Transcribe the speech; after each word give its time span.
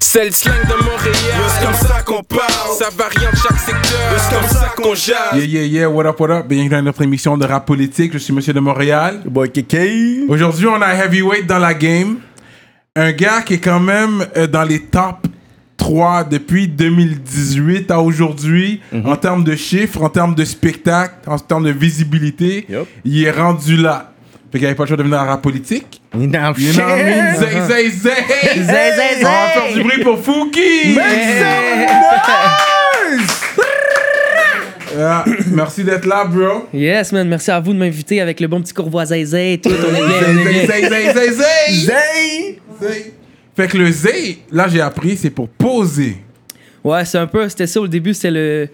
C'est 0.00 0.24
le 0.26 0.30
slang 0.30 0.54
de 0.68 0.74
Montréal. 0.84 1.14
C'est 1.48 1.64
comme 1.66 1.74
ça 1.74 2.00
qu'on 2.02 2.22
parle? 2.22 2.76
Ça 2.78 2.88
varie 2.96 3.26
en 3.26 3.36
chaque 3.36 3.58
secteur. 3.58 4.18
C'est 4.18 4.34
comme 4.34 4.48
ça 4.48 4.72
qu'on 4.76 4.94
jase? 4.94 5.16
Yeah, 5.34 5.44
yeah, 5.44 5.62
yeah, 5.64 5.88
what 5.90 6.06
up, 6.06 6.18
what 6.20 6.30
up? 6.30 6.46
Bienvenue 6.46 6.70
dans 6.70 6.82
notre 6.82 7.02
émission 7.02 7.36
de 7.36 7.44
rap 7.44 7.66
politique. 7.66 8.12
Je 8.12 8.18
suis 8.18 8.32
Monsieur 8.32 8.52
de 8.52 8.60
Montréal. 8.60 9.20
Boy 9.26 9.50
Kéké. 9.50 10.20
Aujourd'hui, 10.28 10.66
on 10.66 10.80
a 10.80 10.94
Heavyweight 10.94 11.46
dans 11.46 11.58
la 11.58 11.74
game. 11.74 12.16
Un 12.94 13.12
gars 13.12 13.42
qui 13.42 13.54
est 13.54 13.58
quand 13.58 13.80
même 13.80 14.24
euh, 14.36 14.46
dans 14.46 14.62
les 14.62 14.80
top 14.82 15.26
3 15.76 16.24
depuis 16.24 16.66
2018 16.68 17.90
à 17.90 18.00
aujourd'hui, 18.00 18.80
Mhm. 18.92 19.06
en 19.06 19.16
termes 19.16 19.44
de 19.44 19.54
chiffres, 19.54 20.02
en 20.02 20.08
termes 20.08 20.34
de 20.34 20.44
spectacle, 20.44 21.14
en 21.26 21.38
termes 21.38 21.64
de 21.64 21.70
visibilité. 21.70 22.66
Il 23.04 23.22
est 23.24 23.30
rendu 23.30 23.76
là. 23.76 24.12
Fait 24.52 24.58
qu'il 24.58 24.66
avait 24.66 24.74
pas 24.76 24.84
le 24.84 24.88
choix 24.88 24.96
de 24.96 25.02
venir 25.02 25.18
à 25.18 25.24
rap 25.24 25.42
politique. 25.42 26.00
You 26.14 26.26
know 26.26 26.52
You 26.56 26.72
know 26.72 26.84
what 26.84 26.98
I 26.98 27.04
mean? 27.04 27.34
Zay, 27.36 27.60
zay, 27.68 27.90
zay! 27.90 28.10
Zay, 28.54 28.64
zay, 28.64 29.16
On 29.20 29.24
va 29.24 29.46
zay. 29.48 29.52
faire 29.60 29.74
du 29.74 29.82
bruit 29.82 30.02
pour 30.02 30.18
Fouki! 30.22 30.96
Ah, 34.98 35.24
merci 35.52 35.84
d'être 35.84 36.06
là, 36.06 36.24
bro. 36.24 36.66
Yes, 36.72 37.12
man. 37.12 37.28
Merci 37.28 37.50
à 37.50 37.60
vous 37.60 37.74
de 37.74 37.78
m'inviter 37.78 38.20
avec 38.20 38.40
le 38.40 38.46
bon 38.48 38.62
petit 38.62 38.72
courvois 38.72 39.04
zay 39.04 39.54
et 39.54 39.58
tout. 39.60 39.68
On 39.68 39.94
est 39.94 40.06
bien, 40.06 40.16
on 40.28 40.66
Zay, 40.66 40.82
est 40.84 40.88
bien. 40.88 40.88
zay, 40.88 40.88
zay, 40.88 41.12
zay, 41.12 41.32
zay! 41.32 41.72
Zay. 41.74 42.58
Zay. 42.80 43.12
Fait 43.56 43.68
que 43.68 43.76
le 43.78 43.90
zay, 43.90 44.38
là 44.50 44.68
j'ai 44.68 44.80
appris, 44.80 45.16
c'est 45.16 45.30
pour 45.30 45.48
poser. 45.48 46.16
Ouais, 46.84 47.04
c'est 47.04 47.18
un 47.18 47.26
peu. 47.26 47.46
C'était 47.48 47.66
ça 47.66 47.80
au 47.80 47.88
début, 47.88 48.14
c'était 48.14 48.30
le. 48.30 48.68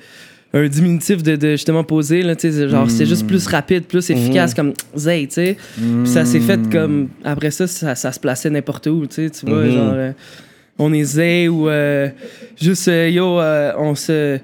Un 0.55 0.67
diminutif 0.69 1.23
de, 1.23 1.35
de 1.37 1.51
justement 1.53 1.83
poser, 1.83 2.23
là, 2.23 2.37
tu 2.37 2.53
sais, 2.53 2.69
genre, 2.69 2.91
c'est 2.91 3.07
juste 3.07 3.27
plus 3.27 3.47
rapide, 3.47 3.85
plus 3.85 4.11
efficace, 4.11 4.53
comme 4.53 4.75
zay, 4.95 5.27
tu 5.27 5.35
sais. 5.35 5.57
Puis 5.77 6.07
ça 6.13 6.25
s'est 6.27 6.41
fait 6.41 6.61
comme. 6.71 7.09
Après 7.25 7.51
ça, 7.51 7.67
ça, 7.67 7.95
ça 7.95 8.13
se 8.13 8.21
plaçait 8.21 8.51
n'importe 8.51 8.87
où, 8.89 9.07
tu 9.07 9.15
sais, 9.15 9.31
tu 9.31 9.47
vois, 9.47 9.67
genre. 9.69 9.93
euh, 9.95 10.13
on 10.79 10.93
est 10.93 11.05
zay 11.05 11.49
ou 11.49 11.69
euh, 11.71 12.09
juste, 12.61 12.89
euh, 12.89 13.09
yo, 13.09 13.39
on 13.83 13.95
se. 13.95 14.39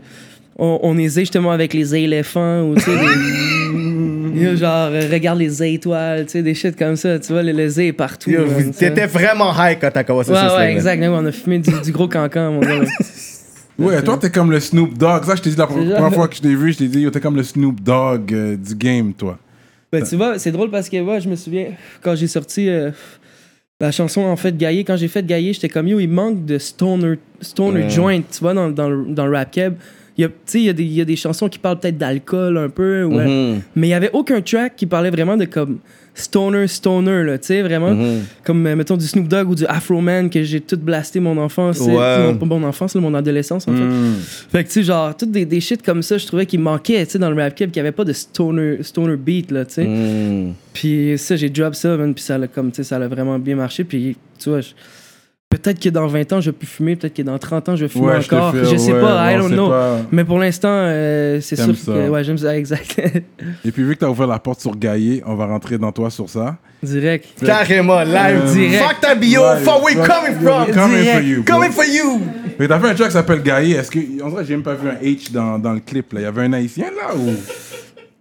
On, 0.61 0.81
on 0.83 0.97
est 0.99 1.09
zay 1.09 1.21
justement 1.23 1.53
avec 1.53 1.73
les 1.75 1.95
éléphants 1.95 2.63
ou, 2.63 2.75
tu 2.75 2.81
sais, 2.81 2.91
yo, 4.35 4.57
genre, 4.57 4.91
regarde 5.13 5.39
les 5.39 5.63
étoiles, 5.63 6.25
tu 6.25 6.33
sais, 6.33 6.43
des 6.43 6.55
shit 6.55 6.75
comme 6.77 6.97
ça, 6.97 7.19
tu 7.19 7.33
vois, 7.35 7.43
le, 7.43 7.53
le 7.53 7.69
zay 7.69 7.89
est 7.89 7.93
partout. 7.93 8.31
Ça. 8.73 8.79
T'étais 8.79 9.07
vraiment 9.07 9.53
high 9.53 9.77
quand 9.81 9.91
t'as 9.93 10.05
commencé 10.05 10.31
Ouais, 10.33 10.37
ce 10.39 10.43
ouais, 10.45 10.49
slang, 10.49 10.59
man. 10.61 10.71
exact. 10.71 11.03
On 11.07 11.27
a 11.27 11.33
fumé 11.33 11.59
du, 11.59 11.71
du 11.85 11.93
gros 11.93 12.09
cancan, 12.09 12.53
mon 12.53 12.61
gars. 12.61 12.81
Ouais, 13.79 14.03
toi 14.03 14.19
t'es 14.19 14.31
comme 14.31 14.51
le 14.51 14.61
Snoop 14.61 14.97
Dogg. 14.99 15.25
Ça, 15.25 15.37
je 15.37 15.43
t'ai 15.43 15.51
dit 15.51 15.57
la 15.57 15.67
première 15.67 16.13
fois 16.13 16.27
que 16.29 16.35
je 16.37 16.41
t'ai 16.41 16.55
vu, 16.55 16.73
je 16.73 16.79
t'ai 16.79 16.89
dit, 16.89 17.09
t'es 17.11 17.21
comme 17.21 17.37
le 17.37 17.43
Snoop 17.45 17.81
Dogg 17.81 18.33
euh, 18.35 18.57
du 18.57 18.75
game, 18.75 19.13
toi. 19.13 19.39
Ben, 19.93 20.03
tu 20.03 20.17
vois, 20.17 20.39
c'est 20.39 20.51
drôle 20.53 20.71
parce 20.71 20.89
que 20.89 21.01
moi, 21.01 21.19
je 21.21 21.29
me 21.29 21.37
souviens, 21.37 21.69
quand 22.03 22.15
j'ai 22.15 22.27
sorti 22.27 22.69
euh, 22.69 22.91
la 23.81 23.91
chanson 23.93 24.23
en 24.23 24.37
fait 24.37 24.57
Gaillé, 24.57 24.85
quand 24.85 24.97
j'ai 24.97 25.09
fait 25.09 25.25
Gaillé, 25.25 25.53
j'étais 25.53 25.69
comme 25.69 25.87
yo, 25.89 26.01
il 26.01 26.09
manque 26.09 26.45
de 26.45 26.59
stoner, 26.59 27.15
stoner 27.41 27.85
Ouais. 27.85 27.91
joint, 27.91 28.21
tu 28.21 28.41
vois, 28.41 28.53
dans, 28.55 28.69
dans, 28.71 28.91
le- 28.91 29.07
dans 29.15 29.27
le 29.27 29.37
rap 29.37 29.51
keb. 29.51 29.75
Il 30.19 30.23
y 30.23 30.25
a, 30.25 30.29
tu 30.29 30.35
sais, 30.47 30.59
il 30.59 30.65
y, 30.65 30.69
a 30.69 30.73
des- 30.73 30.83
il 30.85 30.93
y 30.93 31.01
a 31.01 31.05
des 31.05 31.15
chansons 31.15 31.49
qui 31.49 31.61
parlent 31.61 31.79
peut-être 31.79 31.97
d'alcool 31.97 32.59
un 32.59 32.69
peu, 32.69 33.05
ouais. 33.05 33.25
Mhm. 33.27 33.61
mais 33.77 33.87
il 33.87 33.91
y 33.91 33.95
avait 33.95 34.11
aucun 34.13 34.41
track 34.41 34.75
qui 34.77 34.87
parlait 34.87 35.11
vraiment 35.11 35.37
de 35.37 35.45
comme 35.45 35.79
stoner, 36.21 36.67
stoner, 36.67 37.23
là, 37.25 37.39
tu 37.39 37.47
sais, 37.47 37.63
vraiment. 37.63 37.91
Mhm. 37.95 38.23
Comme, 38.45 38.67
euh, 38.67 38.77
mettons, 38.77 38.97
du 38.97 39.07
Snoop 39.07 39.29
Dogg 39.29 39.49
ou 39.51 39.55
du 39.55 39.65
Afro 39.67 40.01
Man 40.01 40.29
que 40.31 40.43
j'ai 40.43 40.61
tout 40.61 40.77
blasté 40.77 41.21
mon 41.21 41.37
enfance, 41.39 41.81
Ouais. 41.81 42.33
mon, 42.41 42.47
mon 42.47 42.63
enfance, 42.67 42.95
là, 42.95 43.01
mon 43.01 43.15
adolescence, 43.15 43.67
en 43.69 43.73
fait. 43.75 43.83
Mm. 43.83 44.15
Fait 44.51 44.63
que, 44.65 44.69
tu 44.69 44.75
sais, 44.75 44.83
genre, 44.83 45.17
toutes 45.17 45.31
des, 45.31 45.45
des 45.45 45.61
shit 45.61 45.83
comme 45.83 46.03
ça, 46.03 46.19
je 46.19 46.27
trouvais 46.27 46.47
qu'il 46.47 46.61
manquait, 46.61 47.05
tu 47.07 47.13
sais, 47.13 47.19
dans 47.19 47.31
le 47.31 47.41
rap 47.43 47.55
keb, 47.55 47.71
qu'il 47.71 47.81
n'y 47.83 47.89
avait 47.89 47.97
pas 47.97 48.05
de 48.05 48.13
stoner, 48.13 48.83
stoner 48.83 49.17
beat, 49.17 49.51
là, 49.51 49.65
tu 49.65 49.75
sais. 49.75 49.85
Mhm. 49.87 50.55
Puis 50.73 51.15
ça, 51.19 51.37
j'ai 51.37 51.51
drop 51.51 51.75
ça, 51.75 51.97
man, 51.97 52.15
puis 52.15 52.23
ça 52.25 52.37
l'a 52.39 52.47
comme, 52.47 52.71
tu 52.71 52.77
sais, 52.77 52.85
ça 52.85 52.97
a 52.97 53.09
vraiment 53.09 53.39
bien 53.39 53.57
marché. 53.57 53.85
Puis, 53.85 54.17
tu 54.39 54.49
vois, 54.51 54.61
je- 54.61 54.69
peut-être 55.51 55.81
que 55.81 55.89
dans 55.89 56.07
20 56.07 56.33
ans, 56.35 56.41
je 56.41 56.51
vais 56.51 56.57
plus 56.57 56.67
fumer, 56.67 56.95
peut-être 56.97 57.15
que 57.15 57.23
dans 57.23 57.39
30 57.39 57.71
ans, 57.71 57.77
je 57.77 57.85
vais 57.85 57.89
fumer 57.89 58.07
Ouais, 58.07 58.21
je 58.21 58.27
encore. 58.35 58.53
fais- 58.53 58.65
Je 58.67 58.77
sais 58.77 58.93
ouais, 58.93 59.01
pas, 59.01 59.33
I 59.33 59.37
on 59.37 59.41
don't 59.49 59.53
know. 59.53 59.69
pas. 59.71 59.97
Mais 60.13 60.25
pour 60.25 60.39
l'instant, 60.39 60.69
euh, 60.71 61.41
c'est 61.41 61.57
sûr 61.57 61.75
ça. 61.77 61.93
que, 61.93 62.09
ouais, 62.09 62.25
j'aime 62.25 62.39
ça, 62.39 62.57
exact. 62.57 63.01
Et 63.65 63.73
puis 63.73 63.83
vu 63.83 63.95
que 63.95 64.01
t'as 64.01 64.09
ouvert 64.09 64.27
la 64.27 64.39
porte 64.39 64.61
sur 64.61 64.77
Gaillé, 64.77 65.23
on 65.27 65.35
va 65.35 65.47
rentrer 65.47 65.79
dans 65.79 65.91
toi 65.93 66.11
sur 66.11 66.29
ça. 66.29 66.57
Direct. 66.83 67.27
Carrément, 67.45 68.01
live. 68.03 68.43
Euh, 68.47 68.53
direct. 68.53 68.85
Fuck 68.85 69.01
ta 69.01 69.15
bio. 69.15 69.41
Live. 69.43 69.65
Fuck 69.65 69.83
where 69.85 69.97
you 69.97 70.03
coming 70.05 70.41
from? 70.41 70.67
Coming 70.75 71.05
for 71.05 71.21
you. 71.23 71.43
bro. 71.43 71.55
Coming 71.57 71.73
for 71.73 71.85
you. 71.85 72.21
Que 72.59 72.65
t'as 72.65 72.79
fait 72.81 72.89
un 72.91 72.95
track 72.95 73.09
qui 73.09 73.13
s'appelle 73.15 73.43
Gaillé. 73.43 73.77
Est-ce 73.77 73.91
que. 73.91 74.23
En 74.23 74.29
vrai, 74.29 74.45
j'ai 74.45 74.55
même 74.55 74.63
pas 74.63 74.75
vu 74.75 74.89
un 74.89 74.95
H 75.05 75.33
dans, 75.33 75.59
dans 75.59 75.73
le 75.73 75.81
clip, 75.81 76.13
là. 76.13 76.21
Il 76.21 76.23
y 76.25 76.27
avait 76.27 76.43
un 76.43 76.53
haïtien, 76.53 76.87
là, 76.87 77.17
ou? 77.17 77.35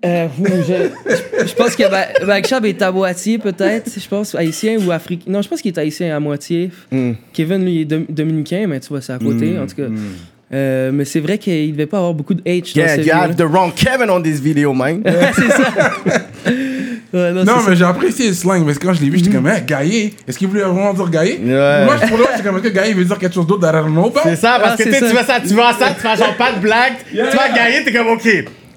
Euh, 0.05 0.27
je, 0.39 1.47
je 1.47 1.53
pense 1.55 1.75
que 1.75 1.89
Ba- 1.89 2.25
Bagshab 2.25 2.65
est 2.65 2.79
à 2.83 2.91
moitié, 2.91 3.39
peut-être. 3.39 3.89
Je 3.99 4.07
pense 4.07 4.35
haïtien 4.35 4.77
ou 4.85 4.91
africain. 4.91 5.25
Non, 5.27 5.41
je 5.41 5.47
pense 5.49 5.61
qu'il 5.61 5.73
est 5.73 5.79
haïtien 5.79 6.15
à 6.15 6.19
moitié. 6.19 6.69
Mm. 6.91 7.13
Kevin, 7.33 7.65
lui, 7.65 7.81
est 7.81 7.85
dom- 7.85 8.05
dominicain, 8.07 8.65
mais 8.67 8.79
tu 8.79 8.89
vois, 8.89 9.01
c'est 9.01 9.13
à 9.13 9.17
côté, 9.17 9.45
Mm, 9.47 9.61
en 9.63 9.65
tout 9.65 9.75
cas. 9.75 9.87
Euh, 10.53 10.91
mais 10.93 11.03
c'est 11.03 11.19
vrai 11.19 11.37
qu'il 11.39 11.71
devait 11.73 11.87
pas 11.87 11.97
avoir 11.97 12.13
beaucoup 12.13 12.33
de 12.35 12.41
H 12.43 12.73
dans 12.75 12.81
Yeah, 12.81 12.95
ce 12.95 13.01
you 13.01 13.11
have 13.13 13.35
the 13.35 13.41
wrong 13.41 13.73
Kevin 13.75 14.09
on 14.09 14.21
this 14.21 14.39
video, 14.39 14.71
man. 14.73 15.01
c'est 15.35 15.49
ça. 15.51 15.91
Ouais, 17.13 17.31
non, 17.31 17.45
Non, 17.45 17.53
c'est 17.63 17.69
mais 17.69 17.75
j'ai 17.77 17.85
apprécié 17.85 18.27
le 18.27 18.33
slang, 18.33 18.65
parce 18.65 18.77
que 18.77 18.85
quand 18.85 18.93
je 18.93 19.01
l'ai 19.01 19.09
vu, 19.09 19.17
j'étais 19.17 19.31
comme, 19.31 19.47
hein, 19.47 19.59
Gaillé. 19.65 20.13
Est-ce 20.27 20.37
qu'il 20.37 20.49
voulait 20.49 20.61
vraiment 20.63 20.93
dire 20.93 21.09
Gaillé? 21.09 21.39
Ouais. 21.41 21.85
Moi, 21.85 21.95
je 22.03 22.07
pour 22.09 22.17
moi, 22.17 22.27
j'étais 22.35 22.43
comme, 22.45 22.57
est-ce 22.57 22.65
que 22.65 22.73
Gaillé 22.73 22.93
veut 22.93 23.05
dire 23.05 23.17
quelque 23.17 23.33
chose 23.33 23.47
d'autre 23.47 23.61
derrière 23.61 23.83
le 23.85 23.91
nom, 23.93 24.11
pas? 24.11 24.23
C'est 24.23 24.35
ça, 24.35 24.59
parce 24.61 24.73
Ah, 24.73 24.77
que 24.77 24.83
c'est 24.83 24.89
tu 24.89 24.95
sais, 24.95 24.99
ça. 24.99 25.07
tu 25.07 25.13
vois 25.13 25.23
ça, 25.23 25.39
tu 25.39 25.53
vois 25.53 25.73
ça, 25.73 25.87
tu 25.95 26.01
fais 26.01 26.17
genre 26.17 26.35
pas 26.35 26.51
de 26.51 26.59
blague, 26.59 26.93
tu 27.09 27.15
vas 27.17 27.49
gagner, 27.55 27.83
t'es 27.85 27.93
comme 27.93 28.07
ok. 28.09 28.27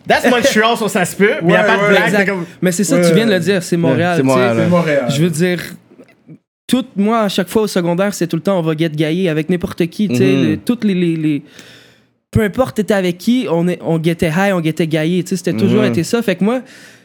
That's 0.09 0.25
Montreal, 0.31 0.77
so 0.77 0.89
ça 0.89 1.05
se 1.05 1.15
peut, 1.15 1.31
mais 1.43 1.53
y 1.53 1.57
a 1.57 1.61
Ouais, 1.61 1.67
pas 1.67 1.77
de 1.77 1.83
ouais, 1.83 1.89
blague, 1.91 2.05
Exact. 2.09 2.27
comme. 2.29 2.45
Mais 2.63 2.73
c'est 2.73 2.85
ça, 2.85 2.97
Ouais. 2.97 3.09
tu 3.09 3.15
viens 3.15 3.27
de 3.27 3.33
le 3.33 3.39
dire, 3.41 3.63
c'est 3.63 3.77
Montréal. 3.77 4.15
c'est. 4.17 4.23
Montréal. 4.23 5.07
Je 5.09 5.23
veux 5.23 5.31
dire, 5.31 5.61
tout, 6.67 6.85
moi, 6.97 7.21
à 7.23 7.29
chaque 7.29 7.49
fois 7.49 7.63
au 7.63 7.67
secondaire, 7.67 8.15
c'est 8.15 8.27
tout 8.27 8.37
le 8.37 8.43
temps 8.43 8.59
on 8.59 8.63
va 8.63 8.77
get 8.77 8.91
gaillé 8.91 9.29
avec 9.29 9.51
n'importe 9.51 9.87
qui. 9.87 10.09
tu 10.09 10.17
sais, 10.17 10.25
Mhm. 10.25 10.49
le- 10.51 10.57
toutes 10.59 10.85
les, 10.85 10.95
les, 10.95 11.17
les- 11.17 11.43
Peu 12.33 12.43
importe 12.43 12.77
t'étais 12.77 12.95
avec 12.95 13.19
qui, 13.19 13.47
on, 13.51 13.67
est, 13.67 13.81
on 13.83 13.99
guettait 13.99 14.29
high, 14.31 14.53
on 14.55 14.61
guettait 14.61 14.87
gaillé. 14.87 15.25
tu 15.25 15.31
sais, 15.31 15.37
C'était 15.37 15.53
toujours 15.53 15.83
Mhm. 15.83 15.89
été 15.89 16.05
ça. 16.05 16.23
Fait 16.23 16.37
que 16.37 16.45
moi, 16.45 16.61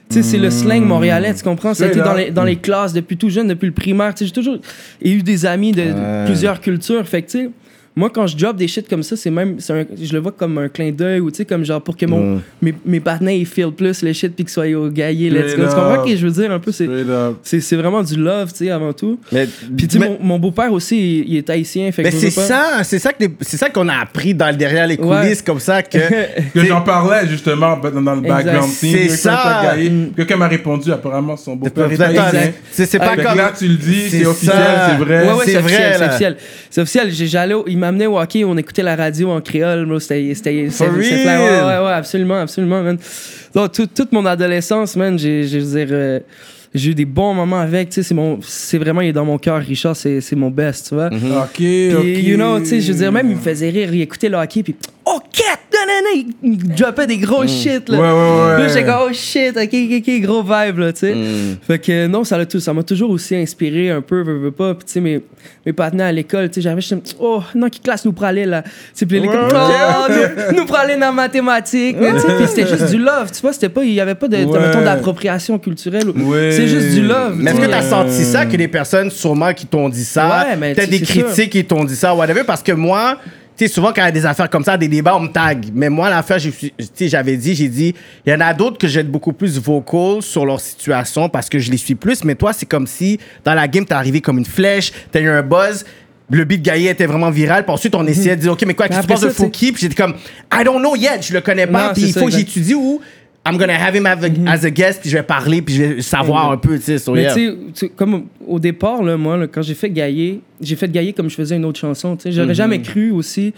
tu 0.08 0.18
sais, 0.18 0.22
c'est 0.22 0.38
le 0.38 0.52
slang 0.52 0.84
montréalais, 0.86 1.34
tu 1.34 1.44
comprends? 1.44 1.74
C'était 1.74 1.96
dans 2.00 2.12
up. 2.12 2.18
les, 2.18 2.30
dans 2.30 2.44
les 2.44 2.58
classes 2.58 2.94
depuis 2.94 3.18
tout 3.18 3.30
jeune, 3.30 3.48
depuis 3.48 3.66
le 3.66 3.72
primaire. 3.72 4.14
tu 4.14 4.20
sais, 4.20 4.26
J'ai 4.28 4.32
toujours 4.34 4.58
eu 5.04 5.24
des 5.24 5.46
amis 5.48 5.72
de, 5.72 5.82
de 5.82 5.88
Ouais. 5.94 6.26
plusieurs 6.28 6.62
cultures. 6.62 7.08
Fait 7.08 7.24
que, 7.24 7.32
tu 7.32 7.38
sais, 7.46 7.50
moi, 7.96 8.10
quand 8.10 8.28
je 8.28 8.36
drop 8.36 8.58
des 8.58 8.68
shit 8.68 8.88
comme 8.90 9.04
ça, 9.04 9.16
c'est 9.16 9.30
même, 9.32 9.56
c'est 9.60 9.72
un- 9.74 9.86
je 10.02 10.12
le 10.14 10.20
vois 10.20 10.34
comme 10.34 10.58
un 10.58 10.68
clin 10.68 10.92
d'œil 10.92 11.22
ou 11.22 11.32
tu 11.32 11.38
sais, 11.38 11.46
comme 11.46 11.64
genre 11.64 11.82
pour 11.82 11.96
que 11.96 12.06
mon, 12.06 12.42
mes, 12.62 12.74
mes 12.86 13.00
partenaires 13.00 13.36
ils 13.36 13.46
feel 13.46 13.72
plus 13.72 14.02
le 14.04 14.12
shit 14.12 14.36
puis 14.36 14.44
qu'ils 14.44 14.50
soient 14.52 14.66
au 14.68 14.90
gaillé. 14.90 15.30
Let's 15.30 15.56
go. 15.56 15.64
Tu 15.64 15.70
comprends 15.76 16.06
ce 16.06 16.12
que 16.12 16.18
je 16.18 16.28
veux 16.28 16.34
dire 16.42 16.52
un 16.52 16.60
peu? 16.60 16.72
C'est, 16.72 17.76
vraiment 17.76 18.04
du 18.04 18.16
love, 18.18 18.52
tu 18.52 18.66
sais, 18.66 18.72
avant 18.72 18.92
tout. 18.94 19.18
Mais, 19.32 19.48
Puis, 19.78 19.88
tu 19.88 19.98
sais, 20.00 20.06
mon, 20.06 20.18
mon 20.22 20.40
beau-père 20.40 20.72
aussi, 20.74 20.98
il, 21.22 21.30
il 21.34 21.38
est 21.38 21.50
haïtien. 21.50 21.92
Fait 21.92 22.04
mais 22.04 22.12
c'est 22.12 22.30
ça, 22.32 22.84
c'est 22.84 23.00
ça 23.00 23.14
que 23.14 23.24
les- 23.24 23.32
c'est 23.42 23.58
ça 23.58 23.70
qu'on 23.70 23.88
a 23.88 23.96
appris 23.98 24.34
dans 24.34 24.50
le 24.50 24.56
derrière 24.56 24.88
les 24.88 24.98
Ouais. 24.98 25.22
coulisses 25.22 25.42
comme 25.42 25.60
ça 25.60 25.82
que. 25.82 25.98
Que 26.54 26.66
j'en 26.66 26.82
parlais 26.82 27.28
justement 27.28 27.78
dans 27.78 27.90
le 28.16 28.20
Exact. 28.20 28.28
background 28.28 28.70
scene. 28.70 28.98
C'est 29.10 29.10
ça. 29.10 29.74
Quelqu'un 30.16 30.38
m'a 30.38 30.48
répondu, 30.48 30.92
apparemment, 30.92 31.38
son 31.38 31.56
beau-père 31.56 31.92
est 31.92 32.02
haïtien. 32.02 32.52
C'est 32.72 32.86
c'est 32.86 33.00
pas 33.00 33.16
comme. 33.16 33.38
là, 33.38 33.52
tu 33.58 33.68
le 33.68 33.76
dis, 33.76 34.10
C'est 34.10 34.26
officiel, 34.26 34.56
c'est 34.90 35.04
vrai. 35.04 35.28
Ouais, 35.28 35.34
ouais, 35.34 35.46
C'est 35.46 35.58
officiel. 35.58 36.38
C'est 36.70 36.82
officiel. 36.82 37.12
J'ai- 37.12 37.28
j'allais 37.28 37.54
m'amenait 37.86 38.08
au 38.08 38.20
hockey, 38.20 38.44
on 38.44 38.58
écoutait 38.58 38.84
la 38.84 38.96
radio 38.96 39.30
en 39.32 39.42
créole, 39.42 39.86
bro. 39.86 40.00
C'était, 40.00 40.34
c'était, 40.36 40.70
c'était-. 40.70 40.90
Ouais, 40.92 41.38
ouais, 41.80 41.86
ouais, 41.86 41.94
absolument, 41.94 42.40
absolument, 42.42 42.82
man. 42.84 42.98
Donc, 43.54 43.72
tout- 43.72 43.88
toute 43.88 44.12
mon 44.12 44.26
adolescence, 44.26 44.96
man, 44.96 45.18
j'ai, 45.18 45.44
j'ai, 45.44 45.60
je 45.62 45.66
veux 45.66 45.78
dire, 45.86 45.88
euh, 45.92 46.20
j'ai 46.74 46.92
eu 46.92 46.96
des 46.96 47.06
bons 47.06 47.34
moments 47.34 47.60
avec, 47.60 47.90
tu 47.90 47.96
sais, 47.96 48.04
c'est 48.04 48.14
mon, 48.14 48.40
c'est 48.42 48.78
vraiment, 48.78 49.00
il 49.02 49.08
est 49.10 49.14
dans 49.14 49.24
mon 49.26 49.38
cœur, 49.38 49.60
Richard, 49.62 49.96
c'est, 49.96 50.20
c'est 50.20 50.36
mon 50.36 50.50
best, 50.52 50.90
tu 50.90 50.96
vois. 50.96 51.08
Ok, 51.08 51.52
Puis, 51.54 51.94
ok. 51.96 52.04
you 52.06 52.36
know, 52.36 52.60
tu 52.60 52.66
sais, 52.66 52.82
je 52.82 52.92
veux 52.92 52.98
dire, 53.00 53.12
même 53.12 53.30
il 53.30 53.38
me 53.38 53.42
faisait 53.42 53.70
rire, 53.70 53.94
il 53.94 54.02
écoutait 54.02 54.28
le 54.30 54.38
hockey, 54.38 54.62
puis 54.64 54.76
oh, 55.16 55.46
non, 55.88 55.94
non, 56.04 56.34
il 56.44 56.58
droppait 56.76 57.08
des 57.08 57.18
gros 57.18 57.46
shit, 57.48 57.90
là. 57.90 57.98
Ouais, 57.98 58.04
ouais, 58.04 58.56
ouais. 58.56 58.62
Là, 58.62 58.68
j'étais 58.68 58.84
comme, 58.86 59.08
oh 59.10 59.14
shit, 59.14 59.56
ok, 59.56 59.74
ok, 59.74 60.04
ok, 60.08 60.22
gros 60.22 60.42
vibe, 60.42 60.80
là, 60.80 60.94
tu 60.94 61.00
sais. 61.00 61.16
Mm. 61.16 61.58
Fait 61.66 61.80
que 61.80 62.08
non, 62.08 62.24
ça 62.24 62.38
l'a 62.38 62.46
tout, 62.46 62.60
ça 62.60 62.74
m'a 62.74 62.84
toujours 62.84 63.10
aussi 63.12 63.36
inspiré 63.36 63.92
un 63.92 64.02
peu, 64.02 64.24
veux, 64.24 64.38
veux 64.38 64.52
pas. 64.52 64.74
Puis 64.74 64.86
tu 64.86 64.94
sais, 64.94 65.00
mes, 65.02 65.22
mes 65.66 65.74
partenaires 65.74 66.08
à 66.08 66.12
l'école, 66.12 66.50
tu 66.50 66.56
sais, 66.56 66.62
j'avais, 66.62 66.82
j'étais, 66.82 67.16
oh, 67.20 67.42
non, 67.54 67.70
qui 67.70 67.80
classe 67.80 68.06
nous 68.06 68.14
pralait, 68.14 68.46
là. 68.46 68.62
Tu 68.64 68.72
sais, 68.94 69.06
puis 69.06 69.20
ouais. 69.20 69.30
oh, 69.32 70.12
nous, 70.52 70.58
nous 70.58 70.66
pralait 70.66 70.98
dans 70.98 71.14
mathématiques. 71.14 71.98
Mais 72.00 72.14
tu 72.14 72.20
sais, 72.22 72.36
puis 72.38 72.48
c'était 72.48 72.68
juste 72.68 72.90
du 72.92 72.98
love, 72.98 73.32
tu 73.34 73.42
vois, 73.42 73.54
c'était 73.54 73.70
pas, 73.70 73.84
il 73.84 73.94
y 73.94 74.02
avait 74.02 74.16
pas 74.16 74.28
de, 74.28 74.36
Ouais. 74.46 74.60
mettons, 74.60 74.82
d'appropriation 74.84 75.58
culturelle. 75.58 76.10
Ouais. 76.10 76.52
C'est 76.52 76.68
juste 76.68 76.94
du 76.94 77.02
love. 77.02 77.36
Mais 77.38 77.52
est-ce 77.52 77.60
tu 77.60 77.66
que 77.66 77.72
t'as 77.72 77.82
senti 77.82 78.24
ça, 78.24 78.46
que 78.46 78.58
les 78.58 78.68
personnes 78.68 79.10
sûrement 79.10 79.54
qui 79.54 79.66
t'ont 79.66 79.90
dit 79.90 80.06
ça, 80.06 80.46
Ouais, 80.50 80.56
mais 80.56 80.74
peut-être 80.74 80.90
des 80.90 81.02
critiques 81.02 81.52
qui 81.52 81.66
t'ont 81.66 81.84
dit 81.84 81.96
ça, 81.96 82.14
whatever, 82.14 82.44
parce 82.44 82.62
que 82.62 82.72
moi, 82.72 83.18
sais, 83.56 83.68
souvent 83.68 83.90
quand 83.94 84.02
il 84.02 84.06
y 84.06 84.08
a 84.08 84.12
des 84.12 84.26
affaires 84.26 84.50
comme 84.50 84.64
ça, 84.64 84.78
des 84.78 84.88
débats, 84.88 85.16
on 85.16 85.22
me 85.22 85.28
tag. 85.30 85.68
Mais 85.74 85.90
moi, 85.90 86.10
l'affaire, 86.10 86.40
j'ai- 86.40 86.52
j'avais 87.08 87.38
dit, 87.38 87.56
j'ai 87.56 87.70
dit, 87.70 87.94
il 88.26 88.32
y 88.32 88.36
en 88.36 88.42
a 88.42 88.54
d'autres 88.54 88.78
que 88.78 88.88
être 88.98 89.10
beaucoup 89.12 89.34
plus 89.34 89.60
vocal 89.60 90.22
sur 90.22 90.46
leur 90.46 90.60
situation 90.60 91.30
parce 91.30 91.50
que 91.50 91.60
je 91.60 91.72
les 91.72 91.78
suis 91.78 91.96
plus, 91.96 92.24
mais 92.24 92.36
toi, 92.36 92.54
c'est 92.54 92.66
comme 92.66 92.88
si 92.88 93.20
dans 93.44 93.54
la 93.54 93.68
game, 93.68 93.86
t'es 93.86 93.94
arrivé 93.94 94.22
comme 94.22 94.38
une 94.38 94.46
flèche, 94.46 94.92
t'as 95.12 95.20
eu 95.22 95.30
un 95.30 95.42
buzz. 95.42 95.86
Le 96.32 96.44
beat 96.44 96.62
Gaillé 96.64 96.90
était 96.90 97.06
vraiment 97.06 97.30
viral. 97.30 97.64
Puis 97.66 97.72
ensuite, 97.74 97.94
on 97.94 98.06
essayait 98.08 98.36
de 98.36 98.42
dire, 98.42 98.52
OK, 98.52 98.64
mais 98.66 98.74
quoi, 98.74 98.88
qu'est-ce 98.88 99.02
que 99.02 99.06
tu 99.06 99.14
penses 99.14 99.22
de 99.22 99.28
Fouki? 99.46 99.72
Puis 99.72 99.82
j'étais 99.84 99.96
comme, 99.96 100.16
I 100.52 100.64
don't 100.64 100.80
know 100.80 100.96
yet, 100.96 101.22
je 101.22 101.34
le 101.34 101.42
connais 101.42 101.68
pas. 101.68 101.90
Puis 101.94 102.02
il 102.08 102.14
faut 102.14 102.26
que 102.26 102.32
j'étudie 102.40 102.74
où 102.74 103.00
I'm 103.48 103.58
gonna 103.58 103.74
have 103.78 103.96
him 103.96 104.06
as 104.08 104.24
a, 104.24 104.30
as 104.52 104.66
a 104.66 104.70
guest, 104.72 105.02
puis 105.02 105.10
je 105.12 105.18
vais 105.18 105.24
parler, 105.24 105.62
puis 105.62 105.76
je 105.76 105.84
vais 105.84 106.02
savoir 106.02 106.52
un 106.52 106.58
peu, 106.58 106.78
tu 106.80 106.98
sais. 106.98 107.12
Mais 107.12 107.28
tu 107.28 107.34
sais, 107.34 107.54
tu 107.56 107.58
sais, 107.76 107.90
comme 107.90 108.24
au 108.48 108.58
départ, 108.60 109.04
là, 109.04 109.18
moi, 109.18 109.38
là, 109.38 109.46
quand 109.48 109.62
j'ai 109.62 109.76
fait 109.76 109.90
Gailler, 109.92 110.42
j'ai 110.62 110.76
fait 110.76 110.90
Gailler 110.92 111.14
comme 111.14 111.30
je 111.30 111.36
faisais 111.36 111.56
une 111.56 111.66
autre 111.66 111.80
chanson. 111.80 112.16
tu 112.16 112.24
sais. 112.24 112.32
J'aurais 112.32 112.48
Mhm. 112.48 112.54
jamais 112.56 112.82
cru 112.82 113.12
aussi 113.12 113.54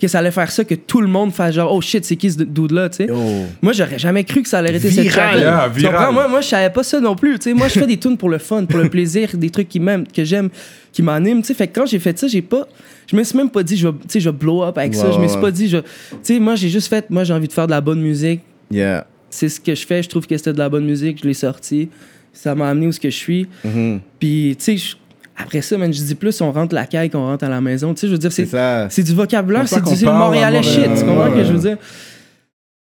que 0.00 0.06
ça 0.08 0.18
allait 0.18 0.30
faire 0.32 0.50
ça, 0.50 0.64
que 0.64 0.74
tout 0.76 1.00
le 1.00 1.06
monde 1.06 1.32
fasse 1.32 1.54
genre, 1.54 1.72
oh 1.72 1.80
shit, 1.80 2.04
c'est 2.04 2.16
qui 2.16 2.30
ce 2.30 2.38
dude-là, 2.42 2.88
tu 2.88 2.98
sais. 2.98 3.06
Yo. 3.06 3.16
Moi, 3.62 3.72
j'aurais 3.72 3.98
jamais 3.98 4.22
cru 4.24 4.42
que 4.42 4.48
ça 4.48 4.58
allait 4.58 4.70
arrêter 4.70 4.90
cette 4.90 5.04
Viral. 5.06 5.30
track-là. 5.30 5.40
Yeah, 5.40 5.68
viral. 5.68 6.12
Moi, 6.12 6.28
moi, 6.28 6.40
je 6.40 6.46
savais 6.48 6.70
pas 6.70 6.82
ça 6.84 7.00
non 7.00 7.14
plus. 7.16 7.38
tu 7.38 7.50
sais. 7.50 7.54
Moi, 7.54 7.66
je 7.68 7.78
fais 7.80 7.86
des 7.86 7.96
tunes 7.96 8.16
pour 8.16 8.28
le 8.28 8.38
fun, 8.38 8.64
pour 8.64 8.78
le 8.80 8.88
plaisir, 8.90 9.28
des 9.34 9.50
trucs 9.50 9.68
qui 9.68 9.80
m'aiment, 9.80 10.06
que 10.06 10.24
j'aime, 10.24 10.50
qui 10.92 11.02
m'animent. 11.02 11.40
tu 11.40 11.48
sais. 11.48 11.54
Fait 11.54 11.66
que 11.68 11.80
quand 11.80 11.86
j'ai 11.86 11.98
fait 11.98 12.16
ça, 12.18 12.28
j'ai 12.28 12.42
pas. 12.42 12.66
Je 13.10 13.16
me 13.16 13.22
suis 13.24 13.36
même 13.36 13.50
pas 13.50 13.62
dit, 13.64 13.76
je 13.76 13.88
vais, 13.88 13.94
tu 13.94 13.98
sais, 14.08 14.20
je 14.20 14.30
vais 14.30 14.36
blow 14.36 14.62
up 14.62 14.78
avec 14.78 14.94
ça. 14.94 15.10
Je 15.12 15.18
me 15.18 15.26
suis 15.26 15.36
ouais. 15.36 15.42
pas 15.42 15.50
dit, 15.50 15.68
je. 15.68 15.78
Tu 15.78 15.86
sais, 16.22 16.38
moi, 16.40 16.54
j'ai 16.54 16.68
juste 16.68 16.88
fait, 16.88 17.10
moi, 17.10 17.24
j'ai 17.24 17.34
envie 17.34 17.48
de 17.48 17.52
faire 17.52 17.66
de 17.66 17.72
la 17.72 17.80
bonne 17.80 18.00
musique. 18.00 18.40
Yeah. 18.70 19.06
C'est 19.34 19.48
ce 19.48 19.58
que 19.58 19.74
je 19.74 19.86
fais. 19.86 20.02
Je 20.02 20.08
trouve 20.10 20.26
que 20.26 20.36
c'était 20.36 20.52
de 20.52 20.58
la 20.58 20.68
bonne 20.68 20.84
musique. 20.84 21.20
Je 21.22 21.26
l'ai 21.26 21.32
sorti. 21.34 21.88
Ça 22.34 22.54
m'a 22.54 22.68
amené 22.68 22.86
où 22.86 22.92
ce 22.92 23.00
que 23.00 23.08
je 23.08 23.16
suis. 23.16 23.48
Mhm. 23.64 24.00
Puis, 24.20 24.54
tu 24.58 24.78
sais, 24.78 24.96
après 25.36 25.62
ça, 25.62 25.78
man, 25.78 25.92
je 25.92 26.02
dis 26.02 26.14
plus, 26.14 26.38
on 26.42 26.52
rentre 26.52 26.74
la 26.74 26.84
caille 26.86 27.08
qu'on 27.08 27.24
rentre 27.26 27.44
à 27.44 27.48
la 27.48 27.60
maison. 27.62 27.94
Tu 27.94 28.00
sais, 28.02 28.06
je 28.08 28.12
veux 28.12 28.18
dire, 28.18 28.30
C'est 28.30 28.44
c'est 28.44 28.50
ça. 28.52 28.88
c'est 28.90 29.02
du 29.02 29.14
vocabulaire, 29.14 29.66
c'est 29.66 29.82
du 29.82 30.04
montréalais 30.04 30.58
Montréal. 30.60 30.62
shit. 30.64 30.84
Tu 30.94 31.04
comprends 31.04 31.24
Ouais. 31.24 31.30
ce 31.30 31.34
que 31.36 31.44
je 31.44 31.52
veux 31.52 31.58
dire? 31.58 31.76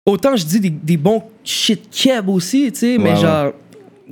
Autant 0.06 0.36
je 0.36 0.46
dis 0.46 0.60
des, 0.60 0.70
des 0.70 0.98
bons 0.98 1.24
shit 1.44 1.82
keb 1.90 2.30
aussi, 2.30 2.72
tu 2.72 2.80
sais, 2.80 2.98
mais 3.00 3.12
Ouais, 3.14 3.16
genre, 3.16 3.54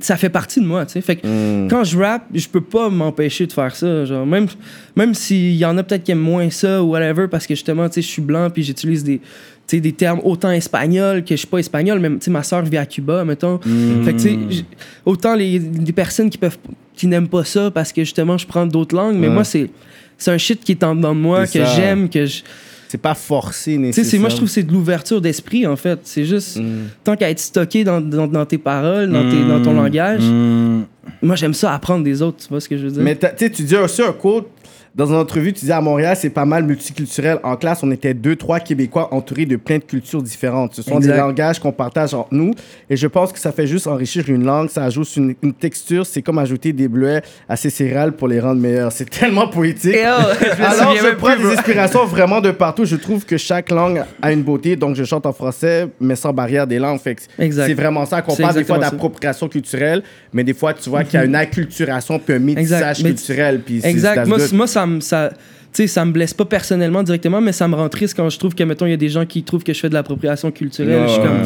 ça 0.00 0.16
fait 0.16 0.28
partie 0.28 0.60
de 0.60 0.66
moi, 0.66 0.84
tu 0.86 0.94
sais. 0.94 1.00
Fait 1.00 1.14
que 1.14 1.24
Mm. 1.26 1.68
quand 1.68 1.84
je 1.84 1.96
rappe, 1.96 2.24
je 2.34 2.48
peux 2.48 2.60
pas 2.60 2.88
m'empêcher 2.90 3.46
de 3.46 3.52
faire 3.52 3.76
ça. 3.76 4.04
Genre, 4.04 4.26
même 4.26 4.48
même 4.96 5.14
s'il 5.14 5.54
y 5.54 5.64
en 5.64 5.78
a 5.78 5.84
peut-être 5.84 6.02
qui 6.02 6.10
aiment 6.10 6.18
moins 6.18 6.50
ça 6.50 6.82
ou 6.82 6.90
whatever, 6.90 7.28
parce 7.28 7.46
que 7.46 7.54
justement, 7.54 7.88
tu 7.88 7.94
sais, 7.94 8.02
je 8.02 8.08
suis 8.08 8.22
blanc 8.22 8.50
puis 8.50 8.64
j'utilise 8.64 9.04
des, 9.04 9.20
sais, 9.66 9.80
des 9.80 9.92
termes 9.92 10.20
autant 10.24 10.50
espagnols 10.50 11.22
que 11.24 11.30
je 11.34 11.36
suis 11.36 11.46
pas 11.46 11.58
espagnol, 11.58 11.98
mais 12.00 12.08
tu 12.10 12.16
sais, 12.20 12.30
ma 12.30 12.42
soeur 12.42 12.62
vit 12.62 12.76
à 12.76 12.86
Cuba, 12.86 13.24
mettons. 13.24 13.60
Mm. 13.64 14.04
Fait 14.04 14.12
que, 14.12 14.16
tu 14.18 14.22
sais, 14.28 14.38
j- 14.50 14.64
autant 15.06 15.34
les, 15.34 15.58
les 15.58 15.92
personnes 15.92 16.30
qui 16.30 16.38
peuvent 16.38 16.58
qui 16.96 17.06
n'aiment 17.08 17.28
pas 17.28 17.44
ça 17.44 17.70
parce 17.72 17.92
que 17.92 18.02
justement, 18.02 18.38
je 18.38 18.46
prends 18.46 18.66
d'autres 18.66 18.94
langues, 18.94 19.16
mais 19.16 19.26
Ouais. 19.28 19.34
moi, 19.34 19.44
c'est 19.44 19.68
c'est 20.16 20.30
un 20.30 20.38
shit 20.38 20.62
qui 20.62 20.72
est 20.72 20.84
en 20.84 20.94
dedans 20.94 21.14
de 21.14 21.20
moi, 21.20 21.44
que 21.46 21.64
j'aime, 21.64 22.08
que 22.08 22.24
je. 22.26 22.42
C'est 22.86 22.98
pas 23.00 23.14
forcé, 23.14 23.76
Tu 23.92 24.04
sais, 24.04 24.18
moi, 24.18 24.28
je 24.28 24.36
trouve 24.36 24.46
que 24.46 24.54
c'est 24.54 24.62
de 24.62 24.72
l'ouverture 24.72 25.20
d'esprit, 25.20 25.66
en 25.66 25.74
fait. 25.74 25.98
C'est 26.04 26.24
juste, 26.24 26.58
Mm. 26.58 26.82
tant 27.02 27.16
qu'à 27.16 27.28
être 27.30 27.40
stocké 27.40 27.82
dans, 27.82 28.00
dans, 28.00 28.28
dans 28.28 28.46
tes 28.46 28.58
paroles, 28.58 29.10
dans, 29.10 29.28
tes, 29.28 29.42
dans 29.48 29.60
ton 29.60 29.72
langage, 29.74 30.22
Mm. 30.22 30.82
moi, 31.22 31.34
j'aime 31.34 31.54
ça 31.54 31.74
apprendre 31.74 32.04
des 32.04 32.22
autres, 32.22 32.36
tu 32.44 32.48
vois 32.48 32.60
ce 32.60 32.68
que 32.68 32.76
je 32.76 32.84
veux 32.84 32.92
dire? 32.92 33.02
Mais 33.02 33.16
t'as- 33.16 33.30
tu 33.30 33.46
sais, 33.46 33.50
tu 33.50 33.62
dis 33.64 33.74
aussi 33.74 34.00
un 34.02 34.12
quote. 34.12 34.48
Dans 34.94 35.06
une 35.06 35.16
entrevue, 35.16 35.52
tu 35.52 35.64
dis 35.64 35.72
à 35.72 35.80
Montréal, 35.80 36.16
c'est 36.16 36.30
pas 36.30 36.44
mal 36.44 36.62
multiculturel. 36.62 37.40
En 37.42 37.56
classe, 37.56 37.82
on 37.82 37.90
était 37.90 38.14
deux, 38.14 38.36
trois 38.36 38.60
Québécois 38.60 39.12
entourés 39.12 39.44
de 39.44 39.56
plein 39.56 39.78
de 39.78 39.82
cultures 39.82 40.22
différentes. 40.22 40.76
Ce 40.76 40.82
sont 40.82 40.98
Exact. 40.98 41.12
des 41.12 41.18
langages 41.18 41.58
qu'on 41.58 41.72
partage 41.72 42.14
entre 42.14 42.32
nous. 42.32 42.52
Et 42.88 42.96
je 42.96 43.08
pense 43.08 43.32
que 43.32 43.40
ça 43.40 43.50
fait 43.50 43.66
juste 43.66 43.88
enrichir 43.88 44.28
une 44.28 44.44
langue. 44.44 44.70
Ça 44.70 44.84
ajoute 44.84 45.16
une, 45.16 45.34
une 45.42 45.52
texture. 45.52 46.06
C'est 46.06 46.22
comme 46.22 46.38
ajouter 46.38 46.72
des 46.72 46.86
bleuets 46.86 47.22
à 47.48 47.56
ses 47.56 47.70
céréales 47.70 48.12
pour 48.12 48.28
les 48.28 48.38
rendre 48.38 48.60
meilleurs. 48.60 48.92
C'est 48.92 49.10
tellement 49.10 49.48
poétique. 49.48 49.96
Et 49.96 50.04
oh, 50.06 50.32
je 50.40 50.62
Alors, 50.62 50.94
je 50.94 51.14
prends 51.16 51.34
plus, 51.34 51.42
des 51.42 51.56
inspirations 51.56 52.04
vraiment 52.04 52.40
de 52.40 52.52
partout. 52.52 52.84
Je 52.84 52.94
trouve 52.94 53.24
que 53.24 53.36
chaque 53.36 53.72
langue 53.72 54.04
a 54.22 54.30
une 54.30 54.44
beauté. 54.44 54.76
Donc, 54.76 54.94
je 54.94 55.02
chante 55.02 55.26
en 55.26 55.32
français, 55.32 55.88
mais 56.00 56.14
sans 56.14 56.32
barrière 56.32 56.68
des 56.68 56.78
langues. 56.78 57.00
Fait 57.00 57.16
que 57.16 57.22
Exact. 57.40 57.66
C'est 57.66 57.74
vraiment 57.74 58.06
ça 58.06 58.22
qu'on 58.22 58.36
parle 58.36 58.54
des 58.54 58.62
fois 58.62 58.78
d'appropriation 58.78 59.48
culturelle, 59.48 60.04
mais 60.32 60.44
des 60.44 60.54
fois, 60.54 60.72
tu 60.72 60.88
vois 60.88 61.02
qu'il 61.02 61.18
y 61.18 61.22
a 61.22 61.26
une 61.26 61.34
acculturation 61.34 62.20
puis 62.20 62.36
un 62.36 62.38
métissage 62.38 63.02
culturel. 63.02 63.60
Puis 63.60 63.80
Exact. 63.82 64.28
Moi, 64.28 64.38
moi, 64.52 64.68
ça 64.68 64.83
me. 64.86 65.00
Ça, 65.00 65.30
tu 65.30 65.36
sais, 65.82 65.86
ça 65.88 66.04
me 66.04 66.12
blesse 66.12 66.32
pas 66.34 66.44
personnellement 66.44 67.02
directement, 67.02 67.40
mais 67.40 67.50
ça 67.52 67.66
me 67.66 67.74
rend 67.74 67.88
triste 67.88 68.14
quand 68.16 68.30
je 68.30 68.38
trouve 68.38 68.54
que, 68.54 68.62
mettons, 68.62 68.86
il 68.86 68.90
y 68.90 68.94
a 68.94 68.96
des 68.98 69.08
gens 69.08 69.26
qui 69.26 69.42
trouvent 69.42 69.64
que 69.64 69.72
je 69.72 69.80
fais 69.80 69.88
de 69.88 69.94
l'appropriation 69.94 70.50
culturelle. 70.52 71.02
Je 71.06 71.12
suis 71.12 71.20
comme. 71.22 71.40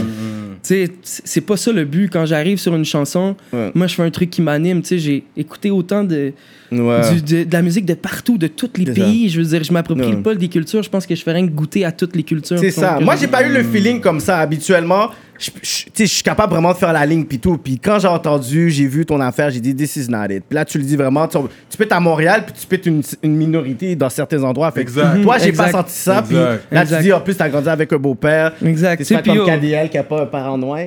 Sais, 0.61 0.91
c'est 1.03 1.41
pas 1.41 1.57
ça 1.57 1.71
le 1.73 1.85
but. 1.85 2.11
Quand 2.13 2.27
j'arrive 2.27 2.59
sur 2.59 2.75
une 2.75 2.85
chanson, 2.85 3.37
Ouais. 3.53 3.71
moi, 3.75 3.87
je 3.87 3.95
fais 3.95 4.03
un 4.03 4.11
truc 4.11 4.29
qui 4.29 4.43
m'anime. 4.43 4.83
Tu 4.83 4.89
sais, 4.89 4.99
j'ai 4.99 5.25
écouté 5.37 5.71
autant 5.71 6.03
de, 6.05 6.33
du- 6.71 6.77
de, 7.23 7.45
de 7.45 7.53
la 7.53 7.63
musique 7.63 7.87
de 7.87 7.95
partout, 7.95 8.37
de 8.37 8.49
tous 8.49 8.69
les 8.77 8.93
pays. 8.93 9.29
Je 9.31 9.41
veux 9.41 9.47
dire, 9.47 9.63
je 9.63 9.73
m'approprie 9.73 10.17
pas 10.17 10.35
des 10.35 10.49
cultures. 10.49 10.83
Je 10.83 10.91
pense 10.91 11.07
que 11.07 11.15
je 11.15 11.23
fais 11.23 11.33
rien 11.33 11.47
que 11.47 11.53
goûter 11.53 11.85
à 11.85 11.93
toutes 11.93 12.17
les 12.17 12.25
cultures. 12.25 12.59
C'est 12.59 12.73
ça. 12.73 12.97
euh, 12.97 13.01
Moi, 13.05 13.15
j'ai 13.17 13.29
pas 13.29 13.47
eu 13.49 13.53
le 13.53 13.63
feeling 13.63 14.01
comme 14.01 14.19
ça. 14.21 14.39
Habituellement, 14.41 15.11
je, 15.39 16.05
suis 16.05 16.23
capable 16.23 16.53
vraiment 16.53 16.73
de 16.73 16.77
faire 16.79 16.93
la 16.93 17.07
ligne 17.07 17.25
puis 17.25 17.39
tout. 17.39 17.57
Puis 17.59 17.79
quand 17.79 17.99
j'ai 17.99 18.09
entendu, 18.09 18.71
j'ai 18.71 18.87
vu 18.87 19.07
ton 19.07 19.21
affaire, 19.21 19.51
j'ai 19.51 19.61
dit 19.61 19.75
this 19.75 19.97
is 19.97 20.11
not 20.11 20.27
it. 20.27 20.45
Puis 20.49 20.55
là, 20.55 20.65
tu 20.65 20.79
le 20.79 20.85
dis 20.85 20.97
vraiment. 20.97 21.27
Tu, 21.29 21.39
tu 21.71 21.77
peux 21.77 21.85
être 21.85 21.93
à 21.93 22.01
Montréal 22.01 22.45
puis 22.45 22.55
tu 22.61 22.67
peux 22.67 22.77
être 22.77 22.87
une, 22.87 23.03
une 23.23 23.37
minorité 23.37 23.95
dans 23.95 24.11
certains 24.11 24.43
endroits. 24.43 24.71
Fait 24.73 24.81
Exact. 24.81 25.23
Toi, 25.23 25.39
j'ai 25.39 25.53
pas 25.53 25.67
Exact. 25.67 25.73
senti 25.73 25.93
ça. 25.93 26.23
Puis 26.23 26.37
Exact. 26.37 26.63
là, 26.71 26.83
Exact. 26.83 26.97
tu 26.99 27.03
dis 27.05 27.13
en 27.13 27.21
plus, 27.21 27.37
t'as 27.37 27.49
grandi 27.49 27.69
avec 27.69 27.93
un 27.93 27.99
beau-père. 27.99 28.53
Exact. 28.65 29.05
Sais, 29.05 29.15
pas 29.15 29.23
comme 29.23 29.47
KDL 29.47 29.89
qui 29.89 29.99
a 29.99 30.03
pas 30.03 30.23
un 30.23 30.27
parent 30.27 30.59
noir. 30.59 30.81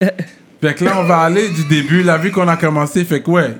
Fait 0.60 0.74
que 0.74 0.84
là, 0.84 0.92
on 0.98 1.04
va 1.04 1.18
aller 1.18 1.48
du 1.50 1.64
début. 1.64 2.02
Là, 2.02 2.16
vu 2.16 2.30
qu'on 2.30 2.48
a 2.48 2.56
commencé, 2.56 3.04
fait 3.04 3.20
que 3.20 3.30
ouais. 3.30 3.50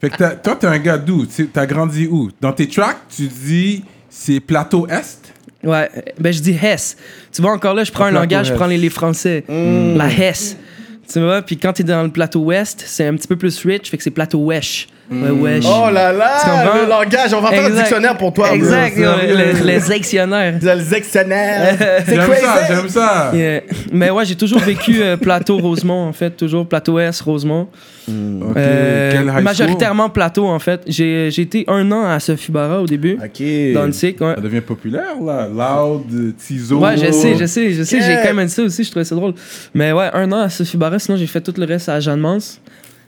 Fait 0.00 0.10
que 0.10 0.16
toi, 0.36 0.54
t'es 0.54 0.66
un 0.68 0.78
gars 0.78 0.98
d'où? 0.98 1.26
Tu- 1.26 1.48
T'as 1.48 1.66
grandi 1.66 2.06
où? 2.06 2.30
Dans 2.40 2.52
tes 2.52 2.68
tracks, 2.68 2.98
tu 3.08 3.26
dis 3.26 3.82
c'est 4.08 4.38
plateau 4.38 4.86
Est? 4.86 5.33
Ouais, 5.64 5.88
ben 6.18 6.32
je 6.32 6.40
dis 6.40 6.58
Hess. 6.60 6.96
Tu 7.32 7.42
vois, 7.42 7.52
encore 7.52 7.74
là, 7.74 7.84
je 7.84 7.92
prends 7.92 8.04
un 8.04 8.10
langage, 8.10 8.48
je 8.48 8.54
prends 8.54 8.66
les, 8.66 8.78
les 8.78 8.90
français. 8.90 9.44
La 9.48 10.08
Hess. 10.08 10.56
Tu 11.10 11.20
vois, 11.20 11.42
puis 11.42 11.56
quand 11.56 11.72
t'es 11.74 11.82
dans 11.84 12.02
le 12.02 12.10
plateau 12.10 12.40
ouest, 12.40 12.82
c'est 12.86 13.06
un 13.06 13.14
petit 13.14 13.28
peu 13.28 13.36
plus 13.36 13.58
rich, 13.64 13.90
fait 13.90 13.96
que 13.96 14.02
c'est 14.02 14.10
plateau 14.10 14.38
wesh. 14.38 14.88
Ouais, 15.10 15.30
wesh. 15.30 15.64
Oh 15.66 15.90
là 15.92 16.12
là, 16.12 16.74
le 16.82 16.88
langage. 16.88 17.34
On 17.34 17.40
va 17.40 17.50
faire 17.50 17.64
un 17.64 17.66
Exact. 17.68 17.80
dictionnaire 17.82 18.16
pour 18.16 18.32
toi. 18.32 18.52
Exact, 18.54 18.96
bro. 18.96 19.04
le, 19.22 19.36
le- 19.36 19.66
le 19.74 19.94
dictionnaire. 19.94 20.54
Le. 20.54 20.60
C'est 22.06 22.14
J'aime 22.14 22.24
crazy. 22.26 22.42
ça, 22.42 22.58
j'aime 22.74 22.88
ça. 22.88 23.30
Yeah. 23.34 23.60
Mais 23.92 24.10
ouais, 24.10 24.24
j'ai 24.24 24.34
toujours 24.34 24.60
vécu 24.60 25.02
euh, 25.02 25.16
plateau 25.16 25.58
Rosemont, 25.58 26.08
en 26.08 26.12
fait, 26.12 26.30
toujours 26.30 26.66
plateau 26.66 26.98
S, 26.98 27.20
Rosemont. 27.20 27.68
Euh, 28.08 29.12
quel 29.12 29.28
school? 29.30 29.42
majoritairement 29.42 30.08
plateau, 30.10 30.46
en 30.46 30.58
fait. 30.58 30.82
J'ai 30.86 31.28
été 31.40 31.64
un 31.68 31.90
an 31.92 32.06
à 32.06 32.20
Sophie 32.20 32.52
Barra 32.52 32.80
au 32.80 32.86
début, 32.86 33.14
Ok. 33.22 33.74
dans 33.74 33.86
le 33.86 33.92
SIC, 33.92 34.20
ouais. 34.20 34.34
Ça 34.34 34.40
devient 34.40 34.60
populaire, 34.60 35.14
là. 35.24 35.48
Loud, 35.48 36.34
Tizo. 36.38 36.78
Ouais, 36.78 36.96
je 36.96 37.10
sais, 37.12 37.36
je 37.38 37.44
sais, 37.46 37.72
je 37.72 37.82
sais, 37.82 38.00
j'ai 38.00 38.18
quand 38.26 38.34
même 38.34 38.46
dit 38.46 38.52
ça 38.52 38.62
aussi, 38.62 38.84
je 38.84 38.90
trouvais 38.90 39.04
ça 39.04 39.14
drôle. 39.14 39.34
Mais 39.74 39.92
ouais, 39.92 40.08
un 40.12 40.30
an 40.32 40.40
à 40.40 40.48
Sophie 40.48 40.76
Barra, 40.76 40.98
sinon 40.98 41.16
j'ai 41.16 41.26
fait 41.26 41.40
tout 41.40 41.54
le 41.56 41.64
reste 41.66 41.88
à 41.88 42.00
Jeanne 42.00 42.20
Mance. 42.20 42.60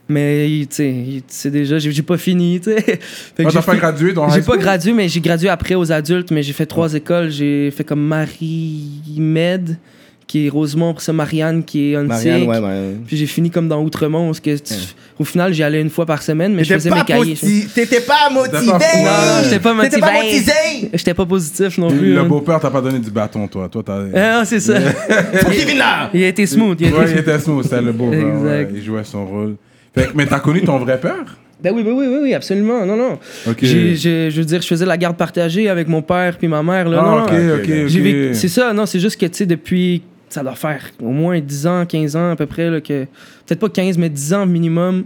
Mais, 0.09 0.65
tu 0.73 1.21
sais, 1.27 1.49
déjà, 1.51 1.79
j'ai 1.79 2.01
pas 2.01 2.17
fini, 2.17 2.59
tu 2.61 2.71
sais. 2.71 2.99
Ah, 3.43 3.49
t'as 3.51 3.61
pas 3.61 3.75
gradué 3.75 4.13
dans 4.13 4.29
J'ai 4.29 4.41
pas 4.41 4.57
gradué, 4.57 4.93
mais 4.93 5.09
j'ai 5.09 5.19
gradué 5.19 5.49
après 5.49 5.75
aux 5.75 5.91
adultes, 5.91 6.31
mais 6.31 6.43
j'ai 6.43 6.53
fait 6.53 6.65
trois 6.65 6.93
écoles. 6.93 7.29
J'ai 7.29 7.71
fait 7.71 7.83
comme 7.83 8.01
Marie-Med, 8.01 9.77
qui 10.25 10.45
est 10.45 10.49
Rosemont, 10.49 10.93
pour 10.93 11.01
ça 11.01 11.13
Marianne, 11.13 11.63
qui 11.63 11.91
est 11.91 11.97
Ontic. 11.97 12.09
Marianne, 12.09 12.43
ouais, 12.47 12.59
ouais. 12.59 12.95
Puis 13.05 13.15
j'ai 13.17 13.25
fini 13.25 13.49
comme 13.49 13.67
dans 13.69 13.81
Outremont, 13.81 14.27
parce 14.27 14.39
que 14.39 14.57
tu- 14.57 14.73
au 15.19 15.23
final, 15.23 15.53
j'y 15.53 15.63
allais 15.63 15.81
une 15.81 15.89
fois 15.89 16.05
par 16.05 16.21
semaine, 16.21 16.53
mais 16.53 16.63
je 16.63 16.73
faisais 16.73 16.89
mes 16.89 17.03
cahiers. 17.03 17.31
motivé. 17.31 17.67
T'étais 17.73 18.01
pas 18.01 18.29
motivé. 18.31 18.65
Non, 18.65 18.73
non, 18.73 19.43
j'étais 19.43 19.59
pas 19.59 19.75
T'étais 19.81 19.99
pas 19.99 20.13
motivé. 20.13 20.33
motivé. 20.37 20.89
J'étais 20.93 21.13
pas 21.13 21.25
positif 21.25 21.77
non 21.77 21.89
plus. 21.89 22.13
Le 22.13 22.19
hein. 22.19 22.23
beau-père 22.25 22.59
t'a 22.59 22.69
pas 22.71 22.81
donné 22.81 22.99
du 22.99 23.09
bâton, 23.11 23.47
toi. 23.47 23.67
Toi, 23.69 23.83
t'as. 23.85 24.03
Ah, 24.15 24.45
c'est 24.45 24.59
ça. 24.59 24.79
Faut 25.33 25.49
qu'il 25.49 25.65
vienne 25.65 25.77
là. 25.79 26.09
Il 26.13 26.23
a 26.23 26.27
été 26.27 26.45
smooth. 26.45 26.77
Il 26.79 26.93
a 26.93 26.97
Ouais, 26.97 27.03
été 27.03 27.11
il 27.13 27.17
était 27.19 27.39
smooth, 27.39 27.63
c'était 27.63 27.81
le 27.81 27.91
beau-père. 27.93 28.19
ouais. 28.41 28.61
Exact. 28.61 28.71
Il 28.75 28.83
jouait 28.83 29.03
son 29.03 29.25
rôle. 29.25 29.55
Fait 29.97 30.09
mais 30.15 30.25
t'as 30.25 30.39
connu 30.39 30.61
ton 30.63 30.77
vrai 30.79 30.99
père? 30.99 31.37
Ben 31.61 31.73
oui, 31.73 31.83
ben 31.83 31.91
oui, 31.93 32.05
oui, 32.07 32.17
oui, 32.21 32.33
absolument. 32.35 32.85
Non, 32.85 32.95
non. 32.95 33.19
Ok. 33.47 33.57
J'ai- 33.61 33.95
j'ai- 33.95 34.29
je 34.29 34.37
veux 34.37 34.45
dire, 34.45 34.61
je 34.61 34.67
faisais 34.67 34.85
la 34.85 34.95
garde 34.97 35.17
partagée 35.17 35.69
avec 35.69 35.87
mon 35.87 36.01
père 36.03 36.37
puis 36.37 36.47
ma 36.47 36.61
mère. 36.61 36.87
Là. 36.87 36.99
Ah, 37.01 37.09
non, 37.09 37.23
ok, 37.23 37.31
non. 37.31 37.87
J'ai 37.87 37.99
vécu- 38.01 38.33
C'est 38.35 38.47
ça, 38.47 38.73
non, 38.73 38.85
c'est 38.85 38.99
juste 38.99 39.19
que, 39.19 39.25
tu 39.25 39.33
sais, 39.37 39.45
depuis, 39.47 40.03
ça 40.29 40.43
doit 40.43 40.53
faire 40.55 40.83
au 41.01 41.09
moins 41.09 41.39
10 41.39 41.65
ans, 41.65 41.85
15 41.87 42.15
ans 42.15 42.31
à 42.31 42.35
peu 42.35 42.45
près, 42.45 42.69
là, 42.69 42.79
que, 42.79 43.05
peut-être 43.45 43.59
pas 43.59 43.69
15, 43.69 43.97
mais 43.97 44.09
10 44.09 44.33
ans 44.35 44.45
minimum, 44.45 45.05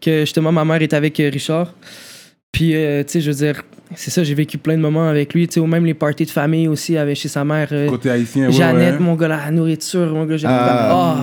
que 0.00 0.20
justement 0.20 0.52
ma 0.52 0.64
mère 0.64 0.80
est 0.82 0.92
avec 0.94 1.18
euh, 1.18 1.30
Richard. 1.32 1.74
Puis, 2.52 2.76
euh, 2.76 3.02
tu 3.02 3.14
sais, 3.14 3.20
je 3.20 3.30
veux 3.32 3.36
dire, 3.36 3.62
c'est 3.94 4.10
ça, 4.10 4.22
j'ai 4.22 4.34
vécu 4.34 4.58
plein 4.58 4.76
de 4.76 4.80
moments 4.82 5.08
avec 5.08 5.32
lui, 5.34 5.46
tu 5.48 5.54
sais, 5.54 5.60
ou 5.60 5.66
même 5.66 5.84
les 5.86 5.94
parties 5.94 6.24
de 6.26 6.30
famille 6.30 6.68
aussi, 6.68 6.96
avec, 6.96 7.16
chez 7.16 7.28
sa 7.28 7.44
mère. 7.44 7.68
euh, 7.72 7.88
Côté 7.88 8.10
haïtien, 8.10 8.46
ouais. 8.46 8.52
Jeannette, 8.52 8.94
ouais. 8.94 9.00
mon 9.00 9.14
gars, 9.14 9.28
la 9.28 9.50
nourriture, 9.50 10.12
mon 10.14 10.24
gars, 10.24 10.36
j'ai 10.36 10.46
Ah. 10.48 11.16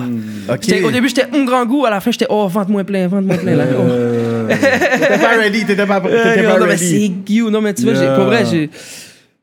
Ah. 0.48 0.56
J'étais- 0.60 0.82
Au 0.82 0.90
début, 0.90 1.08
j'étais 1.08 1.26
un 1.32 1.44
grand 1.44 1.64
goût, 1.64 1.84
à 1.86 1.90
la 1.90 2.00
fin, 2.00 2.10
j'étais 2.10 2.26
oh, 2.28 2.48
vente-moi 2.48 2.84
plein, 2.84 3.06
vente-moi 3.08 3.36
plein. 3.36 3.56
Là. 3.56 3.64
Oh. 3.78 3.82
Euh, 3.82 4.48
T'étais 4.48 5.18
pas 5.18 5.36
ready. 5.40 5.64
T'étais 5.64 5.86
pas, 5.86 6.00
t'étais 6.00 6.14
Euh, 6.44 6.52
pas 6.52 6.58
non, 6.60 6.66
mais 6.66 6.76
c'est 6.76 7.10
you. 7.28 7.50
Non, 7.50 7.60
mais 7.60 7.74
tu 7.74 7.82
vois, 7.84 7.94
j'ai- 7.94 8.00
Yeah. 8.02 8.14
pour 8.16 8.24
vrai, 8.24 8.44
j'ai. 8.50 8.70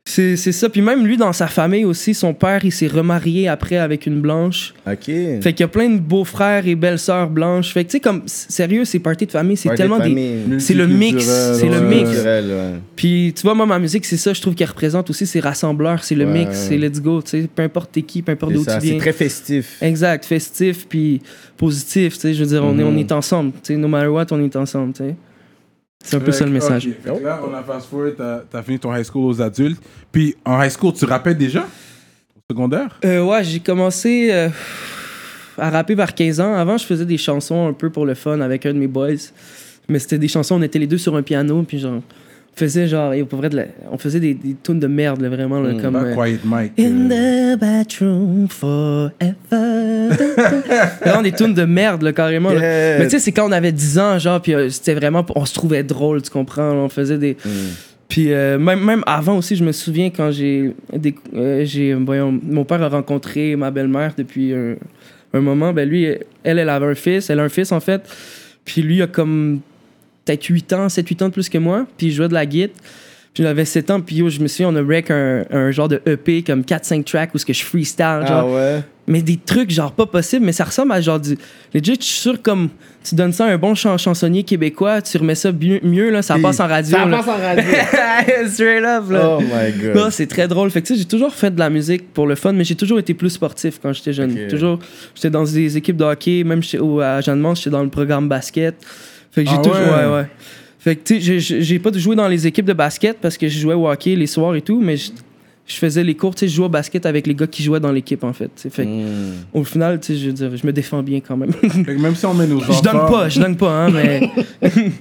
C'est 0.06 0.36
c'est 0.36 0.52
ça. 0.52 0.68
Puis 0.68 0.82
même 0.82 1.06
lui, 1.06 1.16
dans 1.16 1.32
sa 1.32 1.46
famille 1.46 1.86
aussi, 1.86 2.12
son 2.12 2.34
père, 2.34 2.62
il 2.62 2.70
s'est 2.72 2.88
remarié 2.88 3.48
après 3.48 3.78
avec 3.78 4.04
une 4.06 4.20
blanche. 4.20 4.74
Ok. 4.86 5.04
Fait 5.06 5.40
qu'il 5.54 5.60
y 5.60 5.62
a 5.62 5.68
plein 5.68 5.88
de 5.88 5.98
beaux-frères 5.98 6.68
et 6.68 6.74
belles-sœurs 6.74 7.30
blanches. 7.30 7.72
Fait 7.72 7.84
que, 7.84 7.88
tu 7.90 7.92
sais, 7.96 8.00
comme, 8.00 8.22
sérieux, 8.26 8.84
ces 8.84 8.98
parties 8.98 9.24
de 9.24 9.30
famille, 9.32 9.56
c'est 9.56 9.70
Party 9.70 9.80
tellement 9.82 9.98
de 9.98 10.04
des. 10.04 10.60
C'est 10.60 10.74
le 10.74 10.86
mix, 10.86 11.24
c'est 11.24 11.70
le 11.70 11.80
mix. 11.80 12.10
Ouais. 12.22 12.74
Puis, 12.94 13.32
tu 13.34 13.42
vois, 13.44 13.54
moi, 13.54 13.64
ma 13.64 13.78
musique, 13.78 14.04
c'est 14.04 14.18
ça, 14.18 14.34
je 14.34 14.42
trouve 14.42 14.54
qu'elle 14.54 14.68
représente 14.68 15.08
aussi, 15.08 15.26
c'est 15.26 15.40
rassembleur, 15.40 16.04
c'est 16.04 16.14
le 16.14 16.26
Ouais, 16.26 16.44
mix, 16.44 16.50
c'est 16.68 16.76
let's 16.76 17.00
go, 17.00 17.22
tu 17.22 17.30
sais. 17.30 17.48
Peu 17.52 17.62
importe 17.62 17.92
t'es 17.92 18.02
qui, 18.02 18.20
peu 18.20 18.32
importe 18.32 18.52
C'est 18.52 18.58
d'où 18.58 18.64
tu 18.66 18.70
C'est 18.72 18.78
viens. 18.80 18.98
très 18.98 19.12
festif. 19.14 19.78
Exact, 19.80 20.26
festif, 20.26 20.86
puis 20.86 21.22
positif, 21.56 22.14
tu 22.16 22.20
sais. 22.20 22.34
Je 22.34 22.40
veux 22.44 22.48
dire, 22.50 22.62
on, 22.62 22.78
est, 22.78 22.82
Mhm. 22.84 22.94
on 22.94 22.98
est 22.98 23.10
ensemble, 23.10 23.52
tu 23.52 23.72
sais. 23.72 23.76
No 23.76 23.88
matter 23.88 24.08
what, 24.08 24.26
on 24.32 24.44
est 24.44 24.54
ensemble, 24.54 24.92
tu 24.92 25.02
sais. 25.04 25.14
C'est 26.04 26.16
un 26.16 26.20
peu 26.20 26.32
ça 26.32 26.44
le 26.44 26.50
message. 26.52 26.86
ok. 26.86 26.94
Fait 27.02 27.18
que 27.20 27.24
là, 27.24 27.40
on 27.48 27.54
a 27.54 27.62
fast 27.62 27.86
forward, 27.88 28.14
t'as 28.16 28.40
t'as 28.50 28.62
fini 28.62 28.78
ton 28.78 28.94
high 28.94 29.04
school 29.04 29.24
aux 29.24 29.40
adultes. 29.42 29.82
Puis 30.12 30.36
en 30.44 30.62
high 30.62 30.70
school, 30.70 30.92
tu 30.92 31.04
rappelles 31.06 31.36
déjà? 31.38 31.60
Au 31.62 32.40
secondaire? 32.52 32.98
Euh, 33.04 33.22
ouais, 33.24 33.42
j'ai 33.42 33.60
commencé. 33.60 34.28
euh, 34.30 34.48
à 35.56 35.70
rapper 35.70 35.94
vers 35.94 36.14
15 36.14 36.40
ans. 36.40 36.54
Avant, 36.54 36.76
je 36.76 36.84
faisais 36.84 37.06
des 37.06 37.16
chansons 37.16 37.68
un 37.68 37.72
peu 37.72 37.88
pour 37.90 38.06
le 38.06 38.14
fun 38.14 38.40
avec 38.40 38.66
un 38.66 38.74
de 38.74 38.78
mes 38.78 38.86
boys. 38.88 39.10
Mais 39.88 39.98
c'était 39.98 40.18
des 40.18 40.28
chansons, 40.28 40.56
on 40.56 40.62
était 40.62 40.78
les 40.78 40.86
deux 40.86 40.98
sur 40.98 41.14
un 41.14 41.22
piano, 41.22 41.62
puis 41.62 41.78
genre, 41.78 42.00
faisait 42.56 42.86
genre, 42.86 43.12
et 43.14 43.24
pour 43.24 43.38
vrai, 43.40 43.48
de 43.50 43.56
la- 43.56 43.66
on 43.90 43.98
faisait 43.98 44.20
des, 44.20 44.34
des 44.34 44.54
tunes 44.62 44.78
de 44.80 44.86
merde, 44.86 45.20
là, 45.20 45.28
vraiment, 45.28 45.60
là, 45.60 45.72
comme. 45.80 45.94
Pas 45.94 46.04
euh, 46.04 46.14
Quiet 46.14 46.38
Mike. 46.44 46.72
In 46.78 47.10
euh, 47.10 47.56
the 47.56 47.60
bathroom 47.60 48.46
forever. 48.48 49.10
vraiment 51.00 51.22
des 51.22 51.32
tunes 51.32 51.54
de 51.54 51.64
merde, 51.64 52.02
là, 52.02 52.12
carrément. 52.12 52.50
là. 52.50 52.60
Yeah. 52.60 52.98
Mais 52.98 53.04
tu 53.04 53.10
sais, 53.10 53.18
c'est 53.18 53.32
quand 53.32 53.48
on 53.48 53.52
avait 53.52 53.72
10 53.72 53.98
ans, 53.98 54.18
genre, 54.18 54.40
puis 54.40 54.54
euh, 54.54 54.68
c'était 54.70 54.94
vraiment. 54.94 55.24
On 55.34 55.44
se 55.44 55.54
trouvait 55.54 55.82
drôle, 55.82 56.22
tu 56.22 56.30
comprends? 56.30 56.72
là, 56.74 56.80
On 56.80 56.88
faisait 56.88 57.18
des. 57.18 57.36
Puis 58.08 58.32
euh, 58.32 58.58
même, 58.58 58.80
même 58.84 59.02
avant 59.06 59.36
aussi, 59.38 59.56
je 59.56 59.64
me 59.64 59.72
souviens 59.72 60.10
quand 60.10 60.30
j'ai. 60.30 60.74
des- 60.92 61.14
euh, 61.34 61.64
j'ai 61.64 61.94
voyons, 61.94 62.38
mon 62.42 62.64
père 62.64 62.82
a 62.82 62.88
rencontré 62.88 63.56
ma 63.56 63.70
belle-mère 63.70 64.12
depuis 64.16 64.54
un, 64.54 64.74
un 65.32 65.40
moment. 65.40 65.72
Ben 65.72 65.88
lui, 65.88 66.04
elle, 66.04 66.58
elle 66.58 66.68
avait 66.68 66.86
un 66.86 66.94
fils. 66.94 67.30
Elle 67.30 67.40
a 67.40 67.44
un 67.44 67.48
fils, 67.48 67.72
en 67.72 67.80
fait. 67.80 68.02
Puis 68.64 68.82
lui 68.82 69.02
a 69.02 69.06
comme 69.06 69.60
peut-être 70.24 70.44
8 70.44 70.72
ans, 70.72 70.86
7-8 70.88 71.22
ans 71.24 71.28
de 71.28 71.32
plus 71.34 71.48
que 71.48 71.58
moi. 71.58 71.86
Puis 71.96 72.08
il 72.08 72.12
jouait 72.12 72.28
de 72.28 72.34
la 72.34 72.46
guitare. 72.46 72.76
Puis 73.32 73.42
j'avais 73.42 73.64
7 73.64 73.90
ans. 73.90 74.00
Puis 74.00 74.16
yo, 74.16 74.28
je 74.28 74.38
me 74.40 74.46
souviens, 74.46 74.68
on 74.68 74.76
a 74.76 74.82
rec 74.82 75.10
un, 75.10 75.44
un 75.50 75.70
genre 75.72 75.88
de 75.88 76.00
EP 76.06 76.42
comme 76.42 76.62
4-5 76.62 77.02
tracks 77.04 77.34
où 77.34 77.38
ce 77.38 77.44
que 77.44 77.52
je 77.52 77.64
freestyle. 77.64 78.20
Genre, 78.26 78.30
Ah 78.30 78.46
ouais. 78.46 78.80
mais 79.08 79.22
des 79.22 79.36
trucs 79.36 79.70
genre 79.70 79.90
pas 79.92 80.06
possible 80.06 80.46
mais 80.46 80.52
ça 80.52 80.64
ressemble 80.64 80.92
à 80.92 81.00
genre 81.00 81.18
du 81.20 81.36
legit 81.74 81.96
je 82.00 82.04
suis 82.06 82.20
sûr 82.20 82.40
comme 82.40 82.68
tu 83.02 83.14
donnes 83.14 83.32
ça 83.34 83.44
à 83.44 83.48
un 83.48 83.58
bon 83.58 83.74
chan- 83.74 83.98
chansonnier 83.98 84.44
québécois 84.44 85.02
tu 85.02 85.18
remets 85.18 85.34
ça 85.34 85.50
mieux, 85.52 86.08
là 86.10 86.22
ça 86.22 86.38
passe 86.38 86.58
en 86.60 86.66
radio 86.68 86.96
Ça 86.96 87.04
là. 87.04 87.16
passe 87.18 87.28
en 87.28 87.36
radio. 87.38 87.64
straight 88.48 88.82
up 88.84 89.10
là 89.10 89.36
oh 89.38 89.42
my 89.42 89.92
god. 89.92 90.10
C'est 90.10 90.26
très 90.28 90.48
drôle. 90.48 90.70
Fait 90.70 90.80
que 90.80 90.86
tu 90.86 90.94
sais, 90.94 91.00
j'ai 91.00 91.04
toujours 91.06 91.34
fait 91.34 91.50
de 91.50 91.58
la 91.58 91.68
musique 91.70 92.12
pour 92.14 92.26
le 92.26 92.34
fun, 92.36 92.52
mais 92.52 92.64
j'ai 92.64 92.76
toujours 92.76 92.98
été 92.98 93.12
plus 93.14 93.30
sportif 93.30 93.78
quand 93.82 93.92
j'étais 93.92 94.12
jeune. 94.14 94.46
Toujours, 94.48 94.78
j'étais 95.14 95.28
dans 95.30 95.44
des 95.44 95.76
équipes 95.76 95.96
de 95.98 96.04
hockey, 96.04 96.44
même 96.44 96.60
au, 96.80 97.00
à 97.00 97.20
Jeanne-Mance, 97.20 97.58
j'étais 97.58 97.70
dans 97.70 97.82
le 97.82 97.90
programme 97.90 98.28
basket. 98.28 98.74
Fait 99.34 99.44
que 99.44 99.50
j'ai 99.50 99.56
Ah 99.58 99.62
toujours, 99.62 99.78
ouais? 99.78 100.04
ouais, 100.06 100.12
ouais. 100.14 100.26
Fait 100.78 100.96
que 100.96 101.02
tu 101.14 101.20
sais, 101.20 101.40
j'ai- 101.62 101.78
pas 101.78 101.90
joué 101.92 102.14
dans 102.14 102.28
les 102.28 102.46
équipes 102.46 102.66
de 102.66 102.72
basket 102.74 103.16
parce 103.20 103.36
que 103.38 103.48
je 103.48 103.58
jouais 103.58 103.74
au 103.74 103.88
hockey 103.88 104.14
les 104.16 104.26
soirs 104.26 104.54
et 104.54 104.60
tout, 104.62 104.80
mais 104.80 104.96
je, 104.96 105.10
je 105.66 105.74
faisais 105.76 106.04
les 106.04 106.14
cours, 106.14 106.34
tu 106.34 106.40
sais, 106.40 106.48
je 106.48 106.54
jouais 106.56 106.66
au 106.66 106.68
basket 106.68 107.06
avec 107.06 107.26
les 107.26 107.34
gars 107.34 107.46
qui 107.46 107.62
jouaient 107.62 107.80
dans 107.80 107.90
l'équipe 107.90 108.22
en 108.22 108.32
fait. 108.34 108.50
tu 108.54 108.62
sais. 108.62 108.70
Fait 108.70 108.84
que, 108.84 108.88
Mm. 108.90 109.32
au 109.54 109.64
final, 109.64 109.98
tu 109.98 110.08
sais, 110.12 110.18
je 110.18 110.26
veux 110.26 110.32
dire, 110.32 110.56
je 110.56 110.66
me 110.66 110.72
défends 110.72 111.02
bien 111.02 111.20
quand 111.20 111.36
même. 111.36 111.52
fait 111.52 111.68
que 111.96 112.00
même 112.00 112.14
si 112.14 112.26
on 112.26 112.34
met 112.34 112.46
nos 112.46 112.58
enfants. 112.58 112.72
je 112.74 112.82
donne 112.82 113.06
pas, 113.10 113.28
je 113.28 113.40
donne 113.40 113.56
pas, 113.56 113.86
hein, 113.86 113.90
mais 113.90 114.30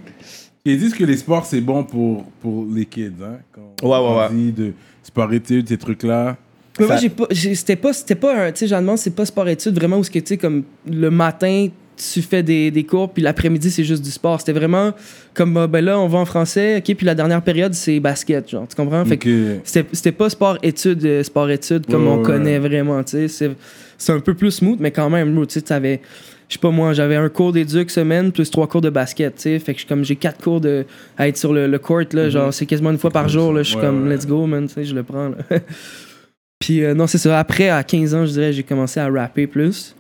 Ils 0.66 0.80
disent 0.80 0.94
que 0.94 1.04
les 1.04 1.18
sports, 1.18 1.46
c'est 1.46 1.60
bon 1.60 1.84
pour, 1.84 2.24
pour 2.42 2.66
les 2.74 2.86
kids. 2.86 3.12
Hein, 3.22 3.40
quand 3.52 3.86
Ouais, 3.90 3.98
on 3.98 4.16
ouais, 4.18 4.24
ouais. 4.24 4.34
dit 4.34 4.52
de 4.54 4.74
sport-études, 5.04 5.68
ces 5.68 5.78
trucs-là. 5.78 6.38
Mais 6.80 6.86
moi, 6.88 6.96
Ça- 6.96 7.02
j'ai 7.02 7.10
pas, 7.10 7.26
c'était 7.54 7.76
pas, 7.76 7.92
c'était 7.94 8.16
pas 8.16 8.46
un, 8.46 8.52
tu 8.54 8.60
sais, 8.60 8.68
Jeanne 8.68 8.96
c'est 8.96 9.14
pas 9.14 9.26
sport-études 9.26 9.76
vraiment 9.76 9.98
où 9.98 10.04
ce 10.06 10.10
que, 10.10 10.20
tu 10.20 10.28
sais, 10.30 10.38
comme 10.38 10.64
le 10.90 11.12
matin, 11.12 11.68
tu 11.96 12.22
fais 12.22 12.44
des, 12.44 12.72
des 12.72 12.84
cours, 12.84 13.12
puis 13.12 13.22
l'après-midi, 13.24 13.70
c'est 13.72 13.84
juste 13.84 14.04
du 14.04 14.12
sport. 14.12 14.40
C'était 14.40 14.52
vraiment 14.54 14.94
comme, 15.34 15.58
euh, 15.58 15.68
ben 15.68 15.84
là, 15.84 16.00
on 16.00 16.08
va 16.08 16.20
en 16.20 16.26
français, 16.26 16.78
ok, 16.78 16.96
puis 16.96 17.06
la 17.06 17.16
dernière 17.16 17.42
période, 17.42 17.74
c'est 17.74 18.00
basket, 18.00 18.50
genre, 18.50 18.68
tu 18.68 18.76
comprends? 18.76 19.04
Fait 19.06 19.18
que 19.18 19.58
Ok. 19.58 19.62
c'était, 19.92 20.12
pas 20.12 20.30
sport-études, 20.30 21.06
euh, 21.06 21.24
sport-études 21.24 21.86
comme 21.88 22.04
Ouais, 22.08 22.14
on 22.14 22.18
ouais. 22.18 22.24
connaît 22.24 22.60
vraiment, 22.60 23.04
tu 23.04 23.28
sais. 23.28 23.56
C'est, 23.98 24.12
un 24.12 24.20
peu 24.20 24.34
plus 24.34 24.52
smooth, 24.52 24.80
mais 24.80 24.92
quand 24.92 25.10
même, 25.10 25.34
tu 25.48 25.54
sais, 25.54 25.62
t'avais, 25.62 26.02
je 26.50 26.54
sais 26.56 26.60
pas 26.60 26.72
moi, 26.72 26.94
j'avais 26.94 27.16
un 27.16 27.30
cours 27.30 27.54
d'éduc 27.54 27.90
semaine 27.90 28.32
plus 28.32 28.50
trois 28.52 28.68
cours 28.68 28.82
de 28.82 28.90
basket, 28.90 29.36
tu 29.36 29.42
sais. 29.44 29.60
Fait 29.60 29.74
que 29.74 29.80
je- 29.82 29.88
comme 29.88 30.04
j'ai 30.04 30.16
quatre 30.18 30.44
cours 30.44 30.60
de, 30.62 30.86
à 31.18 31.28
être 31.28 31.38
sur 31.38 31.54
le, 31.54 31.68
le 31.68 31.80
court, 31.80 32.02
là, 32.14 32.30
genre, 32.30 32.54
c'est 32.54 32.66
quasiment 32.66 32.92
une 32.92 32.98
fois 32.98 33.12
par 33.12 33.30
jour, 33.30 33.54
là, 33.54 33.64
je 33.64 33.70
suis 33.70 33.78
Ouais, 33.78 33.84
comme, 33.84 34.10
let's 34.10 34.28
go, 34.28 34.46
man, 34.46 34.68
tu 34.68 34.74
sais, 34.74 34.84
je 34.84 34.94
le 34.96 35.04
prends, 35.04 35.30
là. 35.30 35.38
Puis 36.60 36.84
euh, 36.84 36.94
non, 36.94 37.08
c'est 37.08 37.18
ça. 37.18 37.40
Après, 37.40 37.70
à 37.70 37.84
15 37.84 38.14
ans, 38.16 38.26
je 38.26 38.32
dirais, 38.32 38.54
j'ai 38.54 38.64
commencé 38.64 39.00
à 39.00 39.10
rapper 39.10 39.48
plus. 39.48 39.96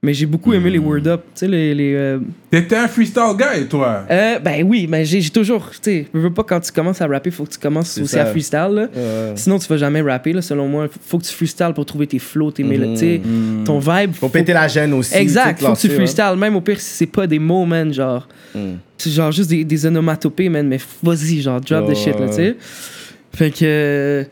Mais 0.00 0.14
j'ai 0.14 0.26
beaucoup 0.26 0.52
aimé 0.54 0.70
les 0.70 0.78
word 0.78 1.04
up. 1.08 1.22
Tu 1.34 1.40
sais, 1.40 1.48
les. 1.48 1.74
les 1.74 1.92
euh, 1.96 2.18
T'étais 2.52 2.76
un 2.76 2.86
freestyle 2.86 3.34
guy, 3.36 3.66
toi. 3.66 4.04
euh, 4.08 4.38
ben 4.38 4.64
oui, 4.64 4.86
mais 4.88 5.04
j'ai 5.04 5.28
toujours. 5.28 5.70
Tu 5.70 5.78
sais, 5.82 6.06
je 6.14 6.18
veux 6.20 6.32
pas 6.32 6.44
quand 6.44 6.60
tu 6.60 6.70
commences 6.70 7.00
à 7.00 7.08
rapper, 7.08 7.32
faut 7.32 7.44
que 7.44 7.50
tu 7.50 7.58
commences 7.58 7.98
aussi 7.98 8.06
ça. 8.14 8.22
à 8.22 8.26
freestyle. 8.26 8.68
Là. 8.70 8.86
Euh, 8.96 9.32
Sinon, 9.34 9.58
tu 9.58 9.66
vas 9.66 9.76
jamais 9.76 10.00
rapper, 10.00 10.32
là, 10.32 10.40
selon 10.40 10.68
moi. 10.68 10.86
Faut 11.04 11.18
que 11.18 11.24
tu 11.24 11.32
freestyles 11.34 11.72
pour 11.74 11.84
trouver 11.84 12.06
tes 12.06 12.20
flows, 12.20 12.52
tes 12.52 12.62
mélodies. 12.62 12.92
tu 12.94 12.98
sais, 13.00 13.18
Mm. 13.24 13.64
Ton 13.64 13.80
vibe. 13.80 14.12
Faut 14.14 14.28
péter 14.28 14.52
la 14.52 14.68
gêne 14.68 14.92
aussi. 14.92 15.16
Exact, 15.16 15.60
faut 15.60 15.72
que 15.72 15.78
tu 15.80 15.88
freestyles. 15.88 16.36
Même 16.38 16.54
au 16.54 16.60
pire, 16.60 16.80
si 16.80 16.90
c'est 16.98 17.06
pas 17.06 17.26
des 17.26 17.40
mots, 17.40 17.64
man, 17.64 17.92
genre. 17.92 18.28
Mm. 18.54 18.74
C'est 18.96 19.10
genre 19.10 19.32
juste 19.32 19.50
des, 19.50 19.64
des 19.64 19.84
onomatopées, 19.86 20.48
man, 20.48 20.68
mais 20.68 20.78
vas-y, 21.02 21.40
genre, 21.40 21.60
drop 21.60 21.88
Ouais, 21.88 21.94
the 21.94 21.96
shit, 21.96 22.18
là, 22.20 22.28
tu 22.28 22.34
sais. 22.34 22.56
Fait 23.34 23.50
que. 23.50 23.64
euh, 23.64 24.24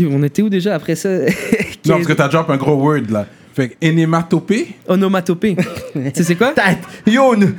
on 0.00 0.22
était 0.22 0.40
où 0.40 0.48
déjà 0.48 0.74
après 0.76 0.94
ça? 0.94 1.10
Non, 1.86 1.96
parce 1.96 2.06
que 2.06 2.12
t'as 2.14 2.28
drop 2.28 2.48
un 2.48 2.56
gros 2.56 2.74
word, 2.74 3.02
là. 3.10 3.26
Fait 3.60 3.76
énématopée. 3.82 4.68
Onomatopée. 4.88 5.54
tu 5.94 6.00
sais, 6.14 6.22
c'est 6.22 6.34
quoi? 6.34 6.52
T'as- 6.54 6.76
Yo, 7.10 7.36
nous- 7.36 7.52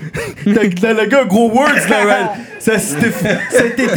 t'as 0.45 0.61
t'as 0.81 0.93
le 0.93 1.05
gars, 1.07 1.25
gros 1.25 1.51
words, 1.51 1.69
là, 1.89 2.05
man. 2.05 2.27
Ça, 2.59 2.79
c'était 2.79 3.11
c'était 3.51 3.87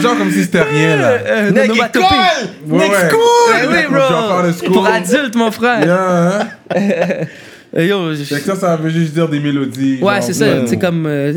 genre 0.00 0.16
comme 0.18 0.30
si 0.32 0.42
c'était 0.42 0.62
rien, 0.62 0.96
là. 0.96 1.08
Euh, 1.10 1.50
Next 1.52 1.70
onomatopée. 1.70 2.04
école! 2.06 2.72
Ouais, 2.72 2.78
Next 2.88 3.02
ouais. 3.02 3.08
school! 3.10 3.52
Ben 3.52 3.68
oui, 3.70 3.94
bro! 3.94 4.52
school. 4.52 4.72
Pour 4.72 4.86
adulte, 4.86 5.34
mon 5.36 5.50
frère! 5.52 5.84
Yeah, 5.86 6.40
hein? 6.40 7.26
Euh, 7.76 7.84
Yo, 7.86 8.14
je- 8.14 8.22
ça, 8.24 8.54
ça 8.54 8.76
veut 8.76 8.90
juste 8.90 9.14
dire 9.14 9.28
des 9.28 9.40
mélodies. 9.40 9.98
Ouais, 10.00 10.14
genre, 10.14 10.22
c'est 10.22 10.32
ça. 10.32 10.44
ouais. 10.44 10.62
C'est 10.66 10.78
comme. 10.78 11.06
euh, 11.06 11.34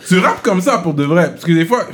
Ah. 0.00 0.04
Tu 0.08 0.18
rappes 0.18 0.42
comme 0.42 0.60
ça 0.60 0.78
pour 0.78 0.94
de 0.94 1.04
vrai. 1.04 1.30
Parce 1.30 1.44
que 1.44 1.52
des 1.52 1.64
fois, 1.64 1.86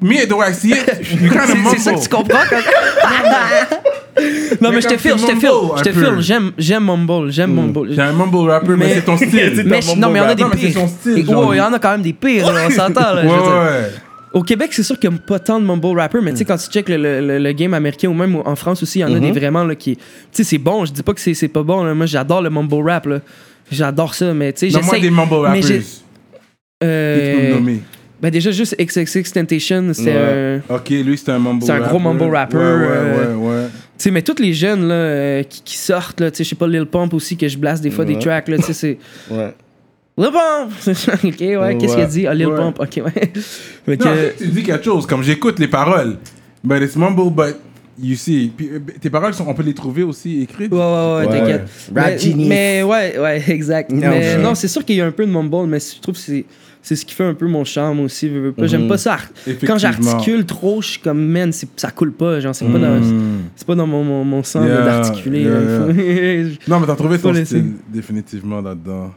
me 0.00 0.26
do 0.26 0.42
I 0.42 0.52
see 0.54 0.70
it? 0.72 0.86
You 1.20 1.28
kind 1.30 1.40
of 1.40 1.46
C'est 1.46 1.54
mumble. 1.54 1.70
c'est 1.70 1.78
ça 1.78 1.92
que 1.94 2.00
tu 2.02 2.08
comprends 2.08 2.38
quand. 2.48 2.56
non, 4.60 4.70
mais 4.72 4.80
je 4.80 4.88
te 4.88 4.94
tu 4.94 5.08
je 5.08 5.26
te 5.26 5.34
file, 5.36 5.50
mumble 5.50 5.78
je 5.78 5.82
te 5.82 5.92
file. 5.92 6.16
J'aime, 6.20 6.52
j'aime 6.58 6.84
Mumble, 6.84 7.30
j'aime 7.30 7.54
Mumble. 7.54 7.94
T'es 7.94 8.00
un 8.00 8.12
mumble 8.12 8.50
rapper, 8.50 8.68
mais, 8.70 8.76
Mais- 8.76 8.94
c'est 8.94 9.04
ton 9.04 9.16
style. 9.16 9.62
Mais 9.66 9.80
non, 9.96 10.10
mais 10.10 10.18
il 10.18 10.22
y 10.22 10.26
en 10.26 10.28
a 10.28 10.34
des 10.34 10.42
rap. 10.44 10.52
Non, 10.54 10.60
mais 10.60 10.60
pires. 10.60 10.70
C'est 10.72 10.80
son 10.80 10.88
style. 10.88 11.18
Et- 11.18 11.24
genre. 11.24 11.48
ouais, 11.48 11.56
il 11.56 11.58
y 11.58 11.62
en 11.62 11.72
a 11.72 11.78
quand 11.78 11.90
même 11.92 12.02
des 12.02 12.12
pires, 12.12 12.52
là, 12.52 12.62
on 12.66 12.70
s'entend. 12.70 13.14
là, 13.14 13.24
Ouais. 13.24 13.90
Au 14.32 14.42
Québec, 14.42 14.70
c'est 14.72 14.82
sûr 14.82 14.98
qu'il 14.98 15.08
n'y 15.10 15.16
a 15.16 15.18
pas 15.20 15.38
tant 15.38 15.58
de 15.60 15.64
mumble 15.64 15.98
rapper, 15.98 16.18
mais 16.22 16.32
tu 16.32 16.38
sais, 16.38 16.44
quand 16.44 16.56
tu 16.58 16.68
check 16.68 16.88
le, 16.90 16.96
le- 16.98 17.20
le- 17.26 17.38
le 17.38 17.52
game 17.52 17.72
américain 17.72 18.08
ou 18.08 18.14
même 18.14 18.36
en 18.44 18.56
France 18.56 18.82
aussi, 18.82 18.98
il 18.98 19.02
y 19.02 19.04
en 19.04 19.14
a 19.14 19.18
des 19.18 19.32
vraiment 19.32 19.64
là, 19.64 19.74
qui. 19.74 19.96
Tu 19.96 20.02
sais, 20.32 20.44
c'est 20.44 20.58
bon, 20.58 20.84
je 20.84 20.92
dis 20.92 21.02
pas 21.02 21.14
que 21.14 21.20
c'est 21.20 21.32
c'est 21.34 21.48
pas 21.48 21.62
bon. 21.62 21.84
là. 21.84 21.94
Moi, 21.94 22.06
j'adore 22.06 22.42
le 22.42 22.50
mumble 22.50 22.86
rap. 22.88 23.06
là. 23.06 23.20
J'adore 23.70 24.14
ça, 24.14 24.32
mais 24.34 24.52
tu 24.52 24.70
sais, 24.70 24.78
j'essaie. 24.78 25.00
des 25.00 25.10
mumble 25.10 25.48
mais 25.50 25.62
j'ai- 25.62 25.78
rappers. 25.78 25.82
Tu 25.82 26.78
peux 26.80 26.86
me 26.86 26.90
Euh, 26.90 27.54
nommer. 27.54 27.80
Ben 28.20 28.30
déjà, 28.30 28.50
juste 28.50 28.76
XXX 28.80 29.32
Temptation, 29.32 29.92
c'était 29.92 30.10
Ouais. 30.12 30.60
un. 30.70 30.74
Ok, 30.74 30.88
lui, 30.90 31.18
c'est 31.18 31.30
un 31.30 31.38
mumble 31.38 31.62
C'est 31.64 31.72
un 31.72 31.80
gros 31.80 31.98
mumble 31.98 32.34
rapper, 32.34 32.56
Ouais, 32.56 32.62
ouais, 32.62 32.68
euh, 32.70 33.34
ouais, 33.36 33.48
ouais. 33.48 33.64
Tu 33.98 34.04
sais, 34.04 34.10
mais 34.10 34.22
tous 34.22 34.40
les 34.42 34.52
jeunes 34.54 34.88
là, 34.88 34.94
euh, 34.94 35.42
qui, 35.42 35.62
qui 35.62 35.76
sortent, 35.76 36.20
là, 36.20 36.30
tu 36.30 36.38
sais, 36.38 36.44
je 36.44 36.50
sais 36.50 36.54
pas, 36.56 36.66
Lil 36.66 36.86
Pump 36.86 37.12
aussi, 37.14 37.36
que 37.36 37.48
je 37.48 37.56
blast 37.58 37.82
des 37.82 37.90
fois 37.90 38.04
des 38.04 38.18
tracks, 38.18 38.48
là, 38.48 38.56
tu 38.58 38.62
sais, 38.64 38.72
c'est. 38.72 38.98
Ouais. 39.30 39.54
Lil 40.18 40.30
Pump! 40.32 40.72
ok, 41.24 41.40
ouais, 41.40 41.76
qu'est-ce 41.78 41.94
qu'il 41.94 42.02
a 42.02 42.06
dit? 42.06 42.26
Ah, 42.26 42.34
Lil 42.34 42.46
Ouais. 42.48 42.56
Pump, 42.56 42.78
ok, 42.80 43.00
ouais. 43.04 43.96
Que- 43.96 44.04
Non, 44.04 44.14
tu 44.38 44.46
dis 44.48 44.62
quelque 44.62 44.84
chose, 44.84 45.06
comme 45.06 45.22
j'écoute 45.22 45.58
les 45.58 45.68
paroles. 45.68 46.16
But 46.64 46.82
it's 46.82 46.96
mumble, 46.96 47.30
but 47.30 47.56
you 48.00 48.16
see. 48.16 48.50
Puis, 48.56 48.70
euh, 48.72 48.78
tes 49.00 49.10
paroles, 49.10 49.34
sont, 49.34 49.44
on 49.46 49.52
peut 49.54 49.62
les 49.62 49.74
trouver 49.74 50.02
aussi 50.02 50.42
écrites? 50.42 50.72
Ouais, 50.72 50.78
ouais, 50.78 50.84
ouais, 50.84 51.26
Ouais. 51.26 51.38
t'inquiète. 51.38 51.68
Rap 51.94 52.06
mais, 52.06 52.18
genius. 52.18 52.48
mais 52.48 52.82
ouais, 52.82 53.18
ouais, 53.18 53.42
exact. 53.48 53.90
Non, 53.92 54.08
mais 54.08 54.36
non, 54.38 54.54
c'est 54.54 54.68
sûr 54.68 54.84
qu'il 54.84 54.96
y 54.96 55.00
a 55.02 55.06
un 55.06 55.10
peu 55.12 55.26
de 55.26 55.30
mumble, 55.30 55.66
mais 55.68 55.78
je 55.80 56.00
trouve 56.00 56.14
que 56.14 56.20
c'est. 56.20 56.44
C'est 56.88 56.94
ce 56.94 57.04
qui 57.04 57.16
fait 57.16 57.24
un 57.24 57.34
peu 57.34 57.48
mon 57.48 57.64
charme 57.64 57.98
aussi. 57.98 58.28
veux, 58.28 58.40
veux 58.40 58.52
pas. 58.52 58.68
J'aime 58.68 58.86
pas 58.86 58.96
ça. 58.96 59.16
Quand 59.66 59.76
j'articule 59.76 60.46
trop, 60.46 60.80
je 60.80 60.90
suis 60.90 61.00
comme, 61.00 61.18
man, 61.26 61.50
ça 61.52 61.90
coule 61.90 62.12
pas. 62.12 62.38
Genre, 62.38 62.54
c'est 62.54 62.64
pas 62.64 62.78
dans, 62.78 63.00
Mm. 63.00 63.40
c'est 63.56 63.66
pas 63.66 63.74
dans 63.74 63.88
mon, 63.88 64.04
mon, 64.04 64.22
mon 64.22 64.44
sang 64.44 64.64
Yeah, 64.64 64.84
d'articuler. 64.84 65.40
yeah, 65.42 66.44
Non, 66.68 66.78
mais 66.78 66.86
t'as 66.86 66.94
trouvé 66.94 67.18
ton 67.18 67.34
style 67.44 67.72
définitivement 67.92 68.60
là-dedans. 68.60 69.12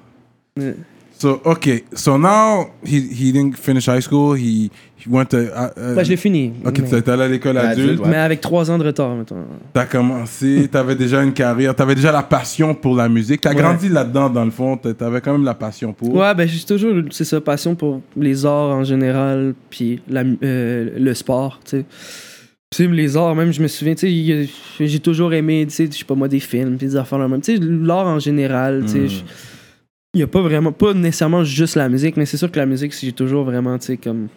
So, 1.19 1.41
okay. 1.43 1.83
So 1.93 2.17
now, 2.17 2.69
he, 2.85 3.01
he 3.11 3.31
didn't 3.33 3.57
finish 3.57 3.87
high 3.87 3.99
school. 4.01 4.35
He, 4.37 4.71
he 4.95 5.09
went 5.09 5.25
to... 5.31 5.37
Uh, 5.37 5.69
uh, 5.75 5.95
Ouais, 5.97 6.05
je 6.05 6.11
l'ai 6.11 6.15
fini. 6.17 6.53
Ok, 6.65 6.79
mais, 6.79 6.87
tu 6.89 6.95
es 6.95 7.09
allé 7.09 7.23
à 7.23 7.27
l'école 7.27 7.57
Adulte, 7.57 7.79
adulte. 7.89 7.99
ouais. 8.01 8.07
mais 8.09 8.15
avec 8.15 8.39
trois 8.39 8.71
ans 8.71 8.77
de 8.77 8.85
retard, 8.85 9.13
mettons. 9.15 9.35
T'as 9.73 9.85
commencé, 9.85 10.69
t'avais 10.71 10.95
déjà 10.95 11.21
une 11.21 11.33
carrière, 11.33 11.75
t'avais 11.75 11.95
déjà 11.95 12.13
la 12.13 12.23
passion 12.23 12.73
pour 12.73 12.95
la 12.95 13.09
musique. 13.09 13.41
T'as 13.41 13.49
Ouais. 13.49 13.55
grandi 13.61 13.89
là-dedans, 13.89 14.29
dans 14.29 14.45
le 14.45 14.51
fond. 14.51 14.77
t'a- 14.77 14.93
T'avais 14.93 15.19
quand 15.19 15.33
même 15.33 15.43
la 15.43 15.53
passion 15.55 15.91
pour. 15.91 16.15
Ouais, 16.15 16.33
ben 16.33 16.47
j'ai 16.47 16.63
toujours, 16.63 16.93
c'est 17.11 17.25
ça, 17.25 17.41
passion 17.41 17.75
pour 17.75 18.01
les 18.15 18.45
arts 18.45 18.69
en 18.71 18.85
général, 18.85 19.55
puis 19.69 20.01
la 20.09 20.23
euh, 20.43 20.89
le 20.97 21.13
sport, 21.13 21.59
tu 21.65 21.79
sais. 21.79 21.85
Tu 22.71 22.83
sais, 22.85 22.87
les 22.89 23.17
arts, 23.17 23.35
même, 23.35 23.51
je 23.51 23.61
me 23.61 23.67
souviens, 23.67 23.95
tu 23.95 24.07
sais, 24.07 24.49
j'ai 24.79 24.99
toujours 24.99 25.33
aimé, 25.33 25.65
tu 25.67 25.73
sais, 25.75 25.89
je 25.91 25.97
sais 25.97 26.05
pas 26.05 26.15
moi, 26.15 26.27
des 26.29 26.39
films, 26.39 26.77
puis 26.77 26.87
des 26.87 26.95
affaires 26.95 27.19
là 27.19 27.27
même. 27.27 27.41
Tu 27.41 27.57
sais, 27.57 27.61
l'art 27.61 28.05
en 28.07 28.19
général, 28.19 28.83
tu 28.85 28.91
sais. 28.91 28.99
Mm. 28.99 29.27
Il 30.15 30.19
y 30.21 30.23
a 30.23 30.27
pas 30.27 30.41
vraiment, 30.41 30.71
pas 30.71 30.93
nécessairement 30.93 31.43
juste 31.43 31.75
la 31.75 31.87
musique, 31.87 32.17
mais 32.17 32.25
c'est 32.25 32.37
sûr 32.37 32.51
que 32.51 32.57
la 32.59 32.65
musique, 32.65 32.93
j'ai 32.99 33.11
toujours 33.11 33.43
vraiment, 33.43 33.77
tu 33.77 33.85
sais, 33.87 33.97
comme. 33.97 34.27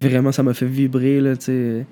Vraiment, 0.00 0.32
ça 0.32 0.42
m'a 0.42 0.54
fait 0.54 0.66
vibrer, 0.66 1.20
là, 1.20 1.36
tu 1.36 1.44
sais. 1.46 1.86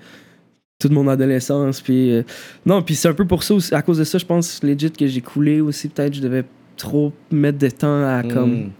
Toute 0.80 0.90
mon 0.90 1.06
adolescence, 1.06 1.80
puis. 1.80 2.10
euh, 2.12 2.22
non, 2.66 2.82
puis 2.82 2.96
c'est 2.96 3.08
un 3.08 3.14
peu 3.14 3.24
pour 3.24 3.44
ça, 3.44 3.54
aussi, 3.54 3.72
à 3.74 3.82
cause 3.82 3.98
de 3.98 4.04
ça, 4.04 4.18
je 4.18 4.26
pense, 4.26 4.60
legit, 4.64 4.90
que 4.90 5.06
j'ai 5.06 5.20
coulé 5.20 5.60
aussi, 5.60 5.88
peut-être, 5.88 6.14
je 6.14 6.20
devais 6.20 6.44
trop 6.76 7.12
mettre 7.30 7.58
de 7.58 7.68
temps 7.68 8.02
à, 8.04 8.22
comme 8.24 8.52
Mm. 8.64 8.70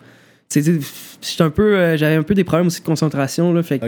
tu 0.48 0.62
sais, 0.62 0.80
j'étais 1.22 1.42
un 1.42 1.50
peu, 1.50 1.76
euh, 1.76 1.96
j'avais 1.96 2.16
un 2.16 2.24
peu 2.24 2.34
des 2.34 2.42
problèmes 2.42 2.66
aussi 2.66 2.80
de 2.80 2.86
concentration, 2.86 3.52
là. 3.52 3.62
Fait 3.62 3.78
que 3.78 3.86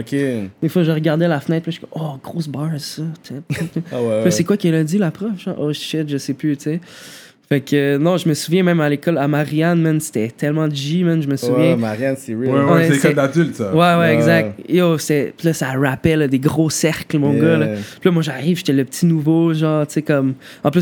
des 0.61 0.69
fois, 0.69 0.83
je 0.83 0.91
regardais 0.91 1.27
la 1.27 1.41
fenêtre, 1.41 1.63
puis 1.63 1.73
je 1.73 1.79
suis 1.79 1.85
comme, 1.85 2.01
oh, 2.01 2.17
grosse 2.23 2.47
barre, 2.47 2.71
ça. 2.79 3.03
tu 3.23 3.33
sais. 3.33 3.81
Ah 3.91 4.01
ouais. 4.01 4.23
Là, 4.23 4.31
c'est 4.31 4.45
quoi 4.45 4.55
qu'elle 4.55 4.75
a 4.75 4.85
dit, 4.85 4.97
la 4.99 5.11
prof? 5.11 5.37
Genre, 5.37 5.55
oh 5.59 5.73
shit, 5.73 6.07
je 6.07 6.17
sais 6.17 6.33
plus, 6.33 6.55
tu 6.55 6.63
sais. 6.63 6.81
Fait 7.47 7.61
que, 7.61 7.75
euh, 7.75 7.97
non, 7.99 8.17
je 8.17 8.27
me 8.27 8.33
souviens 8.33 8.63
même 8.63 8.81
à 8.81 8.89
l'école, 8.89 9.19
à 9.19 9.27
Marianne, 9.27 9.79
man, 9.79 9.99
c'était 9.99 10.29
tellement 10.35 10.67
G, 10.67 11.03
man, 11.03 11.21
je 11.21 11.27
me 11.27 11.33
Ouais, 11.33 11.37
souviens. 11.37 11.75
Marianne, 11.75 12.15
c'est 12.17 12.33
real. 12.33 12.47
Ouais, 12.49 12.59
ouais, 12.63 12.71
Ouais, 12.73 12.85
c'est 12.87 12.93
l'école 12.95 13.13
d'adulte, 13.13 13.55
ça. 13.55 13.71
Ouais, 13.71 13.77
ouais, 13.79 13.95
Ouais. 13.97 14.13
exact. 14.15 14.59
Yo, 14.67 14.97
c'est. 14.97 15.31
Puis 15.37 15.45
là, 15.47 15.53
ça 15.53 15.67
rappelle 15.73 16.19
là, 16.19 16.27
des 16.27 16.39
gros 16.39 16.71
cercles, 16.71 17.19
mon 17.19 17.33
Yeah. 17.33 17.41
gars. 17.43 17.57
Là. 17.57 17.65
Puis 17.67 18.05
là, 18.05 18.11
moi, 18.11 18.23
j'arrive, 18.23 18.57
j'étais 18.57 18.73
le 18.73 18.83
petit 18.83 19.05
nouveau, 19.05 19.53
genre, 19.53 19.85
tu 19.85 19.93
sais, 19.93 20.01
comme. 20.01 20.33
En 20.63 20.71
plus, 20.71 20.81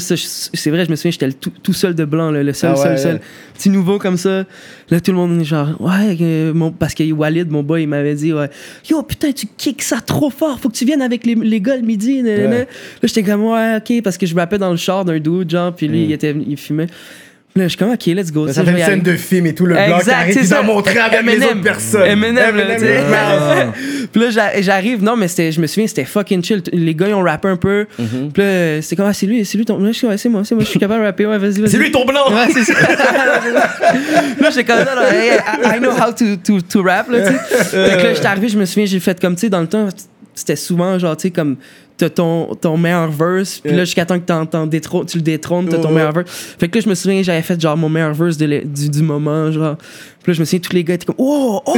c'est 0.53 0.70
vrai, 0.70 0.86
je 0.86 0.89
me 0.91 0.96
souviens, 0.96 1.12
j'étais 1.12 1.32
tout, 1.34 1.51
tout 1.62 1.74
seul 1.74 1.96
de 1.96 2.05
blanc, 2.05 2.32
là, 2.32 2.41
le 2.43 2.53
seul, 2.53 2.72
Ah 2.74 2.77
ouais, 2.77 2.84
seul, 2.84 2.98
seul. 2.98 3.13
ouais. 3.15 3.22
Petit 3.55 3.70
nouveau 3.70 4.00
comme 4.00 4.15
ça. 4.17 4.46
Là, 4.89 5.01
tout 5.01 5.12
le 5.12 5.17
monde 5.17 5.41
est 5.41 5.43
genre, 5.43 5.70
ouais, 5.82 6.17
euh, 6.22 6.53
mon... 6.53 6.72
parce 6.72 6.93
que 6.93 7.12
Walid, 7.12 7.51
mon 7.51 7.62
boy, 7.63 7.84
il 7.84 7.88
m'avait 7.89 8.15
dit, 8.15 8.32
ouais, 8.32 8.50
yo, 8.89 9.03
putain, 9.03 9.34
tu 9.34 9.48
kicks 9.58 9.82
ça 9.84 9.98
trop 10.00 10.29
fort, 10.29 10.60
faut 10.62 10.70
que 10.70 10.75
tu 10.75 10.86
viennes 10.86 11.01
avec 11.01 11.25
les, 11.25 11.36
les 11.36 11.60
gars 11.60 11.75
le 11.75 11.82
midi. 11.82 12.24
nan, 12.24 12.36
nan, 12.36 12.41
nan. 12.43 12.51
Ouais. 12.51 12.60
Là, 12.60 12.65
j'étais 13.03 13.24
comme, 13.24 13.43
ouais, 13.43 13.77
ok, 13.77 14.01
parce 14.01 14.17
que 14.17 14.25
je 14.25 14.34
me 14.34 14.39
rappelle 14.39 14.60
dans 14.60 14.72
le 14.72 14.77
char 14.77 15.03
d'un 15.03 15.20
dude, 15.20 15.50
genre, 15.50 15.74
puis 15.75 15.89
lui, 15.89 16.05
il, 16.05 16.12
était, 16.13 16.34
il 16.53 16.57
fumait. 16.57 16.88
Là, 17.55 17.65
je 17.65 17.69
suis 17.69 17.77
comme, 17.77 17.91
ok, 17.91 18.05
let's 18.07 18.31
go. 18.31 18.48
Ça 18.48 18.53
ça, 18.53 18.63
fait 18.63 18.72
une 18.72 18.83
scène 18.83 19.01
de 19.01 19.15
film 19.15 19.45
et 19.45 19.53
tout, 19.53 19.67
le 19.67 19.75
Exact, 19.77 20.12
arrive, 20.12 20.33
c'est 20.33 20.39
il 20.41 20.50
doit 20.50 20.57
ça. 20.57 20.63
montrer 20.63 20.98
avec 20.98 21.22
les 21.24 21.45
autres 21.45 21.62
personnes. 21.62 22.07
Eminem. 22.07 22.55
Puis 24.12 24.22
là, 24.22 24.29
j'a- 24.31 24.60
j'arrive, 24.62 25.03
non, 25.03 25.15
mais 25.15 25.27
c'était, 25.27 25.51
je 25.51 25.62
me 25.62 25.67
souviens, 25.67 25.86
c'était 25.86 26.03
fucking 26.05 26.43
chill. 26.43 26.63
Les 26.72 26.95
gars, 26.95 27.10
ils 27.10 27.13
ont 27.13 27.22
rappé 27.22 27.48
un 27.48 27.55
peu. 27.55 27.86
Mhm. 28.00 28.31
Puis 28.33 28.41
là, 28.41 28.81
c'est 28.81 28.95
comme, 28.95 29.05
ah, 29.05 29.13
c'est 29.13 29.27
lui, 29.27 29.45
c'est 29.45 29.60
lui 29.60 29.65
ton. 29.65 29.77
Là, 29.77 29.91
je 29.91 29.98
suis, 29.98 30.07
ouais, 30.07 30.17
c'est 30.17 30.29
moi, 30.29 30.41
c'est 30.43 30.55
moi, 30.55 30.63
je 30.63 30.69
suis 30.69 30.79
capable 30.79 31.01
de 31.01 31.05
rapper. 31.05 31.27
Ouais, 31.27 31.38
vas-y, 31.38 31.62
vas-y. 31.62 31.69
C'est 31.69 31.77
lui 31.77 31.91
ton 31.91 32.05
blanc! 32.05 32.31
Ouais, 32.31 32.51
c'est 32.51 32.63
ça. 32.63 32.74
là, 34.39 34.50
j'étais 34.50 34.63
comme, 34.63 34.79
non, 34.79 34.95
non, 34.95 35.12
hey, 35.12 35.38
I, 35.75 35.79
know 35.79 35.91
how 35.91 36.12
to, 36.12 36.36
to, 36.43 36.60
to 36.60 36.81
rap, 36.81 37.07
là, 37.10 37.19
tu 37.22 37.36
sais. 37.69 37.77
Là, 37.77 38.13
j'étais 38.15 38.25
arrivé, 38.25 38.50
je 38.50 38.57
me 38.57 38.65
souviens, 38.65 38.88
j'ai 38.88 39.00
fait 39.00 39.19
comme, 39.22 39.36
tu 39.36 39.41
sais, 39.41 39.50
dans 39.50 39.62
le 39.62 39.67
temps, 39.67 39.89
c'était 40.33 40.55
souvent, 40.55 40.98
genre, 40.98 41.15
tu 41.15 41.24
sais, 41.24 41.31
comme, 41.31 41.57
t'as 41.97 42.09
ton, 42.09 42.55
ton 42.55 42.75
meilleur 42.77 43.09
verse, 43.12 43.59
puis 43.59 43.71
là, 43.75 43.85
jusqu'à 43.85 44.05
temps 44.05 44.19
que 44.19 44.25
t'en, 44.25 44.45
t'en 44.45 44.65
détrônes- 44.67 45.05
tu 45.05 45.17
le 45.17 45.23
détrônes, 45.23 45.69
t'as 45.69 45.77
ton 45.77 45.89
Ouais. 45.89 45.95
meilleur 45.95 46.12
verse. 46.13 46.55
Fait 46.59 46.67
que 46.67 46.77
là, 46.77 46.83
je 46.83 46.89
me 46.89 46.95
souviens, 46.95 47.21
j'avais 47.23 47.41
fait, 47.41 47.59
genre, 47.59 47.77
mon 47.77 47.89
meilleur 47.89 48.13
verse 48.13 48.38
de 48.38 48.45
l'e- 48.45 48.65
du, 48.65 48.89
du 48.89 49.01
moment, 49.03 49.51
genre. 49.51 49.77
Puis 49.77 50.31
là, 50.31 50.33
je 50.33 50.39
me 50.39 50.45
souviens, 50.45 50.59
tous 50.59 50.73
les 50.73 50.83
gars 50.83 50.95
étaient 50.95 51.05
comme, 51.05 51.15
oh, 51.19 51.62
oh, 51.65 51.77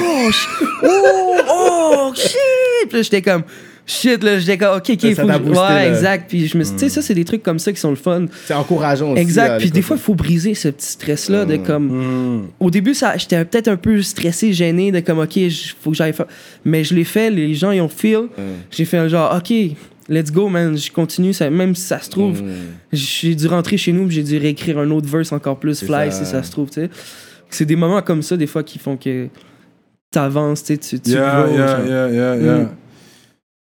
oh, 0.83 1.35
oh, 1.49 2.11
shit! 2.15 2.89
Puis 2.89 2.97
là, 2.97 3.01
j'étais 3.01 3.21
comme, 3.21 3.43
shit, 3.85 4.23
là, 4.23 4.39
j'étais 4.39 4.57
comme, 4.57 4.77
ok, 4.77 4.89
ok, 4.93 5.15
Ça 5.15 5.21
faut 5.23 5.39
boosté, 5.39 5.59
Ouais, 5.59 5.87
exact. 5.89 6.29
Puis 6.29 6.47
je 6.47 6.57
me 6.57 6.63
suis 6.63 6.73
tu 6.75 6.79
sais, 6.81 6.89
ça, 6.89 7.01
c'est 7.01 7.13
des 7.13 7.25
trucs 7.25 7.43
comme 7.43 7.59
ça 7.59 7.71
qui 7.73 7.79
sont 7.79 7.89
le 7.89 7.95
fun. 7.95 8.25
C'est 8.45 8.53
encourageant 8.53 9.11
aussi. 9.11 9.21
Exact. 9.21 9.59
Puis 9.59 9.71
des 9.71 9.81
fois, 9.81 9.97
il 9.97 10.01
faut 10.01 10.15
briser 10.15 10.53
ce 10.53 10.69
petit 10.69 10.87
stress-là 10.93 11.45
de 11.45 11.57
comme. 11.57 11.87
Hmm. 11.87 12.47
Au 12.59 12.69
début, 12.69 12.93
ça, 12.93 13.17
j'étais 13.17 13.43
peut-être 13.45 13.67
un 13.67 13.77
peu 13.77 14.01
stressé, 14.01 14.53
gêné 14.53 14.91
de 14.91 14.99
comme, 14.99 15.19
OK, 15.19 15.35
il 15.35 15.51
faut 15.81 15.91
que 15.91 15.97
j'aille 15.97 16.13
faire. 16.13 16.27
Mais 16.63 16.83
je 16.83 16.93
l'ai 16.95 17.03
fait, 17.03 17.29
les 17.29 17.53
gens, 17.53 17.71
ils 17.71 17.81
ont 17.81 17.89
feel. 17.89 18.27
J'ai 18.71 18.85
fait 18.85 18.97
un 18.97 19.07
genre, 19.07 19.35
OK, 19.35 19.53
let's 20.09 20.31
go, 20.31 20.47
man. 20.49 20.77
Je 20.77 20.91
continue, 20.91 21.33
ça, 21.33 21.49
même 21.49 21.75
si 21.75 21.83
ça 21.83 21.99
se 21.99 22.09
trouve. 22.09 22.41
Mm. 22.41 22.53
J'ai 22.93 23.35
dû 23.35 23.47
rentrer 23.47 23.77
chez 23.77 23.91
nous, 23.91 24.09
j'ai 24.09 24.23
dû 24.23 24.37
réécrire 24.37 24.79
un 24.79 24.89
autre 24.91 25.07
verse 25.07 25.31
encore 25.31 25.59
plus 25.59 25.83
fly, 25.83 26.11
ça. 26.11 26.23
si 26.23 26.25
ça 26.25 26.43
se 26.43 26.51
trouve, 26.51 26.69
tu 26.69 26.81
sais. 26.81 26.89
C'est 27.49 27.65
des 27.65 27.75
moments 27.75 28.01
comme 28.01 28.21
ça, 28.21 28.35
des 28.37 28.47
fois, 28.47 28.63
qui 28.63 28.79
font 28.79 28.97
que 28.97 29.29
t'avances, 30.11 30.63
tu 30.63 30.77
sais, 30.81 30.99
tu, 30.99 31.11
Yeah, 31.11 31.43
grows, 31.43 31.55
yeah, 31.55 31.85
yeah, 31.85 32.09
yeah, 32.09 32.35
yeah. 32.35 32.57
Mm. 32.57 32.69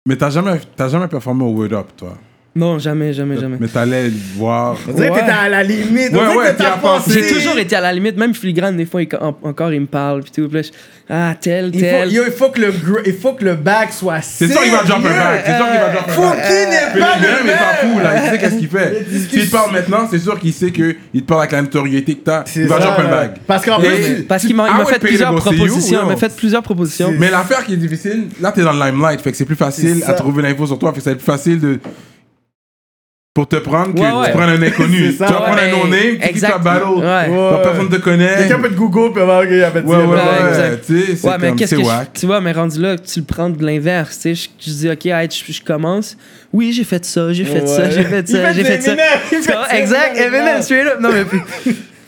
Mais 0.08 0.16
t'as 0.16 0.30
jamais, 0.30 0.60
t'as 0.76 0.90
jamais 0.90 1.08
performé 1.08 1.44
au 1.44 1.52
Word 1.52 1.74
Up, 1.74 1.88
toi? 1.96 2.18
Non, 2.53 2.79
jamais, 2.79 3.13
jamais, 3.13 3.38
jamais. 3.39 3.55
Mais 3.62 3.70
t'allais 3.70 4.12
voir. 4.36 4.75
On 4.86 4.91
dirait 4.91 5.08
que 5.10 5.13
t'étais 5.20 5.31
à 5.31 5.48
la 5.48 5.63
limite. 5.63 6.12
Ouais, 6.12 6.36
ouais, 6.36 6.51
que 6.51 6.58
t'as 6.58 6.72
pensé. 6.72 7.12
J'ai 7.13 7.34
toujours 7.34 7.58
été 7.58 7.77
à 7.77 7.79
la 7.81 7.93
limite, 7.93 8.17
même 8.17 8.34
filigrane, 8.34 8.75
des 8.75 8.86
fois, 8.86 9.01
il- 9.01 9.08
en- 9.22 9.38
encore, 9.43 9.72
il 9.72 9.79
me 9.79 9.86
parle, 9.86 10.22
puis 10.24 10.31
tout. 10.34 10.50
Puis 10.50 10.58
là, 10.58 10.62
je- 10.63 10.70
ah, 11.10 11.34
tel, 11.39 11.67
Il 11.74 11.79
faut, 11.79 11.86
tel. 11.86 12.12
yo, 12.12 12.24
il, 12.27 12.31
faut 12.34 12.50
que 12.50 12.60
le 12.60 12.74
il 13.05 13.13
faut 13.13 13.34
que 13.36 13.46
le 13.46 13.55
bac 13.55 13.93
soit 13.93 14.22
C'est 14.22 14.50
sûr 14.50 14.62
qu'il 14.62 14.72
va 14.74 14.84
drop 14.84 14.98
un 15.00 15.01
back. 15.01 15.43
C'est 15.46 15.55
sûr 15.55 15.65
qu'il 15.65 15.79
va 15.79 15.89
drop 15.93 16.10
un 16.10 16.12
Faut 16.12 16.22
back. 16.24 16.41
qu'il 16.48 16.70
n'est 16.70 16.91
Puis 16.91 17.01
pas 17.01 17.15
le 17.15 17.22
gars, 17.24 17.29
le 17.39 17.46
mais 17.46 17.51
pas 17.53 17.84
même. 17.84 17.93
fou, 17.93 18.00
là. 18.00 18.12
Il 18.25 18.29
sait 18.31 18.38
qu'est-ce 18.38 18.55
qu'il 18.60 18.67
fait. 18.70 19.05
S'il 19.29 19.50
parle 19.50 19.72
maintenant, 19.72 20.08
c'est 20.12 20.20
sûr 20.20 20.38
qu'il 20.38 20.51
sait 20.53 20.72
qu'il 20.72 20.96
te 21.13 21.20
parle 21.22 21.41
avec 21.43 21.51
la 21.53 21.62
notoriété 21.62 22.15
que 22.15 22.24
t'as. 22.25 22.43
Il 22.58 22.67
va 22.67 22.79
ça, 22.79 22.86
drop 22.86 23.00
un 23.00 23.10
back. 23.10 23.36
Parce 23.48 23.63
qu'en 23.65 23.79
plus, 23.79 24.24
Parce 24.27 24.43
qu'il 24.46 24.58
m'a 24.58 24.77
would 24.77 24.88
fait 24.89 25.00
plusieurs 25.00 25.34
propositions. 25.36 26.00
Il 26.03 26.08
m'a 26.10 26.17
fait 26.17 26.36
plusieurs 26.36 26.63
propositions. 26.63 27.13
Mais 27.17 27.31
l'affaire 27.31 27.63
qui 27.63 27.75
est 27.75 27.77
difficile, 27.77 28.25
là, 28.41 28.51
t'es 28.51 28.62
dans 28.62 28.74
le 28.74 28.84
limelight. 28.86 29.22
Fait 29.22 29.31
que 29.31 29.38
c'est 29.38 29.46
plus 29.46 29.55
facile 29.55 30.01
ça. 30.03 30.10
à 30.10 30.13
trouver 30.15 30.41
l'info 30.43 30.67
sur 30.67 30.78
toi. 30.78 30.91
Fait 30.91 30.97
que 30.97 31.04
c'est 31.06 31.15
plus 31.15 31.23
facile 31.23 31.62
de. 31.62 31.80
Pour 33.34 33.48
te 33.48 33.56
prendre 33.56 33.94
que 33.96 34.00
Ouais, 34.02 34.12
ouais. 34.12 34.26
tu 34.26 34.32
prends 34.34 34.41
un 34.41 34.62
inconnu. 34.62 35.06
C'est 35.12 35.17
ça, 35.20 35.28
tu 35.28 35.32
vas 35.32 35.39
ouais, 35.39 35.46
prendre 35.46 35.62
un 35.62 35.70
no-name, 35.72 36.15
tu 36.15 36.17
vas 36.20 36.26
exact. 36.28 36.63
battle. 36.63 36.86
Ouais. 36.98 37.50
Pas 37.52 37.58
personne 37.63 37.88
te 37.89 37.96
connaît. 37.96 38.36
quelqu'un 38.39 38.60
peut 38.60 38.67
te 38.70 38.74
Google 38.74 39.13
puis 39.13 39.22
avoir, 39.22 39.46
il 39.46 39.63
a 39.63 39.72
fait 39.72 39.80
Ouais, 39.84 39.96
ouais, 39.96 40.04
Ouais, 40.04 40.15
ouais. 40.15 40.50
exact. 40.50 40.84
Tu 40.86 41.00
sais, 41.02 41.15
c'est 41.15 41.39
mais 41.39 41.48
comme, 41.48 41.56
qu'est-ce 41.56 41.76
c'est 41.78 41.82
que 41.82 41.88
je, 41.88 42.20
tu 42.20 42.26
vois, 42.26 42.41
mais 42.41 42.52
rendu 42.52 42.82
là, 42.82 42.98
tu 42.98 43.20
le 43.22 43.26
prends 43.26 43.50
de 43.50 43.65
l'inverse, 43.65 44.20
tu 44.20 44.36
sais, 44.36 44.50
je, 44.60 44.70
je 44.70 44.76
dis 44.76 44.89
ok, 44.89 45.06
hey, 45.06 45.30
je, 45.32 45.54
je 45.54 45.62
commence. 45.62 46.17
Oui, 46.52 46.74
j'ai 46.74 46.84
fait 46.84 47.06
ça, 47.06 47.32
j'ai 47.32 47.46
fait 47.46 47.65
ça, 47.70 47.89
j'ai 47.89 48.04
fait 48.04 48.28
ça, 48.28 48.52
j'ai 48.52 48.63
fait 48.65 48.82
ça. 48.82 49.78
Exact, 49.78 50.17
Eminem. 50.17 50.62
Straight 50.62 50.88
up. 50.88 50.98
Non 51.00 51.10
mais 51.13 51.24
puis, 51.24 51.39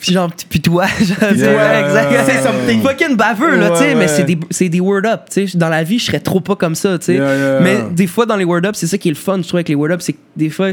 puis 0.02 0.12
genre 0.12 0.30
puis 0.50 0.60
toi, 0.60 0.88
genre, 1.00 1.30
exact. 1.30 2.26
Say 2.26 2.44
something. 2.44 2.82
Fucking 2.82 3.16
baveux 3.16 3.56
là, 3.56 3.72
Ouais, 3.72 3.78
tu 3.78 3.84
sais, 3.86 3.96
mais 3.96 4.10
c'est 4.10 4.26
des 4.26 4.38
c'est 4.50 4.68
des 4.68 4.82
word 4.82 5.06
up, 5.06 5.22
tu 5.32 5.48
sais, 5.48 5.58
dans 5.58 5.70
la 5.70 5.84
vie, 5.84 6.00
je 6.00 6.06
serais 6.08 6.20
trop 6.20 6.42
pas 6.42 6.58
comme 6.58 6.76
ça, 6.76 7.00
tu 7.00 7.06
sais. 7.06 7.14
Yeah, 7.14 7.34
yeah. 7.38 7.60
Mais 7.62 7.78
des 7.92 8.08
fois 8.08 8.26
dans 8.26 8.36
les 8.36 8.44
word 8.44 8.66
up, 8.66 8.76
c'est 8.76 8.88
ça 8.88 8.98
qui 8.98 9.08
est 9.08 9.12
le 9.14 9.16
fun, 9.18 9.38
je 9.38 9.48
trouve 9.48 9.60
avec 9.60 9.70
les 9.70 9.76
word 9.76 9.92
up, 9.94 10.02
c'est 10.02 10.12
que 10.12 10.18
des 10.36 10.50
fois 10.50 10.68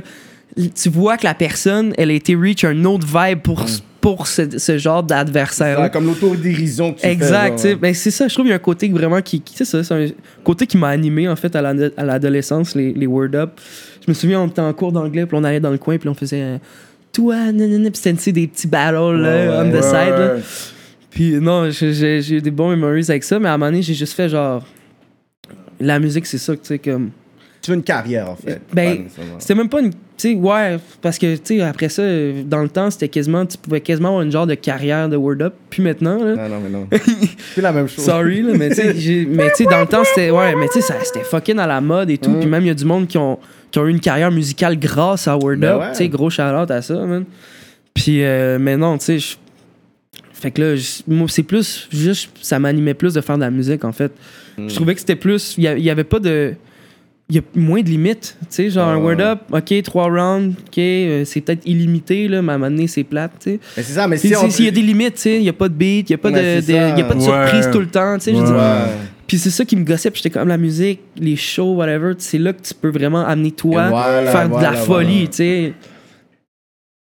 tu 0.56 0.88
vois 0.88 1.16
que 1.16 1.24
la 1.24 1.34
personne, 1.34 1.92
elle 1.96 2.10
a 2.10 2.14
été 2.14 2.34
reach 2.34 2.64
un 2.64 2.84
autre 2.84 3.06
vibe 3.06 3.40
pour 3.40 3.64
pour 4.00 4.26
ce, 4.26 4.58
ce 4.58 4.78
genre 4.78 5.02
d'adversaire. 5.02 5.90
Comme 5.90 6.06
l'autodérision 6.06 6.94
que 6.94 7.00
tu 7.00 7.06
Exact, 7.06 7.60
fais. 7.60 7.68
sais. 7.70 7.74
Ben, 7.74 7.92
c'est 7.92 8.10
ça, 8.10 8.28
je 8.28 8.32
trouve 8.32 8.44
qu'il 8.46 8.50
y 8.50 8.54
a 8.54 8.56
un 8.56 8.58
côté 8.58 8.88
vraiment 8.88 9.20
qui. 9.20 9.42
qui- 9.42 9.54
C'est 9.54 9.66
ça, 9.66 9.84
c'est 9.84 9.94
un 9.94 10.06
côté 10.42 10.66
qui 10.66 10.78
m'a 10.78 10.88
animé 10.88 11.28
en 11.28 11.36
fait 11.36 11.54
à 11.54 11.60
la- 11.60 11.90
à 11.98 12.04
l'adolescence, 12.04 12.74
les, 12.74 12.94
les 12.94 13.06
word 13.06 13.34
up. 13.34 13.60
Je 14.06 14.10
me 14.10 14.14
souviens, 14.14 14.40
on 14.40 14.46
était 14.48 14.62
en 14.62 14.72
cours 14.72 14.92
d'anglais, 14.92 15.26
puis 15.26 15.36
on 15.38 15.44
allait 15.44 15.60
dans 15.60 15.70
le 15.70 15.76
coin, 15.76 15.98
puis 15.98 16.08
on 16.08 16.14
faisait. 16.14 16.40
euh, 16.40 16.58
Toi, 17.12 17.52
nanana, 17.52 17.90
puis 17.90 18.00
c'était 18.02 18.32
des 18.32 18.46
petits 18.46 18.66
battles 18.68 18.94
là, 19.20 19.62
Ouais, 19.62 19.66
on 19.66 19.70
the 19.70 19.74
Ouais, 19.74 19.82
side. 19.82 19.92
Là. 20.18 20.34
Puis 21.10 21.32
non, 21.34 21.68
j'ai- 21.70 22.34
eu 22.36 22.40
des 22.40 22.50
bons 22.50 22.70
memories 22.70 23.04
avec 23.10 23.22
ça, 23.24 23.38
mais 23.38 23.48
à 23.48 23.54
un 23.54 23.58
moment 23.58 23.70
donné, 23.70 23.82
j'ai 23.82 23.94
juste 23.94 24.14
fait 24.14 24.28
genre. 24.30 24.64
La 25.78 25.98
musique, 25.98 26.24
c'est 26.26 26.38
ça, 26.38 26.54
tu 26.54 26.60
sais, 26.62 26.78
comme. 26.78 27.10
Tu 27.62 27.70
veux 27.70 27.76
une 27.76 27.82
carrière, 27.82 28.30
en 28.30 28.36
fait. 28.36 28.60
Ben. 28.72 29.04
C'était 29.38 29.54
même 29.54 29.68
pas 29.68 29.80
une. 29.80 29.92
Tu 30.20 30.32
sais, 30.32 30.34
ouais, 30.34 30.76
parce 31.00 31.16
que, 31.18 31.34
tu 31.36 31.56
sais, 31.56 31.60
après 31.62 31.88
ça, 31.88 32.02
dans 32.44 32.60
le 32.62 32.68
temps, 32.68 32.90
c'était 32.90 33.08
quasiment. 33.08 33.46
Tu 33.46 33.56
pouvais 33.56 33.80
quasiment 33.80 34.08
avoir 34.08 34.22
une 34.22 34.30
genre 34.30 34.46
de 34.46 34.54
carrière 34.54 35.08
de 35.08 35.16
word 35.16 35.40
up. 35.40 35.54
Puis 35.70 35.82
maintenant, 35.82 36.22
là. 36.22 36.36
Non, 36.36 36.56
non, 36.56 36.60
mais 36.62 36.68
non. 36.68 36.88
C'est 37.54 37.62
la 37.62 37.72
même 37.72 37.88
chose. 37.88 38.04
Sorry, 38.04 38.42
là, 38.42 38.52
mais 38.54 38.68
tu 38.68 38.74
sais, 38.74 39.64
dans 39.64 39.80
le 39.80 39.86
temps, 39.86 40.04
c'était. 40.04 40.30
Ouais, 40.30 40.54
mais 40.56 40.66
tu 40.68 40.74
sais, 40.74 40.80
ça- 40.82 41.02
c'était 41.02 41.24
fucking 41.24 41.58
à 41.58 41.66
la 41.66 41.80
mode 41.80 42.10
et 42.10 42.18
tout. 42.18 42.28
Mm. 42.28 42.40
Puis 42.40 42.48
même, 42.50 42.64
il 42.64 42.68
y 42.68 42.70
a 42.70 42.74
du 42.74 42.84
monde 42.84 43.06
qui 43.08 43.16
ont, 43.16 43.38
qui 43.70 43.78
ont 43.78 43.86
eu 43.86 43.90
une 43.90 44.00
carrière 44.00 44.30
musicale 44.30 44.78
grâce 44.78 45.26
à 45.26 45.38
Word 45.38 45.56
Ben 45.56 45.70
Up. 45.70 45.80
ouais. 45.80 45.90
Tu 45.92 45.96
sais, 45.96 46.08
gros 46.08 46.28
shout 46.28 46.42
à 46.42 46.82
ça, 46.82 46.94
man. 46.94 47.24
Puis, 47.94 48.22
euh, 48.22 48.58
mais 48.60 48.76
non, 48.76 48.98
tu 48.98 49.18
sais, 49.18 49.36
fait 50.34 50.50
que 50.50 50.60
là, 50.60 51.00
moi, 51.08 51.28
c'est 51.30 51.44
plus. 51.44 51.88
Juste, 51.90 52.28
ça 52.42 52.58
m'animait 52.58 52.92
plus 52.92 53.14
de 53.14 53.22
faire 53.22 53.36
de 53.36 53.42
la 53.42 53.50
musique, 53.50 53.86
en 53.86 53.92
fait. 53.92 54.12
Mm. 54.58 54.68
Je 54.68 54.74
trouvais 54.74 54.92
que 54.92 55.00
c'était 55.00 55.16
plus. 55.16 55.54
Il 55.56 55.64
y 55.64 55.82
y 55.82 55.88
avait 55.88 56.04
pas 56.04 56.18
de. 56.18 56.52
Il 57.30 57.36
y 57.36 57.38
a 57.38 57.42
moins 57.54 57.80
de 57.80 57.88
limites. 57.88 58.36
Tu 58.40 58.46
sais, 58.50 58.70
genre 58.70 58.88
un. 58.88 58.96
Word 58.96 59.20
Up, 59.20 59.38
OK, 59.52 59.82
trois 59.84 60.08
rounds, 60.08 60.56
OK, 60.66 60.78
euh, 60.78 61.24
c'est 61.24 61.40
peut-être 61.40 61.64
illimité, 61.64 62.26
là, 62.26 62.42
mais 62.42 62.52
à 62.52 62.54
un 62.56 62.58
moment 62.58 62.70
donné, 62.70 62.88
c'est 62.88 63.04
plate, 63.04 63.32
tu 63.40 63.52
sais. 63.52 63.60
Mais 63.76 63.82
c'est 63.84 63.92
ça, 63.92 64.08
mais 64.08 64.16
Puis 64.18 64.28
si 64.28 64.36
on. 64.36 64.50
S'il 64.50 64.64
y 64.64 64.68
a 64.68 64.72
des 64.72 64.82
limites, 64.82 65.14
tu 65.14 65.20
sais, 65.22 65.36
il 65.36 65.42
n'y 65.42 65.48
a 65.48 65.52
pas 65.52 65.68
de 65.68 65.74
beat, 65.74 66.10
il 66.10 66.12
n'y 66.12 66.14
a 66.14 66.18
pas, 66.18 66.30
de, 66.30 66.66
de- 66.66 66.72
y 66.72 67.00
a 67.00 67.04
pas 67.04 67.14
de 67.14 67.20
surprise 67.20 67.70
tout 67.72 67.78
le 67.78 67.86
temps, 67.86 68.18
tu 68.18 68.24
sais. 68.24 68.32
Ouais. 68.34 68.58
Puis 69.28 69.38
c'est 69.38 69.50
ça 69.50 69.64
qui 69.64 69.76
me 69.76 69.84
gossait, 69.84 70.10
puis 70.10 70.20
j'étais 70.24 70.36
comme 70.36 70.48
la 70.48 70.56
musique, 70.58 70.98
les 71.16 71.36
shows, 71.36 71.74
whatever, 71.76 72.14
c'est 72.18 72.38
là 72.38 72.52
que 72.52 72.62
tu 72.62 72.74
peux 72.74 72.90
vraiment 72.90 73.24
amener 73.24 73.52
toi, 73.52 73.88
voilà, 73.88 74.30
faire 74.32 74.48
de 74.48 74.54
voilà, 74.54 74.72
la 74.72 74.76
folie, 74.76 75.28
tu 75.28 75.36
sais. 75.36 75.72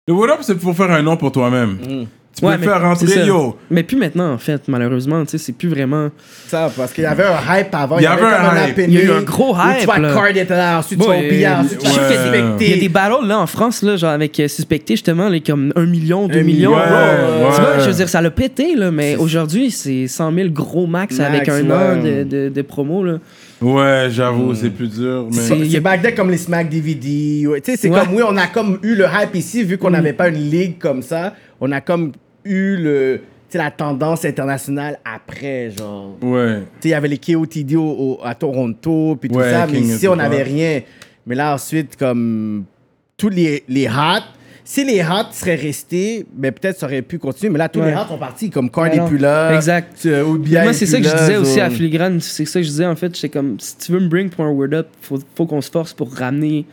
Le 0.06 0.12
What 0.12 0.28
Up, 0.28 0.38
c'est 0.42 0.54
pour 0.56 0.76
faire 0.76 0.90
un 0.90 1.00
nom 1.02 1.16
pour 1.16 1.32
toi-même. 1.32 1.78
Mm. 1.78 2.06
Tu 2.40 2.46
Ouais, 2.46 2.56
mais 2.58 2.64
faire 2.66 2.76
c'est 2.96 3.06
ça. 3.06 3.14
rentrer, 3.14 3.26
yo. 3.28 3.56
Mais 3.70 3.82
plus 3.82 3.96
maintenant, 3.98 4.32
en 4.32 4.38
fait, 4.38 4.62
malheureusement, 4.66 5.22
tu 5.24 5.32
sais, 5.32 5.38
c'est 5.38 5.52
plus 5.52 5.68
vraiment. 5.68 6.08
Ça, 6.48 6.70
parce 6.76 6.92
qu'il 6.92 7.04
y 7.04 7.06
avait 7.06 7.24
un 7.24 7.58
hype 7.58 7.74
avant. 7.74 7.98
Il 7.98 8.04
y 8.04 8.06
avait 8.06 8.22
un 8.22 8.66
hype. 8.68 8.78
Il 8.88 8.94
y 8.94 8.98
a 8.98 9.02
eu 9.02 9.10
un 9.12 9.20
gros 9.22 9.54
hype, 9.54 9.80
Tu 9.80 9.84
vois, 9.84 9.98
là. 9.98 10.14
Card 10.14 10.28
était 10.28 10.46
là, 10.48 10.78
ensuite 10.78 10.98
billard, 10.98 11.60
euh, 11.60 11.62
ensuite. 11.64 12.60
Il 12.60 12.68
y 12.70 12.72
a 12.72 12.76
des 12.80 12.88
battles 12.88 13.26
là 13.26 13.38
en 13.38 13.46
France, 13.46 13.82
là, 13.82 13.96
genre 13.96 14.10
avec 14.10 14.40
euh, 14.40 14.48
Suspecté, 14.48 14.94
justement, 14.94 15.28
là, 15.28 15.38
comme 15.44 15.72
1 15.76 15.84
million, 15.86 16.26
2 16.28 16.38
Un 16.38 16.42
millions. 16.42 16.72
Tu 16.72 17.60
vois, 17.60 17.78
je 17.80 17.86
veux 17.90 17.94
dire, 17.94 18.08
ça 18.08 18.20
l'a 18.22 18.30
pété, 18.30 18.74
là, 18.74 18.90
mais 18.90 19.16
aujourd'hui, 19.16 19.70
c'est 19.70 20.06
100 20.08 20.32
000 20.32 20.48
gros 20.50 20.86
max, 20.86 21.18
Max, 21.18 21.30
avec 21.34 21.48
un 21.48 21.70
an 21.70 22.02
de, 22.02 22.24
de, 22.24 22.48
de 22.48 22.62
promo, 22.62 23.04
là. 23.04 23.18
Ouais, 23.60 24.06
j'avoue, 24.10 24.54
c'est 24.54 24.70
plus 24.70 24.88
dur. 24.88 25.26
Mais... 25.30 25.36
C'est- 25.36 25.70
C'est 25.70 25.80
back 25.80 26.00
then 26.00 26.14
comme 26.14 26.30
les 26.30 26.38
Smack 26.38 26.70
DVD. 26.70 27.46
ouais. 27.46 27.60
Tu 27.60 27.72
sais, 27.72 27.76
c'est 27.76 27.90
Ouais. 27.90 28.00
comme, 28.00 28.14
oui, 28.14 28.22
on 28.26 28.36
a 28.38 28.46
comme 28.46 28.78
eu 28.82 28.94
le 28.94 29.04
hype 29.04 29.34
ici, 29.34 29.62
vu 29.64 29.76
qu'on 29.76 29.90
n'avait 29.90 30.14
pas 30.14 30.28
une 30.28 30.50
ligue 30.50 30.78
comme 30.78 31.02
ça. 31.02 31.34
On 31.60 31.70
a 31.72 31.82
comme 31.82 32.12
eu 32.44 32.76
le, 32.76 33.20
la 33.54 33.70
tendance 33.70 34.24
internationale 34.24 34.98
après, 35.04 35.70
genre. 35.76 36.16
Ouais. 36.22 36.60
Il 36.84 36.90
y 36.90 36.94
avait 36.94 37.08
les 37.08 37.18
KOTD 37.18 37.76
au- 37.76 37.82
au- 37.82 38.20
à 38.24 38.34
Toronto, 38.34 39.16
puis 39.20 39.28
tout 39.30 39.36
Ouais, 39.38 39.50
ça, 39.50 39.66
mais 39.70 39.80
ici, 39.80 40.06
on 40.08 40.16
n'avait 40.16 40.42
rien. 40.42 40.80
Mais 41.26 41.34
là, 41.34 41.54
ensuite, 41.54 41.96
comme 41.96 42.64
tous 43.16 43.28
les, 43.28 43.64
les 43.68 43.86
hot, 43.88 44.22
si 44.64 44.84
les 44.84 45.00
hats 45.00 45.28
seraient 45.32 45.56
restés, 45.56 46.24
ben 46.32 46.52
peut-être 46.52 46.78
ça 46.78 46.86
aurait 46.86 47.02
pu 47.02 47.18
continuer. 47.18 47.50
Mais 47.50 47.58
là, 47.58 47.68
tous 47.68 47.80
Ouais. 47.80 47.86
les 47.90 47.92
hats 47.92 48.06
sont 48.08 48.18
partis, 48.18 48.50
comme 48.50 48.70
Cardi 48.70 48.96
Alors, 48.98 49.08
plus 49.08 49.18
là. 49.18 49.54
exact. 49.54 50.00
euh, 50.06 50.22
Oubia 50.24 50.62
Moi, 50.62 50.70
est 50.70 50.74
c'est 50.74 50.86
ça 50.86 50.98
que 50.98 51.04
je 51.08 51.16
disais 51.16 51.36
aussi 51.36 51.60
à 51.60 51.68
Filigrane. 51.70 52.20
C'est 52.20 52.44
ça 52.44 52.60
que 52.60 52.64
je 52.64 52.70
disais, 52.70 52.86
en 52.86 52.94
fait. 52.96 53.14
J'étais 53.14 53.28
comme, 53.30 53.58
si 53.58 53.76
tu 53.78 53.90
veux 53.92 54.00
me 54.00 54.08
bring 54.08 54.30
pour 54.30 54.44
un 54.44 54.50
word 54.50 54.72
up, 54.74 54.88
faut, 55.02 55.18
faut 55.34 55.46
qu'on 55.46 55.60
se 55.60 55.70
force 55.70 55.92
pour 55.92 56.14
ramener 56.14 56.66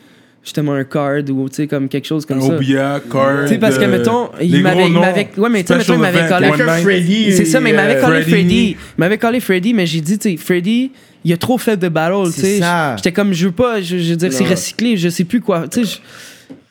justement 0.47 0.73
un 0.73 0.85
card 0.85 1.29
ou, 1.29 1.49
tu 1.49 1.55
sais, 1.55 1.67
comme 1.67 1.89
quelque 1.89 2.07
chose 2.07 2.25
comme 2.25 2.41
ça. 2.41 2.55
Obia, 2.55 3.01
Card. 3.11 3.43
Tu 3.43 3.49
sais, 3.49 3.57
parce 3.57 3.77
que, 3.77 3.83
euh, 3.83 3.97
mettons, 3.97 4.29
il 4.41 4.61
m'avait. 4.61 5.29
Ouais, 5.37 5.49
mais 5.49 5.63
tu 5.63 5.73
sais, 5.73 5.77
mettons, 5.77 5.93
il 5.93 5.99
m'avait 5.99 6.27
collé. 6.27 6.51
Freddy. 6.81 7.33
C'est 7.33 7.45
ça, 7.45 7.59
mais 7.59 7.71
il 7.71 7.75
m'avait 7.75 7.99
collé 7.99 8.21
Freddy. 8.21 8.69
Il 8.71 8.77
m'avait 8.97 9.17
collé 9.17 9.39
Freddy, 9.39 9.73
mais 9.73 9.85
j'ai 9.85 10.01
dit, 10.01 10.17
tu 10.17 10.31
sais, 10.31 10.37
Freddy, 10.37 10.91
il 11.25 11.33
a 11.33 11.37
trop 11.37 11.57
fait 11.57 11.77
de 11.77 11.89
battle, 11.89 12.31
tu 12.33 12.41
sais. 12.41 12.61
J'étais 12.95 13.11
comme, 13.11 13.33
je 13.33 13.47
veux 13.47 13.51
pas, 13.51 13.81
je, 13.81 13.97
je 13.97 14.11
veux 14.11 14.15
dire, 14.15 14.33
c'est 14.33 14.45
recyclé, 14.45 14.97
je 14.97 15.09
sais 15.09 15.25
plus 15.25 15.41
quoi. 15.41 15.67
Tu 15.67 15.85
sais, 15.85 15.99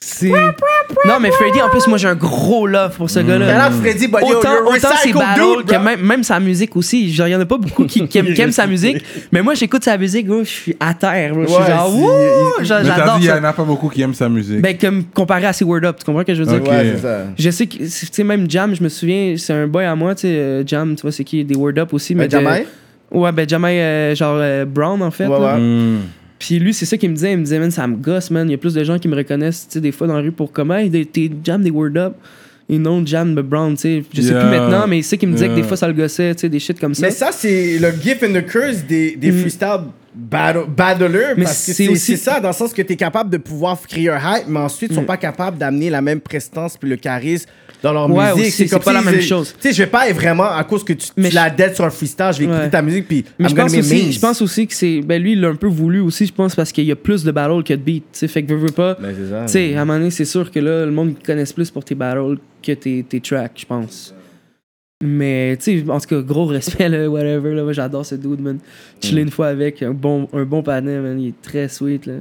c'est. 0.07 0.31
Non, 1.05 1.19
mais 1.21 1.31
Freddy, 1.33 1.61
en 1.61 1.69
plus, 1.69 1.87
moi, 1.89 1.99
j'ai 1.99 2.09
un 2.09 2.15
gros 2.15 2.67
love 2.67 2.97
pour 2.97 3.11
ce 3.11 3.19
gars-là. 3.21 3.69
Shout 3.69 3.75
out 3.75 3.81
Freddy, 3.83 4.07
but 4.07 4.19
Autant, 4.23 4.53
you're 4.53 4.67
autant 4.69 4.79
ses 4.79 5.11
recycled 5.13 5.15
battles 5.19 5.41
dude, 5.59 5.67
que 5.67 5.75
bro. 5.75 5.85
même, 5.85 6.01
même 6.01 6.23
sa 6.23 6.39
musique 6.41 6.77
aussi. 6.77 7.13
Genre, 7.13 7.27
il 7.29 7.33
y 7.33 7.35
en 7.37 7.41
a 7.41 7.45
pas 7.47 7.59
beaucoup 7.59 7.85
qui, 7.85 8.07
qui 8.07 8.19
aiment, 8.19 8.33
qui 8.33 8.41
aiment 8.41 8.53
sa 8.53 8.67
musique. 8.69 9.05
Mais 9.33 9.43
moi, 9.43 9.55
j'écoute 9.55 9.83
sa 9.85 9.99
musique, 9.99 10.27
gros, 10.27 10.41
je 10.45 10.49
suis 10.49 10.77
à 10.81 10.95
terre. 10.95 11.33
bro. 11.33 11.43
Je 11.43 11.49
suis 11.49 11.57
Ouais, 11.57 11.67
genre, 11.69 11.89
c'est- 11.91 11.97
wouh! 11.99 12.65
J'a- 12.65 12.83
Mais 12.83 12.89
t'as 12.89 12.97
J'adore 12.99 13.15
dit, 13.19 13.23
il 13.23 13.25
y 13.25 13.29
ça. 13.29 13.41
en 13.41 13.45
a 13.45 13.53
pas 13.53 13.65
beaucoup 13.65 13.89
qui 13.89 14.03
aiment 14.03 14.15
sa 14.15 14.29
musique. 14.29 14.61
Ben, 14.61 14.77
comme 14.79 15.05
comparé 15.07 15.47
à 15.47 15.53
ses 15.53 15.65
Word 15.65 15.85
Up, 15.85 15.97
tu 15.99 16.05
comprends 16.05 16.21
ce 16.23 16.27
que 16.27 16.35
je 16.35 16.43
veux 16.43 16.53
dire? 16.53 16.63
Ok. 16.63 16.69
Ouais, 16.71 16.93
c'est 16.95 17.03
ça. 17.03 17.19
Je 17.39 17.51
sais 17.51 17.67
que, 17.67 17.77
tu 17.79 17.89
sais, 17.89 18.25
même 18.25 18.49
Jam, 18.51 18.75
je 18.75 18.83
me 18.83 18.89
souviens, 18.89 19.35
c'est 19.37 19.53
un 19.53 19.67
boy 19.67 19.85
à 19.85 19.95
moi, 19.97 20.15
tu 20.15 20.23
sais, 20.23 20.29
euh, 20.29 20.63
Jam, 20.67 20.95
tu 20.95 21.03
vois, 21.03 21.13
c'est 21.13 21.25
qui? 21.25 21.45
Des 21.45 21.57
Word 21.57 21.79
Up 21.79 21.93
aussi. 21.93 22.15
Mais 22.15 22.29
Jamai? 22.31 22.61
de- 22.61 22.67
Ouais, 23.19 23.31
ben, 23.33 23.49
Jamai, 23.49 23.81
euh, 23.81 24.15
genre 24.15 24.37
euh, 24.41 24.65
Brown, 24.65 25.01
en 25.03 25.11
fait. 25.11 25.27
Ouais, 25.27 25.39
là. 25.41 25.55
ouais. 25.55 25.61
Hmm. 25.61 25.99
Puis 26.39 26.59
lui, 26.59 26.75
c'est 26.75 26.85
ça 26.87 26.97
qu'il 26.97 27.09
me 27.11 27.15
disait. 27.15 27.33
Il 27.33 27.39
me 27.39 27.45
disait, 27.45 27.59
man, 27.59 27.71
ça 27.71 27.87
me 27.87 27.97
gosse, 27.97 28.31
man. 28.31 28.49
Il 28.49 28.53
y 28.53 28.55
a 28.55 28.59
plus 28.59 28.75
de 28.75 28.85
gens 28.85 28.99
qui 28.99 29.09
me 29.09 29.17
reconnaissent, 29.17 29.67
tu 29.69 29.75
sais, 29.75 29.81
des 29.81 29.93
fois 29.93 30.07
dans 30.07 30.15
la 30.17 30.21
rue 30.23 30.33
pour 30.33 30.53
comment 30.53 30.77
hey, 30.77 30.91
t'es 31.07 31.31
Jam 31.45 31.63
des 31.63 31.71
Word 31.71 31.97
Up. 31.97 32.15
Et 32.69 32.79
non 32.79 33.07
Jam 33.07 33.33
de 33.35 33.43
Brown, 33.43 33.75
tu 33.77 33.81
sais. 33.83 34.05
Je 34.13 34.21
sais 34.21 34.29
Yeah. 34.33 34.41
plus 34.41 34.51
maintenant, 34.51 34.87
mais 34.89 34.99
il 34.99 35.05
sait 35.05 35.17
qu'il 35.17 35.29
me 35.29 35.35
disait 35.35 35.49
que 35.49 35.55
des 35.55 35.63
fois 35.63 35.77
ça 35.77 35.87
le 35.87 35.95
gossait, 35.95 36.35
tu 36.35 36.41
sais, 36.41 36.49
des 36.49 36.59
shit 36.59 36.81
comme 36.81 36.95
ça. 36.95 37.03
Mais 37.07 37.13
ça, 37.13 37.31
c'est 37.33 37.79
le 37.79 37.91
gift 37.93 38.25
and 38.25 38.33
the 38.33 38.45
curse 38.45 38.85
des, 38.89 39.15
des 39.15 39.31
Mm. 39.31 39.39
freestyle 39.41 39.81
battle, 40.15 40.65
battlers. 40.77 41.35
Mais 41.37 41.45
parce 41.45 41.59
que 41.65 41.73
c'est 41.73 41.85
c'est 41.85 41.89
aussi- 41.89 42.17
c'est 42.17 42.31
ça, 42.31 42.41
dans 42.41 42.49
le 42.49 42.55
sens 42.55 42.73
que 42.73 42.83
tu 42.83 42.95
es 42.95 42.97
capable 42.97 43.31
de 43.31 43.37
pouvoir 43.37 43.81
créer 43.87 44.09
un 44.11 44.19
hype, 44.19 44.49
mais 44.49 44.59
ensuite, 44.59 44.91
ils 44.91 44.95
sont 44.97 45.03
Mm. 45.03 45.07
pas 45.07 45.17
capables 45.17 45.59
d'amener 45.59 45.91
la 45.91 46.01
même 46.03 46.21
prestance 46.21 46.77
puis 46.77 46.91
le 46.91 46.97
charisme 46.97 47.49
dans 47.87 48.07
leur 48.07 48.11
Ouais, 48.11 48.35
musique. 48.35 48.69
c'est 48.69 48.79
pas 48.83 48.93
la 48.93 49.03
même 49.03 49.21
chose. 49.21 49.55
Tu 49.61 49.69
sais, 49.69 49.75
je 49.75 49.83
vais 49.83 49.89
pas 49.89 50.09
être 50.09 50.15
vraiment, 50.17 50.45
à 50.51 50.63
cause 50.65 50.85
que 50.85 50.93
tu, 50.93 51.09
Mais 51.17 51.29
tu 51.31 51.35
la 51.35 51.51
dead 51.51 51.75
sur 51.75 51.85
un 51.85 51.91
freestyle, 51.91 52.31
je 52.33 52.39
vais 52.39 52.45
écouter 52.45 52.61
Ouais. 52.61 52.71
ta 52.71 52.83
musique 52.83 53.07
puis 53.09 53.25
Mais 53.39 53.49
je 53.49 53.55
pense, 53.55 53.75
aussi, 53.77 54.13
je 54.13 54.21
pense 54.21 54.43
aussi 54.43 54.67
que 54.67 54.75
c'est. 54.75 55.01
Ben 55.03 55.21
lui, 55.23 55.33
il 55.33 55.41
l'a 55.41 55.49
un 55.49 55.55
peu 55.57 55.67
voulu 55.69 56.01
aussi, 56.01 56.27
je 56.27 56.33
pense, 56.33 56.55
parce 56.55 56.73
qu'il 56.73 56.85
y 56.85 56.93
a 56.93 56.97
plus 56.97 57.25
de 57.25 57.31
battles 57.31 57.63
que 57.63 57.75
de 57.75 57.81
beats. 57.83 57.93
Tu 58.01 58.03
sais, 58.13 58.29
fait 58.29 58.43
que 58.43 58.53
veux, 58.53 58.59
veux 58.67 58.73
pas. 58.73 58.95
Ben. 59.01 59.15
Tu 59.47 59.53
sais, 59.53 59.75
à 59.75 59.83
un 59.83 59.85
moment 59.85 59.99
donné, 59.99 60.11
c'est 60.11 60.25
sûr 60.25 60.51
que 60.51 60.59
là, 60.61 60.85
le 60.85 60.93
monde 60.93 61.15
connaisse 61.25 61.53
plus 61.53 61.71
pour 61.71 61.85
tes 61.85 61.95
battles 61.95 62.39
que 62.63 62.73
tes, 62.73 63.03
tes 63.09 63.21
tracks, 63.21 63.53
je 63.57 63.65
pense. 63.67 64.13
Mais, 65.05 65.57
tu 65.59 65.81
sais, 65.85 65.91
en 65.91 66.01
tout 66.01 66.07
cas, 66.09 66.21
gros 66.23 66.47
respect, 66.47 66.89
là, 66.89 67.09
whatever. 67.09 67.55
Là, 67.55 67.63
moi, 67.65 67.73
j'adore 67.75 68.07
ce 68.07 68.15
dude, 68.15 68.41
man. 68.41 68.59
Chiller 69.03 69.23
une 69.23 69.31
fois 69.31 69.49
avec, 69.49 69.83
un 69.83 69.91
bon, 69.93 70.27
un 70.33 70.45
bon 70.45 70.63
panel, 70.63 71.03
man. 71.03 71.21
Il 71.21 71.29
est 71.29 71.43
très 71.43 71.69
sweet, 71.69 72.07
là. 72.07 72.15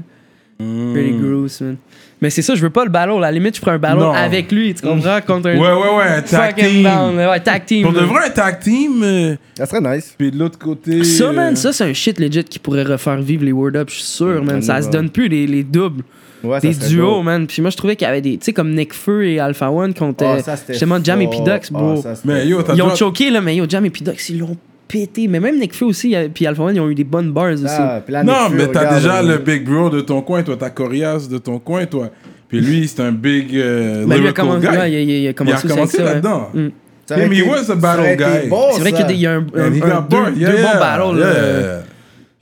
Pretty 0.57 1.11
gross, 1.19 1.59
man. 1.61 1.77
Mais 2.21 2.29
c'est 2.29 2.41
ça, 2.41 2.55
je 2.55 2.61
veux 2.61 2.69
pas 2.69 2.85
le. 2.85 2.95
À 2.95 3.05
la 3.19 3.31
limite, 3.31 3.55
je 3.55 3.59
ferais 3.59 3.71
un 3.73 3.77
battle 3.77 3.99
Non. 3.99 4.13
avec 4.13 4.49
lui, 4.51 4.73
tu 4.73 4.81
comprends? 4.87 5.19
Contre 5.27 5.49
un 5.49 5.57
Ouais, 5.57 5.67
ouais, 5.73 5.97
ouais, 5.97 6.03
un 6.17 6.21
tag 6.21 6.55
team. 6.55 6.83
down. 6.83 7.15
Ouais, 7.17 7.39
tag 7.41 7.65
team. 7.65 7.83
Pour 7.83 7.91
de 7.93 7.99
vrai, 7.99 8.27
un 8.27 8.29
tag 8.29 8.59
team. 8.61 9.03
euh, 9.03 9.35
Ça 9.57 9.65
serait 9.65 9.81
nice. 9.95 10.15
Puis 10.17 10.31
de 10.31 10.39
l'autre 10.39 10.57
côté. 10.57 11.03
Ça, 11.03 11.33
man, 11.33 11.53
euh, 11.53 11.55
ça, 11.57 11.73
c'est 11.73 11.83
un 11.83 11.91
shit 11.93 12.17
legit 12.19 12.45
qui 12.45 12.57
pourrait 12.59 12.83
refaire 12.83 13.17
vivre 13.21 13.43
les 13.43 13.51
Word 13.51 13.75
Up, 13.75 13.89
je 13.89 13.95
suis 13.95 14.03
sûr, 14.03 14.43
man. 14.45 14.61
Ça 14.61 14.81
se 14.81 14.89
donne 14.89 15.09
plus 15.09 15.27
les, 15.27 15.45
les 15.45 15.63
doubles, 15.63 16.03
Ouais, 16.41 16.61
ça 16.61 16.67
des 16.67 16.87
duos, 16.87 17.21
man. 17.21 17.47
Puis 17.47 17.61
moi, 17.61 17.69
je 17.69 17.75
trouvais 17.77 17.97
qu'il 17.97 18.05
y 18.07 18.09
avait 18.09 18.21
des. 18.21 18.37
Tu 18.37 18.45
sais, 18.45 18.53
comme 18.53 18.73
Nick 18.73 18.93
Feu 18.93 19.25
et 19.27 19.39
Alpha 19.39 19.69
One 19.69 19.93
contre 19.93 20.23
Oh, 20.37 20.41
ça, 20.41 20.55
justement 20.69 21.03
Jam 21.03 21.19
et 21.21 21.25
fort. 21.25 21.43
P-Dux, 21.43 21.71
bro. 21.71 21.95
Oh, 21.97 22.01
ça, 22.01 22.13
Mais 22.23 22.47
yo, 22.47 22.59
ils 22.73 22.81
ont 22.81 22.95
choqué, 22.95 23.29
là, 23.29 23.41
mais 23.41 23.57
yo, 23.57 23.65
Jam 23.67 23.83
et 23.85 23.89
P-Dux, 23.89 24.29
ils 24.29 24.39
l'ont 24.39 24.55
pété. 24.87 25.27
Mais 25.27 25.39
même 25.39 25.59
Nick 25.59 25.73
Feu 25.75 25.85
aussi, 25.85 26.15
euh, 26.15 26.27
puis 26.33 26.45
Alpha 26.47 26.63
ils 26.71 26.79
ont 26.79 26.89
eu 26.89 26.95
des 26.95 27.03
bonnes 27.03 27.31
bars 27.31 27.51
aussi. 27.53 27.63
Ah, 27.67 28.01
Non, 28.23 28.49
mais 28.51 28.61
Fury, 28.63 28.71
t'as 28.73 28.95
déjà 28.95 29.15
euh, 29.17 29.23
le 29.23 29.37
big 29.39 29.63
bro 29.65 29.89
de 29.89 30.01
ton 30.01 30.21
coin, 30.21 30.43
toi, 30.43 30.55
t'as 30.59 30.69
Corias 30.69 31.27
de 31.29 31.37
ton 31.37 31.59
coin, 31.59 31.85
toi. 31.85 32.09
Puis 32.47 32.61
lui, 32.61 32.87
c'est 32.87 33.01
un 33.01 33.11
big 33.11 33.55
euh, 33.55 34.05
Ben, 34.05 34.07
lui, 34.07 34.07
il 34.07 34.11
a 34.13 34.17
lyrical 34.17 34.45
commencé, 34.45 34.67
guy. 34.67 34.77
ouais, 34.77 34.91
il, 34.91 34.95
a- 34.95 35.01
il 35.01 35.11
a 35.11 35.19
Il 35.19 35.27
a 35.29 35.33
commencé, 35.33 35.67
commencé 35.67 35.97
ça, 35.97 36.03
ouais. 36.03 36.09
là-dedans. 36.13 36.49
Mm. 36.53 36.67
he 37.09 37.13
été- 37.39 37.41
was 37.43 37.71
a 37.71 37.75
battle 37.75 38.15
guy. 38.17 38.49
C'est 38.73 38.79
vrai 38.81 38.91
qu'il 38.93 39.17
y 39.19 39.27
a 39.27 39.33
il 39.33 39.37
un, 39.37 39.45
un- 39.55 39.65
un- 39.65 39.69
got 39.69 40.01
deux, 40.09 40.17
bars. 40.17 40.31
deux 40.31 40.39
Yeah, 40.39 40.51
bons 40.51 40.57
yeah, 40.57 40.79
battles. 40.79 41.17
yeah. 41.19 41.83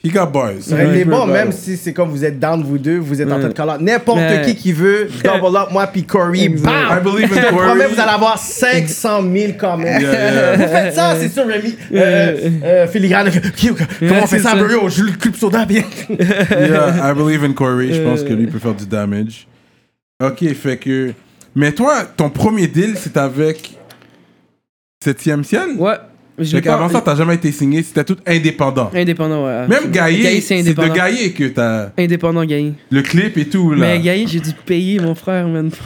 He 0.06 0.10
got 0.12 0.26
bars. 0.34 0.58
Été 0.58 0.74
Yeah, 0.98 1.06
bon, 1.06 1.26
même 1.28 1.54
si 1.54 1.78
c'est 1.78 1.94
comme 1.94 2.10
vous 2.10 2.26
êtes 2.26 2.38
down, 2.38 2.62
vous 2.62 2.78
deux, 2.78 2.98
vous 2.98 3.22
êtes 3.22 3.32
en 3.32 3.40
train 3.40 3.48
de 3.48 3.54
call 3.54 3.70
out. 3.70 3.80
N'importe 3.80 4.20
qui 4.46 4.56
qui 4.56 4.74
veut 4.74 5.08
double 5.24 5.56
up, 5.56 5.70
moi 5.72 5.88
puis 5.88 6.04
Corey, 6.04 6.50
bam! 6.50 6.74
I 6.92 7.02
believe 7.02 7.32
in 7.32 7.42
Corey. 7.50 7.68
promets, 7.68 7.88
vous 7.88 8.00
allez 8.02 8.12
avoir 8.12 8.38
500 8.38 9.22
000 9.34 9.54
comments. 9.58 9.86
Vous 10.00 10.68
faites 10.68 10.94
ça, 10.94 11.16
c'est 11.18 11.30
sûr, 11.30 11.48
Rémi. 11.48 11.78
Euh, 11.94 12.50
euh, 12.66 12.88
Filigrane, 12.88 13.30
ok, 13.30 13.72
ok, 13.72 13.88
comment 14.00 14.12
on 14.24 14.28
fait 14.28 14.38
c'est 14.40 14.44
ça, 14.44 14.56
bro? 14.56 14.90
Je 14.90 15.04
le 15.04 15.12
club 15.14 15.36
soda, 15.36 15.66
bien. 15.66 15.84
Yeah, 16.10 17.10
I 17.12 17.14
believe 17.16 17.42
in 17.46 17.54
Corey. 17.54 17.94
Je 17.94 18.02
pense 18.02 18.20
Euh. 18.22 18.28
que 18.28 18.34
lui 18.34 18.48
peut 18.48 18.60
faire 18.60 18.74
du 18.76 18.86
damage. 18.86 19.48
Ok, 20.22 20.44
fait 20.54 20.76
que. 20.78 21.14
Mais 21.56 21.72
toi, 21.72 22.04
ton 22.18 22.30
premier 22.30 22.68
deal, 22.68 22.96
c'est 22.98 23.16
avec 23.16 23.78
Septième 25.02 25.44
Ciel? 25.46 25.76
Ouais. 25.78 25.96
Qu'avant 26.64 26.88
pas- 26.88 26.94
ça, 26.94 27.02
t'as 27.02 27.16
jamais 27.16 27.36
été 27.36 27.52
signé, 27.52 27.84
c'était 27.84 28.04
tout 28.04 28.18
indépendant. 28.26 28.90
Indépendant, 28.96 29.46
ouais. 29.46 29.68
Même 29.68 29.92
Gaillé, 29.92 30.42
c'est 30.42 30.64
c'est 30.64 30.74
de. 30.74 30.88
Gaillé 30.88 31.32
que 31.32 31.44
t'as 31.46 31.90
Indépendant, 31.98 32.44
Gaillé. 32.44 32.74
le 32.90 33.02
clip 33.04 33.38
et 33.38 33.46
tout, 33.46 33.72
là. 33.72 33.78
Mais 33.80 34.00
Gaillé, 34.00 34.26
j'ai 34.28 34.40
dû 34.40 34.52
payer, 34.66 35.00
mon 35.00 35.14
frère, 35.16 35.48
man. 35.48 35.70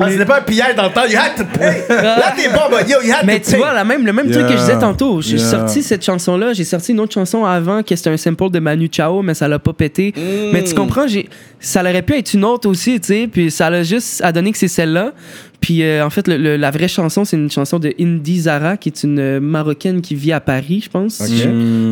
Ah, 0.00 0.08
c'était 0.12 0.24
pas 0.26 0.38
un 0.38 0.42
pillage 0.42 0.76
dans 0.76 0.84
le 0.84 0.90
temps, 0.90 1.06
you 1.10 1.18
had 1.18 1.34
to 1.36 1.42
pay. 1.58 1.82
Là, 1.88 2.32
t'es 2.36 2.48
bon, 2.50 2.60
but 2.70 2.88
yo, 2.88 2.98
you 3.02 3.12
had 3.12 3.26
Mais 3.26 3.40
to 3.40 3.46
tu 3.46 3.50
pay. 3.50 3.56
vois, 3.58 3.72
la 3.72 3.82
même, 3.82 4.06
le 4.06 4.12
même 4.12 4.30
truc 4.30 4.46
que 4.46 4.52
je 4.52 4.58
disais 4.58 4.78
tantôt. 4.78 5.20
J'ai 5.20 5.38
Yeah. 5.38 5.50
sorti 5.50 5.82
cette 5.82 6.04
chanson-là, 6.04 6.52
j'ai 6.52 6.62
sorti 6.62 6.92
une 6.92 7.00
autre 7.00 7.14
chanson 7.14 7.44
avant 7.44 7.82
qui 7.82 7.96
c'était 7.96 8.10
un 8.10 8.16
sample 8.16 8.50
de 8.50 8.60
Manu 8.60 8.88
Chao, 8.92 9.22
mais 9.22 9.34
ça 9.34 9.48
l'a 9.48 9.58
pas 9.58 9.72
pété. 9.72 10.14
Mm. 10.16 10.20
Mais 10.52 10.62
tu 10.62 10.72
comprends, 10.76 11.08
j'ai, 11.08 11.28
ça 11.58 11.80
aurait 11.80 12.02
pu 12.02 12.14
être 12.16 12.32
une 12.32 12.44
autre 12.44 12.68
aussi, 12.68 13.00
tu 13.00 13.08
sais, 13.08 13.26
puis 13.32 13.50
ça 13.50 13.70
l'a 13.70 13.82
juste 13.82 14.22
à 14.22 14.30
donner 14.30 14.52
que 14.52 14.58
c'est 14.58 14.68
celle-là. 14.68 15.14
Puis 15.60 15.82
euh, 15.82 16.04
en 16.04 16.10
fait, 16.10 16.28
le- 16.28 16.36
le- 16.36 16.56
la 16.56 16.70
vraie 16.70 16.88
chanson, 16.88 17.24
c'est 17.24 17.36
une 17.36 17.50
chanson 17.50 17.78
de 17.78 17.92
Indy 18.00 18.40
Zara, 18.42 18.76
qui 18.76 18.88
est 18.90 19.02
une 19.02 19.18
euh, 19.18 19.40
Marocaine 19.40 20.00
qui 20.00 20.14
vit 20.14 20.32
à 20.32 20.40
Paris, 20.40 20.82
je 20.84 20.88
pense, 20.90 21.14
si, 21.14 21.36
je, 21.38 21.48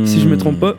si 0.06 0.20
je 0.20 0.28
me 0.28 0.36
trompe 0.36 0.60
pas. 0.60 0.76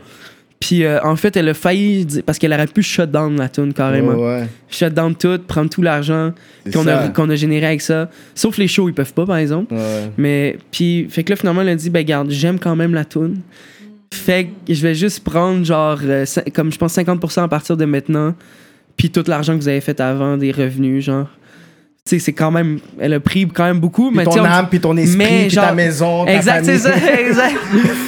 Puis 0.59 0.83
euh, 0.83 0.99
en 1.03 1.15
fait, 1.15 1.37
elle 1.37 1.49
a 1.49 1.53
failli, 1.53 2.07
parce 2.25 2.39
qu'elle 2.39 2.51
aurait 2.53 2.65
pu 2.65 2.81
shut 2.81 3.11
down 3.11 3.37
la 3.37 3.47
tune 3.49 3.73
carrément. 3.73 4.13
Ouais. 4.15 4.47
Shut 4.69 4.91
down 4.93 5.13
tout, 5.15 5.37
prendre 5.45 5.69
tout 5.69 5.83
l'argent 5.83 6.31
qu'on 6.73 6.87
a, 6.87 7.33
a 7.33 7.35
généré 7.35 7.67
avec 7.67 7.81
ça. 7.81 8.09
Sauf 8.33 8.57
les 8.57 8.67
shows, 8.67 8.89
ils 8.89 8.93
peuvent 8.95 9.13
pas, 9.13 9.25
par 9.25 9.37
exemple. 9.37 9.73
Ouais. 9.75 10.09
Mais 10.17 10.57
puis 10.71 11.07
fait 11.11 11.23
que 11.23 11.29
là 11.31 11.35
finalement 11.35 11.61
elle 11.61 11.69
a 11.69 11.75
dit 11.75 11.89
ben 11.91 12.03
garde, 12.03 12.31
j'aime 12.31 12.57
quand 12.57 12.75
même 12.75 12.93
la 12.95 13.05
tune. 13.05 13.41
Fait 14.11 14.49
que 14.65 14.73
je 14.73 14.81
vais 14.81 14.95
juste 14.95 15.19
prendre 15.23 15.63
genre 15.65 15.99
euh, 16.03 16.25
comme 16.55 16.71
je 16.71 16.77
pense 16.77 16.97
50% 16.97 17.41
à 17.43 17.47
partir 17.49 17.75
de 17.77 17.85
maintenant 17.85 18.33
puis 18.95 19.09
tout 19.11 19.23
l'argent 19.27 19.53
que 19.55 19.61
vous 19.61 19.67
avez 19.67 19.81
fait 19.81 19.99
avant 19.99 20.37
des 20.37 20.51
revenus 20.51 21.03
genre. 21.05 21.27
Tu 22.07 22.17
sais 22.17 22.19
c'est 22.19 22.33
quand 22.33 22.51
même 22.51 22.79
elle 22.99 23.13
a 23.13 23.19
pris 23.19 23.45
quand 23.47 23.65
même 23.65 23.79
beaucoup 23.79 24.07
Puis 24.09 24.17
mais 24.17 24.23
tu 24.25 24.31
sais, 24.31 24.37
ton 24.37 24.43
on- 24.43 24.47
âme, 24.47 24.67
puis 24.69 24.79
ton 24.79 24.95
esprit, 24.95 25.17
Mais 25.17 25.41
puis 25.41 25.49
genre- 25.49 25.65
ta 25.67 25.73
maison, 25.73 26.25
ta 26.25 26.33
Exact, 26.35 26.63
c'est 26.65 26.77
ça, 26.77 26.91
exact. 27.19 27.55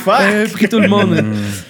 Fuck. 0.06 0.14
Elle 0.22 0.46
a 0.46 0.50
pris 0.50 0.70
tout 0.70 0.80
le 0.80 0.88
monde. 0.88 1.22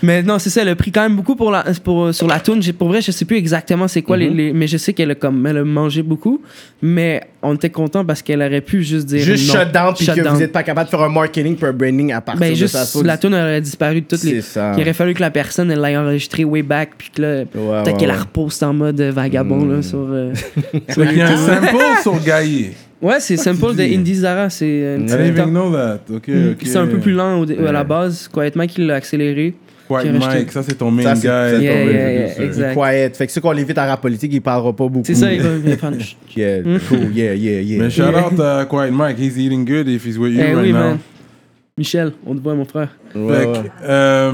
mais 0.03 0.21
non, 0.21 0.37
c'est 0.37 0.49
ça, 0.49 0.61
elle 0.61 0.69
a 0.69 0.75
pris 0.75 0.91
quand 0.91 1.01
même 1.01 1.15
beaucoup 1.15 1.35
pour 1.35 1.49
la, 1.51 1.65
pour, 1.83 2.13
sur 2.13 2.27
la 2.27 2.39
tune. 2.39 2.61
J'ai- 2.61 2.73
Pour 2.73 2.89
vrai, 2.89 3.01
je 3.01 3.11
sais 3.11 3.25
plus 3.25 3.37
exactement 3.37 3.87
c'est 3.87 4.01
quoi 4.03 4.15
les, 4.17 4.29
les- 4.29 4.53
Mais 4.53 4.67
je 4.67 4.77
sais 4.77 4.93
qu'elle 4.93 5.11
a, 5.11 5.15
comme, 5.15 5.45
elle 5.47 5.57
a 5.57 5.63
mangé 5.63 6.03
beaucoup. 6.03 6.41
Mais 6.81 7.21
on 7.41 7.55
était 7.55 7.69
content 7.69 8.05
parce 8.05 8.21
qu'elle 8.21 8.41
aurait 8.41 8.61
pu 8.61 8.83
juste 8.83 9.07
dire. 9.07 9.21
Juste 9.23 9.53
non. 9.53 9.59
shut 9.61 9.71
down, 9.73 9.93
puis 9.95 10.05
Shut 10.05 10.15
que 10.15 10.21
down. 10.21 10.33
vous 10.33 10.39
n'êtes 10.39 10.51
pas 10.51 10.63
capable 10.63 10.85
de 10.85 10.91
faire 10.91 11.01
un 11.03 11.09
marketing 11.09 11.55
pour 11.55 11.67
un 11.67 11.73
branding 11.73 12.13
à 12.13 12.21
partir 12.21 12.39
Ben, 12.39 12.51
de 12.51 12.55
juste 12.55 12.73
ça. 12.75 12.85
So, 12.85 13.01
la 13.03 13.17
tune 13.17 13.33
aurait 13.33 13.59
disparu 13.61 14.01
de 14.01 14.05
toutes 14.05 14.23
les. 14.23 14.35
C'est 14.41 14.53
ça. 14.53 14.73
Il 14.77 14.81
aurait 14.81 14.93
fallu 14.93 15.13
que 15.13 15.21
la 15.21 15.31
personne 15.31 15.71
elle 15.71 15.81
l'ait 15.81 15.97
enregistré 15.97 16.43
way 16.45 16.61
back 16.61 16.91
puis 16.97 17.09
que 17.13 17.21
là 17.21 17.27
Ouais, 17.39 17.45
peut-être 17.45 17.87
ouais, 17.87 17.93
qu'elle 17.97 18.07
la 18.09 18.13
ouais. 18.15 18.19
reposte 18.21 18.61
en 18.63 18.73
mode 18.73 19.01
vagabond 19.01 19.65
là 19.65 19.81
sur. 19.81 19.99
euh, 20.09 20.33
sur 20.89 21.03
YouTube. 21.03 21.37
Ouais, 23.01 23.19
c'est 23.19 23.37
simple 23.37 23.75
de? 23.75 23.81
Indie 23.83 24.15
Zara, 24.15 24.49
c'est 24.49 24.95
un 24.97 25.01
I 25.01 25.05
petit 25.05 25.13
even 25.29 25.49
know 25.51 25.71
that. 25.71 25.99
Ok, 26.13 26.27
Mm. 26.27 26.51
ok. 26.51 26.57
C'est 26.65 26.77
un 26.77 26.87
peu 26.87 26.97
plus 26.99 27.13
lent 27.13 27.41
au 27.41 27.49
à 27.65 27.71
la 27.71 27.83
base. 27.83 28.27
Quiet 28.27 28.51
Mike 28.55 28.77
il 28.77 28.87
l'a 28.87 28.95
accéléré. 28.95 29.53
White 29.89 30.03
qui 30.03 30.09
a 30.09 30.11
racheté. 30.19 30.27
Mike, 30.39 30.51
ça 30.51 30.61
c'est 30.63 30.75
ton 30.77 30.91
main 30.91 31.01
Ça, 31.01 31.13
guy. 31.15 31.21
c'est- 31.21 31.55
ton 31.55 31.61
Yeah, 31.63 31.83
yeah, 31.85 32.11
yeah, 32.11 32.41
exact. 32.43 32.73
Quiet. 32.75 33.09
Fait 33.15 33.25
que 33.25 33.31
ceux 33.31 33.41
qu'on 33.41 33.51
l'évite 33.53 33.77
à 33.77 33.85
rap 33.87 34.01
politique, 34.01 34.31
il 34.33 34.41
parlera 34.41 34.71
pas 34.75 34.87
beaucoup. 34.87 35.05
C'est 35.05 35.15
ça, 35.15 35.31
il 35.33 35.41
va 35.41 35.49
faire. 35.77 35.91
Yeah, 36.35 36.61
cool, 36.87 37.11
yeah, 37.15 37.33
yeah, 37.33 37.61
yeah. 37.61 37.83
Mais 37.83 37.89
shout 37.89 38.03
out 38.03 38.39
à 38.39 38.65
Quiet 38.65 38.91
Mike, 38.91 39.17
he's 39.17 39.37
eating 39.37 39.65
good 39.65 39.87
if 39.87 40.05
he's 40.05 40.17
with 40.17 40.33
you 40.33 40.41
Eh 40.41 40.53
right 40.53 40.57
oui, 40.61 40.73
now. 40.73 40.79
man. 40.79 40.97
Michel, 41.77 42.11
on 42.27 42.35
te 42.35 42.41
voit, 42.43 42.53
mon 42.55 42.65
frère. 42.65 42.89
Ouais, 43.15 43.37
Fait 43.39 43.45
ouais. 43.47 43.53
que, 43.63 43.69
euh, 43.87 44.31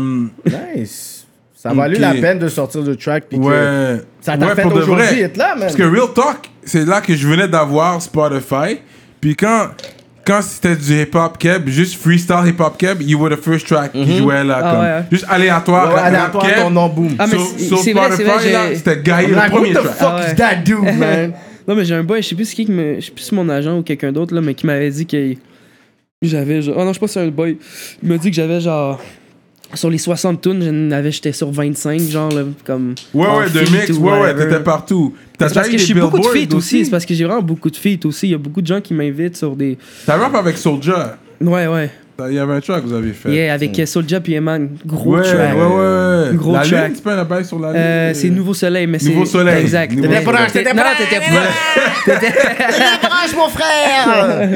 Nice. 0.75 1.27
Ça 1.55 1.69
a 1.69 1.73
valu 1.73 1.97
la 1.97 2.13
peine 2.15 2.37
de 2.39 2.47
sortir 2.47 2.83
du 2.83 2.95
track. 2.97 3.25
Puis 3.29 3.39
que 3.39 3.43
ouais. 3.45 4.01
ça 4.21 4.37
t'a 4.37 4.47
Ouais, 4.47 4.55
fait 4.55 4.65
aujourd'hui 4.65 5.21
être 5.21 5.37
là, 5.37 5.49
man. 5.55 5.61
Parce 5.61 5.75
que 5.75 5.83
Real 5.83 6.13
Talk, 6.13 6.49
c'est 6.65 6.85
là 6.85 6.99
que 7.01 7.15
je 7.15 7.27
venais 7.27 7.47
d'avoir 7.47 8.01
Spotify. 8.01 8.79
Puis 9.21 9.35
quand, 9.35 9.69
quand 10.25 10.41
c'était 10.41 10.75
du 10.75 11.01
hip-hop 11.01 11.37
keb, 11.37 11.67
juste 11.69 11.95
freestyle 12.01 12.45
hip-hop 12.47 12.77
keb, 12.77 13.01
you 13.01 13.19
were 13.19 13.29
the 13.35 13.41
first 13.41 13.67
track 13.67 13.91
qui 13.93 14.17
jouait 14.17 14.43
là. 14.43 14.59
Ah 14.63 14.71
comme, 14.71 14.81
ouais. 14.81 15.03
Juste 15.11 15.25
aléatoire. 15.29 15.93
Ouais, 15.93 15.99
aléatoire, 16.01 16.45
ton 16.55 16.69
nom 16.69 16.89
boom. 16.89 17.15
Ah, 17.19 17.25
mais 17.27 17.33
Sur- 17.37 17.45
c'est- 17.79 17.93
vrai, 17.93 18.09
c'était 18.75 18.95
I'm 19.23 19.29
le 19.31 19.35
like, 19.35 19.51
premier 19.51 19.73
what 19.75 19.81
the 19.81 19.83
track. 19.85 19.95
fuck 19.97 20.13
Ah 20.17 20.31
is 20.31 20.35
that 20.35 20.55
dude, 20.63 20.83
man? 20.97 21.33
Non, 21.67 21.75
mais 21.75 21.85
j'ai 21.85 21.95
un 21.95 22.03
boy, 22.03 22.21
je 22.21 22.27
sais 22.29 22.35
plus 22.35 22.53
qui, 22.53 22.65
je 22.67 23.01
sais 23.05 23.11
plus 23.11 23.23
si 23.23 23.29
c'est 23.29 23.35
mon 23.35 23.49
agent 23.49 23.75
ou 23.77 23.81
quelqu'un 23.81 24.11
d'autre, 24.11 24.35
là, 24.35 24.41
mais 24.41 24.53
qui 24.53 24.67
m'avait 24.67 24.89
dit 24.91 25.05
que 25.07 25.33
j'avais 26.21 26.61
genre. 26.61 26.75
Oh 26.77 26.83
non, 26.83 26.89
je 26.89 26.93
sais 26.93 26.99
pas 26.99 27.07
si 27.07 27.13
c'est 27.13 27.21
un 27.21 27.27
boy. 27.29 27.57
Il 28.03 28.09
m'a 28.09 28.17
dit 28.17 28.29
que 28.29 28.35
j'avais 28.35 28.59
genre. 28.61 28.99
Sur 29.73 29.89
les 29.89 29.97
60 29.97 30.41
tunes, 30.41 30.63
j'en 30.63 30.95
avais, 30.95 31.11
j'étais 31.11 31.31
sur 31.31 31.51
25, 31.51 31.99
genre, 32.01 32.31
là, 32.31 32.43
comme. 32.65 32.95
Ouais, 33.13 33.27
ouais, 33.27 33.49
de 33.49 33.59
mix, 33.61 33.89
ou 33.91 34.03
ouais, 34.03 34.19
ouais, 34.19 34.35
t'étais 34.35 34.59
partout. 34.59 35.13
T'as 35.37 35.49
C'est 35.49 35.55
parce 35.55 35.69
que 35.69 35.77
suis 35.77 35.93
beaucoup 35.93 36.19
de 36.19 36.25
feats 36.25 36.55
aussi. 36.55 36.85
C'est 36.85 36.91
parce 36.91 37.05
que 37.05 37.13
j'ai 37.13 37.25
vraiment 37.25 37.41
beaucoup 37.41 37.69
de 37.69 37.75
feats 37.75 38.05
aussi. 38.05 38.27
Il 38.27 38.31
y 38.31 38.35
a 38.35 38.37
beaucoup 38.37 38.61
de 38.61 38.67
gens 38.67 38.79
qui 38.79 38.93
m'invitent 38.93 39.37
sur 39.37 39.55
des. 39.55 39.77
T'as 40.05 40.17
rap 40.17 40.35
avec 40.35 40.57
Soulja. 40.57 41.17
Ouais, 41.41 41.67
ouais. 41.67 41.89
Il 42.29 42.33
y 42.33 42.39
avait 42.39 42.53
un 42.53 42.61
track 42.61 42.83
que 42.83 42.87
vous 42.87 42.93
avez 42.93 43.11
fait. 43.11 43.29
Yeah, 43.29 43.53
avec 43.53 43.77
euh, 43.77 43.85
Soulja 43.85 44.21
puis 44.21 44.33
Eman. 44.35 44.69
Gros 44.85 45.17
ouais, 45.17 45.21
track. 45.21 45.53
ouais, 45.53 45.61
ouais. 45.61 46.35
Gros 46.35 46.53
la 46.53 46.61
track. 46.61 46.87
Lune, 46.87 46.95
tu 46.95 47.01
peux 47.01 47.09
un 47.11 47.23
bail 47.25 47.43
sur 47.43 47.59
la 47.59 47.73
lune. 47.73 47.81
Euh, 47.81 48.13
c'est 48.13 48.29
Nouveau 48.29 48.53
Soleil, 48.53 48.87
mais 48.87 48.99
c'est. 48.99 49.09
Nouveau 49.09 49.25
Soleil. 49.25 49.61
Exact. 49.61 49.91
Nouveau 49.91 50.07
Mais- 50.07 50.23
Soleil. 50.23 50.47
T'étais 50.53 50.73
Non, 50.73 50.81
proche. 50.81 50.97
t'étais 50.97 51.19
pas. 51.19 52.99
Branche, 53.01 53.35
mon 53.35 53.49
frère! 53.49 54.49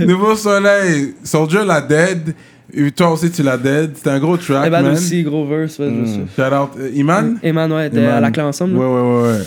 Nouveau 0.06 0.34
Soleil. 0.34 1.14
Soulja 1.22 1.64
l'a 1.64 1.80
dead. 1.82 2.34
Et 2.74 2.90
toi 2.90 3.12
aussi, 3.12 3.30
tu 3.30 3.42
l'as 3.42 3.58
dead. 3.58 3.90
C'était 3.94 4.10
un 4.10 4.18
gros 4.18 4.36
track, 4.36 4.66
Eman 4.66 4.82
man. 4.84 4.92
aussi, 4.94 5.22
gros 5.22 5.46
verse. 5.46 5.78
ouais, 5.78 5.90
je 6.04 6.10
sais. 6.10 6.20
Shout 6.36 6.54
out. 6.54 6.70
euh, 6.78 6.90
Iman? 6.94 7.38
Eman, 7.42 7.70
ouais, 7.72 7.88
Iman. 7.92 8.04
à 8.06 8.20
la 8.20 8.30
clé 8.30 8.42
ensemble. 8.42 8.76
Ouais, 8.76 8.86
ouais, 8.86 9.00
ouais, 9.00 9.22
ouais. 9.32 9.38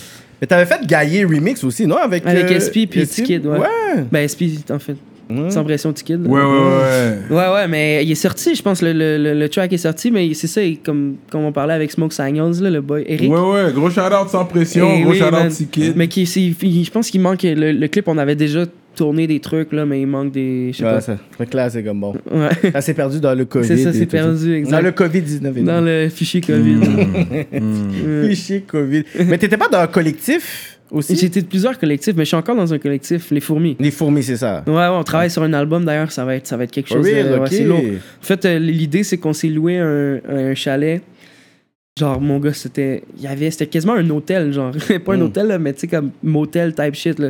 Mais 0.41 0.47
t'avais 0.47 0.65
fait 0.65 0.85
Gaillé 0.85 1.23
Remix 1.25 1.63
aussi, 1.63 1.87
non? 1.87 1.95
Avec, 1.97 2.25
Avec 2.27 2.51
euh, 2.51 2.59
SP 2.59 2.85
puis 2.89 3.05
SP? 3.07 3.23
T-Kid, 3.23 3.45
ouais. 3.47 3.57
Ouais. 3.59 4.03
Ben, 4.11 4.27
SP, 4.27 4.45
en 4.69 4.79
fait. 4.79 4.95
Sans 5.49 5.63
pression, 5.63 5.91
T-Kid. 5.91 6.23
là. 6.23 6.29
Ouais, 6.29 6.39
ouais, 6.39 6.47
ouais. 7.31 7.35
Ouais, 7.35 7.53
ouais, 7.53 7.67
mais 7.67 8.05
il 8.05 8.11
est 8.11 8.15
sorti, 8.15 8.53
je 8.53 8.61
pense, 8.61 8.83
le, 8.83 8.93
le, 8.93 9.17
le, 9.17 9.33
le 9.33 9.49
track 9.49 9.73
est 9.73 9.77
sorti, 9.77 10.11
mais 10.11 10.31
c'est 10.35 10.45
ça, 10.45 10.61
comme, 10.85 11.15
comme 11.31 11.45
on 11.45 11.51
parlait 11.51 11.73
avec 11.73 11.89
Smoke 11.91 12.13
Signals, 12.13 12.61
là, 12.61 12.69
le 12.69 12.81
boy 12.81 13.03
Eric. 13.07 13.31
Ouais, 13.31 13.39
ouais. 13.39 13.71
Gros 13.73 13.89
shout 13.89 14.01
out 14.01 14.29
sans 14.29 14.45
pression. 14.45 14.87
Eh 14.93 15.01
gros 15.01 15.13
oui, 15.13 15.17
shout 15.17 15.31
man. 15.31 15.47
out 15.47 15.53
T-Kid. 15.57 15.93
Mais 15.95 16.07
qui, 16.07 16.25
je 16.27 16.91
pense 16.91 17.09
qu'il 17.09 17.21
manque, 17.21 17.41
le, 17.41 17.71
le 17.71 17.87
clip, 17.87 18.07
on 18.07 18.19
avait 18.19 18.35
déjà 18.35 18.65
tourné 18.95 19.27
des 19.27 19.39
trucs, 19.39 19.71
là, 19.73 19.85
mais 19.85 20.01
il 20.01 20.07
manque 20.07 20.31
des. 20.31 20.71
Je 20.71 20.77
sais 20.77 20.83
Ouais, 20.83 20.91
pas. 20.93 21.01
ça. 21.01 21.17
Là, 21.53 21.69
c'est 21.69 21.83
comme 21.83 21.99
bon. 21.99 22.15
Ouais. 22.31 22.49
Ça 22.71 22.81
s'est 22.81 22.93
perdu 22.93 23.19
dans 23.19 23.33
le 23.35 23.45
COVID. 23.45 23.67
C'est 23.67 23.77
ça, 23.77 23.93
c'est 23.93 24.05
perdu, 24.05 24.47
Dans 24.47 24.53
exact. 24.55 24.81
le 24.81 24.91
COVID-19. 24.91 25.63
Dans 25.63 25.81
le 25.83 26.09
fichier 26.09 26.41
COVID. 26.41 26.77
Ouais. 27.51 28.27
Fichier 28.29 28.61
COVID. 28.61 29.03
Mais 29.27 29.37
t'étais 29.37 29.57
pas 29.57 29.67
dans 29.69 29.79
un 29.79 29.87
collectif 29.87 30.79
aussi? 30.91 31.15
J'étais 31.15 31.41
de 31.41 31.47
plusieurs 31.47 31.77
collectifs, 31.77 32.15
mais 32.15 32.23
je 32.23 32.29
suis 32.29 32.37
encore 32.37 32.55
dans 32.55 32.73
un 32.73 32.77
collectif, 32.79 33.31
Les 33.31 33.39
Fourmis. 33.39 33.75
Les 33.79 33.91
fourmis, 33.91 34.23
c'est 34.23 34.37
ça. 34.37 34.63
Ouais, 34.67 34.73
ouais, 34.73 34.87
on 34.91 35.03
travaille 35.03 35.29
sur 35.31 35.43
un 35.43 35.53
album 35.53 35.85
d'ailleurs, 35.85 36.11
ça 36.11 36.25
va 36.25 36.35
être, 36.35 36.47
ça 36.47 36.57
va 36.57 36.63
être 36.63 36.71
quelque 36.71 36.89
chose. 36.89 37.05
real, 37.05 37.27
euh, 37.27 37.33
ouais, 37.35 37.39
ok. 37.41 37.47
c'est 37.51 37.63
lourd. 37.63 37.79
En 37.81 38.23
fait, 38.25 38.45
euh, 38.45 38.59
l'idée, 38.59 39.03
c'est 39.03 39.17
qu'on 39.17 39.33
s'est 39.33 39.49
loué 39.49 39.77
un, 39.77 40.19
un 40.27 40.55
chalet. 40.55 41.01
Genre, 41.97 42.19
mon 42.19 42.39
gars, 42.39 42.51
c'était. 42.53 43.03
Il 43.17 43.23
y 43.23 43.27
avait. 43.27 43.49
C'était 43.51 43.67
quasiment 43.67 43.93
un 43.93 44.09
hôtel, 44.09 44.51
genre. 44.51 44.71
pas 45.05 45.13
un 45.13 45.17
Mm. 45.17 45.21
hôtel, 45.21 45.47
là, 45.47 45.57
mais 45.59 45.71
tu 45.73 45.79
sais, 45.81 45.87
comme 45.87 46.11
motel 46.21 46.73
type 46.75 46.93
shit, 46.93 47.17
là. 47.19 47.29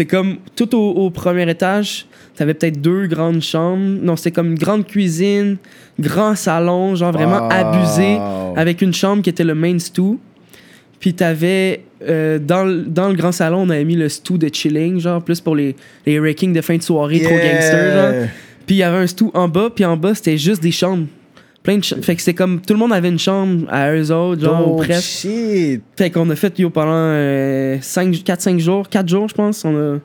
C'était 0.00 0.16
comme 0.16 0.36
tout 0.56 0.74
au, 0.74 0.92
au 0.92 1.10
premier 1.10 1.48
étage. 1.50 2.06
T'avais 2.34 2.54
peut-être 2.54 2.80
deux 2.80 3.06
grandes 3.06 3.42
chambres. 3.42 3.98
Non, 4.02 4.16
c'était 4.16 4.30
comme 4.30 4.52
une 4.52 4.58
grande 4.58 4.86
cuisine, 4.86 5.58
grand 6.00 6.34
salon, 6.36 6.94
genre 6.94 7.12
vraiment 7.12 7.42
Wow. 7.48 7.52
abusé, 7.52 8.16
avec 8.56 8.80
une 8.80 8.94
chambre 8.94 9.22
qui 9.22 9.28
était 9.28 9.44
le 9.44 9.54
main 9.54 9.78
stew. 9.78 10.16
Puis 11.00 11.12
t'avais. 11.12 11.82
euh, 12.08 12.38
dans, 12.38 12.64
le- 12.64 12.84
dans 12.84 13.10
le 13.10 13.14
grand 13.14 13.30
salon, 13.32 13.58
on 13.66 13.68
avait 13.68 13.84
mis 13.84 13.94
le 13.94 14.08
stew 14.08 14.38
de 14.38 14.48
chilling, 14.50 14.98
genre, 15.00 15.22
plus 15.22 15.38
pour 15.42 15.54
les, 15.54 15.76
les 16.06 16.18
de 16.18 16.60
fin 16.62 16.78
de 16.78 16.82
soirée, 16.82 17.20
trop 17.20 17.34
gangster, 17.34 17.92
genre. 17.92 18.26
Puis 18.66 18.76
il 18.76 18.78
y 18.78 18.82
avait 18.82 18.96
un 18.96 19.06
stew 19.06 19.24
en 19.34 19.48
bas, 19.48 19.68
puis 19.68 19.84
en 19.84 19.98
bas, 19.98 20.14
c'était 20.14 20.38
juste 20.38 20.62
des 20.62 20.70
chambres. 20.72 21.08
Plein 21.62 21.76
de 21.78 21.84
chambres. 21.84 22.02
Fait 22.04 22.14
que 22.16 22.22
c'était 22.22 22.34
comme 22.34 22.60
tout 22.60 22.72
le 22.72 22.78
monde 22.78 22.92
avait 22.92 23.08
une 23.10 23.18
chambre 23.18 23.66
à 23.70 23.92
eux 23.94 24.10
autres, 24.12 24.42
genre, 24.42 24.66
ou 24.66 24.74
Oh, 24.76 24.82
presque. 24.82 25.28
Fait 25.96 26.10
qu'on 26.10 26.28
a 26.30 26.36
fait, 26.36 26.58
yo, 26.58 26.70
pendant 26.70 27.12
4-5 27.80 28.58
jours, 28.58 28.88
4 28.88 29.08
jours, 29.08 29.28
je 29.28 29.34
pense, 29.34 29.64
on 29.64 29.76
a, 29.76 29.98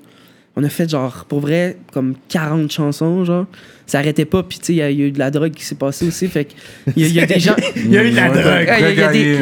on 0.58 0.64
a 0.64 0.70
fait, 0.70 0.90
genre, 0.90 1.26
pour 1.30 1.40
vrai, 1.40 1.78
comme 1.94 2.16
40 2.30 2.72
chansons, 2.72 3.24
genre. 3.26 3.46
Ça 3.88 4.00
arrêtait 4.00 4.26
pas, 4.26 4.42
puis 4.42 4.58
tu 4.58 4.66
sais, 4.66 4.74
il 4.74 4.78
y, 4.78 4.82
a- 4.82 4.90
il 4.90 5.00
y 5.00 5.04
a 5.04 5.06
eu 5.06 5.12
de 5.12 5.20
la 5.20 5.30
drogue 5.30 5.52
qui 5.52 5.64
s'est 5.64 5.76
passée 5.76 6.08
aussi, 6.08 6.28
fait 6.28 6.46
que 6.46 6.52
il 6.96 7.04
y, 7.04 7.06
a- 7.06 7.08
il 7.08 7.14
y 7.14 7.20
a 7.20 7.26
des 7.28 7.40
gens. 7.40 7.56
Il 7.76 7.92
y 7.92 7.98
a 8.00 8.04
eu 8.04 8.10
de 8.10 8.16
la 8.16 8.30
drogue. 8.30 8.44
Il 8.44 8.44
y 8.44 8.84
a- 8.84 8.90
il 8.92 8.98
y 8.98 9.04
a 9.04 9.12
des- 9.12 9.34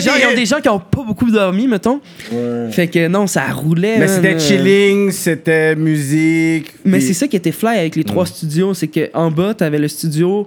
gens, 0.00 0.12
des- 0.12 0.18
il 0.18 0.20
y 0.20 0.24
a 0.24 0.34
des 0.36 0.46
gens 0.46 0.60
qui 0.60 0.68
ont 0.68 0.78
pas 0.78 1.02
beaucoup 1.04 1.30
dormi, 1.30 1.66
mettons. 1.66 2.00
Ouais. 2.32 2.68
Fait 2.70 2.86
que 2.86 3.08
non, 3.08 3.26
ça 3.26 3.42
roulait. 3.52 3.98
Mais 3.98 4.06
c'était 4.08 4.34
Euh, 4.36 4.38
chilling, 4.38 5.10
c'était 5.10 5.74
musique. 5.74 6.72
Mais 6.84 6.98
puis- 6.98 7.06
c'est 7.08 7.12
ça 7.14 7.26
qui 7.26 7.36
était 7.36 7.50
fly 7.52 7.76
avec 7.78 7.96
les 7.96 8.04
trois 8.04 8.24
studios, 8.24 8.72
c'est 8.72 8.86
que 8.88 9.10
en 9.14 9.30
bas, 9.32 9.52
t'avais 9.54 9.78
le 9.78 9.88
studio 9.88 10.46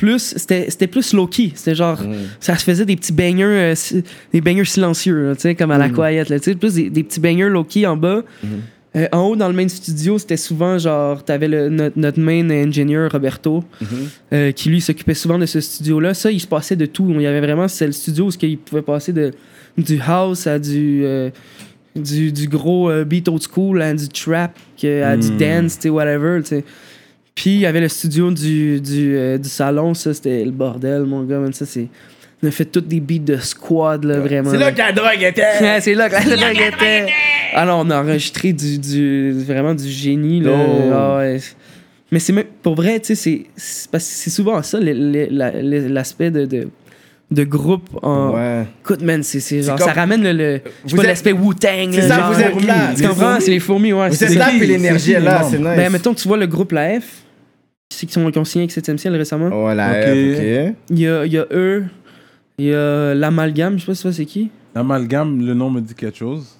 plus 0.00 0.34
c'était 0.38 0.70
c'était 0.70 0.86
plus 0.86 1.12
low 1.12 1.26
key, 1.26 1.52
c'était 1.54 1.74
genre 1.74 2.00
ça 2.40 2.56
se 2.56 2.64
faisait 2.64 2.86
des 2.86 2.96
petits 2.96 3.12
bangers 3.12 3.74
euh, 3.92 4.00
des 4.32 4.40
bangers 4.40 4.64
silencieux, 4.64 5.32
tu 5.34 5.42
sais 5.42 5.54
comme 5.54 5.70
à 5.70 5.76
la 5.76 5.90
quiet 5.90 6.24
là, 6.30 6.38
tu 6.38 6.44
sais 6.44 6.54
plus 6.54 6.74
des, 6.74 6.88
des 6.88 7.04
petits 7.04 7.20
bangers 7.20 7.50
low 7.50 7.64
key 7.64 7.84
en 7.86 7.98
bas. 7.98 8.22
Euh, 8.96 9.06
en 9.12 9.20
haut 9.20 9.36
dans 9.36 9.46
le 9.46 9.54
main 9.54 9.68
studio, 9.68 10.18
c'était 10.18 10.38
souvent 10.38 10.78
genre 10.78 11.22
t'avais 11.22 11.48
notre, 11.68 11.96
notre 11.98 12.18
main 12.18 12.48
ingénieur 12.50 13.12
Roberto 13.12 13.62
euh, 14.32 14.50
qui 14.52 14.70
lui 14.70 14.80
s'occupait 14.80 15.14
souvent 15.14 15.38
de 15.38 15.46
ce 15.46 15.60
studio 15.60 16.00
là. 16.00 16.12
Ça, 16.12 16.32
il 16.32 16.40
se 16.40 16.46
passait 16.48 16.74
de 16.76 16.86
tout. 16.86 17.06
Il 17.10 17.20
y 17.20 17.26
avait 17.26 17.40
vraiment 17.40 17.68
c'est 17.68 17.86
le 17.86 17.92
studio 17.92 18.28
où 18.28 18.30
il 18.42 18.58
pouvait 18.58 18.82
passer 18.82 19.12
de 19.12 19.32
du 19.76 20.00
house 20.00 20.46
à 20.46 20.58
du 20.58 21.04
du, 21.94 22.32
du 22.32 22.48
gros 22.48 22.90
beat 23.04 23.28
old 23.28 23.42
school 23.42 23.82
à 23.82 23.92
du 23.92 24.08
trap 24.08 24.58
à 24.82 25.16
du 25.16 25.30
dance, 25.36 25.78
tu 25.78 25.90
whatever, 25.90 26.40
tu 26.42 26.48
sais. 26.48 26.64
Puis 27.34 27.50
il 27.54 27.60
y 27.60 27.66
avait 27.66 27.80
le 27.80 27.88
studio 27.88 28.30
du, 28.30 28.80
du, 28.80 29.16
euh, 29.16 29.38
du 29.38 29.48
salon, 29.48 29.94
ça 29.94 30.12
c'était 30.12 30.44
le 30.44 30.50
bordel, 30.50 31.02
mon 31.04 31.22
gars, 31.24 31.38
man, 31.38 31.52
ça 31.52 31.64
c'est. 31.66 31.88
On 32.42 32.48
a 32.48 32.50
fait 32.50 32.64
toutes 32.64 32.88
des 32.88 33.00
beats 33.00 33.18
de 33.18 33.36
squad, 33.36 34.04
là, 34.04 34.18
vraiment. 34.18 34.50
C'est 34.52 34.56
là 34.56 34.72
que 34.72 34.78
la 34.78 34.92
drogue 34.92 35.22
était. 35.22 35.42
Ouais, 35.60 35.78
c'est 35.82 35.94
là 35.94 36.08
que 36.08 36.14
la 36.14 36.36
drogue 36.36 36.62
était. 36.74 37.06
Alors, 37.52 37.84
on 37.84 37.90
a 37.90 38.00
enregistré 38.02 38.54
du, 38.54 38.78
du, 38.78 39.32
vraiment 39.46 39.74
du 39.74 39.86
génie. 39.86 40.40
Là. 40.40 40.52
Oh. 40.56 40.90
Ah 40.90 41.16
ouais. 41.18 41.38
Mais 42.10 42.18
c'est 42.18 42.32
même, 42.32 42.46
pour 42.62 42.74
vrai, 42.76 42.98
tu 42.98 43.08
sais, 43.08 43.14
c'est- 43.14 43.44
c'est 43.56 43.90
parce 43.90 44.04
que 44.04 44.10
c'est 44.14 44.30
souvent 44.30 44.62
ça, 44.62 44.78
l'aspect 44.80 46.30
de, 46.30 46.46
de, 46.46 46.68
de 47.30 47.44
groupe 47.44 47.88
en. 48.02 48.30
Ouais. 48.34 48.66
Écoute, 48.80 49.02
man, 49.02 49.22
c'est 49.22 49.40
c'est 49.40 49.62
genre, 49.62 49.76
comme- 49.78 49.86
ça 49.86 49.92
ramène 49.92 50.22
le. 50.22 50.32
le 50.32 50.60
je 50.84 50.90
sais 50.90 50.96
pas, 50.96 51.02
êtes- 51.02 51.08
l'aspect 51.08 51.32
Wu-Tang. 51.32 51.90
C'est 51.92 52.00
là, 52.02 52.08
ça, 52.08 52.16
genre. 52.20 52.32
vous 52.32 52.40
êtes 52.40 52.64
là. 52.66 52.94
Tu 52.96 53.06
comprends? 53.06 53.40
C'est 53.40 53.50
les 53.50 53.60
fourmis, 53.60 53.92
ouais. 53.92 54.08
Vous 54.08 54.14
c'est 54.16 54.24
êtes 54.26 54.32
ça. 54.32 54.38
là, 54.38 54.46
puis 54.50 54.66
l'énergie 54.66 55.12
est 55.12 55.20
là, 55.20 55.42
c'est 55.48 55.58
nice. 55.58 55.66
Ben, 55.76 55.92
mettons, 55.92 56.14
tu 56.14 56.26
vois 56.26 56.36
le 56.38 56.46
groupe 56.46 56.72
La 56.72 57.00
F, 57.00 57.22
ceux 57.92 58.06
qui, 58.06 58.12
sont, 58.12 58.44
signé 58.44 58.64
avec 58.64 58.72
7 58.72 58.98
ciel 58.98 59.14
récemment. 59.16 59.48
Voilà, 59.50 59.90
Ok. 59.90 59.96
ok. 60.08 60.74
Il 60.90 60.98
y 60.98 61.06
a, 61.08 61.24
il 61.26 61.32
y 61.32 61.38
a 61.38 61.46
eux, 61.52 61.84
il 62.58 62.66
y 62.66 62.74
a 62.74 63.14
l'Amalgame, 63.14 63.78
je 63.78 63.84
sais 63.86 63.92
pas 63.92 63.94
si 64.12 64.12
c'est 64.16 64.24
qui. 64.26 64.50
L'amalgame, 64.74 65.44
le 65.46 65.54
nom 65.54 65.70
me 65.70 65.80
dit 65.80 65.94
quelque 65.94 66.18
chose. 66.18 66.56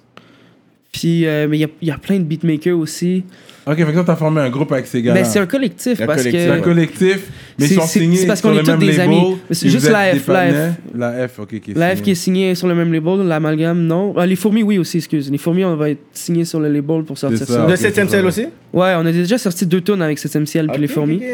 Puis, 0.93 1.27
euh, 1.27 1.47
mais 1.49 1.59
il 1.59 1.61
y 1.61 1.65
a, 1.65 1.69
il 1.83 1.89
y 1.89 1.91
a 1.93 1.99
plein 1.99 2.19
de 2.19 2.25
beatmakers 2.25 2.77
aussi. 2.77 3.25
Ok, 3.71 3.77
fait 3.77 3.85
que 3.85 3.93
toi, 3.93 4.05
t'as 4.05 4.17
formé 4.17 4.41
un 4.41 4.51
groupe 4.51 4.73
avec 4.73 4.87
ces 4.87 5.01
gars-là. 5.01 5.21
Ben, 5.21 5.25
c'est 5.25 5.39
un 5.39 5.47
collectif 5.47 6.01
Un 6.01 6.07
parce 6.07 6.19
collectif. 6.23 6.43
C'est 6.43 6.51
un 6.51 6.59
que. 6.59 6.65
collectif, 6.65 7.19
mais 7.59 7.67
ils 7.67 7.69
C'est- 7.69 7.75
sont 7.77 7.87
signés 7.87 8.17
c'est 8.17 8.27
parce 8.27 8.41
qu'on 8.41 8.51
le 8.51 8.59
est 8.59 8.63
tous 8.63 8.71
même 8.71 8.81
des 8.81 8.87
label. 8.87 9.01
amis. 9.03 9.37
C'est 9.51 9.69
juste 9.69 9.89
la 9.91 10.15
F, 10.15 10.27
la 10.29 10.51
F. 10.51 10.73
La 10.95 11.29
F, 11.29 11.39
ok, 11.39 11.61
qui 11.61 11.71
est 11.71 11.75
La 11.79 11.91
F 11.91 11.91
signée. 11.93 12.03
qui 12.03 12.11
est 12.11 12.15
signé 12.15 12.55
sur 12.55 12.67
le 12.69 12.75
même 12.75 12.93
label, 12.93 13.27
l'Amalgame, 13.27 13.81
non. 13.83 14.15
Ah, 14.17 14.27
les 14.27 14.37
fourmis, 14.37 14.63
oui 14.63 14.79
aussi, 14.79 14.97
excuse. 14.99 15.31
Les 15.31 15.39
fourmis, 15.39 15.65
on 15.65 15.77
va 15.77 15.91
être 15.91 16.01
signé 16.13 16.45
sur 16.45 16.59
le 16.59 16.69
label 16.69 17.05
pour 17.05 17.17
sortir 17.19 17.39
ça. 17.39 17.47
ça. 17.47 17.67
De 17.67 17.73
ok, 17.73 17.79
7ème 17.79 17.93
c'est 18.07 18.09
ciel 18.09 18.27
aussi? 18.27 18.47
Ouais, 18.73 18.95
on 18.97 19.07
a 19.07 19.13
déjà 19.13 19.39
sorti 19.39 19.67
deux 19.67 19.81
tonnes 19.83 20.03
avec 20.03 20.19
7 20.19 20.47
ciel 20.47 20.67
puis 20.69 20.81
les 20.81 20.89
fourmis. 20.89 21.17
ok, 21.17 21.21
Tu 21.23 21.27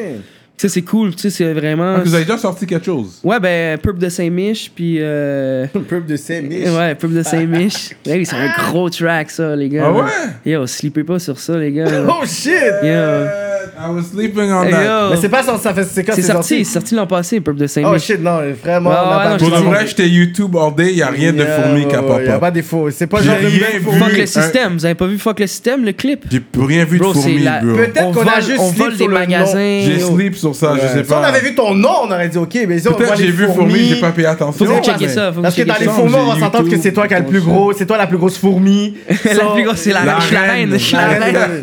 sais, 0.56 0.68
c'est 0.68 0.82
cool, 0.82 1.14
tu 1.14 1.22
sais, 1.22 1.30
c'est 1.30 1.52
vraiment. 1.52 1.96
Ah, 1.96 2.02
vous 2.04 2.14
avez 2.14 2.24
déjà 2.24 2.38
sorti 2.38 2.66
quelque 2.66 2.86
chose. 2.86 3.20
Ouais, 3.22 3.38
ben, 3.40 3.78
Purp 3.78 3.98
de 3.98 4.08
Saint-Mich, 4.08 4.72
puis. 4.74 4.96
Euh... 5.00 5.66
peu 5.66 6.00
de 6.00 6.16
Saint-Mich? 6.16 6.68
Ouais, 6.68 6.94
Purp 6.94 7.12
de 7.12 7.22
Saint-Mich. 7.22 7.94
ouais, 8.06 8.24
c'est 8.24 8.36
un 8.36 8.52
gros 8.70 8.88
track, 8.90 9.30
ça, 9.30 9.54
les 9.54 9.68
gars. 9.68 9.84
Ah 9.86 9.92
ouais? 9.92 10.52
Yo, 10.52 10.66
sleepez 10.66 11.04
pas 11.04 11.18
sur 11.18 11.38
ça, 11.38 11.58
les 11.58 11.72
gars. 11.72 11.86
Oh 12.08 12.24
shit! 12.24 12.52
Yo. 12.82 13.45
I 13.78 13.90
was 13.90 14.04
sleeping 14.12 14.50
on 14.52 14.62
Hey, 14.64 14.70
that. 14.72 15.08
Mais 15.10 15.16
c'est 15.20 15.28
pas 15.28 15.42
sorti, 15.42 15.62
ça 15.62 15.74
fait. 15.74 15.84
C'est 15.84 16.02
quand 16.02 16.14
C'est 16.14 16.22
sorti, 16.22 16.64
c'est 16.64 16.72
sorti 16.72 16.94
l'an 16.94 17.06
passé, 17.06 17.40
Purp 17.40 17.56
de 17.56 17.66
Saint-Mich. 17.66 17.90
Oh 17.94 17.98
shit, 17.98 18.20
non, 18.22 18.40
vraiment. 18.62 18.88
Ouais, 18.90 18.96
pas 18.96 19.36
Pour 19.36 19.50
de 19.50 19.56
je 19.56 19.62
vrai, 19.62 19.86
j'étais 19.86 20.08
YouTube 20.08 20.56
all 20.56 20.74
day, 20.74 20.94
y 20.94 21.02
a 21.02 21.08
rien 21.08 21.32
de 21.32 21.44
fourmi 21.44 21.86
qui 21.86 21.94
a 21.94 22.02
Il 22.20 22.26
y 22.26 22.28
a 22.28 22.38
pas 22.38 22.50
des 22.50 22.62
faux. 22.62 22.90
C'est 22.90 23.06
pas 23.06 23.20
genre 23.22 23.36
de. 23.36 23.48
Fuck 23.48 24.12
le 24.16 24.22
un- 24.22 24.26
système. 24.26 24.72
Vous 24.74 24.84
avez 24.86 24.94
pas 24.94 25.06
vu 25.06 25.18
Fuck 25.18 25.40
le 25.40 25.46
système, 25.46 25.84
le 25.84 25.92
clip? 25.92 26.24
J'ai 26.30 26.42
rien 26.58 26.84
vu 26.84 26.98
de 26.98 27.04
fourmi, 27.04 27.38
la- 27.40 27.60
bro. 27.60 27.76
Peut-être 27.76 28.02
on 28.06 28.12
qu'on 28.12 28.26
a 28.26 28.40
juste 28.40 28.62
vole 28.76 28.90
sur 28.94 28.98
des 28.98 29.06
le 29.06 29.12
magasins. 29.12 29.80
J'ai 29.84 30.00
sleep 30.00 30.36
sur 30.36 30.54
ça, 30.54 30.74
je 30.76 30.80
sais 30.80 31.04
Si 31.04 31.12
on 31.12 31.20
pas. 31.20 31.26
avait 31.26 31.40
vu 31.40 31.54
ton 31.54 31.74
nom, 31.74 31.90
on 32.04 32.10
aurait 32.10 32.28
dit 32.28 32.38
ok, 32.38 32.58
mais 32.66 32.78
si 32.78 32.88
on 32.88 32.92
voit 32.92 32.98
Peut-être 33.00 33.16
j'ai 33.18 33.30
vu 33.30 33.46
fourmi, 33.46 33.88
j'ai 33.90 34.00
pas 34.00 34.10
payé 34.12 34.28
attention. 34.28 34.64
Faut 34.64 34.82
checkez 34.82 35.08
ça. 35.08 35.32
Parce 35.42 35.54
que 35.54 35.62
dans 35.62 35.74
les 35.78 35.86
fourmis, 35.86 36.14
on 36.14 36.32
va 36.32 36.40
s'entendre 36.40 36.70
que 36.70 36.78
c'est 36.78 36.92
toi 36.92 37.06
qui 37.06 37.14
as 37.14 37.20
le 37.20 37.26
plus 37.26 37.40
gros, 37.42 37.72
c'est 37.74 37.86
toi 37.86 37.98
la 37.98 38.06
plus 38.06 38.16
grosse 38.18 38.38
fourmi. 38.38 38.94
La 39.36 39.52
plus 39.52 39.64
grosse, 39.64 39.78
c'est 39.80 39.92
la, 39.92 40.00
reine. 40.00 40.70
Je 40.72 40.76
suis 40.78 40.96
la 40.96 41.08
reine. 41.08 41.60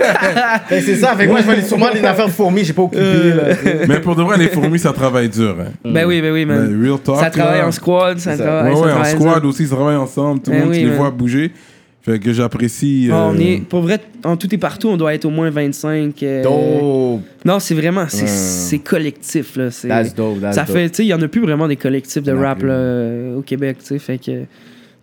c'est 0.69 0.95
ça, 0.95 1.15
fait 1.15 1.25
que 1.25 1.31
moi 1.31 1.39
je 1.41 1.51
vais 1.51 1.61
sûrement 1.63 1.87
les 1.93 2.02
affaires 2.05 2.27
de 2.27 2.31
fourmis, 2.31 2.63
j'ai 2.63 2.73
pas 2.73 2.83
occupé. 2.83 3.01
là. 3.33 3.43
Mais 3.87 3.99
pour 3.99 4.15
de 4.15 4.23
vrai, 4.23 4.37
les 4.37 4.47
fourmis, 4.49 4.79
ça 4.79 4.91
travaille 4.93 5.29
dur. 5.29 5.55
Hein. 5.59 5.71
Ben 5.85 6.05
oui, 6.05 6.21
ben 6.21 6.31
oui, 6.33 6.45
man. 6.45 6.69
Mais 6.71 6.87
Real 6.89 6.99
talk. 6.99 7.17
Ça 7.19 7.29
travaille 7.29 7.59
là. 7.61 7.67
en 7.67 7.71
squad, 7.71 8.19
ça 8.19 8.37
travaille. 8.37 8.71
Ouais, 8.71 8.75
ça 8.75 8.81
ouais, 8.85 8.91
en 8.91 8.93
travaille 8.95 9.11
squad 9.15 9.41
dur. 9.41 9.49
aussi, 9.49 9.63
ils 9.63 9.69
travaillent 9.69 9.95
ensemble. 9.95 10.41
Tout 10.41 10.51
le 10.51 10.57
Ben 10.57 10.63
monde, 10.63 10.71
oui, 10.71 10.77
tu 10.79 10.83
les 10.85 10.89
man. 10.89 10.97
vois 10.97 11.11
bouger. 11.11 11.51
Fait 12.05 12.19
que 12.19 12.33
j'apprécie. 12.33 13.07
Ah, 13.13 13.27
On 13.31 13.35
euh, 13.35 13.39
est, 13.39 13.61
pour 13.65 13.81
vrai, 13.81 13.97
en 14.25 14.35
tout 14.35 14.53
et 14.53 14.57
partout, 14.57 14.89
on 14.89 14.97
doit 14.97 15.13
être 15.13 15.23
au 15.23 15.29
moins 15.29 15.49
25. 15.49 16.21
euh, 16.21 16.43
Dope. 16.43 17.21
Non, 17.45 17.59
c'est 17.59 17.75
vraiment, 17.75 18.05
c'est 18.09 18.79
collectif, 18.79 19.55
là. 19.55 19.71
c'est- 19.71 19.87
That's 19.87 20.13
dope, 20.13 20.41
that's 20.41 20.55
Ça 20.55 20.63
dope. 20.63 20.75
fait, 20.75 20.89
tu 20.89 20.95
sais, 20.97 21.03
il 21.05 21.07
y 21.07 21.13
en 21.13 21.21
a 21.21 21.27
plus 21.29 21.39
vraiment 21.41 21.65
des 21.67 21.77
collectifs 21.77 22.21
de 22.23 22.33
rap, 22.33 22.59
plus. 22.59 22.67
là, 22.67 22.73
euh, 22.73 23.37
au 23.37 23.41
Québec, 23.41 23.77
tu 23.79 23.85
sais. 23.85 23.99
Fait 23.99 24.17
que 24.17 24.31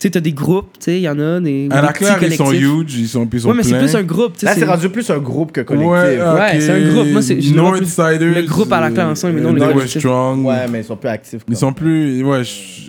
sais, 0.00 0.10
t'as 0.10 0.20
des 0.20 0.32
groupes, 0.32 0.72
tu 0.78 0.84
sais, 0.84 0.98
il 0.98 1.02
y 1.02 1.08
en 1.08 1.18
a 1.18 1.40
des. 1.40 1.68
Claire, 1.94 2.22
ils 2.22 2.32
sont 2.34 2.52
huge, 2.52 2.94
ils 2.98 3.08
sont, 3.08 3.28
sont 3.38 3.48
Ouais, 3.48 3.54
mais 3.56 3.62
c'est 3.62 3.78
plus 3.78 3.94
un 3.94 4.02
groupe, 4.02 4.34
tu 4.34 4.40
sais. 4.40 4.46
Là, 4.46 4.54
c'est 4.54 4.64
rendu 4.64 4.88
plus 4.88 5.10
un 5.10 5.18
groupe 5.18 5.52
que 5.52 5.60
collectif. 5.60 5.90
Ouais, 5.90 6.18
Ouais, 6.18 6.54
ok. 6.56 6.60
c'est 6.62 6.70
un 6.70 6.92
groupe. 6.92 7.08
Moi, 7.12 7.22
c'est- 7.22 7.34
plus- 7.36 7.54
Northsiders. 7.54 8.20
le 8.34 8.42
groupe 8.46 8.72
à 8.72 8.80
la 8.80 8.90
claire 8.90 9.08
ensemble, 9.08 9.34
mais 9.34 9.40
non, 9.42 9.52
le 9.52 9.60
collectif. 9.60 10.00
Strong. 10.00 10.44
Ouais, 10.46 10.66
mais 10.70 10.80
ils 10.80 10.84
sont 10.84 10.96
plus 10.96 11.08
actifs. 11.08 11.42
Ils 11.48 11.56
sont 11.56 11.72
plus. 11.72 12.22
Ouais, 12.24 12.42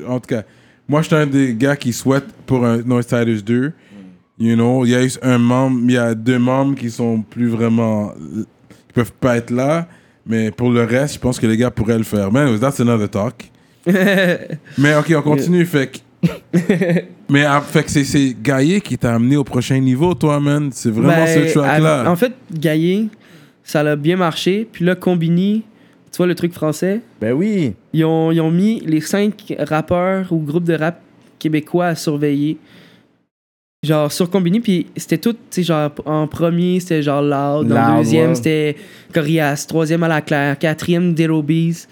en 0.08 0.20
tout 0.20 0.28
cas, 0.28 0.44
moi, 0.88 1.02
j'étais 1.02 1.16
un 1.16 1.28
des 1.28 1.54
gars 1.56 1.76
qui 1.76 1.94
souhaite 1.94 2.26
pour 2.46 2.66
un 2.66 2.78
Northsiders 2.78 3.42
2. 3.44 3.72
You 4.40 4.56
know, 4.56 4.86
il 4.86 4.92
y 4.92 4.96
a 4.96 5.04
eu 5.04 5.12
un 5.22 5.38
membre, 5.38 5.80
il 5.84 5.92
y 5.92 5.98
a 5.98 6.16
deux 6.16 6.40
membres 6.40 6.76
qui 6.76 6.90
sont 6.90 7.22
plus 7.22 7.48
vraiment. 7.48 8.14
qui 8.88 8.94
peuvent 8.94 9.14
pas 9.20 9.38
être 9.38 9.52
là. 9.52 9.88
Mais 10.26 10.52
pour 10.52 10.70
le 10.72 10.84
reste, 10.84 11.16
je 11.16 11.20
pense 11.20 11.40
que 11.40 11.48
les 11.48 11.58
gars 11.58 11.72
pourraient 11.72 11.98
le 11.98 12.04
faire. 12.04 12.32
Man, 12.32 12.58
that's 12.60 12.80
another 12.80 13.10
talk. 13.10 13.52
mais 13.86 14.96
ok, 14.96 15.14
on 15.18 15.22
continue. 15.22 15.66
Fait 15.66 15.88
que. 15.88 15.98
mais 17.30 17.44
ah, 17.46 17.62
fait 17.62 17.84
que 17.84 17.90
c'est- 17.92 18.04
c'est 18.04 18.36
Gaillé 18.42 18.82
qui 18.82 18.98
t'a 18.98 19.16
amené 19.16 19.38
au 19.38 19.44
prochain 19.44 19.80
niveau, 19.80 20.14
toi, 20.14 20.40
man. 20.40 20.70
C'est 20.72 20.92
vraiment 20.92 21.26
Ben, 21.26 21.28
ce 21.50 21.54
track-là. 21.58 22.10
En 22.10 22.16
fait, 22.16 22.34
Gaillé, 22.54 23.08
ça 23.64 23.80
a 23.82 23.96
bien 23.96 24.18
marché. 24.18 24.68
Puis 24.72 24.86
là, 24.86 24.96
Combini, 24.96 25.64
tu 26.12 26.18
vois 26.18 26.28
le 26.28 26.36
truc 26.36 26.54
français, 26.54 27.02
Ben 27.20 27.34
oui. 27.34 27.74
ils 27.94 28.06
ont, 28.06 28.32
ils 28.32 28.42
ont 28.42 28.52
mis 28.52 28.82
les 28.82 29.02
cinq 29.02 29.56
rappeurs 29.60 30.32
ou 30.32 30.38
groupes 30.40 30.66
de 30.66 30.74
rap 30.76 31.02
québécois 31.40 31.88
à 31.88 31.96
surveiller. 31.96 32.58
Genre 33.84 34.12
sur 34.12 34.30
Combini, 34.30 34.60
puis 34.60 34.86
c'était 34.96 35.18
tout, 35.18 35.34
tu 35.34 35.40
sais, 35.50 35.64
genre 35.64 35.90
en 36.06 36.28
premier, 36.28 36.80
c'était 36.80 37.02
genre 37.02 37.24
Loud, 37.24 37.72
en 37.72 37.98
deuxième, 37.98 38.30
ouais. 38.30 38.36
c'était 38.36 38.76
Corias, 39.12 39.66
troisième 39.68 40.04
à 40.04 40.08
la 40.08 40.22
claire, 40.22 40.60
quatrième 40.60 41.16
Derobies. 41.16 41.88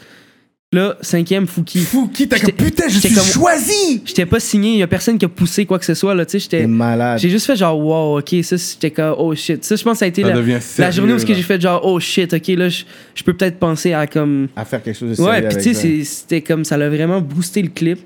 Là, 0.72 0.96
cinquième 1.02 1.48
Fouki. 1.48 1.80
Fouki, 1.80 2.28
t'as 2.28 2.38
comme 2.38 2.52
putain, 2.52 2.88
je 2.88 3.00
suis 3.00 3.12
comme- 3.16 3.24
choisi! 3.24 4.04
J'étais 4.06 4.28
pas 4.28 4.40
signé, 4.40 4.78
y 4.78 4.84
a 4.84 4.88
personne 4.88 5.18
qui 5.18 5.26
a 5.26 5.28
poussé 5.28 5.66
quoi 5.66 5.80
que 5.80 5.86
ce 5.86 5.96
soit, 5.96 6.14
là, 6.14 6.28
tu 6.28 6.40
sais, 6.40 6.48
T'es 6.48 6.58
j'étais. 6.60 6.68
malade. 6.68 7.18
J'ai 7.18 7.32
juste 7.32 7.48
fait 7.48 7.56
genre, 7.56 7.80
wow, 7.80 8.20
ok, 8.20 8.36
ça, 8.44 8.56
j'étais 8.56 8.92
comme, 8.92 9.16
oh 9.18 9.34
shit. 9.34 9.64
Ça, 9.66 9.76
je 9.76 9.82
pense 9.84 9.94
que 9.94 9.98
ça 10.00 10.06
a 10.06 10.10
été 10.10 10.22
Ça 10.22 10.28
la, 10.28 10.36
devient 10.36 10.52
la 10.54 10.62
sérieux, 10.62 10.92
journée 10.92 11.14
où 11.14 11.18
ce 11.18 11.26
que 11.26 11.32
là. 11.32 11.38
j'ai 11.38 11.42
fait 11.44 11.60
genre, 11.60 11.82
oh 11.84 12.00
shit, 12.00 12.32
ok, 12.32 12.48
là, 12.50 12.70
je 12.70 12.84
je 13.16 13.24
peux 13.24 13.34
peut-être 13.34 13.58
penser 13.58 13.94
à 13.94 14.06
comme. 14.06 14.48
À 14.56 14.64
faire 14.64 14.84
quelque 14.84 14.96
chose 14.96 15.10
de 15.10 15.16
sérieux 15.16 15.32
Ouais, 15.32 15.42
puis 15.50 15.58
tu 15.64 15.74
sais, 15.74 16.04
c'était 16.04 16.42
comme 16.42 16.64
ça 16.64 16.78
l'a 16.78 16.88
vraiment 16.88 17.20
boosté 17.20 17.64
le 17.64 17.70
clip. 17.70 17.98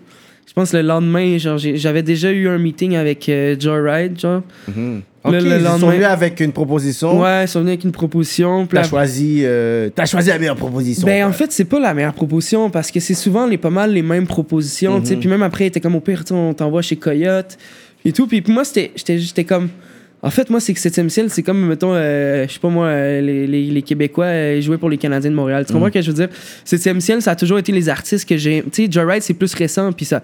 Je 0.46 0.54
pense 0.54 0.74
le 0.74 0.82
lendemain, 0.82 1.38
genre, 1.38 1.58
j'avais 1.58 2.04
déjà 2.04 2.32
eu 2.32 2.48
un 2.48 2.58
meeting 2.58 2.96
avec 2.96 3.28
euh, 3.30 3.56
Joyride, 3.60 4.20
genre. 4.20 4.42
Mhm. 4.68 5.02
Le- 5.26 5.40
ils 5.58 5.66
sont 5.80 5.90
venus 5.90 6.06
avec 6.06 6.40
une 6.42 6.52
proposition. 6.52 7.20
Ouais, 7.22 7.46
ils 7.46 7.48
sont 7.48 7.60
venus 7.60 7.72
avec 7.72 7.86
une 7.86 7.94
proposition. 7.94 8.68
T'as 8.68 8.82
la- 8.82 8.88
choisi, 8.88 9.40
euh, 9.46 9.90
choisi 10.06 10.28
la 10.30 10.38
meilleure 10.38 10.58
proposition. 10.58 11.06
Ben, 11.08 11.26
en 11.26 11.32
fait, 11.32 11.52
c'est 11.54 11.64
pas 11.66 11.80
la 11.80 11.94
meilleure 11.94 12.14
proposition 12.14 12.70
parce 12.70 12.92
que 12.92 13.00
c'est 13.00 13.14
souvent 13.14 13.48
les, 13.48 13.58
pas 13.58 13.70
mal 13.70 13.94
les 13.94 14.02
mêmes 14.02 14.28
propositions. 14.28 15.00
tu 15.00 15.08
sais. 15.08 15.14
Mhm. 15.16 15.20
Puis 15.22 15.30
même 15.30 15.44
après, 15.44 15.66
était 15.68 15.80
comme 15.80 15.96
au 15.96 16.02
pire, 16.02 16.24
on 16.32 16.54
t'envoie 16.54 16.82
chez 16.82 16.98
Coyote 16.98 17.58
et 18.04 18.12
tout. 18.12 18.28
Puis 18.28 18.44
moi, 18.50 18.64
j'étais 19.06 19.44
comme. 19.46 19.70
En 20.24 20.30
fait, 20.30 20.50
moi, 20.50 20.62
c'est 20.62 20.74
que 20.74 20.80
7 20.80 21.10
ciel, 21.10 21.30
c'est 21.30 21.44
comme, 21.44 21.68
mettons, 21.68 21.94
euh, 21.94 22.48
je 22.48 22.54
sais 22.54 22.60
pas 22.60 22.70
moi, 22.70 22.86
euh, 22.86 23.20
les, 23.20 23.46
les, 23.46 23.64
les 23.66 23.82
Québécois 23.82 24.26
euh, 24.26 24.62
jouaient 24.62 24.78
pour 24.78 24.90
les 24.90 24.98
Canadiens 24.98 25.30
de 25.30 25.36
Montréal. 25.36 25.66
Tu 25.68 25.74
comprends 25.74 25.90
ce 25.90 25.92
que 25.92 26.02
je 26.02 26.12
veux 26.12 26.16
dire? 26.16 26.30
7 26.64 27.02
ciel, 27.02 27.22
ça 27.22 27.32
a 27.32 27.36
toujours 27.36 27.60
été 27.60 27.74
les 27.74 27.90
artistes 27.90 28.28
que 28.28 28.38
j'ai. 28.38 28.64
Tu 28.72 28.86
sais, 28.86 28.92
Joyride, 28.92 29.22
c'est 29.22 29.34
plus 29.34 29.54
récent. 29.54 29.92
Puis 29.92 30.06
ça. 30.06 30.24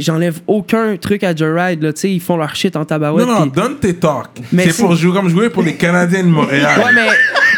J'enlève 0.00 0.38
aucun 0.46 0.96
truc 0.96 1.22
à 1.24 1.34
Joyride, 1.34 1.82
là. 1.82 1.92
Tu 1.92 2.00
sais, 2.00 2.10
ils 2.10 2.20
font 2.20 2.36
leur 2.36 2.54
shit 2.54 2.74
en 2.76 2.84
tabarouette. 2.84 3.26
Non, 3.26 3.40
non, 3.40 3.46
donne 3.46 3.76
tes 3.76 3.94
talks. 3.94 4.40
Mais 4.52 4.68
C'est 4.70 4.82
pour 4.82 4.94
jouer 4.94 5.12
comme 5.12 5.28
jouer 5.28 5.50
pour 5.50 5.62
les 5.62 5.74
Canadiens 5.74 6.22
de 6.22 6.28
Montréal. 6.28 6.78
Ouais, 6.78 6.92
mais. 6.94 7.08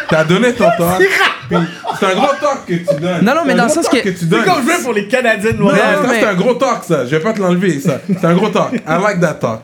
T'as 0.09 0.23
donné 0.23 0.53
ton 0.53 0.65
talk. 0.77 1.01
C'est 1.99 2.05
un 2.05 2.15
gros 2.15 2.27
talk 2.39 2.65
que 2.67 2.73
tu 2.73 3.01
donnes. 3.01 3.23
Non, 3.23 3.33
non, 3.35 3.41
mais 3.45 3.55
dans 3.55 3.63
le 3.63 3.69
sens 3.69 3.89
talk 3.89 4.03
que- 4.03 4.09
tu 4.09 4.25
donnes. 4.25 4.41
C'est 4.45 4.49
comme 4.53 4.63
jouer 4.63 4.83
pour 4.83 4.93
les 4.93 5.07
Canadiens 5.07 5.51
de 5.51 5.57
Non, 5.57 5.65
Montréal. 5.65 5.97
ça, 6.01 6.07
mais- 6.09 6.19
c'est 6.21 6.27
un 6.27 6.33
gros 6.35 6.53
talk, 6.53 6.83
ça. 6.87 7.05
Je 7.05 7.11
vais 7.11 7.19
pas 7.19 7.33
te 7.33 7.41
l'enlever, 7.41 7.79
ça. 7.79 7.99
C'est 8.07 8.25
un 8.25 8.33
gros 8.35 8.49
talk. 8.49 8.73
I 8.73 9.01
like 9.01 9.19
that 9.21 9.35
talk. 9.35 9.61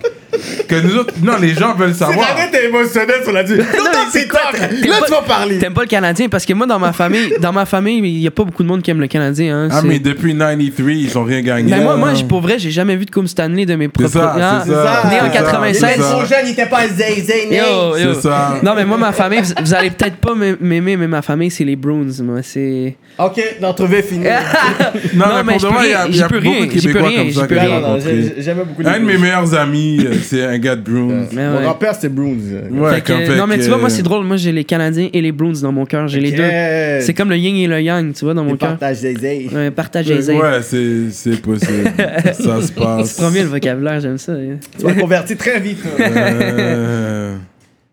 Que 0.67 0.75
nous 0.81 0.95
autres, 0.97 1.13
non, 1.21 1.33
les 1.39 1.53
gens 1.53 1.75
veulent 1.75 1.93
savoir. 1.93 2.27
Arrête, 2.31 2.49
t'es 2.51 2.65
émotionnel 2.65 3.21
sur 3.23 3.31
la 3.31 3.43
dit. 3.43 3.55
Là, 3.55 3.63
c'est. 4.11 4.27
T'aimes 4.27 4.89
Là, 4.89 4.95
tu 5.05 5.11
vas 5.11 5.21
parler. 5.21 5.59
T'aimes 5.59 5.73
pas 5.75 5.81
le 5.83 5.87
Canadien? 5.87 6.27
Parce 6.27 6.43
que 6.45 6.53
moi, 6.53 6.65
dans 6.65 6.79
ma 6.79 6.91
famille, 6.91 7.33
dans 7.39 7.53
ma 7.53 7.65
famille, 7.67 7.99
il 7.99 8.19
y 8.19 8.25
a 8.27 8.31
pas 8.31 8.43
beaucoup 8.43 8.63
de 8.63 8.67
monde 8.67 8.81
qui 8.81 8.89
aime 8.89 8.99
le 8.99 9.05
Canadien. 9.07 9.55
Hein, 9.65 9.69
Ah, 9.71 9.81
mais 9.83 9.99
depuis 9.99 10.35
93, 10.35 10.97
ils 11.03 11.17
ont 11.19 11.23
rien 11.23 11.41
gagné. 11.41 11.69
Ben, 11.69 11.83
moi, 11.83 11.97
moi, 11.97 12.09
pour 12.27 12.41
vrai, 12.41 12.52
j'ai 12.57 12.71
jamais 12.71 12.95
vu 12.95 13.05
de 13.05 13.11
Comme 13.11 13.27
Stanley 13.27 13.65
de 13.65 13.75
mes 13.75 13.85
C'est 13.85 13.91
propres. 13.91 14.09
ça, 14.11 14.63
c'est 14.65 14.71
ça. 14.71 15.03
Né 15.09 15.15
en 15.21 15.31
c'est 15.31 15.37
ça, 15.37 15.43
96. 15.43 15.79
c'est 15.79 15.85
Il 15.87 15.91
était 15.93 16.01
ça. 16.01 16.09
trop 16.11 16.25
jeune, 16.25 16.37
il 16.45 16.51
était 16.51 16.65
pas 16.65 16.87
zay 16.87 17.23
Yo, 17.51 17.97
yo. 17.97 18.13
C'est 18.15 18.21
ça. 18.21 18.55
Non, 18.63 18.73
mais 18.75 18.85
moi, 18.85 18.97
ma 18.97 19.11
famille, 19.11 19.39
vous, 19.41 19.53
vous 19.63 19.73
allez 19.73 19.89
peut-être 19.91 20.15
pas 20.17 20.33
m'aimer, 20.35 20.97
mais 20.97 21.07
ma 21.07 21.21
famille, 21.21 21.51
c'est 21.51 21.63
les 21.63 21.75
Bruins. 21.75 22.07
Moi, 22.23 22.39
c'est. 22.41 22.95
Ok, 23.19 23.39
l'entrevue 23.61 23.95
est 23.97 24.01
finie. 24.03 24.25
Non, 25.13 25.25
Non, 25.27 25.31
mais 25.37 25.53
mais 25.53 25.57
pour 25.59 25.69
de 25.71 25.85
il 25.85 25.91
y 25.91 25.93
a, 25.93 26.07
y 26.07 26.21
beaucoup 26.21 26.39
rien, 26.41 26.65
de 26.65 26.71
Québécois 26.71 27.07
rien, 27.09 27.23
comme 27.23 27.31
ça 27.31 27.47
que 27.47 27.55
j'ai 27.55 27.61
rencontrés. 27.67 28.53
beaucoup 28.65 28.81
les 28.81 28.87
Un 28.89 28.93
de 28.93 28.97
mes 28.99 29.13
Bruins. 29.13 29.19
meilleurs 29.21 29.53
amis, 29.53 29.99
euh, 30.03 30.13
c'est 30.23 30.43
un 30.43 30.57
gars 30.57 30.75
de 30.75 30.81
Bruins. 30.81 31.25
Mon 31.31 31.55
ouais. 31.57 31.63
grand-père, 31.63 31.93
c'était 31.95 32.09
Bruins. 32.09 32.37
Ouais, 32.71 33.01
que- 33.01 33.37
non, 33.37 33.45
mais 33.47 33.59
tu 33.59 33.67
vois, 33.67 33.77
moi, 33.77 33.89
c'est 33.89 34.01
drôle. 34.01 34.25
Moi, 34.25 34.37
j'ai 34.37 34.51
les 34.51 34.63
Canadiens 34.63 35.09
et 35.13 35.21
les 35.21 35.31
Bruins 35.31 35.53
dans 35.61 35.71
mon 35.71 35.85
cœur. 35.85 36.07
J'ai 36.07 36.19
les 36.19 36.31
deux. 36.31 36.43
C'est 36.43 37.01
C'est 37.01 37.13
comme 37.13 37.29
le 37.29 37.37
yin 37.37 37.55
et 37.57 37.67
le 37.67 37.81
yang, 37.81 38.13
tu 38.13 38.25
vois, 38.25 38.33
dans 38.33 38.43
mon 38.43 38.51
mon 38.51 38.57
cœur. 38.57 38.69
partage 38.71 39.01
des 39.01 39.15
zay. 39.15 39.47
Ouais, 39.53 39.69
partagez 39.71 40.15
les 40.15 40.29
Ouais, 40.31 40.61
c'est 40.63 41.11
c'est 41.11 41.39
possible. 41.41 41.91
ça 42.33 42.61
se 42.61 42.67
Tu 42.73 42.73
passe. 42.73 43.13
prends 43.13 43.31
bien 43.31 43.43
le 43.43 43.49
vocabulaire, 43.49 43.99
j'aime 43.99 44.17
ça. 44.17 44.33
hein. 44.33 44.57
Tu 44.77 44.85
m'as 44.85 44.93
converti 44.93 45.35
très 45.35 45.59
vite. 45.59 45.79
là. 45.97 46.05
Euh, 46.09 47.35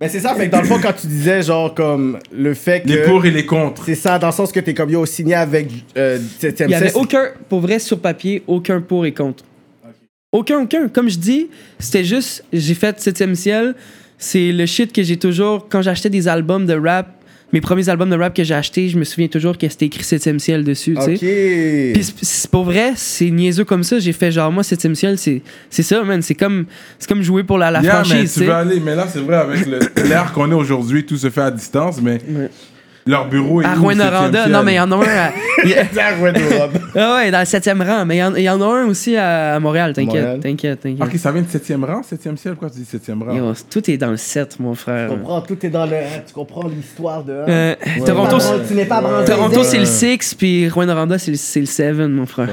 Mais 0.00 0.08
c'est 0.08 0.20
ça, 0.20 0.34
fait 0.34 0.46
que 0.46 0.52
dans 0.52 0.60
le 0.60 0.66
fond, 0.66 0.78
quand 0.82 0.92
tu 0.98 1.06
disais, 1.06 1.42
genre, 1.42 1.74
comme 1.74 2.18
le 2.32 2.54
fait 2.54 2.80
que. 2.82 2.88
les 2.88 3.02
pour 3.02 3.24
et 3.26 3.30
les 3.30 3.44
contre. 3.46 3.82
C'est 3.84 3.94
ça, 3.94 4.18
dans 4.18 4.28
le 4.28 4.32
sens 4.32 4.50
que 4.52 4.60
t'es 4.60 4.74
comme 4.74 4.90
yo 4.90 5.04
signé 5.06 5.34
avec 5.34 5.68
euh, 5.96 6.18
7 6.38 6.62
Il 6.66 6.70
y 6.70 6.74
avait 6.74 6.94
aucun, 6.94 7.28
pour 7.48 7.60
vrai, 7.60 7.78
sur 7.78 7.98
papier, 8.00 8.42
aucun 8.46 8.80
pour 8.80 9.04
et 9.06 9.12
contre. 9.12 9.44
Aucun, 10.32 10.60
aucun. 10.60 10.88
Comme 10.88 11.08
je 11.10 11.18
dis, 11.18 11.48
c'était 11.78 12.04
juste, 12.04 12.44
j'ai 12.52 12.74
fait 12.74 12.98
7 13.00 13.34
ciel. 13.34 13.74
C'est 14.16 14.52
le 14.52 14.66
shit 14.66 14.92
que 14.92 15.02
j'ai 15.02 15.16
toujours, 15.16 15.66
quand 15.68 15.82
j'achetais 15.82 16.10
des 16.10 16.28
albums 16.28 16.66
de 16.66 16.74
rap, 16.74 17.08
mes 17.52 17.60
premiers 17.60 17.88
albums 17.88 18.10
de 18.10 18.16
rap 18.16 18.34
que 18.34 18.44
j'ai 18.44 18.54
achetés, 18.54 18.88
je 18.88 18.98
me 18.98 19.04
souviens 19.04 19.28
toujours 19.28 19.58
que 19.58 19.68
c'était 19.68 19.86
écrit 19.86 20.04
7 20.04 20.40
ciel 20.40 20.64
dessus, 20.64 20.94
tu 20.94 21.02
sais. 21.02 21.14
Ok. 21.14 21.92
Puis 21.94 22.14
c'est- 22.22 22.50
pour 22.50 22.64
vrai, 22.64 22.92
c'est 22.96 23.30
niaiseux 23.30 23.64
comme 23.64 23.82
ça. 23.82 23.98
J'ai 23.98 24.12
fait 24.12 24.30
genre, 24.30 24.52
moi, 24.52 24.62
7 24.62 24.94
ciel, 24.94 25.18
c'est 25.18 25.42
c'est 25.68 25.82
ça, 25.82 26.02
man. 26.04 26.22
C'est 26.22 26.34
comme, 26.34 26.66
c'est 26.98 27.08
comme 27.08 27.22
jouer 27.22 27.42
pour 27.42 27.58
la, 27.58 27.70
la 27.70 27.80
Yeah, 27.82 27.98
mais 28.02 28.08
franchise, 28.08 28.34
tu 28.34 28.44
veux 28.44 28.52
aller, 28.52 28.80
mais 28.80 28.94
là, 28.94 29.06
c'est 29.12 29.20
vrai, 29.20 29.36
avec 29.36 29.66
l'ère 30.08 30.32
qu'on 30.32 30.50
est 30.50 30.54
aujourd'hui, 30.54 31.04
tout 31.04 31.16
se 31.16 31.30
fait 31.30 31.40
à 31.42 31.50
distance, 31.50 32.00
mais 32.00 32.18
Ouais. 32.28 32.48
Leur 33.10 33.28
bureau 33.28 33.60
est 33.60 33.64
À 33.66 33.74
Rouen 33.74 33.94
Noranda. 33.94 34.46
Non, 34.48 34.62
mais 34.62 34.72
il 34.72 34.76
y 34.76 34.80
en 34.80 34.90
a 34.92 34.96
un 34.96 35.00
à. 35.00 35.30
il 35.64 35.70
y 35.70 35.74
a- 35.74 35.84
Ah 35.94 36.22
ouais. 36.22 36.32
Ah 36.96 37.14
ouais, 37.16 37.30
dans 37.30 37.38
le 37.40 37.44
7e 37.44 37.82
rang. 37.86 38.04
Mais 38.06 38.16
il 38.16 38.38
y 38.38 38.42
y, 38.44 38.48
en 38.48 38.60
a 38.60 38.64
un 38.64 38.86
aussi 38.86 39.16
à, 39.16 39.54
à 39.56 39.60
Montréal, 39.60 39.92
t'inquiète, 39.92 40.40
t'inquiète, 40.40 40.80
t'inquiète. 40.80 41.02
Ok, 41.06 41.16
ça 41.18 41.30
vient 41.32 41.42
de 41.42 41.46
7e 41.46 41.84
rang, 41.84 42.00
7e 42.00 42.36
ciel? 42.36 42.54
Pourquoi 42.54 42.70
tu 42.70 42.78
dis 42.80 42.86
7e 43.10 43.22
rang? 43.22 43.34
Yo, 43.34 43.52
tout 43.70 43.90
est 43.90 43.96
dans 43.96 44.10
le 44.10 44.16
7, 44.16 44.58
mon 44.60 44.74
frère. 44.74 45.10
Tu 45.10 45.16
comprends, 45.16 45.40
tout 45.42 45.66
est 45.66 45.70
dans 45.70 45.86
le. 45.86 45.96
Tu 46.26 46.32
comprends 46.34 46.68
l'histoire 46.68 47.22
de. 47.24 47.32
Euh, 47.32 47.74
Tu 47.96 48.02
Toronto, 48.04 48.36
n'es 48.36 48.40
c'est- 48.40 48.48
pas- 48.58 48.64
tu 48.68 48.74
n'es 48.74 48.84
pas 48.86 49.00
branché. 49.00 49.24
Toronto, 49.26 49.62
c'est 49.64 49.78
le 49.78 49.84
6, 49.84 50.34
puis 50.34 50.70
c'est 51.18 51.30
le, 51.30 51.36
c'est 51.36 51.60
le 51.60 51.66
7, 51.66 51.96
mon 52.08 52.26
frère. 52.26 52.48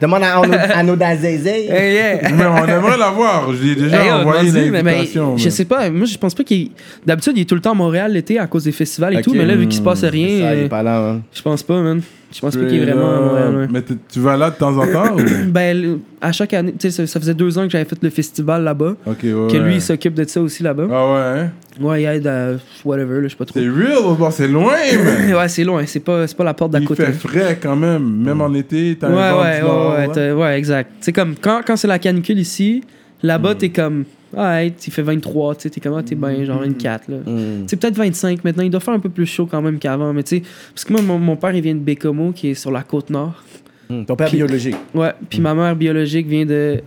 Demande 0.00 0.22
à, 0.22 0.26
à 0.32 0.36
Arnaud- 0.36 0.54
Arnaud 0.74 0.96
Dazézé. 0.96 1.68
Hey, 1.70 1.94
yeah. 1.94 2.30
Mais 2.32 2.44
on 2.46 2.66
aimerait 2.66 2.98
l'avoir. 2.98 3.52
Je 3.52 3.62
lui 3.62 3.70
ai 3.72 3.74
déjà 3.74 4.02
Hey, 4.02 4.08
yo, 4.08 4.14
envoyé 4.16 4.50
vas-y, 4.50 4.70
mais- 4.70 4.82
mais 4.82 4.92
l'invitation. 4.92 5.36
je 5.36 5.44
mais- 5.44 5.50
sais 5.50 5.64
pas, 5.64 5.90
moi 5.90 6.04
je 6.06 6.18
pense 6.18 6.34
pas 6.34 6.44
qu'il. 6.44 6.70
D'habitude, 7.06 7.32
il 7.36 7.42
est 7.42 7.44
tout 7.44 7.54
le 7.54 7.60
temps 7.60 7.72
à 7.72 7.74
Montréal 7.74 8.12
l'été 8.12 8.38
à 8.38 8.46
cause 8.46 8.64
des 8.64 8.72
festivals 8.72 9.14
et 9.14 9.18
Ok. 9.18 9.22
tout, 9.24 9.34
mais 9.34 9.44
là, 9.50 9.56
vu 9.56 9.66
qu'il 9.66 9.78
se 9.78 9.82
passe 9.82 10.00
Ça, 10.00 10.08
rien, 10.10 10.26
il 10.28 10.42
euh, 10.42 10.64
est 10.64 10.68
pas 10.68 10.82
là, 10.82 11.10
hein. 11.10 11.20
je 11.32 11.42
pense 11.42 11.62
pas, 11.62 11.80
man. 11.80 12.00
Je 12.32 12.38
pense 12.40 12.56
pas 12.56 12.64
qu'il 12.64 12.78
est 12.80 12.84
vraiment 12.84 13.10
à 13.10 13.20
Montréal. 13.20 13.56
ouais. 13.56 13.66
Mais 13.72 13.82
tu 14.08 14.20
vas 14.20 14.36
là 14.36 14.50
de 14.50 14.54
temps 14.54 14.76
en 14.78 14.86
temps? 14.86 15.16
ou- 15.16 15.20
Ben, 15.50 15.98
à 16.20 16.30
chaque 16.30 16.54
année, 16.54 16.72
tu 16.78 16.88
sais, 16.88 16.90
ça, 16.92 17.06
ça 17.06 17.18
faisait 17.18 17.34
deux 17.34 17.58
ans 17.58 17.64
que 17.64 17.70
j'avais 17.70 17.84
fait 17.84 17.98
le 18.00 18.08
festival 18.10 18.62
là-bas, 18.62 18.94
Ok, 19.04 19.16
ouais. 19.24 19.32
que 19.50 19.56
lui, 19.56 19.64
ouais. 19.70 19.74
il 19.74 19.82
s'occupe 19.82 20.14
de 20.14 20.22
ça 20.24 20.40
aussi 20.40 20.62
là-bas. 20.62 20.86
Ah 20.92 21.12
ouais, 21.12 21.40
hein? 21.40 21.50
Ouais, 21.80 22.02
il 22.02 22.06
aide 22.06 22.26
à 22.28 22.50
whatever, 22.84 23.16
là, 23.16 23.22
je 23.24 23.28
sais 23.30 23.36
pas 23.36 23.46
trop. 23.46 23.58
C'est 23.58 23.68
real, 23.68 24.16
bon, 24.16 24.30
c'est 24.30 24.46
loin, 24.46 24.74
mais. 25.26 25.34
Ouais, 25.34 25.48
c'est 25.48 25.64
loin, 25.64 25.82
c'est 25.86 25.98
pas, 26.00 26.26
c'est 26.28 26.36
pas 26.36 26.44
la 26.44 26.54
porte 26.54 26.70
d'à 26.70 26.78
Il 26.78 26.86
côté. 26.86 27.04
fait 27.06 27.12
frais 27.12 27.58
quand 27.60 27.74
même, 27.76 28.22
même 28.22 28.40
en 28.40 28.54
été, 28.54 28.96
t'as 29.00 29.08
Ouais, 29.10 29.20
un 29.22 29.32
vent 29.32 29.42
ouais, 29.42 29.56
du 29.56 29.62
nord, 29.66 29.90
ouais, 29.90 29.96
ouais, 29.96 30.06
là. 30.06 30.12
t'as- 30.14 30.34
ouais, 30.36 30.58
exact. 30.58 30.90
C'est 31.00 31.12
comme 31.12 31.34
quand, 31.40 31.62
quand 31.66 31.76
c'est 31.76 31.88
la 31.88 31.98
canicule 31.98 32.38
ici, 32.38 32.84
Hmm. 32.84 33.26
là-bas, 33.26 33.54
t'es 33.56 33.70
comme, 33.70 34.04
ouais, 34.36 34.68
il 34.68 34.92
fait 34.92 35.02
23, 35.02 35.54
tu 35.54 35.62
sais, 35.62 35.70
t'es 35.70 35.80
comme, 35.80 35.94
ah, 35.94 36.02
t'es 36.02 36.14
bien, 36.14 36.44
genre 36.44 36.60
24, 36.60 37.08
là. 37.08 37.16
Mm. 37.18 37.64
C'est 37.66 37.76
peut-être 37.76 37.96
25 37.96 38.44
maintenant, 38.44 38.62
il 38.62 38.70
doit 38.70 38.80
faire 38.80 38.94
un 38.94 39.00
peu 39.00 39.08
plus 39.08 39.26
chaud 39.26 39.46
quand 39.46 39.62
même 39.62 39.78
qu'avant, 39.78 40.12
mais 40.12 40.22
tu 40.22 40.36
sais, 40.36 40.42
parce 40.74 40.84
que 40.84 40.92
moi, 40.92 41.02
mon, 41.02 41.18
mon 41.18 41.36
père, 41.36 41.54
il 41.54 41.62
vient 41.62 41.74
de 41.74 41.80
Bécomo, 41.80 42.32
qui 42.32 42.48
est 42.48 42.54
sur 42.54 42.70
la 42.70 42.82
côte 42.82 43.10
nord. 43.10 43.42
Mm. 43.88 44.04
Ton 44.04 44.16
père 44.16 44.30
biologique. 44.30 44.76
Ouais, 44.94 45.12
puis 45.28 45.40
ma 45.40 45.54
mère 45.54 45.74
biologique 45.76 46.26
vient 46.26 46.46
de 46.46 46.80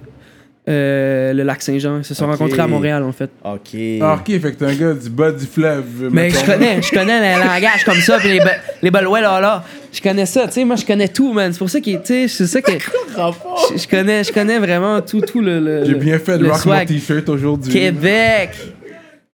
euh, 0.70 1.34
le 1.34 1.44
lac 1.44 1.62
Saint-Jean. 1.62 1.98
Ils 2.00 2.04
se 2.06 2.14
sont 2.14 2.26
rencontrés 2.28 2.62
à 2.62 2.68
Montréal, 2.68 3.04
en 3.04 3.12
fait. 3.12 3.30
Ok. 3.44 3.76
Ah, 4.02 4.16
ok, 4.20 4.28
fait 4.40 4.40
que 4.40 4.56
t'es 4.60 4.66
un 4.66 4.74
gars 4.76 4.94
du 4.94 5.10
bas 5.10 5.32
du 5.32 5.46
fleuve. 5.46 6.10
Mais 6.12 6.30
je 6.30 6.46
connais, 6.46 6.82
je 6.82 6.90
connais 6.92 7.36
le 7.36 7.40
langage 7.44 7.84
comme 7.86 8.00
ça, 8.00 8.18
puis 8.20 8.30
les, 8.30 8.40
les 8.82 8.92
balouets 8.92 9.22
là 9.22 9.40
là. 9.42 9.64
Je 9.92 10.02
connais 10.02 10.26
ça, 10.26 10.48
tu 10.48 10.54
sais, 10.54 10.66
moi 10.66 10.76
je 10.76 10.86
connais 10.86 11.08
tout, 11.10 11.34
man. 11.34 11.52
C'est 11.54 11.60
pour 11.60 11.70
ça 11.70 11.80
que, 11.80 11.86
tu 11.92 12.00
sais, 12.04 12.28
c'est 12.28 12.48
ça 12.48 12.62
que. 12.62 12.72
Je, 12.72 13.78
je 13.78 13.88
connais, 13.88 14.24
je 14.24 14.32
connais 14.32 14.58
vraiment 14.58 15.02
tout, 15.02 15.22
tout 15.22 15.42
le. 15.42 15.60
le- 15.60 15.86
J'ai 15.86 15.96
bien 15.96 16.18
fait 16.18 16.38
de 16.38 16.44
le 16.44 16.50
rock 16.52 16.66
mon 16.66 16.72
swag. 16.74 16.88
t-shirt 16.88 17.30
aujourd'hui. 17.30 17.72
Québec! 17.72 18.52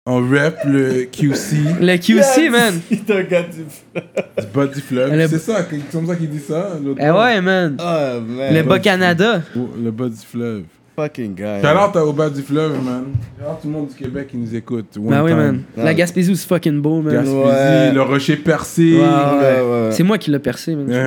On 0.09 0.21
rap 0.21 0.59
le 0.65 1.03
QC 1.11 1.57
Le 1.81 1.97
QC, 1.97 2.49
man! 2.49 2.79
C'est 2.89 3.13
un 3.13 3.23
gars 3.23 3.41
du. 3.43 3.57
du 3.65 4.47
bas 4.53 4.65
du 4.65 4.79
fleuve. 4.79 5.13
Le- 5.13 5.27
C'est 5.27 5.37
ça, 5.39 5.67
c'est 5.69 5.91
comme 5.91 6.07
ça 6.07 6.15
qu'il 6.15 6.29
dit 6.29 6.39
ça. 6.39 6.71
l'autre 6.81 7.01
Eh 7.03 7.11
ouais, 7.11 7.41
man! 7.41 7.75
Oh, 7.77 8.21
man. 8.21 8.53
Le 8.55 8.61
Bas-Canada. 8.63 9.41
Oh, 9.57 9.69
le 9.83 9.91
bas 9.91 10.07
du 10.07 10.15
fleuve. 10.25 10.63
Fucking 10.99 11.35
guy. 11.35 11.61
Shout 11.61 11.67
out 11.77 11.95
à 11.95 12.03
au 12.03 12.11
bas 12.11 12.27
du 12.27 12.41
fleuve, 12.41 12.83
man. 12.83 13.03
Shout 13.37 13.45
out 13.47 13.57
tout 13.61 13.67
le 13.67 13.73
monde 13.73 13.87
du 13.89 13.93
Québec 13.93 14.29
qui 14.31 14.37
nous 14.37 14.55
écoute. 14.55 14.97
One 14.97 15.09
Ben 15.09 15.21
oui, 15.23 15.29
time. 15.29 15.37
man. 15.37 15.61
La 15.77 15.93
Gaspésie, 15.93 16.35
c'est 16.35 16.47
fucking 16.47 16.81
beau, 16.81 17.01
man. 17.03 17.13
Gaspésie, 17.13 17.35
Ouais. 17.37 17.91
le 17.93 18.01
rocher 18.01 18.35
percé. 18.37 18.93
Ouais, 18.93 18.99
Ouais, 19.01 19.05
ouais. 19.05 19.61
ouais. 19.85 19.89
C'est 19.91 20.01
moi 20.01 20.17
qui 20.17 20.31
l'ai 20.31 20.39
percé, 20.39 20.75
man. 20.75 20.87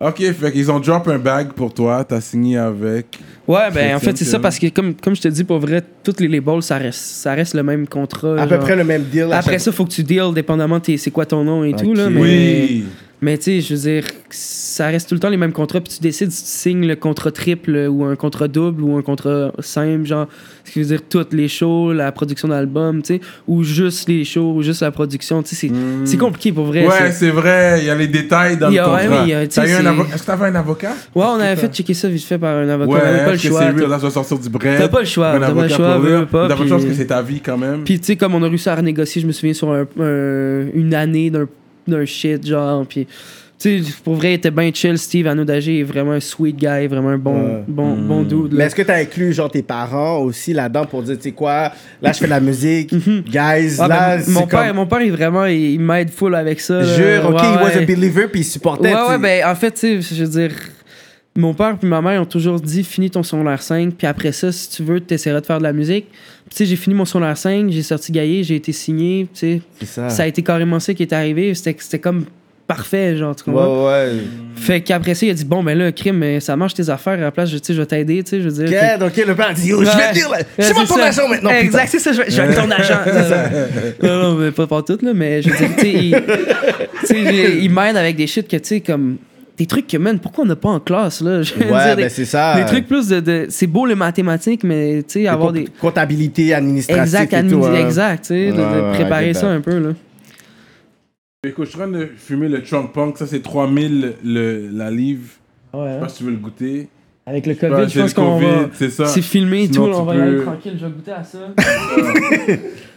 Ok, 0.00 0.18
fait 0.32 0.50
qu'ils 0.52 0.70
ont 0.72 0.80
drop 0.80 1.06
un 1.08 1.18
bag 1.18 1.52
pour 1.52 1.72
toi. 1.72 2.04
T'as 2.04 2.20
signé 2.20 2.58
avec. 2.58 3.18
Ouais, 3.46 3.70
ben 3.72 3.94
en 3.94 4.00
fait, 4.00 4.16
c'est 4.18 4.24
ça 4.24 4.38
parce 4.40 4.58
que, 4.58 4.66
comme, 4.68 4.94
comme 4.94 5.14
je 5.14 5.22
te 5.22 5.28
dis, 5.28 5.44
pour 5.44 5.58
vrai, 5.60 5.82
tous 6.02 6.16
les 6.18 6.26
labels, 6.28 6.62
ça 6.62 6.78
reste, 6.78 6.98
ça 7.00 7.32
reste 7.32 7.54
le 7.54 7.62
même 7.62 7.86
contrat. 7.86 8.36
À 8.40 8.46
peu 8.46 8.58
près 8.58 8.74
le 8.76 8.82
même 8.84 9.04
deal. 9.04 9.28
Après 9.32 9.52
chaque- 9.52 9.60
ça, 9.60 9.72
faut 9.72 9.84
que 9.84 9.90
tu 9.92 10.02
deals 10.02 10.34
dépendamment 10.34 10.78
de 10.78 10.82
tes- 10.84 10.96
c'est 10.98 11.12
quoi 11.12 11.24
ton 11.26 11.44
nom 11.44 11.62
et 11.64 11.72
tout. 11.74 11.94
Là, 11.94 12.10
mais, 12.10 12.20
Oui. 12.20 12.84
Mais 13.20 13.38
tu 13.38 13.44
sais, 13.44 13.60
je 13.60 13.74
veux 13.74 13.80
dire, 13.80 14.04
ça 14.30 14.86
reste 14.88 15.08
tout 15.08 15.14
le 15.14 15.20
temps 15.20 15.28
les 15.30 15.36
mêmes 15.36 15.52
contrats. 15.52 15.80
Puis 15.80 15.94
tu 15.96 16.00
décides 16.02 16.30
si 16.30 16.42
tu 16.42 16.48
signes 16.50 16.86
le 16.86 16.96
contrat 16.96 17.30
triple 17.30 17.86
ou 17.88 18.04
un 18.04 18.16
contrat 18.16 18.48
double 18.48 18.82
ou 18.82 18.96
un 18.96 19.02
contrat 19.02 19.52
simple, 19.60 20.04
genre, 20.04 20.26
ce 20.64 20.72
qui 20.72 20.80
veut 20.80 20.86
dire 20.86 21.00
toutes 21.08 21.32
les 21.32 21.48
shows, 21.48 21.92
la 21.92 22.10
production 22.12 22.48
d'albums, 22.48 23.02
tu 23.02 23.14
sais, 23.14 23.20
ou 23.46 23.62
juste 23.62 24.08
les 24.08 24.24
shows, 24.24 24.54
ou 24.56 24.62
juste 24.62 24.82
la 24.82 24.90
production. 24.90 25.42
Tu 25.42 25.54
sais, 25.54 25.68
c'est 25.68 25.72
c'est 26.04 26.16
compliqué 26.16 26.52
pour 26.52 26.64
vrai. 26.66 26.84
Hmm. 26.84 26.88
Ouais, 26.88 27.12
c'est- 27.12 27.30
vrai. 27.30 27.78
Il 27.80 27.86
y 27.86 27.90
a 27.90 27.94
les 27.94 28.06
détails 28.08 28.56
dans 28.56 28.70
y 28.70 28.74
le 28.74 28.80
a- 28.80 28.92
ouais, 28.94 29.00
contrat. 29.06 29.20
avocat. 29.22 29.42
Est-ce 29.42 30.20
que 30.22 30.26
t'avais 30.26 30.46
un 30.46 30.54
avocat? 30.54 30.92
Ouais, 31.14 31.24
on 31.26 31.40
avait 31.40 31.56
fait 31.56 31.72
checker 31.74 31.94
ça 31.94 32.08
vite 32.08 32.24
fait 32.24 32.38
par 32.38 32.56
un 32.56 32.68
avocat. 32.68 32.92
Ouais, 32.92 33.00
on 33.02 33.06
avait 33.08 33.24
pas 33.24 33.32
le 33.32 33.38
choix. 33.38 33.60
c'est 33.60 33.66
t'as- 33.66 33.72
real? 33.80 33.90
Là, 33.90 33.96
tu 33.96 34.02
vas 34.04 34.10
sortir 34.10 34.38
du 34.38 34.48
bread. 34.48 34.78
T'as 34.78 34.88
pas 34.88 35.00
le 35.00 35.06
choix, 35.06 35.32
t'as 35.38 35.50
pas 35.52 35.62
le 35.62 35.68
choix, 35.68 35.98
veux, 35.98 36.26
pas, 36.26 36.48
T'as 36.48 36.54
pas 36.54 36.54
le 36.54 36.60
puis- 36.60 36.68
choix 36.68 36.76
parce 36.78 36.88
que 36.88 36.94
c'est 36.94 37.06
ta 37.06 37.22
vie 37.22 37.40
quand 37.40 37.56
même. 37.58 37.82
Puis 37.84 37.98
tu 38.00 38.06
sais, 38.06 38.16
comme 38.16 38.34
on 38.34 38.42
a 38.42 38.48
réussi 38.48 38.68
à 38.68 38.74
renégocier, 38.74 39.22
je 39.22 39.26
me 39.26 39.32
souviens 39.32 39.54
sur 39.54 39.70
un, 39.72 39.86
un- 40.00 40.66
une 40.74 40.94
année 40.94 41.30
d'un 41.30 41.46
d'un 41.86 42.04
shit, 42.04 42.46
genre. 42.46 42.86
Puis 42.86 43.06
tu 43.56 43.82
sais, 43.84 43.92
pour 44.02 44.14
vrai, 44.16 44.32
il 44.32 44.34
était 44.34 44.50
bien 44.50 44.70
chill. 44.74 44.98
Steve 44.98 45.26
Anodagé 45.28 45.78
est 45.78 45.82
vraiment 45.84 46.12
un 46.12 46.20
sweet 46.20 46.56
guy, 46.56 46.86
vraiment 46.88 47.10
un 47.10 47.18
bon, 47.18 47.34
Ouais. 47.34 47.64
bon, 47.68 47.96
bon 47.96 48.22
dude. 48.22 48.52
Mais 48.52 48.58
là. 48.58 48.66
est-ce 48.66 48.74
que 48.74 48.82
t'as 48.82 48.96
inclus 49.00 49.32
genre 49.32 49.50
tes 49.50 49.62
parents 49.62 50.18
aussi 50.18 50.52
là-dedans 50.52 50.84
pour 50.86 51.02
dire, 51.02 51.16
tu 51.16 51.22
sais 51.22 51.32
quoi, 51.32 51.70
là 52.02 52.12
je 52.12 52.18
fais 52.18 52.24
de 52.26 52.30
la 52.30 52.40
musique, 52.40 52.92
guys, 53.26 53.76
Ah, 53.78 53.88
là 53.88 54.16
ben, 54.16 54.22
c'est 54.22 54.30
mon, 54.32 54.40
comme... 54.40 54.48
père, 54.50 54.74
mon 54.74 54.86
père, 54.86 55.02
il 55.02 55.12
vraiment, 55.12 55.46
il, 55.46 55.72
il 55.74 55.80
m'aide 55.80 56.10
full 56.10 56.34
avec 56.34 56.60
ça. 56.60 56.80
là. 56.80 56.96
Jure, 56.96 57.26
ok, 57.30 57.34
Ouais, 57.34 57.40
he 57.40 57.56
was 57.62 57.70
a 57.70 57.78
ouais. 57.78 57.86
believer 57.86 58.26
puis 58.28 58.40
il 58.40 58.44
supportait. 58.44 58.92
Ouais, 58.92 59.08
ouais, 59.10 59.18
ben 59.18 59.46
en 59.46 59.54
fait, 59.54 59.70
tu 59.70 60.02
sais, 60.02 60.14
je 60.14 60.24
veux 60.24 60.30
dire, 60.48 60.50
mon 61.36 61.52
père 61.52 61.76
puis 61.78 61.88
ma 61.88 62.00
mère 62.00 62.20
ont 62.22 62.26
toujours 62.26 62.60
dit 62.60 62.84
finis 62.84 63.10
ton 63.10 63.22
secondaire 63.22 63.62
5, 63.62 63.94
puis 63.94 64.06
après 64.06 64.32
ça, 64.32 64.52
si 64.52 64.70
tu 64.70 64.82
veux, 64.84 65.00
tu 65.00 65.14
essaieras 65.14 65.40
de 65.40 65.46
faire 65.46 65.58
de 65.58 65.64
la 65.64 65.72
musique. 65.72 66.06
Puis, 66.08 66.50
Tu 66.50 66.56
sais, 66.58 66.66
j'ai 66.66 66.76
fini 66.76 66.94
mon 66.94 67.04
secondaire 67.04 67.36
5, 67.36 67.70
j'ai 67.70 67.82
sorti 67.82 68.12
Gaillé, 68.12 68.44
j'ai 68.44 68.56
été 68.56 68.72
signé, 68.72 69.26
tu 69.32 69.40
sais. 69.40 69.60
C'est 69.80 69.86
ça. 69.86 70.08
Ça 70.10 70.22
a 70.22 70.26
été 70.26 70.42
carrément 70.42 70.78
ça 70.78 70.94
qui 70.94 71.02
est 71.02 71.12
arrivé. 71.12 71.54
C'était 71.54 71.76
c'était 71.80 71.98
comme 71.98 72.26
parfait, 72.66 73.16
genre, 73.16 73.34
tu 73.34 73.44
comprends? 73.44 73.86
Ouais, 73.86 73.92
ouais. 73.92 74.12
Fait 74.56 74.80
qu'après 74.80 75.14
ça, 75.14 75.26
il 75.26 75.30
a 75.30 75.34
dit 75.34 75.44
Bon, 75.44 75.62
ben 75.62 75.76
là, 75.76 75.90
crime, 75.92 76.18
mais 76.18 76.40
ça 76.40 76.56
marche 76.56 76.74
tes 76.74 76.88
affaires. 76.88 77.14
À 77.14 77.16
la 77.16 77.30
place, 77.30 77.50
je, 77.50 77.58
tu 77.58 77.66
sais, 77.66 77.74
je 77.74 77.80
vais 77.80 77.86
t'aider, 77.86 78.22
tu 78.22 78.30
sais, 78.30 78.40
je 78.40 78.48
veux 78.48 78.64
dire. 78.64 78.80
Ok, 78.94 79.00
donc 79.00 79.26
le 79.26 79.34
père 79.34 79.54
dit, 79.54 79.68
yo, 79.68 79.80
je 79.84 79.90
vais 79.90 80.08
te 80.10 80.14
dire, 80.14 80.30
là, 80.30 80.38
c'est 80.58 80.72
moi 80.72 80.84
ton 80.86 81.28
maintenant. 81.28 81.50
Exact, 81.50 81.88
c'est 81.88 81.98
ça, 81.98 82.12
je 82.12 82.22
vais, 82.22 82.30
je 82.30 82.40
vais 82.40 82.48
être 82.48 82.62
ton 82.62 82.70
agent. 82.70 83.00
non, 84.02 84.22
non, 84.22 84.34
mais 84.36 84.50
pas 84.50 84.66
pour 84.66 84.84
tout, 84.84 84.98
là, 85.02 85.12
mais 85.14 85.42
je 85.42 85.50
veux 85.50 85.56
dire, 85.56 85.70
tu 85.76 85.82
sais, 87.06 87.18
il, 87.20 87.64
il 87.64 87.70
m'aide 87.70 87.96
avec 87.96 88.16
des 88.16 88.26
shit 88.26 88.46
que, 88.46 88.56
tu 88.56 88.64
sais, 88.64 88.80
comme. 88.80 89.18
Des 89.56 89.66
trucs 89.66 89.86
que, 89.86 89.96
man, 89.96 90.18
pourquoi 90.18 90.42
on 90.44 90.46
n'a 90.48 90.56
pas 90.56 90.68
en 90.70 90.80
classe, 90.80 91.20
là? 91.20 91.42
Je 91.44 91.54
veux 91.54 91.60
Ouais, 91.72 91.84
dire, 91.86 91.96
ben 91.96 92.08
c'est 92.08 92.24
ça. 92.24 92.56
des 92.60 92.66
trucs 92.66 92.88
plus 92.88 93.08
de. 93.08 93.20
de- 93.20 93.46
c'est 93.50 93.68
beau 93.68 93.86
les 93.86 93.94
mathématiques, 93.94 94.64
mais, 94.64 95.04
tu 95.06 95.20
sais, 95.22 95.26
avoir 95.28 95.52
des. 95.52 95.66
Comptabilité, 95.80 96.52
administrative 96.54 97.02
Exact, 97.02 97.32
et 97.32 97.46
tout. 97.46 97.60
admi- 97.60 97.66
hein. 97.76 97.86
exact, 97.86 98.22
tu 98.22 98.28
sais, 98.28 98.46
de, 98.50 98.56
de 98.56 98.60
Ouais, 98.62 98.80
ouais, 98.80 98.92
préparer 98.94 99.32
ça 99.34 99.48
un 99.48 99.60
peu, 99.60 99.78
là. 99.78 99.90
Écoute, 101.46 101.66
je 101.66 101.70
suis 101.72 101.78
en 101.80 101.84
train 101.88 101.98
de 101.98 102.08
fumer 102.16 102.48
le 102.48 102.62
Trunk 102.62 102.92
Punk. 102.92 103.18
Ça, 103.18 103.26
c'est 103.26 103.42
3000 103.42 104.14
le, 104.24 104.68
la 104.72 104.90
livre. 104.90 105.28
Je 105.72 105.78
sais 105.78 105.84
Ouais, 105.84 106.00
pas 106.00 106.08
si 106.08 106.16
tu 106.18 106.24
veux 106.24 106.30
le 106.30 106.36
goûter. 106.38 106.88
Avec 107.26 107.46
le 107.46 107.52
Ouais, 107.52 107.58
COVID, 107.58 107.88
je 107.88 107.96
le 107.98 108.02
pense 108.02 108.14
qu'on 108.14 108.38
va. 108.38 108.70
C'est 108.74 108.90
ça. 108.90 109.06
C'est 109.06 109.22
filmé 109.22 109.64
et 109.64 109.68
tout, 109.70 109.86
là, 109.86 109.96
on 109.98 110.02
va 110.04 110.16
y 110.16 110.20
aller 110.20 110.42
tranquille, 110.42 110.74
je 110.80 110.84
vais 110.86 110.92
goûter 110.92 111.12
à 111.12 111.22
ça. 111.22 111.38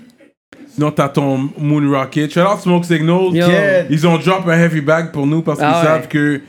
Sinon, 0.77 0.91
t'as 0.91 1.09
ton 1.09 1.49
Moon 1.57 1.89
Rocket. 1.91 2.31
Shout 2.31 2.41
out 2.41 2.59
Smoke 2.61 2.85
Signal. 2.85 3.33
Yo. 3.33 3.47
Ils 3.89 4.05
ont 4.05 4.17
drop 4.19 4.47
un 4.47 4.59
heavy 4.59 4.81
bag 4.81 5.11
pour 5.11 5.25
nous 5.25 5.41
parce 5.41 5.57
qu'ils 5.57 5.67
Ah 5.67 5.79
ouais. 5.81 5.87
savent 5.87 6.07
que 6.07 6.41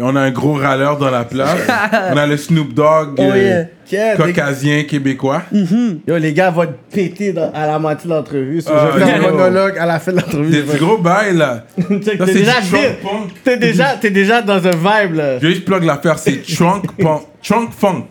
on 0.00 0.16
a 0.16 0.22
un 0.22 0.30
gros 0.30 0.54
râleur 0.54 0.96
dans 0.96 1.10
la 1.10 1.24
place. 1.24 1.58
on 2.12 2.16
a 2.16 2.26
le 2.26 2.38
Snoop 2.38 2.72
Dogg 2.72 3.10
Oh, 3.18 3.22
euh, 3.22 3.64
yeah. 3.92 4.16
Caucasien 4.16 4.84
québécois. 4.84 5.42
Yo, 5.52 6.16
les 6.16 6.32
gars 6.32 6.50
vont 6.50 6.64
te 6.64 6.94
péter 6.96 7.34
dans- 7.34 7.52
à 7.52 7.66
la 7.66 7.78
moitié 7.78 8.08
de 8.08 8.14
l'entrevue. 8.14 8.62
So, 8.62 8.70
Ah, 8.74 8.88
je 8.94 8.98
vais 9.00 9.04
faire 9.04 9.28
un 9.28 9.30
monologue 9.32 9.76
à 9.78 9.84
la 9.84 10.00
fin 10.00 10.12
de 10.12 10.16
l'entrevue. 10.16 10.50
C'est 10.66 10.78
du 10.78 10.82
gros 10.82 10.96
bail 10.96 11.36
là. 11.36 11.66
T'es 11.76 13.56
déjà, 13.58 13.96
déjà, 13.96 14.10
déjà 14.10 14.40
dans 14.42 14.66
un 14.66 14.70
vibe, 14.70 15.14
là. 15.16 15.38
Je 15.40 15.46
vais 15.46 15.52
juste 15.52 15.66
plug 15.66 15.84
l'affaire, 15.84 16.18
c'est 16.18 16.40
Trunk 16.56 16.86
Punk. 16.96 17.20
Trunk 17.42 17.70
Funk. 17.78 18.06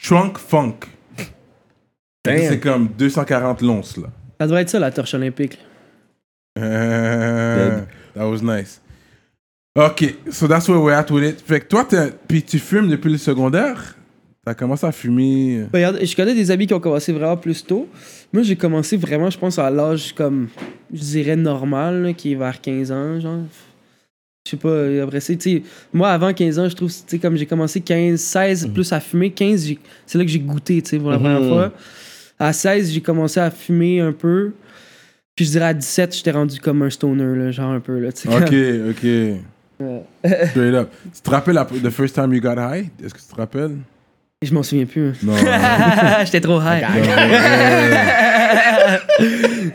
Trunk 0.00 0.38
Funk. 0.38 0.74
C'est 2.24 2.60
comme 2.60 2.88
240 2.96 3.62
lonces 3.62 3.96
là. 3.96 4.06
Ça 4.40 4.46
devrait 4.46 4.62
être 4.62 4.70
ça, 4.70 4.78
la 4.78 4.90
torche 4.90 5.12
olympique. 5.12 5.58
Euh, 6.58 7.80
that 8.14 8.26
was 8.26 8.38
nice. 8.42 8.80
Ok, 9.76 10.14
so 10.30 10.48
that's 10.48 10.66
where 10.68 10.80
we're 10.80 10.94
at 10.96 11.10
with 11.10 11.24
it. 11.24 11.40
Fait 11.46 11.60
que 11.60 11.66
toi, 11.66 11.84
t'es- 11.84 12.12
puis 12.26 12.42
tu 12.42 12.58
fumes 12.58 12.88
depuis 12.88 13.12
le 13.12 13.18
secondaire? 13.18 13.96
T'as 14.44 14.54
commencé 14.54 14.86
à 14.86 14.92
fumer. 14.92 15.66
Ben, 15.70 15.86
regarde, 15.86 15.98
je 16.04 16.16
connais 16.16 16.34
des 16.34 16.50
amis 16.50 16.66
qui 16.66 16.72
ont 16.72 16.80
commencé 16.80 17.12
vraiment 17.12 17.36
plus 17.36 17.64
tôt. 17.64 17.86
Moi, 18.32 18.42
j'ai 18.42 18.56
commencé 18.56 18.96
vraiment, 18.96 19.28
je 19.28 19.38
pense, 19.38 19.58
à 19.58 19.70
l'âge 19.70 20.14
comme, 20.14 20.48
je 20.92 21.00
dirais, 21.00 21.36
normal, 21.36 22.02
là, 22.02 22.12
qui 22.14 22.32
est 22.32 22.36
vers 22.36 22.60
15 22.62 22.90
ans, 22.90 23.20
genre. 23.20 23.42
Je 24.46 24.52
sais 24.52 24.56
pas, 24.56 24.68
euh, 24.70 25.04
après 25.04 25.20
ça, 25.20 25.34
tu 25.34 25.40
sais, 25.58 25.62
moi, 25.92 26.08
avant 26.10 26.32
15 26.32 26.58
ans, 26.58 26.66
je 26.68 26.74
trouve, 26.74 26.90
tu 26.90 27.02
sais, 27.06 27.18
comme 27.18 27.36
j'ai 27.36 27.44
commencé 27.44 27.82
15, 27.82 28.18
16 28.18 28.70
plus 28.72 28.90
à 28.94 29.00
fumer, 29.00 29.30
15, 29.30 29.66
j'ai- 29.66 29.78
c'est 30.06 30.16
là 30.16 30.24
que 30.24 30.30
j'ai 30.30 30.38
goûté, 30.40 30.80
tu 30.80 30.88
sais, 30.88 30.98
pour 30.98 31.10
la 31.10 31.18
première 31.18 31.42
Mhm. 31.42 31.48
fois. 31.48 31.72
À 32.40 32.52
16, 32.52 32.90
j'ai 32.92 33.00
commencé 33.02 33.38
à 33.38 33.50
fumer 33.50 34.00
un 34.00 34.12
peu. 34.12 34.52
Puis 35.36 35.44
je 35.44 35.50
dirais 35.52 35.66
à 35.66 35.74
17, 35.74 36.16
j'étais 36.16 36.30
rendu 36.30 36.58
comme 36.58 36.82
un 36.82 36.90
stoner, 36.90 37.36
là, 37.38 37.50
genre 37.50 37.70
un 37.72 37.80
peu, 37.80 37.98
là. 37.98 38.08
Ok, 38.08 38.54
ok. 38.90 39.06
Straight 40.50 40.74
up. 40.74 40.90
Tu 41.14 41.20
te 41.22 41.30
rappelles 41.30 41.54
la, 41.54 41.64
the 41.64 41.90
first 41.90 42.14
time 42.14 42.32
you 42.34 42.40
got 42.40 42.56
high? 42.56 42.88
Est-ce 43.02 43.14
que 43.14 43.20
tu 43.20 43.26
te 43.26 43.34
rappelles? 43.34 43.76
Je 44.42 44.54
m'en 44.54 44.62
souviens 44.62 44.86
plus. 44.86 45.08
hein. 45.08 45.12
Non. 45.22 45.34
J'étais 46.24 46.40
trop 46.40 46.60
high. 46.60 46.82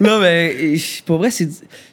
non, 0.02 0.20
mais 0.22 0.76
pour 1.06 1.18
vrai, 1.20 1.30
c'est. 1.30 1.48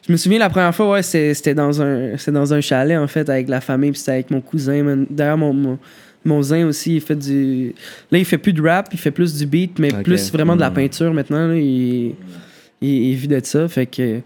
Je 0.07 0.11
me 0.11 0.17
souviens 0.17 0.39
la 0.39 0.49
première 0.49 0.73
fois, 0.73 0.89
ouais, 0.89 1.03
c'était 1.03 1.53
dans 1.53 1.81
un, 1.81 2.15
dans 2.27 2.53
un 2.53 2.61
chalet 2.61 2.97
en 2.97 3.07
fait 3.07 3.29
avec 3.29 3.47
la 3.47 3.61
famille, 3.61 3.91
puis 3.91 3.99
c'était 3.99 4.13
avec 4.13 4.31
mon 4.31 4.41
cousin. 4.41 5.05
D'ailleurs, 5.09 5.37
mon, 5.37 5.53
mon, 5.53 5.79
mon 6.25 6.41
zin 6.41 6.65
aussi, 6.67 6.95
il 6.95 7.01
fait 7.01 7.15
du. 7.15 7.73
Là, 8.11 8.17
il 8.17 8.25
fait 8.25 8.37
plus 8.37 8.53
de 8.53 8.61
rap, 8.61 8.89
il 8.91 8.99
fait 8.99 9.11
plus 9.11 9.35
du 9.35 9.45
beat, 9.45 9.79
mais 9.79 9.89
plus 10.03 10.31
vraiment 10.31 10.55
de 10.55 10.61
la 10.61 10.71
peinture 10.71 11.13
maintenant. 11.13 11.47
là. 11.47 11.55
il, 11.55 12.15
il, 12.81 13.03
il 13.11 13.15
vit 13.15 13.27
de 13.27 13.39
ça. 13.43 13.67
Fait 13.67 13.85
que 13.85 14.19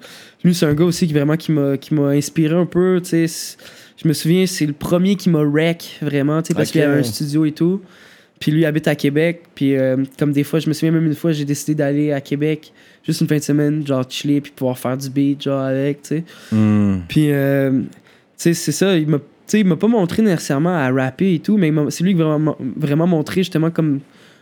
lui, 0.44 0.54
c'est 0.56 0.66
un 0.66 0.74
gars 0.74 0.86
aussi 0.86 1.08
qui 1.08 1.14
vraiment 1.14 1.38
qui 1.38 1.52
m'a, 1.52 1.78
qui 1.78 1.94
m'a 1.94 2.10
inspiré 2.10 2.56
un 2.56 2.66
peu. 2.66 3.00
Tu 3.04 3.10
sais, 3.10 3.28
C'est- 3.28 3.58
je 4.02 4.08
me 4.08 4.14
souviens, 4.14 4.46
c'est 4.46 4.66
le 4.68 4.74
premier 4.74 5.16
qui 5.16 5.30
m'a 5.30 5.44
wreck 5.44 5.98
vraiment, 6.02 6.42
tu 6.44 6.50
sais, 6.50 6.54
parce 6.54 6.70
qu'il 6.72 6.82
y 6.82 6.84
avait 6.84 7.00
un 7.00 7.04
studio 7.04 7.46
et 7.46 7.52
tout. 7.52 7.82
Puis 8.40 8.52
lui 8.52 8.64
habite 8.66 8.88
à 8.88 8.94
Québec. 8.96 9.42
Puis 9.56 9.76
euh, 9.76 9.98
comme 10.20 10.32
des 10.32 10.44
fois, 10.44 10.60
je 10.60 10.68
me 10.70 10.74
souviens 10.74 10.92
même 10.92 11.08
une 11.08 11.16
fois, 11.16 11.32
j'ai 11.32 11.46
décidé 11.46 11.74
d'aller 11.74 12.12
à 12.12 12.22
Québec 12.22 12.72
juste 13.04 13.22
une 13.22 13.28
fin 13.28 13.38
de 13.38 13.42
semaine, 13.42 13.88
genre 13.88 14.06
chiller, 14.08 14.42
puis 14.42 14.52
pouvoir 14.56 14.78
faire 14.78 14.96
du 14.98 15.10
beat, 15.10 15.42
genre 15.42 15.62
avec, 15.62 16.04
tu 16.04 16.08
sais. 16.10 16.24
Hmm. 16.52 17.00
Puis, 17.08 17.32
euh, 17.32 17.72
tu 17.72 17.86
sais, 18.38 18.54
c'est 18.54 18.72
ça, 18.74 18.96
il 18.98 19.08
m'a, 19.08 19.18
sais, 19.52 19.60
il 19.62 19.66
m'a 19.66 19.76
pas 19.76 19.88
montré 19.88 20.22
nécessairement 20.22 20.76
à 20.76 20.90
rapper 20.92 21.34
et 21.36 21.40
tout, 21.40 21.58
mais 21.58 21.72
c'est 21.90 22.04
lui 22.04 22.14
qui 22.14 22.20
m'a 22.20 22.26
vraiment, 22.26 22.58
vraiment 22.78 23.08
montré 23.08 23.42
justement 23.42 23.72
comme 23.72 24.00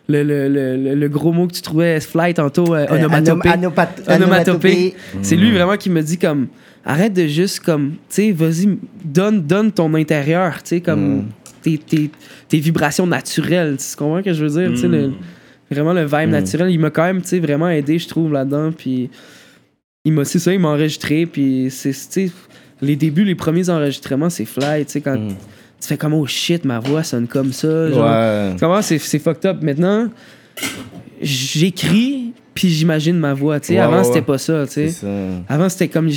le, 0.07 0.21
le, 0.23 0.47
le, 0.47 0.77
le- 0.77 0.95
le 0.95 1.09
gros 1.09 1.31
mot 1.31 1.47
que 1.47 1.53
tu 1.53 1.61
trouvais, 1.61 1.99
fly 1.99 2.33
tantôt, 2.33 2.75
euh, 2.75 2.85
onomatopée. 2.89 3.49
Onomat- 3.49 4.15
Onomatopée. 4.15 4.93
C'est 5.21 5.35
lui 5.35 5.51
vraiment 5.51 5.77
qui 5.77 5.89
me 5.89 6.01
dit 6.01 6.17
comme 6.17 6.47
arrête 6.85 7.13
de 7.13 7.25
juste 7.25 7.61
comme 7.61 7.91
tu 7.91 7.97
sais 8.09 8.31
vas-y 8.31 8.77
donne 9.03 9.41
donne 9.41 9.71
ton 9.71 9.91
intérieur 9.95 10.61
tu 10.61 10.69
sais 10.69 10.81
comme 10.81 11.17
Mm. 11.17 11.25
tes, 11.63 11.77
tes, 11.79 12.09
tes 12.47 12.59
vibrations 12.59 13.07
naturelles 13.07 13.77
tu 13.77 13.95
comprends 13.97 14.19
ce 14.19 14.25
que 14.25 14.33
je 14.33 14.45
veux 14.45 14.61
dire 14.61 14.69
tu 14.69 14.77
sais 14.81 14.87
Mm. 14.87 14.91
le- 14.91 15.11
vraiment 15.71 15.93
le 15.93 16.03
vibe 16.05 16.27
Mm. 16.27 16.31
naturel 16.31 16.69
il 16.69 16.79
m'a 16.79 16.91
quand 16.91 17.05
même 17.05 17.23
tu 17.23 17.29
sais 17.29 17.39
vraiment 17.39 17.69
aidé 17.69 17.97
je 17.97 18.07
trouve 18.07 18.31
là-dedans 18.31 18.71
puis 18.71 19.09
il 20.05 20.13
m'a 20.13 20.23
c'est 20.25 20.37
ça 20.37 20.53
il 20.53 20.59
m'a 20.59 20.67
enregistré 20.69 21.25
puis 21.25 21.69
c'est 21.71 21.89
tu 21.89 21.97
sais 21.99 22.31
les 22.81 22.95
débuts 22.95 23.23
les 23.23 23.35
premiers 23.35 23.69
enregistrements 23.69 24.29
c'est 24.29 24.45
fly 24.45 24.85
tu 24.85 24.91
sais 24.93 25.01
quand 25.01 25.15
Mm. 25.17 25.29
tu 25.81 25.87
fais 25.87 25.97
comme 25.97 26.13
oh 26.13 26.25
shit 26.25 26.65
ma 26.65 26.79
voix 26.79 27.03
sonne 27.03 27.27
comme 27.27 27.51
ça 27.53 27.89
genre 27.91 28.05
Ouais. 28.05 28.55
Comment 28.59 28.81
c'est 28.81 28.97
c'est 28.99 29.19
fucked 29.19 29.45
up 29.45 29.61
maintenant 29.61 30.09
j'écris 31.21 32.33
puis 32.53 32.69
j'imagine 32.69 33.17
ma 33.17 33.33
voix 33.33 33.59
tu 33.59 33.67
sais 33.67 33.73
Ouais, 33.75 33.79
avant 33.79 33.97
ouais, 33.97 34.03
c'était 34.03 34.21
pas 34.21 34.37
ça 34.37 34.65
tu 34.67 34.89
sais 34.89 35.07
avant, 35.49 35.69
c'était 35.69 35.87
comme. 35.89 36.09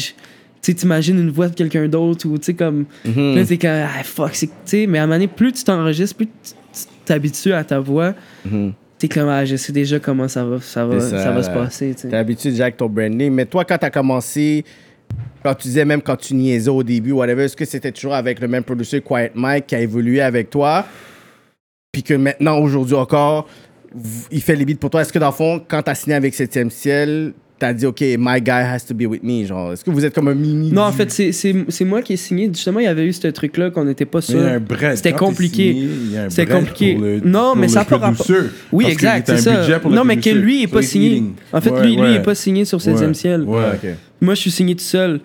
Tu 0.61 0.73
sais, 0.73 0.75
t'imagines 0.75 1.17
une 1.19 1.31
voix 1.31 1.49
de 1.49 1.55
quelqu'un 1.55 1.87
d'autre 1.87 2.27
ou 2.29 2.37
tu 2.37 2.47
sais, 2.47 2.55
comme. 2.55 2.85
Mhm. 3.05 3.37
Là, 3.37 3.45
t'es 3.45 3.59
comme. 3.59 3.71
Ah, 3.71 4.03
fuck. 4.03 4.35
c'est- 4.35 4.47
Tu 4.49 4.53
sais, 4.65 4.87
mais 4.89 4.99
à 4.99 5.05
un 5.05 5.07
moment 5.07 5.15
donné, 5.15 5.29
plus 5.29 5.53
tu 5.53 5.63
t'enregistres, 5.63 6.17
plus 6.17 6.27
tu 6.27 6.33
tu 6.73 6.85
t'habitues 7.05 7.53
à 7.53 7.63
ta 7.63 7.79
voix, 7.79 8.13
Mhm. 8.45 8.73
t'es 8.99 9.07
comme. 9.09 9.29
Ah, 9.29 9.45
je 9.45 9.55
sais 9.55 9.73
déjà 9.73 10.01
comment 10.01 10.27
ça 10.27 10.45
va, 10.45 10.61
ça 10.61 10.85
va, 10.85 10.99
ça, 11.01 11.23
ça, 11.23 11.31
va 11.31 11.43
se 11.45 11.51
passer. 11.51 11.95
T'es 11.95 12.13
habitué 12.17 12.51
déjà 12.51 12.65
avec 12.65 12.77
ton 12.77 12.89
branding. 12.89 13.33
Mais 13.33 13.47
toi, 13.47 13.65
quand 13.65 13.79
t'as 13.79 13.91
commencé, 13.91 14.65
quand 15.43 15.55
tu 15.55 15.69
disais 15.69 15.85
même 15.85 16.03
quand 16.03 16.17
tu 16.17 16.35
niaisais 16.35 16.71
au 16.71 16.83
début, 16.83 17.13
whatever, 17.13 17.45
est-ce 17.45 17.57
que 17.57 17.65
c'était 17.65 17.93
toujours 17.93 18.15
avec 18.15 18.41
le 18.41 18.49
même 18.49 18.65
producer 18.65 19.01
Quiet 19.01 19.33
Mike 19.35 19.67
qui 19.69 19.75
a 19.75 19.81
évolué 19.81 20.21
avec 20.21 20.51
toi? 20.51 20.85
puis 21.93 22.03
que 22.03 22.15
maintenant, 22.15 22.59
aujourd'hui 22.59 22.95
encore, 22.95 23.49
il 24.31 24.43
fait 24.43 24.57
les 24.57 24.65
beats 24.65 24.77
pour 24.77 24.91
toi. 24.91 25.03
Est-ce 25.03 25.13
que 25.13 25.19
dans 25.19 25.29
le 25.29 25.33
fond, 25.33 25.63
quand 25.67 25.83
t'as 25.83 25.95
signé 25.95 26.15
avec 26.15 26.35
7e 26.35 26.71
ciel, 26.71 27.33
t'as 27.59 27.73
dit, 27.73 27.87
OK, 27.87 28.01
my 28.19 28.41
guy 28.41 28.51
has 28.51 28.81
to 28.87 28.95
be 28.95 29.03
with 29.07 29.23
me? 29.23 29.45
Genre, 29.45 29.73
est-ce 29.73 29.85
que 29.85 29.91
vous 29.91 30.05
êtes 30.05 30.15
comme 30.15 30.29
un 30.29 30.35
mini. 30.35 30.71
Non, 30.73 30.83
en 30.83 30.93
fait, 30.93 31.11
c'est- 31.11 31.33
c'est 31.33 31.55
c'est 31.69 31.85
moi 31.85 32.03
qui 32.03 32.13
ai 32.13 32.17
signé. 32.17 32.47
Justement, 32.53 32.81
il 32.81 32.85
y 32.85 32.89
avait 32.89 33.05
eu 33.07 33.13
ce 33.13 33.27
truc-là 33.29 33.71
qu'on 33.71 33.85
n'était 33.85 34.05
pas 34.05 34.21
Mais 34.29 34.35
il 34.35 34.41
y 34.41 34.49
a 34.49 34.53
un 34.55 34.61
sûr. 34.61 34.97
C'était 34.97 35.13
compliqué. 35.13 35.89
C'était 36.29 36.47
compliqué. 36.53 36.95
pour 36.95 37.03
le- 37.03 37.21
Non, 37.21 37.41
pour 37.53 37.57
mais 37.57 37.67
le 37.67 37.73
ça 37.73 37.81
a 37.81 37.85
pas 37.85 37.99
rapport-. 37.99 38.27
Oui, 38.73 38.85
Parce 38.85 38.95
exact, 38.95 39.27
c'est 39.29 39.39
ça. 39.39 39.61
budget 39.61 39.79
pour 39.81 39.91
le 39.91 39.97
Non, 39.97 40.05
mais 40.05 40.17
que 40.19 40.31
lui, 40.31 40.61
il 40.61 40.63
est 40.65 40.67
So 40.69 40.73
pas 40.75 40.83
signé. 40.83 41.23
En 41.53 41.61
fait, 41.61 41.71
Ouais, 41.71 41.81
lui, 41.83 41.89
lui, 41.89 41.95
il 41.97 42.01
ouais. 42.03 42.15
est 42.15 42.23
pas 42.23 42.35
signé 42.35 42.65
sur 42.65 42.81
16e 42.81 43.15
ciel. 43.15 43.43
Ouais. 43.43 43.63
OK. 43.75 43.89
Moi, 44.21 44.35
je 44.35 44.41
suis 44.41 44.51
signé 44.51 44.75
tout 44.75 44.83
seul. 44.83 45.21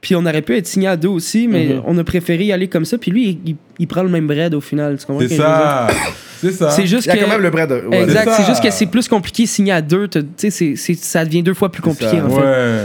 Puis 0.00 0.14
on 0.14 0.20
aurait 0.24 0.40
pu 0.42 0.56
être 0.56 0.66
signé 0.66 0.88
à 0.88 0.96
deux 0.96 1.08
aussi, 1.08 1.46
mais 1.46 1.66
Mhm. 1.74 1.82
on 1.86 1.98
a 1.98 2.04
préféré 2.04 2.44
y 2.46 2.52
aller 2.52 2.68
comme 2.68 2.86
ça. 2.86 2.96
Puis 2.96 3.10
lui, 3.10 3.28
il, 3.44 3.50
il- 3.50 3.56
il 3.80 3.86
prend 3.86 4.02
le 4.02 4.08
même 4.08 4.26
bread 4.26 4.54
au 4.54 4.60
final. 4.62 4.96
Tu 4.98 5.04
comprends 5.06 5.26
C'est 5.28 5.36
ça. 5.36 5.88
C'est 6.40 6.52
ça. 6.52 6.70
C'est 6.70 6.86
juste 6.86 7.04
Il 7.04 7.08
y 7.08 7.10
a 7.10 7.16
que. 7.16 7.20
quand 7.24 7.28
même 7.30 7.42
le 7.42 7.50
bread. 7.50 7.70
ouais. 7.70 8.02
Exact, 8.04 8.30
C'est 8.34 8.46
juste 8.46 8.62
que 8.62 8.70
c'est 8.70 8.86
plus 8.86 9.08
compliqué 9.08 9.44
signé 9.44 9.72
à 9.72 9.82
deux. 9.82 10.08
Tu 10.08 10.20
sais, 10.38 10.50
c'est- 10.50 10.76
c'est- 10.76 10.94
ça 10.98 11.22
devient 11.26 11.42
deux 11.42 11.52
fois 11.52 11.70
plus 11.70 11.82
compliqué 11.82 12.16
ça. 12.16 12.24
en 12.24 12.30
fait. 12.30 12.40
Ouais. 12.40 12.84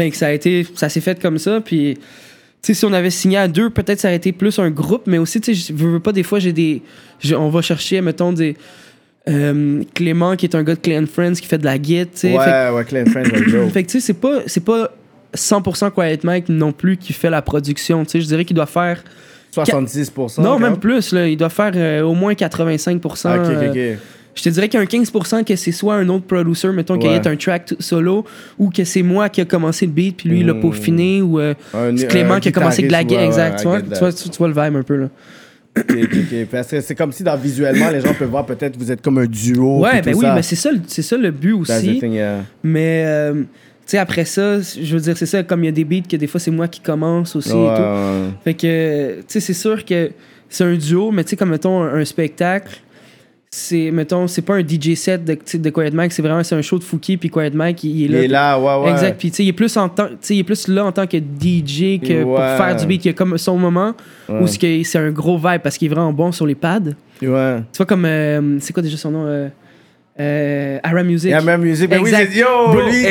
Fait 0.00 0.10
que 0.10 0.16
ça 0.16 0.28
a 0.28 0.32
été, 0.32 0.66
ça 0.74 0.88
s'est 0.88 1.02
fait 1.02 1.20
comme 1.20 1.38
ça. 1.38 1.60
Puis, 1.60 1.94
tu 1.94 2.00
sais, 2.62 2.72
si 2.74 2.84
on 2.86 2.92
avait 2.94 3.10
signé 3.10 3.36
à 3.36 3.46
deux, 3.46 3.68
peut-être 3.68 4.00
ça 4.00 4.08
aurait 4.08 4.16
été 4.16 4.32
plus 4.32 4.58
un 4.58 4.70
groupe. 4.70 5.02
Mais 5.06 5.18
aussi, 5.18 5.42
tu 5.42 5.54
sais, 5.54 5.72
je 5.74 5.76
veux 5.78 5.90
veux 5.92 6.00
pas, 6.00 6.12
des 6.12 6.22
fois, 6.22 6.38
j'ai 6.38 6.54
des. 6.54 6.80
on 7.36 7.50
va 7.50 7.60
chercher, 7.60 8.00
mettons, 8.00 8.32
des. 8.32 8.56
euh, 9.28 9.82
Clément, 9.94 10.36
qui 10.36 10.46
est 10.46 10.54
un 10.54 10.62
gars 10.62 10.74
de 10.74 10.80
Clan 10.80 11.04
Friends, 11.12 11.34
qui 11.34 11.46
fait 11.46 11.58
de 11.58 11.64
la 11.66 11.76
guide, 11.78 12.08
tu 12.14 12.20
sais. 12.20 12.30
Fait 12.30 12.36
Ouais, 12.38 12.70
ouais, 12.70 12.84
Clan 12.86 13.04
Friends. 13.06 13.24
Fait 13.72 13.82
que, 13.82 13.90
tu 13.90 14.00
sais, 14.00 14.06
c'est 14.06 14.12
pas, 14.20 14.40
c'est 14.46 14.64
pas 14.64 14.90
100% 15.34 15.90
Quiet 15.90 16.20
Mike 16.24 16.48
non 16.48 16.72
plus 16.72 16.96
qui 16.96 17.12
fait 17.12 17.30
la 17.30 17.42
production. 17.42 18.04
Tu 18.04 18.10
sais, 18.12 18.20
je 18.20 18.26
dirais 18.26 18.44
qu'il 18.44 18.56
doit 18.56 18.66
faire. 18.66 19.02
70%. 19.54 20.42
non, 20.42 20.58
même 20.58 20.78
plus, 20.78 21.12
là. 21.12 21.28
Il 21.28 21.36
doit 21.36 21.48
faire 21.48 21.72
euh, 21.76 22.02
au 22.02 22.14
moins 22.14 22.32
85%. 22.32 23.20
Ah, 23.24 23.36
ok, 23.36 23.42
ok, 23.44 23.48
euh, 23.76 23.94
ok. 23.94 23.98
je 24.34 24.42
te 24.42 24.48
dirais 24.48 24.68
qu'il 24.68 24.78
y 24.80 24.82
a 24.82 24.84
un 24.84 25.02
15% 25.02 25.44
que 25.44 25.54
c'est 25.54 25.70
soit 25.70 25.94
un 25.94 26.08
autre 26.08 26.24
producer, 26.26 26.68
mettons, 26.70 26.98
qui 26.98 27.06
Ouais. 27.06 27.14
est 27.14 27.26
un 27.28 27.36
track 27.36 27.74
solo, 27.78 28.24
ou 28.58 28.70
que 28.70 28.82
c'est 28.84 29.02
moi 29.02 29.28
qui 29.28 29.40
a 29.40 29.44
commencé 29.44 29.86
le 29.86 29.92
beat, 29.92 30.16
puis 30.16 30.28
lui, 30.28 30.40
il 30.40 30.46
l'a 30.46 30.54
Mm. 30.54 30.60
peaufiné, 30.60 31.22
ou 31.22 31.38
euh, 31.38 31.54
Un- 31.72 31.96
c'est 31.96 32.08
Clément 32.08 32.34
un 32.34 32.40
qui 32.40 32.48
a 32.48 32.52
commencé 32.52 32.82
de 32.82 32.90
la 32.90 33.02
exact. 33.02 33.60
tu, 33.60 33.68
vois, 33.68 33.80
tu, 34.12 34.28
tu- 34.28 34.42
le 34.42 34.48
vibe 34.48 34.76
un 34.76 34.82
peu, 34.82 34.96
là. 34.96 35.08
Ok, 35.76 35.84
ok, 36.04 36.16
ok. 36.32 36.46
Parce 36.50 36.68
que 36.68 36.80
c'est 36.80 36.94
comme 36.94 37.12
si 37.12 37.22
dans 37.24 37.36
visuellement, 37.36 37.90
les 37.90 38.00
gens 38.00 38.14
peuvent 38.14 38.28
voir 38.30 38.46
peut-être 38.46 38.76
vous 38.76 38.90
êtes 38.92 39.02
comme 39.02 39.18
un 39.18 39.26
duo. 39.26 39.80
ouais, 39.80 40.02
ben 40.02 40.14
oui, 40.14 40.20
ça. 40.22 40.34
mais 40.34 40.42
c'est 40.42 40.54
ça, 40.56 40.70
le- 40.72 40.80
c'est 40.86 41.02
ça 41.02 41.16
le 41.16 41.30
but 41.32 41.52
aussi. 41.52 41.98
thing, 42.00 42.12
yeah. 42.12 42.38
Mais, 42.64 43.02
euh, 43.06 43.42
sais, 43.86 43.98
après 43.98 44.24
ça, 44.24 44.60
je 44.60 44.94
veux 44.94 45.00
dire, 45.00 45.16
c'est 45.16 45.26
ça, 45.26 45.42
comme 45.42 45.62
il 45.62 45.66
y 45.66 45.68
a 45.68 45.72
des 45.72 45.84
beats 45.84 46.08
que 46.08 46.16
des 46.16 46.26
fois, 46.26 46.40
c'est 46.40 46.50
moi 46.50 46.68
qui 46.68 46.80
commence 46.80 47.36
aussi 47.36 47.52
Ouais, 47.52 47.72
et 47.72 47.76
tout. 47.76 47.82
ouais. 47.82 48.28
Fait 48.44 48.54
que, 48.54 49.16
tu 49.20 49.24
sais, 49.28 49.40
c'est 49.40 49.54
sûr 49.54 49.84
que 49.84 50.10
c'est 50.48 50.64
un 50.64 50.74
duo, 50.74 51.10
mais 51.10 51.24
tu 51.24 51.30
sais, 51.30 51.36
comme 51.36 51.50
mettons 51.50 51.82
un, 51.82 51.94
un 52.00 52.04
spectacle, 52.04 52.80
c'est, 53.50 53.92
mettons, 53.92 54.26
c'est 54.26 54.42
pas 54.42 54.54
un 54.56 54.62
DJ 54.66 54.94
set 54.96 55.24
de, 55.24 55.34
tu 55.34 55.58
de 55.60 55.70
Quiet 55.70 55.92
Mike, 55.92 56.10
c'est 56.12 56.22
vraiment 56.22 56.42
c'est 56.42 56.56
un 56.56 56.62
show 56.62 56.76
de 56.76 56.82
Fouki, 56.82 57.16
puis 57.16 57.30
Quiet 57.30 57.50
Mike, 57.50 57.84
il, 57.84 58.00
il 58.00 58.02
est 58.02 58.06
Il 58.06 58.12
là. 58.12 58.22
est 58.24 58.28
là, 58.28 58.58
ouais, 58.58 58.84
ouais. 58.84 58.90
Exact, 58.92 59.16
puis 59.16 59.30
tu 59.30 59.36
sais, 59.36 59.44
il 59.44 59.48
est 59.50 59.52
plus 59.52 59.76
en 59.76 59.88
tu 59.88 60.02
il 60.30 60.38
est 60.40 60.44
plus 60.44 60.66
là 60.66 60.84
en 60.84 60.90
tant 60.90 61.06
que 61.06 61.18
DJ 61.18 62.00
que 62.00 62.24
pour 62.24 62.38
faire 62.38 62.74
du 62.74 62.84
beat. 62.86 63.04
Il 63.04 63.08
y 63.08 63.10
a 63.10 63.14
comme 63.14 63.38
son 63.38 63.56
moment 63.56 63.94
Ouais. 64.28 64.40
où 64.40 64.46
c'est 64.48 64.96
un 64.98 65.10
gros 65.10 65.36
vibe 65.36 65.60
parce 65.62 65.78
qu'il 65.78 65.86
est 65.86 65.94
vraiment 65.94 66.12
bon 66.12 66.32
sur 66.32 66.46
les 66.46 66.56
pads. 66.56 66.80
Tu 67.20 67.28
Ouais. 67.28 67.60
vois, 67.76 67.86
comme, 67.86 68.04
euh, 68.06 68.56
c'est 68.58 68.72
quoi 68.72 68.82
déjà 68.82 68.96
son 68.96 69.12
nom 69.12 69.24
euh, 69.26 69.48
euh, 70.20 70.78
Ara 70.82 71.02
Music. 71.02 71.28
Il 71.28 71.32
y 71.32 71.34
a 71.34 71.40
même 71.40 71.62
musique. 71.62 71.90
Ben 71.90 72.00
oui, 72.02 72.10
c'est 72.10 72.30
yo, 72.36 72.72
lui, 72.88 73.06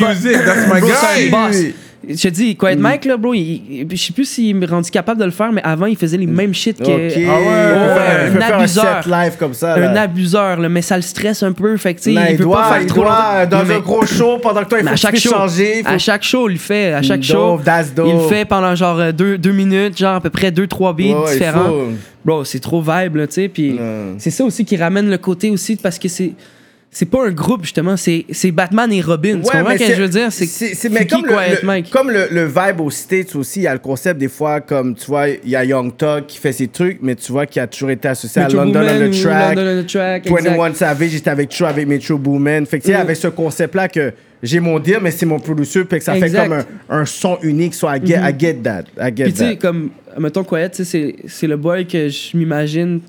music, 0.00 0.32
that's 0.44 0.66
my 0.72 0.80
guy. 0.80 1.74
Un. 2.08 2.12
Je 2.14 2.22
te 2.22 2.28
dis, 2.28 2.56
Quiet 2.56 2.76
Mike, 2.76 3.04
là, 3.04 3.16
bro, 3.16 3.34
je 3.34 3.96
sais 3.96 4.12
plus 4.12 4.24
s'il 4.24 4.62
est 4.62 4.66
rendu 4.66 4.90
capable 4.90 5.20
de 5.20 5.24
le 5.26 5.30
faire, 5.30 5.52
mais 5.52 5.60
avant, 5.62 5.86
il 5.86 5.96
faisait 5.96 6.16
les 6.16 6.26
mêmes 6.26 6.54
shit 6.54 6.78
que. 6.78 6.82
Ok. 6.84 6.88
Ah 6.88 7.38
ouais. 7.38 8.26
Il 8.28 8.32
peut 8.32 8.42
un 8.42 8.46
un 8.46 8.58
abuseur. 8.58 9.02
set 9.04 9.12
live 9.12 9.36
comme 9.38 9.54
ça. 9.54 9.74
Un 9.74 9.92
là. 9.92 10.02
abuseur, 10.02 10.56
là, 10.58 10.68
mais 10.68 10.82
ça 10.82 10.96
le 10.96 11.02
stresse 11.02 11.42
un 11.42 11.52
peu. 11.52 11.76
Fait 11.76 11.94
que, 11.94 12.10
Non, 12.10 12.22
il, 12.26 12.30
il 12.32 12.36
veut 12.38 12.44
doit, 12.44 12.62
pas 12.62 12.68
faire 12.74 12.82
il 12.82 12.86
trop 12.86 13.02
doit, 13.02 13.46
dans 13.46 13.64
Mais- 13.64 13.74
un 13.74 13.80
gros 13.80 14.06
show, 14.06 14.38
pendant 14.38 14.62
que 14.64 14.68
toi, 14.70 14.78
il 14.80 14.86
faut 14.86 14.92
à 14.92 14.96
chaque 14.96 15.16
show, 15.16 15.30
changer. 15.30 15.78
il 15.80 15.84
faut- 15.84 15.90
à 15.90 15.98
chaque 15.98 16.22
show, 16.22 16.48
il 16.48 16.52
le 16.54 16.58
fait. 16.58 16.92
À 16.94 17.02
chaque 17.02 17.20
Dope, 17.20 17.28
show, 17.28 17.60
il 18.06 18.12
le 18.14 18.20
fait 18.28 18.44
pendant 18.44 18.74
genre 18.74 18.98
euh, 18.98 19.12
deux, 19.12 19.36
deux 19.38 19.52
minutes, 19.52 19.98
genre 19.98 20.14
à 20.16 20.20
peu 20.20 20.30
près 20.30 20.50
deux, 20.50 20.66
trois 20.66 20.92
beats 20.92 21.04
Ouais, 21.04 21.14
ouais, 21.24 21.32
différents. 21.32 21.70
Bro, 22.24 22.44
c'est 22.44 22.60
trop 22.60 22.80
vibe, 22.82 23.16
là, 23.16 23.26
tu 23.26 23.34
sais. 23.34 23.48
Puis 23.48 23.72
Ouais. 23.72 24.14
c'est 24.18 24.30
ça 24.30 24.44
aussi 24.44 24.64
qui 24.64 24.76
ramène 24.76 25.08
le 25.10 25.18
côté 25.18 25.50
aussi 25.50 25.76
parce 25.76 25.98
que 25.98 26.08
c'est. 26.08 26.32
C'est 26.92 27.06
pas 27.08 27.24
un 27.24 27.30
groupe, 27.30 27.62
justement, 27.62 27.96
c'est 27.96 28.24
c'est 28.32 28.50
Batman 28.50 28.92
et 28.92 29.00
Robin. 29.00 29.34
tu 29.34 29.36
Ouais, 29.36 29.42
comprends 29.44 29.68
mais 29.68 29.78
ce 29.78 29.86
que 29.86 29.94
je 29.94 30.02
veux 30.02 30.08
dire? 30.08 30.32
C'est 30.32 30.46
c'est- 30.46 30.74
c'est- 30.74 30.88
mais 30.88 31.00
Fouki, 31.02 31.08
comme, 31.10 31.26
le, 31.26 31.32
Quiet 31.34 31.58
le- 31.62 31.66
Mike. 31.66 31.90
comme 31.90 32.10
le, 32.10 32.26
le 32.32 32.46
vibe 32.46 32.80
aux 32.80 32.90
States 32.90 33.36
aussi, 33.36 33.60
il 33.60 33.62
y 33.62 33.66
a 33.68 33.72
le 33.72 33.78
concept 33.78 34.18
des 34.18 34.26
fois, 34.28 34.60
comme 34.60 34.96
tu 34.96 35.06
vois, 35.06 35.28
il 35.28 35.48
y 35.48 35.54
a 35.54 35.64
Young 35.64 35.96
Thug 35.96 36.26
qui 36.26 36.38
fait 36.38 36.50
ses 36.50 36.66
trucs, 36.66 36.98
mais 37.00 37.14
tu 37.14 37.30
vois 37.30 37.46
qu'il 37.46 37.62
a 37.62 37.68
toujours 37.68 37.90
été 37.90 38.08
associé 38.08 38.42
Metro 38.42 38.58
à 38.58 38.64
London 38.64 38.80
Boomin 38.80 39.06
on 39.06 39.10
the 39.10 39.22
Track. 39.22 39.56
London 39.56 39.70
on 39.78 39.82
the 39.82 39.86
Track, 39.86 40.26
exact. 40.26 40.42
21 40.56 40.74
Savage, 40.74 41.08
j'étais 41.10 41.30
avec 41.30 41.48
True 41.50 41.66
avec 41.66 41.86
Metro 41.86 42.18
Boomin. 42.18 42.64
Fait 42.64 42.78
que 42.80 42.84
tu 42.84 42.90
sais, 42.90 42.98
Mm. 42.98 43.02
avec 43.02 43.16
ce 43.16 43.28
concept-là 43.28 43.86
que 43.88 44.12
j'ai 44.42 44.58
mon 44.58 44.80
deal, 44.80 44.98
mais 45.00 45.12
c'est 45.12 45.26
mon 45.26 45.38
producer, 45.38 45.84
puis 45.84 45.98
que 46.00 46.04
ça 46.04 46.16
Exact. 46.16 46.42
fait 46.42 46.48
comme 46.48 46.58
un, 46.88 47.00
un 47.02 47.04
son 47.06 47.38
unique. 47.42 47.74
So 47.74 47.86
I 47.88 48.00
get, 48.04 48.18
Mhm. 48.18 48.28
I 48.28 48.34
get 48.36 48.54
that. 48.64 48.82
I 49.00 49.12
get 49.16 49.24
Puis 49.24 49.32
tu 49.34 49.38
sais, 49.38 49.56
comme, 49.56 49.90
mettons 50.18 50.42
Quiet, 50.42 50.70
tu 50.70 50.84
c'est 50.84 51.14
c'est 51.28 51.46
le 51.46 51.56
boy 51.56 51.86
que 51.86 52.08
je 52.08 52.36
m'imagine 52.36 53.00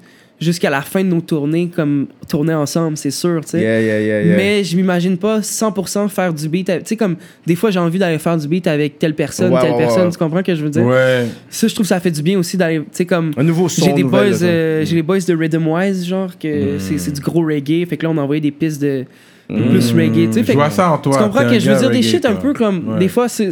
jusqu'à 0.42 0.70
la 0.72 0.82
fin 0.82 1.04
de 1.04 1.10
nos 1.10 1.22
tournées, 1.22 1.70
comme 1.74 2.08
tourner 2.28 2.54
ensemble, 2.56 2.98
c'est 2.98 3.12
sûr, 3.12 3.42
tu 3.46 3.52
sais. 3.52 3.62
Yeah, 3.62 3.80
yeah, 3.82 4.02
yeah, 4.02 4.22
yeah. 4.24 4.36
Mais 4.36 4.64
je 4.64 4.76
m'imagine 4.76 5.16
pas 5.18 5.40
100% 5.42 6.10
faire 6.10 6.34
du 6.34 6.50
beat. 6.50 6.66
Tu 6.68 6.74
sais, 6.84 6.96
comme 6.96 7.16
des 7.46 7.56
fois 7.56 7.70
j'ai 7.72 7.80
envie 7.80 8.00
d'aller 8.00 8.18
faire 8.18 8.36
du 8.38 8.48
beat 8.48 8.66
avec 8.68 8.98
telle 9.00 9.14
personne, 9.14 9.54
Ouais, 9.54 9.62
telle 9.62 9.72
ouais, 9.74 9.78
personne, 9.78 10.06
ouais. 10.06 10.12
tu 10.12 10.18
comprends 10.18 10.40
ce 10.40 10.44
que 10.44 10.56
je 10.56 10.64
veux 10.64 10.70
dire? 10.72 10.84
Ouais. 10.84 11.28
Ça, 11.50 11.68
je 11.68 11.74
trouve 11.74 11.84
que 11.86 11.90
ça 11.90 12.00
fait 12.00 12.12
du 12.12 12.24
bien 12.24 12.40
aussi 12.40 12.58
d'aller, 12.58 12.80
tu 12.80 12.86
sais, 12.92 13.06
comme. 13.06 13.32
un 13.38 13.44
nouveau 13.44 13.70
son. 13.70 13.86
J'ai 13.86 13.94
des, 13.94 14.04
boys, 14.04 14.42
euh, 14.42 14.84
j'ai 14.84 14.96
les 14.96 15.04
boys 15.04 15.20
de 15.20 15.36
Rhythm 15.36 15.68
Wise, 15.68 16.06
genre, 16.08 16.32
que 16.40 16.76
Mm. 16.76 16.80
c'est 16.80 16.98
c'est 16.98 17.12
du 17.12 17.22
gros 17.22 17.46
reggae. 17.46 17.86
Fait 17.88 17.98
que 17.98 18.04
là, 18.06 18.10
on 18.12 18.18
a 18.18 18.22
envoyé 18.22 18.42
des 18.42 18.52
pistes 18.52 18.82
de 18.82 19.06
Mm. 19.50 19.70
plus 19.70 19.92
reggae. 19.94 20.28
Tu 20.28 20.34
sais, 20.34 20.42
Je 20.44 20.48
que- 20.48 20.52
vois 20.54 20.70
ça 20.70 20.92
en 20.92 20.98
toi. 20.98 21.14
tu 21.18 21.24
comprends 21.24 21.48
que 21.48 21.60
je 21.60 21.70
veux 21.70 21.78
dire 21.78 21.90
des 21.92 22.02
shit 22.02 22.26
un 22.26 22.36
peu 22.36 22.54
comme 22.54 22.94
Ouais. 22.94 23.00
des 23.00 23.10
fois 23.10 23.28
c'est 23.28 23.50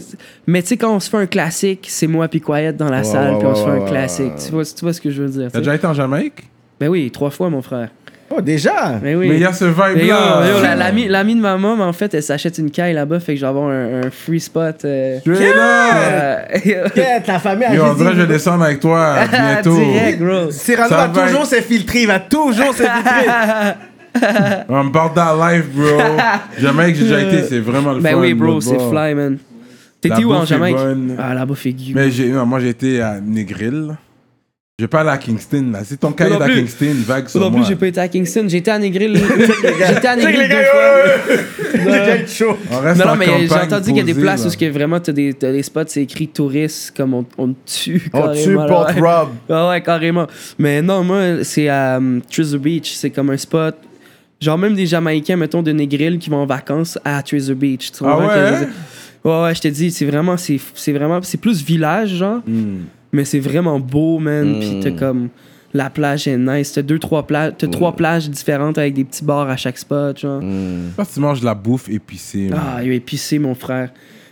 mais 0.48 0.62
tu 0.62 0.70
sais 0.70 0.78
quand 0.78 0.96
on 0.96 1.00
se 1.02 1.10
fait 1.10 1.18
un 1.18 1.26
classique 1.26 1.88
c'est 1.90 2.08
moi 2.08 2.30
puis 2.30 2.40
Quiet 2.40 2.72
dans 2.72 2.88
la 2.90 3.00
Ouais, 3.00 3.04
salle 3.04 3.34
ouais, 3.34 3.40
puis 3.40 3.48
on 3.48 3.54
se 3.56 3.60
ouais, 3.60 3.66
fait 3.66 3.72
un 3.72 3.84
ouais, 3.84 3.90
classique 3.90 4.32
tu 4.38 4.52
vois 4.54 4.64
tu 4.64 4.80
vois 4.82 4.94
ce 4.94 5.02
que 5.02 5.10
je 5.12 5.22
veux 5.24 5.28
dire 5.30 5.48
tu 5.48 5.52
T'as 5.52 5.60
déjà 5.60 5.76
été 5.76 5.86
en 5.88 5.94
Jamaïque? 5.94 6.44
Ben 6.80 6.88
oui 6.90 7.12
trois 7.12 7.30
fois 7.30 7.50
mon 7.50 7.62
frère 7.62 7.90
Oh, 8.32 8.42
déjà? 8.42 9.00
mais 9.02 9.16
oui 9.16 9.28
Mais 9.28 9.36
il 9.38 9.42
y 9.42 9.46
a 9.46 9.52
ce 9.54 9.66
Mais 9.66 9.72
vibe-là. 9.96 10.42
la- 10.62 10.76
l'ami 10.76 11.08
l'ami 11.08 11.34
de 11.36 11.42
ma 11.42 11.58
maman 11.58 11.84
en 11.84 11.94
fait 11.94 12.14
elle 12.14 12.22
s'achète 12.22 12.60
une 12.60 12.70
caille 12.70 12.94
là-bas 12.94 13.20
fait 13.20 13.34
que 13.34 13.38
je 13.40 13.42
vais 13.42 13.48
avoir 13.50 13.70
un, 13.72 14.02
un 14.04 14.10
free 14.12 14.40
spot 14.40 14.86
euh, 14.86 15.18
Tu 15.24 15.36
es 15.36 15.52
là! 15.56 15.96
euh, 16.06 16.42
Yeah, 16.96 17.22
ta 17.22 17.40
famille 17.40 17.66
a 17.66 17.74
Yo, 17.74 17.84
on 17.86 17.94
dirait 17.96 18.12
que 18.14 18.20
je 18.20 18.26
descendre 18.26 18.64
avec 18.66 18.80
toi 18.82 19.16
bientôt. 19.32 19.76
direct 19.76 20.20
bro 20.22 20.52
Cyrano 20.52 20.90
Ça 20.90 20.96
va 20.98 21.08
va 21.08 21.26
toujours 21.28 21.46
s'infiltrer, 21.48 22.02
il 22.02 22.08
va 22.08 22.20
toujours 22.20 22.74
s'infiltrer. 22.76 23.26
On 24.70 24.84
me 24.84 24.92
parle 24.92 25.14
dans 25.16 25.48
live, 25.48 25.66
bro. 25.74 25.86
Jamaïque, 26.60 26.96
j'ai 26.98 27.04
déjà 27.04 27.22
été, 27.22 27.44
c'est 27.44 27.60
vraiment 27.60 27.94
le 27.94 28.02
ben 28.02 28.12
fun. 28.14 28.20
oui 28.22 28.34
bro 28.36 28.60
c'est 28.62 28.78
fly 28.78 29.16
man 29.16 29.38
La 30.04 30.10
t'étais 30.16 30.24
où 30.24 30.32
en 30.34 30.40
bouffe 30.40 30.44
est 30.44 30.54
Jamaïque? 30.54 30.78
ah 31.18 31.34
là-bas 31.34 31.56
fait 31.56 31.72
gueux 31.74 31.94
Mais 31.96 32.12
j'ai, 32.12 32.30
non, 32.30 32.46
moi, 32.46 32.60
j'ai 32.60 32.70
été 32.70 33.02
à 33.02 33.20
Negril. 33.20 33.96
Je 34.80 34.86
vais 34.86 34.88
pas 34.88 35.02
aller 35.02 35.10
à 35.10 35.18
Kingston, 35.18 35.72
là. 35.74 35.84
Si 35.84 35.98
ton 35.98 36.14
cas 36.14 36.28
est 36.28 36.30
non 36.30 36.40
à. 36.40 36.48
Kingston, 36.48 36.96
vague 37.06 37.28
sur 37.28 37.42
non 37.42 37.50
moi. 37.52 37.60
plus 37.60 37.68
j'ai 37.68 37.76
pas 37.76 37.88
été 37.88 38.00
à 38.00 38.08
Kingston 38.08 38.46
j'étais 38.48 38.72
à 38.72 38.80
Negril 38.80 39.14
j'étais 39.18 40.08
à 40.08 40.16
Negril 40.16 40.48
deux 40.48 40.64
fois 40.64 41.36
déjà 41.90 42.16
être 42.16 42.32
chaud. 42.32 42.58
On 42.72 42.82
Non, 42.82 43.06
non, 43.06 43.16
mais 43.16 43.48
j'ai 43.48 43.54
entendu 43.54 43.90
qu'il 43.90 43.98
y 43.98 44.02
a 44.02 44.04
des 44.04 44.14
places 44.14 44.46
où 44.46 44.72
vraiment 44.72 45.00
t'as 45.00 45.12
des, 45.12 45.64
spots, 45.64 45.82
c'est 45.88 46.04
écrit 46.04 46.28
touristes, 46.28 46.94
comme 46.96 47.14
on, 47.14 47.26
on 47.38 47.54
tue 47.66 48.10
On 48.14 48.22
carrément. 48.22 48.44
tue 48.44 48.56
là, 48.56 48.66
Port. 48.68 48.88
Rob. 48.96 49.30
Ah 49.50 49.70
ouais, 49.70 49.82
carrément. 49.82 50.28
Mais 50.58 50.82
non, 50.82 51.04
moi, 51.04 51.44
c'est 51.44 51.68
à 51.68 51.98
um, 51.98 52.22
Treasure 52.32 52.60
Beach. 52.60 52.92
C'est 52.94 53.10
comme 53.10 53.30
un 53.30 53.38
spot. 53.38 53.76
Genre, 54.40 54.58
même 54.58 54.76
des 54.76 54.86
Jamaïcains, 54.86 55.36
mettons, 55.36 55.62
de 55.62 55.72
Negril 55.72 56.18
qui 56.18 56.30
vont 56.30 56.38
en 56.38 56.46
vacances 56.46 56.98
à 57.04 57.22
Treasure 57.22 57.56
Beach. 57.56 57.92
Tu 57.92 58.04
Ah 58.06 58.18
ouais, 58.18 58.26
hein? 58.26 58.68
Ouais, 59.24 59.42
ouais, 59.44 59.56
je 59.56 59.62
te 59.62 59.68
dis, 59.68 59.92
c'est 59.92 60.06
vraiment, 60.06 60.38
c'est, 60.38 60.60
c'est 60.76 60.94
vraiment, 60.94 61.20
c'est 61.22 61.40
plus 61.40 61.64
village, 61.64 62.16
genre, 62.16 62.42
Hmm. 62.48 62.84
Mais 63.12 63.26
c'est 63.26 63.40
vraiment 63.40 63.80
beau, 63.80 64.20
man. 64.20 64.58
Mm. 64.58 64.60
Puis 64.60 64.80
t'as 64.84 64.92
comme, 64.92 65.30
la 65.74 65.90
plage 65.90 66.28
est 66.28 66.38
nice. 66.38 66.74
T'as 66.74 66.82
deux, 66.82 67.00
trois 67.00 67.24
plages, 67.28 67.54
t'as 67.58 67.68
trois 67.68 67.96
plages 67.96 68.30
différentes 68.30 68.78
avec 68.78 68.94
des 68.94 69.04
petits 69.04 69.24
bars 69.24 69.50
à 69.50 69.58
chaque 69.58 69.78
spot, 69.78 70.20
genre. 70.20 70.42
Je 70.42 70.96
pense 70.96 71.10
que 71.10 71.14
tu 71.14 71.20
manges 71.20 71.42
de 71.42 71.46
la 71.46 71.56
bouffe 71.56 71.90
épicée. 71.90 72.50
man. 72.50 72.60
Ah, 72.62 72.84
il 72.84 72.92
est 72.92 72.98
épicé, 72.98 73.40
mon 73.40 73.56
frère. 73.56 73.90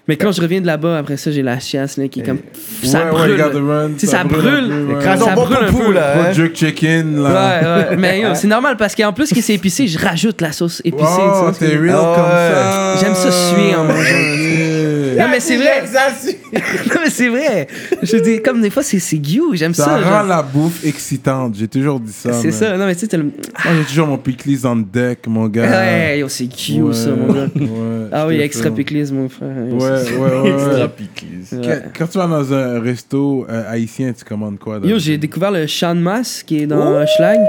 Mais 0.08 0.16
quand 0.16 0.32
je 0.32 0.40
reviens 0.40 0.62
de 0.62 0.66
là-bas, 0.66 1.00
après 1.00 1.18
ça, 1.18 1.32
j'ai 1.32 1.42
la 1.42 1.60
chiasse, 1.60 1.98
là, 1.98 2.08
qui 2.08 2.22
est 2.22 2.24
comme. 2.24 2.40
Ça 2.82 3.06
ouais, 3.06 3.12
brûle. 3.12 3.42
ouais. 3.42 3.90
Tu 3.94 4.00
sais, 4.00 4.08
ça 4.08 4.22
un 4.22 4.26
brûle. 4.26 4.72
ouais. 4.90 5.18
Ça 5.18 5.36
brûle 5.36 5.58
un 5.68 5.74
peu. 5.74 5.92
là. 5.92 6.30
Hein. 6.30 6.32
jerk 6.32 6.56
chicken, 6.56 7.22
là. 7.22 7.30
Ouais, 7.30 7.90
ouais. 7.90 7.96
Mais 7.98 8.22
yo, 8.22 8.30
c'est 8.34 8.48
normal 8.48 8.78
parce 8.78 8.96
qu'en 8.96 9.12
plus 9.12 9.34
que 9.34 9.42
c'est 9.42 9.56
épicé, 9.56 9.86
je 9.86 10.00
rajoute 10.00 10.40
la 10.40 10.54
sauce 10.54 10.82
épicée. 10.86 11.04
Oh, 11.04 11.50
t'es 11.60 11.76
real? 11.76 11.98
Ah 11.98 12.14
comme 12.16 12.26
ouais. 12.26 12.54
ça. 12.54 13.06
J'aime 13.06 13.16
ça 13.16 13.32
suer 13.32 13.76
en 13.76 13.84
mangeant. 13.84 14.94
Non, 15.20 15.26
mais 15.30 15.40
c'est 15.40 15.58
vrai. 15.58 15.84
Ça, 15.86 16.10
c'est- 16.18 16.38
Non, 16.54 17.02
mais 17.04 17.10
c'est 17.10 17.28
vrai. 17.30 17.68
Je 18.04 18.18
dis, 18.18 18.42
comme 18.42 18.62
des 18.62 18.70
fois, 18.70 18.84
c'est 18.84 19.00
c'est 19.00 19.18
guillou. 19.18 19.56
J'aime 19.56 19.74
ça. 19.74 19.86
Ça 19.86 20.02
genre. 20.02 20.12
rend 20.12 20.24
la 20.24 20.42
bouffe 20.42 20.84
excitante. 20.86 21.56
J'ai 21.56 21.68
toujours 21.68 22.00
dit 22.00 22.12
ça. 22.14 22.34
C'est 22.34 22.48
man. 22.50 22.52
ça. 22.54 22.78
Non, 22.78 22.86
mais 22.86 22.96
tu 22.96 23.02
sais, 23.02 23.08
t'as 23.08 23.18
le. 23.18 23.24
Moi, 23.24 23.32
j'ai 23.80 23.86
toujours 23.86 24.08
mon 24.08 24.18
pickles 24.18 24.66
on 24.66 24.76
deck, 24.78 25.28
mon 25.28 25.48
gars. 25.48 25.70
Ouais, 25.70 26.20
yo, 26.20 26.28
c'est 26.30 26.46
guillou, 26.46 26.94
ça, 26.94 27.10
mon 27.12 27.34
gars. 27.34 27.48
Ouais, 27.56 28.08
Ah 28.12 28.26
oui, 28.28 28.40
extra 28.40 28.72
pickles, 28.72 29.12
mon 29.14 29.28
frère. 29.30 29.50
Ouais, 29.50 29.74
ouais, 30.18 30.42
ouais. 30.42 30.50
Extra 30.52 30.74
ouais. 30.74 30.88
pickles. 30.90 31.56
Ouais. 31.68 31.84
Quand- 31.98 32.08
tu 32.08 32.18
vas 32.18 32.28
dans 32.28 32.54
un 32.54 32.80
resto 32.80 33.46
euh, 33.50 33.64
haïtien, 33.70 34.14
tu 34.14 34.24
commandes 34.24 34.60
quoi 34.60 34.80
Yo, 34.84 34.98
j'ai 35.00 35.18
découvert 35.18 35.52
le 35.52 35.68
Chan 35.68 35.96
Mas 35.96 36.44
qui 36.44 36.64
est 36.64 36.68
dans 36.68 37.06
Schlag. 37.06 37.40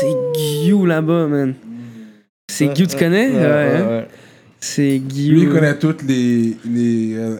C'est 0.00 0.06
Guillaume 0.34 0.86
là-bas, 0.86 1.26
man. 1.26 1.54
C'est 2.50 2.66
Guillaume, 2.68 2.90
tu 2.90 2.96
connais? 2.96 3.28
Ouais, 3.30 3.76
hein? 3.76 4.02
C'est 4.60 4.98
Guillaume. 4.98 5.36
Lui, 5.38 5.42
il 5.46 5.48
connaît 5.52 5.78
toutes 5.78 6.02
les, 6.02 6.56
les 6.70 7.14
euh, 7.16 7.36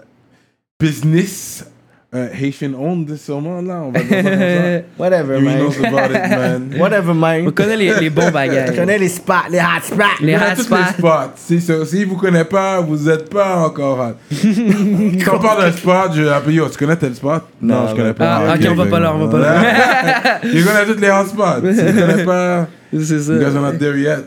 business 0.79 1.67
euh, 2.13 2.27
Haitian 2.33 2.73
owned, 2.75 3.15
sûrement, 3.17 3.61
là. 3.63 3.83
On 3.85 3.93
va 3.93 4.01
dire 4.01 4.09
ça 4.11 4.23
comme 4.23 4.41
ça. 4.41 4.81
Whatever, 4.99 5.39
He 5.39 5.43
knows 5.43 5.79
man. 5.81 5.95
about 5.95 6.15
it, 6.15 6.31
man. 6.31 6.71
Whatever, 6.81 7.11
On 7.11 7.15
man. 7.15 7.53
connaît 7.53 7.77
les, 7.77 7.95
les 8.01 8.11
bons 8.11 8.27
Je 8.27 8.31
bagages. 8.33 8.75
connais 8.75 8.99
les 8.99 9.09
spots, 9.09 9.35
les 9.51 9.59
hot 9.61 9.83
spots. 9.83 10.03
Les 10.23 10.35
hot 10.35 10.39
connaît 10.41 10.55
tous 10.57 10.63
spots. 10.63 10.77
les 10.77 10.93
spots. 10.99 11.33
Si, 11.37 11.61
si 11.61 12.05
vous 12.05 12.17
ne 12.17 12.21
connaissez 12.21 12.45
pas, 12.47 12.81
vous 12.81 12.97
n'êtes 12.97 13.29
pas 13.31 13.59
encore 13.59 13.99
hot. 14.01 14.35
Quand 15.25 15.37
on 15.37 15.39
parle 15.41 15.63
d'un 15.63 15.73
spot, 15.73 16.11
je 16.15 16.23
appelle 16.27 16.55
yo, 16.55 16.69
tu 16.69 16.79
connais 16.79 16.97
tel 16.97 17.15
spot? 17.15 17.45
Non, 17.63 17.83
Non, 17.83 17.89
je 17.91 17.93
connais 17.95 18.05
ouais. 18.09 18.15
pas. 18.15 18.43
Ah, 18.49 18.55
ok, 18.57 18.67
on 18.71 18.75
va 18.75 18.87
pas 18.87 18.99
là, 18.99 19.15
on 19.15 19.27
va 19.27 19.31
pas 19.31 19.39
là. 19.39 20.41
Il 20.43 20.65
connaît 20.65 20.87
tous 20.95 21.01
les 21.01 21.11
hot 21.11 21.27
spots. 21.29 21.71
Si 21.71 21.87
tu 21.87 22.01
connais 22.01 22.25
pas, 22.25 22.67
C'est 22.93 23.21
ça. 23.21 23.33
you 23.35 23.39
guys 23.39 23.55
are 23.57 23.63
not 23.63 23.79
there 23.79 23.97
yet. 23.97 24.25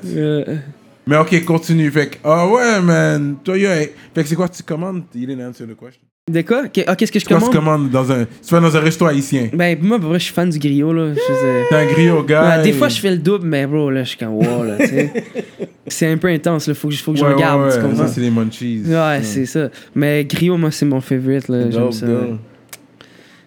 Mais 1.05 1.17
ok, 1.17 1.43
continue. 1.45 1.89
Fait 1.91 2.07
que, 2.07 2.15
ah 2.23 2.47
ouais, 2.47 2.81
man. 2.81 3.35
Toi, 3.43 3.57
yo, 3.57 3.69
hey. 3.69 3.89
Fait 4.15 4.23
que 4.23 4.29
c'est 4.29 4.35
quoi 4.35 4.47
tu 4.49 4.63
commandes? 4.63 5.03
You 5.13 5.25
didn't 5.27 5.41
answer 5.45 5.65
the 5.67 5.77
question. 5.77 6.01
de 6.31 6.41
quoi? 6.43 6.63
Ah, 6.87 6.95
Qu'est-ce 6.95 7.11
que 7.11 7.19
je 7.19 7.25
Quoi 7.25 7.37
tu 7.37 7.43
commande? 7.49 7.53
commandes 7.53 7.89
dans 7.89 8.09
un. 8.11 8.23
Tu 8.25 8.49
vas 8.51 8.59
dans 8.61 8.77
un 8.77 8.79
resto 8.79 9.05
haïtien? 9.05 9.49
Ben, 9.53 9.77
moi, 9.81 9.99
pour 9.99 10.09
vrai, 10.09 10.19
je 10.19 10.25
suis 10.25 10.33
fan 10.33 10.49
du 10.49 10.57
griot, 10.59 10.93
là. 10.93 11.13
Faisais- 11.13 11.65
T'es 11.69 11.75
un 11.75 11.85
griot 11.87 12.23
gars. 12.23 12.57
Ouais, 12.57 12.63
des 12.63 12.71
fois, 12.73 12.87
je 12.87 12.99
fais 13.01 13.11
le 13.11 13.17
double, 13.17 13.45
mais 13.47 13.67
bro, 13.67 13.89
là, 13.91 14.03
je 14.03 14.09
suis 14.09 14.17
comme, 14.17 14.35
wow, 14.35 14.63
là, 14.63 14.77
tu 14.79 14.87
sais. 14.87 15.13
C'est 15.87 16.07
un 16.07 16.17
peu 16.17 16.29
intense, 16.29 16.67
là. 16.67 16.73
Faut 16.73 16.87
que, 16.87 16.93
je- 16.93 17.03
faut 17.03 17.11
que 17.11 17.19
je 17.19 17.25
Ouais, 17.25 17.33
regarde, 17.33 17.63
ouais, 17.63 17.75
tu 17.75 17.81
comprends? 17.81 17.97
Ça, 17.97 18.07
c'est 18.07 18.21
les 18.21 18.29
munchies. 18.31 18.83
Ouais, 18.87 19.19
c'est 19.23 19.45
ça. 19.45 19.69
Mais 19.93 20.23
griot, 20.23 20.55
moi, 20.55 20.71
c'est 20.71 20.85
mon 20.85 21.01
favorite, 21.01 21.49
là. 21.49 21.69
J'aime 21.69 21.91
ça. 21.91 22.05
dope. 22.07 22.37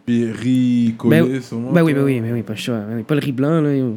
Puis 0.04 0.30
riz 0.30 0.94
collé, 0.98 1.22
Ben, 1.22 1.40
sûrement. 1.42 1.72
Ben 1.72 1.82
oui, 1.82 1.94
ben 1.94 2.02
oui, 2.04 2.20
ben 2.20 2.32
oui, 2.32 2.42
pas 2.42 2.52
le 2.52 2.59
choix. 2.59 2.78
Ben 2.78 3.02
Pas 3.02 3.14
le 3.14 3.20
riz 3.20 3.32
blanc, 3.32 3.61
là. 3.62 3.74
yo. 3.74 3.96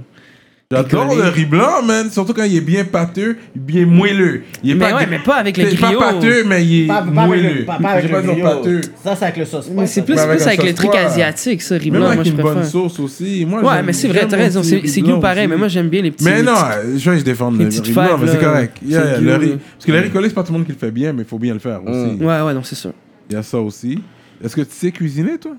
J'adore 0.72 1.16
le 1.16 1.24
riz 1.30 1.46
blanc, 1.46 1.82
man. 1.84 2.12
Surtout 2.12 2.32
quand 2.36 2.44
il 2.44 2.56
est 2.56 2.62
bien 2.62 2.86
pâteux, 2.86 3.38
bien 3.56 3.88
moelleux. 3.88 4.44
Il 4.64 4.70
est 4.70 4.76
Mais 4.76 4.90
pas 4.92 4.96
ouais, 4.98 5.08
mais 5.10 5.18
pas 5.18 5.38
avec 5.38 5.58
le 5.58 5.64
Il 5.64 5.74
est 5.74 5.78
pas 5.80 5.94
pâteux, 5.98 6.44
mais 6.46 6.64
il 6.64 6.84
est 6.84 6.88
Pas, 6.88 7.02
pas 7.02 7.22
avec 7.24 7.28
moelleux. 7.28 7.54
le, 7.56 7.66
pas, 7.66 7.80
pas 7.80 7.90
avec 7.90 8.04
le 8.04 8.10
pas 8.12 8.22
griot. 8.22 8.44
pâteux. 8.46 8.82
Ça, 9.04 9.16
c'est 9.16 9.24
avec 9.26 9.38
le 9.38 9.46
sauce. 9.46 9.68
Mais 9.76 9.88
c'est 9.88 10.04
plus, 10.04 10.16
avec 10.20 10.38
plus 10.38 10.46
avec 10.46 10.62
le 10.62 10.68
sauce 10.68 10.76
truc 10.76 10.92
froid. 10.92 11.00
asiatique, 11.02 11.62
ça, 11.64 11.76
riz 11.76 11.90
blanc, 11.90 12.06
avec 12.06 12.16
moi, 12.18 12.24
je 12.24 12.30
une 12.30 12.36
bonne 12.38 12.54
préfère. 12.54 12.70
sauce 12.70 13.00
aussi. 13.00 13.46
Moi, 13.48 13.64
Ouais, 13.64 13.82
mais 13.82 13.94
c'est 13.94 14.10
vrai, 14.10 14.28
t'as 14.28 14.38
raison, 14.38 14.62
c'est 14.62 15.02
goût 15.02 15.20
pareil, 15.20 15.46
aussi. 15.46 15.50
mais 15.50 15.58
moi, 15.58 15.68
j'aime 15.70 15.90
bien 15.90 16.04
les 16.04 16.12
petits. 16.12 16.24
Mais 16.26 16.36
les 16.38 16.44
non, 16.44 16.54
je 16.98 17.10
vais 17.10 17.24
défendre 17.24 17.58
les 17.58 17.64
le 17.66 17.70
riz 17.72 17.92
blanc, 17.92 18.18
mais 18.22 18.28
c'est 18.28 18.38
correct. 18.40 18.78
Le 18.88 19.22
le 19.26 19.36
riz-. 19.38 19.58
Parce 19.74 19.86
que 19.88 19.92
le 19.92 20.00
riz 20.02 20.10
collé, 20.12 20.28
c'est 20.30 20.36
pas 20.36 20.44
tout 20.44 20.52
le 20.52 20.60
monde 20.60 20.68
qui 20.68 20.74
le 20.74 20.78
fait 20.78 20.92
bien, 20.92 21.14
mais 21.14 21.24
il 21.24 21.28
faut 21.28 21.40
bien 21.40 21.54
le 21.54 21.60
faire 21.60 21.82
aussi. 21.84 22.24
Ouais, 22.24 22.42
ouais, 22.42 22.54
non, 22.54 22.62
c'est 22.62 22.76
sûr. 22.76 22.92
Il 23.28 23.34
y 23.34 23.40
a 23.40 23.42
ça 23.42 23.58
aussi. 23.58 24.00
Est-ce 24.44 24.56
que 24.56 24.62
tu 24.62 24.68
sais 24.72 24.92
cuisiner, 24.92 25.40
toi? 25.40 25.54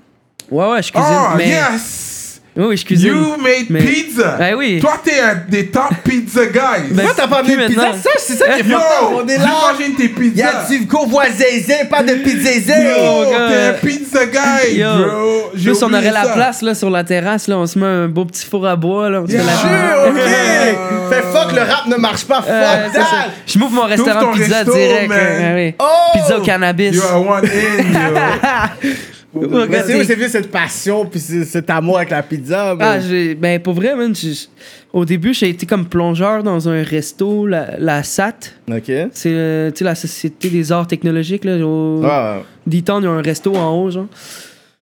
Ouais, 0.49 0.71
ouais, 0.71 0.81
je 0.81 0.89
cuisine. 0.89 1.09
Oh, 1.19 1.33
mais... 1.37 1.49
yes! 1.49 2.19
Oui, 2.53 2.65
oui, 2.67 2.75
je 2.77 2.83
cuisine. 2.85 3.13
You 3.15 3.37
made 3.41 3.67
Mais- 3.69 3.79
pizza! 3.79 4.35
Ben 4.37 4.55
oui. 4.55 4.79
Toi, 4.81 4.95
t'es 5.01 5.21
un 5.21 5.35
des 5.47 5.67
top 5.67 5.83
pizza 6.03 6.45
guys! 6.47 6.89
Ben, 6.91 7.05
Pourquoi 7.05 7.13
t'as 7.15 7.27
pas 7.29 7.43
mis 7.43 7.55
de 7.55 7.67
pizza? 7.67 7.93
Ça, 7.93 8.09
c'est 8.17 8.33
ça 8.35 8.45
qui 8.49 8.59
est 8.59 8.65
Yo! 8.69 8.75
important. 8.75 9.21
On 9.23 9.27
est 9.29 9.37
là. 9.37 9.45
de 9.79 9.95
tes 9.95 10.03
Il 10.03 10.05
y 10.05 10.09
pizzas! 10.09 10.65
a 10.65 10.69
du 10.69 10.85
courvoisier, 10.85 11.63
pas 11.89 12.03
de 12.03 12.13
pizza. 12.15 12.51
Yo, 12.77 13.31
gars. 13.31 13.47
t'es 13.47 13.67
un 13.67 13.73
pizza 13.87 14.25
guy, 14.25 14.75
Yo. 14.79 14.87
bro! 14.97 15.51
Plus 15.53 15.81
on 15.81 15.93
aurait 15.93 16.11
la 16.11 16.23
ça. 16.25 16.33
place 16.33 16.61
là, 16.61 16.75
sur 16.75 16.89
la 16.89 17.05
terrasse, 17.05 17.47
là, 17.47 17.57
on 17.57 17.65
se 17.65 17.79
met 17.79 17.85
un 17.85 18.07
beau 18.09 18.25
petit 18.25 18.45
four 18.45 18.67
à 18.67 18.75
bois. 18.75 19.09
Là, 19.09 19.21
on 19.21 19.27
se 19.27 19.31
fait 19.31 19.37
la 19.37 19.43
Jure, 19.43 20.09
ok. 20.09 21.09
Fait 21.09 21.21
fuck, 21.21 21.51
le 21.53 21.61
rap 21.61 21.87
ne 21.87 21.95
marche 21.95 22.25
pas. 22.25 22.43
Euh, 22.45 22.83
Fuck 22.83 22.91
c'est 22.93 22.99
ça. 22.99 23.05
that. 23.05 23.29
Je 23.47 23.59
m'ouvre 23.59 23.71
mon 23.71 23.83
restaurant 23.85 24.33
pizza 24.33 24.57
resto, 24.57 24.73
direct. 24.73 25.09
euh, 25.11 25.55
ouais. 25.55 25.75
Oh! 25.79 25.85
Pizza 26.13 26.37
au 26.37 26.41
cannabis. 26.41 26.95
Yo, 26.95 27.01
I 27.01 27.15
want 27.25 27.43
in, 27.43 27.93
yo! 27.93 28.89
Mais 29.33 29.81
c'est 29.85 29.99
où 29.99 30.03
c'est 30.03 30.15
vu 30.15 30.27
cette 30.27 30.51
passion 30.51 31.05
puis 31.05 31.19
ce- 31.19 31.43
cet 31.45 31.69
amour 31.69 31.97
avec 31.97 32.09
la 32.09 32.21
pizza? 32.21 32.75
Ah, 32.79 32.99
j'ai- 32.99 33.33
ben 33.35 33.59
pour 33.61 33.73
vrai, 33.73 33.95
man, 33.95 34.13
j'ai- 34.13 34.47
au 34.91 35.05
début, 35.05 35.33
j'ai 35.33 35.49
été 35.49 35.65
comme 35.65 35.85
plongeur 35.85 36.43
dans 36.43 36.67
un 36.67 36.83
resto, 36.83 37.47
la, 37.47 37.77
la 37.79 38.03
SAT. 38.03 38.53
Ok. 38.69 38.91
C'est 39.13 39.31
euh, 39.33 39.71
tu 39.71 39.79
sais, 39.79 39.83
la 39.85 39.95
Société 39.95 40.49
des 40.49 40.71
Arts 40.71 40.87
Technologiques. 40.87 41.45
Là, 41.45 41.57
au 41.65 42.01
Ah, 42.05 42.41
il 42.69 42.77
y 42.77 42.83
a 42.89 42.93
un 42.93 43.21
resto 43.21 43.55
en 43.55 43.71
haut, 43.81 43.89
genre. 43.89 44.07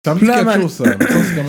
Ça 0.02 0.14
me 0.14 0.20
dit 0.20 0.26
quelque 0.26 0.44
man. 0.46 0.62
chose, 0.62 0.72
ça. 0.72 0.84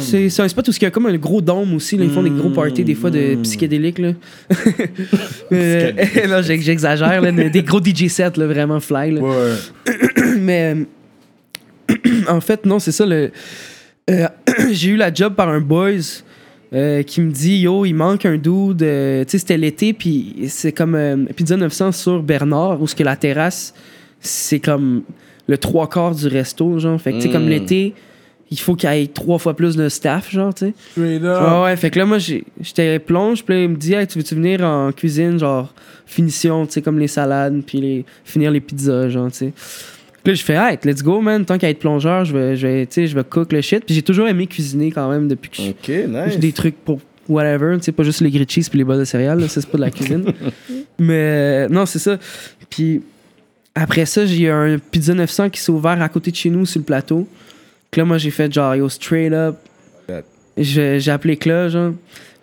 C'est 0.01 0.41
un 0.41 0.47
spot 0.49 0.67
où 0.67 0.71
il 0.71 0.81
y 0.83 0.85
a 0.85 0.91
comme 0.91 1.05
un 1.05 1.15
gros 1.15 1.39
dôme 1.39 1.73
aussi. 1.73 1.95
Là. 1.95 2.03
Ils 2.03 2.11
font 2.11 2.21
des 2.21 2.29
gros 2.29 2.49
parties, 2.49 2.83
des 2.83 2.95
fois, 2.95 3.09
de 3.09 3.35
psychédéliques. 3.43 3.99
Là. 3.99 4.11
Euh, 5.53 5.91
non, 6.29 6.41
j'exagère. 6.41 7.21
là, 7.21 7.31
Des 7.49 7.63
gros 7.63 7.79
DJ 7.83 8.07
sets, 8.07 8.31
là, 8.37 8.47
vraiment 8.47 8.79
fly. 8.81 9.11
Là. 9.11 9.21
Ouais. 9.21 9.93
Mais 10.39 10.73
euh, 10.75 10.83
en 12.29 12.41
fait, 12.41 12.65
non, 12.65 12.79
c'est 12.79 12.91
ça. 12.91 13.05
Le, 13.05 13.31
euh, 14.09 14.27
j'ai 14.71 14.89
eu 14.91 14.95
la 14.95 15.13
job 15.13 15.35
par 15.35 15.49
un 15.49 15.59
boys 15.61 15.91
euh, 16.73 17.03
qui 17.03 17.21
me 17.21 17.31
dit 17.31 17.57
Yo, 17.59 17.85
il 17.85 17.93
manque 17.93 18.25
un 18.25 18.37
dude. 18.37 18.81
euh, 18.83 19.23
tu 19.25 19.31
sais, 19.31 19.37
c'était 19.39 19.57
l'été, 19.57 19.93
puis 19.93 20.45
c'est 20.47 20.71
comme 20.71 20.95
euh, 20.95 21.17
Pizza 21.35 21.57
900 21.57 21.91
sur 21.91 22.23
Bernard, 22.23 22.81
où 22.81 22.87
ce 22.87 22.95
que 22.95 23.03
la 23.03 23.15
terrasse, 23.15 23.73
c'est 24.19 24.59
comme 24.59 25.03
le 25.47 25.57
trois 25.57 25.89
quarts 25.89 26.15
du 26.15 26.27
resto, 26.27 26.79
genre. 26.79 26.99
Fait 27.01 27.11
que, 27.11 27.17
tu 27.17 27.23
sais, 27.23 27.29
comme 27.29 27.45
Mm. 27.45 27.49
l'été, 27.49 27.93
il 28.51 28.59
faut 28.59 28.75
qu'il 28.75 28.89
y 28.91 29.01
ait 29.01 29.07
trois 29.07 29.37
fois 29.39 29.55
plus 29.55 29.75
de 29.75 29.87
staff, 29.89 30.31
genre, 30.31 30.53
tu 30.53 30.67
sais. 30.67 30.73
Straight 30.91 31.23
up. 31.23 31.41
Ouais, 31.41 31.63
ouais, 31.63 31.77
fait 31.77 31.89
que 31.89 31.99
là, 31.99 32.05
moi, 32.05 32.19
j'ai- 32.19 32.43
j'étais 32.59 32.99
plonge, 32.99 33.43
puis 33.43 33.55
là, 33.55 33.61
il 33.63 33.69
me 33.69 33.75
dit, 33.77 33.93
hey, 33.93 34.05
tu 34.07 34.17
veux-tu 34.17 34.35
venir 34.35 34.61
en 34.61 34.91
cuisine, 34.91 35.39
genre, 35.39 35.73
finition, 36.05 36.65
tu 36.65 36.73
sais, 36.73 36.81
comme 36.81 36.99
les 36.99 37.07
salades, 37.07 37.61
puis 37.65 37.79
les, 37.81 38.05
finir 38.25 38.51
les 38.51 38.59
pizzas, 38.61 39.09
genre, 39.09 39.31
tu 39.31 39.37
sais. 39.37 39.53
Puis 40.23 40.31
là, 40.31 40.35
je 40.35 40.43
fais, 40.43 40.53
hey, 40.53 40.77
let's 40.83 41.01
go, 41.03 41.19
man, 41.21 41.43
tant 41.45 41.57
qu'à 41.57 41.69
être 41.69 41.79
plongeur, 41.79 42.25
je 42.25 42.37
vais, 42.37 42.55
je 42.55 42.67
vais, 42.67 42.85
tu 42.85 42.93
sais, 42.93 43.07
je 43.07 43.15
vais 43.15 43.23
cook 43.23 43.51
le 43.51 43.61
shit. 43.61 43.83
Puis 43.85 43.95
j'ai 43.95 44.01
toujours 44.03 44.27
aimé 44.27 44.45
cuisiner 44.47 44.91
quand 44.91 45.09
même 45.09 45.27
depuis 45.27 45.49
que 45.49 45.57
je- 45.57 45.69
Ok, 45.71 45.87
nice. 46.09 46.33
j'ai 46.33 46.37
des 46.39 46.51
trucs 46.51 46.75
pour 46.77 46.99
whatever, 47.27 47.75
tu 47.77 47.83
sais, 47.85 47.91
pas 47.91 48.03
juste 48.03 48.21
les 48.21 48.29
grilled 48.29 48.49
cheese 48.49 48.69
puis 48.69 48.77
les 48.77 48.83
bols 48.83 48.99
de 48.99 49.05
céréales, 49.05 49.39
là, 49.39 49.47
ça, 49.47 49.61
c'est 49.61 49.69
pas 49.69 49.77
de 49.77 49.83
la 49.83 49.91
cuisine. 49.91 50.25
Mais 50.99 51.13
euh, 51.13 51.67
non, 51.69 51.85
c'est 51.85 51.99
ça. 51.99 52.19
Puis 52.69 53.01
après 53.73 54.05
ça, 54.05 54.25
j'ai 54.25 54.43
eu 54.43 54.49
un 54.49 54.77
Pizza 54.79 55.13
900 55.13 55.49
qui 55.49 55.59
s'est 55.59 55.71
ouvert 55.71 55.99
à 56.01 56.09
côté 56.09 56.29
de 56.31 56.35
chez 56.35 56.49
nous 56.49 56.65
sur 56.65 56.79
le 56.79 56.85
plateau. 56.85 57.27
Que 57.89 57.99
là, 58.01 58.05
moi, 58.05 58.17
j'ai 58.17 58.31
fait 58.31 58.51
genre, 58.53 58.75
yo, 58.75 58.87
straight 58.89 59.33
up. 59.33 59.55
J'ai 60.57 61.09
appelé 61.09 61.37
Cla, 61.37 61.69
genre. 61.69 61.93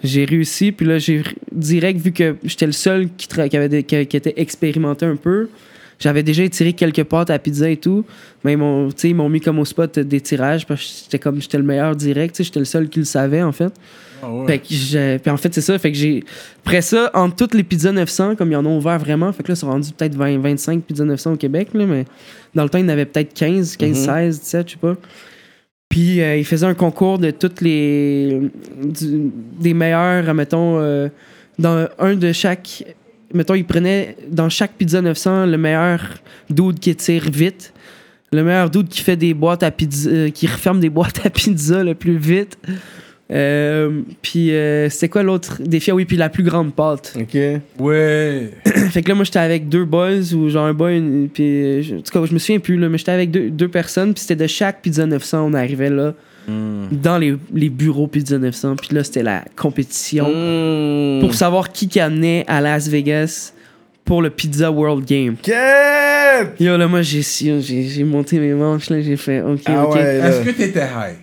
J'ai 0.02 0.24
réussi, 0.24 0.72
puis 0.72 0.86
là, 0.86 0.98
j'ai 0.98 1.22
direct 1.52 2.00
vu 2.00 2.12
que 2.12 2.36
j'étais 2.44 2.66
le 2.66 2.72
seul 2.72 3.08
qui, 3.16 3.26
tra- 3.26 3.48
qui, 3.48 3.56
avait 3.56 3.68
des- 3.68 3.82
qui, 3.82 4.06
qui 4.06 4.16
était 4.16 4.34
expérimenté 4.36 5.04
un 5.06 5.16
peu. 5.16 5.48
J'avais 5.98 6.22
déjà 6.22 6.44
étiré 6.44 6.72
quelques 6.74 7.02
pâtes 7.04 7.30
à 7.30 7.38
pizza 7.40 7.68
et 7.68 7.76
tout, 7.76 8.04
mais 8.44 8.52
ils 8.52 8.56
m'ont, 8.58 8.88
ils 8.90 9.14
m'ont 9.14 9.28
mis 9.28 9.40
comme 9.40 9.58
au 9.58 9.64
spot 9.64 9.98
des 9.98 10.20
tirages 10.20 10.64
parce 10.66 10.80
que 10.80 10.86
j'étais 11.04 11.18
comme 11.18 11.40
j'étais 11.42 11.58
le 11.58 11.64
meilleur 11.64 11.96
direct, 11.96 12.40
j'étais 12.40 12.60
le 12.60 12.64
seul 12.64 12.88
qui 12.88 13.00
le 13.00 13.04
savait 13.04 13.42
en 13.42 13.50
fait. 13.52 13.72
Ah 14.22 14.32
ouais. 14.32 14.46
Fait 14.46 14.58
que 14.58 14.64
j'ai- 14.70 15.18
puis 15.20 15.30
en 15.30 15.36
fait, 15.36 15.52
c'est 15.54 15.60
ça. 15.60 15.78
Fait 15.78 15.90
que 15.92 15.98
j'ai. 15.98 16.22
Après 16.64 16.82
ça, 16.82 17.10
entre 17.14 17.34
toutes 17.36 17.54
les 17.54 17.62
pizzas 17.64 17.92
900, 17.92 18.36
comme 18.36 18.50
ils 18.52 18.56
en 18.56 18.64
ont 18.66 18.76
ouvert 18.78 18.98
vraiment, 18.98 19.32
fait 19.32 19.42
que 19.42 19.48
là, 19.48 19.54
ils 19.54 19.58
sont 19.58 19.68
rendus 19.70 19.90
peut-être 19.92 20.14
20, 20.14 20.38
25 20.38 20.82
pizzas 20.84 21.04
900 21.04 21.32
au 21.32 21.36
Québec, 21.36 21.68
là, 21.74 21.84
mais 21.86 22.04
dans 22.54 22.62
le 22.64 22.68
temps, 22.68 22.78
il 22.78 22.82
y 22.82 22.84
en 22.84 22.88
avait 22.90 23.04
peut-être 23.06 23.32
15, 23.34 23.76
15, 23.76 23.88
Mhm. 23.98 24.04
16, 24.04 24.40
17, 24.40 24.66
je 24.68 24.72
sais 24.72 24.78
pas. 24.80 24.96
Puis 25.88 26.20
euh, 26.20 26.36
ils 26.36 26.44
faisaient 26.44 26.66
un 26.66 26.74
concours 26.74 27.18
de 27.18 27.30
toutes 27.30 27.60
les. 27.60 28.40
du- 28.84 29.30
des 29.60 29.74
meilleurs, 29.74 30.32
mettons, 30.34 30.78
euh, 30.80 31.08
dans 31.58 31.88
un 31.98 32.14
de 32.14 32.32
chaque. 32.32 32.84
Mettons, 33.34 33.54
ils 33.54 33.64
prenaient 33.64 34.16
dans 34.30 34.48
chaque 34.48 34.72
pizza 34.72 35.00
900 35.02 35.46
le 35.46 35.58
meilleur 35.58 36.00
dude 36.50 36.78
qui 36.78 36.94
tire 36.96 37.30
vite. 37.30 37.72
Le 38.32 38.42
meilleur 38.42 38.70
dude 38.70 38.88
qui 38.88 39.00
fait 39.02 39.16
des 39.16 39.34
boîtes 39.34 39.62
à 39.62 39.70
pizza, 39.70 40.10
euh, 40.10 40.30
qui 40.30 40.46
referme 40.46 40.80
des 40.80 40.90
boîtes 40.90 41.24
à 41.24 41.30
pizza 41.30 41.82
le 41.84 41.94
plus 41.94 42.16
vite. 42.16 42.58
Euh, 43.30 44.00
puis 44.22 44.52
euh, 44.54 44.88
c'était 44.88 45.10
quoi 45.10 45.22
l'autre 45.22 45.60
défi? 45.62 45.90
Ah 45.90 45.94
oui, 45.94 46.06
puis 46.06 46.16
la 46.16 46.30
plus 46.30 46.42
grande 46.42 46.72
pâte. 46.74 47.14
Ok. 47.20 47.36
Ouais. 47.78 48.50
fait 48.90 49.02
que 49.02 49.08
là, 49.10 49.14
moi, 49.14 49.24
j'étais 49.24 49.38
avec 49.38 49.68
deux 49.68 49.84
boys 49.84 50.32
ou 50.34 50.48
genre 50.48 50.64
un 50.64 50.72
boy, 50.72 50.96
une- 50.96 51.28
puis 51.28 51.44
euh, 51.44 51.82
je- 51.82 51.96
en 51.96 52.00
tout 52.00 52.10
cas, 52.12 52.24
je 52.24 52.32
me 52.32 52.38
souviens 52.38 52.58
plus, 52.58 52.78
là, 52.78 52.88
mais 52.88 52.96
j'étais 52.96 53.12
avec 53.12 53.30
deux, 53.30 53.50
deux 53.50 53.68
personnes, 53.68 54.14
puis 54.14 54.22
c'était 54.22 54.36
de 54.42 54.46
chaque 54.46 54.80
pizza 54.80 55.04
900, 55.04 55.42
on 55.50 55.52
arrivait 55.52 55.90
là, 55.90 56.14
dans 56.48 57.18
les, 57.18 57.36
les 57.54 57.68
bureaux 57.68 58.06
pizza 58.06 58.38
900, 58.38 58.76
puis 58.76 58.94
là, 58.94 59.04
c'était 59.04 59.22
la 59.22 59.44
compétition 59.56 60.26
Mm. 60.28 61.20
pour 61.20 61.34
savoir 61.34 61.70
qui 61.72 61.88
qui 61.88 62.00
amenait 62.00 62.44
à 62.48 62.60
Las 62.60 62.88
Vegas 62.88 63.52
pour 64.04 64.22
le 64.22 64.30
Pizza 64.30 64.70
World 64.70 65.04
Game. 65.04 65.36
Yo, 66.58 66.76
là, 66.76 66.86
moi, 66.88 67.02
j'ai 67.02 67.22
j'ai 67.22 67.60
j'ai 67.60 68.04
monté 68.04 68.38
mes 68.38 68.54
manches, 68.54 68.88
là, 68.90 69.00
j'ai 69.02 69.16
fait, 69.16 69.42
ok, 69.42 69.60
Ah 69.66 69.84
ok. 69.86 69.94
ouais. 69.96 70.02
Est-ce 70.02 70.40
que 70.42 70.50
t'étais 70.50 70.80
high? 70.80 71.16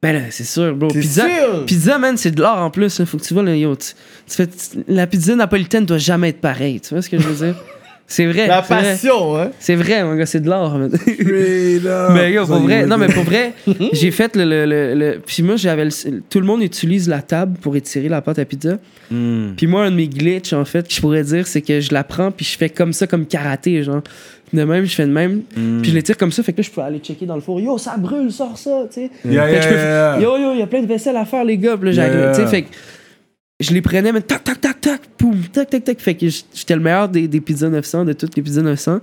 Ben 0.00 0.12
là, 0.12 0.20
c'est 0.30 0.44
sûr, 0.44 0.76
bro. 0.76 0.90
C'est 0.92 1.00
Pizza, 1.00 1.22
sûr? 1.22 1.64
pizza, 1.66 1.98
man, 1.98 2.16
c'est 2.16 2.30
de 2.30 2.40
l'art 2.40 2.62
en 2.62 2.70
plus. 2.70 3.00
là. 3.00 3.06
Faut 3.06 3.18
que 3.18 3.22
tu 3.24 3.34
vois, 3.34 3.42
là, 3.42 3.56
yo, 3.56 3.74
tu, 3.74 3.88
tu 4.28 4.36
fais, 4.36 4.46
tu- 4.46 4.84
la 4.86 5.08
pizza 5.08 5.34
napolitaine 5.34 5.84
doit 5.86 5.98
jamais 5.98 6.28
être 6.28 6.40
pareille. 6.40 6.80
Tu 6.80 6.94
vois 6.94 7.02
ce 7.02 7.10
que 7.10 7.18
je 7.18 7.26
veux 7.26 7.46
dire? 7.46 7.56
C'est 8.10 8.24
vrai. 8.24 8.46
La 8.46 8.62
vrai. 8.62 8.82
passion, 8.82 9.36
hein? 9.36 9.50
C'est 9.60 9.74
vrai, 9.74 10.02
mon 10.02 10.14
gars, 10.16 10.24
c'est 10.24 10.40
de 10.40 10.48
l'art. 10.48 10.78
Mais 12.14 12.32
yo, 12.32 12.46
pour 12.46 12.56
vrai, 12.60 12.86
non, 12.86 12.96
mais 12.96 13.08
pour 13.08 13.22
vrai, 13.24 13.52
j'ai 13.92 14.10
fait 14.10 14.34
le, 14.34 14.44
le, 14.44 14.64
le, 14.64 14.94
le- 14.94 15.20
Puis 15.24 15.42
moi, 15.42 15.56
j'avais 15.56 15.84
le- 15.84 16.20
Tout 16.30 16.40
le 16.40 16.46
monde 16.46 16.62
utilise 16.62 17.06
la 17.06 17.20
table 17.20 17.58
pour 17.60 17.76
étirer 17.76 18.08
la 18.08 18.22
pâte 18.22 18.38
à 18.38 18.46
pizza. 18.46 18.78
Hmm. 19.10 19.50
Puis 19.56 19.66
moi, 19.66 19.84
un 19.84 19.90
de 19.90 19.96
mes 19.96 20.08
glitches, 20.08 20.54
en 20.54 20.64
fait, 20.64 20.88
que 20.88 20.94
je 20.94 21.00
pourrais 21.02 21.22
dire, 21.22 21.46
c'est 21.46 21.60
que 21.60 21.80
je 21.80 21.92
la 21.92 22.02
prends, 22.02 22.30
puis 22.30 22.46
je 22.46 22.56
fais 22.56 22.70
comme 22.70 22.94
ça, 22.94 23.06
comme 23.06 23.26
karaté, 23.26 23.82
genre. 23.82 24.00
De 24.54 24.64
même, 24.64 24.86
je 24.86 24.94
fais 24.94 25.04
de 25.04 25.12
même. 25.12 25.42
Hmm. 25.54 25.82
Puis 25.82 25.90
je 25.90 25.94
l'étire 25.94 26.16
comme 26.16 26.32
ça, 26.32 26.42
fait 26.42 26.54
que 26.54 26.62
là, 26.62 26.62
je 26.62 26.70
peux 26.70 26.80
aller 26.80 27.00
checker 27.00 27.26
dans 27.26 27.34
le 27.34 27.42
four. 27.42 27.60
Yo, 27.60 27.76
ça 27.76 27.96
brûle, 27.98 28.32
sors 28.32 28.56
ça, 28.56 28.86
tu 28.90 29.02
sais. 29.02 29.10
Yeah, 29.28 29.44
peux. 30.16 30.22
Yo, 30.22 30.38
yo, 30.38 30.54
il 30.54 30.60
y 30.60 30.62
a 30.62 30.66
plein 30.66 30.80
de 30.80 30.86
vaisselle 30.86 31.16
à 31.18 31.26
faire, 31.26 31.44
les 31.44 31.58
gars. 31.58 31.76
Puis 31.76 31.90
là, 31.90 31.92
j'ai 31.92 32.00
Yeah. 32.10 32.32
tu 32.34 32.40
sais, 32.40 32.46
fait 32.46 32.62
que 32.62 32.68
je 33.60 33.72
les 33.72 33.82
prenais, 33.82 34.12
mais 34.12 34.20
tac, 34.20 34.44
tac, 34.44 34.60
tac, 34.60 34.80
tac, 34.80 35.00
poum, 35.18 35.40
tac, 35.52 35.68
tac, 35.70 35.82
tac. 35.84 36.00
Fait 36.00 36.14
que 36.14 36.26
j'étais 36.54 36.74
le 36.74 36.80
meilleur 36.80 37.08
des, 37.08 37.26
des 37.26 37.40
pizzas 37.40 37.68
900, 37.68 38.04
de 38.04 38.12
toutes 38.12 38.36
les 38.36 38.42
pizzas 38.42 38.62
900. 38.62 39.00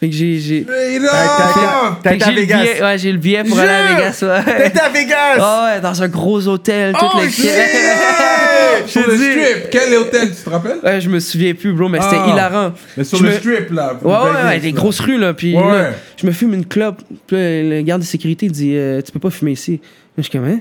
Fait 0.00 0.10
que 0.10 0.14
j'ai. 0.16 0.40
j'ai 0.40 0.64
T'as- 0.66 2.14
été 2.14 2.24
à 2.24 2.26
j'ai 2.26 2.32
le 2.34 2.40
Vegas. 2.40 2.60
billet, 2.62 2.82
ouais, 2.82 2.98
j'ai 2.98 3.12
le 3.12 3.18
billet 3.18 3.44
pour 3.44 3.56
aller 3.60 3.70
à! 3.70 3.94
Vegas, 3.94 4.18
ouais. 4.22 4.66
Été 4.66 4.80
à 4.80 4.88
Vegas! 4.88 5.36
Ah 5.38 5.70
ouais, 5.76 5.80
dans 5.80 6.02
un 6.02 6.08
gros 6.08 6.48
hôtel, 6.48 6.92
toute 6.98 7.08
Oh, 7.14 7.18
la 7.20 7.28
shit! 7.30 7.48
Sur 8.86 9.06
le 9.06 9.14
strip, 9.16 9.70
quel 9.70 9.94
hôtel, 9.94 10.30
tu 10.34 10.42
te 10.42 10.50
rappelles? 10.50 10.78
Ouais, 10.82 11.00
je 11.00 11.08
me 11.08 11.20
souviens 11.20 11.54
plus, 11.54 11.72
bro, 11.72 11.88
mais 11.88 12.00
c'était 12.00 12.16
Ah. 12.18 12.30
hilarant. 12.32 12.72
Mais 12.96 13.04
sur 13.04 13.18
Je 13.18 13.22
le 13.22 13.28
me- 13.30 13.34
strip, 13.36 13.70
là. 13.70 13.96
Ouais, 14.02 14.12
ouais, 14.12 14.44
ouais, 14.48 14.58
des 14.60 14.72
grosses 14.72 14.98
rues, 14.98 15.18
là. 15.18 15.34
Puis 15.34 15.54
Ouais, 15.54 15.62
là, 15.62 15.68
ouais. 15.90 15.90
je 16.20 16.26
me 16.26 16.32
fume 16.32 16.52
une 16.54 16.66
clope. 16.66 17.00
Puis 17.28 17.36
le 17.36 17.82
garde 17.82 18.00
de 18.02 18.06
sécurité 18.06 18.48
dit 18.48 18.72
euh, 18.76 19.00
Tu 19.02 19.12
peux 19.12 19.20
pas 19.20 19.30
fumer 19.30 19.52
ici. 19.52 19.80
Je 20.18 20.22
suis 20.22 20.32
comme, 20.32 20.46
hein? 20.48 20.58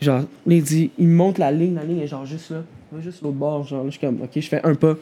Genre, 0.00 0.18
là, 0.20 0.24
il 0.46 0.62
dit 0.62 0.90
Il 0.98 1.08
me 1.08 1.14
montre 1.14 1.40
la 1.40 1.52
ligne, 1.52 1.74
la 1.74 1.84
ligne 1.84 2.00
est 2.00 2.06
genre 2.06 2.24
juste 2.26 2.50
là. 2.50 2.62
Juste 3.02 3.22
l'autre 3.22 3.36
bord. 3.36 3.66
Genre, 3.66 3.80
là, 3.84 3.86
je 3.90 3.98
suis 3.98 4.00
comme, 4.00 4.20
ok, 4.22 4.30
je 4.34 4.40
fais 4.48 4.60
un 4.64 4.74
pas. 4.74 4.96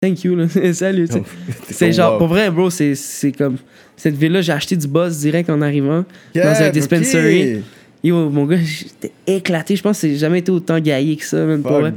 Thank 0.00 0.24
you, 0.24 0.36
là. 0.36 0.46
Salut, 0.72 1.08
tu 1.08 1.14
sais. 1.14 1.22
C'est 1.70 1.92
genre, 1.92 2.18
pour 2.18 2.28
vrai, 2.28 2.50
bro, 2.50 2.70
c'est 2.70 2.94
c'est 2.94 3.32
comme. 3.32 3.56
Cette 3.96 4.16
ville-là, 4.16 4.42
j'ai 4.42 4.52
acheté 4.52 4.76
du 4.76 4.86
buzz 4.88 5.18
direct 5.18 5.48
en 5.50 5.62
arrivant. 5.62 6.04
dans 6.34 6.50
un 6.62 6.70
dispensary. 6.70 7.62
Yo, 8.02 8.28
mon 8.28 8.44
gars, 8.44 8.58
j'étais 8.62 9.12
éclaté. 9.26 9.76
Je 9.76 9.82
pense 9.82 10.00
que 10.02 10.08
j'ai 10.08 10.16
jamais 10.18 10.40
été 10.40 10.50
autant 10.52 10.78
gaillé 10.78 11.16
que 11.16 11.24
ça, 11.24 11.42
man, 11.44 11.62
pour 11.62 11.70
vrai. 11.80 11.90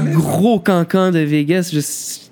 Du 0.00 0.16
gros 0.16 0.58
cancan 0.58 1.12
de 1.12 1.20
Vegas. 1.20 1.70
Je- 1.72 2.28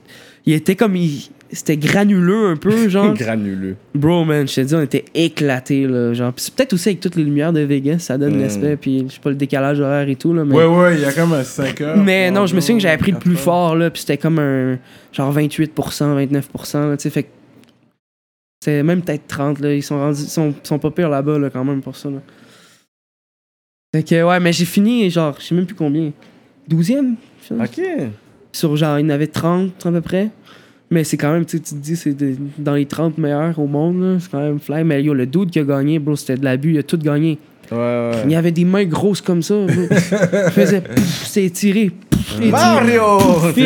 il 0.46 0.52
était 0.54 0.74
comme. 0.74 0.96
il- 0.96 1.28
C'était 1.50 1.78
granuleux 1.78 2.48
un 2.48 2.56
peu, 2.56 2.88
genre. 2.90 3.14
Granuleux. 3.14 3.76
Bro, 3.94 4.24
man, 4.26 4.46
je 4.46 4.54
te 4.56 4.60
dis, 4.60 4.74
on 4.74 4.82
était 4.82 5.04
éclatés, 5.14 5.86
là. 5.86 6.12
Genre, 6.12 6.32
c'est 6.36 6.54
peut-être 6.54 6.74
aussi 6.74 6.90
avec 6.90 7.00
toutes 7.00 7.16
les 7.16 7.24
lumières 7.24 7.52
de 7.54 7.60
Vegas, 7.60 8.00
ça 8.00 8.18
donne 8.18 8.36
Mm. 8.36 8.40
l'aspect, 8.40 8.76
puis 8.76 9.04
je 9.08 9.14
sais 9.14 9.20
pas, 9.20 9.30
le 9.30 9.36
décalage 9.36 9.80
horaire 9.80 10.08
et 10.08 10.16
tout, 10.16 10.34
là. 10.34 10.44
Mais, 10.44 10.54
Ouais, 10.54 10.66
ouais, 10.66 10.94
il 10.96 11.00
y 11.00 11.04
a 11.06 11.12
comme 11.12 11.32
un 11.32 11.42
5 11.44 11.80
heures. 11.80 11.96
mais 11.96 12.30
non, 12.30 12.44
je 12.46 12.54
me 12.54 12.60
souviens 12.60 12.76
que 12.76 12.82
j'avais 12.82 12.98
pris 12.98 13.12
le 13.12 13.18
plus 13.18 13.36
fort, 13.36 13.76
là, 13.76 13.88
puis 13.90 14.00
c'était 14.00 14.18
comme 14.18 14.38
un. 14.38 14.78
Genre 15.12 15.32
28%, 15.32 16.14
29%, 16.14 16.90
là, 16.90 16.96
tu 16.98 17.02
sais. 17.04 17.10
Fait 17.10 17.22
que. 17.22 17.28
C'est 18.62 18.82
même 18.82 19.00
peut-être 19.02 19.26
30, 19.28 19.60
là. 19.60 19.72
Ils 19.72 19.82
sont 19.82 19.98
rendus. 19.98 20.22
Ils 20.24 20.28
sont, 20.28 20.52
sont 20.62 20.78
pas 20.78 20.90
pires 20.90 21.08
là-bas, 21.08 21.38
là, 21.38 21.48
quand 21.48 21.64
même, 21.64 21.80
pour 21.80 21.96
ça, 21.96 22.10
là. 22.10 22.18
Fait 23.94 24.02
que, 24.02 24.22
ouais, 24.22 24.38
mais 24.40 24.52
j'ai 24.52 24.66
fini, 24.66 25.08
genre, 25.08 25.34
je 25.40 25.44
sais 25.46 25.54
même 25.54 25.64
plus 25.64 25.74
combien. 25.76 26.12
12e? 26.68 27.14
je 27.48 27.54
pense. 27.54 27.68
Ok. 27.68 27.82
Sur 28.52 28.76
genre, 28.76 28.98
il 28.98 29.02
y 29.02 29.06
en 29.06 29.10
avait 29.10 29.28
30 29.28 29.86
à 29.86 29.90
peu 29.92 30.00
près. 30.02 30.28
Mais 30.90 31.04
c'est 31.04 31.16
quand 31.18 31.32
même, 31.32 31.44
tu 31.44 31.58
sais, 31.58 31.62
tu 31.62 31.74
te 31.74 31.80
dis, 31.80 31.96
c'est 31.96 32.14
de- 32.14 32.36
dans 32.58 32.74
les 32.74 32.86
30 32.86 33.18
meilleurs 33.18 33.58
au 33.58 33.66
monde, 33.66 34.00
là. 34.02 34.16
C'est 34.20 34.30
quand 34.30 34.40
même 34.40 34.58
fly. 34.58 34.84
Mais 34.84 35.02
yo, 35.02 35.12
le 35.12 35.26
dude 35.26 35.50
qui 35.50 35.58
a 35.58 35.64
gagné, 35.64 35.98
bro, 35.98 36.16
c'était 36.16 36.36
de 36.36 36.44
l'abus, 36.44 36.72
il 36.72 36.78
a 36.78 36.82
tout 36.82 36.96
gagné. 36.96 37.38
Ouais, 37.70 37.76
ouais. 37.76 38.12
Il 38.24 38.30
y 38.30 38.34
avait 38.34 38.52
des 38.52 38.64
mains 38.64 38.86
grosses 38.86 39.20
comme 39.20 39.42
ça, 39.42 39.54
bro. 39.54 39.66
Il 39.90 40.52
faisait, 40.52 40.80
pouf, 40.80 41.24
c'est 41.26 41.44
étiré. 41.44 41.90
Mario! 42.50 43.02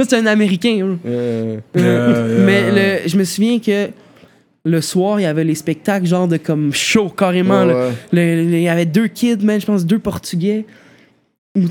C'est 0.00 0.14
un 0.14 0.26
Américain. 0.26 0.96
Euh, 1.06 1.56
Yeah, 1.74 1.82
yeah. 1.84 2.44
Mais 2.44 2.70
le, 3.02 3.08
je 3.08 3.16
me 3.18 3.24
souviens 3.24 3.58
que 3.58 3.88
le 4.64 4.80
soir, 4.80 5.20
il 5.20 5.24
y 5.24 5.26
avait 5.26 5.44
les 5.44 5.54
spectacles, 5.54 6.06
genre 6.06 6.26
de 6.28 6.38
comme 6.38 6.72
show 6.72 7.08
carrément. 7.10 7.64
là. 7.66 7.74
ouais. 7.74 7.92
Le- 8.12 8.44
le- 8.50 8.56
il 8.56 8.62
y 8.62 8.68
avait 8.68 8.86
deux 8.86 9.08
kids, 9.08 9.38
man, 9.42 9.60
je 9.60 9.66
pense 9.66 9.84
deux 9.84 9.98
Portugais. 9.98 10.64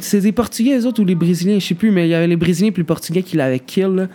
C'est 0.01 0.21
des 0.21 0.31
Portugais, 0.31 0.77
eux 0.79 0.85
autres, 0.85 1.01
ou 1.01 1.05
les 1.05 1.15
Brésiliens, 1.15 1.59
je 1.59 1.65
sais 1.65 1.73
plus, 1.75 1.91
mais 1.91 2.07
il 2.07 2.11
y 2.11 2.13
avait 2.13 2.27
les 2.27 2.35
Brésiliens 2.37 2.71
puis 2.71 2.81
le 2.81 2.85
Portugais 2.87 3.21
qui 3.23 3.35
l'avaient 3.35 3.59
kill, 3.59 3.87
là. 3.87 4.07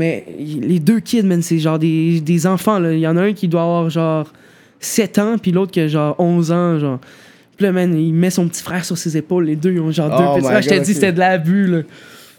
Mais 0.00 0.24
les 0.38 0.78
deux 0.78 0.98
kids, 0.98 1.24
man, 1.24 1.42
c'est 1.42 1.58
genre 1.58 1.78
des, 1.78 2.22
des 2.22 2.46
enfants, 2.46 2.78
là. 2.78 2.94
Il 2.94 3.00
y 3.00 3.06
en 3.06 3.18
a 3.18 3.20
un 3.20 3.32
qui 3.34 3.48
doit 3.48 3.60
avoir 3.60 3.90
genre 3.90 4.32
7 4.78 5.18
ans, 5.18 5.36
puis 5.36 5.52
l'autre 5.52 5.72
qui 5.72 5.80
a 5.80 5.88
genre 5.88 6.18
11 6.18 6.52
ans, 6.52 6.78
genre. 6.78 7.00
Puis 7.58 7.66
là, 7.66 7.72
man, 7.72 7.94
il 7.94 8.14
met 8.14 8.30
son 8.30 8.48
petit 8.48 8.62
frère 8.62 8.82
sur 8.82 8.96
ses 8.96 9.18
épaules, 9.18 9.44
les 9.44 9.56
deux, 9.56 9.72
ils 9.72 9.80
ont 9.80 9.90
genre 9.90 10.10
Oh 10.10 10.18
deux 10.18 10.24
petits 10.24 10.40
my 10.40 10.46
frères. 10.46 10.62
Je 10.62 10.68
t'ai 10.70 10.80
dit, 10.80 10.94
c'était 10.94 11.12
de 11.12 11.18
l'abus. 11.18 11.84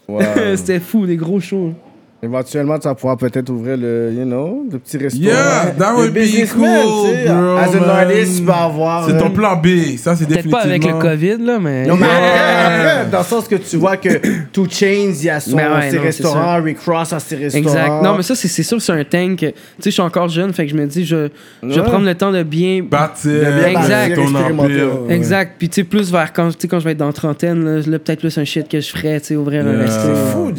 Wow. 0.07 0.21
c'était 0.55 0.79
fou, 0.79 1.05
des 1.05 1.17
gros 1.17 1.39
shows. 1.39 1.75
Éventuellement, 2.23 2.77
tu 2.77 2.87
vas 2.87 2.93
pouvoir 2.93 3.17
peut-être 3.17 3.49
ouvrir 3.49 3.77
le, 3.77 4.11
you 4.15 4.25
know, 4.25 4.63
le 4.71 4.77
petit 4.77 4.97
restaurant. 4.97 5.25
Yeah, 5.25 5.73
that 5.79 5.95
would 5.95 6.13
be 6.13 6.19
cool, 6.53 6.61
bro, 6.61 7.57
As 7.57 7.75
an 7.75 7.89
artist, 7.89 8.37
tu 8.37 8.43
vas 8.43 8.63
avoir. 8.65 9.07
C'est 9.07 9.15
euh, 9.15 9.19
ton 9.19 9.31
plan 9.31 9.55
B, 9.55 9.97
ça 9.97 10.15
c'est 10.15 10.25
Peut-être 10.27 10.43
définitivement. 10.43 10.57
pas 10.59 10.63
avec 10.65 10.85
le 10.85 10.93
COVID, 10.93 11.37
là, 11.43 11.57
mais. 11.59 11.87
Non, 11.87 11.95
mais 11.95 12.05
après, 12.05 12.85
après, 12.99 13.09
dans 13.11 13.17
le 13.19 13.23
sens 13.23 13.47
que 13.47 13.55
tu 13.55 13.77
vois 13.77 13.97
que 13.97 14.09
Two 14.53 14.67
Chains, 14.69 15.13
il 15.19 15.23
y 15.23 15.29
a 15.31 15.39
son, 15.39 15.55
Ben 15.57 15.73
ouais, 15.79 15.89
ses 15.89 15.97
non, 15.97 16.03
restaurants, 16.03 16.61
Rick 16.61 16.79
Ross 16.85 17.11
a 17.11 17.19
ses 17.19 17.35
restaurants. 17.37 17.67
Exact. 17.67 18.03
Non, 18.03 18.15
mais 18.17 18.21
ça, 18.23 18.35
c'est 18.35 18.63
sûr, 18.63 18.79
c'est 18.79 18.91
un 18.91 19.03
que- 19.03 19.35
Tu 19.47 19.47
sais, 19.47 19.53
je 19.85 19.89
suis 19.89 20.01
encore 20.01 20.29
jeune, 20.29 20.53
fait 20.53 20.65
que 20.65 20.71
je 20.71 20.77
me 20.77 20.85
dis, 20.85 21.05
je, 21.05 21.27
je 21.63 21.67
vais 21.73 21.83
prendre 21.83 22.05
le 22.05 22.13
temps 22.13 22.31
de 22.31 22.43
bien. 22.43 22.83
Bâtir 22.83 23.31
Exact. 23.67 24.13
ton 24.15 24.21
Expérimenter, 24.23 24.83
empire. 24.83 25.01
ouais. 25.07 25.15
Exact. 25.15 25.55
Puis, 25.57 25.69
tu 25.69 25.81
sais, 25.81 25.83
plus 25.83 26.11
vers 26.11 26.33
quand, 26.33 26.49
quand 26.69 26.79
je 26.79 26.85
vais 26.85 26.91
être 26.91 26.97
dans 26.99 27.07
la 27.07 27.13
trentaine, 27.13 27.63
là, 27.65 27.81
là, 27.85 27.97
peut-être 27.97 28.19
plus 28.19 28.37
un 28.37 28.43
shit 28.45 28.67
que 28.69 28.79
je 28.79 28.89
ferais, 28.91 29.19
tu 29.21 29.27
sais, 29.27 29.35
ouvrir 29.35 29.65
un 29.65 29.75
resto. 29.79 30.01
C'est 30.03 30.31
fou. 30.31 30.51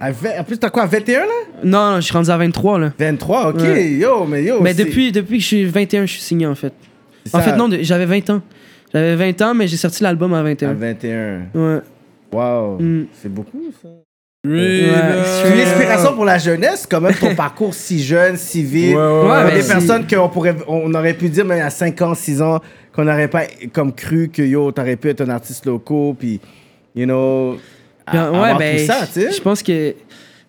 À 0.00 0.10
vingt- 0.12 0.40
En 0.40 0.44
plus, 0.44 0.56
t'as 0.58 0.70
quoi, 0.70 0.86
21 0.86 1.09
là? 1.18 1.26
Non, 1.64 1.90
non, 1.92 1.96
je 1.96 2.00
suis 2.02 2.12
rendu 2.12 2.30
à 2.30 2.36
23, 2.36 2.78
là. 2.78 2.92
23, 2.98 3.48
ok. 3.50 3.60
Ouais. 3.60 3.90
Yo, 3.92 4.24
mais 4.26 4.44
yo. 4.44 4.60
mais 4.60 4.74
depuis, 4.74 5.12
depuis 5.12 5.36
que 5.38 5.42
je 5.42 5.46
suis 5.46 5.64
21, 5.64 6.06
je 6.06 6.12
suis 6.12 6.20
signé, 6.22 6.46
en 6.46 6.54
fait. 6.54 6.72
c'est 7.24 7.34
En 7.34 7.38
ça, 7.40 7.44
fait, 7.44 7.56
non, 7.56 7.68
j'avais 7.80 8.06
20 8.06 8.30
ans. 8.30 8.42
J'avais 8.92 9.14
20 9.16 9.42
ans, 9.42 9.54
mais 9.54 9.68
j'ai 9.68 9.76
sorti 9.76 10.02
l'album 10.02 10.32
à 10.34 10.38
À 10.38 10.42
21. 10.42 10.72
21. 10.74 11.40
Ouais. 11.54 11.78
Wow. 12.32 12.78
Mm. 12.80 13.06
C'est 13.20 13.32
beaucoup, 13.32 13.62
ça. 13.82 13.88
Straight 14.42 14.54
Ouais. 14.54 14.88
up. 14.88 15.26
C'est 15.26 15.52
une 15.54 15.60
inspiration 15.60 16.14
pour 16.14 16.24
la 16.24 16.38
jeunesse, 16.38 16.86
quand 16.90 17.00
même, 17.00 17.14
ton 17.14 17.34
parcours 17.36 17.74
si 17.74 18.02
jeune, 18.02 18.36
si 18.38 18.62
vite. 18.62 18.94
Ouais, 18.96 18.96
ouais, 18.96 19.02
Ouais, 19.02 19.20
ouais. 19.22 19.26
Il 19.26 19.28
y 19.28 19.32
a 19.32 19.44
mais 19.56 19.60
des 19.62 19.66
personnes 19.68 20.06
qu'on 20.06 20.28
pourrait, 20.30 20.56
on 20.66 20.94
aurait 20.94 21.12
pu 21.14 21.28
dire, 21.28 21.44
même 21.44 21.60
à 21.62 21.68
5 21.70 22.00
ans, 22.02 22.14
6 22.14 22.40
ans, 22.40 22.58
qu'on 22.94 23.04
n'aurait 23.04 23.28
pas 23.28 23.42
comme 23.72 23.92
cru 23.92 24.30
que 24.32 24.40
yo, 24.42 24.72
t'aurais 24.72 24.96
pu 24.96 25.10
être 25.10 25.20
un 25.20 25.28
artiste 25.28 25.66
local, 25.66 26.14
puis, 26.18 26.40
you 26.96 27.04
know, 27.04 27.58
à- 28.06 28.28
avoir 28.28 28.56
ben, 28.58 28.78
tout 28.78 28.86
ça, 28.86 29.06
tu 29.06 29.20
sais. 29.20 29.30
je 29.32 29.40
pense 29.42 29.62
que 29.62 29.94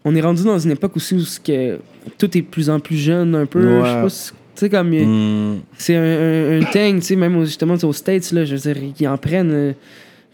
on 0.04 0.16
est 0.16 0.22
rendu 0.22 0.44
dans 0.44 0.58
une 0.60 0.72
époque 0.72 0.96
aussi 0.98 1.16
où 1.16 1.24
que 1.44 1.78
tout 2.18 2.38
est 2.38 2.42
de 2.42 2.46
plus 2.48 2.70
en 2.70 2.80
plus 2.80 2.98
jeune, 2.98 3.36
un 3.36 3.46
peu. 3.46 3.60
Ouais. 3.60 3.82
Je 3.86 3.88
sais 3.96 4.02
pas 4.02 4.10
si- 4.10 4.32
Tu 4.54 4.60
sais, 4.66 4.70
comme. 4.70 4.94
il- 4.94 5.08
Mm. 5.08 5.60
C'est 5.78 5.96
un, 5.96 6.02
un, 6.04 6.62
un 6.62 6.64
thing, 6.66 7.00
tu 7.00 7.06
sais, 7.08 7.16
même 7.16 7.44
justement 7.46 7.76
aux 7.76 7.94
States, 7.94 8.32
là, 8.32 8.44
je 8.46 8.56
veux 8.56 8.74
dire, 8.74 8.84
ils 9.00 9.08
en 9.08 9.18
prennent. 9.18 9.52
euh, 9.52 9.72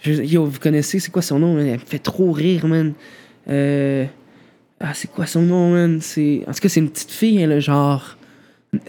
je- 0.01 0.24
yo, 0.24 0.45
vous 0.45 0.59
connaissez, 0.59 0.99
c'est 0.99 1.11
quoi 1.11 1.22
son 1.22 1.39
nom? 1.39 1.57
Elle 1.59 1.74
me 1.74 1.78
fait 1.78 1.99
trop 1.99 2.32
rire, 2.32 2.65
man. 2.68 2.93
Euh, 3.49 4.05
ah, 4.80 4.91
c'est 4.93 5.09
quoi 5.11 5.26
son 5.26 5.41
nom, 5.43 5.72
man? 5.72 5.99
C'est, 6.01 6.41
en 6.47 6.51
tout 6.51 6.59
cas, 6.59 6.70
c'est 6.70 6.80
une 6.80 6.89
petite 6.89 7.11
fille, 7.11 7.41
elle, 7.41 7.59
genre. 7.61 8.18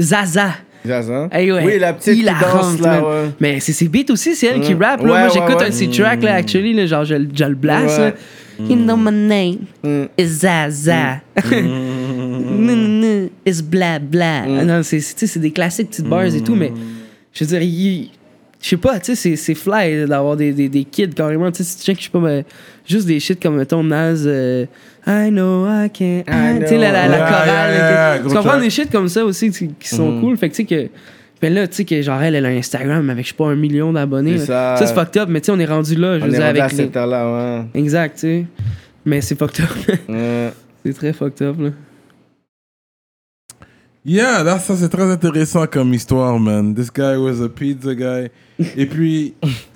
Zaza. 0.00 0.52
Hey, 1.32 1.52
ouais, 1.52 1.64
Oui, 1.64 1.78
la 1.78 1.92
petite 1.92 2.14
qui 2.14 2.24
danse, 2.24 2.80
là, 2.80 3.02
ouais. 3.06 3.28
Mais 3.40 3.60
c'est 3.60 3.72
ses 3.72 3.88
beats 3.88 4.10
aussi, 4.10 4.34
c'est 4.34 4.46
elle 4.46 4.60
qui 4.60 4.74
Mm. 4.74 4.82
rappe, 4.82 5.02
là. 5.02 5.06
Moi, 5.06 5.28
j'écoute 5.28 5.60
un 5.62 5.68
de 5.68 5.74
ses 5.74 5.88
tracks, 5.90 6.22
là, 6.22 6.34
actually, 6.34 6.72
là, 6.72 6.86
genre, 6.86 7.04
je, 7.04 7.16
je 7.34 7.44
le 7.44 7.54
blast. 7.54 8.00
You 8.58 8.76
know 8.76 8.96
my 8.96 9.12
name 9.12 9.66
Mm. 9.84 10.08
is 10.18 10.40
Zaza. 10.40 11.20
is 13.44 13.62
bla 13.62 13.98
bla. 13.98 14.46
Mm. 14.46 14.58
Ah 14.60 14.64
Non, 14.64 14.82
c'est, 14.82 15.00
c'est, 15.00 15.38
des 15.38 15.50
classiques 15.52 15.90
petites 15.90 16.06
bars 16.08 16.34
et 16.34 16.40
tout, 16.42 16.54
mais 16.54 16.72
je 17.32 17.44
veux 17.44 17.58
dire, 17.60 18.08
je 18.60 18.68
sais 18.68 18.76
pas, 18.76 18.98
tu 18.98 19.14
sais, 19.14 19.36
c'est, 19.36 19.54
fly 19.54 20.06
d'avoir 20.06 20.36
des, 20.36 20.52
des, 20.52 20.68
des 20.68 20.84
kids 20.84 21.10
carrément. 21.10 21.50
Tu 21.52 21.58
sais, 21.58 21.64
si 21.64 21.78
tu 21.78 21.84
check, 21.84 21.98
je 21.98 22.04
sais 22.04 22.10
pas, 22.10 22.18
mais 22.18 22.44
juste 22.86 23.06
des 23.06 23.20
shit 23.20 23.40
comme, 23.40 23.56
mettons, 23.56 23.84
Nas, 23.84 24.24
euh, 24.26 24.66
I 25.06 25.30
know 25.30 25.66
I 25.68 25.88
can't. 25.90 26.24
Tu 26.26 26.66
sais, 26.66 26.78
la, 26.78 26.90
la, 26.92 27.08
la 27.08 27.18
chorale. 27.18 27.46
Yeah, 27.46 28.16
yeah, 28.16 28.22
tu 28.28 28.34
comprends 28.34 28.58
des 28.60 28.70
shit 28.70 28.90
comme 28.90 29.08
ça 29.08 29.24
aussi 29.24 29.50
qui, 29.50 29.68
qui 29.78 29.88
sont 29.88 30.10
Mhm. 30.10 30.20
cool. 30.20 30.36
Fait 30.36 30.48
que 30.48 30.54
tu 30.56 30.62
sais 30.62 30.68
que. 30.68 30.88
Ben 31.40 31.54
là, 31.54 31.68
tu 31.68 31.76
sais 31.76 31.84
que 31.84 32.02
genre 32.02 32.20
elle, 32.20 32.34
elle 32.34 32.46
a 32.46 32.48
un 32.48 32.56
Instagram 32.56 33.08
avec, 33.10 33.24
je 33.24 33.30
sais 33.30 33.36
pas, 33.36 33.46
un 33.46 33.54
million 33.56 33.92
d'abonnés. 33.92 34.38
C'est 34.38 34.48
là. 34.48 34.76
ça. 34.76 34.86
Ça, 34.86 34.86
c'est 34.86 34.94
fucked 34.94 35.22
up, 35.22 35.28
mais 35.28 35.40
tu 35.40 35.46
sais, 35.46 35.52
on 35.52 35.58
est 35.58 35.66
rendu 35.66 35.94
là, 35.94 36.18
je 36.18 36.24
On 36.24 36.28
veux 36.28 36.34
est 36.34 36.36
dire, 36.36 36.46
rendu 36.46 36.58
à 36.60 36.64
avec 36.64 36.76
les... 36.76 36.84
cette 36.84 36.96
heure-là, 36.96 37.64
Exact, 37.74 38.14
tu 38.14 38.20
sais. 38.20 38.46
Mais 39.04 39.20
c'est 39.20 39.38
fucked 39.38 39.64
up. 39.64 39.70
ouais. 40.08 40.52
C'est 40.84 40.94
très 40.94 41.12
fucked 41.12 41.46
up, 41.46 41.56
là. 41.60 41.70
Yeah, 44.04 44.42
là, 44.42 44.58
ça 44.58 44.74
c'est 44.74 44.88
très 44.88 45.02
intéressant 45.10 45.66
comme 45.66 45.92
histoire, 45.92 46.38
man. 46.38 46.74
This 46.74 46.90
guy 46.90 47.16
was 47.16 47.42
a 47.44 47.48
pizza 47.48 47.94
guy. 47.94 48.28
Et 48.76 48.86
puis. 48.86 49.34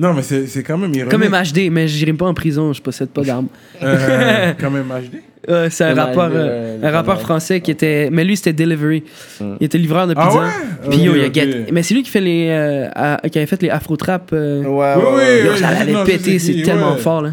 Non, 0.00 0.14
mais 0.14 0.22
c'est 0.22 0.46
c'est 0.46 0.62
quand 0.62 0.78
même 0.78 0.94
ironique. 0.94 1.10
Comme 1.10 1.24
MHD, 1.28 1.72
mais 1.72 1.88
j'irai 1.88 2.12
pas 2.12 2.26
en 2.26 2.32
prison, 2.34 2.72
je 2.72 2.80
possède 2.80 3.08
pas 3.08 3.22
d'armes. 3.22 3.48
Euh, 3.82 4.52
comme 4.60 4.74
MHD. 4.74 5.22
C'est 5.70 5.84
un 5.84 5.94
rappeur, 5.94 6.30
euh, 6.32 6.78
euh, 6.82 6.82
un 6.84 6.90
rappeur 6.92 7.20
français 7.20 7.60
qui 7.60 7.70
était. 7.72 8.08
Mais 8.12 8.22
lui, 8.24 8.36
c'était 8.36 8.52
Delivery. 8.52 9.02
Il 9.40 9.64
était 9.64 9.78
livreur 9.78 10.06
de 10.06 10.14
Ah 10.16 10.26
pizza. 10.26 10.40
ouais? 10.40 10.46
Puis 10.90 10.98
yo, 11.00 11.14
il 11.16 11.24
a 11.24 11.32
get- 11.32 11.66
Mais 11.72 11.82
c'est 11.82 11.94
lui 11.94 12.02
qui 12.04 12.10
fait 12.10 12.20
les. 12.20 12.46
euh, 12.50 12.88
à- 12.94 13.20
qui 13.28 13.38
avait 13.38 13.46
fait 13.46 13.60
les 13.62 13.70
Afro 13.70 13.96
Trap. 13.96 14.30
euh, 14.34 14.62
Ouais, 14.62 14.68
Oui, 14.68 15.02
ouais, 15.02 15.10
oui, 15.10 15.16
ouais. 15.16 15.44
yo, 15.46 15.52
oui, 15.52 15.58
ça 15.58 15.68
je- 15.74 15.78
l'avait 15.80 15.92
non, 15.92 16.00
je 16.00 16.04
pété, 16.12 16.38
c'est 16.38 16.62
tellement 16.62 16.92
ouais. 16.92 16.98
fort, 17.00 17.22
là. 17.22 17.30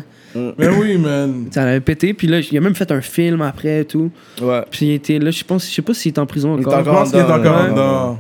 Mais 0.58 0.68
oui, 0.70 0.98
man. 0.98 1.46
Ça 1.52 1.66
l'avait 1.66 1.82
pété, 1.82 2.14
puis 2.16 2.26
là, 2.28 2.40
il 2.40 2.58
a 2.58 2.62
même 2.62 2.74
fait 2.76 2.92
un 2.92 3.02
film 3.02 3.42
après 3.44 3.82
et 3.82 3.86
tout. 3.86 4.10
Ouais. 4.42 4.62
Puis 4.72 4.88
il 4.88 4.92
était 4.94 5.20
là, 5.20 5.30
je 5.30 5.44
je 5.48 5.60
sais 5.66 5.82
pas 5.84 5.94
s'il 5.94 6.14
est 6.14 6.20
en 6.20 6.26
prison 6.26 6.58
Il 6.58 6.64
est 6.64 6.68
encore. 6.68 6.84
Je 6.84 6.90
pense 6.90 7.10
qu'il 7.12 7.20
est 7.20 7.24
encore 7.24 7.64
dedans. 7.70 8.20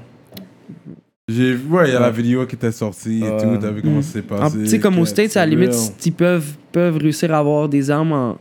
J'ai 1.28 1.54
vu, 1.54 1.74
ouais, 1.74 1.90
il 1.90 1.94
y 1.94 1.96
a 1.96 2.00
la 2.00 2.12
vidéo 2.12 2.46
qui 2.46 2.56
était 2.56 2.72
sortie 2.72 3.22
et 3.22 3.24
Ouais. 3.24 3.38
tout. 3.42 3.58
T'as 3.60 3.72
vu 3.72 3.82
comment 3.82 3.98
Mm. 3.98 4.02
ça 4.04 4.12
s'est 4.14 4.24
En- 4.32 4.38
passé. 4.38 4.58
Tu 4.60 4.68
sais, 4.68 4.80
comme 4.80 5.00
aux 5.00 5.06
States, 5.06 5.32
c'est 5.32 5.40
à 5.40 5.46
la 5.46 5.50
limite, 5.56 5.74
ils 6.06 6.12
peuvent, 6.14 6.52
peuvent 6.72 6.98
réussir 6.98 7.34
à 7.34 7.40
avoir 7.40 7.68
des 7.68 7.90
armes 7.90 8.12
en, 8.12 8.38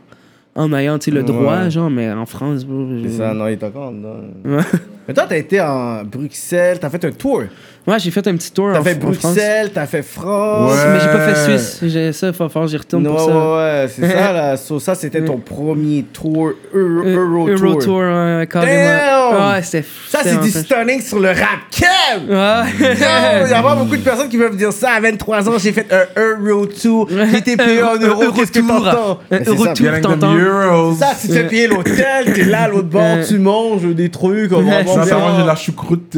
en 0.53 0.71
ayant 0.73 0.99
tu 0.99 1.05
sais, 1.05 1.11
le 1.11 1.23
droit, 1.23 1.63
Ouais. 1.63 1.71
genre, 1.71 1.89
mais 1.89 2.11
en 2.11 2.27
France, 2.27 2.63
bro, 2.63 2.85
je- 2.91 3.07
C'est 3.09 3.17
ça, 3.17 3.33
non, 3.33 3.47
il 3.47 3.53
est 3.53 3.63
encore. 3.63 3.91
Mais 5.07 5.13
toi, 5.15 5.25
t'as 5.27 5.37
été 5.37 5.59
en 5.59 6.03
Bruxelles, 6.03 6.77
t'as 6.79 6.91
fait 6.91 7.03
un 7.05 7.11
tour. 7.11 7.41
Ouais, 7.87 7.99
j'ai 7.99 8.09
fait 8.09 8.27
un 8.27 8.35
petit 8.35 8.51
tour 8.51 8.71
T'as 8.73 8.81
fait. 8.81 8.95
Bruxelles, 8.95 9.69
t'as 9.71 9.85
fait 9.85 10.01
France. 10.01 10.71
Ouais. 10.73 10.91
Mais 10.93 10.99
j'ai 11.01 11.07
pas 11.07 11.19
fait 11.33 11.45
Suisse. 11.57 11.79
J'ai 11.83 12.13
ça, 12.13 12.33
falloir 12.33 12.65
que 12.65 12.71
j'y 12.71 12.77
retourne 12.77 13.05
pour 13.05 13.19
ça. 13.19 13.27
ouais, 13.27 13.55
ouais, 13.83 13.87
c'est 13.95 14.07
ça, 14.11 14.33
là. 14.33 14.57
So, 14.65 14.79
ça, 14.79 14.95
c'était 14.95 15.23
ton 15.23 15.37
premier 15.37 16.03
tour, 16.11 16.51
Euro, 16.73 17.03
Euh, 17.05 17.15
Euro 17.15 17.47
Euro 17.47 17.73
Tour. 17.75 17.83
Tour, 17.83 17.97
ouais, 17.99 18.47
carrément. 18.51 18.73
Damn! 19.35 19.53
Ouais, 19.55 19.61
c'était 19.61 19.85
Ça, 20.09 20.19
c'est 20.23 20.39
du 20.41 20.49
stunning 20.49 21.01
sur 21.01 21.19
le 21.19 21.27
rap. 21.29 21.59
Kev! 21.69 22.27
Ouais. 22.27 22.95
Il 23.45 23.49
y 23.51 23.53
a 23.53 23.61
pas 23.61 23.75
beaucoup 23.79 23.97
de 23.97 24.01
personnes 24.01 24.29
qui 24.29 24.37
peuvent 24.37 24.57
dire 24.57 24.73
ça. 24.73 24.91
À 24.93 24.99
23 25.01 25.47
ans, 25.49 25.53
j'ai 25.59 25.71
fait 25.71 25.85
un 25.91 26.19
Euro 26.43 26.65
Tour. 26.65 27.07
J'ai 27.11 27.37
été 27.37 27.55
payé 27.55 27.83
en 27.83 27.97
euros. 27.97 28.31
Qu'est-ce 28.35 28.51
que 28.51 28.59
t'entends? 28.59 29.19
Getting 29.31 29.75
them 29.77 30.01
t'entends? 30.01 30.95
Ça, 30.95 31.13
si 31.15 31.27
tu 31.27 31.33
fais 31.35 31.47
payer 31.47 31.67
l'hôtel, 31.67 32.33
t'es 32.33 32.45
là 32.45 32.63
à 32.63 32.67
l'autre 32.67 32.87
bord, 32.89 33.17
tu 33.27 33.37
manges 33.37 33.83
des 33.93 34.09
trucs. 34.09 34.51
On 34.53 34.61
va 34.61 34.77
Ouais, 34.77 34.83
voir 34.83 34.95
Ça, 34.97 35.03
c'est 35.03 35.09
ça 35.09 35.17
mange 35.19 35.41
de 35.43 35.47
la 35.47 35.55
choucroute. 35.55 36.17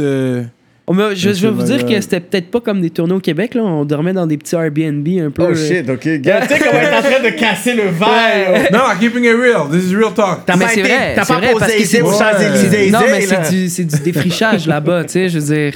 Euh, 0.90 0.94
mais 0.94 1.16
je, 1.16 1.30
vais 1.30 1.50
vous 1.50 1.64
dire 1.64 1.86
que 1.86 2.00
c'était 2.00 2.20
peut-être 2.20 2.50
pas 2.50 2.62
comme 2.62 2.82
des 2.82 2.90
tournées 2.90 3.14
au 3.14 3.20
Québec. 3.20 3.54
Là. 3.56 3.64
On 3.64 3.86
dormait 3.86 4.14
dans 4.14 4.26
des 4.26 4.38
petits 4.38 4.56
Airbnb 4.56 5.08
un 5.20 5.32
peu. 5.32 5.44
Oh 5.44 5.52
là. 5.52 5.56
shit, 5.56 5.90
ok. 5.90 6.04
Regarde, 6.04 6.48
tu 6.48 6.54
sais 6.54 6.60
comment 6.60 6.80
il 6.80 6.86
est 6.86 6.98
en 6.98 7.02
train 7.02 7.24
de 7.24 7.30
casser 7.38 7.74
le 7.74 7.84
verre. 7.84 8.68
Non, 8.72 8.80
keeping 9.00 9.24
it 9.26 9.36
real. 9.36 9.70
This 9.72 9.92
is 9.92 9.96
real 9.96 10.14
talk. 10.14 10.46
T'as 10.46 10.56
Mais 10.56 10.66
pas 10.66 10.72
c'est 10.72 10.80
été- 10.80 10.90
vrai, 10.90 11.16
T'as 11.16 11.26
pas 11.26 11.38
vrai, 11.38 11.52
posé 11.52 11.82
ici 11.82 12.02
aux. 12.02 12.12
Champs-Élysées. 12.12 12.92
Non, 12.92 13.00
mais 13.10 13.26
là. 13.26 13.44
c'est 13.44 13.52
du, 13.52 13.70
c'est 13.70 13.86
du 13.86 14.00
défrichage 14.00 14.68
là-bas, 14.68 15.04
tu 15.06 15.12
sais. 15.12 15.30
Je 15.30 15.40
veux 15.40 15.56
dire, 15.56 15.74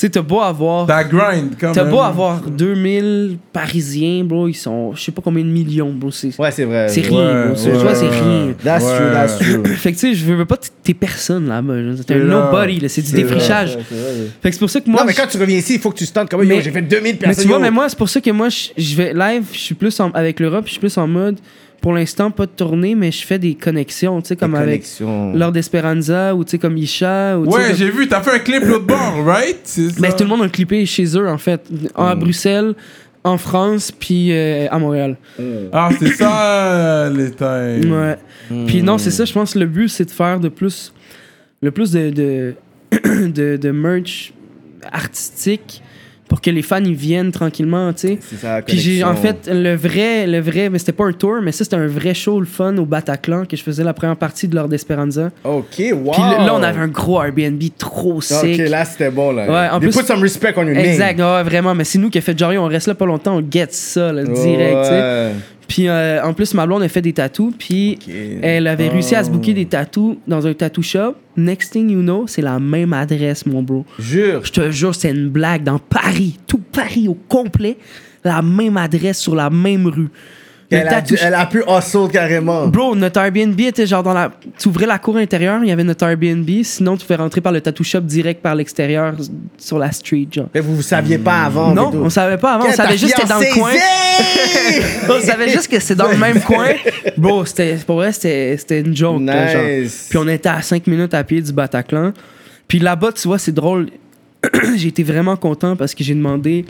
tu 0.00 0.06
sais, 0.06 0.10
t'as 0.10 0.22
beau 0.22 0.40
avoir. 0.40 0.86
T'as 0.86 1.04
grind, 1.04 1.50
quand 1.60 1.72
T'as 1.72 1.82
même. 1.82 1.92
beau 1.92 2.00
avoir 2.00 2.40
2000 2.40 3.36
Parisiens, 3.52 4.24
bro, 4.24 4.48
ils 4.48 4.54
sont. 4.54 4.94
Je 4.94 5.02
sais 5.02 5.12
pas 5.12 5.20
combien 5.22 5.44
de 5.44 5.50
millions, 5.50 5.92
bro. 5.92 6.10
C'est 6.10 6.38
Ouais, 6.40 6.50
c'est 6.50 6.64
vrai. 6.64 6.88
c'est 6.88 7.02
Ouais, 7.10 7.16
rien, 7.18 7.46
bro. 7.46 7.56
C'est- 7.56 7.66
ouais, 7.70 7.76
tu 7.76 7.82
vois, 7.82 7.94
c'est 7.94 8.08
rien. 8.08 8.54
That's 8.64 8.84
Ouais. 8.84 8.96
true, 8.96 9.12
that's 9.12 9.38
true. 9.38 9.64
Fait 9.76 9.92
que 9.92 9.98
tu 9.98 10.00
sais, 10.00 10.14
je 10.14 10.24
veux 10.24 10.44
pas, 10.46 10.56
t- 10.56 10.68
t'es 10.82 10.94
personne 10.94 11.48
là-bas. 11.48 11.74
là. 11.76 11.92
T'es 12.06 12.14
un 12.14 12.18
là. 12.18 12.46
nobody, 12.46 12.80
là. 12.80 12.88
C'est 12.88 13.02
du 13.02 13.08
C'est 13.08 13.16
défrichage. 13.16 13.76
Ouais, 13.76 13.82
c'est 13.88 13.94
vrai. 13.94 14.12
Fait 14.42 14.48
que 14.50 14.54
c'est 14.54 14.60
pour 14.60 14.70
ça 14.70 14.80
que 14.80 14.88
moi. 14.90 15.00
Non, 15.00 15.06
mais 15.06 15.12
je- 15.12 15.20
quand 15.20 15.26
tu 15.28 15.36
reviens 15.38 15.58
ici, 15.58 15.74
il 15.74 15.80
faut 15.80 15.90
que 15.90 15.98
tu 15.98 16.06
stunnes 16.06 16.28
comme 16.28 16.42
yo, 16.42 16.48
Mais- 16.48 16.62
j'ai 16.62 16.70
fait 16.70 16.82
2000 16.82 17.12
Mais 17.12 17.18
personnes. 17.18 17.42
tu 17.42 17.48
vois, 17.48 17.58
yo. 17.58 17.62
mais 17.62 17.70
moi, 17.70 17.88
c'est 17.88 17.98
pour 17.98 18.08
ça 18.08 18.20
que 18.20 18.30
moi, 18.30 18.48
je, 18.48 18.68
je 18.78 18.96
vais 18.96 19.12
live, 19.12 19.44
je 19.52 19.58
suis 19.58 19.74
plus 19.74 20.00
en- 20.00 20.10
avec 20.12 20.40
l'Europe, 20.40 20.64
je 20.66 20.70
suis 20.70 20.80
plus 20.80 20.96
en 20.96 21.06
mode, 21.06 21.38
pour 21.80 21.92
l'instant, 21.94 22.30
pas 22.30 22.46
de 22.46 22.50
tournée, 22.50 22.94
mais 22.94 23.10
je 23.10 23.24
fais 23.24 23.38
des 23.38 23.54
connexions, 23.54 24.20
tu 24.20 24.28
sais, 24.28 24.36
comme 24.36 24.54
avec. 24.54 24.84
Lord 25.00 25.56
Esperanza 25.56 26.34
ou 26.34 26.44
tu 26.44 26.52
sais, 26.52 26.58
comme 26.58 26.76
Isha. 26.76 27.38
Ou, 27.38 27.46
Ouais, 27.46 27.68
comme- 27.68 27.76
j'ai 27.76 27.90
vu. 27.90 28.06
T'as 28.08 28.20
fait 28.22 28.32
un 28.32 28.38
clip 28.38 28.62
l'autre 28.64 28.86
bord, 28.86 29.24
right? 29.24 29.80
Mais 29.98 30.10
tout 30.12 30.24
le 30.24 30.28
monde 30.28 30.42
a 30.42 30.48
clippé 30.48 30.84
chez 30.86 31.04
eux, 31.16 31.28
en 31.28 31.38
fait. 31.38 31.62
À 31.94 32.14
Bruxelles, 32.14 32.74
en 33.24 33.38
France, 33.38 33.92
puis 33.92 34.28
euh, 34.32 34.66
à 34.70 34.78
Montréal. 34.78 35.16
Ah, 35.72 35.90
c'est 35.98 36.12
ça, 36.14 37.08
les 37.14 37.30
tailles. 37.30 37.86
Ouais. 37.86 38.16
Puis 38.66 38.82
non, 38.82 38.98
c'est 38.98 39.10
ça, 39.10 39.24
je 39.24 39.32
pense 39.32 39.54
que 39.54 39.58
le 39.58 39.66
but, 39.66 39.88
c'est 39.88 40.04
de 40.04 40.10
faire 40.10 40.40
de 40.40 40.48
plus. 40.48 40.92
Le 41.62 41.70
plus 41.70 41.92
de. 41.92 42.10
de, 42.10 42.54
de, 43.28 43.56
de 43.56 43.70
merch 43.70 44.32
artistique 44.92 45.82
pour 46.30 46.40
que 46.40 46.48
les 46.50 46.62
fans 46.62 46.82
ils 46.82 46.94
viennent 46.94 47.32
tranquillement, 47.32 47.92
tu 47.92 48.18
sais. 48.32 48.62
Puis 48.66 48.78
j'ai 48.78 49.04
en 49.04 49.14
fait 49.16 49.50
le 49.52 49.74
vrai, 49.74 50.26
le 50.26 50.40
vrai, 50.40 50.70
mais 50.70 50.78
c'était 50.78 50.92
pas 50.92 51.04
un 51.04 51.12
tour, 51.12 51.40
mais 51.42 51.52
ça 51.52 51.64
c'était 51.64 51.76
un 51.76 51.86
vrai 51.88 52.14
show 52.14 52.40
le 52.40 52.46
fun 52.46 52.74
au 52.78 52.86
Bataclan 52.86 53.44
que 53.44 53.56
je 53.56 53.62
faisais 53.62 53.84
la 53.84 53.92
première 53.92 54.16
partie 54.16 54.48
de 54.48 54.54
Lord 54.54 54.72
Esperanza. 54.72 55.30
Ok, 55.44 55.64
wow. 55.92 56.12
Puis 56.12 56.22
là, 56.22 56.54
on 56.54 56.62
avait 56.62 56.80
un 56.80 56.88
gros 56.88 57.20
Airbnb 57.22 57.60
trop 57.76 58.14
Ok, 58.18 58.22
sick. 58.22 58.58
là, 58.68 58.84
c'était 58.84 59.10
bon, 59.10 59.32
là. 59.32 59.46
Ouais, 59.46 59.68
en 59.70 59.80
They 59.80 59.88
plus- 59.90 59.98
put 60.00 60.06
some 60.06 60.22
respect 60.22 60.54
on 60.56 60.62
your 60.62 60.74
name. 60.76 60.84
Exact, 60.86 61.18
ouais, 61.18 61.42
vraiment. 61.42 61.74
Mais 61.74 61.84
c'est 61.84 61.98
nous 61.98 62.08
qui 62.10 62.18
a 62.18 62.20
fait 62.20 62.38
genre, 62.38 62.52
on 62.58 62.66
reste 62.68 62.86
là 62.86 62.94
pas 62.94 63.06
longtemps, 63.06 63.36
on 63.36 63.44
get 63.50 63.66
ça, 63.70 64.12
là, 64.12 64.22
direct, 64.22 64.82
tu 64.84 64.88
sais. 64.88 65.30
Puis 65.70 65.86
euh, 65.86 66.20
en 66.24 66.34
plus, 66.34 66.52
ma 66.54 66.66
blonde 66.66 66.82
a 66.82 66.88
fait 66.88 67.00
des 67.00 67.12
tatous, 67.12 67.54
puis 67.56 67.96
elle 68.42 68.66
avait 68.66 68.88
réussi 68.88 69.14
à 69.14 69.22
se 69.22 69.30
booker 69.30 69.52
Oh. 69.52 69.54
des 69.54 69.66
tatous 69.66 70.16
dans 70.26 70.44
un 70.44 70.52
tattoo 70.52 70.82
shop. 70.82 71.14
Next 71.36 71.70
thing 71.72 71.88
you 71.90 72.00
know, 72.02 72.26
c'est 72.26 72.42
la 72.42 72.58
même 72.58 72.92
adresse, 72.92 73.46
mon 73.46 73.62
bro. 73.62 73.86
Jure. 74.00 74.40
Je 74.44 74.50
te 74.50 74.68
jure, 74.72 74.96
c'est 74.96 75.12
une 75.12 75.28
blague 75.28 75.62
dans 75.62 75.78
Paris, 75.78 76.40
tout 76.48 76.58
Paris 76.72 77.06
au 77.06 77.14
complet, 77.14 77.76
la 78.24 78.42
même 78.42 78.76
adresse 78.76 79.20
sur 79.20 79.36
la 79.36 79.48
même 79.48 79.86
rue. 79.86 80.08
Le 80.70 80.78
Elle 80.78 80.88
a, 80.88 81.00
dû- 81.00 81.16
elle 81.20 81.34
a 81.34 81.46
pu 81.46 81.64
hustle 81.66 82.08
carrément. 82.12 82.68
Bro, 82.68 82.94
notre 82.94 83.18
Airbnb 83.20 83.58
était 83.58 83.86
genre 83.86 84.04
dans 84.04 84.12
la. 84.12 84.30
Tu 84.56 84.68
ouvrais 84.68 84.86
la 84.86 85.00
cour 85.00 85.16
intérieure, 85.16 85.58
il 85.64 85.68
y 85.68 85.72
avait 85.72 85.82
notre 85.82 86.06
Airbnb. 86.06 86.48
Sinon, 86.62 86.96
tu 86.96 87.04
fais 87.04 87.16
rentrer 87.16 87.40
par 87.40 87.50
le 87.50 87.60
tattoo 87.60 87.82
shop 87.82 88.02
direct 88.02 88.40
par 88.40 88.54
l'extérieur 88.54 89.14
sur 89.58 89.78
la 89.78 89.90
street, 89.90 90.28
genre. 90.30 90.46
Mais 90.54 90.60
vous 90.60 90.76
ne 90.76 90.82
saviez 90.82 91.18
pas 91.18 91.42
avant. 91.42 91.74
non, 91.74 91.90
on 91.92 92.08
savait 92.08 92.36
pas 92.36 92.54
avant. 92.54 92.66
On 92.68 92.72
savait 92.72 92.96
juste 92.96 93.14
que 93.14 93.22
c'était 93.22 93.32
dans 93.32 93.40
le 93.40 93.52
coin. 93.52 93.72
on 95.16 95.20
savait 95.20 95.48
juste 95.48 95.68
que 95.68 95.80
c'était 95.80 95.96
dans 95.96 96.08
le 96.08 96.16
même 96.16 96.40
coin. 96.46 96.68
Bro, 97.16 97.44
c'était, 97.46 97.76
pour 97.84 97.96
vrai, 97.96 98.12
c'était, 98.12 98.80
une 98.80 98.96
joke. 98.96 99.22
là, 99.22 99.48
genre. 99.52 99.62
Nice. 99.64 100.06
Puis 100.08 100.18
on 100.18 100.28
était 100.28 100.48
à 100.50 100.62
5 100.62 100.86
minutes 100.86 101.14
à 101.14 101.24
pied 101.24 101.42
du 101.42 101.52
Bataclan. 101.52 102.12
Puis 102.68 102.78
là-bas, 102.78 103.10
tu 103.12 103.26
vois, 103.26 103.38
c'est 103.38 103.52
drôle. 103.54 103.88
j'ai 104.76 104.88
été 104.88 105.02
vraiment 105.02 105.36
content 105.36 105.74
parce 105.74 105.94
que 105.94 106.04
j'ai 106.04 106.14
demandé 106.14 106.64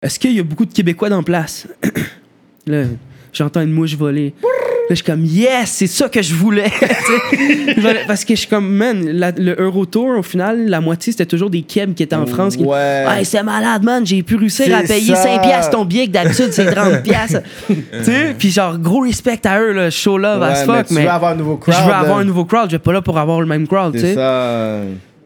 est-ce 0.00 0.18
qu'il 0.18 0.32
y 0.32 0.38
a 0.38 0.44
beaucoup 0.44 0.64
de 0.64 0.72
Québécois 0.72 1.08
dans 1.08 1.22
place? 1.24 1.66
Là, 2.66 2.84
j'entends 3.32 3.60
une 3.62 3.72
mouche 3.72 3.94
voler. 3.96 4.34
Là, 4.42 4.94
je 4.94 5.02
suis 5.02 5.04
comme, 5.04 5.24
yes, 5.26 5.68
c'est 5.70 5.86
ça 5.86 6.08
que 6.08 6.22
je 6.22 6.32
voulais. 6.34 6.70
Parce 8.06 8.24
que 8.24 8.34
je 8.34 8.38
suis 8.40 8.48
comme, 8.48 8.68
man, 8.70 9.06
la- 9.06 9.32
le 9.32 9.54
Eurotour, 9.58 10.18
au 10.18 10.22
final, 10.22 10.66
la 10.66 10.80
moitié, 10.80 11.12
c'était 11.12 11.26
toujours 11.26 11.50
des 11.50 11.60
Kebs 11.60 11.92
qui 11.94 12.02
étaient 12.02 12.16
en 12.16 12.24
France. 12.24 12.56
Qui, 12.56 12.64
Ouais. 12.64 13.04
Hey, 13.06 13.24
c'est 13.26 13.42
malade, 13.42 13.82
man, 13.82 14.06
j'ai 14.06 14.22
pu 14.22 14.36
réussir 14.36 14.74
à 14.74 14.82
payer 14.82 15.14
ça. 15.14 15.24
5 15.24 15.42
piastres 15.42 15.70
ton 15.76 15.84
billet, 15.84 16.06
que 16.06 16.12
d'habitude, 16.12 16.52
c'est 16.52 16.72
30 16.72 17.02
piastres. 17.04 17.40
tu 17.68 17.74
sais, 18.02 18.34
puis 18.38 18.50
genre, 18.50 18.78
gros 18.78 19.00
respect 19.00 19.38
à 19.44 19.60
eux, 19.60 19.72
là, 19.72 19.90
show 19.90 20.16
love 20.16 20.42
as 20.42 20.60
Ouais, 20.60 20.64
fuck, 20.64 20.74
mais 20.76 20.84
tu 20.84 20.94
mais 20.94 21.02
veux 21.02 21.10
avoir 21.10 21.32
un 21.32 21.36
nouveau 21.36 21.56
crowd. 21.58 21.76
je 21.78 21.82
veux 21.86 21.92
avoir 21.92 22.18
un 22.18 22.24
nouveau 22.24 22.44
crowd, 22.46 22.66
je 22.70 22.76
vais 22.76 22.78
pas 22.82 22.92
là 22.94 23.02
pour 23.02 23.18
avoir 23.18 23.40
le 23.42 23.46
même 23.46 23.66
crowd, 23.68 23.92
tu 23.92 24.00
sais. 24.00 24.14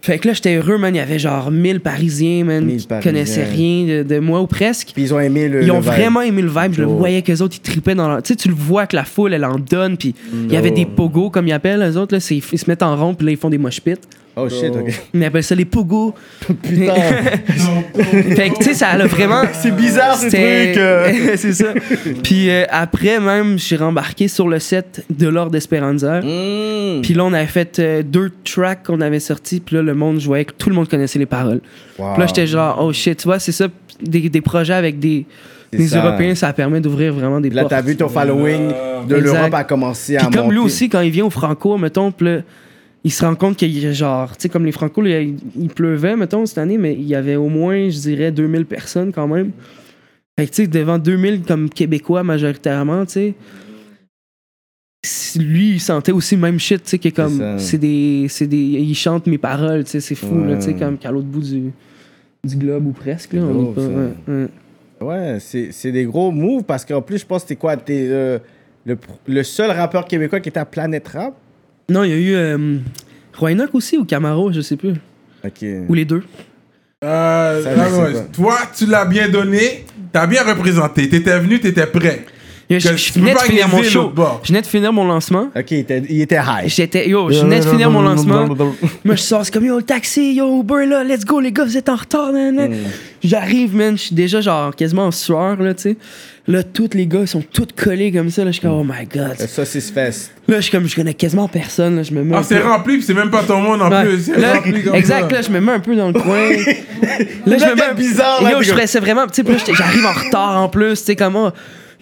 Fait 0.03 0.19
que 0.19 0.27
là, 0.27 0.35
j'étais 0.35 0.57
heureux, 0.57 0.79
man. 0.79 0.93
Il 0.93 0.99
y 0.99 1.01
avait 1.01 1.21
genre 1.21 1.53
1000 1.53 1.79
Parisiens, 1.79 2.45
man, 2.45 2.65
1000 2.65 2.77
qui 2.79 2.87
Parisiens. 2.89 3.13
connaissaient 3.13 3.45
rien 3.45 3.87
de, 3.87 4.03
de 4.03 4.19
moi 4.19 4.41
ou 4.41 4.49
presque. 4.49 4.91
Puis 4.93 5.03
ils 5.05 5.15
ont 5.15 5.21
aimé 5.21 5.49
le. 5.49 5.63
Ils 5.63 5.71
ont 5.71 5.77
le 5.77 5.83
vibe. 5.83 5.93
vraiment 5.93 6.23
aimé 6.23 6.43
le 6.43 6.49
vibe. 6.49 6.73
Je 6.73 6.81
le 6.81 6.87
voyais 6.89 7.23
qu'eux 7.23 7.39
autres, 7.41 7.55
ils 7.57 7.61
tripaient 7.61 7.95
dans 7.95 8.09
leur... 8.09 8.21
Tu 8.23 8.33
sais, 8.33 8.37
tu 8.37 8.49
le 8.49 8.55
vois 8.55 8.89
que 8.89 8.97
la 8.97 9.05
foule, 9.05 9.33
elle 9.33 9.45
en 9.45 9.59
donne. 9.61 9.97
Puis 9.97 10.15
il 10.35 10.53
y 10.53 10.57
avait 10.57 10.73
des 10.73 10.87
pogos, 10.87 11.31
comme 11.31 11.47
ils 11.47 11.53
appellent, 11.53 11.83
eux 11.83 11.97
autres. 11.97 12.17
Là, 12.17 12.27
ils 12.31 12.43
se 12.43 12.65
mettent 12.69 12.83
en 12.83 12.97
rond, 12.97 13.15
puis 13.15 13.27
là, 13.27 13.33
ils 13.33 13.39
font 13.39 13.49
des 13.51 13.59
mosh 13.59 13.81
pits. 13.81 13.95
Oh 14.35 14.49
shit, 14.49 14.71
ok. 14.75 14.91
Ils 15.13 15.25
appellent 15.25 15.43
ça 15.43 15.55
les 15.55 15.67
pogos. 15.67 16.15
Putain. 16.41 16.63
Fait 18.35 18.51
que, 18.51 18.59
tu 18.59 18.65
sais, 18.65 18.75
ça 18.75 18.89
a 18.89 19.07
vraiment... 19.07 19.43
C'est 19.53 19.77
bizarre 19.77 20.17
ce 20.17 20.29
truc. 20.29 20.79
euh. 20.79 21.33
c'est 21.37 21.53
ça. 21.53 21.75
Puis 22.23 22.49
euh, 22.49 22.65
après, 22.71 23.21
même, 23.21 23.59
j'ai 23.59 23.77
rembarqué 23.77 24.29
sur 24.29 24.49
le 24.49 24.59
set 24.59 25.05
de 25.11 25.29
Lord 25.29 25.55
Esperanza. 25.55 26.21
Mm. 26.23 27.03
Puis 27.03 27.13
là, 27.15 27.25
on 27.25 27.33
avait 27.35 27.47
fait 27.47 27.79
euh, 27.79 28.03
deux 28.03 28.31
tracks 28.45 28.83
qu'on 28.85 29.01
avait 29.03 29.21
sortis. 29.21 29.61
Puis 29.61 29.77
là, 29.77 29.83
le 29.83 29.95
monde, 29.95 30.19
je 30.19 30.27
voyais 30.27 30.47
que 30.47 30.53
tout 30.53 30.71
le 30.71 30.75
monde 30.75 30.89
connaissait 30.89 31.19
les 31.19 31.27
paroles. 31.27 31.61
Wow. 31.99 32.13
Puis 32.13 32.21
là, 32.21 32.27
j'étais 32.27 32.47
genre, 32.47 32.79
oh 32.81 32.93
shit, 32.93 33.19
tu 33.19 33.25
vois, 33.25 33.39
c'est 33.39 33.53
ça, 33.53 33.69
des, 34.01 34.31
des 34.31 34.41
projets 34.41 34.73
avec 34.75 34.99
des, 34.99 35.27
des 35.73 35.89
ça. 35.89 36.03
Européens, 36.03 36.35
ça 36.35 36.53
permet 36.55 36.81
d'ouvrir 36.81 37.13
vraiment 37.13 37.41
des 37.41 37.51
là, 37.51 37.63
portes. 37.63 37.71
t'as 37.71 37.83
vu 37.83 37.97
ton 37.97 38.09
following 38.09 38.73
de 39.07 39.17
l'Europe 39.17 39.53
a 39.53 39.65
commencé 39.65 40.17
à 40.17 40.21
Puis 40.21 40.31
comme 40.31 40.51
lui 40.51 40.59
aussi, 40.59 40.89
quand 40.89 41.01
il 41.01 41.11
vient 41.11 41.27
au 41.27 41.31
Franco, 41.31 41.77
mettons, 41.77 42.11
puis 42.13 42.27
là, 42.27 42.39
il 43.05 43.11
se 43.11 43.25
rend 43.25 43.35
compte 43.35 43.57
qu'il 43.57 43.77
y 43.77 43.87
a 43.87 43.93
genre, 43.93 44.37
tu 44.37 44.43
sais, 44.43 44.49
comme 44.49 44.65
les 44.65 44.73
Franco, 44.73 45.05
il, 45.05 45.37
il 45.59 45.69
pleuvait, 45.69 46.17
mettons, 46.17 46.47
cette 46.47 46.59
année, 46.59 46.79
mais 46.79 46.95
il 46.95 47.03
y 47.07 47.15
avait 47.15 47.37
au 47.37 47.49
moins, 47.49 47.89
je 47.91 47.99
dirais, 47.99 48.31
2000 48.31 48.65
personnes 48.67 49.13
quand 49.13 49.27
même. 49.27 49.51
Fait 50.39 50.47
que, 50.47 50.51
tu 50.53 50.63
sais, 50.63 50.67
devant 50.69 50.99
2000 50.99 51.43
comme 51.43 51.69
Québécois 51.69 52.23
majoritairement, 52.23 53.05
tu 53.07 53.13
sais, 53.13 53.35
lui, 55.39 55.71
il 55.73 55.81
sentait 55.81 56.13
aussi 56.13 56.37
le 56.37 56.41
même 56.43 56.61
shit, 56.61 56.83
tu 56.85 56.91
sais, 56.91 56.99
que 56.99 57.09
comme, 57.09 57.59
c'est 57.59 57.79
des, 57.79 58.27
c'est 58.29 58.47
des, 58.47 58.57
il 58.57 58.95
chante 58.95 59.27
mes 59.27 59.39
paroles, 59.39 59.85
tu 59.85 59.91
sais, 59.91 60.01
c'est 60.01 60.15
fou, 60.15 60.45
là, 60.45 60.57
tu 60.57 60.63
sais, 60.63 60.75
comme 60.75 60.97
qu'à 60.97 61.11
l'autre 61.11 61.27
bout 61.27 61.41
du, 61.43 61.73
du 62.47 62.57
globe 62.57 62.87
ou 62.87 62.93
presque, 62.93 63.33
là, 63.33 63.41
on 63.43 63.53
Gros, 63.53 63.73
est 63.73 64.49
pas, 64.99 65.05
ouais, 65.05 65.39
c'est 65.41 65.91
des 65.91 66.05
gros 66.05 66.31
moves 66.31 66.63
parce 66.63 66.85
qu'en 66.85 67.03
plus, 67.03 67.19
je 67.19 67.27
pense 67.27 67.43
que 67.43 67.49
t'es 67.49 67.57
quoi 67.57 67.77
T'es 67.77 68.07
euh, 68.09 68.39
le, 68.87 68.97
le 69.27 69.43
seul 69.43 69.71
rappeur 69.73 70.05
québécois 70.07 70.39
qui 70.39 70.51
était 70.51 70.61
à 70.61 70.65
Planète 70.67 71.09
Rap? 71.09 71.35
Non, 71.93 72.05
il 72.05 72.11
y 72.11 72.15
a 72.15 72.17
eu 72.17 72.35
euh, 72.35 72.79
Roanoke 73.37 73.75
aussi 73.75 73.99
ou 73.99 74.05
Camaro, 74.05 74.51
je 74.53 74.61
sais 74.63 74.77
plus. 74.77 74.95
Ok. 75.45 75.65
Ou 75.89 75.95
les 75.95 76.05
deux. 76.05 76.23
Euh, 77.05 77.63
Ça, 77.63 77.77
non, 77.77 77.85
je 77.85 77.91
sais 77.91 78.01
ouais, 78.01 78.13
pas. 78.15 78.21
toi, 78.33 78.59
tu 78.77 78.87
l'as 78.87 79.05
bien 79.05 79.29
donné. 79.29 79.85
T'as 80.13 80.27
bien 80.27 80.43
représenté. 80.43 81.09
T'étais 81.09 81.39
venu, 81.39 81.61
t'étais 81.61 81.87
prêt. 81.87 82.25
Je, 82.79 82.97
je- 82.97 83.13
venais 83.15 83.35
de 83.35 83.39
finir 83.39 83.69
mon 83.69 83.83
show. 83.83 84.13
Je 84.43 84.49
venais 84.49 84.63
de 84.63 84.67
finir 84.67 84.93
mon 84.93 85.05
lancement. 85.05 85.49
Ok, 85.57 85.71
il 85.71 85.79
était, 85.79 86.03
il 86.09 86.21
était 86.21 86.37
high. 86.37 86.67
J'étais, 86.69 87.09
yo, 87.09 87.31
je 87.31 87.41
venais 87.41 87.61
de 87.61 87.65
finir 87.67 87.91
mon 87.91 88.03
lancement. 88.03 88.47
Moi, 89.05 89.15
je 89.17 89.21
sors, 89.21 89.45
c'est 89.45 89.53
comme, 89.53 89.65
yo, 89.65 89.77
le 89.79 89.83
taxi, 89.83 90.35
yo, 90.35 90.61
Uber, 90.61 90.87
là, 90.87 91.05
let's 91.05 91.25
go, 91.25 91.41
les 91.41 91.53
gars, 91.53 91.65
vous 91.65 91.77
êtes 91.77 91.89
en 91.89 91.97
retard, 91.97 92.33
nan, 92.33 92.55
nan. 92.55 92.73
J'arrive, 93.23 93.75
man, 93.75 93.97
je 93.97 94.03
suis 94.05 94.15
déjà, 94.15 94.41
genre, 94.41 94.75
quasiment 94.75 95.07
en 95.07 95.11
sueur, 95.11 95.57
là, 95.57 95.75
tu 95.75 95.83
sais. 95.83 95.97
Là, 96.49 96.65
tous 96.65 96.91
les 96.95 97.07
gars, 97.07 97.21
ils 97.21 97.29
sont 97.29 97.41
tous 97.53 97.69
collés 97.77 98.11
comme 98.11 98.29
ça, 98.29 98.43
là, 98.45 98.51
je 98.51 98.55
suis 98.59 98.63
comme, 98.63 98.73
oh 98.73 98.83
my 98.85 99.07
god. 99.07 99.37
Le 99.39 99.47
Saucisse 99.47 99.93
Fest. 99.93 100.33
Là, 100.49 100.57
je 100.57 100.63
suis 100.63 100.73
comme, 100.73 100.89
je 100.89 100.97
connais 100.97 101.15
quasiment 101.15 101.47
personne, 101.47 101.95
là, 101.95 102.03
je 102.03 102.11
me 102.13 102.25
mets. 102.25 102.35
Ah, 102.37 102.43
c'est 102.43 102.59
rempli, 102.61 102.95
puis 102.97 103.05
c'est 103.07 103.15
même 103.15 103.31
pas 103.31 103.45
ton 103.45 103.61
monde 103.61 103.81
en 103.81 103.89
Ouais. 103.89 104.05
plus. 104.07 104.23
C'est 104.25 104.39
Là, 104.41 104.55
rempli 104.55 104.83
comme 104.83 104.97
exact, 104.97 105.31
ça. 105.31 105.37
là, 105.37 105.43
je 105.43 105.51
me 105.51 105.61
mets 105.61 105.73
un 105.73 105.79
peu 105.79 105.95
dans 105.95 106.09
le 106.09 106.15
coin. 106.15 106.49
là, 107.47 107.59
je 107.59 107.65
me 107.65 107.75
mets 107.77 107.83
un- 107.91 107.95
bizarre, 107.95 108.43
là, 108.43 108.51
Yo, 108.53 108.63
je 108.63 108.71
stressais 108.71 108.99
vraiment. 108.99 109.27
Tu 109.29 109.43
sais, 109.45 109.73
j'arrive 109.73 110.05
en 110.05 110.13
retard 110.13 110.61
en 110.61 110.69
plus, 110.69 110.99
tu 110.99 111.05
sais, 111.05 111.17
comment. 111.17 111.45
Là, 111.45 111.53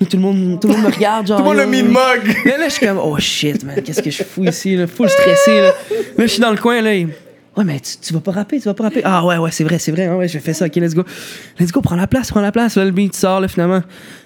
tout 0.06 0.16
le 0.16 0.22
monde, 0.22 0.60
tout 0.60 0.68
le 0.68 0.74
monde 0.74 0.84
me 0.84 0.90
regarde, 0.94 1.26
genre. 1.26 1.38
Tout 1.38 1.44
le 1.44 1.50
monde 1.50 1.60
a 1.60 1.66
mis 1.66 1.82
le 1.82 1.88
mug. 1.88 2.46
Là, 2.46 2.58
là, 2.58 2.68
je 2.68 2.72
suis 2.72 2.86
comme, 2.86 2.98
oh 2.98 3.18
shit, 3.18 3.62
man, 3.64 3.82
qu'est-ce 3.82 4.02
que 4.02 4.10
je 4.10 4.22
fous 4.22 4.44
ici, 4.44 4.76
là, 4.76 4.86
full 4.86 5.08
stressé, 5.08 5.60
là. 5.60 5.74
Là, 6.16 6.26
je 6.26 6.26
suis 6.26 6.40
dans 6.40 6.50
le 6.50 6.56
coin, 6.56 6.80
là. 6.80 6.90
Ouais, 6.90 7.64
mais 7.64 7.80
tu, 7.80 7.96
tu 8.00 8.14
vas 8.14 8.20
pas 8.20 8.30
rapper, 8.30 8.58
tu 8.58 8.64
vas 8.64 8.74
pas 8.74 8.84
rapper. 8.84 9.02
Ah 9.04 9.24
ouais, 9.26 9.36
ouais, 9.36 9.50
c'est 9.50 9.64
vrai, 9.64 9.78
c'est 9.78 9.90
vrai. 9.90 10.06
Ah 10.06 10.16
ouais, 10.16 10.28
je 10.28 10.38
fais 10.38 10.52
ça, 10.52 10.66
ok, 10.66 10.76
let's 10.76 10.94
go. 10.94 11.04
Let's 11.58 11.72
go, 11.72 11.80
prends 11.80 11.96
la 11.96 12.06
place, 12.06 12.30
prends 12.30 12.40
la 12.40 12.52
place. 12.52 12.76
Là, 12.76 12.84
le 12.84 12.92
beat 12.92 13.14
sort, 13.14 13.40
là, 13.40 13.48
finalement. 13.48 13.82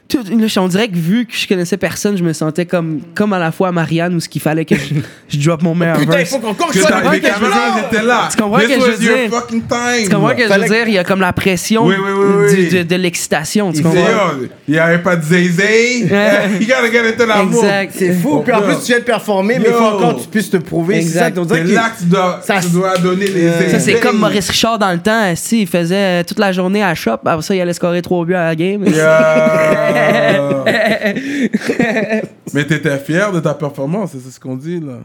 Tout, 0.07 0.19
on 0.59 0.69
dirait 0.69 0.89
que 0.89 0.97
vu 0.97 1.25
que 1.25 1.35
je 1.35 1.49
connaissais 1.49 1.79
personne, 1.79 2.17
je 2.17 2.23
me 2.23 2.35
sentais 2.35 2.67
comme, 2.67 3.01
comme 3.15 3.33
à 3.33 3.39
la 3.39 3.51
fois 3.51 3.73
Marianne 3.73 4.15
où 4.15 4.21
ce 4.21 4.29
qu'il 4.29 4.43
fallait 4.43 4.67
que 4.67 4.75
je, 4.77 4.95
je 5.29 5.39
drop 5.49 5.63
mon 5.63 5.75
meilleur 5.75 5.97
Putain, 5.99 6.13
il 6.13 6.17
verse. 6.19 6.31
faut 6.31 6.39
qu'on 6.41 6.53
court 6.55 6.71
Que 6.71 6.79
ça. 6.79 7.01
les 7.11 7.21
que 7.21 7.27
je 7.27 7.33
veux 7.33 7.41
caméras 7.41 7.71
dire? 7.75 7.85
étaient 7.91 8.05
là. 8.05 8.29
Tu 8.31 8.37
comprends 8.43 8.59
This 8.59 8.69
que 8.69 8.75
je 8.75 8.91
veux 8.91 8.97
dire? 8.99 9.31
fucking 9.31 9.63
time. 9.63 10.05
Tu 10.05 10.11
comprends 10.11 10.35
que 10.37 10.43
je 10.43 10.49
Fallait 10.49 10.69
veux 10.69 10.75
dire? 10.75 10.89
Il 10.89 10.95
y 10.95 10.99
a 10.99 11.05
comme 11.05 11.21
la 11.21 11.33
pression 11.33 11.87
Oui, 11.87 11.95
oui, 11.99 12.11
oui, 12.15 12.35
oui. 12.51 12.69
du- 12.69 12.77
de, 12.77 12.83
de 12.83 12.97
l'excitation, 12.97 13.73
tu 13.73 13.79
Il 13.79 13.83
comprends? 13.83 13.99
yo, 14.01 14.47
il 14.69 14.75
y 14.75 14.79
avait 14.79 14.99
pas 15.03 15.17
de 15.17 15.23
zézé. 15.23 16.01
You 16.61 16.67
gotta 16.67 16.91
get 16.93 17.09
into 17.09 17.27
that 17.27 17.43
mood. 17.43 17.55
Exact. 17.65 17.95
C'est 17.97 18.13
fou. 18.13 18.41
Puis 18.45 18.53
en 18.53 18.61
plus, 18.63 18.77
tu 18.81 18.87
viens 18.89 18.99
de 18.99 19.05
performer, 19.05 19.59
mais 19.59 19.67
il 19.69 19.73
faut 19.73 19.81
Yo. 19.81 19.87
encore 19.97 20.17
que 20.17 20.21
tu 20.23 20.29
puisses 20.29 20.51
te 20.51 20.59
prouver. 20.59 20.97
C'est 20.97 21.01
Exact. 21.01 21.39
C'est 21.49 21.65
là 21.73 21.91
que 21.91 21.99
tu 22.03 22.05
dois, 22.11 22.41
Ça- 22.43 22.61
tu 22.61 22.69
dois 22.69 22.99
donner 22.99 23.27
les 23.27 23.49
Ça, 23.49 23.59
Ça, 23.59 23.69
c'est 23.71 23.79
zézés. 23.79 24.01
comme 24.01 24.19
Maurice 24.19 24.51
Richard 24.51 24.79
dans 24.79 24.93
le 24.93 24.99
temps. 24.99 25.33
Si, 25.35 25.63
il 25.63 25.67
faisait 25.67 26.23
toute 26.25 26.39
la 26.39 26.53
journée 26.53 26.83
à 26.85 26.95
shop. 26.95 27.13
Après 27.25 27.41
ça, 27.43 27.55
il 27.55 27.61
allait 27.63 27.73
scorer 27.73 28.03
trois 28.03 28.25
buts 28.27 28.35
à 28.35 28.45
la 28.45 28.55
game. 28.55 28.85
Yeah. 28.87 29.93
Mais 32.55 32.65
t'étais 32.65 32.99
fier 32.99 33.33
de 33.33 33.41
ta 33.41 33.55
performance, 33.55 34.13
c'est 34.13 34.31
ce 34.31 34.41
qu'on 34.41 34.57
dit 34.57 34.81
là. 34.81 35.01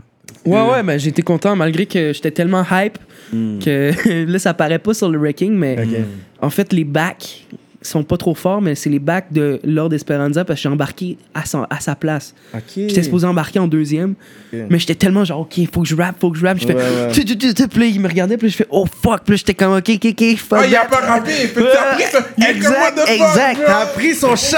Ouais, 0.45 0.61
ouais, 0.71 0.83
mais 0.83 0.99
j'étais 0.99 1.21
content 1.21 1.55
malgré 1.55 1.85
que 1.85 2.13
j'étais 2.13 2.31
tellement 2.31 2.63
hype 2.71 2.97
que 3.31 4.25
là, 4.31 4.39
ça 4.39 4.53
paraît 4.53 4.79
pas 4.79 4.93
sur 4.93 5.09
le 5.09 5.17
wrecking, 5.17 5.53
mais 5.53 5.77
en 6.41 6.49
fait, 6.49 6.73
les 6.73 6.83
backs 6.83 7.45
sont 7.81 8.03
pas 8.03 8.17
trop 8.17 8.35
forts, 8.35 8.61
mais 8.61 8.75
c'est 8.75 8.89
les 8.89 8.99
backs 8.99 9.31
de 9.31 9.59
Lord 9.63 9.93
Esperanza 9.93 10.43
parce 10.43 10.59
que 10.59 10.63
j'ai 10.63 10.69
embarqué 10.69 11.17
à, 11.33 11.45
son- 11.45 11.65
à 11.69 11.79
sa 11.79 11.95
place. 11.95 12.33
Ok. 12.53 12.61
J'étais 12.75 13.03
supposé 13.03 13.25
embarquer 13.25 13.59
en 13.59 13.67
deuxième, 13.67 14.15
mais 14.51 14.79
j'étais 14.79 14.95
tellement 14.95 15.23
genre, 15.23 15.39
ok, 15.41 15.53
faut 15.73 15.81
que 15.83 15.87
je 15.87 15.95
rappe, 15.95 16.15
faut 16.19 16.29
que 16.31 16.37
je 16.37 16.45
rappe. 16.45 16.57
Je 16.59 16.67
fais, 16.67 16.75
Ouais, 16.75 17.11
tu, 17.13 17.23
tu, 17.23 17.37
tu, 17.37 17.53
tu. 17.53 17.67
Puis 17.69 17.79
là, 17.79 17.85
il 17.85 17.99
me 18.01 18.07
regardait, 18.09 18.35
puis 18.37 18.49
je 18.49 18.55
fais, 18.57 18.67
oh 18.69 18.85
fuck, 19.01 19.21
puis 19.25 19.37
j'étais 19.37 19.53
comme, 19.53 19.77
ok, 19.77 19.89
ok, 19.95 20.05
ok, 20.11 20.37
fuck. 20.37 20.59
Ah, 20.61 20.67
il 20.67 20.75
a 20.75 20.85
pas 20.85 20.97
rappé, 20.97 21.31
fait 21.31 21.53
que 21.61 21.71
t'as 21.71 21.93
pris 21.95 22.03
ça. 22.11 22.25
Exact. 23.13 23.61
T'as 23.65 23.85
pris 23.87 24.13
son 24.15 24.35
shine. 24.35 24.57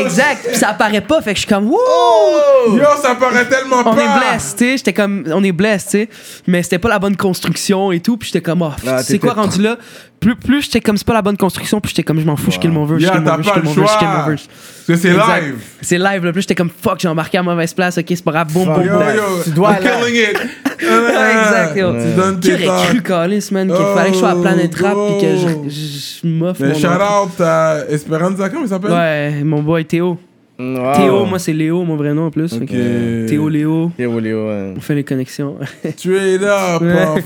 Exact, 0.00 0.46
puis 0.48 0.56
ça 0.56 0.70
apparaît 0.70 1.00
pas, 1.02 1.20
fait 1.20 1.32
que 1.34 1.36
je 1.40 1.44
suis 1.44 1.48
comme, 1.54 1.66
wouh! 1.68 2.76
Yo, 2.76 2.84
ça 3.02 3.14
paraît 3.14 3.46
tellement 3.48 3.80
on 3.84 3.94
pas. 3.94 4.02
est 4.02 4.18
blessé, 4.18 4.56
tu 4.56 4.64
sais. 4.64 4.76
J'étais 4.78 4.92
comme, 4.92 5.24
on 5.32 5.44
est 5.44 5.52
blessé, 5.52 6.06
tu 6.08 6.14
sais. 6.14 6.42
Mais 6.46 6.62
c'était 6.62 6.78
pas 6.78 6.88
la 6.88 6.98
bonne 6.98 7.16
construction 7.16 7.92
et 7.92 8.00
tout. 8.00 8.16
Puis 8.16 8.28
j'étais 8.32 8.40
comme, 8.40 8.62
oh, 8.62 8.70
Ah, 8.86 9.02
c'est 9.02 9.18
quoi 9.18 9.34
rendu 9.34 9.60
là? 9.60 9.76
Plus, 10.24 10.36
plus 10.36 10.62
j'étais 10.62 10.80
comme, 10.80 10.96
c'est 10.96 11.06
pas 11.06 11.12
la 11.12 11.20
bonne 11.20 11.36
construction. 11.36 11.80
Puis 11.82 11.90
j'étais 11.90 12.02
comme, 12.02 12.18
je 12.18 12.24
m'en 12.24 12.34
fous, 12.36 12.50
je 12.50 12.58
kill 12.58 12.70
mon 12.70 12.86
verse, 12.86 13.00
je 13.02 13.04
Yeah, 13.06 13.12
kill 13.16 13.20
mon 13.20 13.26
t'as 13.30 13.36
verse, 13.36 13.48
je 13.48 13.52
kill 13.52 13.62
mon 13.62 13.72
verse, 13.74 13.92
je 13.92 13.98
kill 13.98 14.08
mon 14.08 14.26
verse. 14.26 14.48
Parce 14.86 14.86
que 14.86 14.96
c'est 14.96 15.12
live. 15.12 15.54
C'est 15.82 15.98
live, 15.98 16.24
là. 16.24 16.32
Puis 16.32 16.40
j'étais 16.40 16.54
comme, 16.54 16.70
fuck, 16.70 16.98
j'ai 16.98 17.08
embarqué 17.08 17.36
à 17.36 17.42
mauvaise 17.42 17.74
place, 17.74 17.98
ok, 17.98 18.04
c'est 18.08 18.24
pas 18.24 18.32
grave, 18.32 18.50
boum, 18.50 18.64
boum, 18.64 18.82
Yo, 18.82 18.92
boum. 18.92 19.02
yo, 19.14 19.22
Tu 19.44 19.50
dois 19.50 19.72
I'm 19.72 19.82
killing 19.82 20.16
it. 20.16 20.36
exact, 20.80 21.76
yo. 21.76 21.92
Tu 21.92 22.16
donnes 22.16 22.40
Qui 22.40 22.48
tes 22.48 22.54
aurait 22.54 22.64
talks. 22.64 22.88
cru, 22.88 23.02
Calis, 23.02 23.48
man, 23.52 23.68
qu'il 23.68 23.76
Oh, 23.78 23.94
fallait 23.94 24.08
que 24.08 24.14
je 24.14 24.18
sois 24.20 24.30
à 24.30 24.36
Planet 24.36 24.74
Rap 24.76 24.96
puis 25.08 25.20
que 25.20 25.36
je, 25.36 26.26
m'offre 26.26 26.62
Mais 26.62 26.74
shout 26.74 26.86
out 26.86 27.40
à 27.40 27.78
Esperanza, 27.90 28.48
comment 28.48 28.62
il 28.62 28.68
s'appelle? 28.68 28.92
Ouais, 28.92 29.42
mon 29.44 29.62
boy 29.62 29.84
Théo. 29.84 30.18
Wow. 30.56 30.92
Théo, 30.94 31.24
moi 31.24 31.40
c'est 31.40 31.52
Léo, 31.52 31.82
mon 31.82 31.96
vrai 31.96 32.14
nom 32.14 32.26
en 32.26 32.30
plus. 32.30 32.58
que 32.60 33.26
Théo, 33.28 33.48
Léo, 33.48 33.90
Théo, 33.96 34.20
Léo, 34.20 34.46
ouais. 34.48 34.74
on 34.76 34.80
fait 34.80 34.94
les 34.94 35.02
connexions. 35.02 35.56
Straight 35.96 36.40
up 36.42 36.80
Ouais. 36.80 37.04
en 37.04 37.16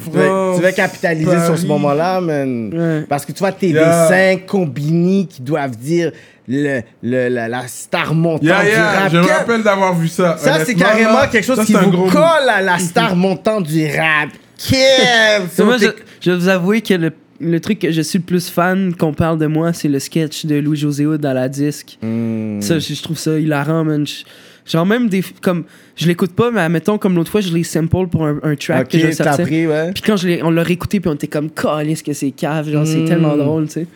Tu 0.57 0.63
vas, 0.63 0.71
tu 0.71 0.77
capitaliser 0.77 1.45
sur 1.45 1.59
ce 1.59 1.67
moment-là, 1.67 2.23
man? 2.23 2.73
Ouais. 2.75 3.05
Parce 3.07 3.27
que 3.27 3.33
tu 3.33 3.41
vois, 3.41 3.53
tes 3.53 3.69
Yeah. 3.69 4.09
dessins 4.09 4.41
combinés 4.47 5.27
qui 5.29 5.43
doivent 5.43 5.77
dire 5.77 6.11
le, 6.49 6.81
le- 7.03 7.29
la, 7.29 7.49
la 7.49 7.69
star 7.69 8.15
montante 8.15 8.43
Yeah, 8.45 8.63
du 8.65 8.75
rap. 8.81 9.13
je 9.13 9.19
me 9.19 9.27
rappelle 9.27 9.63
d'avoir 9.63 9.95
vu 9.95 10.09
ça. 10.09 10.39
Ça, 10.39 10.65
c'est 10.65 10.75
carrément 10.75 11.13
là, 11.21 11.27
quelque 11.27 11.45
chose 11.45 11.59
ça, 11.59 11.65
qui 11.67 11.75
vous 11.75 12.07
colle 12.07 12.49
à 12.49 12.63
la 12.63 12.79
star 12.79 13.15
montante 13.15 13.65
du 13.67 13.85
rap. 13.85 14.31
Kev! 14.57 15.45
moi, 15.67 15.77
je, 15.79 15.89
je 16.23 16.31
vais 16.31 16.37
vous 16.39 16.49
avouer 16.49 16.81
que 16.81 16.95
le, 16.95 17.13
le 17.41 17.61
truc 17.61 17.79
que 17.81 17.91
je 17.91 18.03
suis 18.03 18.19
le 18.19 18.25
plus 18.25 18.49
fan 18.51 18.95
qu'on 18.95 19.13
parle 19.13 19.39
de 19.39 19.47
moi, 19.47 19.73
c'est 19.73 19.89
le 19.89 19.99
sketch 19.99 20.45
de 20.47 20.57
Louis-José 20.57 21.07
Hood 21.07 21.25
à 21.25 21.35
la 21.35 21.49
disque. 21.49 21.99
Hmm. 22.03 22.61
Ça, 22.61 22.79
je, 22.79 22.95
je 22.95 23.03
trouve 23.03 23.19
ça 23.19 23.39
hilarant, 23.39 23.85
man. 23.85 24.07
Je- 24.07 24.25
genre, 24.71 24.85
même 24.85 25.09
des. 25.09 25.23
Comme, 25.41 25.65
je 25.97 26.07
l'écoute 26.07 26.33
pas, 26.33 26.51
mais 26.51 26.61
admettons, 26.61 26.99
comme 26.99 27.15
l'autre 27.15 27.31
fois, 27.31 27.41
je 27.41 27.53
l'ai 27.55 27.63
sample 27.65 28.09
pour 28.09 28.27
un, 28.27 28.39
un 28.43 28.55
track 28.57 28.89
que 28.89 28.99
je 28.99 29.13
sortais. 29.13 29.43
pris, 29.45 29.67
ouais. 29.67 29.93
Puis 29.93 30.03
quand 30.05 30.17
je 30.17 30.43
on 30.43 30.51
l'a 30.51 30.63
réécouté, 30.63 31.01
puis 31.01 31.11
on 31.11 31.15
était 31.15 31.27
comme, 31.29 31.51
calisse 31.51 32.03
que 32.03 32.13
c'est 32.13 32.31
cave. 32.33 32.71
Genre, 32.71 32.87
c'est 32.87 32.99
Mm. 32.99 33.09
tellement 33.09 33.37
drôle, 33.37 33.67
tu 33.67 33.73
sais. 33.75 33.87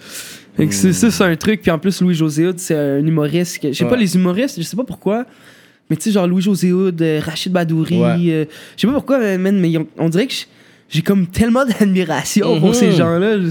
Fait 0.57 0.67
que 0.67 0.75
c'est- 0.75 0.93
ça, 0.93 1.11
c'est 1.11 1.25
un 1.25 1.35
truc. 1.37 1.63
Puis 1.63 1.71
en 1.71 1.79
plus, 1.79 2.01
Louis-José 2.03 2.47
Hood, 2.47 2.59
c'est 2.59 2.75
un 2.77 2.99
humoriste. 3.07 3.59
que- 3.61 3.69
Je 3.73 3.79
sais 3.79 3.85
pas, 3.87 3.97
les 3.97 4.15
humoristes, 4.15 4.57
je 4.59 4.63
sais 4.63 4.77
pas 4.77 4.85
pourquoi. 4.85 5.25
Mais 5.91 5.97
tu 5.97 6.05
sais, 6.05 6.11
genre 6.13 6.27
Louis-José 6.27 6.73
Hood, 6.73 7.01
euh, 7.03 7.21
Rachid 7.25 7.53
Badouri. 7.53 7.97
Ouais. 8.01 8.17
euh, 8.31 8.45
je 8.77 8.81
sais 8.83 8.87
pas 8.87 8.93
pourquoi, 8.95 9.19
man, 9.39 9.59
mais 9.59 9.77
on, 9.79 9.87
on 9.99 10.09
dirait 10.09 10.27
que 10.27 10.33
je- 10.33 10.45
j'ai 10.93 11.03
comme 11.03 11.27
tellement 11.27 11.65
d'admiration 11.65 12.59
pour 12.61 12.69
Mhm. 12.69 12.75
ces 12.75 12.93
gens-là. 12.93 13.39
Je- 13.41 13.51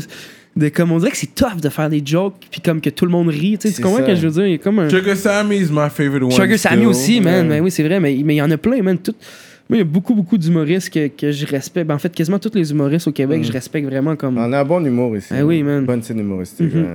De, 0.54 0.68
comme 0.68 0.92
on 0.92 0.98
dirait 1.00 1.12
que 1.12 1.18
c'est 1.18 1.34
tough 1.34 1.62
de 1.64 1.70
faire 1.70 1.90
des 1.90 2.02
jokes, 2.06 2.36
puis 2.52 2.60
comme 2.60 2.82
que 2.82 2.90
tout 2.90 3.06
le 3.06 3.12
monde 3.12 3.30
rit. 3.30 3.58
Tu 3.58 3.70
sais, 3.70 3.70
C'est 3.70 3.76
tu 3.76 3.82
comprends 3.84 4.00
ça. 4.00 4.04
ce 4.08 4.10
que 4.12 4.16
je 4.18 4.28
veux 4.28 4.34
dire? 4.34 4.48
Il 4.48 4.52
y 4.52 4.56
a 4.56 4.58
comme 4.58 4.80
un. 4.80 4.90
Sugar 4.90 5.16
Sammy 5.16 5.56
is 5.60 5.70
my 5.72 5.90
favorite 5.90 6.24
one. 6.24 6.32
Sugar 6.32 6.58
Sammy 6.60 6.76
still. 6.80 6.88
aussi, 6.88 7.22
man. 7.22 7.48
Ouais. 7.48 7.56
Ben 7.60 7.64
oui, 7.64 7.72
c'est 7.72 7.84
vrai, 7.84 8.02
mais 8.02 8.20
mais 8.26 8.34
il 8.36 8.38
y 8.38 8.42
en 8.42 8.52
a 8.52 8.58
plein, 8.58 8.82
man. 8.82 8.98
Tout... 8.98 9.14
Moi, 9.70 9.78
il 9.78 9.80
y 9.80 9.82
a 9.82 9.86
beaucoup, 9.86 10.14
beaucoup 10.14 10.38
d'humoristes 10.38 10.90
que, 10.90 11.08
que 11.08 11.32
je 11.32 11.46
respecte. 11.46 11.88
Ben, 11.88 11.96
en 11.96 12.00
fait, 12.00 12.14
quasiment 12.14 12.38
tous 12.38 12.52
les 12.54 12.70
humoristes 12.70 13.08
au 13.08 13.14
Québec, 13.14 13.40
Mm. 13.40 13.44
je 13.46 13.52
respecte 13.54 13.88
vraiment 13.88 14.18
comme. 14.18 14.38
On 14.38 14.52
a 14.52 14.60
un 14.60 14.66
bon 14.66 14.86
humour 14.86 15.16
ici. 15.16 15.30
Ah 15.32 15.46
oui, 15.46 15.64
man. 15.64 15.86
Bonne 15.86 16.04
scène 16.04 16.20
humoristique. 16.20 16.74
Mhm. 16.76 16.86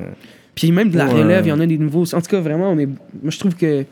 Puis 0.55 0.71
même 0.71 0.91
de 0.91 0.99
la 0.99 1.07
Ouais. 1.07 1.23
relève, 1.23 1.47
il 1.47 1.49
y 1.49 1.53
en 1.53 1.61
a 1.61 1.65
des 1.67 1.79
nouveaux. 1.79 2.03
En 2.15 2.21
tout 2.21 2.29
cas, 2.31 2.41
vraiment, 2.41 2.71
on 2.73 2.79
est. 2.79 2.85
Moi, 2.85 3.31
je 3.31 3.39
trouve 3.39 3.55
que. 3.57 3.85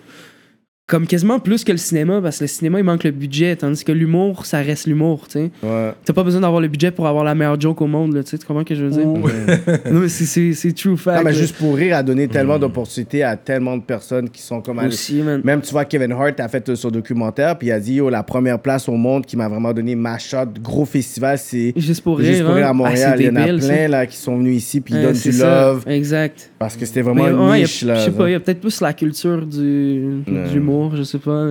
Comme 0.86 1.06
quasiment 1.06 1.38
plus 1.38 1.64
que 1.64 1.72
le 1.72 1.78
cinéma, 1.78 2.20
parce 2.20 2.36
que 2.36 2.44
le 2.44 2.48
cinéma, 2.48 2.78
il 2.78 2.84
manque 2.84 3.04
le 3.04 3.10
budget, 3.10 3.56
tandis 3.56 3.82
que 3.84 3.90
l'humour, 3.92 4.44
ça 4.44 4.58
reste 4.58 4.86
l'humour, 4.86 5.24
tu 5.28 5.32
sais. 5.32 5.50
Ouais. 5.62 5.92
T'as 6.04 6.12
pas 6.12 6.22
besoin 6.22 6.42
d'avoir 6.42 6.60
le 6.60 6.68
budget 6.68 6.90
pour 6.90 7.06
avoir 7.06 7.24
la 7.24 7.34
meilleure 7.34 7.58
joke 7.58 7.80
au 7.80 7.86
monde, 7.86 8.22
tu 8.22 8.30
sais. 8.30 8.36
Tu 8.36 8.44
comprends 8.44 8.60
ce 8.64 8.66
que 8.66 8.74
je 8.74 8.84
veux 8.84 8.90
dire? 8.90 9.06
non, 9.90 10.00
mais 10.00 10.08
c'est- 10.08 10.26
c'est 10.26 10.52
c'est 10.52 10.72
true 10.74 10.98
fact. 10.98 11.16
Non, 11.16 11.24
mais 11.24 11.32
juste 11.32 11.56
pour 11.56 11.74
rire, 11.74 11.96
a 11.96 12.02
donné 12.02 12.28
tellement 12.28 12.58
d'opportunités 12.58 13.22
à 13.22 13.34
tellement 13.34 13.78
de 13.78 13.82
personnes 13.82 14.28
qui 14.28 14.42
sont 14.42 14.60
comme... 14.60 14.78
à- 14.78 14.86
Aussi, 14.88 15.22
man. 15.22 15.40
Même, 15.42 15.62
tu 15.62 15.70
vois, 15.72 15.86
Kevin 15.86 16.12
Hart 16.12 16.38
a 16.38 16.48
fait 16.48 16.68
euh, 16.68 16.74
son 16.76 16.90
documentaire, 16.90 17.56
puis 17.56 17.68
il 17.68 17.72
a 17.72 17.80
dit, 17.80 17.94
yo, 17.94 18.10
la 18.10 18.22
première 18.22 18.58
place 18.58 18.86
au 18.86 18.92
monde 18.96 19.24
qui 19.24 19.38
m'a 19.38 19.48
vraiment 19.48 19.72
donné 19.72 19.94
ma 19.94 20.18
shot, 20.18 20.36
gros 20.62 20.84
festival, 20.84 21.38
c'est 21.38 21.72
Juste 21.76 22.02
pour 22.02 22.18
rire. 22.18 22.26
Juste 22.30 22.44
pour 22.44 22.56
rire 22.56 22.64
hein? 22.66 22.68
à 22.68 22.70
Ah, 22.70 22.74
Montréal. 22.74 23.14
c'est 23.16 23.24
il 23.24 23.26
y 23.28 23.30
en 23.30 23.36
a 23.36 23.58
ça. 23.58 23.68
plein 23.72 23.88
là, 23.88 24.04
qui 24.04 24.18
sont 24.18 24.36
venus 24.36 24.56
ici, 24.58 24.82
puis 24.82 24.92
ils 24.92 24.98
Ouais, 24.98 25.02
donnent 25.04 25.14
du 25.14 25.32
ça. 25.32 25.64
love, 25.68 25.84
Exact. 25.88 26.50
parce 26.58 26.76
que 26.76 26.84
c'était 26.84 27.00
vraiment 27.00 27.24
Mais, 27.24 27.30
une 27.30 27.38
ouais, 27.38 27.50
y 27.60 27.62
a- 27.62 27.64
niche, 27.64 27.82
là. 27.84 27.94
Je 27.94 28.00
sais 28.04 28.10
pas, 28.10 28.28
il 28.28 28.32
y 28.32 28.34
a 28.34 28.40
peut-être 28.40 28.60
plus 28.60 28.82
la 28.82 28.92
culture 28.92 29.46
du, 29.46 30.18
Ouais. 30.28 30.42
de 30.42 30.48
je 30.94 31.02
sais 31.02 31.18
pas. 31.18 31.50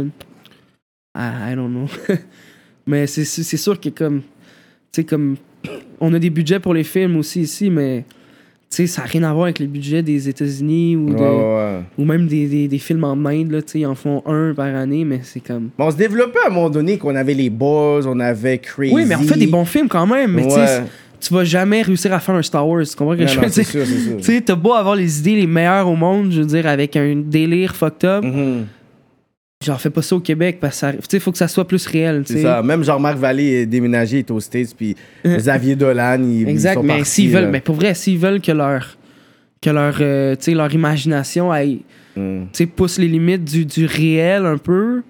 Ah, 1.15 1.51
I 1.51 1.55
don't 1.55 1.69
know. 1.69 1.87
mais 2.87 3.07
c'est 3.07 3.23
sûr 3.57 3.79
que 3.79 3.89
comme. 3.89 4.21
Tu 4.91 5.01
sais, 5.01 5.03
comme. 5.03 5.35
On 5.99 6.13
a 6.13 6.19
des 6.19 6.29
budgets 6.29 6.59
pour 6.59 6.73
les 6.73 6.83
films 6.83 7.17
aussi 7.17 7.41
ici, 7.41 7.69
mais. 7.69 8.05
Tu 8.69 8.77
sais, 8.77 8.87
ça 8.87 9.03
n'a 9.03 9.07
rien 9.07 9.23
à 9.23 9.31
voir 9.33 9.43
avec 9.45 9.59
les 9.59 9.67
budgets 9.67 10.01
des 10.01 10.27
États-Unis 10.27 10.95
ou, 10.95 11.09
Ouais, 11.09 11.13
de- 11.13 11.19
ouais, 11.19 11.27
ouais. 11.27 11.79
ou 11.99 12.05
même 12.05 12.25
des, 12.25 12.47
des, 12.47 12.67
des 12.67 12.79
films 12.79 13.03
en 13.03 13.13
Inde, 13.27 13.51
là. 13.51 13.61
Tu 13.61 13.71
sais, 13.73 13.79
ils 13.81 13.85
en 13.85 13.93
font 13.93 14.23
un 14.25 14.53
par 14.55 14.65
année, 14.73 15.05
mais 15.05 15.19
c'est 15.21 15.41
comme. 15.41 15.69
On 15.77 15.91
se 15.91 15.95
développait 15.95 16.39
à 16.43 16.47
un 16.47 16.49
moment 16.49 16.71
donné 16.71 16.97
qu'on 16.97 17.15
avait 17.15 17.35
les 17.35 17.51
Boys, 17.51 18.07
on 18.07 18.19
avait 18.19 18.57
Crazy. 18.57 18.91
Oui, 18.93 19.05
mais 19.07 19.15
on 19.15 19.21
fait 19.21 19.37
des 19.37 19.45
bons 19.47 19.65
films 19.65 19.87
quand 19.87 20.07
même, 20.07 20.31
mais 20.31 20.43
tu 20.45 20.49
sais, 20.49 20.59
Ouais. 20.79 20.83
tu 21.19 21.33
vas 21.35 21.43
jamais 21.43 21.83
réussir 21.83 22.11
à 22.13 22.19
faire 22.19 22.33
un 22.33 22.41
Star 22.41 22.67
Wars. 22.67 22.83
Tu 22.83 22.95
comprends 22.95 23.13
ce 23.13 23.17
que 23.19 23.23
Non, 23.25 23.27
je 23.29 23.39
veux 23.39 23.85
dire? 23.85 24.17
Tu 24.17 24.23
sais, 24.23 24.41
t'as 24.41 24.55
beau 24.55 24.73
avoir 24.73 24.95
les 24.95 25.19
idées 25.19 25.35
les 25.35 25.47
meilleures 25.47 25.87
au 25.87 25.95
monde, 25.95 26.31
je 26.31 26.39
veux 26.41 26.47
dire, 26.47 26.65
avec 26.65 26.95
un 26.97 27.15
délire 27.15 27.75
fucked 27.75 28.03
up. 28.05 28.23
Mhm. 28.25 28.65
Genre, 29.63 29.79
fais 29.79 29.89
pas 29.89 30.01
ça 30.01 30.15
au 30.15 30.19
Québec 30.19 30.57
parce 30.59 30.75
que 30.75 30.79
ça- 30.79 30.93
tu 30.93 30.99
sais, 31.09 31.19
faut 31.19 31.31
que 31.31 31.37
ça 31.37 31.47
soit 31.47 31.67
plus 31.67 31.85
réel. 31.87 32.23
C'est 32.25 32.41
ça. 32.41 32.61
Même 32.61 32.83
Jean-Marc 32.83 33.17
Vallée 33.17 33.61
est 33.61 33.65
déménagé, 33.65 34.17
il 34.17 34.19
est 34.19 34.31
aux 34.31 34.39
States, 34.39 34.75
puis 34.75 34.95
Euh. 35.25 35.35
Xavier 35.37 35.75
Dolan, 35.75 36.19
ils, 36.23 36.47
Exact, 36.49 36.71
ils 36.71 36.75
sont 36.75 36.83
mais 36.83 36.95
partis, 36.97 37.09
s'ils 37.11 37.29
veulent, 37.31 37.43
là. 37.43 37.49
mais 37.49 37.61
pour 37.61 37.75
vrai, 37.75 37.93
s'ils 37.93 38.17
veulent 38.17 38.41
que 38.41 38.51
leur, 38.51 38.97
que 39.61 39.69
leur, 39.69 39.97
euh, 40.01 40.35
tu 40.35 40.43
sais, 40.45 40.53
leur 40.53 40.73
imagination 40.73 41.51
aille, 41.51 41.79
tu 42.15 42.21
sais, 42.51 42.65
pousse 42.67 42.99
les 42.99 43.07
limites 43.07 43.43
du, 43.45 43.65
du 43.65 43.85
réel 43.85 44.45
un 44.45 44.57
peu, 44.57 45.01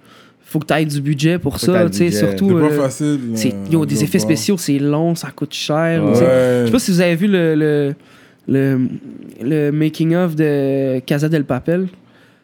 faut 0.46 0.58
que 0.60 0.66
tu 0.66 0.74
aies 0.74 0.84
du 0.84 1.00
budget 1.00 1.38
pour 1.38 1.58
Faut 1.58 1.66
ça, 1.66 1.90
tu 1.90 1.96
sais, 1.98 2.10
surtout. 2.12 2.48
C'est 2.48 2.54
pas 2.68 2.72
euh, 2.74 2.82
facile. 2.82 3.20
c'est- 3.34 3.48
là, 3.48 3.54
yo, 3.72 3.84
des 3.84 4.04
effets 4.04 4.18
spéciaux, 4.20 4.56
c'est 4.56 4.78
long, 4.78 5.14
ça 5.16 5.30
coûte 5.34 5.52
cher. 5.52 6.04
Ouais. 6.04 6.14
Je 6.14 6.66
sais 6.66 6.70
pas 6.72 6.78
si 6.78 6.90
vous 6.92 7.00
avez 7.00 7.16
vu 7.16 7.26
le, 7.26 7.54
le, 7.56 7.94
le, 8.46 8.88
le 9.42 9.70
making-of 9.72 10.36
de 10.36 11.00
Casa 11.00 11.28
del 11.28 11.44
Papel. 11.44 11.88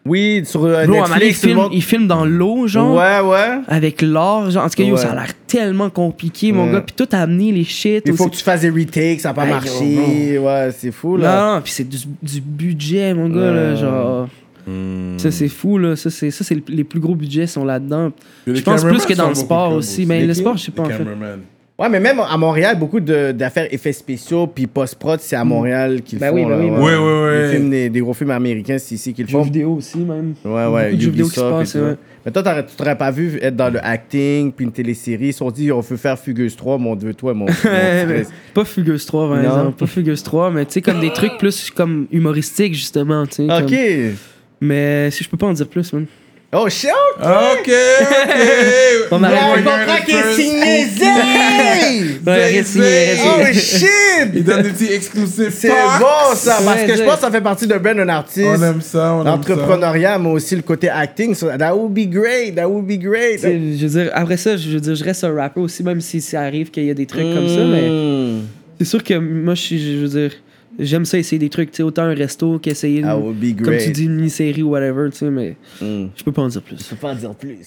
Oui, 0.06 0.42
sur 0.46 0.64
euh, 0.64 0.86
Bro, 0.86 0.94
il 0.96 1.00
Netflix, 1.00 1.40
filme, 1.40 1.68
il 1.72 1.82
filme 1.82 2.06
dans 2.06 2.24
l'eau, 2.24 2.66
genre. 2.66 2.96
Ouais, 2.96 3.20
ouais. 3.20 3.60
Avec 3.68 4.00
l'or, 4.00 4.50
genre. 4.50 4.64
En 4.64 4.68
tout 4.68 4.76
cas, 4.76 4.82
yo, 4.84 4.94
Ouais. 4.94 5.00
ça 5.00 5.10
a 5.10 5.14
l'air 5.14 5.32
tellement 5.46 5.90
compliqué, 5.90 6.52
mon 6.52 6.66
Ouais. 6.66 6.72
gars. 6.72 6.80
Puis 6.80 6.94
tout 6.96 7.08
a 7.14 7.18
amené 7.20 7.52
les 7.52 7.64
shit. 7.64 8.02
Il 8.06 8.14
faut 8.14 8.24
aussi. 8.24 8.30
que 8.30 8.36
tu 8.36 8.42
fasses 8.42 8.62
des 8.62 8.70
retakes, 8.70 9.20
ça 9.20 9.28
n'a 9.28 9.34
pas 9.34 9.44
Hey, 9.44 9.50
marché. 9.50 10.38
Ouais, 10.38 10.70
c'est 10.76 10.90
fou, 10.90 11.16
là. 11.18 11.36
Non, 11.46 11.54
non, 11.56 11.60
puis 11.60 11.72
c'est 11.72 11.88
du, 11.88 11.98
du 12.22 12.40
budget, 12.40 13.12
mon 13.12 13.28
gars, 13.28 13.50
là, 13.52 13.70
Ouais. 13.72 13.76
genre. 13.76 14.28
Hmm. 14.66 15.18
Ça, 15.18 15.30
c'est 15.30 15.48
fou, 15.48 15.76
là. 15.78 15.96
Ça, 15.96 16.08
c'est, 16.10 16.30
ça, 16.30 16.44
c'est 16.44 16.54
le- 16.54 16.62
les 16.68 16.84
plus 16.84 17.00
gros 17.00 17.14
budgets 17.14 17.46
sont 17.46 17.64
là-dedans. 17.64 18.10
Je 18.46 18.60
pense 18.62 18.84
plus 18.84 19.04
que 19.04 19.14
dans 19.14 19.28
le 19.28 19.34
sport 19.34 19.72
aussi. 19.74 20.06
Mais 20.06 20.24
le 20.24 20.32
sport, 20.34 20.56
je 20.56 20.64
sais 20.64 20.72
pas, 20.72 20.84
en 20.84 20.88
fait. 20.88 21.04
Ouais, 21.80 21.88
mais 21.88 21.98
même 21.98 22.20
à 22.20 22.36
Montréal, 22.36 22.78
beaucoup 22.78 23.00
de- 23.00 23.32
d'affaires 23.32 23.66
effets 23.72 23.94
spéciaux 23.94 24.46
puis 24.46 24.66
post-prod, 24.66 25.18
c'est 25.18 25.34
à 25.36 25.44
Montréal 25.44 26.02
qu'ils 26.02 26.18
Ben 26.18 26.28
font. 26.28 26.34
oui, 26.34 26.42
ben 26.44 26.50
là, 26.50 26.56
oui, 26.58 26.68
ben 26.70 26.76
oui. 26.76 26.84
Ouais, 26.84 26.96
ouais, 26.96 27.22
ouais. 27.24 27.46
Des, 27.48 27.54
films, 27.56 27.70
des, 27.70 27.88
des 27.88 28.00
gros 28.00 28.12
films 28.12 28.30
américains, 28.32 28.76
c'est 28.78 28.94
ici 28.96 29.14
qu'ils 29.14 29.26
Jeux 29.26 29.38
font. 29.38 29.44
vidéo 29.44 29.76
aussi, 29.76 29.96
même. 29.98 30.34
Ouais, 30.44 30.66
ouais, 30.66 30.90
Beaucoup 30.90 30.96
de 31.04 31.10
vidéo 31.10 31.26
qui 31.28 31.34
se 31.34 31.78
tout. 31.78 31.84
ouais. 31.84 31.96
Mais 32.26 32.32
toi, 32.32 32.42
t'aurais- 32.42 32.66
tu 32.66 32.76
t'aurais 32.76 32.98
pas 32.98 33.10
vu 33.10 33.38
être 33.40 33.56
dans 33.56 33.70
le 33.72 33.82
acting 33.82 34.52
puis 34.52 34.66
une 34.66 34.72
télésérie. 34.72 35.28
Ils 35.28 35.32
se 35.32 35.38
sont 35.38 35.50
dit, 35.50 35.72
on 35.72 35.80
veut 35.80 35.96
faire 35.96 36.18
Fugueuse 36.18 36.54
3, 36.54 36.76
mon 36.76 36.94
Dieu, 36.96 37.14
toi, 37.14 37.32
mon. 37.32 37.46
mon 37.64 37.70
Ouais, 37.70 38.04
mais 38.06 38.20
petit 38.24 38.32
pas 38.52 38.64
Fugueuse 38.66 39.06
3, 39.06 39.28
par 39.28 39.36
Non. 39.38 39.42
exemple. 39.42 39.76
Pas 39.78 39.86
Fugueuse 39.86 40.22
3, 40.22 40.50
mais 40.50 40.66
tu 40.66 40.72
sais, 40.72 40.82
comme 40.82 41.00
des 41.00 41.12
trucs 41.14 41.38
plus 41.38 41.70
comme 41.70 42.06
humoristiques, 42.12 42.74
justement. 42.74 43.26
tu 43.26 43.36
sais, 43.36 43.46
comme- 43.46 43.64
Ok. 43.64 43.74
Mais 44.60 45.10
si 45.10 45.24
je 45.24 45.30
peux 45.30 45.38
pas 45.38 45.46
en 45.46 45.54
dire 45.54 45.66
plus, 45.66 45.90
man. 45.94 46.04
Oh, 46.52 46.68
shit! 46.68 46.90
Ok, 47.20 47.68
ok. 47.68 47.70
On 49.12 49.22
a 49.22 49.28
un 49.28 49.56
contrat 49.62 50.00
qui 50.04 50.10
est 50.10 50.34
signé, 50.34 50.84
Zay! 50.86 52.20
Oh, 52.26 53.44
shit! 53.52 54.30
Il 54.34 54.42
donne 54.44 54.62
des 54.62 54.70
petits 54.70 54.92
exclusifs. 54.92 55.54
C'est 55.54 55.68
bon, 55.68 56.34
ça, 56.34 56.58
parce 56.64 56.82
que 56.82 56.96
je 56.96 57.02
pense 57.04 57.14
que 57.16 57.20
ça 57.20 57.30
fait 57.30 57.40
partie 57.40 57.66
de 57.68 57.78
Ben, 57.78 57.98
un 58.00 58.08
artiste. 58.08 58.46
On 58.48 58.62
aime 58.62 58.80
ça, 58.80 59.14
on 59.14 59.20
aime 59.20 59.26
ça. 59.26 59.30
L'entrepreneuriat, 59.30 60.18
mais 60.18 60.28
aussi 60.30 60.56
le 60.56 60.62
côté 60.62 60.88
acting. 60.88 61.34
So 61.34 61.48
that 61.56 61.74
would 61.74 61.94
be 61.94 62.08
great. 62.10 62.56
That 62.56 62.68
would 62.68 62.84
be 62.86 62.98
great. 63.00 63.40
Je 63.42 63.86
veux 63.86 64.02
dire, 64.02 64.10
après 64.12 64.36
ça, 64.36 64.56
je 64.56 64.70
veux 64.70 64.80
dire, 64.80 64.94
je 64.96 65.04
reste 65.04 65.22
un 65.24 65.34
rapper 65.34 65.60
aussi, 65.60 65.82
même 65.84 66.00
si 66.00 66.20
ça 66.20 66.40
arrive 66.42 66.70
qu'il 66.70 66.84
y 66.84 66.90
a 66.90 66.94
des 66.94 67.06
trucs 67.06 67.32
comme 67.32 67.48
ça, 67.48 67.62
mais 67.64 67.88
Mm. 67.88 68.42
c'est 68.80 68.86
sûr 68.86 69.02
que 69.04 69.14
moi, 69.14 69.54
je, 69.54 69.60
suis- 69.62 69.80
je 69.96 69.98
veux 70.02 70.08
dire, 70.08 70.32
j'aime 70.80 71.04
ça 71.04 71.18
essayer 71.18 71.38
des 71.38 71.48
trucs, 71.50 71.70
tu 71.70 71.76
sais, 71.78 71.82
autant 71.82 72.02
un 72.02 72.14
resto 72.14 72.58
qu'essayer, 72.58 73.02
That 73.02 73.16
une- 73.16 73.22
would 73.22 73.36
be 73.38 73.62
comme 73.62 73.76
tu 73.78 73.90
dis, 73.90 74.04
une 74.06 74.16
mini-série 74.16 74.62
ou 74.62 74.70
whatever, 74.70 75.10
tu 75.10 75.18
sais, 75.18 75.30
mais 75.30 75.56
Mm. 75.80 76.06
je 76.16 76.24
peux 76.24 76.32
pas 76.32 76.42
en 76.42 76.48
dire 76.48 76.62
plus. 76.62 76.76
Je 76.78 76.84
peux 76.90 76.96
pas 76.96 77.12
en 77.12 77.14
dire 77.14 77.34
plus. 77.34 77.58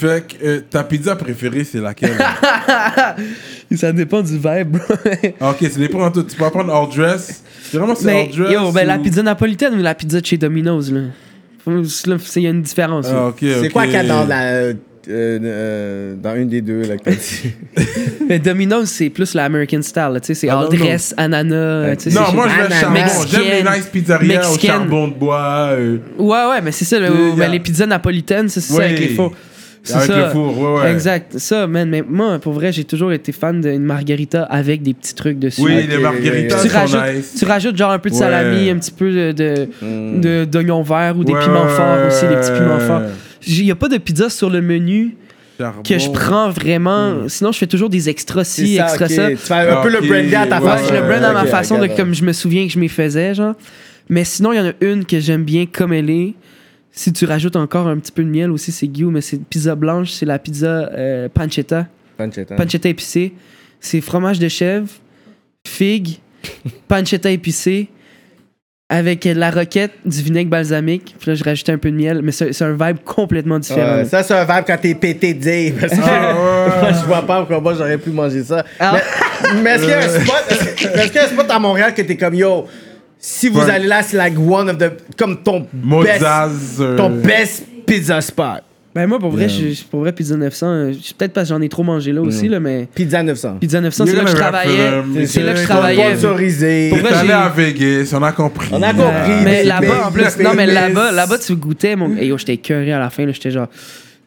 Fait 0.00 0.26
que 0.26 0.44
euh, 0.46 0.60
ta 0.70 0.82
pizza 0.82 1.14
préférée, 1.14 1.62
c'est 1.64 1.80
laquelle? 1.80 2.16
Ça 3.76 3.92
dépend 3.92 4.22
du 4.22 4.32
vibe, 4.38 4.70
bro. 4.72 4.80
Ah, 5.40 5.50
Ok, 5.50 5.58
c'est 5.60 5.78
des 5.78 5.88
prends 5.88 6.10
tout. 6.10 6.22
Tu 6.22 6.36
peux 6.36 6.48
prendre 6.50 6.72
hors 6.72 6.88
dress. 6.88 7.42
C'est 7.62 7.76
vraiment 7.78 7.94
c'est 7.94 8.06
mais 8.06 8.22
hors 8.30 8.36
dress. 8.36 8.52
yo, 8.52 8.72
ben, 8.72 8.86
la 8.86 8.98
pizza 8.98 9.22
napolitaine 9.22 9.74
ou 9.74 9.82
la 9.82 9.94
pizza 9.94 10.20
de 10.20 10.26
chez 10.26 10.38
Domino's, 10.38 10.90
là. 10.90 11.00
C'est- 11.84 12.40
Il 12.40 12.42
y 12.44 12.46
a 12.46 12.50
une 12.50 12.62
différence. 12.62 13.06
Ah, 13.10 13.28
ok, 13.28 13.36
C'est 13.40 13.66
ok. 13.66 13.72
quoi 13.72 13.84
qu'il 13.84 13.92
y 13.92 13.96
a 13.96 14.04
dans 14.04 14.26
la. 14.26 14.72
Euh, 15.10 15.38
euh, 15.42 16.14
dans 16.22 16.34
une 16.36 16.48
des 16.48 16.60
deux, 16.60 16.82
là, 16.82 16.96
que 16.96 17.04
t'as 17.04 17.10
dit? 17.12 17.52
Mais 18.28 18.38
Domino's, 18.38 18.88
c'est 18.88 19.10
plus 19.10 19.34
l'American 19.34 19.82
style, 19.82 20.10
là, 20.12 20.20
tu 20.20 20.28
sais, 20.28 20.34
c'est 20.34 20.48
Ah, 20.48 20.60
all 20.60 20.68
dress, 20.76 21.14
ananas, 21.16 21.96
tu 21.96 22.10
sais, 22.10 22.18
Non, 22.18 22.32
moi 22.32 22.46
je 22.48 22.54
charbon. 22.74 22.74
J'aime 22.80 22.94
les 22.94 23.00
Mexicaine. 23.02 23.68
nice 23.76 23.86
pizzerias 23.86 24.50
au 24.50 24.58
charbon 24.58 25.08
de 25.08 25.14
bois. 25.14 25.68
euh, 25.72 25.98
Ouais, 26.18 26.44
ouais, 26.50 26.60
mais 26.62 26.72
c'est 26.72 26.84
ça, 26.84 26.98
le- 26.98 27.10
mais 27.36 27.48
les 27.48 27.60
pizzas 27.60 27.86
napolitaines, 27.86 28.48
c'est 28.48 28.60
ça 28.60 28.74
Oui. 28.78 28.84
avec 28.84 28.98
les 29.00 29.08
fours. 29.08 29.32
C'est 29.82 29.94
Avec 29.94 30.10
ça. 30.10 30.16
le 30.18 30.28
four, 30.28 30.58
ouais, 30.58 30.80
ouais. 30.82 30.92
Exact, 30.92 31.38
ça, 31.38 31.66
man. 31.66 31.88
Mais 31.88 32.02
moi, 32.06 32.38
pour 32.38 32.52
vrai, 32.52 32.70
j'ai 32.70 32.84
toujours 32.84 33.12
été 33.12 33.32
fan 33.32 33.62
d'une 33.62 33.82
margarita 33.82 34.42
avec 34.42 34.82
des 34.82 34.92
petits 34.92 35.14
trucs 35.14 35.38
dessus. 35.38 35.62
Oui, 35.62 35.86
les 35.88 35.96
margaritas 35.96 36.60
tu 36.62 36.68
sont 36.68 36.76
rajoutes, 36.78 37.00
nice. 37.16 37.34
tu 37.38 37.44
rajoutes 37.46 37.76
genre 37.78 37.90
un 37.92 37.98
peu 37.98 38.10
de 38.10 38.14
Ouais. 38.14 38.20
salami, 38.20 38.68
un 38.68 38.76
petit 38.76 38.90
peu 38.90 39.10
de, 39.10 39.32
de, 39.32 39.68
Mm. 39.80 40.20
de- 40.20 40.44
d'oignons 40.44 40.82
verts 40.82 41.16
ou 41.16 41.24
des 41.24 41.32
Ouais, 41.32 41.40
piments 41.42 41.62
ouais, 41.64 41.70
forts 41.70 41.96
aussi, 42.08 42.26
des 42.28 42.34
petits 42.36 42.52
piments 42.52 42.76
ouais. 42.76 42.86
forts. 42.86 43.00
Il 43.46 43.64
n'y 43.64 43.70
a 43.70 43.76
pas 43.76 43.88
de 43.88 43.98
pizza 43.98 44.28
sur 44.30 44.50
le 44.50 44.60
menu 44.62 45.16
Charbon. 45.58 45.82
que 45.82 45.98
je 45.98 46.10
prends 46.10 46.50
vraiment. 46.50 47.28
Sinon, 47.28 47.52
je 47.52 47.58
fais 47.58 47.66
toujours 47.66 47.90
des 47.90 48.08
extras 48.08 48.44
C'est 48.44 48.64
ci, 48.66 48.76
ça, 48.76 48.84
extras 48.84 49.06
ok. 49.06 49.10
ça. 49.12 49.30
Tu 49.30 49.36
fais 49.36 49.54
un 49.54 49.82
peu 49.82 49.90
le 49.90 50.00
brandy 50.00 50.34
à 50.34 50.46
ta 50.46 50.58
ouais, 50.60 50.64
Ouais, 50.64 50.70
façon. 50.76 50.88
je 50.88 50.94
le 50.94 51.00
brand 51.06 51.24
à 51.24 51.32
ma 51.32 51.46
façon 51.46 51.78
de 51.78 51.86
comme 51.88 52.14
je 52.14 52.24
me 52.24 52.32
souviens 52.32 52.66
que 52.66 52.72
je 52.72 52.78
m'y 52.78 52.88
faisais, 52.88 53.34
genre. 53.34 53.54
Mais 54.08 54.24
sinon, 54.24 54.52
il 54.52 54.56
y 54.56 54.60
en 54.60 54.66
a 54.68 54.72
une 54.80 55.04
que 55.04 55.20
j'aime 55.20 55.44
bien 55.44 55.66
comme 55.66 55.92
elle 55.92 56.10
est. 56.10 56.34
Si 56.92 57.12
tu 57.12 57.24
rajoutes 57.24 57.54
encore 57.56 57.86
un 57.86 57.98
petit 57.98 58.10
peu 58.10 58.24
de 58.24 58.28
miel 58.28 58.50
aussi, 58.50 58.72
c'est 58.72 58.88
Guillaume, 58.88 59.14
mais 59.14 59.20
c'est 59.20 59.36
une 59.36 59.44
pizza 59.44 59.76
blanche, 59.76 60.10
c'est 60.10 60.26
la 60.26 60.38
pizza 60.40 60.90
euh, 60.92 61.28
pancetta. 61.28 61.86
Pancetta. 62.18 62.56
Pancetta 62.56 62.88
épicée. 62.88 63.32
C'est 63.78 64.00
fromage 64.00 64.38
de 64.40 64.48
chèvre, 64.48 64.88
figue, 65.66 66.16
pancetta 66.88 67.30
épicée, 67.30 67.88
avec 68.92 69.24
la 69.24 69.50
roquette, 69.52 69.92
du 70.04 70.20
vinaigre 70.20 70.50
balsamique. 70.50 71.14
Puis 71.18 71.30
là, 71.30 71.34
je 71.36 71.44
rajoutais 71.44 71.70
un 71.72 71.78
peu 71.78 71.90
de 71.92 71.96
miel, 71.96 72.20
mais 72.24 72.32
c'est 72.32 72.60
un 72.62 72.72
vibe 72.72 72.98
complètement 73.04 73.60
différent. 73.60 73.98
Ouais, 73.98 74.04
ça, 74.04 74.22
c'est 74.24 74.34
un 74.34 74.44
vibe 74.44 74.64
quand 74.66 74.76
t'es 74.82 74.94
pété 74.96 75.32
de 75.32 75.38
dire. 75.40 75.74
Parce 75.80 75.92
que 75.92 75.98
Ah, 76.02 76.34
ouais. 76.82 76.88
je 77.00 77.06
vois 77.06 77.22
pas 77.22 77.38
pourquoi 77.38 77.60
moi 77.60 77.74
j'aurais 77.78 77.98
pu 77.98 78.10
manger 78.10 78.42
ça. 78.42 78.64
Ah. 78.80 78.96
Mais, 79.54 79.62
mais 79.62 79.70
est-ce 79.70 79.80
qu'il 79.82 79.90
y 79.90 79.94
a 79.94 79.98
un 79.98 80.08
spot, 80.08 80.44
est-ce 80.50 80.64
que- 80.64 80.98
est-ce 80.98 81.06
qu'il 81.06 81.14
y 81.14 81.18
a 81.18 81.24
un 81.24 81.28
spot 81.28 81.46
à 81.50 81.58
Montréal 81.60 81.94
que 81.94 82.02
t'es 82.02 82.16
comme 82.16 82.34
yo, 82.34 82.66
si 83.18 83.48
vous 83.48 83.60
Ouais. 83.60 83.70
allez 83.70 83.86
là, 83.86 84.02
c'est 84.02 84.16
like 84.16 84.36
one 84.38 84.68
of 84.70 84.78
the. 84.78 84.90
comme 85.16 85.40
ton 85.42 85.60
best. 85.72 86.20
Mozaz. 86.20 86.50
euh, 86.80 86.96
Ton 86.96 87.10
best 87.10 87.64
pizza 87.86 88.20
spot. 88.20 88.62
Ben 88.92 89.06
moi, 89.06 89.20
pour 89.20 89.30
vrai, 89.30 89.46
Yeah. 89.46 89.72
je- 89.72 89.84
pour 89.84 90.00
vrai, 90.00 90.12
Pizza 90.12 90.36
900, 90.36 90.66
euh, 90.66 90.92
je- 90.92 91.14
peut-être 91.14 91.32
parce 91.32 91.48
que 91.48 91.54
j'en 91.54 91.60
ai 91.62 91.68
trop 91.68 91.84
mangé 91.84 92.12
là 92.12 92.22
aussi, 92.22 92.48
là, 92.48 92.58
mais 92.58 92.88
Pizza 92.92 93.22
900. 93.22 93.58
Pizza 93.60 93.80
900, 93.80 94.04
c'est 94.06 94.16
là 94.16 94.24
que 94.24 94.30
je 94.30 94.34
travaillais. 94.34 94.90
C'est 95.26 95.42
là 95.44 95.52
que 95.52 95.58
je 95.58 95.62
C'est 95.62 95.68
travaillais. 95.68 96.16
Sponsorisé. 96.16 96.88
Pour 96.90 96.98
vrai, 96.98 97.30
à 97.30 97.48
Vegas, 97.50 98.12
on 98.18 98.22
a 98.24 98.32
compris. 98.32 98.68
On 98.72 98.82
a 98.82 98.92
compris. 98.92 99.04
mais 99.28 99.44
mais 99.44 99.64
là-bas, 99.64 100.08
en 100.08 100.12
c'est 100.12 100.34
plus, 100.36 100.44
non, 100.44 100.54
mais 100.56 100.66
là-bas, 100.66 101.12
là-bas, 101.12 101.38
tu 101.38 101.54
goûtais, 101.54 101.94
mon. 101.94 102.16
Hey, 102.16 102.28
yo, 102.28 102.38
j'étais 102.38 102.54
écœuré 102.54 102.92
à 102.92 102.98
la 102.98 103.10
fin, 103.10 103.24
là, 103.26 103.32
j'étais 103.32 103.52
genre. 103.52 103.68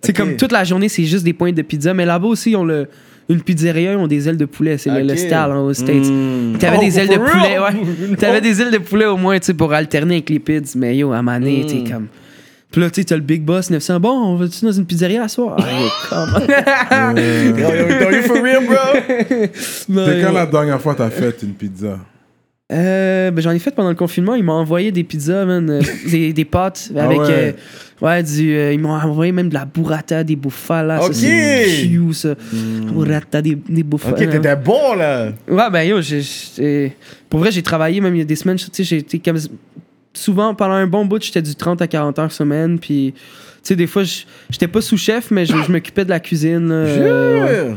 C'est 0.01 0.13
comme 0.15 0.35
toute 0.37 0.51
la 0.53 0.63
journée, 0.63 0.87
c'est 0.89 1.03
juste 1.03 1.23
des 1.25 1.33
pointes 1.33 1.55
de 1.55 1.61
pizza, 1.61 1.93
mais 1.93 2.05
là-bas 2.05 2.27
aussi, 2.27 2.51
ils 2.51 2.55
ont 2.55 2.65
le. 2.65 2.87
Une 3.29 3.41
pizzeria, 3.41 3.93
ils 3.93 3.97
ont 3.97 4.07
des 4.07 4.27
ailes 4.27 4.35
de 4.37 4.43
poulet, 4.45 4.77
c'est 4.77 4.89
le- 4.89 5.15
style 5.15 5.33
hein, 5.33 5.57
aux 5.59 5.73
States. 5.73 5.95
Mm. 6.05 6.57
T'avais 6.59 6.75
Oh, 6.77 6.83
des 6.83 6.99
ailes 6.99 7.07
de 7.07 7.17
poulet, 7.17 7.57
ouais. 7.57 8.15
T'avais 8.17 8.41
des 8.41 8.61
ailes 8.61 8.71
de 8.71 8.79
poulet 8.79 9.05
au 9.05 9.15
moins, 9.15 9.39
tu 9.39 9.45
sais, 9.45 9.53
pour 9.53 9.71
alterner 9.73 10.15
avec 10.15 10.29
les 10.29 10.39
pizzas, 10.39 10.73
mais 10.77 10.97
yo, 10.97 11.11
à 11.13 11.21
Mané, 11.21 11.63
Mm. 11.63 11.65
t'es 11.67 11.89
comme. 11.91 12.07
Puis 12.73 12.81
là, 12.81 12.89
tu 12.89 12.99
sais, 13.01 13.05
t'as 13.05 13.15
le 13.15 13.21
Big 13.21 13.43
Boss 13.43 13.69
900. 13.69 13.99
Bon, 13.99 14.09
on 14.09 14.35
va-tu 14.35 14.65
dans 14.65 14.71
une 14.71 14.85
pizzeria 14.85 15.23
à 15.23 15.27
soir? 15.29 15.55
Ah, 16.11 17.13
Yo, 17.15 17.55
yo, 17.55 17.87
yo, 17.87 18.09
you 18.11 18.21
for 18.23 18.41
real, 18.41 18.65
bro? 18.65 18.75
C'est 19.53 20.21
quand 20.21 20.31
la 20.33 20.45
dernière 20.47 20.81
fois 20.81 20.95
t'as 20.95 21.09
fait 21.11 21.41
une 21.43 21.53
pizza? 21.53 21.99
Euh, 22.71 23.29
ben, 23.29 23.41
j'en 23.41 23.51
ai 23.51 23.59
fait 23.59 23.69
pendant 23.71 23.89
le 23.89 23.95
confinement. 23.95 24.33
Ils 24.33 24.43
m'ont 24.43 24.53
envoyé 24.53 24.91
des 24.91 25.03
pizzas, 25.03 25.45
man, 25.45 25.69
euh, 25.69 25.81
des, 26.09 26.33
des 26.33 26.45
pâtes 26.45 26.89
avec. 26.97 27.19
Ah 27.19 27.23
ouais. 27.23 27.29
euh, 27.29 27.51
ouais, 28.01 28.23
du. 28.23 28.55
euh, 28.55 28.73
ils 28.73 28.79
m'ont 28.79 28.93
envoyé 28.93 29.31
même 29.31 29.49
de 29.49 29.53
la 29.53 29.65
burrata, 29.65 30.23
des 30.23 30.35
bouffales. 30.35 30.97
Ok. 30.99 31.13
Ça, 31.13 31.13
c'est 31.13 31.65
chiou, 31.67 32.11
ça. 32.13 32.33
Burrata, 32.51 33.41
des, 33.43 33.53
des 33.69 33.83
bouffales. 33.83 34.13
Ok, 34.13 34.19
t'étais 34.19 34.55
bon, 34.55 34.95
là. 34.95 35.27
Ouais, 35.47 35.69
ben 35.71 35.83
yo, 35.83 36.01
j'ai- 36.01 36.21
j'ai- 36.23 36.95
pour 37.29 37.39
vrai, 37.41 37.51
j'ai 37.51 37.61
travaillé 37.61 38.01
même 38.01 38.15
il 38.15 38.19
y 38.19 38.21
a 38.21 38.25
des 38.25 38.35
semaines. 38.35 38.57
Tu 38.57 38.65
sais, 38.71 38.83
j'ai 38.83 38.97
été 38.97 39.19
comme. 39.19 39.37
Souvent, 40.13 40.53
pendant 40.53 40.73
un 40.73 40.87
bon 40.87 41.05
bout, 41.05 41.21
j'étais 41.21 41.41
du 41.41 41.55
30 41.55 41.81
à 41.81 41.87
40 41.87 42.19
heures 42.19 42.31
semaine. 42.31 42.77
Puis, 42.79 43.13
tu 43.15 43.21
sais, 43.63 43.75
des 43.75 43.87
fois, 43.87 44.03
je- 44.03 44.21
j'étais 44.49 44.67
pas 44.67 44.81
sous-chef, 44.81 45.31
mais 45.31 45.45
je, 45.45 45.53
m'occupais 45.71 46.05
de 46.05 46.09
la 46.09 46.19
cuisine. 46.19 46.69
là, 46.69 46.75
euh, 46.75 47.69
ouais. 47.71 47.75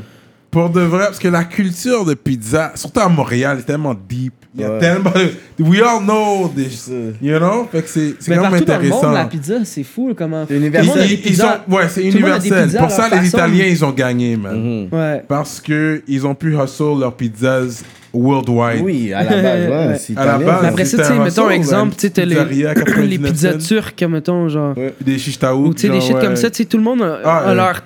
Pour 0.50 0.70
de 0.70 0.80
vrai, 0.80 1.06
parce 1.06 1.18
que 1.18 1.28
la 1.28 1.44
culture 1.44 2.04
de 2.06 2.14
pizza, 2.14 2.72
surtout 2.76 3.00
à 3.00 3.08
Montréal, 3.08 3.58
est 3.58 3.62
tellement 3.62 3.94
deep. 3.94 4.32
Il 4.54 4.62
y 4.62 4.64
a 4.64 4.70
Ouais. 4.72 4.78
tellement. 4.78 5.12
We 5.58 5.82
all 5.82 6.00
know 6.02 6.48
this. 6.56 6.90
You 7.20 7.36
know? 7.38 7.68
Fait 7.70 7.82
que 7.82 7.88
c'est 7.88 8.14
quand 8.26 8.30
même 8.30 8.40
partout 8.50 8.64
dans 8.64 8.72
le 8.72 8.78
intéressant. 8.78 9.02
monde, 9.08 9.14
la 9.14 9.24
pizza, 9.26 9.54
c'est 9.64 9.82
fou, 9.82 10.14
comment. 10.16 10.46
C'est 10.48 10.56
universel. 10.56 11.18
Ils, 11.26 11.42
ont, 11.42 11.74
ouais, 11.74 11.88
c'est 11.90 12.04
universel. 12.04 12.70
Pour 12.78 12.90
ça, 12.90 13.08
les 13.10 13.16
façon. 13.16 13.28
Italiens, 13.28 13.66
ils 13.66 13.84
ont 13.84 13.92
gagné, 13.92 14.36
man. 14.38 14.56
Mhm. 14.88 14.88
Ouais. 14.98 15.22
Parce 15.28 15.60
que 15.60 16.02
ils 16.08 16.26
ont 16.26 16.34
pu 16.34 16.56
hustle 16.56 17.00
leurs 17.00 17.14
pizzas 17.14 17.82
worldwide. 18.16 18.82
Oui, 18.82 19.12
à 19.12 19.22
la 19.24 19.30
base, 19.42 19.68
ouais. 19.68 19.96
c'est 19.98 20.16
À 20.18 20.24
la 20.24 20.38
base, 20.38 20.64
après 20.64 20.84
ça, 20.84 20.98
tu 20.98 21.04
sais, 21.04 21.18
mettons 21.18 21.50
exemple, 21.50 21.94
tu 21.96 22.08
sais, 22.14 22.26
les, 22.26 22.34
les 22.50 22.62
99 22.74 23.30
pizzas 23.30 23.54
turques, 23.54 24.02
mettons, 24.02 24.48
genre. 24.48 24.76
Ouais. 24.76 24.94
Des 25.00 25.18
shish 25.18 25.38
taouk. 25.38 25.66
Ou 25.68 25.74
tu 25.74 25.82
sais, 25.82 25.88
des 25.88 26.00
shit 26.00 26.18
comme 26.18 26.36
ça, 26.36 26.50
tu 26.50 26.58
sais, 26.58 26.64
tout 26.64 26.76
le 26.78 26.82
monde 26.82 27.02
a, 27.02 27.20
Ah, 27.24 27.36
a 27.38 27.48
ouais. 27.48 27.54
leur 27.54 27.82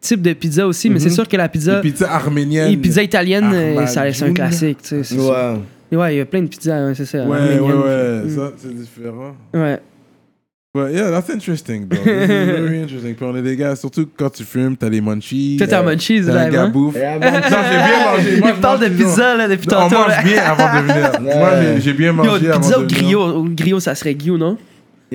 type 0.00 0.20
de 0.22 0.32
pizza 0.32 0.66
aussi, 0.66 0.88
mais 0.90 0.96
Mhm. 0.96 1.00
c'est 1.00 1.10
sûr 1.10 1.28
que 1.28 1.36
la 1.36 1.48
pizza. 1.48 1.80
Arméniennes. 2.08 2.70
Les 2.70 2.76
pizzas 2.76 3.02
italiennes, 3.02 3.50
euh, 3.52 3.86
c'est 3.86 4.22
un 4.24 4.32
classique, 4.32 4.78
tu 4.82 5.02
sais. 5.04 5.16
Ouais. 5.18 6.14
Il 6.14 6.16
y 6.16 6.20
a 6.20 6.24
plein 6.24 6.42
de 6.42 6.48
pizzas, 6.48 6.76
hein, 6.76 6.92
c'est 6.94 7.04
ça. 7.04 7.24
Ouais, 7.24 7.38
ouais, 7.38 7.60
ouais. 7.60 8.22
Mm. 8.24 8.30
Ça, 8.36 8.52
c'est 8.58 8.74
différent. 8.74 9.36
Ouais. 9.52 9.78
But 10.76 10.92
yeah, 10.92 11.08
that's 11.12 11.30
interesting, 11.30 11.86
bro. 11.86 11.98
This 12.02 12.06
is 12.24 12.26
very 12.26 12.80
interesting. 12.82 13.14
Puis 13.14 13.24
on 13.24 13.36
est 13.36 13.42
des 13.42 13.54
gars, 13.56 13.76
surtout 13.76 14.08
quand 14.16 14.30
tu 14.30 14.42
fumes, 14.42 14.76
t'as 14.76 14.88
les 14.88 15.00
munchies. 15.00 15.54
Toi, 15.56 15.68
t'as 15.68 15.78
euh, 15.78 15.86
un 15.86 15.92
munchies, 15.92 16.20
t'as 16.26 16.32
là, 16.32 16.40
un 16.40 16.44
hein? 16.46 16.50
gabouf. 16.50 16.96
Et 16.96 17.04
à 17.04 17.16
Non, 17.20 17.26
j'ai 17.30 17.76
bien 17.76 18.04
mangé. 18.10 18.40
Moi, 18.40 18.50
Il 18.56 18.60
parle 18.60 18.80
de 18.80 18.88
pizza, 18.88 19.36
là, 19.36 19.46
depuis 19.46 19.68
On 19.68 19.70
tantôt. 19.70 19.94
là. 19.94 20.16
mange 20.16 20.24
bien 20.24 20.42
avant 20.42 20.64
de 20.82 20.92
venir. 20.92 21.20
Moi, 21.20 21.50
j'ai- 21.78 21.92
bien 21.92 22.08
Yo, 22.08 22.12
mangé 22.14 22.50
avant 22.50 22.60
pizza 22.60 22.74
de 22.76 22.78
au 22.82 22.86
venir. 22.88 22.98
griot. 23.02 23.20
Au 23.22 23.44
griot, 23.44 23.78
ça 23.78 23.94
serait 23.94 24.14
Guillaume, 24.16 24.38
non? 24.38 24.58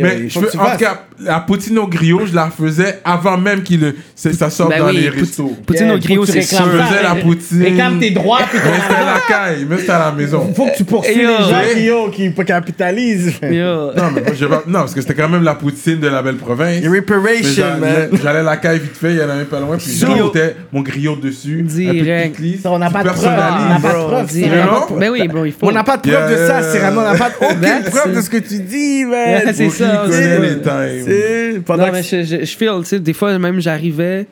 Mais 0.02 0.20
il 0.22 0.30
je 0.30 0.40
en 0.40 0.42
tout 0.42 0.58
cas, 0.78 1.04
la 1.22 1.40
poutine 1.42 1.78
au 1.80 1.88
griot, 1.88 2.22
je 2.26 2.34
la 2.34 2.50
faisais 2.50 3.00
avant 3.04 3.38
même 3.38 3.64
qu'il 3.64 3.94
ça 4.16 4.50
sorte 4.50 4.70
Ben 4.70 4.80
dans 4.80 4.88
oui, 4.88 4.98
les 4.98 5.10
restos. 5.10 5.56
Poutine 5.66 5.88
Yeah, 5.88 5.96
au 5.96 6.00
griot, 6.00 6.26
c'est 6.26 6.42
Je 6.42 6.48
sûr. 6.48 6.60
réclames 6.66 6.88
faisais 6.88 7.04
la 7.04 7.16
poutine. 7.16 7.64
Réclame 7.64 8.00
tes 8.00 8.12
droits, 8.12 8.40
puis 8.50 8.60
Mais 8.64 8.80
c'était 8.82 8.96
à 8.96 9.14
la 9.14 9.20
caille, 9.28 9.66
mais 9.70 9.78
c'était 9.78 9.92
à 9.92 10.00
la 10.00 10.12
maison. 10.12 10.54
faut 10.56 10.66
que 10.68 10.78
tu 10.78 10.84
poursuives 10.84 11.18
les 11.18 11.86
gens 11.88 12.10
qui, 12.12 12.34
capitalisent. 12.46 13.34
Non, 13.42 13.92
mais 14.14 14.48
moi, 14.48 14.64
non, 14.68 14.80
parce 14.80 14.94
que 14.94 15.02
c'était 15.02 15.14
quand 15.16 15.30
même 15.30 15.44
la 15.44 15.56
poutine 15.56 16.00
de 16.00 16.08
la 16.08 16.22
belle 16.22 16.36
province. 16.38 16.82
Mais 16.82 16.88
Reparation, 17.00 17.64
J'allais 17.80 17.80
man. 17.80 18.10
j'allais 18.22 18.40
à 18.40 18.44
la 18.44 18.58
caille 18.58 18.80
vite 18.80 18.98
fait, 18.98 19.12
il 19.12 19.18
y 19.20 19.24
en 19.24 19.30
avait 19.30 19.46
pas 19.46 19.60
loin, 19.60 19.78
puis 19.78 19.92
j'ajoutais 19.96 20.56
mon 20.72 20.82
griot 20.82 21.16
dessus. 21.16 21.62
Direct. 21.64 22.40
De 22.40 22.68
on 22.68 22.80
n'a 22.80 22.90
pas 22.90 23.04
de 23.04 23.10
preuve. 23.10 23.26
On 23.26 23.70
n'a 23.70 23.80
pas 23.82 23.94
de 23.94 24.04
preuve. 24.06 25.00
Ben 25.00 25.10
oui, 25.12 25.28
bro, 25.28 25.46
il 25.46 25.52
faut. 25.52 25.68
On 25.68 25.72
n'a 25.72 25.84
pas 25.84 25.98
de 25.98 26.10
preuve 26.10 26.32
de 26.32 26.48
ça. 26.48 26.62
Cyrano. 26.72 27.02
On 27.02 27.04
n'a 27.04 27.18
pas 27.18 27.32
aucune 27.42 27.60
That's 27.62 27.90
preuve 27.90 28.16
de 28.16 28.22
ce 28.22 28.30
que 28.30 28.38
tu 28.38 28.60
dis, 28.60 29.06
man. 29.06 29.42
c'est 29.54 29.70
ça, 29.70 29.89
connaît 29.98 30.12
c'est- 30.14 30.40
les 30.56 30.62
times. 30.62 31.04
C'est 31.06 31.62
pendant 31.66 31.84
Non, 31.84 31.90
que 31.90 31.96
mais 31.96 32.04
je, 32.04 32.24
je, 32.24 32.46
je 32.46 32.58
feel, 32.58 32.70
tu 32.80 32.86
sais, 32.86 33.00
des 33.00 33.14
fois, 33.14 33.38
même 33.40 33.60
j'arrivais, 33.60 34.28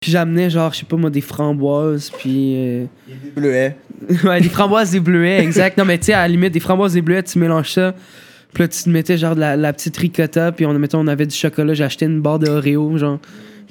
Puis 0.00 0.10
j'amenais, 0.10 0.50
genre, 0.50 0.72
je 0.72 0.80
sais 0.80 0.84
pas 0.86 0.96
moi, 0.96 1.10
des 1.10 1.20
framboises, 1.20 2.10
puis. 2.18 2.54
euh, 2.56 2.84
Bleuet. 3.36 3.76
ouais, 4.24 4.40
des 4.40 4.48
framboises, 4.48 4.90
des 4.90 4.98
bleuets, 5.00 5.38
exact. 5.42 5.78
Non, 5.78 5.84
mais 5.84 5.96
tu 5.98 6.06
sais, 6.06 6.12
à 6.12 6.22
la 6.22 6.28
limite, 6.28 6.52
des 6.52 6.58
framboises, 6.60 6.94
des 6.94 7.02
bleuets, 7.02 7.22
tu 7.22 7.38
mélanges 7.38 7.70
ça. 7.70 7.94
Puis 8.52 8.64
là, 8.64 8.68
tu 8.68 8.82
te 8.82 8.88
mettais 8.90 9.16
genre 9.16 9.34
de 9.36 9.40
la, 9.40 9.56
la 9.56 9.72
petite 9.72 9.96
ricotta, 9.96 10.50
puis 10.52 10.66
on, 10.66 10.74
mettons, 10.78 10.98
on 11.00 11.06
avait 11.06 11.24
du 11.26 11.34
chocolat. 11.36 11.72
J'ai 11.74 11.84
acheté 11.84 12.04
une 12.06 12.20
barre 12.20 12.38
de 12.40 12.48
Oreo, 12.50 12.98
genre. 12.98 13.18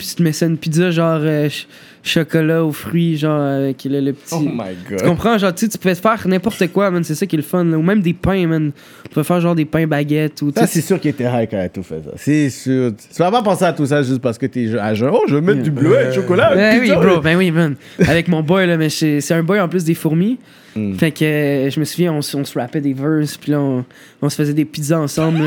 Puis 0.01 0.09
tu 0.09 0.15
te 0.15 0.23
mets 0.23 0.31
ça 0.33 0.47
une 0.47 0.57
pizza, 0.57 0.89
genre 0.89 1.19
euh, 1.21 1.41
ch- 1.43 1.67
chocolat 2.03 2.65
aux 2.65 2.71
fruits, 2.71 3.15
genre 3.17 3.39
avec 3.39 3.83
le, 3.85 3.99
le 3.99 4.13
petit. 4.13 4.33
Oh 4.35 4.39
my 4.41 4.73
Tu 4.87 4.95
god. 4.95 5.03
comprends? 5.05 5.37
Genre, 5.37 5.53
tu 5.53 5.65
sais, 5.65 5.71
tu 5.71 5.77
pouvais 5.77 5.93
faire 5.93 6.27
n'importe 6.27 6.65
quoi, 6.71 6.89
man. 6.89 7.03
C'est 7.03 7.13
ça 7.13 7.27
qui 7.27 7.35
est 7.35 7.37
le 7.37 7.43
fun. 7.43 7.63
là. 7.63 7.77
Ou 7.77 7.83
même 7.83 8.01
des 8.01 8.13
pains, 8.13 8.47
man. 8.47 8.71
Tu 9.03 9.09
pouvais 9.09 9.23
faire 9.23 9.39
genre 9.39 9.53
des 9.53 9.65
pains 9.65 9.85
baguettes 9.85 10.41
ou 10.41 10.51
tu 10.51 10.59
Ça, 10.59 10.65
c'est 10.65 10.81
sûr 10.81 10.99
qu'il 10.99 11.11
était 11.11 11.25
high 11.25 11.47
quand 11.47 11.57
il 11.57 11.65
a 11.65 11.69
tout 11.69 11.83
fait 11.83 12.01
ça. 12.03 12.11
C'est 12.15 12.49
sûr. 12.49 12.91
Tu 12.97 13.17
vas 13.19 13.29
pas 13.29 13.43
penser 13.43 13.65
à 13.65 13.73
tout 13.73 13.85
ça 13.85 14.01
juste 14.01 14.19
parce 14.21 14.39
que 14.39 14.47
t'es 14.47 14.75
à 14.79 14.95
jeun. 14.95 15.11
Oh, 15.13 15.21
je 15.27 15.35
vais 15.35 15.41
mettre 15.41 15.61
du 15.61 15.69
bleuet, 15.69 16.07
du 16.09 16.15
chocolat. 16.15 16.55
Ben 16.55 16.79
oui, 16.81 16.89
bro, 16.91 17.19
ben 17.21 17.37
oui, 17.37 17.51
man. 17.51 17.75
Avec 18.07 18.27
mon 18.27 18.41
boy, 18.41 18.65
là, 18.65 18.77
mais 18.77 18.89
c'est 18.89 19.21
c'est 19.21 19.35
un 19.35 19.43
boy 19.43 19.59
en 19.59 19.69
plus 19.69 19.83
des 19.83 19.93
fourmis. 19.93 20.39
Mm. 20.75 20.95
Fait 20.95 21.11
que 21.11 21.23
euh, 21.25 21.69
je 21.69 21.79
me 21.79 21.85
souviens, 21.85 22.13
on, 22.13 22.17
on 22.19 22.43
se 22.45 22.57
rappait 22.57 22.81
des 22.81 22.93
verses, 22.93 23.37
puis 23.37 23.51
là, 23.51 23.59
on, 23.59 23.85
on 24.21 24.29
se 24.29 24.35
faisait 24.37 24.53
des 24.53 24.65
pizzas 24.65 24.99
ensemble, 24.99 25.41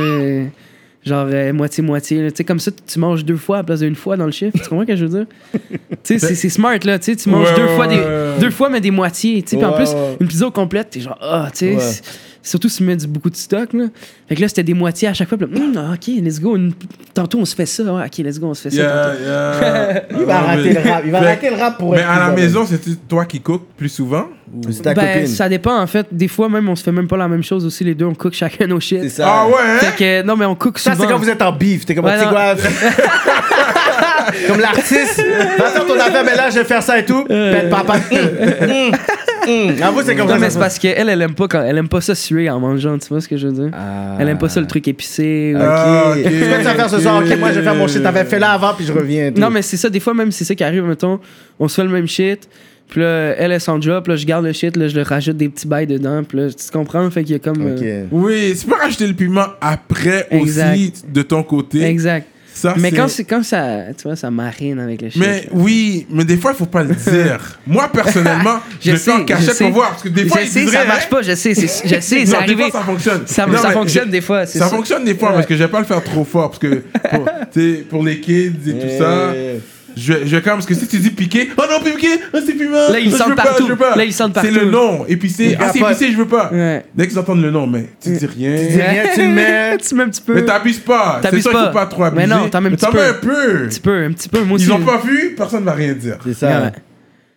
genre 1.05 1.26
euh, 1.31 1.52
moitié-moitié. 1.52 2.28
Tu 2.31 2.36
sais, 2.39 2.44
comme 2.44 2.59
ça, 2.60 2.70
tu 2.86 2.98
manges 2.98 3.24
deux 3.24 3.36
fois 3.36 3.56
à 3.56 3.60
la 3.60 3.64
place 3.64 3.81
d'une 3.81 3.94
fois 3.94 4.16
dans 4.16 4.26
le 4.26 4.32
chiffre. 4.32 4.56
Tu 4.62 4.68
comprends 4.68 4.82
ce 4.82 4.86
que 4.89 4.97
je 4.97 5.05
veux 5.06 5.18
dire? 5.18 5.26
tu 5.52 5.59
sais, 6.05 6.18
c'est- 6.18 6.35
c'est 6.35 6.48
smart, 6.48 6.78
là. 6.85 6.98
Tu 6.98 7.06
sais, 7.12 7.16
tu 7.16 7.28
manges 7.28 7.48
Ouais, 7.51 7.56
deux, 7.56 7.64
ouais, 7.64 7.74
fois 7.76 7.86
des, 7.86 8.40
deux 8.40 8.51
fois, 8.51 8.68
mais 8.70 8.81
des 8.81 8.90
moitiés. 8.90 9.43
Tu 9.43 9.56
en 9.64 9.72
plus, 9.72 9.90
une 10.20 10.26
pizza 10.28 10.51
complète, 10.51 10.90
t'es 10.90 11.01
genre, 11.01 11.18
ah, 11.20 11.48
tu 11.55 11.78
sais. 11.78 12.02
Surtout 12.47 12.69
si 12.69 12.77
tu 12.77 12.83
mets 12.85 12.95
du, 12.97 13.07
beaucoup 13.07 13.31
de 13.31 13.37
stock, 13.37 13.73
là. 13.73 13.85
Fait 14.29 14.35
que 14.37 14.41
là, 14.43 14.49
c'était 14.49 14.62
des 14.62 14.75
moitiés 14.75 15.09
à 15.09 15.15
chaque 15.15 15.29
fois. 15.31 15.39
Puis 15.39 15.47
là, 15.51 15.57
Hum, 15.59 15.73
ah, 15.79 15.95
ok, 15.95 16.07
let's 16.23 16.39
go. 16.41 16.57
Une- 16.57 16.75
Tantôt, 17.15 17.39
on 17.39 17.45
se 17.47 17.55
fait 17.55 17.65
ça. 17.65 17.83
Ouais, 17.85 18.03
ok, 18.05 18.19
let's 18.19 18.39
go, 18.39 18.49
on 18.49 18.55
se 18.55 18.62
fait 18.69 18.71
ça. 18.71 18.77
Yeah. 18.83 20.03
Il 20.11 20.25
va 20.27 20.41
rater 20.41 20.73
le 20.75 20.81
rap. 20.91 21.03
Il 21.07 21.11
va 21.11 21.21
Mais- 21.23 21.27
rater 21.29 21.49
le 21.51 21.57
rap 21.57 21.79
pour 21.79 21.93
Mais 21.93 22.01
être 22.01 22.11
à 22.11 22.29
la 22.29 22.35
maison, 22.35 22.66
c'est 22.69 23.09
toi 23.09 23.25
qui 23.25 23.41
cook 23.41 23.62
plus 23.79 23.89
souvent. 23.89 24.27
C'est 24.71 24.83
ta 24.83 24.93
Ben, 24.95 25.15
copine. 25.15 25.27
ça 25.27 25.49
dépend 25.49 25.81
en 25.81 25.87
fait. 25.87 26.07
Des 26.12 26.29
fois, 26.29 26.49
même, 26.51 26.69
on 26.69 26.77
se 26.77 26.83
fait 26.85 26.93
même 26.93 27.09
pas 27.09 27.16
la 27.16 27.29
même 27.29 27.43
chose 27.43 27.65
aussi. 27.65 27.83
Les 27.83 27.95
deux, 27.95 28.05
on 28.05 28.15
cook 28.15 28.35
chacun 28.35 28.66
nos 28.66 28.79
shit. 28.79 29.01
C'est 29.03 29.09
ça. 29.09 29.25
Ah 29.27 29.47
ouais, 29.47 29.55
hein? 29.66 29.79
Fait 29.79 29.97
que, 29.97 30.27
non, 30.27 30.37
mais 30.37 30.45
on 30.45 30.55
cook 30.55 30.79
Ça, 30.79 30.93
souvent. 30.93 31.05
c'est 31.05 31.11
quand 31.12 31.19
vous 31.19 31.31
êtes 31.31 31.41
en 31.43 31.51
beef. 31.53 31.87
T'es 31.87 31.95
comme, 31.95 32.05
Ouais, 32.05 32.12
quoi? 32.29 32.55
comme 34.49 34.61
l'artiste. 34.61 35.25
Va 35.59 35.65
faire 35.71 35.87
ton 35.87 35.95
affaire, 35.99 36.25
mais 36.25 36.37
là, 36.37 36.51
je 36.51 36.57
vais 36.59 36.65
faire 36.65 36.83
ça 36.83 36.99
et 36.99 37.05
tout. 37.07 37.25
Pète 37.25 37.71
papa. 37.71 37.95
Hum. 39.47 39.75
Avoue, 39.83 40.03
c'est 40.05 40.16
comme 40.16 40.27
Non, 40.27 40.35
ça. 40.35 40.39
mais 40.39 40.51
c'est 40.51 40.59
parce 40.59 40.79
qu'elle, 40.79 41.09
elle 41.09 41.21
aime 41.23 41.35
pas 41.35 41.49
quand, 41.49 41.62
elle 41.62 41.77
aime 41.79 41.89
pas 41.89 42.01
ça 42.01 42.15
suer 42.15 42.49
en 42.51 42.61
mangeant, 42.61 42.99
tu 42.99 43.09
vois 43.09 43.21
ce 43.21 43.29
que 43.29 43.37
je 43.37 43.47
veux 43.49 43.53
dire? 43.53 43.71
Ah. 43.75 44.16
Elle 44.19 44.29
aime 44.29 44.39
pas 44.39 44.49
ça 44.49 44.61
le 44.61 44.66
truc 44.66 44.87
épicé. 44.89 45.55
Ah, 45.59 46.11
Ok. 46.12 46.16
ok, 46.19 46.23
Tu 46.25 46.31
fais 46.31 46.62
ça 46.65 46.75
faire 46.75 46.91
ce 46.91 46.99
soir? 47.01 47.23
Ok, 47.25 47.39
moi, 47.39 47.51
je 47.53 47.59
vais 47.59 47.65
faire 47.65 47.75
mon 47.75 47.87
shit. 47.89 48.03
T'avais 48.03 48.25
fait 48.25 48.39
là 48.39 48.53
avant, 48.53 48.75
puis 48.75 48.85
je 48.87 48.93
reviens. 48.93 49.31
Non, 49.37 49.51
mais 49.51 49.62
c'est 49.62 49.77
ça, 49.77 49.89
des 49.91 50.01
fois 50.01 50.15
même, 50.15 50.33
c'est 50.33 50.45
ça 50.45 50.55
qui 50.55 50.65
arrive, 50.65 50.85
mettons, 50.85 51.21
on 51.59 51.69
se 51.69 51.75
fait 51.77 51.85
le 51.85 51.91
même 51.93 52.07
shit. 52.09 52.49
Puis 52.89 53.01
là, 53.01 53.35
elle, 53.39 53.51
elle 53.51 53.61
s'en 53.62 53.79
drop, 53.79 54.07
là, 54.09 54.16
je 54.16 54.27
garde 54.27 54.45
le 54.45 54.53
shit, 54.53 54.77
là, 54.77 54.89
je 54.89 54.95
le 54.95 55.03
rajoute 55.03 55.39
des 55.39 55.49
petits 55.49 55.66
bails 55.66 55.87
dedans. 55.87 56.23
Puis 56.23 56.39
là, 56.39 56.49
tu 56.51 56.71
comprends? 56.71 57.11
Fait 57.11 57.25
qu'il 57.25 57.33
y 57.33 57.37
a 57.37 57.39
comme. 57.39 57.65
Ok. 57.75 57.83
euh, 57.83 58.05
Oui, 58.12 58.55
tu 58.61 58.66
peux 58.66 58.75
rajouter 58.77 59.07
le 59.07 59.15
piment 59.15 59.47
après 59.61 60.27
Exact. 60.31 60.73
aussi 60.75 60.93
de 61.12 61.23
ton 61.23 61.43
côté. 61.43 61.83
exact. 61.83 62.29
Ça, 62.55 62.74
Mais 62.78 62.93
quand, 62.93 63.09
c'est- 63.09 63.24
quand 63.24 63.43
ça, 63.43 63.78
tu 63.98 64.05
vois, 64.05 64.14
ça 64.16 64.31
marine 64.31 64.78
avec 64.78 65.02
le 65.02 65.10
shit. 65.10 65.20
Mais 65.20 65.40
là. 65.40 65.47
oui, 65.52 66.06
mais 66.09 66.24
des 66.24 66.36
fois, 66.36 66.52
il 66.55 66.56
faut 66.56 66.66
pas 66.66 66.85
le 66.85 66.94
dire. 67.10 67.59
Moi, 67.66 67.89
personnellement, 67.93 68.60
je, 68.81 68.93
le 68.93 68.97
fais 68.97 69.10
en 69.12 69.24
cachette 69.24 69.59
pour 69.59 69.70
voir. 69.72 69.90
Parce 69.90 70.02
que 70.05 70.09
des 70.09 70.26
fois, 70.28 70.40
je 70.44 70.48
sais, 70.51 70.66
ça 70.68 70.85
marche 70.85 71.09
pas, 71.09 71.20
je 71.22 71.35
sais, 71.35 71.55
c'est- 71.55 71.89
je 71.89 72.01
sais, 72.01 72.20
Non, 72.20 72.24
c'est 72.24 72.24
des 72.26 72.35
arrivé. 72.35 72.70
fois, 72.70 72.81
ça 72.81 72.86
fonctionne. 72.86 73.22
Ça, 73.26 73.47
Non, 73.47 73.59
ça 73.59 73.70
fonctionne 73.72 74.06
je- 74.06 74.10
des 74.12 74.20
fois, 74.20 74.47
Ça 74.47 74.59
ça. 74.60 74.68
fonctionne 74.68 75.05
des 75.05 75.14
fois 75.16 75.31
Ouais. 75.31 75.35
parce 75.35 75.47
que 75.47 75.55
je 75.56 75.62
vais 75.64 75.68
pas 75.68 75.81
le 75.81 75.85
faire 75.85 76.02
trop 76.05 76.24
fort. 76.24 76.51
Parce 76.51 76.60
que 76.60 76.82
pour, 77.10 77.28
tu 77.52 77.60
sais, 77.60 77.85
pour 77.90 78.02
les 78.05 78.20
kids 78.20 78.52
et 78.68 78.72
tout 78.72 78.89
ça, 78.98 79.32
Yeah. 79.35 79.59
Je, 79.97 80.12
vais- 80.12 80.27
je 80.27 80.37
vais 80.37 80.43
quand 80.43 80.51
même. 80.51 80.59
Parce 80.59 80.66
que 80.66 80.75
si 80.75 80.87
tu 80.87 80.99
dis 80.99 81.11
piqué, 81.11 81.51
oh 81.57 81.62
non, 81.71 81.81
piqué, 81.85 82.09
oh, 82.33 82.39
c'est 82.45 82.53
piment. 82.55 82.89
Là, 82.91 82.99
ils 82.99 83.12
oh, 83.12 83.16
sentent 83.16 83.37
partout. 83.37 83.77
pas. 83.77 83.97
Là, 83.97 84.05
ils 84.05 84.12
sentent 84.12 84.37
C'est 84.41 84.51
le 84.51 84.71
partout. 84.71 84.71
nom. 84.71 85.07
Épicé, 85.07 85.57
ah, 85.59 85.71
c'est 85.73 85.81
épicé, 85.81 86.12
je 86.12 86.16
veux 86.16 86.27
pas. 86.29 86.51
Ouais. 86.53 86.85
Dès 86.95 87.09
qu'ils 87.09 87.19
entendent 87.19 87.43
le 87.43 87.51
nom, 87.51 87.66
mais 87.66 87.87
tu 88.03 88.11
dis 88.16 88.27
rien. 88.27 88.55
dis 88.55 88.81
rien, 88.81 89.05
tu 89.15 89.21
le 89.21 89.29
mets. 89.29 89.77
tu 89.87 89.95
mets 89.95 90.03
un 90.05 90.09
petit 90.09 90.23
peu. 90.23 90.35
Mais 90.35 90.45
t'abuses 90.45 90.79
pas. 90.81 91.21
C'est 91.23 91.29
T'abuses 91.31 91.45
pas. 91.45 91.69
pas 91.69 91.87
trop 91.87 92.05
abuser. 92.05 92.27
Mais 92.27 92.35
non, 92.35 92.49
t'en 92.49 92.61
mets 92.61 92.69
un 92.69 92.73
petit 92.73 92.85
t'en 92.85 92.93
peu. 92.93 92.99
mets 92.99 93.09
un 93.09 93.15
peu. 93.15 93.65
Un 93.65 93.69
petit 93.69 93.81
peu, 93.81 94.05
un 94.05 94.12
petit 94.12 94.29
peu. 94.29 94.41
Moi 94.45 94.57
aussi. 94.57 94.66
Ils 94.66 94.73
ont 94.73 94.81
pas 94.85 94.99
vu, 94.99 95.35
personne 95.37 95.65
va 95.65 95.73
rien 95.73 95.93
dire. 95.93 96.16
C'est 96.25 96.35
ça. 96.35 96.49
Ouais. 96.49 96.73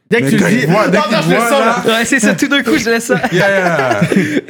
Dès 0.09 0.21
que 0.21 0.29
tu 0.29 0.35
dis, 0.37 0.65
voient- 0.67 0.87
dès 0.87 0.97
non, 0.97 1.03
non, 1.11 1.17
je 1.21 1.29
le 1.31 1.35
voient, 1.35 1.49
sens, 1.49 1.59
là, 1.59 1.83
là. 1.85 1.99
Ouais, 1.99 2.05
c'est 2.05 2.19
ça, 2.19 2.33
tout 2.33 2.47
d'un 2.47 2.63
coup, 2.63 2.77
je 2.77 2.89
laisse 2.89 3.03
ça. 3.05 3.21
Yeah. 3.33 4.01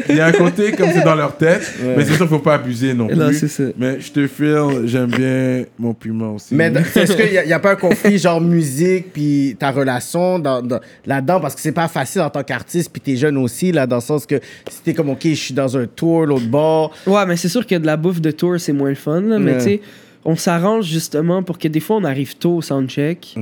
Il 0.10 0.16
y 0.16 0.20
a 0.20 0.28
un 0.28 0.32
côté 0.32 0.72
comme 0.74 0.90
c'est 0.94 1.04
dans 1.04 1.16
leur 1.16 1.36
tête, 1.36 1.74
mais 1.84 2.04
c'est 2.06 2.12
sûr 2.12 2.20
qu'il 2.20 2.28
faut 2.28 2.40
pas 2.40 2.54
abuser 2.56 2.94
non 2.94 3.08
plus. 3.08 3.16
Non, 3.16 3.30
c'est 3.34 3.48
ça. 3.48 3.64
Mais 3.78 4.00
je 4.00 4.12
te 4.12 4.28
file, 4.28 4.84
j'aime 4.86 5.08
bien 5.10 5.64
mon 5.80 5.94
piment 5.96 6.36
aussi. 6.36 6.54
Mais 6.54 6.72
est-ce 6.96 7.14
qu'il 7.14 7.32
n'y 7.32 7.38
a, 7.40 7.46
y 7.46 7.54
a 7.54 7.60
pas 7.60 7.72
un 7.72 7.76
conflit 7.76 8.18
genre 8.20 8.40
musique 8.40 9.12
puis 9.12 9.56
ta 9.60 9.72
relation 9.72 10.38
dans, 10.40 10.62
dans- 10.62 10.80
là-dedans 11.06 11.40
parce 11.40 11.56
que 11.56 11.62
c'est 11.62 11.72
pas 11.72 11.88
facile 11.88 12.22
en 12.22 12.30
tant 12.30 12.44
qu'artiste 12.44 12.92
puis 12.92 13.02
t'es 13.02 13.16
jeune 13.16 13.38
aussi 13.38 13.72
là 13.72 13.88
dans 13.88 13.96
le 13.98 14.02
sens 14.02 14.26
que 14.28 14.40
si 14.70 14.82
t'es 14.84 14.94
comme 14.94 15.10
ok 15.10 15.22
je 15.24 15.34
suis 15.34 15.54
dans 15.54 15.76
un 15.76 15.86
tour 15.88 16.26
l'autre 16.26 16.48
bord 16.48 16.94
Ouais, 17.08 17.26
mais 17.26 17.36
c'est 17.36 17.50
sûr 17.50 17.66
que 17.66 17.76
de 17.76 17.86
la 17.86 17.98
bouffe 17.98 18.22
de 18.22 18.32
tour, 18.32 18.56
c'est 18.60 18.74
moins 18.74 18.90
le 18.90 18.96
fun. 18.96 19.22
là, 19.22 19.40
Mais 19.40 19.58
tu 19.58 19.64
sais, 19.64 19.82
on 20.24 20.36
s'arrange 20.36 20.86
justement 20.86 21.42
pour 21.42 21.58
que 21.58 21.68
des 21.68 21.80
fois, 21.80 21.96
on 21.98 22.04
arrive 22.04 22.36
tôt 22.38 22.58
au 22.58 22.62
soundcheck. 22.62 23.36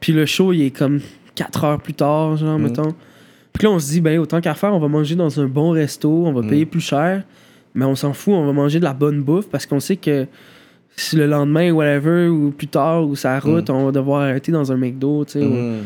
Puis 0.00 0.12
le 0.12 0.24
show, 0.26 0.52
il 0.52 0.62
est 0.66 0.70
comme 0.70 1.00
4 1.38 1.64
heures 1.64 1.80
plus 1.80 1.94
tard, 1.94 2.36
genre, 2.36 2.58
mettons. 2.58 2.94
Puis 3.52 3.64
là, 3.66 3.70
on 3.72 3.78
se 3.78 3.90
dit, 3.90 4.00
ben, 4.00 4.18
autant 4.18 4.40
qu'à 4.40 4.54
faire, 4.54 4.72
on 4.74 4.78
va 4.78 4.88
manger 4.88 5.14
dans 5.14 5.40
un 5.40 5.46
bon 5.46 5.70
resto, 5.70 6.10
on 6.26 6.32
va 6.32 6.42
payer 6.46 6.66
plus 6.66 6.80
cher. 6.80 7.22
Mais 7.74 7.84
on 7.84 7.94
s'en 7.94 8.12
fout, 8.12 8.34
on 8.34 8.44
va 8.46 8.52
manger 8.52 8.78
de 8.78 8.84
la 8.84 8.92
bonne 8.94 9.22
bouffe 9.22 9.48
parce 9.48 9.66
qu'on 9.66 9.78
sait 9.80 9.96
que 9.96 10.26
si 10.96 11.16
le 11.16 11.26
lendemain, 11.26 11.70
whatever, 11.70 12.28
ou 12.28 12.50
plus 12.50 12.66
tard, 12.66 13.06
ou 13.06 13.14
sa 13.14 13.38
route, 13.38 13.70
on 13.70 13.86
va 13.86 13.92
devoir 13.92 14.22
arrêter 14.22 14.50
dans 14.52 14.72
un 14.72 14.76
McDo, 14.76 15.24
tu 15.24 15.32
sais. 15.32 15.44
ou- 15.44 15.82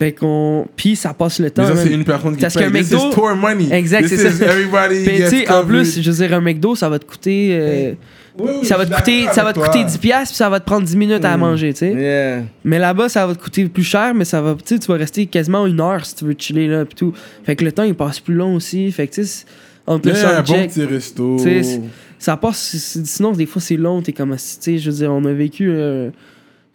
Fait 0.00 0.12
qu'on. 0.12 0.66
Puis 0.76 0.96
ça 0.96 1.14
passe 1.14 1.38
le 1.38 1.50
temps. 1.50 1.62
Mais 1.62 1.76
ça, 1.76 1.82
c'est 1.84 1.92
une 1.92 2.04
personne 2.04 2.34
qui 2.34 2.40
Parce 2.42 2.54
paye. 2.54 2.64
qu'un 2.64 2.72
This 2.72 2.90
McDo- 2.92 3.10
is 3.10 3.14
tour 3.14 3.34
money. 3.36 3.68
Exact, 3.72 4.08
c'est 4.08 4.16
ça. 4.16 4.44
Everybody 4.46 5.04
Puis, 5.06 5.16
gets 5.16 5.28
tu 5.30 5.36
sais, 5.44 5.50
en 5.52 5.64
plus, 5.64 6.00
je 6.02 6.10
veux 6.10 6.16
dire, 6.26 6.36
un 6.36 6.40
McDo, 6.40 6.74
ça 6.74 6.88
va 6.88 6.98
te 6.98 7.04
coûter. 7.06 7.50
euh, 7.52 7.92
oui, 8.38 8.64
ça 8.64 8.76
va 8.76 8.86
te 8.86 8.94
coûter, 8.94 9.26
ça 9.32 9.44
va 9.44 9.52
te 9.52 9.60
coûter 9.60 9.84
10 9.84 9.98
pièces 9.98 10.28
puis 10.28 10.36
ça 10.36 10.48
va 10.48 10.60
te 10.60 10.64
prendre 10.64 10.86
10 10.86 10.96
minutes 10.96 11.24
à 11.24 11.36
manger, 11.36 11.72
tu 11.72 11.80
sais. 11.80 11.92
yeah. 11.92 12.42
Mais 12.64 12.78
là-bas, 12.78 13.08
ça 13.08 13.26
va 13.26 13.34
te 13.34 13.42
coûter 13.42 13.66
plus 13.68 13.84
cher, 13.84 14.14
mais 14.14 14.24
ça 14.24 14.40
va, 14.40 14.56
tu 14.64 14.76
vas 14.76 14.94
rester 14.94 15.26
quasiment 15.26 15.66
une 15.66 15.80
heure 15.80 16.04
si 16.04 16.14
tu 16.14 16.24
veux 16.24 16.34
chiller 16.38 16.68
là 16.68 16.84
puis 16.84 16.94
tout. 16.94 17.12
Fait 17.44 17.56
que 17.56 17.64
le 17.64 17.72
temps 17.72 17.82
il 17.82 17.94
passe 17.94 18.20
plus 18.20 18.34
long 18.34 18.54
aussi. 18.54 18.90
Fait 18.92 19.06
que 19.06 19.14
tu 19.14 19.24
sais, 19.24 19.44
entre 19.86 20.08
le 20.08 20.14
un 20.14 20.42
bon 20.42 20.66
petit 20.66 20.84
resto. 20.84 21.38
ça 22.18 22.36
passe. 22.36 22.76
Sinon, 23.04 23.32
des 23.32 23.46
fois 23.46 23.60
c'est 23.60 23.76
long. 23.76 24.02
T'es 24.02 24.12
comme, 24.12 24.30
tu 24.32 24.38
sais, 24.38 24.78
je 24.78 24.90
veux 24.90 24.96
dire, 24.96 25.12
on 25.12 25.24
a 25.24 25.32
vécu 25.32 25.70
euh, 25.70 26.10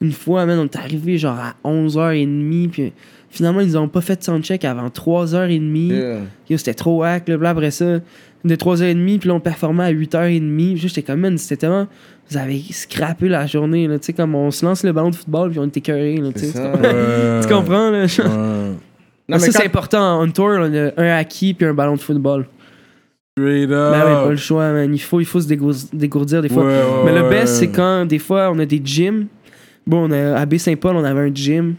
une 0.02 0.12
fois, 0.12 0.46
man, 0.46 0.60
on 0.60 0.66
est 0.66 0.76
arrivé 0.76 1.18
genre 1.18 1.40
à 1.40 1.56
11h30 1.68 2.70
puis 2.70 2.94
finalement 3.30 3.62
ils 3.62 3.68
nous 3.68 3.78
ont 3.78 3.88
pas 3.88 4.02
fait 4.02 4.16
de 4.18 4.24
soundcheck 4.24 4.66
avant 4.66 4.88
3h30. 4.88 5.88
Yeah. 5.88 6.18
Yo, 6.50 6.58
c'était 6.58 6.74
trop 6.74 7.04
hack, 7.04 7.28
là, 7.28 7.38
puis 7.38 7.48
après 7.48 7.72
ça, 7.72 8.00
de 8.46 8.56
3h30, 8.56 9.20
puis 9.20 9.28
là, 9.30 9.36
on 9.36 9.40
performait 9.40 9.84
à 9.86 9.92
8h30. 9.92 10.74
Puis 10.76 10.78
J'étais 10.78 11.02
comme, 11.04 11.20
man, 11.22 11.38
c'était 11.38 11.58
tellement. 11.58 11.88
Vous 12.30 12.38
avez 12.38 12.62
scrappé 12.72 13.30
la 13.30 13.46
journée, 13.48 13.88
là, 13.88 13.98
tu 14.00 14.08
sais, 14.08 14.14
comme 14.14 14.36
on 14.36 14.52
se 14.52 14.66
lance 14.66 14.84
le 14.84 14.92
ballon 14.92 15.10
de 15.12 15.16
football, 15.16 15.50
puis 15.52 15.60
on 15.60 15.66
était 15.66 15.80
écœurés, 15.80 16.18
là, 16.18 16.30
tu 16.34 16.46
ça. 16.46 16.62
comprends? 16.72 16.82
Ouais. 16.90 17.40
Tu 17.42 17.48
comprends, 17.48 17.90
là? 17.92 18.04
Ouais. 18.04 18.72
Non, 19.30 19.40
ça, 19.40 19.46
mais 19.48 19.52
c'est 19.52 19.66
important. 19.66 20.22
On 20.22 20.32
tour, 20.32 20.52
on 20.58 20.74
a 20.74 20.92
un 20.96 21.18
acquis, 21.18 21.54
puis 21.54 21.68
un 21.68 21.74
ballon 21.74 21.96
de 21.96 22.00
football. 22.00 22.46
Straight 23.38 23.70
up. 23.70 23.92
Ben 23.92 24.04
oui, 24.08 24.24
pas 24.24 24.30
le 24.30 24.36
choix, 24.38 24.72
man. 24.72 24.94
Il 24.94 25.02
faut, 25.02 25.20
il 25.20 25.26
faut 25.26 25.42
se 25.42 25.48
dégour- 25.50 25.74
dégourdir 25.92 26.42
des 26.42 26.48
fois. 26.48 26.64
Ouais, 26.66 26.70
ouais, 26.72 27.04
Mais 27.06 27.14
le 27.14 27.24
ouais. 27.24 27.30
best, 27.30 27.56
c'est 27.56 27.68
quand, 27.68 28.06
des 28.06 28.20
fois, 28.20 28.50
on 28.54 28.60
a 28.60 28.66
des 28.66 28.82
gyms. 28.82 29.28
Bon, 29.86 30.08
on 30.10 30.12
a, 30.12 30.40
à 30.40 30.46
Baie-Saint-Paul, 30.46 30.96
on 30.96 31.04
avait 31.04 31.30
un 31.30 31.34
gym 31.34 31.76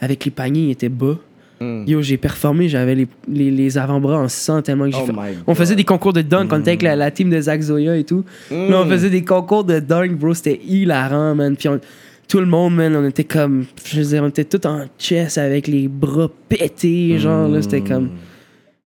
avec 0.00 0.24
les 0.24 0.30
paniers, 0.30 0.64
ils 0.66 0.70
étaient 0.70 0.88
bas. 0.88 1.16
Mm. 1.60 1.84
Yo, 1.86 2.00
j'ai 2.00 2.16
performé, 2.16 2.68
j'avais 2.68 2.94
les, 2.94 3.08
les, 3.28 3.50
les 3.50 3.78
avant-bras 3.78 4.18
en 4.18 4.28
sang 4.28 4.62
tellement 4.62 4.86
que 4.86 4.92
j'ai 4.92 5.02
Oh 5.02 5.06
fait. 5.06 5.36
On 5.46 5.54
faisait 5.54 5.76
des 5.76 5.84
concours 5.84 6.14
de 6.14 6.22
dunk, 6.22 6.48
on 6.52 6.60
était 6.60 6.70
avec 6.70 6.82
la, 6.82 6.96
la 6.96 7.10
team 7.10 7.28
de 7.28 7.38
Zach 7.40 7.60
Zoya 7.60 7.96
et 7.96 8.04
tout. 8.04 8.24
Mm. 8.50 8.70
Là, 8.70 8.82
on 8.82 8.88
faisait 8.88 9.10
des 9.10 9.22
concours 9.24 9.64
de 9.64 9.78
dunk, 9.78 10.12
bro, 10.18 10.32
c'était 10.32 10.58
hilarant, 10.66 11.34
man. 11.34 11.56
Puis 11.56 11.68
on- 11.68 11.80
tout 12.28 12.38
le 12.40 12.46
monde, 12.46 12.76
man, 12.76 12.94
on 12.96 13.04
était 13.08 13.24
comme, 13.24 13.64
je 13.84 14.00
veux 14.00 14.06
dire, 14.06 14.22
on 14.22 14.28
était 14.28 14.44
tout 14.44 14.64
en 14.66 14.84
chess 14.98 15.36
avec 15.36 15.66
les 15.66 15.88
bras 15.88 16.30
pétés, 16.48 17.18
genre, 17.18 17.48
là, 17.48 17.60
c'était 17.60 17.80
comme 17.80 18.10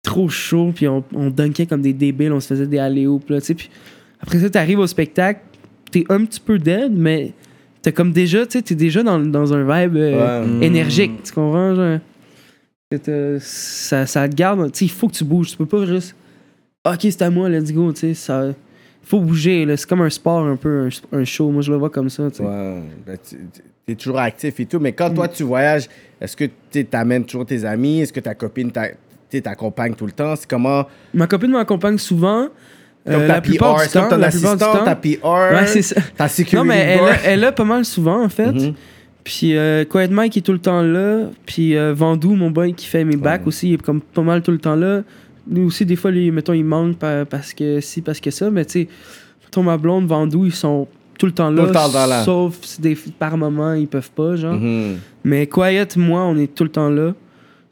trop 0.04 0.30
chaud, 0.30 0.72
puis 0.76 0.88
on, 0.88 1.04
on 1.16 1.30
dunkait 1.32 1.66
comme 1.66 1.82
des 1.82 1.94
débiles, 1.94 2.32
on 2.32 2.40
se 2.40 2.48
faisait 2.48 2.68
des 2.68 2.78
alley-oops, 2.78 3.28
là, 3.30 3.40
tu 3.42 3.48
sais. 3.48 3.54
Puis 3.56 3.70
après 4.22 4.40
ça, 4.40 4.50
t'arrives 4.50 4.80
au 4.80 4.86
spectacle, 4.88 5.40
t'es 5.92 6.04
un 6.10 6.24
petit 6.26 6.40
peu 6.40 6.60
dead, 6.60 6.92
mais 6.96 7.34
t'es 7.84 7.92
comme 7.92 8.12
déjà, 8.12 8.46
tu 8.48 8.54
sais, 8.54 8.62
t'es 8.64 8.74
déjà 8.76 9.04
dans, 9.04 9.20
dans 9.20 9.54
un 9.54 9.62
vibe 9.62 9.96
euh, 9.98 10.42
Ouais. 10.48 10.66
énergique, 10.66 11.22
tu 11.24 11.32
comprends, 11.34 11.76
genre? 11.76 12.00
Que 12.90 12.98
t'as- 12.98 13.40
Ça, 13.40 14.06
ça 14.08 14.28
te 14.28 14.34
garde, 14.36 14.72
tu 14.72 14.80
sais, 14.80 14.86
il 14.86 14.92
faut 14.92 15.08
que 15.08 15.14
tu 15.14 15.24
bouges, 15.24 15.52
tu 15.52 15.58
peux 15.58 15.66
pas 15.68 15.86
juste, 15.86 16.16
ok, 16.86 16.98
c'est 17.02 17.22
à 17.22 17.30
moi, 17.30 17.48
let's 17.50 17.72
go, 17.72 17.94
tu 17.94 18.00
sais, 18.00 18.14
ça... 18.16 18.48
Faut 19.06 19.20
bouger, 19.20 19.66
là. 19.66 19.76
C'est 19.76 19.86
comme 19.90 20.00
un 20.00 20.10
sport, 20.10 20.46
un 20.46 20.56
peu, 20.56 20.88
un, 21.12 21.18
un 21.20 21.26
show. 21.26 21.52
Moi, 21.52 21.62
je 21.62 21.74
le 21.74 21.78
vois 21.78 21.90
comme 21.90 22.10
ça, 22.10 22.32
tu 22.32 22.38
sais. 22.38 22.44
Ouais, 22.44 22.82
ben, 23.06 23.18
tu 23.22 23.36
es 23.92 23.96
toujours 23.96 24.18
actif 24.20 24.58
et 24.62 24.66
tout, 24.66 24.80
mais 24.80 24.94
quand 24.94 25.14
toi 25.14 25.28
tu 25.28 25.44
voyages, 25.44 25.90
est-ce 26.22 26.38
que 26.38 26.46
tu 26.72 26.86
t'amènes 26.86 27.26
toujours 27.26 27.46
tes 27.46 27.66
amis? 27.66 28.00
Est-ce 28.00 28.14
que 28.14 28.22
ta 28.22 28.34
copine 28.34 28.72
t'accompagne 28.72 29.94
tout 29.94 30.06
le 30.06 30.14
temps? 30.14 30.38
C'est 30.38 30.50
comment? 30.50 30.86
Ma 31.14 31.28
copine 31.28 31.52
m'accompagne 31.52 31.98
souvent. 31.98 32.48
Comme 33.06 33.14
euh, 33.22 33.28
la 33.28 33.42
plupart 33.42 33.76
PR, 33.76 33.82
du 33.84 33.90
temps. 33.90 34.08
ton 34.10 34.18
La 34.18 34.30
plupart 34.30 34.56
du 34.58 34.64
assistant, 34.64 34.74
temps. 34.80 34.86
ta 34.86 34.96
PR, 34.96 35.26
Ouais, 35.54 35.68
c'est 35.68 35.82
ça. 35.82 36.02
ta 36.18 36.28
sécurité. 36.30 36.58
Non, 36.58 36.64
mais 36.64 36.80
elle, 36.80 37.00
a- 37.10 37.22
elle 37.26 37.44
a 37.44 37.52
pas 37.52 37.66
mal 37.66 37.84
souvent, 37.86 38.24
en 38.24 38.30
fait. 38.30 38.52
Mhm. 38.52 38.74
Puis 39.26 39.56
euh, 39.58 39.86
Quiet 39.86 40.08
Mike 40.10 40.38
est 40.38 40.42
tout 40.42 40.52
le 40.54 40.60
temps 40.60 40.82
là. 40.82 41.28
Puis 41.46 41.76
euh, 41.78 41.94
Vandou, 41.94 42.36
mon 42.36 42.52
boy 42.52 42.74
qui 42.74 42.86
fait 42.88 43.04
mes 43.06 43.16
bacs 43.18 43.46
aussi, 43.48 43.70
il 43.70 43.74
est 43.76 43.82
comme 43.82 44.02
pas 44.02 44.22
mal 44.22 44.42
tout 44.42 44.52
le 44.52 44.58
temps 44.58 44.76
là. 44.76 45.02
Nous 45.48 45.66
aussi, 45.68 45.86
des 45.86 45.96
fois, 45.98 46.12
lui, 46.12 46.30
mettons, 46.32 46.54
il 46.54 46.64
manque 46.64 46.98
pa- 46.98 47.26
parce 47.26 47.54
que 47.54 47.80
si, 47.82 48.02
parce 48.02 48.20
que 48.22 48.32
ça. 48.32 48.50
Mais 48.50 48.64
tu 48.66 48.72
sais, 48.84 48.88
mettons, 49.44 49.64
ma 49.64 49.78
blonde, 49.78 50.08
Vandou, 50.08 50.46
ils 50.46 50.54
sont 50.54 50.88
tout 51.20 51.26
le 51.26 51.32
temps 51.34 51.50
là. 51.52 51.62
Tout 51.62 51.68
le 51.68 51.74
temps 51.74 52.24
Sauf 52.26 52.56
si 52.62 52.82
des, 52.82 52.98
par 53.20 53.38
moment, 53.38 53.74
ils 53.74 53.88
peuvent 53.88 54.12
pas, 54.12 54.36
genre. 54.38 54.56
Mhm. 54.56 54.98
Mais 55.26 55.48
Quiet, 55.48 55.88
moi, 55.98 56.22
on 56.24 56.38
est 56.38 56.54
tout 56.54 56.64
le 56.64 56.70
temps 56.70 56.90
là. 56.90 57.14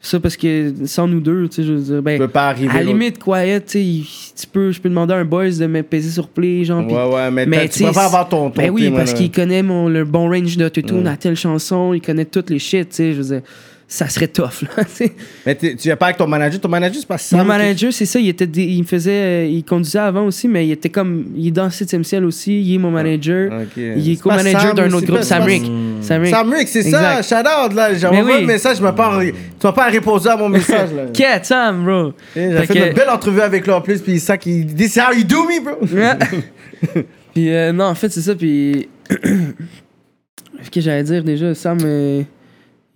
Ça 0.04 0.18
parce 0.18 0.36
que 0.36 0.72
sans 0.84 1.06
nous 1.06 1.20
deux, 1.20 1.48
tu 1.48 1.54
sais, 1.54 1.62
je 1.62 1.72
veux 1.74 1.80
dire, 1.80 2.02
ben, 2.02 2.14
Tu 2.18 2.18
peux 2.26 2.28
pas 2.28 2.48
arriver. 2.48 2.70
à 2.70 2.78
la 2.78 2.82
limite, 2.82 3.20
Quiet, 3.20 3.60
tu 3.60 4.02
sais, 4.02 4.32
tu 4.40 4.46
peux, 4.48 4.72
je 4.72 4.80
peux 4.80 4.88
demander 4.88 5.14
à 5.14 5.18
un 5.18 5.24
boys 5.24 5.48
de 5.50 5.66
me 5.66 5.80
peser 5.84 6.10
sur 6.10 6.26
play, 6.26 6.64
genre. 6.64 6.84
Ouais, 6.84 7.14
ouais, 7.30 7.46
mais, 7.46 7.68
tu 7.68 7.84
peux 7.84 7.92
pas 7.92 8.06
avoir 8.06 8.28
ton, 8.28 8.50
ton 8.50 8.60
ben 8.62 8.70
oui, 8.70 8.90
parce 8.90 9.14
qu'il 9.14 9.30
connaît 9.30 9.62
mon, 9.62 9.88
le 9.88 10.04
bon 10.04 10.28
range 10.28 10.56
de 10.56 10.64
autotune 10.64 11.04
Mm. 11.04 11.06
à 11.06 11.16
telle 11.16 11.36
chanson, 11.36 11.94
il 11.94 12.00
connaît 12.00 12.24
toutes 12.24 12.50
les 12.50 12.58
shit, 12.58 12.88
tu 12.88 12.96
sais, 12.96 13.12
je 13.12 13.18
veux 13.22 13.28
dire, 13.36 13.42
ça 13.92 14.08
serait 14.08 14.28
tough, 14.28 14.62
là. 14.62 14.84
Mais 15.46 15.54
tu 15.54 15.76
viens 15.76 15.96
pas 15.96 16.06
avec 16.06 16.16
ton 16.16 16.26
manager. 16.26 16.58
Ton 16.60 16.68
manager, 16.70 16.98
c'est 17.00 17.06
pas 17.06 17.18
ça. 17.18 17.36
Mon 17.36 17.44
manager, 17.44 17.92
c'est 17.92 18.06
ça, 18.06 18.18
il 18.18 18.28
était, 18.28 18.46
il 18.46 18.78
me 18.80 18.86
faisait, 18.86 19.10
euh, 19.12 19.46
il 19.50 19.62
conduisait 19.64 19.98
avant 19.98 20.24
aussi, 20.24 20.48
mais 20.48 20.66
il 20.66 20.72
était 20.72 20.88
comme, 20.88 21.26
il 21.36 21.48
est 21.48 21.50
dans 21.50 21.68
7 21.68 22.02
ciel 22.04 22.24
aussi, 22.24 22.58
il 22.62 22.74
est 22.74 22.78
mon 22.78 22.90
manager, 22.90 23.52
Ok. 23.52 23.76
il 23.76 24.12
est 24.12 24.16
co-manager 24.16 24.74
d'un 24.74 24.90
autre 24.92 25.06
groupe, 25.06 25.18
c'est 25.22 25.34
pas- 25.34 25.40
Sam 25.40 25.42
Rick. 25.42 25.64
Sam 26.00 26.22
Rick. 26.22 26.30
Sam 26.34 26.52
Rick, 26.52 26.68
c'est 26.68 26.82
ça. 26.84 27.22
Shout 27.22 27.34
out, 27.46 27.74
là. 27.74 27.92
J'ai 27.94 28.06
envoyé 28.06 28.24
oui. 28.38 28.42
un 28.44 28.46
message, 28.46 28.78
je 28.78 28.82
pas, 28.82 29.20
tu 29.20 29.32
m'as 29.66 29.72
pas 29.72 29.84
répondu 29.88 30.26
à 30.28 30.36
mon 30.38 30.48
message, 30.48 30.88
là. 30.94 31.02
Quête, 31.12 31.44
Sam, 31.44 31.84
bro. 31.84 32.12
Eh, 32.34 32.50
J'ai 32.50 32.66
Fait 32.66 32.74
que- 32.74 32.88
une 32.88 32.94
belle 32.94 33.10
entrevue 33.10 33.40
avec 33.42 33.66
lui 33.66 33.72
en 33.74 33.82
plus, 33.82 34.00
puis 34.00 34.18
ça 34.20 34.38
qui 34.38 34.64
dit 34.64 34.88
c'est 34.88 35.02
how 35.02 35.12
you 35.14 35.24
do 35.24 35.44
me, 35.44 35.60
bro? 35.62 35.76
Puis 37.34 37.50
euh, 37.54 37.72
non, 37.72 37.84
en 37.84 37.94
fait, 37.94 38.08
c'est 38.10 38.22
ça. 38.22 38.34
Puis. 38.34 38.88
Qu'est-ce 39.10 40.70
que 40.70 40.80
j'allais 40.80 41.02
dire 41.02 41.24
déjà? 41.24 41.54
Sam. 41.54 41.78
euh, 41.84 42.22
il 42.22 42.26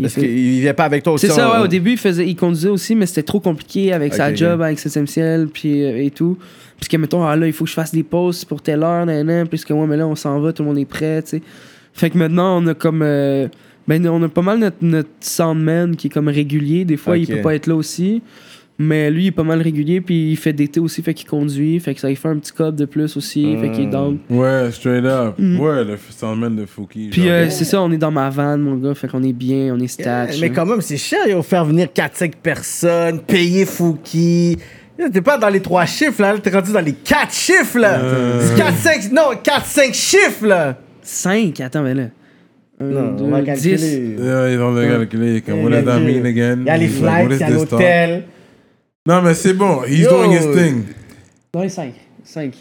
Parce 0.00 0.14
fait- 0.14 0.20
qu'il 0.22 0.60
vient 0.60 0.74
pas 0.74 0.84
avec 0.84 1.02
toi 1.02 1.14
aussi. 1.14 1.26
C'est 1.26 1.32
ça, 1.32 1.56
ouais. 1.58 1.64
Au 1.64 1.66
début, 1.68 1.92
il, 1.92 1.96
faisait, 1.98 2.26
il 2.26 2.36
conduisait 2.36 2.68
aussi, 2.68 2.94
mais 2.94 3.06
c'était 3.06 3.22
trop 3.22 3.40
compliqué 3.40 3.92
avec 3.92 4.12
sa 4.14 4.34
job, 4.34 4.60
avec 4.60 4.78
7 4.78 5.08
ciel, 5.08 5.48
puis 5.52 5.82
euh, 5.82 6.02
et 6.04 6.10
tout. 6.10 6.36
Puis 6.78 6.88
que, 6.90 6.96
mettons, 6.98 7.24
ah, 7.24 7.34
là, 7.36 7.46
il 7.46 7.52
faut 7.54 7.64
que 7.64 7.70
je 7.70 7.74
fasse 7.74 7.92
des 7.94 8.02
posts 8.02 8.44
pour 8.44 8.60
telle 8.60 8.82
heure, 8.82 9.06
nan, 9.06 9.26
nan, 9.26 9.48
puisque 9.48 9.70
moi, 9.70 9.86
mais 9.86 9.96
là, 9.96 10.06
on 10.06 10.14
s'en 10.14 10.38
va, 10.40 10.52
tout 10.52 10.62
le 10.62 10.68
monde 10.68 10.78
est 10.78 10.84
prêt, 10.84 11.22
tu 11.22 11.30
sais. 11.30 11.42
Fait 11.94 12.10
que 12.10 12.18
maintenant, 12.18 12.62
on 12.62 12.66
a 12.66 12.74
comme. 12.74 13.00
euh, 13.02 13.48
ben, 13.88 14.06
on 14.08 14.22
a 14.22 14.28
pas 14.28 14.42
mal 14.42 14.58
notre, 14.58 14.76
notre 14.82 15.08
soundman 15.20 15.96
qui 15.96 16.08
est 16.08 16.10
comme 16.10 16.28
régulier. 16.28 16.84
Des 16.84 16.96
fois, 16.96 17.16
il 17.16 17.22
Ok. 17.24 17.36
peut 17.36 17.40
pas 17.42 17.54
être 17.54 17.66
là 17.68 17.76
aussi. 17.76 18.20
Mais 18.78 19.10
lui, 19.10 19.24
il 19.24 19.26
est 19.28 19.32
pas 19.32 19.42
mal 19.42 19.62
régulier, 19.62 20.02
puis 20.02 20.32
il 20.32 20.36
fait 20.36 20.52
d'été 20.52 20.80
aussi, 20.80 21.00
fait 21.02 21.14
qu'il 21.14 21.26
conduit. 21.26 21.80
Fait 21.80 21.94
que 21.94 22.00
ça 22.00 22.08
lui 22.08 22.16
fait 22.16 22.28
un 22.28 22.36
petit 22.36 22.52
cop 22.52 22.74
de 22.76 22.84
plus 22.84 23.16
aussi, 23.16 23.56
fait 23.58 23.70
qu'il 23.70 23.84
est 23.84 23.90
down. 23.90 24.18
Ouais, 24.28 24.70
straight 24.70 25.04
up. 25.06 25.34
Mhm. 25.38 25.58
Ouais, 25.60 25.82
le 25.84 25.96
Sandman 26.10 26.54
de 26.54 26.66
Fouki. 26.66 27.08
Puis 27.10 27.28
euh, 27.30 27.48
c'est 27.48 27.64
ça, 27.64 27.80
on 27.80 27.90
est 27.90 27.96
dans 27.96 28.10
ma 28.10 28.28
van, 28.28 28.58
mon 28.58 28.74
gars, 28.76 28.94
fait 28.94 29.08
qu'on 29.08 29.22
est 29.22 29.32
bien, 29.32 29.74
on 29.74 29.78
est 29.80 29.98
Yeah, 29.98 30.26
stat. 30.26 30.38
mais 30.42 30.50
quand 30.50 30.66
même, 30.66 30.82
c'est 30.82 30.98
cher, 30.98 31.26
yo, 31.26 31.40
faire 31.42 31.64
venir 31.64 31.86
4-5 31.94 32.32
personnes, 32.42 33.20
payer 33.20 33.64
Fouki. 33.64 34.58
T'es 35.12 35.20
pas 35.22 35.38
dans 35.38 35.48
les 35.48 35.60
3 35.60 35.86
chiffres, 35.86 36.20
là. 36.20 36.36
T'es 36.38 36.50
rendu 36.50 36.72
dans 36.72 36.80
les 36.80 36.92
4 36.92 37.32
chiffres, 37.32 37.78
là. 37.78 37.98
Euh. 37.98 38.40
C'est 38.42 38.56
4-5, 38.62 39.12
non, 39.12 39.32
4-5 39.42 39.94
chiffres, 39.94 40.46
là. 40.46 40.76
5, 41.02 41.60
attends, 41.60 41.82
mais 41.82 41.94
là. 41.94 42.02
Un, 42.78 42.84
Non, 42.84 43.12
deux, 43.12 43.24
on 43.24 43.30
va 43.30 43.40
calculer. 43.42 44.16
Yeah, 44.18 44.50
ils 44.52 44.60
ont 44.60 44.72
le 44.74 44.86
calculé. 44.86 45.40
Comme, 45.40 45.62
what 45.64 45.70
Yeah, 45.70 45.80
does 45.82 45.86
that 45.94 46.00
yeah. 46.00 46.12
mean 46.20 46.26
again? 46.26 46.58
Il 46.60 46.66
y 46.66 46.70
a 46.70 46.76
les 46.76 46.88
flights, 46.88 47.30
il 47.30 47.38
y 47.38 47.42
a 47.42 47.50
l'hôtel. 47.50 48.24
Non, 49.06 49.22
mais 49.22 49.34
c'est 49.34 49.52
bon. 49.54 49.82
He's 49.84 50.00
Yo. 50.00 50.10
doing 50.10 50.32
his 50.32 50.52
thing. 50.56 50.82
Dans 51.52 51.62
les 51.62 51.68
5. 51.68 51.94
5. 52.24 52.52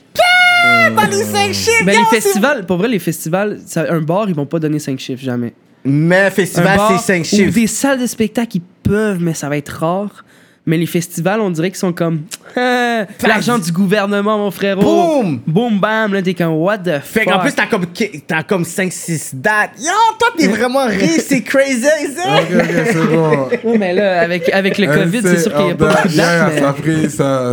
Dans 0.96 1.04
les 1.10 1.24
5 1.24 1.54
chiffres, 1.54 1.84
Mais 1.86 1.94
les 1.98 2.06
festivals, 2.06 2.66
pour 2.66 2.78
vrai, 2.78 2.88
les 2.88 3.00
festivals, 3.00 3.60
ça- 3.66 3.86
un 3.92 4.02
bar, 4.02 4.30
ils 4.30 4.36
vont 4.36 4.46
pas 4.46 4.60
donner 4.60 4.80
5 4.80 5.00
chiffres, 5.00 5.24
jamais. 5.24 5.54
Mais 5.84 6.22
Un 6.26 6.32
festival, 6.32 6.80
c'est 6.92 6.98
5 7.00 7.22
Ou 7.22 7.26
chiffres. 7.26 7.54
des 7.54 7.68
salles 7.68 8.00
de 8.02 8.08
spectacle, 8.08 8.58
ils 8.58 8.62
peuvent, 8.84 9.20
mais 9.22 9.34
ça 9.34 9.50
va 9.50 9.58
être 9.58 9.70
rare. 9.70 10.24
Mais 10.68 10.78
les 10.78 10.86
festivals, 10.88 11.40
on 11.42 11.52
dirait 11.52 11.70
qu'ils 11.70 11.80
sont 11.80 11.94
comme. 11.94 12.22
Ah, 12.58 13.06
L'argent 13.28 13.60
du 13.60 13.70
gouvernement, 13.74 14.38
mon 14.38 14.50
frérot. 14.50 14.82
Boum! 14.82 15.40
Boum, 15.46 15.78
bam, 15.78 16.14
là, 16.14 16.22
t'es 16.22 16.34
comme, 16.34 16.54
what 16.54 16.78
the 16.78 17.02
Fait 17.04 17.24
fuck? 17.26 17.34
qu'en 17.34 17.40
plus, 17.40 17.52
t'as 17.54 17.66
comme, 17.68 17.86
t'as 18.26 18.44
comme 18.44 18.64
5-6 18.64 19.32
dates. 19.34 19.72
Yo, 19.78 19.92
toi, 20.18 20.30
t'es 20.38 20.48
vraiment 20.48 20.86
riche, 20.86 21.22
c'est 21.28 21.42
crazy, 21.42 21.82
ça. 21.82 22.38
Ok, 22.38 22.48
ok, 22.54 22.66
c'est 22.86 23.08
bon. 23.14 23.48
Ouais, 23.72 23.78
mais 23.78 23.94
là, 23.94 24.22
avec, 24.22 24.48
avec 24.54 24.78
le 24.78 24.88
COVID, 24.88 25.22
c'est 25.22 25.40
sûr 25.40 25.54
qu'il 25.54 25.68
y 25.68 25.72
a 25.72 25.76
pas 25.76 25.88
beaucoup 25.96 26.08
de 26.08 26.14
Yeah, 26.14 26.46
dates. 26.46 26.54
mais- 26.54 26.62
ça 26.62 26.70
a 26.70 26.74
pris 26.74 27.10
ça. 27.10 27.52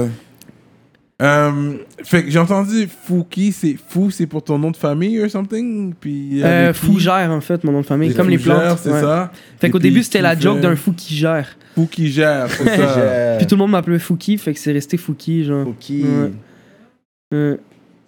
Euh, 1.23 1.74
fait 2.03 2.24
que 2.24 2.31
j'ai 2.31 2.39
entendu 2.39 2.89
Fouki, 3.07 3.53
c'est 3.53 3.77
fou, 3.89 4.11
c'est 4.11 4.27
pour 4.27 4.43
ton 4.43 4.59
nom 4.59 4.70
de 4.73 4.77
famille 4.77 5.23
or 5.23 5.31
something? 5.31 5.94
Puis 5.99 6.43
Euh, 6.43 6.69
les 6.69 6.73
fou 6.74 6.94
qui- 6.94 7.01
gère, 7.01 7.31
en 7.31 7.40
fait, 7.40 7.62
mon 7.65 7.73
nom 7.73 7.81
de 7.82 7.86
famille. 7.86 8.09
les 8.09 8.15
comme 8.15 8.28
les 8.28 8.39
plantes. 8.39 8.78
c'est 8.82 8.90
ouais. 8.93 9.01
ça. 9.01 9.31
Fait 9.61 9.70
qu'au 9.70 9.78
début, 9.78 10.03
c'était 10.03 10.20
la 10.20 10.39
joke 10.39 10.61
d'un 10.61 10.74
fou 10.77 10.93
qui 10.93 11.15
gère. 11.15 11.57
Fou 11.74 11.86
qui 11.90 12.11
gère, 12.11 12.51
c'est 12.51 12.77
ça. 12.77 13.36
Puis 13.39 13.47
tout 13.47 13.55
le 13.55 13.61
monde 13.61 13.70
m'appelait 13.70 13.99
Fouki, 13.99 14.36
fait 14.36 14.53
que 14.53 14.59
c'est 14.59 14.73
resté 14.73 14.97
Fouki, 14.97 15.44
genre. 15.44 15.65
Fouki. 15.65 16.05
Ouais. 16.05 17.39
Ouais. 17.39 17.59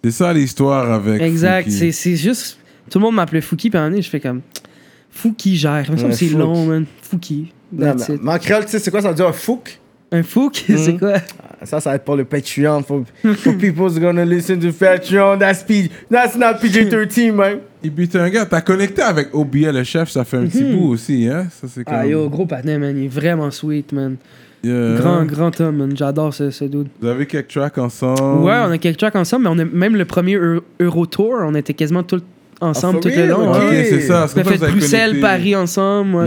C'est 0.03 0.11
ça 0.11 0.33
l'histoire 0.33 0.91
avec. 0.91 1.21
Exact, 1.21 1.69
c'est 1.71 1.91
c'est 1.91 2.15
juste. 2.15 2.59
Tout 2.89 2.99
le 2.99 3.05
monde 3.05 3.15
m'appelait 3.15 3.41
Fouki, 3.41 3.69
puis 3.69 3.77
à 3.77 3.81
un 3.81 3.85
moment 3.85 3.91
donné, 3.93 4.01
je 4.03 4.09
fais 4.09 4.19
comme. 4.19 4.41
Fouki 5.09 5.55
gère. 5.55 5.89
C'est 6.11 6.29
long, 6.29 6.65
man. 6.65 6.85
Fouki. 7.01 7.51
En 7.81 8.37
créole, 8.39 8.65
tu 8.65 8.71
sais, 8.71 8.79
c'est 8.79 8.91
quoi 8.91 9.01
ça 9.01 9.09
veut 9.09 9.15
dire 9.15 9.27
un 9.27 9.33
fouk? 9.33 9.79
Un 10.11 10.23
Fouk, 10.23 10.63
Mhm. 10.69 10.77
c'est 10.77 10.97
quoi? 10.97 11.13
Ça, 11.63 11.79
ça 11.79 11.89
va 11.89 11.95
être 11.95 12.03
pour 12.05 12.15
le 12.15 12.25
Patreon. 12.25 12.83
For, 12.83 13.03
for 13.37 13.57
people's 13.57 13.99
gonna 13.99 14.23
listen 14.23 14.59
to 14.59 14.71
Patreon. 14.71 15.37
That's, 15.39 15.63
P, 15.63 15.89
that's 16.11 16.37
not 16.37 16.59
PG-13, 16.61 17.31
man. 17.33 17.57
Et 17.83 17.89
puis 17.89 18.07
t'es 18.07 18.19
un 18.19 18.29
gars, 18.29 18.45
t'as 18.45 18.61
connecté 18.61 19.01
avec 19.01 19.33
OBA 19.33 19.71
le 19.71 19.83
chef, 19.83 20.09
ça 20.09 20.23
fait 20.23 20.37
un 20.37 20.45
petit 20.45 20.63
bout 20.63 20.89
aussi, 20.89 21.27
hein? 21.27 21.47
Ça 21.49 21.67
c'est. 21.67 21.83
Ah 21.87 22.05
yo, 22.05 22.29
gros 22.29 22.45
patinet, 22.45 22.77
man. 22.77 22.95
Il 22.97 23.05
est 23.05 23.07
vraiment 23.07 23.49
sweet, 23.51 23.91
man. 23.93 24.17
Yeah. 24.63 24.95
Grand, 24.97 25.25
grand 25.25 25.61
homme, 25.61 25.77
man. 25.77 25.95
J'adore 25.97 26.33
ce, 26.33 26.49
ce 26.49 26.65
dude. 26.65 26.87
Vous 26.99 27.07
avez 27.07 27.25
quelques 27.27 27.49
tracks 27.49 27.77
ensemble? 27.77 28.43
Ouais, 28.45 28.53
on 28.65 28.71
a 28.71 28.77
quelques 28.79 28.97
tracks 28.97 29.15
ensemble, 29.15 29.43
mais 29.43 29.49
on 29.49 29.59
a 29.59 29.65
même 29.65 29.95
le 29.95 30.05
premier 30.05 30.33
Eu- 30.33 30.61
Euro 30.79 31.05
Tour, 31.05 31.35
on 31.41 31.53
était 31.55 31.73
quasiment 31.75 32.01
tout 32.03 32.21
ensemble 32.61 32.99
tout 32.99 33.07
le 33.09 33.15
real? 33.15 33.29
long. 33.29 33.49
Ok, 33.51 33.55
Ok. 33.57 33.69
ouais. 33.69 33.85
c'est 33.89 34.01
ça. 34.01 34.27
On 34.35 34.39
a 34.39 34.43
fait 34.43 34.57
Bruxelles. 34.57 35.19
Paris 35.19 35.55
ensemble. 35.55 36.15
Ouais, 36.15 36.25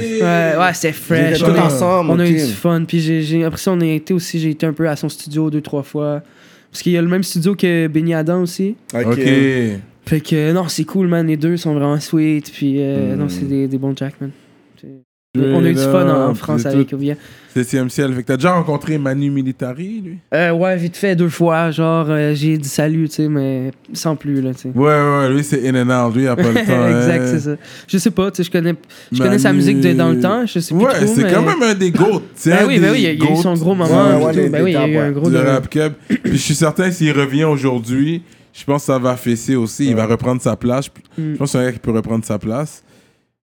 Nice. 0.00 0.22
ouais, 0.22 0.52
ouais 0.58 0.74
c'était 0.74 0.92
fresh. 0.92 1.42
On 1.42 1.58
ensemble, 1.58 2.10
On 2.10 2.18
a 2.18 2.26
eu 2.26 2.34
du 2.34 2.40
fun. 2.52 2.84
Puis 2.86 3.00
j'ai, 3.00 3.22
j'ai- 3.22 3.44
après 3.44 3.58
ça, 3.60 3.72
on 3.72 3.80
a 3.80 3.86
été 3.86 4.14
aussi, 4.14 4.38
j'ai 4.38 4.50
été 4.50 4.66
un 4.66 4.72
peu 4.72 4.88
à 4.88 4.96
son 4.96 5.08
studio 5.08 5.50
deux, 5.50 5.60
trois 5.60 5.82
fois. 5.82 6.22
Parce 6.70 6.82
qu'il 6.82 6.92
y 6.92 6.98
a 6.98 7.02
le 7.02 7.08
même 7.08 7.22
studio 7.22 7.54
que 7.54 7.86
Benny 7.86 8.14
Adam 8.14 8.42
aussi. 8.42 8.76
Ok. 8.94 9.20
Fait 10.06 10.20
que 10.20 10.52
non, 10.52 10.68
c'est 10.68 10.84
cool, 10.84 11.06
man. 11.06 11.26
Les 11.26 11.36
deux 11.36 11.56
sont 11.56 11.72
vraiment 11.74 11.98
sweet. 12.00 12.50
Puis 12.52 12.74
euh, 12.78 13.14
Mm. 13.14 13.18
non, 13.18 13.28
c'est 13.28 13.48
des, 13.48 13.68
des 13.68 13.78
bons 13.78 13.96
jacks, 13.96 14.20
man. 14.20 14.30
On 15.36 15.64
a 15.64 15.68
eu 15.68 15.74
du 15.74 15.80
fun 15.80 16.08
en, 16.08 16.30
en 16.30 16.34
France 16.34 16.64
avec 16.64 16.92
Ovia. 16.92 17.14
Septième 17.52 17.90
ciel. 17.90 18.12
Fait 18.14 18.22
que 18.22 18.26
t'as 18.28 18.36
déjà 18.36 18.52
rencontré 18.52 18.98
Manu 18.98 19.30
Militari, 19.30 20.00
lui? 20.04 20.18
Euh, 20.32 20.52
ouais, 20.52 20.76
vite 20.76 20.96
fait 20.96 21.16
deux 21.16 21.28
fois. 21.28 21.72
Genre, 21.72 22.06
euh, 22.08 22.34
j'ai 22.34 22.56
dit 22.56 22.68
salut, 22.68 23.08
tu 23.08 23.16
sais, 23.16 23.28
mais 23.28 23.72
sans 23.92 24.14
plus, 24.14 24.40
là, 24.40 24.54
tu 24.54 24.60
sais. 24.62 24.68
Ouais, 24.74 24.84
ouais, 24.86 25.30
lui 25.32 25.42
c'est 25.42 25.68
in 25.68 25.74
and 25.74 26.06
out. 26.08 26.14
Lui, 26.14 26.22
il 26.22 26.28
a 26.28 26.36
pas 26.36 26.42
le 26.42 26.54
temps. 26.54 26.60
exact, 26.88 27.22
hein. 27.22 27.26
c'est 27.32 27.40
ça. 27.40 27.56
Je 27.88 27.98
sais 27.98 28.10
pas, 28.12 28.30
tu 28.30 28.36
sais, 28.36 28.42
je 28.44 28.50
connais, 28.52 28.74
je 29.10 29.18
Manu- 29.18 29.28
connais 29.30 29.38
sa 29.40 29.52
musique 29.52 29.80
de 29.80 29.92
dans 29.92 30.10
le 30.10 30.20
temps, 30.20 30.46
je 30.46 30.60
sais 30.60 30.72
plus 30.72 30.84
Ouais, 30.84 30.92
c'est 31.06 31.24
mais- 31.24 31.32
quand 31.32 31.42
même 31.42 31.62
un 31.62 31.74
des 31.74 31.90
goats. 31.90 32.22
C'est 32.36 32.50
Ben 32.50 32.66
oui, 32.68 32.78
ben 32.78 32.82
des 32.82 32.90
oui, 32.92 32.98
il 32.98 33.02
y 33.02 33.06
a- 33.08 33.12
il 33.12 33.24
y 33.24 33.26
a 33.26 33.32
eu 33.32 33.36
son 33.36 33.54
gros 33.54 33.74
moment. 33.74 34.18
Ouais, 34.18 34.24
ouais, 34.26 34.32
les- 34.34 34.48
ben 34.48 34.62
oui, 34.62 34.70
il 34.70 34.74
y 34.74 34.76
a 34.76 34.86
eu 34.86 34.96
un 34.98 35.10
gros 35.10 35.28
de- 35.30 35.36
rap. 35.36 35.68
Puis 36.08 36.32
je 36.32 36.36
suis 36.36 36.54
certain 36.54 36.92
s'il 36.92 37.10
revient 37.12 37.44
aujourd'hui, 37.44 38.22
je 38.52 38.62
pense 38.64 38.82
que 38.82 38.86
ça 38.86 38.98
va 39.00 39.16
fesser 39.16 39.56
aussi. 39.56 39.86
Il 39.88 39.96
va 39.96 40.06
reprendre 40.06 40.40
sa 40.40 40.54
place. 40.54 40.88
Mm. 41.18 41.32
Je 41.32 41.36
pense 41.38 41.50
que 41.52 41.58
c'est 41.58 41.64
un 41.64 41.66
gars 41.66 41.72
qui 41.72 41.78
peut 41.80 41.90
reprendre 41.90 42.24
sa 42.24 42.38
place. 42.38 42.84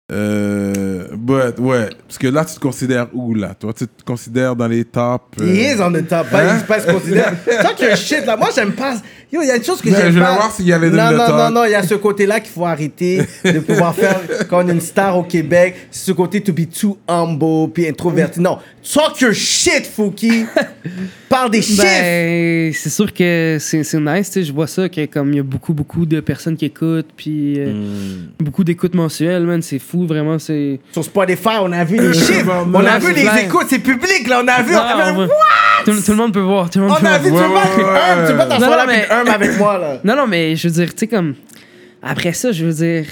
Euh, 0.09 1.03
but, 1.17 1.59
ouais, 1.59 1.89
parce 2.07 2.17
que 2.17 2.27
là, 2.27 2.45
tu 2.45 2.55
te 2.55 2.59
considères 2.61 3.07
où, 3.13 3.33
là? 3.33 3.53
Toi, 3.59 3.73
tu 3.77 3.85
te 3.87 4.03
considères 4.05 4.55
dans 4.55 4.67
les 4.69 4.85
euh, 4.95 5.17
He 5.41 5.75
is 5.75 5.81
on 5.81 5.91
the 5.91 6.07
top. 6.07 6.27
Hein? 6.33 6.53
Il 6.55 6.59
se 6.61 6.65
passe 6.65 6.85
considère. 6.85 7.33
Talk 7.45 7.77
your 7.81 7.95
shit, 7.97 8.25
là. 8.25 8.37
Moi, 8.37 8.47
j'aime 8.55 8.71
pas. 8.71 8.95
Yo, 9.29 9.41
il 9.41 9.47
y 9.47 9.51
a 9.51 9.57
une 9.57 9.63
chose 9.65 9.81
que 9.81 9.89
Mais 9.89 9.97
j'aime 9.97 10.13
je 10.13 10.19
vais 10.19 10.23
pas. 10.23 10.35
voir 10.35 10.51
s'il 10.53 10.65
y 10.67 10.71
a 10.71 10.79
les 10.79 10.89
deux 10.89 10.95
Non, 10.95 11.11
non, 11.11 11.17
talk. 11.17 11.29
non, 11.37 11.51
non. 11.51 11.65
Il 11.65 11.71
y 11.71 11.75
a 11.75 11.83
ce 11.83 11.95
côté-là 11.95 12.39
qu'il 12.39 12.51
faut 12.53 12.65
arrêter 12.65 13.21
de 13.43 13.59
pouvoir 13.59 13.93
faire 13.93 14.21
quand 14.49 14.63
on 14.63 14.69
est 14.69 14.71
une 14.71 14.79
star 14.79 15.17
au 15.17 15.23
Québec. 15.23 15.75
C'est 15.91 16.05
ce 16.05 16.11
côté 16.13 16.39
to 16.39 16.53
be 16.53 16.69
too 16.69 16.97
humble 17.09 17.69
puis 17.73 17.85
introverti. 17.89 18.39
Non. 18.39 18.59
Talk 18.93 19.19
your 19.19 19.33
shit, 19.33 19.85
Fouki. 19.85 20.45
Parle 21.27 21.51
des 21.51 21.61
chiffres. 21.61 21.83
Ben, 21.83 22.71
c'est 22.73 22.89
sûr 22.89 23.13
que 23.13 23.57
c'est 23.59 23.83
c'est 23.83 23.99
nice, 23.99 24.27
tu 24.27 24.33
sais, 24.39 24.43
je 24.43 24.53
vois 24.53 24.67
ça, 24.67 24.87
que 24.87 25.05
comme 25.07 25.33
il 25.33 25.35
y 25.35 25.39
a 25.39 25.43
beaucoup, 25.43 25.73
beaucoup 25.73 26.05
de 26.05 26.21
personnes 26.21 26.55
qui 26.55 26.63
écoutent, 26.65 27.09
puis 27.17 27.59
euh, 27.59 27.73
Hmm. 27.73 28.29
beaucoup 28.39 28.63
d'écoutes 28.63 28.95
mensuelles, 28.95 29.43
man, 29.45 29.61
c'est 29.61 29.79
fou, 29.79 29.96
vraiment, 30.05 30.37
c'est... 30.37 30.79
Sur 30.91 31.03
Spotify, 31.03 31.57
on 31.61 31.71
a 31.71 31.83
vu 31.83 31.97
les 31.97 32.13
chiffres. 32.25 32.65
On 32.73 32.85
a 32.85 32.99
vu 32.99 33.13
les 33.13 33.25
écoutes. 33.45 33.65
C'est 33.69 33.79
public, 33.79 34.27
là. 34.27 34.41
On 34.43 34.47
a 34.47 34.61
vu. 34.61 34.75
On 34.75 34.79
a 34.79 35.11
vu- 35.11 35.19
on 35.21 35.27
tout, 35.85 35.91
tout 36.01 36.11
le 36.11 36.17
monde 36.17 36.33
peut 36.33 36.39
voir, 36.41 36.69
tout 36.69 36.79
le 36.79 36.85
On 36.85 36.89
monde 36.89 36.99
peut 36.99 37.07
a 37.07 37.17
vu. 37.17 37.25
Tu 37.25 37.29
voir. 37.31 37.47
veux 37.47 37.53
pas 37.53 37.63
être 37.63 37.77
Ouais, 37.77 37.83
ouais, 37.83 37.99
humble. 37.99 38.25
Tu 38.25 38.31
veux 38.33 38.37
pas 38.37 38.43
Non, 38.45 38.49
t'asseoir 38.49 38.77
là 38.77 38.85
mais- 38.87 38.93
avec 38.93 39.11
humble 39.11 39.29
avec 39.29 39.57
moi, 39.57 39.77
là. 39.77 39.99
Non, 40.03 40.15
non, 40.15 40.27
mais 40.27 40.55
je 40.55 40.67
veux 40.67 40.73
dire, 40.73 40.89
tu 40.93 40.99
sais, 40.99 41.07
comme... 41.07 41.35
Après 42.03 42.33
ça, 42.33 42.51
je 42.51 42.65
veux 42.65 42.73
dire... 42.73 43.05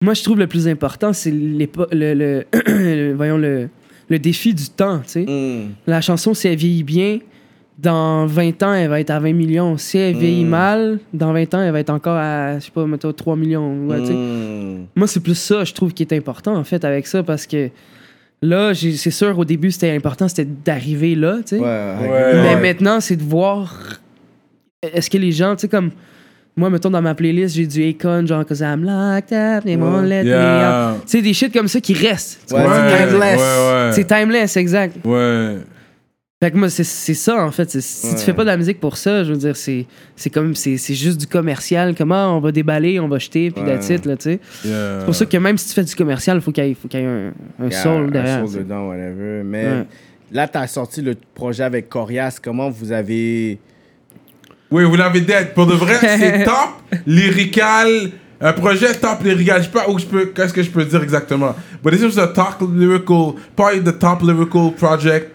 Moi, 0.00 0.14
je 0.14 0.22
trouve 0.22 0.38
le 0.38 0.46
plus 0.48 0.66
important, 0.68 1.12
c'est 1.12 1.30
le, 1.30 1.66
le, 1.92 2.44
le- 2.66 3.14
voyons, 3.14 3.38
le, 3.38 3.68
le 4.08 4.18
défi 4.18 4.52
du 4.54 4.68
temps, 4.68 4.98
tu 5.04 5.10
sais. 5.10 5.20
Mm. 5.28 5.74
La 5.86 6.00
chanson, 6.00 6.34
si 6.34 6.48
elle 6.48 6.56
vieillit 6.56 6.82
bien, 6.82 7.18
dans 7.78 8.26
20 8.26 8.62
ans, 8.62 8.74
elle 8.74 8.88
va 8.90 9.00
être 9.00 9.10
à 9.10 9.18
20 9.18 9.32
millions. 9.32 9.76
Si 9.76 9.98
elle 9.98 10.16
vieillit 10.16 10.44
mal, 10.44 10.98
dans 11.12 11.32
20 11.32 11.54
ans, 11.54 11.60
elle 11.62 11.72
va 11.72 11.80
être 11.80 11.90
encore 11.90 12.16
à, 12.16 12.58
je 12.58 12.66
sais 12.66 12.70
pas, 12.70 12.86
mettons 12.86 13.12
3 13.12 13.34
millions. 13.36 13.86
Ouais, 13.88 14.00
tu 14.00 14.06
sais. 14.06 14.12
Mm. 14.12 14.86
Moi, 14.94 15.06
c'est 15.06 15.20
plus 15.20 15.34
ça, 15.34 15.64
je 15.64 15.72
trouve, 15.72 15.92
qui 15.92 16.02
est 16.02 16.12
important, 16.12 16.54
en 16.54 16.64
fait, 16.64 16.84
avec 16.84 17.06
ça, 17.06 17.22
parce 17.22 17.46
que 17.46 17.70
là, 18.42 18.72
c'est 18.74 19.10
sûr, 19.10 19.36
au 19.38 19.44
début, 19.44 19.70
c'était 19.70 19.90
important, 19.90 20.28
c'était 20.28 20.44
d'arriver 20.64 21.14
là, 21.14 21.36
tu 21.38 21.56
sais. 21.56 21.58
Ouais, 21.58 21.94
Ouais. 22.00 22.32
Mais 22.42 22.60
maintenant, 22.74 23.00
c'est 23.00 23.16
de 23.16 23.22
voir. 23.24 23.74
Est-ce 24.82 25.08
que 25.10 25.18
les 25.18 25.32
gens, 25.32 25.54
tu 25.56 25.62
sais, 25.62 25.68
comme. 25.68 25.90
Moi, 26.54 26.68
mettons, 26.68 26.90
dans 26.90 27.00
ma 27.00 27.14
playlist, 27.14 27.56
j'ai 27.56 27.66
du 27.66 27.82
Akon, 27.88 28.26
genre, 28.26 28.44
cause 28.44 28.60
I'm 28.60 28.84
locked 28.84 29.32
up, 29.32 29.64
they 29.64 29.74
won't 29.74 30.06
let 30.06 30.22
me 30.24 30.28
Yeah. 30.28 30.92
out. 30.96 31.00
Tu 31.06 31.12
sais, 31.12 31.22
des 31.22 31.32
shit 31.32 31.50
comme 31.50 31.66
ça 31.68 31.80
qui 31.80 31.94
restent. 31.94 32.42
c'est 32.44 32.54
timeless. 32.56 33.40
Ouais, 33.40 33.90
C'est 33.92 34.04
timeless, 34.06 34.56
exact. 34.58 34.96
ouais. 35.06 35.56
Fait 36.42 36.50
que 36.50 36.56
moi, 36.56 36.68
c'est 36.70 36.82
c'est 36.82 37.14
ça, 37.14 37.44
en 37.44 37.52
fait. 37.52 37.70
Si 37.80 38.08
Ouais. 38.08 38.14
tu 38.18 38.24
fais 38.24 38.32
pas 38.32 38.42
de 38.42 38.48
la 38.48 38.56
musique 38.56 38.80
pour 38.80 38.96
ça, 38.96 39.22
je 39.22 39.30
veux 39.30 39.38
dire, 39.38 39.54
c'est 39.54 39.86
c'est 40.16 40.28
comme. 40.28 40.56
C'est 40.56 40.76
c'est 40.76 40.94
juste 40.94 41.20
du 41.20 41.28
commercial. 41.28 41.94
Comment 41.96 42.36
on 42.36 42.40
va 42.40 42.50
déballer, 42.50 42.98
on 42.98 43.06
va 43.06 43.18
jeter, 43.20 43.52
puis 43.52 43.62
Ouais. 43.62 43.74
that's 43.74 43.88
it, 43.90 44.04
là, 44.06 44.16
tu 44.16 44.24
sais. 44.24 44.40
Yeah. 44.64 44.98
C'est 44.98 45.04
pour 45.04 45.14
ça 45.14 45.26
que 45.26 45.36
même 45.36 45.56
si 45.56 45.68
tu 45.68 45.74
fais 45.74 45.84
du 45.84 45.94
commercial, 45.94 46.38
il 46.38 46.40
faut 46.40 46.50
qu'il 46.50 46.66
y 46.66 46.74
qu'il 46.74 46.98
y 46.98 47.02
ait 47.04 47.06
un, 47.06 47.28
un 47.60 47.66
Il 47.66 47.72
y 47.72 47.74
a 47.76 47.80
soul 47.82 47.92
un 47.92 48.08
derrière. 48.08 48.38
soul 48.40 48.48
tu 48.48 48.52
sais. 48.54 48.58
dedans, 48.64 48.88
whatever. 48.88 49.42
Mais 49.44 49.64
Ouais. 49.66 49.86
là, 50.32 50.48
tu 50.48 50.58
as 50.58 50.66
sorti 50.66 51.00
le 51.00 51.14
projet 51.32 51.62
avec 51.62 51.88
Corias. 51.88 52.38
Comment 52.42 52.70
vous 52.70 52.90
avez. 52.90 53.60
Oui, 54.72 54.82
vous 54.82 54.96
l'avez 54.96 55.20
dit. 55.20 55.32
Pour 55.54 55.66
de 55.68 55.74
vrai, 55.74 55.94
c'est 56.00 56.42
top 56.42 56.70
lyrical. 57.06 58.10
Un 58.40 58.52
projet 58.54 58.92
top 58.94 59.22
lyrical. 59.22 59.58
Je 59.60 59.66
sais 59.66 59.70
pas 59.70 59.88
où 59.88 59.96
je 59.96 60.06
peux. 60.06 60.26
Qu'est-ce 60.26 60.52
que 60.52 60.62
je 60.64 60.70
peux 60.70 60.84
dire 60.84 61.04
exactement. 61.04 61.54
But 61.84 61.92
this 61.92 62.02
is 62.16 62.18
a 62.18 62.26
top 62.26 62.56
lyrical. 62.74 63.34
Probably 63.54 63.80
the 63.84 63.96
top 63.96 64.22
lyrical 64.22 64.72
project 64.76 65.31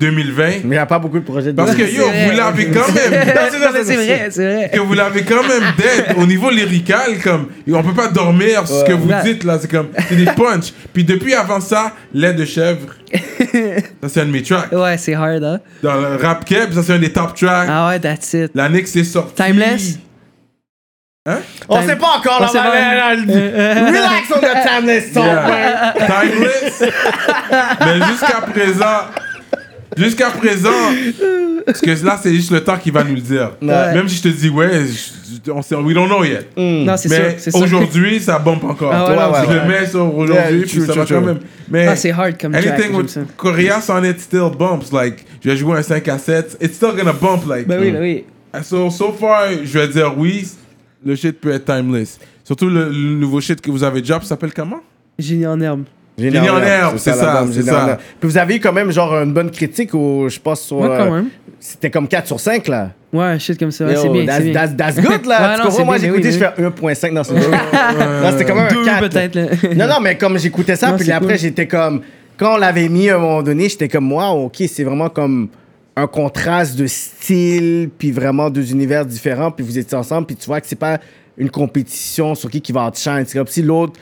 2020. 0.00 0.42
Mais 0.44 0.60
il 0.64 0.68
n'y 0.70 0.76
a 0.76 0.86
pas 0.86 0.98
beaucoup 0.98 1.18
de 1.20 1.24
projets 1.24 1.52
de 1.52 1.56
Parce 1.56 1.74
que 1.74 1.82
yo, 1.82 2.06
vrai. 2.08 2.26
vous 2.30 2.36
l'avez 2.36 2.66
quand 2.66 2.92
même. 2.92 3.24
C'est 3.84 3.94
vrai, 3.96 4.28
c'est 4.30 4.52
vrai. 4.54 4.70
que 4.74 4.80
vous 4.80 4.92
l'avez 4.94 5.22
quand 5.22 5.42
même 5.42 5.62
dead 5.78 6.16
au 6.18 6.26
niveau 6.26 6.50
lyrical 6.50 7.18
comme 7.22 7.48
on 7.72 7.82
peut 7.82 7.92
pas 7.94 8.08
dormir 8.08 8.66
sur 8.66 8.80
ce 8.80 8.84
que 8.84 8.92
vous 8.92 9.10
dites 9.24 9.44
là 9.44 9.58
c'est 9.60 9.70
comme 9.70 9.88
c'est 10.08 10.16
des 10.16 10.24
punch 10.26 10.72
puis 10.92 11.04
depuis 11.04 11.34
avant 11.34 11.60
ça 11.60 11.92
lait 12.12 12.32
de 12.32 12.44
chèvre 12.44 12.88
ça 14.02 14.08
c'est 14.08 14.20
un 14.22 14.26
de 14.26 14.30
mes 14.32 14.42
tracks 14.42 14.72
Ouais, 14.72 14.96
c'est 14.98 15.14
hard, 15.14 15.44
hein. 15.44 15.60
dans 15.82 15.94
le 15.94 16.16
rap 16.16 16.44
keb 16.44 16.72
ça 16.72 16.82
c'est 16.82 16.94
un 16.94 16.98
des 16.98 17.12
top 17.12 17.34
tracks 17.34 17.68
Ah 17.70 17.88
ouais, 17.88 18.00
that's 18.00 18.32
it. 18.34 18.50
l'année 18.54 18.82
que 18.82 18.88
c'est 18.88 19.04
sorti 19.04 19.34
Timeless? 19.42 19.98
On 21.68 21.78
Time- 21.78 21.88
sait 21.88 21.96
pas 21.96 22.18
encore, 22.18 22.40
là. 22.40 22.48
Relax 22.48 24.30
on 24.34 24.40
the 24.40 24.68
timeless 24.68 25.12
song, 25.14 25.24
Yeah. 25.24 25.94
man. 25.98 26.08
timeless? 26.20 26.82
Mais 27.80 28.06
jusqu'à 28.10 28.40
présent 28.52 29.00
jusqu'à 29.96 30.30
présent 30.30 30.70
parce 31.66 31.80
que 31.80 31.90
là 32.04 32.18
c'est 32.22 32.34
juste 32.34 32.50
le 32.50 32.62
temps 32.62 32.76
qui 32.76 32.90
va 32.90 33.04
nous 33.04 33.14
le 33.14 33.20
dire 33.20 33.52
Ouais. 33.62 33.94
même 33.94 34.08
si 34.08 34.16
je 34.16 34.22
te 34.22 34.28
dis 34.28 34.48
ouais 34.48 34.82
je- 34.86 35.50
on 35.50 35.62
sait 35.62 35.74
we 35.76 35.94
don't 35.94 36.06
know 36.08 36.24
yet 36.24 36.46
Non, 36.56 36.96
c'est 36.96 37.08
sûr, 37.08 37.18
mais 37.18 37.62
aujourd'hui 37.64 38.20
ça 38.20 38.38
bombe 38.38 38.64
encore 38.64 38.92
Ah 38.92 39.04
ouais, 39.04 39.10
Ouais, 39.10 39.16
non, 39.16 39.32
ouais, 39.32 39.38
je 39.48 39.52
le 39.52 39.68
mets 39.68 39.86
sur 39.86 40.04
Yeah, 40.06 40.14
aujourd'hui 40.14 40.60
puis 40.62 40.70
true, 40.70 40.86
ça 40.86 40.92
true, 40.92 41.00
va 41.00 41.06
quand 41.06 41.20
même 41.26 41.38
mais 41.68 41.86
Ah, 41.86 41.96
c'est 41.96 42.10
hard 42.12 42.40
comme 42.40 42.54
Anything 42.54 42.94
with 42.94 43.08
ça. 43.08 43.20
Corias 43.36 43.86
on 43.88 44.04
it 44.04 44.20
still 44.20 44.50
bumps. 44.58 44.92
Like, 44.92 45.24
je 45.42 45.50
vais 45.50 45.56
jouer 45.56 45.78
un 45.78 45.82
5 45.82 46.06
à 46.08 46.18
7. 46.18 46.58
It's 46.60 46.74
still 46.76 46.90
gonna 46.96 47.12
bump. 47.14 47.46
Like, 47.48 47.66
Ben 47.66 47.80
oui, 47.80 47.90
ben 47.90 48.00
oui. 48.02 48.24
so, 48.62 48.90
so 48.90 49.12
far, 49.12 49.44
je 49.64 49.78
vais 49.78 49.88
dire 49.88 50.12
oui. 50.16 50.46
Le 51.04 51.16
shit 51.16 51.40
peut 51.40 51.50
être 51.52 51.64
timeless. 51.64 52.18
Surtout 52.44 52.68
le, 52.68 52.84
le 52.90 53.14
nouveau 53.16 53.40
shit 53.40 53.60
que 53.60 53.70
vous 53.70 53.82
avez 53.82 54.02
drop 54.02 54.24
s'appelle 54.24 54.52
comment? 54.54 54.80
Génie 55.18 55.46
en 55.46 55.58
herbe. 55.60 55.84
En 56.16 56.62
herbe, 56.62 56.94
c'est 56.96 57.10
ça, 57.12 57.46
c'est 57.50 57.62
en 57.62 57.64
ça. 57.66 57.98
Puis 58.20 58.28
vous 58.28 58.38
avez 58.38 58.56
eu 58.56 58.60
quand 58.60 58.72
même 58.72 58.92
genre 58.92 59.14
une 59.14 59.32
bonne 59.32 59.50
critique 59.50 59.94
au, 59.94 60.28
je 60.28 60.38
pense, 60.38 60.60
sur. 60.62 60.78
Ouais, 60.78 60.88
quand 60.88 61.06
euh, 61.06 61.10
même. 61.10 61.28
C'était 61.58 61.90
comme 61.90 62.06
4 62.06 62.26
sur 62.26 62.38
5 62.38 62.68
là. 62.68 62.90
Ouais, 63.12 63.38
shit 63.38 63.58
comme 63.58 63.70
ça. 63.70 63.86
C'est 63.96 64.08
bien, 64.08 64.24
that's, 64.26 64.36
c'est 64.38 64.50
bien. 64.50 64.52
that's- 64.52 64.76
that's 64.76 65.00
good 65.00 65.26
là. 65.26 65.40
Ouais, 65.50 65.54
tu 65.56 65.58
non, 65.58 65.64
comprends? 65.64 65.70
c'est 65.70 65.84
Moi 65.84 65.98
j'ai 65.98 66.06
écouté, 66.08 66.28
oui, 66.28 66.32
je 66.32 66.38
fais 66.38 66.62
1.5 67.08 67.14
dans 67.14 67.24
ce 67.24 67.32
Là, 68.22 68.32
c'était 68.32 68.44
comme 68.44 68.58
un 68.58 68.68
Deux 68.68 68.84
4. 68.84 69.08
peut-être, 69.08 69.34
là. 69.34 69.46
Non, 69.74 69.86
non, 69.94 70.00
mais 70.00 70.16
comme 70.16 70.38
j'écoutais 70.38 70.76
ça, 70.76 70.90
Non, 70.92 70.96
puis 70.98 71.10
après 71.10 71.34
cool. 71.34 71.38
j'étais 71.38 71.66
comme. 71.66 72.02
Quand 72.36 72.54
on 72.54 72.58
l'avait 72.58 72.88
mis 72.88 73.08
à 73.08 73.16
un 73.16 73.18
moment 73.18 73.42
donné, 73.42 73.68
j'étais 73.68 73.88
comme 73.88 74.04
moi, 74.04 74.30
ok, 74.30 74.62
c'est 74.68 74.84
vraiment 74.84 75.08
comme 75.08 75.48
un 75.96 76.06
contraste 76.06 76.76
de 76.76 76.86
style, 76.86 77.88
puis 77.96 78.10
vraiment 78.12 78.50
deux 78.50 78.70
univers 78.72 79.06
différents, 79.06 79.50
puis 79.52 79.64
vous 79.64 79.78
étiez 79.78 79.96
ensemble, 79.96 80.26
puis 80.26 80.36
tu 80.36 80.46
vois 80.46 80.60
que 80.60 80.66
c'est 80.66 80.74
pas 80.78 80.98
une 81.38 81.50
compétition 81.50 82.34
sur 82.34 82.50
qui 82.50 82.60
qui 82.60 82.72
va 82.72 82.88
outshine. 82.88 83.24
C'est 83.26 83.38
comme 83.38 83.46
si 83.46 83.62
l'autre. 83.62 83.94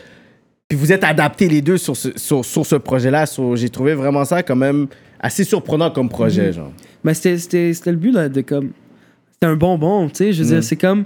Puis 0.73 0.79
vous 0.81 0.91
êtes 0.91 1.05
adaptés 1.05 1.51
les 1.51 1.61
deux 1.61 1.77
sur 1.77 1.95
ce, 1.95 2.09
sur, 2.17 2.43
sur 2.43 2.65
ce 2.65 2.77
projet-là. 2.77 3.27
J'ai 3.57 3.69
trouvé 3.69 3.93
vraiment 3.93 4.25
ça 4.25 4.43
quand 4.43 4.57
même 4.57 4.87
assez 5.21 5.45
surprenant 5.45 5.91
comme 5.91 6.09
projet, 6.09 6.47
Mhm. 6.47 6.53
genre. 6.55 6.73
Mais 7.05 7.13
c'était- 7.13 7.37
c'était 7.37 7.75
c'était 7.75 7.91
le 7.91 7.99
but, 7.99 8.11
là, 8.11 8.31
de 8.31 8.41
comme. 8.41 8.71
C'était 9.35 9.49
un 9.53 9.57
bonbon, 9.57 10.09
tu 10.09 10.15
sais. 10.15 10.33
Je 10.33 10.43
veux 10.43 10.49
Mm. 10.49 10.53
dire, 10.55 10.65
c'est 10.65 10.77
comme. 10.77 11.05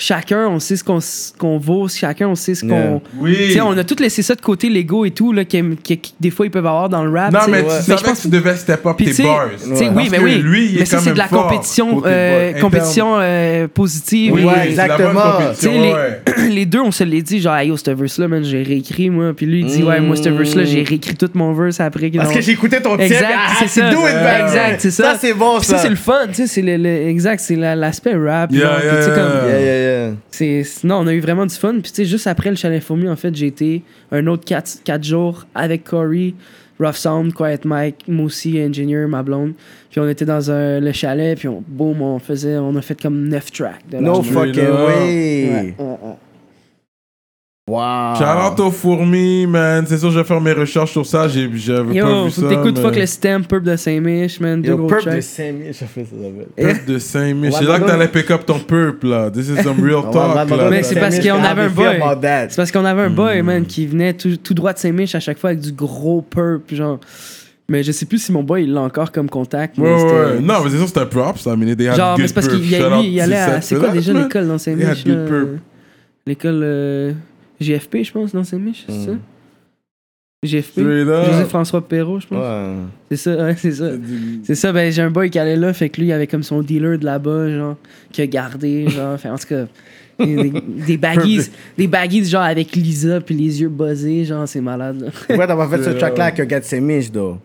Chacun, 0.00 0.46
on 0.46 0.60
sait 0.60 0.76
ce 0.76 0.84
qu'on 0.84 1.00
qu'on 1.38 1.58
vaut, 1.58 1.88
chacun, 1.88 2.28
on 2.28 2.36
sait 2.36 2.54
ce 2.54 2.60
qu'on. 2.64 2.68
Yeah. 2.68 3.00
Oui. 3.18 3.36
Tu 3.48 3.52
sais, 3.54 3.60
on 3.60 3.76
a 3.76 3.82
tout 3.82 3.96
laissé 3.98 4.22
ça 4.22 4.36
de 4.36 4.40
côté, 4.40 4.68
l'ego 4.68 5.04
et 5.04 5.10
tout, 5.10 5.32
là, 5.32 5.44
qui, 5.44 5.60
qui- 5.82 5.98
qui- 5.98 6.14
des 6.20 6.30
fois, 6.30 6.46
ils 6.46 6.50
peuvent 6.52 6.64
avoir 6.66 6.88
dans 6.88 7.02
le 7.04 7.10
rap. 7.10 7.32
Non, 7.32 7.40
mais 7.50 7.62
tu 7.62 7.68
ouais. 7.68 7.80
savais 7.80 7.98
je 7.98 8.04
pense 8.04 8.18
que 8.18 8.22
tu 8.22 8.28
devais 8.28 8.54
step 8.54 8.86
up 8.86 8.96
tes 8.96 9.06
bars. 9.24 9.48
tu 9.60 9.74
sais, 9.76 9.88
oui, 9.88 10.08
mais 10.08 10.20
oui. 10.20 10.36
Lui, 10.36 10.66
il 10.66 10.74
mais 10.76 10.80
est 10.82 10.84
ça, 10.84 10.98
c'est 11.00 11.12
de 11.14 11.18
la 11.18 11.26
fort 11.26 11.48
compétition, 11.48 12.00
euh, 12.06 12.52
compétition 12.60 13.16
euh, 13.18 13.66
positive. 13.66 14.34
Oui, 14.34 14.44
Ouais, 14.44 14.68
exactement. 14.68 15.32
compétition, 15.32 15.72
Tu 15.72 15.78
sais, 15.78 16.42
les- 16.46 16.48
les 16.54 16.66
deux, 16.66 16.80
on 16.80 16.92
se 16.92 17.02
l'est 17.02 17.22
dit, 17.22 17.40
genre, 17.40 17.56
hey, 17.56 17.68
yo, 17.70 17.76
ce 17.76 17.90
verse-là, 17.90 18.28
man, 18.28 18.44
j'ai 18.44 18.62
réécrit, 18.62 19.10
moi. 19.10 19.32
Puis 19.36 19.46
lui, 19.46 19.60
il 19.62 19.66
dit, 19.66 19.82
ouais, 19.82 19.98
moi, 20.00 20.14
ce 20.14 20.28
verse-là, 20.28 20.62
j'ai 20.64 20.84
réécrit 20.84 21.16
tout 21.16 21.28
mon 21.34 21.52
verse 21.54 21.80
après. 21.80 22.08
Parce 22.10 22.32
que 22.32 22.40
j'écoutais 22.40 22.80
ton 22.80 22.96
Exact, 22.98 23.18
titre, 23.18 23.30
ah, 23.36 23.52
c'est 23.58 23.64
tu 23.64 23.80
ça. 23.80 23.90
man. 23.90 24.40
Exact, 24.46 24.80
c'est 24.80 24.90
ça. 24.92 25.02
Ça, 25.14 25.18
c'est 25.20 25.34
bon, 25.34 25.58
ça. 25.58 25.76
ça, 25.76 25.78
c'est 25.82 25.90
le 25.90 25.96
fun, 25.96 26.28
tu 26.28 26.34
sais, 26.34 26.46
c'est 26.46 26.62
le, 26.62 26.76
le- 26.76 27.08
exact, 27.08 27.40
c'est 27.40 27.56
la- 27.56 27.74
l'aspect 27.74 28.14
rap. 28.14 28.52
Yeah, 28.52 28.60
yeah, 28.60 28.96
tu 28.98 29.02
sais, 29.02 29.10
comme- 29.10 29.87
yeah. 29.88 30.14
C'est, 30.30 30.62
c'est- 30.64 30.86
non, 30.86 30.96
on 30.96 31.06
a 31.06 31.14
eu 31.14 31.20
vraiment 31.20 31.46
du 31.46 31.54
fun. 31.54 31.72
Puis, 31.74 31.90
tu 31.92 31.96
sais, 31.96 32.04
juste 32.04 32.26
après 32.26 32.50
le 32.50 32.56
chalet 32.56 32.82
fourmi, 32.82 33.08
en 33.08 33.16
fait, 33.16 33.34
j'ai 33.34 33.46
été 33.46 33.82
un 34.12 34.26
autre 34.26 34.44
4 34.44 35.02
jours 35.04 35.46
avec 35.54 35.84
Corey, 35.84 36.34
Rough 36.80 36.94
Sound, 36.94 37.32
Quiet 37.34 37.60
Mike, 37.64 38.04
Moussi, 38.08 38.60
Engineer, 38.62 39.06
ma 39.08 39.22
blonde. 39.22 39.52
Puis, 39.90 40.00
on 40.00 40.08
était 40.08 40.24
dans 40.24 40.50
un, 40.50 40.78
le 40.80 40.92
chalet, 40.92 41.36
puis 41.38 41.48
on, 41.48 41.62
boum, 41.66 42.00
on 42.02 42.18
faisait, 42.18 42.56
on 42.56 42.74
a 42.76 42.82
fait 42.82 43.00
comme 43.00 43.28
9 43.28 43.50
tracks. 43.52 43.88
De 43.90 43.98
No 43.98 44.22
fucking 44.22 44.54
way. 44.54 44.64
Ouais, 44.66 45.74
ouais, 45.78 45.84
ouais. 45.84 46.14
Wow. 47.68 48.14
Shout 48.16 48.24
out 48.24 48.60
aux 48.60 48.70
fourmis, 48.70 49.46
man. 49.46 49.84
C'est 49.86 49.98
sûr, 49.98 50.10
je 50.10 50.18
vais 50.18 50.24
faire 50.24 50.40
mes 50.40 50.52
recherches 50.52 50.92
sur 50.92 51.04
ça. 51.04 51.28
J'ai, 51.28 51.50
j'avais 51.54 51.88
pas 51.88 51.94
Yo, 52.08 52.24
vu 52.24 52.30
faut 52.30 52.40
ça. 52.40 52.48
que 52.48 52.54
t'écoutes 52.54 52.76
mais- 52.76 52.82
Fuck 52.82 52.96
le 52.96 53.06
Stem, 53.06 53.44
Purp 53.44 53.62
de 53.62 53.76
Saint-Mich, 53.76 54.40
man. 54.40 54.64
Yo, 54.64 54.86
Purp 54.86 55.04
de. 55.06 55.20
5000, 55.20 55.64
j'ai 55.66 55.72
fait 55.86 56.04
ça. 56.04 56.16
ça. 56.16 56.62
Purp 56.74 56.86
de 56.86 56.98
5000. 56.98 57.50
On 57.52 57.56
C'est 57.58 57.64
là 57.64 57.78
que 57.78 57.86
t'allais 57.86 58.08
pick 58.08 58.30
up 58.30 58.46
ton 58.46 58.58
purp, 58.58 59.04
là. 59.04 59.30
This 59.30 59.48
is 59.50 59.62
some 59.62 59.80
real 59.84 60.02
talk, 60.10 60.34
là. 60.34 60.70
Mais 60.70 60.82
c'est 60.82 60.98
parce 60.98 61.16
5000, 61.16 61.30
qu'on 61.32 61.44
avait 61.44 61.62
un 61.62 61.68
boy. 61.68 61.86
about 62.00 62.20
that. 62.22 62.46
C'est 62.48 62.56
parce 62.56 62.72
qu'on 62.72 62.84
avait 62.86 63.02
un 63.02 63.10
boy, 63.10 63.42
man, 63.42 63.66
qui 63.66 63.86
venait 63.86 64.14
tout, 64.14 64.36
tout 64.38 64.54
droit 64.54 64.72
de 64.72 64.78
Saint-Mich 64.78 65.14
à 65.14 65.20
chaque 65.20 65.38
fois 65.38 65.50
avec 65.50 65.60
du 65.60 65.72
gros 65.72 66.22
Purp, 66.22 66.62
genre. 66.74 66.98
Mais 67.70 67.82
je 67.82 67.92
sais 67.92 68.06
plus 68.06 68.16
si 68.22 68.32
mon 68.32 68.42
boy, 68.42 68.62
il 68.64 68.72
l'a 68.72 68.80
encore 68.80 69.12
comme 69.12 69.28
contact. 69.28 69.76
mais 69.76 69.84
Ouais, 69.84 69.92
ouais, 69.92 69.98
c'était- 70.00 70.14
ouais. 70.36 70.40
Non, 70.40 70.54
mais 70.64 70.70
c'est 70.70 70.78
sûr, 70.78 70.88
c'est 70.88 71.50
un 71.50 71.56
mean, 71.56 71.74
they 71.76 71.88
had 71.88 71.96
Genre, 71.98 72.16
mais 72.18 72.26
c'est 72.28 72.32
parce 72.34 72.48
qu'il 72.48 72.70
y 72.70 72.74
a- 72.74 72.78
Shout 72.78 72.88
lui, 72.88 72.94
out 72.96 73.04
il 73.04 73.20
allait 73.20 73.36
à. 73.36 73.46
17 73.58 73.62
C'est 73.62 73.76
quoi 73.76 73.88
déjà 73.90 74.12
l'école 74.14 74.48
dans 74.48 74.56
Saint-Mich. 74.56 75.04
L'école 76.26 77.14
GFP, 77.60 78.04
je 78.04 78.12
pense, 78.12 78.32
dans 78.32 78.44
Saint-Mich, 78.44 78.84
c'est 78.88 79.06
ça? 79.06 79.12
GFP? 80.44 80.70
Straight 80.80 81.08
up. 81.08 81.26
José-François 81.32 81.88
Perrault, 81.88 82.20
je 82.20 82.26
pense. 82.28 82.38
Ouais. 82.38 82.74
C'est 83.10 83.16
ça, 83.16 83.36
ouais, 83.44 83.56
c'est 83.56 83.72
ça. 83.72 83.90
C'est 84.44 84.54
ça, 84.54 84.72
ben 84.72 84.92
j'ai 84.92 85.02
un 85.02 85.10
boy 85.10 85.30
qui 85.30 85.38
allait 85.38 85.56
là, 85.56 85.72
fait 85.72 85.88
que 85.88 86.00
lui, 86.00 86.08
il 86.08 86.12
avait 86.12 86.28
comme 86.28 86.44
son 86.44 86.62
dealer 86.62 86.98
de 86.98 87.04
là-bas, 87.04 87.50
genre, 87.50 87.76
qui 88.12 88.22
a 88.22 88.26
gardé, 88.28 88.88
genre, 88.88 89.18
fait 89.18 89.28
en 89.30 89.36
tout 89.38 89.48
cas, 89.48 89.64
des, 90.20 90.52
des 90.86 90.96
baggies, 90.96 91.40
des 91.76 91.86
baggies 91.88 92.24
genre 92.24 92.42
avec 92.42 92.74
Lisa, 92.76 93.20
puis 93.20 93.34
les 93.34 93.60
yeux 93.62 93.68
buzzés, 93.68 94.24
genre, 94.24 94.46
c'est 94.46 94.60
malade, 94.60 95.00
là. 95.00 95.08
Pourquoi 95.26 95.46
t'as 95.48 95.56
pas 95.56 95.68
fait 95.68 95.82
ce 95.82 95.90
track-là 95.98 96.24
avec 96.26 96.40
un 96.40 96.44
gars 96.44 96.60
de 96.60 96.64
Semish, 96.64 97.10
though? 97.10 97.38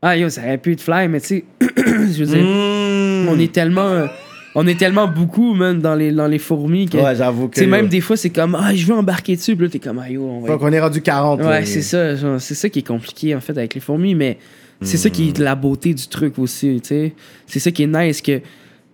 Ah 0.00 0.16
yo, 0.16 0.28
ça 0.28 0.42
aurait 0.42 0.58
pu 0.58 0.72
être 0.72 0.80
fly, 0.80 1.08
mais 1.08 1.20
tu 1.20 1.26
sais, 1.26 1.44
je 1.60 2.24
veux 2.24 2.26
dire, 2.26 2.44
Mm. 2.44 3.28
on 3.30 3.38
est 3.40 3.52
tellement, 3.52 3.88
euh, 3.88 4.06
on 4.54 4.66
est 4.66 4.78
tellement 4.78 5.06
beaucoup, 5.08 5.54
man, 5.54 5.78
dans 5.80 5.94
les, 5.94 6.10
dans 6.12 6.26
les 6.26 6.38
fourmis 6.38 6.86
que, 6.88 6.96
Ouais, 6.98 7.14
j'avoue 7.14 7.48
que. 7.48 7.54
tu 7.54 7.60
sais, 7.60 7.66
même 7.66 7.88
des 7.88 8.00
fois, 8.00 8.16
c'est 8.16 8.30
comme, 8.30 8.54
ah, 8.58 8.74
je 8.74 8.86
veux 8.86 8.94
embarquer 8.94 9.36
dessus, 9.36 9.54
puis 9.56 9.66
là, 9.66 9.70
t'es 9.70 9.78
comme, 9.78 9.98
ah 9.98 10.10
yo, 10.10 10.22
on 10.22 10.40
va. 10.40 10.48
Donc, 10.48 10.62
on 10.62 10.72
est 10.72 10.80
rendu 10.80 11.00
40. 11.02 11.42
Ouais, 11.42 11.64
c'est 11.64 11.82
ça, 11.82 12.14
c'est 12.38 12.54
ça 12.54 12.68
qui 12.68 12.80
est 12.80 12.86
compliqué, 12.86 13.34
en 13.34 13.40
fait, 13.40 13.56
avec 13.56 13.74
les 13.74 13.80
fourmis, 13.80 14.14
mais 14.14 14.38
c'est 14.82 14.96
ça 14.96 15.10
qui 15.10 15.28
est 15.30 15.38
la 15.38 15.54
beauté 15.54 15.92
du 15.94 16.06
truc 16.08 16.38
aussi, 16.38 16.80
tu 16.82 16.88
sais. 16.88 17.14
C'est 17.46 17.58
ça 17.60 17.70
qui 17.70 17.82
est 17.82 17.86
nice, 17.86 18.20
que 18.22 18.40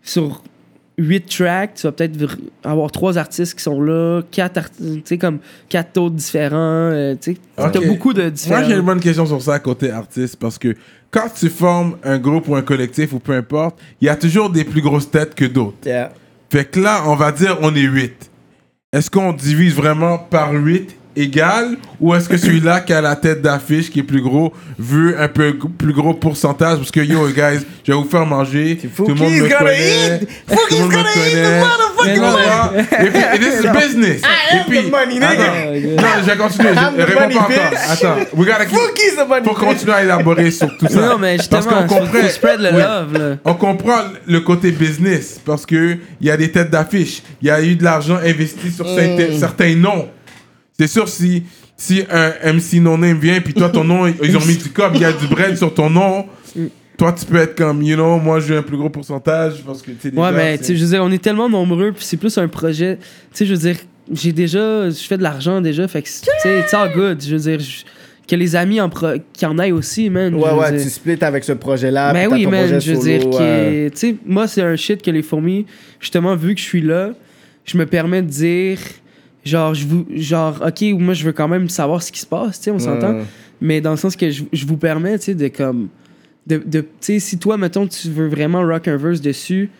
sur 0.03 0.43
8 0.97 1.27
tracks, 1.27 1.75
tu 1.75 1.83
vas 1.89 1.93
peut-être 1.93 2.37
avoir 2.63 2.91
trois 2.93 3.19
artistes 3.19 3.55
qui 3.57 3.63
sont 3.63 3.81
là, 3.83 4.23
quatre, 4.31 4.59
art- 4.59 4.71
tu 4.79 5.03
sais, 5.05 5.19
comme 5.19 5.39
quatre 5.69 5.99
autres 5.99 6.15
différents, 6.15 6.57
euh, 6.93 7.15
tu 7.21 7.33
sais. 7.33 7.39
Ok. 7.59 7.73
T'as 7.73 7.81
beaucoup 7.87 8.13
de 8.13 8.29
différents. 8.31 8.61
Moi, 8.61 8.69
j'ai 8.69 8.77
une 8.77 8.83
bonne 8.87 9.01
question 9.01 9.27
sur 9.27 9.43
ça 9.43 9.59
côté 9.59 9.91
artiste 9.91 10.37
parce 10.37 10.57
que 10.59 10.75
quand 11.15 11.29
tu 11.33 11.49
formes 11.49 11.97
un 12.03 12.19
groupe 12.19 12.49
ou 12.49 12.57
un 12.57 12.63
collectif 12.63 13.13
ou 13.13 13.21
peu 13.21 13.35
importe, 13.35 13.79
il 14.01 14.07
y 14.07 14.09
a 14.09 14.17
toujours 14.17 14.51
des 14.51 14.65
plus 14.65 14.83
grosses 14.83 15.09
têtes 15.09 15.37
que 15.37 15.45
d'autres. 15.45 15.77
Yeah. 15.87 16.13
Fait 16.51 16.65
que 16.65 16.81
là, 16.81 17.05
on 17.07 17.15
va 17.15 17.31
dire 17.31 17.57
on 17.63 17.73
est 17.77 17.83
8. 17.83 18.31
Est-ce 18.93 19.11
qu'on 19.11 19.33
divise 19.33 19.75
vraiment 19.75 20.19
par 20.19 20.53
8 20.53 20.97
égal 21.17 21.77
ou 22.01 22.15
est-ce 22.15 22.29
que 22.29 22.37
celui-là 22.37 22.81
qui 22.81 22.93
a 22.93 23.01
la 23.01 23.17
tête 23.17 23.41
d'affiche 23.43 23.91
qui 23.91 24.01
est 24.01 24.05
plus 24.05 24.21
gros 24.21 24.53
veut 24.79 25.21
un 25.21 25.29
peu 25.29 25.57
plus 25.79 25.93
gros 25.93 26.15
pourcentage? 26.15 26.79
Parce 26.79 26.91
que 26.91 27.01
yo 27.01 27.27
guys 27.29 27.61
je 27.85 27.93
vais 27.93 27.99
vous 27.99 28.09
faire 28.09 28.27
manger. 28.27 28.79
Tout 28.97 29.07
le 29.07 29.15
monde 29.15 29.33
me 29.33 29.41
gonna 29.43 29.57
connaît. 29.59 30.21
eat. 30.23 30.29
tout 30.49 30.57
le 30.71 30.79
monde 30.81 30.89
me 30.91 30.95
gonna 30.95 31.11
eat 31.11 31.35
the 31.35 32.21
connaît. 32.21 33.07
et 33.07 33.11
puis 33.11 33.21
et 33.35 33.39
this 33.39 33.61
is 33.65 33.69
business. 33.87 34.23
Et 34.53 34.69
puis 34.69 34.79
the 34.83 34.91
money, 34.91 35.15
nigga. 35.15 35.29
attends 35.29 36.03
non 36.03 36.23
je 36.23 36.31
vais 36.31 36.37
continuer. 36.37 36.69
Je 36.71 37.03
the 37.03 37.07
réponds 37.07 37.21
money, 37.21 37.35
pas 37.35 37.41
encore. 37.41 37.91
attends. 37.91 38.17
We 38.37 38.47
gotta 38.47 38.67
keep- 38.67 38.79
Fouki's 38.79 39.17
the 39.17 39.29
money. 39.29 39.45
faut 39.45 39.55
continuer 39.55 39.93
à 39.93 40.03
élaborer 40.03 40.51
sur 40.51 40.77
tout 40.77 40.89
ça. 40.89 41.01
Non, 41.01 41.19
mais 41.19 41.37
parce 41.51 41.67
qu'on 41.67 41.87
comprend. 41.87 42.29
spread 42.29 42.61
le 42.61 42.71
love, 42.71 43.39
on 43.45 43.55
comprend 43.55 44.01
le 44.27 44.41
côté 44.41 44.71
business 44.71 45.41
parce 45.45 45.65
que 45.67 45.97
il 46.21 46.27
y 46.27 46.31
a 46.31 46.37
des 46.37 46.51
têtes 46.51 46.71
d'affiche, 46.71 47.23
il 47.43 47.49
y 47.49 47.51
a 47.51 47.63
eu 47.63 47.77
de 47.77 47.85
l'argent 47.85 48.17
investi 48.17 48.71
sur 48.71 48.87
certains, 48.87 49.39
certains 49.39 49.75
noms. 49.75 50.09
C'est 50.79 50.87
sûr 50.89 51.09
si 51.09 51.45
si 51.77 52.03
un 52.11 52.53
MC 52.53 52.75
non 52.81 52.99
name 52.99 53.19
vient 53.19 53.41
puis 53.41 53.53
toi 53.55 53.69
ton 53.69 53.85
nom 53.85 54.07
ils 54.23 54.37
ont 54.37 54.45
mis 54.47 54.57
du 54.57 54.71
cop, 54.71 54.93
il 54.95 55.01
y 55.01 55.05
a 55.05 55.13
du 55.13 55.27
bread 55.27 55.57
sur 55.57 55.73
ton 55.75 55.91
nom. 55.91 56.27
Toi, 56.97 57.13
tu 57.13 57.27
peux 57.27 57.39
être 57.39 57.57
comme, 57.57 57.83
you 57.83 57.97
know, 57.97 58.19
moi, 58.21 58.39
j'ai 58.39 58.57
un 58.57 58.63
plus 58.63 58.77
gros 58.77 58.89
pourcentage 58.89 59.55
parce 59.67 59.83
que, 59.83 59.91
tu 59.91 60.11
sais, 60.11 60.17
Ouais, 60.17 60.31
mais 60.31 60.57
tu 60.59 60.65
sais, 60.67 60.77
je 60.77 60.85
veux 60.85 60.91
dire, 60.91 61.03
on 61.03 61.11
est 61.11 61.19
tellement 61.21 61.49
nombreux, 61.49 61.91
puis 61.91 62.05
c'est 62.05 62.17
plus 62.17 62.39
un 62.39 62.47
projet. 62.47 62.99
Tu 62.99 63.05
sais, 63.33 63.47
je 63.47 63.53
veux 63.53 63.59
dire, 63.59 63.77
j'ai 64.13 64.31
déjà, 64.31 64.89
je 64.89 64.95
fais 65.05 65.19
de 65.19 65.25
l'argent 65.25 65.61
déjà, 65.61 65.89
fait 65.89 66.03
que, 66.03 66.07
tu 66.09 66.15
sais, 66.41 66.61
it's 66.61 66.73
all 66.73 66.93
good. 66.95 67.21
Je 67.21 67.35
veux 67.35 67.41
dire, 67.43 67.59
je- 67.59 67.83
que 68.29 68.37
les 68.37 68.55
amis 68.55 68.81
en 68.81 68.89
pro- 68.91 69.19
qui 69.33 69.45
en 69.45 69.59
aillent 69.59 69.73
aussi, 69.73 70.09
man. 70.09 70.37
Ouais, 70.37 70.53
ouais, 70.53 70.71
dire. 70.71 70.83
tu 70.85 70.89
splits 70.89 71.19
avec 71.21 71.43
ce 71.43 71.51
projet-là. 71.53 72.13
T'as 72.13 72.29
oui, 72.29 72.45
ton 72.45 72.51
man, 72.51 72.61
projet 72.61 72.81
je 72.81 72.93
veux 72.93 73.01
solo, 73.01 73.07
dire 73.31 73.41
euh, 73.41 73.89
que, 73.89 73.95
tu 73.95 73.99
sais, 73.99 74.17
moi, 74.25 74.47
c'est 74.47 74.63
un 74.63 74.77
shit 74.77 75.03
que 75.03 75.11
les 75.11 75.23
fourmis, 75.23 75.67
justement, 75.99 76.37
vu 76.37 76.55
que 76.55 76.61
je 76.61 76.65
suis 76.65 76.81
là, 76.81 77.11
je 77.65 77.77
me 77.77 77.87
permets 77.87 78.23
de 78.23 78.29
dire, 78.29 78.79
genre, 79.45 79.75
je 79.75 79.87
vous, 79.87 80.07
genre, 80.17 80.63
ok, 80.67 80.83
moi, 80.99 81.15
je 81.15 81.25
veux 81.25 81.33
quand 81.33 81.49
même 81.49 81.69
savoir 81.69 82.03
ce 82.03 82.11
qui 82.13 82.21
se 82.21 82.27
passe, 82.27 82.59
tu 82.59 82.65
sais, 82.65 82.71
on 82.71 82.79
s'entend, 82.79 83.15
Ouais. 83.15 83.23
mais 83.61 83.81
dans 83.81 83.91
le 83.93 83.97
sens 83.97 84.17
que 84.17 84.31
je, 84.31 84.45
je 84.53 84.67
vous 84.67 84.77
permets, 84.77 85.19
tu 85.19 85.27
sais, 85.27 85.35
de 85.35 85.49
comme, 85.49 85.89
de, 86.47 86.59
de 86.65 86.81
tu 86.81 86.87
sais, 87.01 87.19
si 87.21 87.39
toi, 87.39 87.57
mettons, 87.57 87.87
tu 87.87 88.09
veux 88.11 88.29
vraiment 88.29 88.61
rock 88.63 88.89
un 88.89 88.97
verse 88.97 89.21
dessus, 89.21 89.71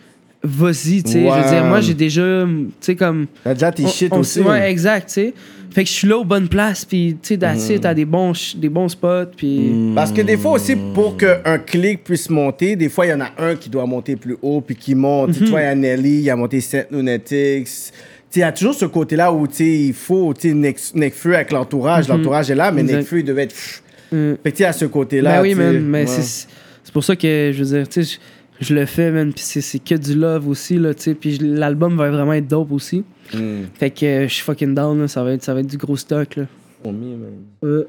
vas-y, 0.43 1.03
tu 1.03 1.11
sais, 1.13 1.25
je 1.29 1.43
veux 1.43 1.49
dire, 1.49 1.63
moi, 1.65 1.81
j'ai 1.81 1.93
déjà, 1.95 2.45
tu 2.45 2.67
sais, 2.81 2.95
comme, 2.95 3.25
T'as 3.43 3.53
déjà 3.53 3.71
tes 3.71 3.85
on- 3.85 3.87
shit 3.89 4.11
on- 4.13 4.19
aussi. 4.19 4.41
Ouais, 4.41 4.69
exact, 4.69 5.07
tu 5.07 5.13
sais. 5.13 5.33
Fait 5.71 5.83
que 5.83 5.89
je 5.89 5.93
suis 5.95 6.07
là 6.07 6.17
aux 6.17 6.23
bonnes 6.23 6.47
places, 6.47 6.85
puis 6.85 7.17
tu 7.21 7.37
sais, 7.37 7.79
t'as 7.79 7.93
des 7.93 8.05
bons, 8.05 8.31
des 8.55 8.69
bons 8.69 8.87
spots, 8.87 9.25
puis. 9.35 9.91
Parce 9.93 10.09
que 10.13 10.21
des 10.21 10.37
fois 10.37 10.53
aussi, 10.53 10.73
pour 10.93 11.17
qu'un 11.17 11.57
clic 11.57 12.01
puisse 12.01 12.29
monter, 12.29 12.77
des 12.77 12.87
fois, 12.87 13.05
il 13.05 13.09
y 13.09 13.13
en 13.13 13.19
a 13.19 13.31
un 13.37 13.55
qui 13.55 13.69
doit 13.69 13.85
monter 13.85 14.15
plus 14.15 14.37
haut, 14.41 14.61
puis 14.61 14.75
qui 14.77 14.95
monte. 14.95 15.33
Tu 15.37 15.45
vois, 15.47 15.59
il 15.61 15.63
y 15.65 15.67
a 15.67 15.75
Nelly, 15.75 16.21
il 16.21 16.29
a 16.29 16.35
monté 16.37 16.61
Saint 16.61 16.83
Lunatics. 16.91 17.67
Il 18.35 18.39
y 18.39 18.43
a 18.43 18.51
toujours 18.51 18.73
ce 18.75 18.85
côté-là 18.85 19.31
où 19.31 19.47
il 19.59 19.93
faut, 19.93 20.33
Necfeu 20.43 21.35
avec 21.35 21.51
l'entourage. 21.51 22.07
L'entourage 22.07 22.51
est 22.51 22.55
là, 22.55 22.71
mais. 22.71 22.83
Necfeu, 22.83 23.19
il 23.19 23.25
devait 23.25 23.43
être. 23.43 23.55
Mm. 24.11 24.33
Fait 24.43 24.51
tu 24.51 24.57
sais, 24.57 24.65
à 24.65 24.73
ce 24.73 24.85
côté-là. 24.85 25.37
Ben 25.37 25.41
oui, 25.41 25.55
man, 25.55 25.79
mais 25.79 26.01
ouais. 26.01 26.07
c'est 26.07 26.47
c'est 26.83 26.93
pour 26.93 27.03
ça 27.03 27.15
que, 27.15 27.51
je 27.51 27.63
veux 27.63 27.77
dire, 27.77 27.89
tu 27.89 28.03
sais, 28.03 28.19
je, 28.61 28.67
je 28.67 28.75
le 28.75 28.85
fais, 28.85 29.09
man, 29.09 29.33
puis 29.33 29.43
c'est- 29.43 29.61
c'est 29.61 29.79
que 29.79 29.95
du 29.95 30.13
love 30.13 30.47
aussi, 30.47 30.77
là, 30.77 30.93
tu 30.93 31.01
sais, 31.01 31.13
puis 31.15 31.39
l'album 31.39 31.97
va 31.97 32.11
vraiment 32.11 32.33
être 32.33 32.47
dope 32.47 32.71
aussi. 32.71 33.03
Mm. 33.33 33.63
Fait 33.73 33.89
que 33.89 34.27
je 34.27 34.33
suis 34.33 34.43
fucking 34.43 34.75
down, 34.75 35.01
là, 35.01 35.07
ça 35.07 35.23
va 35.23 35.31
être, 35.33 35.43
ça 35.43 35.53
va 35.55 35.61
être 35.61 35.67
du 35.67 35.77
gros 35.77 35.97
stock, 35.97 36.35
là. 36.35 36.43
Euh, 37.63 37.83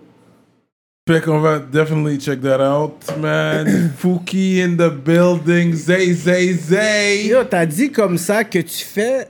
Fait 1.08 1.20
qu'on 1.20 1.38
va 1.40 1.58
definitely 1.60 2.18
check 2.18 2.40
that 2.40 2.58
out, 2.60 2.94
man. 3.20 3.90
Fouki 3.98 4.62
in 4.62 4.76
the 4.76 4.90
building, 4.90 5.72
Zay, 5.74 6.12
Zay, 6.14 6.54
Zay. 6.54 7.26
Yo, 7.28 7.44
t'as 7.44 7.66
dit 7.66 7.92
comme 7.92 8.16
ça 8.16 8.42
que 8.42 8.58
tu 8.58 8.84
fais 8.84 9.28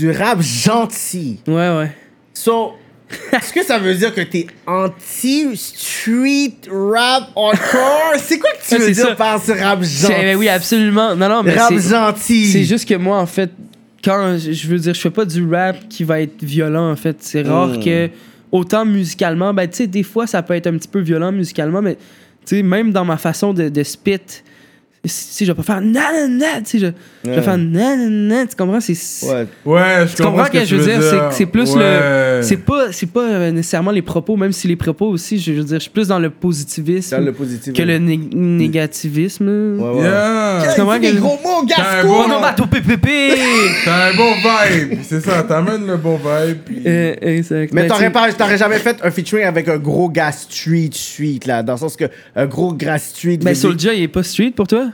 du 0.00 0.10
rap 0.10 0.40
gentil. 0.40 1.38
ouais, 1.46 1.54
ouais. 1.76 1.92
So, 2.32 2.72
est-ce 3.32 3.52
que 3.52 3.62
ça 3.64 3.78
veut 3.78 3.94
dire 3.94 4.14
que 4.14 4.20
t'es 4.22 4.46
anti-street 4.66 6.54
rap 6.70 7.28
hardcore? 7.36 8.14
C'est 8.18 8.38
quoi 8.38 8.50
que 8.52 8.68
tu 8.68 8.80
veux 8.80 8.90
dire 8.92 9.08
ça. 9.08 9.14
par 9.14 9.42
ce 9.42 9.52
rap 9.52 9.80
C'est- 9.84 10.08
gentil? 10.08 10.22
ben 10.22 10.36
oui, 10.36 10.48
absolument. 10.48 11.14
Non, 11.16 11.28
non, 11.28 11.42
mais 11.42 11.54
rap 11.56 11.72
gentil. 11.78 12.46
C'est 12.46 12.64
juste 12.64 12.88
que 12.88 12.94
moi, 12.94 13.18
en 13.18 13.26
fait, 13.26 13.50
quand 14.04 14.36
je 14.38 14.68
veux 14.68 14.78
dire, 14.78 14.94
je 14.94 15.00
fais 15.00 15.10
pas 15.10 15.24
du 15.24 15.46
rap 15.46 15.76
qui 15.88 16.04
va 16.04 16.20
être 16.20 16.42
violent, 16.42 16.90
en 16.90 16.96
fait. 16.96 17.16
C'est 17.20 17.42
rare 17.42 17.68
Mm. 17.68 17.84
que, 17.84 18.08
autant 18.52 18.84
musicalement, 18.84 19.52
ben, 19.52 19.68
tu 19.68 19.76
sais, 19.78 19.86
des 19.86 20.02
fois, 20.02 20.26
ça 20.26 20.42
peut 20.42 20.54
être 20.54 20.66
un 20.66 20.76
petit 20.78 20.88
peu 20.88 21.00
violent 21.00 21.32
musicalement, 21.32 21.82
mais, 21.82 21.96
tu 22.46 22.56
sais, 22.56 22.62
même 22.62 22.92
dans 22.92 23.04
ma 23.04 23.16
façon 23.18 23.52
de, 23.52 23.68
de 23.68 23.82
spit, 23.82 24.18
si 25.04 25.44
je 25.46 25.52
vais 25.52 25.56
pas 25.56 25.62
faire 25.62 25.80
nanana, 25.80 26.60
tu 26.64 26.78
sais, 26.78 26.78
je, 26.78 26.86
je 27.24 27.30
vais 27.30 27.42
faire 27.42 27.58
nanana, 27.58 28.46
tu 28.46 28.56
comprends? 28.56 28.80
C'est. 28.80 28.92
Ouais. 29.26 29.46
Ouais, 29.64 30.06
je 30.06 30.16
Tu 30.16 30.22
comprends 30.22 30.44
ce 30.46 30.50
que 30.50 30.64
je 30.64 30.76
veux 30.76 30.84
tu 30.84 30.90
dire, 30.90 31.02
c'est 31.02 31.16
que 31.18 31.34
c'est 31.34 31.46
plus 31.46 31.74
Ouais. 31.74 31.82
le. 32.38 32.42
C'est 32.42 32.56
pas, 32.56 32.92
c'est 32.92 33.10
pas 33.12 33.20
euh, 33.28 33.50
nécessairement 33.50 33.90
les 33.90 34.02
propos, 34.02 34.36
même 34.36 34.52
si 34.52 34.66
les 34.68 34.76
propos 34.76 35.06
aussi, 35.08 35.38
je 35.38 35.52
veux 35.52 35.64
dire, 35.64 35.76
je 35.76 35.82
suis 35.82 35.90
plus 35.90 36.08
dans 36.08 36.18
le 36.18 36.30
positivisme 36.30 37.16
Dans 37.18 37.22
le 37.24 37.32
positif. 37.32 37.72
que 37.74 37.82
le 37.82 37.98
né- 37.98 38.16
négativisme. 38.32 39.48
Ouais, 39.78 39.88
ouais. 39.98 40.02
Yeah. 40.02 40.62
Tu 40.74 40.80
comprends 40.80 40.98
que- 40.98 41.16
gros 41.18 41.38
mots, 41.42 41.66
T'as 41.68 41.82
un 41.82 41.94
Gasco! 41.96 42.08
bon- 42.08 42.22
Oh 42.24 42.28
non, 42.28 42.40
bateau 42.40 42.66
PPP! 42.66 43.08
T'as 43.84 44.10
un 44.10 44.14
bon 44.16 44.32
vibe, 44.34 44.98
c'est 45.02 45.20
ça, 45.20 45.42
t'amènes 45.42 45.86
le 45.86 45.96
bon 45.96 46.16
vibe. 46.16 46.58
puis- 46.64 46.82
Euh, 46.86 47.14
exact. 47.20 47.72
Mais 47.72 47.82
Ben, 47.82 47.88
t'aurais 47.88 48.06
tu- 48.06 48.12
pas, 48.12 48.32
t'aurais 48.32 48.58
jamais 48.58 48.78
fait 48.78 48.96
un 49.02 49.10
featuring 49.10 49.44
avec 49.44 49.68
un 49.68 49.78
gros 49.78 50.08
gars 50.08 50.32
street, 50.32 50.90
street, 50.92 51.40
là. 51.46 51.62
Dans 51.62 51.74
le 51.74 51.78
sens 51.78 51.96
que 51.96 52.04
un 52.34 52.46
gros 52.46 52.72
gars 52.72 52.98
street. 52.98 53.38
Ben, 53.38 53.48
veut 53.48 53.52
dire- 53.52 53.60
Soulja, 53.70 53.94
il 53.94 54.02
est 54.04 54.08
pas 54.08 54.22
street 54.22 54.52
pour 54.56 54.66
toi? 54.66 54.86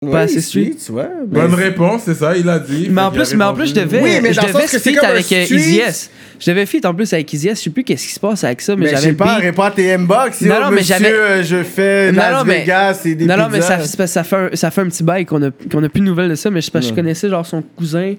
Ouais, 0.00 0.12
pas 0.12 0.20
assez 0.20 0.40
street. 0.40 0.74
ouais. 0.90 1.02
ben, 1.26 1.40
Bonne 1.48 1.54
réponse, 1.54 2.02
c'est 2.04 2.14
ça, 2.14 2.36
il 2.36 2.48
a 2.48 2.60
dit. 2.60 2.86
Mais 2.88 3.00
en 3.02 3.10
plus, 3.10 3.34
mais 3.34 3.42
en 3.44 3.52
plus, 3.52 3.70
je 3.70 3.74
devais, 3.74 4.00
Oui, 4.00 4.10
mais 4.22 4.32
je 4.32 4.40
devais 4.40 4.52
un 4.52 5.08
avec 5.08 5.32
euh. 5.32 5.42
Easy 5.50 5.78
S. 5.80 6.08
Je 6.38 6.48
devais 6.52 6.66
feat 6.66 6.86
en 6.86 6.94
plus 6.94 7.12
avec 7.12 7.32
Easy 7.34 7.48
S. 7.48 7.58
Je 7.58 7.64
sais 7.64 7.70
plus 7.70 7.82
qu'est-ce 7.82 8.06
qui 8.06 8.12
se 8.14 8.20
passe 8.20 8.44
avec 8.44 8.60
ça, 8.60 8.76
mais, 8.76 8.82
Mais 8.82 8.86
je 8.90 8.90
j'avais 8.92 9.02
sais 9.06 9.10
le 9.10 9.16
pas, 9.52 9.66
à 9.66 9.70
tes 9.72 9.92
inbox. 9.92 10.42
Non, 10.42 10.60
non, 10.60 10.70
mais 10.70 10.84
j'avais- 10.84 11.10
euh, 11.10 11.42
je 11.42 11.64
fais 11.64 12.12
Non, 12.12 12.18
Las 12.18 12.32
non, 12.38 12.44
mais- 12.44 12.60
Vegas 12.60 13.00
et 13.06 13.16
des 13.16 13.24
Non, 13.26 13.36
non, 13.38 13.48
mais 13.50 13.60
ça, 13.60 13.78
fait 14.22 14.36
un, 14.36 14.50
ça 14.54 14.70
fait 14.70 14.80
un 14.82 14.88
petit 14.88 15.02
bail 15.02 15.26
qu'on 15.26 15.42
a, 15.42 15.50
qu'on 15.50 15.82
a 15.82 15.88
plus 15.88 16.00
de 16.00 16.06
nouvelles 16.06 16.30
de 16.30 16.36
ça, 16.36 16.48
mais 16.48 16.60
je, 16.60 16.70
parce 16.70 16.84
que 16.86 16.90
je 16.90 16.94
connaissais 16.94 17.28
genre 17.28 17.44
son 17.44 17.62
cousin 17.62 18.14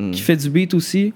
Hmm. 0.00 0.12
qui 0.12 0.22
fait 0.22 0.36
du 0.36 0.48
beat 0.48 0.72
aussi. 0.74 1.12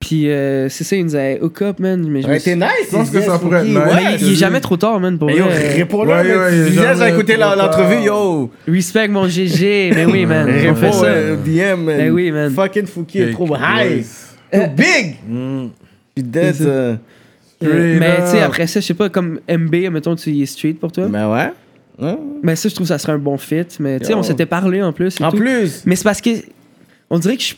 Puis 0.00 0.28
euh, 0.30 0.68
c'est 0.68 0.84
ça, 0.84 0.96
il 0.96 1.04
nous 1.06 1.16
a 1.16 1.34
hook 1.40 1.62
up, 1.62 1.78
man. 1.78 2.06
Mais 2.08 2.20
je 2.20 2.22
Ça 2.22 2.28
me 2.28 2.32
aurait 2.34 2.38
suis- 2.40 2.50
été 2.50 2.60
nice. 2.60 2.70
Je 2.90 2.96
pense 2.96 3.10
que 3.10 3.20
ça 3.22 3.38
pourrait 3.38 3.60
être 3.60 3.66
Fouki, 3.66 3.78
nice. 3.78 3.94
ouais, 3.94 4.04
Mais 4.04 4.14
il, 4.20 4.26
il 4.26 4.32
est 4.32 4.36
jamais 4.36 4.60
trop 4.60 4.76
tard, 4.76 5.00
man, 5.00 5.16
pour 5.18 5.28
Mais 5.28 5.36
yo, 5.38 5.44
vrai. 5.44 5.74
réponds-leur, 5.76 6.24
Ouais, 6.24 6.36
ouais, 6.36 7.36
la- 7.38 7.56
l'entrevue, 7.56 8.04
yo. 8.04 8.50
Respect 8.68 9.08
mon 9.08 9.26
GG, 9.28 9.92
mais 9.94 10.04
oui, 10.04 10.26
man. 10.26 10.46
On 10.48 10.74
fait 10.74 10.86
Réponds, 10.86 10.92
ça. 10.92 11.06
euh, 11.06 11.36
DM, 11.36 11.80
man. 11.84 11.96
Ben 11.96 12.10
oui, 12.10 12.30
man. 12.30 12.52
Fucking 12.52 12.86
Fouki 12.86 13.20
est 13.20 13.32
trop 13.32 13.46
high. 13.56 13.94
voice. 14.02 14.34
Trop 14.52 14.66
big. 14.76 15.16
Mm. 15.26 15.68
Puis 16.14 16.22
dead, 16.24 16.56
euh, 16.62 16.96
Euh, 17.62 17.96
mais 17.98 18.16
tu 18.24 18.32
sais, 18.32 18.42
après 18.42 18.66
ça, 18.66 18.80
je 18.80 18.84
sais 18.86 18.94
pas, 18.94 19.08
comme 19.08 19.40
MB, 19.48 19.90
mettons, 19.90 20.14
tu 20.16 20.38
es 20.38 20.44
street 20.44 20.74
pour 20.74 20.92
toi. 20.92 21.06
Ben 21.08 21.32
ouais. 21.32 21.50
Mais 22.42 22.56
ça, 22.56 22.68
je 22.68 22.74
trouve 22.74 22.84
que 22.86 22.88
ça 22.92 22.98
serait 22.98 23.12
un 23.12 23.18
bon 23.18 23.38
fit. 23.38 23.64
Mais 23.80 23.98
tu 24.00 24.06
sais, 24.06 24.12
Yo. 24.12 24.18
on 24.18 24.22
s'était 24.22 24.44
parlé 24.44 24.82
en 24.82 24.92
plus. 24.92 25.18
et 25.18 25.24
En 25.24 25.30
tout. 25.30 25.38
plus. 25.38 25.82
Mais 25.86 25.96
c'est 25.96 26.04
parce 26.04 26.20
que 26.20 26.30
on 27.08 27.18
dirait 27.18 27.36
que 27.36 27.42
je, 27.42 27.54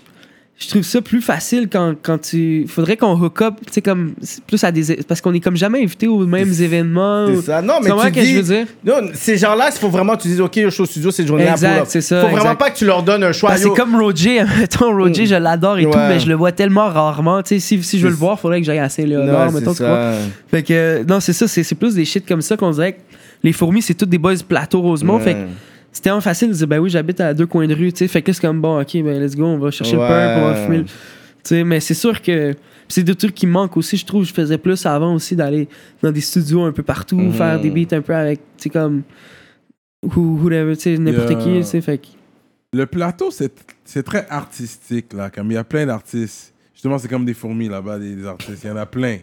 je 0.58 0.68
trouve 0.70 0.82
ça 0.84 1.02
plus 1.02 1.20
facile 1.20 1.68
quand, 1.70 1.94
quand 2.02 2.16
tu. 2.18 2.64
Faudrait 2.66 2.96
qu'on 2.96 3.12
hook 3.14 3.42
up, 3.42 3.54
tu 3.66 3.74
sais, 3.74 3.82
comme. 3.82 4.14
c'est 4.22 4.42
Plus 4.44 4.64
à 4.64 4.72
des. 4.72 4.96
Parce 5.06 5.20
qu'on 5.20 5.34
est 5.34 5.40
comme 5.40 5.56
jamais 5.56 5.82
invité 5.82 6.06
aux 6.08 6.24
mêmes 6.24 6.50
événements. 6.50 7.26
C'est 7.28 7.42
ça. 7.42 7.60
Non, 7.60 7.74
mais 7.82 7.90
tu 7.90 7.98
ce 7.98 8.06
que 8.06 8.20
dis... 8.20 8.32
je 8.32 8.36
veux 8.36 8.42
dire? 8.42 8.66
Non, 8.82 8.94
ces 9.12 9.36
gens-là, 9.36 9.68
il 9.70 9.78
faut 9.78 9.90
vraiment 9.90 10.16
que 10.16 10.22
tu 10.22 10.28
dises, 10.28 10.40
OK, 10.40 10.56
le 10.56 10.70
show 10.70 10.86
studio, 10.86 11.10
cette 11.10 11.26
journée-là. 11.26 11.50
Exact, 11.52 11.68
pour 11.72 11.78
là. 11.80 11.84
c'est 11.86 12.00
ça, 12.00 12.20
Faut 12.22 12.28
vraiment 12.28 12.38
exact. 12.52 12.58
pas 12.58 12.70
que 12.70 12.78
tu 12.78 12.86
leur 12.86 13.02
donnes 13.02 13.22
un 13.24 13.32
choix. 13.32 13.52
Yo. 13.54 13.58
c'est 13.58 13.78
comme 13.80 13.96
Roger, 13.96 14.44
mettons, 14.58 14.96
Roger, 14.96 15.24
Mm. 15.24 15.26
je 15.26 15.34
l'adore 15.34 15.78
et 15.78 15.84
tout, 15.84 15.90
mais 15.94 16.20
je 16.20 16.26
le 16.28 16.34
vois 16.34 16.52
tellement 16.52 16.88
rarement. 16.88 17.42
Tu 17.42 17.48
sais, 17.56 17.58
si, 17.60 17.82
si 17.82 17.98
je 17.98 18.04
veux 18.04 18.08
le 18.08 18.14
C'est- 18.14 18.20
voir, 18.20 18.40
faudrait 18.40 18.60
que 18.60 18.66
j'aille 18.66 18.78
à 18.78 18.88
Saint-Léonard, 18.88 19.46
Non, 19.46 19.52
mettons, 19.52 19.72
c'est 19.74 19.84
tu 19.84 19.88
vois. 19.90 20.12
ça. 20.12 20.18
Fait 20.50 20.62
que, 20.62 20.72
euh, 20.72 21.04
non, 21.06 21.20
c'est 21.20 21.34
ça, 21.34 21.46
c'est 21.48 21.64
c'est 21.64 21.74
plus 21.74 21.94
des 21.94 22.06
shit 22.06 22.26
comme 22.26 22.40
ça 22.40 22.56
qu'on 22.56 22.70
dirait 22.70 22.94
que 22.94 23.00
les 23.42 23.52
fourmis, 23.52 23.82
c'est 23.82 23.92
tous 23.94 24.06
des 24.06 24.16
boys 24.18 24.32
plateau 24.48 24.80
Rosemont. 24.80 25.18
Fait 25.18 25.34
que. 25.34 25.38
C'était 25.96 26.04
tellement 26.10 26.20
facile 26.20 26.48
de 26.48 26.54
dire, 26.54 26.66
ben 26.66 26.78
oui, 26.78 26.90
j'habite 26.90 27.20
à 27.20 27.32
deux 27.32 27.46
coins 27.46 27.66
de 27.66 27.74
rue, 27.74 27.92
tu 27.92 27.98
sais. 28.00 28.08
Fait 28.08 28.20
que 28.22 28.32
c'est 28.32 28.40
comme, 28.42 28.60
bon, 28.60 28.80
ok, 28.80 28.92
ben 29.02 29.18
let's 29.22 29.34
go, 29.34 29.44
on 29.44 29.58
va 29.58 29.70
chercher 29.70 29.92
le 29.92 29.98
perk, 30.06 30.38
on 30.42 30.46
va 30.48 30.54
fumer. 30.54 30.78
le- 30.78 30.84
Tu 30.84 30.90
sais, 31.44 31.64
mais 31.64 31.80
c'est 31.80 31.94
sûr 31.94 32.20
que 32.20 32.54
c'est 32.88 33.02
des 33.02 33.14
trucs 33.14 33.34
qui 33.34 33.46
manquent 33.46 33.76
aussi. 33.76 33.96
Je 33.96 34.04
trouve 34.04 34.24
je 34.26 34.32
faisais 34.34 34.58
plus 34.58 34.84
avant 34.84 35.14
aussi 35.14 35.34
d'aller 35.36 35.68
dans 36.02 36.12
des 36.12 36.20
studios 36.20 36.62
un 36.64 36.72
peu 36.72 36.82
partout, 36.82 37.16
Mhm. 37.16 37.32
faire 37.32 37.60
des 37.60 37.70
beats 37.70 37.96
un 37.96 38.02
peu 38.02 38.14
avec, 38.14 38.40
tu 38.58 38.64
sais, 38.64 38.68
comme. 38.70 39.02
Who, 40.04 40.38
whoever, 40.42 40.76
tu 40.76 40.82
sais, 40.82 40.98
n'importe 40.98 41.30
Yeah. 41.30 41.38
qui, 41.40 41.52
tu 41.58 41.62
sais. 41.62 41.80
Fait 41.80 41.98
que. 41.98 42.06
Le 42.72 42.84
plateau, 42.86 43.30
c'est 43.30 44.02
très 44.02 44.26
artistique, 44.28 45.12
là. 45.14 45.30
Comme 45.30 45.50
il 45.50 45.54
y 45.54 45.56
a 45.56 45.64
plein 45.64 45.86
d'artistes. 45.86 46.52
Justement, 46.74 46.98
c'est 46.98 47.08
comme 47.08 47.24
des 47.24 47.32
fourmis 47.34 47.68
là-bas, 47.68 47.98
des, 47.98 48.14
des 48.16 48.26
artistes. 48.26 48.62
Il 48.64 48.66
y 48.68 48.70
en 48.70 48.76
a 48.76 48.84
plein. 48.86 49.18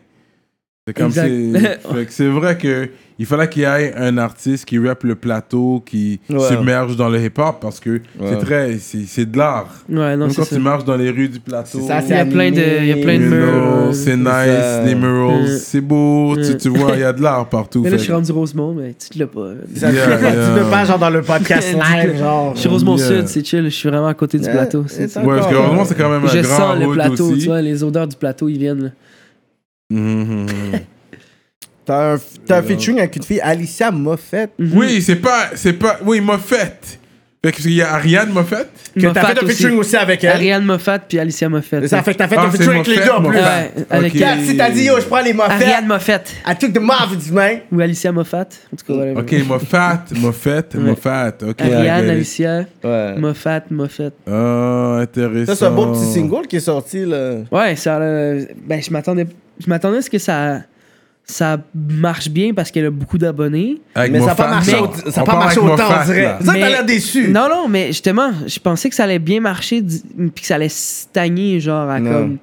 C'est 0.88 0.94
comme 0.96 1.12
c'est 2.10 2.28
vrai 2.28 2.58
que 2.58 2.90
il 3.20 3.26
fallait 3.26 3.48
qu'il 3.50 3.62
y 3.62 3.66
ait 3.66 3.94
un 3.96 4.18
artiste 4.18 4.66
qui 4.66 4.80
rappe 4.80 5.04
le 5.04 5.16
plateau, 5.16 5.84
qui 5.86 6.20
Ouais. 6.30 6.40
submerge 6.40 6.96
dans 6.96 7.10
le 7.10 7.20
hip-hop 7.24 7.58
parce 7.62 7.80
que 7.80 8.02
c'est 8.20 8.40
très. 8.40 8.78
C'est 8.80 9.06
c'est 9.08 9.30
de 9.30 9.38
l'art. 9.38 9.68
Ouais, 9.90 10.16
non, 10.16 10.26
Même 10.26 10.30
c'est 10.32 10.36
quand 10.38 10.44
ça. 10.46 10.56
tu 10.56 10.62
marches 10.62 10.84
dans 10.86 10.96
les 10.98 11.10
rues 11.12 11.30
du 11.30 11.40
plateau. 11.40 11.80
C'est 11.82 11.88
ça, 11.88 12.02
Il 12.02 12.10
y 12.10 12.14
a 12.14 12.26
plein 12.26 12.52
de, 12.52 12.62
il 12.82 12.86
y 12.88 12.92
a 12.92 12.98
plein 12.98 13.18
de 13.20 13.24
you 13.24 13.30
murs. 13.30 13.52
know, 13.86 13.94
c'est 13.94 14.16
nice, 14.18 14.26
ça. 14.26 14.84
les 14.84 14.96
murals, 14.96 15.44
Euh. 15.46 15.58
c'est 15.58 15.82
beau, 15.82 16.36
tu, 16.36 16.58
tu 16.58 16.70
vois, 16.70 16.92
il 16.96 17.00
y 17.00 17.04
a 17.04 17.14
de 17.14 17.22
l'art 17.22 17.48
partout. 17.50 17.82
Mais 17.82 17.90
là, 17.90 17.96
fait 17.98 18.00
je 18.00 18.04
suis 18.06 18.14
rendu 18.14 18.32
Rosemont, 18.32 18.74
mais 18.74 18.94
tu 18.94 19.10
te 19.10 19.20
l'as 19.20 19.28
pas. 19.28 19.50
Ça, 19.76 19.90
tu 19.90 19.96
Yeah, 19.96 20.06
peux 20.06 20.12
pas- 20.24 20.32
tu 20.32 20.38
yeah. 20.38 20.56
peux 20.64 20.70
pas, 20.70 20.86
genre, 20.86 21.00
dans 21.00 21.10
le 21.10 21.22
podcast 21.22 21.74
live, 21.94 22.18
genre. 22.18 22.54
Je 22.56 22.60
suis 22.62 22.70
Rosemont 22.70 22.98
Yeah. 22.98 23.08
Sud, 23.08 23.28
c'est 23.28 23.46
chill, 23.46 23.64
je 23.66 23.70
suis 23.70 23.90
vraiment 23.90 24.08
à 24.08 24.14
côté 24.14 24.38
du 24.38 24.44
Yeah, 24.46 24.54
plateau. 24.54 24.80
Ouais, 24.82 24.86
parce 24.88 25.14
que 25.48 25.56
euh, 25.56 25.86
c'est 25.86 25.98
quand 25.98 26.10
même 26.10 26.24
un 26.24 26.28
Je 26.28 26.40
grand 26.40 26.58
sens 26.58 26.80
le 26.80 26.92
plateau, 26.94 27.26
aussi. 27.32 27.40
tu 27.42 27.46
vois, 27.48 27.62
les 27.62 27.84
odeurs 27.84 28.08
du 28.08 28.16
plateau, 28.16 28.50
ils 28.50 28.58
viennent. 28.58 28.92
Mhm. 31.84 31.86
T'as 31.86 32.14
un, 32.16 32.20
t'as 32.46 32.58
un 32.60 32.64
featuring 32.64 33.00
avec 33.00 33.16
une 33.16 33.24
fille, 33.24 33.42
Alicia 33.42 33.92
Moffett. 33.92 34.52
Oui, 34.60 35.02
c'est 35.02 35.18
pas, 35.18 35.50
c'est 35.56 35.74
pas, 35.74 36.00
oui, 36.06 36.22
Moffett. 36.22 37.00
Parce 37.42 37.58
qu'il 37.58 37.74
y 37.74 37.82
a 37.82 37.96
Ariane 37.96 38.30
Moffett. 38.32 38.70
Que 38.96 39.02
t'as 39.02 39.08
Moffat 39.10 39.22
fait 39.22 39.40
un 39.40 39.44
aussi. 39.44 39.56
featuring 39.58 39.78
aussi 39.80 39.98
avec 39.98 40.24
elle. 40.24 40.30
Ariane 40.30 40.64
Moffat 40.64 41.00
puis 41.00 41.20
Alicia 41.20 41.50
Moffat. 41.50 41.86
Ça 41.90 42.02
fait 42.02 42.14
que 42.14 42.20
t'as 42.20 42.30
fait 42.30 42.38
Ah, 42.40 42.46
un 42.46 42.52
c'est 42.52 42.58
featuring 42.60 42.80
avec 42.80 42.88
les 42.88 43.04
deux 43.06 43.12
en 43.12 43.22
plus. 43.22 43.38
Avec 43.90 44.14
si 44.46 44.56
t'as 44.56 44.70
dit 44.70 44.84
yo, 44.86 44.94
je 45.02 45.06
prends 45.08 45.20
les 45.22 45.34
Moffett. 45.34 45.52
Ariane 45.62 45.86
Moffat. 45.86 46.22
I 46.48 46.56
took 46.58 46.72
the 46.72 46.80
Moffett, 46.80 47.32
man. 47.34 47.58
Ou 47.70 47.82
Alicia 47.82 48.14
Moffat. 48.14 48.48
En 48.72 48.78
tout 48.78 48.86
cas, 48.88 48.94
voilà. 48.94 49.12
Ok, 49.20 49.34
Moffat, 49.46 50.06
Moffett, 50.22 50.74
Ouais. 50.76 50.80
Moffat. 50.80 51.34
Ok. 51.46 51.60
Ariane. 51.60 52.10
Alicia, 52.12 52.66
Ouais. 52.82 53.16
Moffat, 53.18 53.64
Moffat. 53.72 54.12
Ah, 54.26 55.00
intéressant. 55.02 55.46
Ça, 55.52 55.56
c'est 55.58 55.66
un 55.66 55.72
beau 55.72 55.88
petit 55.88 56.14
single 56.14 56.48
qui 56.48 56.56
est 56.56 56.60
sorti, 56.62 57.04
là. 57.04 57.40
Ouais, 57.52 57.76
ça. 57.76 57.98
euh, 57.98 58.46
ben, 58.66 58.82
je 58.82 58.90
m'attendais. 58.90 59.28
Je 59.60 59.70
m'attendais 59.70 59.98
à 59.98 60.02
ce 60.02 60.10
que 60.10 60.18
ça. 60.18 60.62
Ça 61.26 61.58
marche 61.74 62.30
bien 62.30 62.54
parce 62.54 62.70
qu'elle 62.70 62.86
a 62.88 62.92
beaucoup 62.92 63.18
d'abonnés. 63.18 63.82
Mais 63.96 64.20
ça 64.20 64.26
n'a 64.28 64.36
pas 64.36 64.50
marché, 64.50 64.76
au- 64.76 65.12
ça 65.12 65.22
a 65.22 65.24
pas 65.24 65.36
marché 65.38 65.60
autant, 65.60 65.86
on 66.02 66.06
dirait. 66.06 66.24
ça 66.26 66.38
t'as 66.46 66.52
Mais- 66.54 66.60
l'air 66.70 66.86
déçu. 66.86 67.30
Non, 67.30 67.48
non, 67.50 67.68
mais 67.70 67.88
justement, 67.88 68.32
je 68.46 68.60
pensais 68.60 68.90
que 68.90 68.96
ça 68.96 69.06
allait 69.06 69.20
bien 69.20 69.40
marcher 69.40 69.82
puis 69.82 70.42
que 70.42 70.46
ça 70.46 70.56
allait 70.56 70.68
stagner, 70.70 71.60
genre, 71.62 71.90
à 71.90 72.00
Non. 72.00 72.12
comme. 72.12 72.38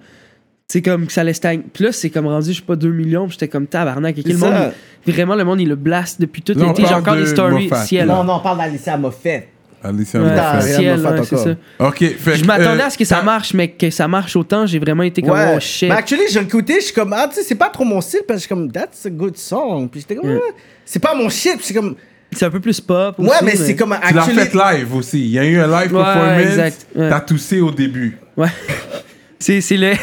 C'est 0.66 0.82
comme 0.82 1.06
que 1.06 1.12
ça 1.12 1.20
allait 1.22 1.34
stagner. 1.34 1.62
Puis 1.72 1.84
là, 1.84 1.92
c'est 1.92 2.10
comme 2.10 2.26
rendu, 2.28 2.52
je 2.52 2.58
sais 2.58 2.62
pas, 2.64 2.76
2 2.76 2.90
millions. 2.92 3.24
Puis 3.24 3.32
j'étais 3.32 3.48
comme 3.48 3.66
tabarnak. 3.66 4.16
Et 4.18 4.22
C'est 4.22 4.28
le 4.32 4.38
monde, 4.38 4.72
vraiment, 5.06 5.34
le 5.34 5.44
monde, 5.44 5.60
il 5.60 5.68
le 5.68 5.74
blast 5.74 6.20
depuis 6.20 6.42
tout 6.42 6.54
Là, 6.54 6.64
on 6.64 6.68
l'été. 6.68 6.82
J'ai 6.82 6.88
parle 6.88 7.00
encore 7.02 7.16
de 7.16 7.20
des 7.22 7.26
stories 7.26 7.68
Moffat, 7.68 7.84
ciel. 7.84 8.06
là. 8.06 8.14
Non, 8.14 8.24
non, 8.24 8.34
on 8.34 8.40
parle 8.40 8.58
d'Alicia 8.58 8.96
Moffett. 8.96 9.48
Alicia 9.82 10.20
Ouais, 10.20 10.60
ciel, 10.60 10.98
c'est 11.00 11.06
encore. 11.06 11.24
ça. 11.26 11.50
Ok, 11.86 11.98
fait 12.18 12.36
Je 12.36 12.42
que, 12.42 12.46
m'attendais 12.46 12.82
euh, 12.82 12.86
à 12.86 12.90
ce 12.90 12.98
que 12.98 13.04
ça 13.04 13.16
t'as- 13.16 13.22
marche, 13.22 13.54
mais 13.54 13.68
que 13.70 13.90
ça 13.90 14.06
marche 14.08 14.36
autant, 14.36 14.66
j'ai 14.66 14.78
vraiment 14.78 15.02
été 15.04 15.22
comme, 15.22 15.30
Ouais. 15.32 15.54
oh 15.56 15.60
shit. 15.60 15.88
Mais 15.88 15.94
actually, 15.96 16.24
j'ai 16.30 16.40
écouté, 16.40 16.74
je 16.80 16.86
suis 16.86 16.94
comme, 16.94 17.12
ah, 17.14 17.26
tu 17.28 17.36
sais, 17.36 17.42
c'est 17.42 17.54
pas 17.54 17.70
trop 17.70 17.84
mon 17.84 18.00
style, 18.00 18.20
parce 18.28 18.38
que 18.38 18.42
je 18.42 18.46
suis 18.46 18.54
comme, 18.54 18.70
that's 18.70 19.06
a 19.06 19.10
good 19.10 19.36
song. 19.38 19.88
Puis 19.90 20.00
j'étais 20.00 20.16
comme, 20.16 20.34
Mm. 20.34 20.40
Ah, 20.42 20.52
c'est 20.84 20.98
pas 21.00 21.14
mon 21.14 21.28
shit. 21.30 21.56
Puis 21.56 21.64
c'est 21.66 21.74
comme, 21.74 21.96
C'est 22.32 22.44
un 22.44 22.50
peu 22.50 22.60
plus 22.60 22.80
pop. 22.80 23.18
ouais, 23.18 23.28
aussi, 23.28 23.44
mais 23.44 23.56
c'est 23.56 23.74
comme, 23.74 23.96
Tu 24.06 24.14
l'as 24.14 24.22
actually. 24.22 24.40
fait 24.46 24.54
live 24.54 24.94
aussi. 24.94 25.18
Il 25.20 25.30
y 25.30 25.38
a 25.38 25.44
eu 25.44 25.58
un 25.58 25.66
live 25.66 25.94
Ouais, 25.94 26.02
performance. 26.04 26.40
exact, 26.42 26.86
ouais. 26.94 27.08
T'as 27.08 27.20
toussé 27.20 27.60
au 27.60 27.70
début. 27.70 28.18
Ouais. 28.36 28.48
C'est, 29.38 29.62
c'est 29.62 29.78
le. 29.78 29.92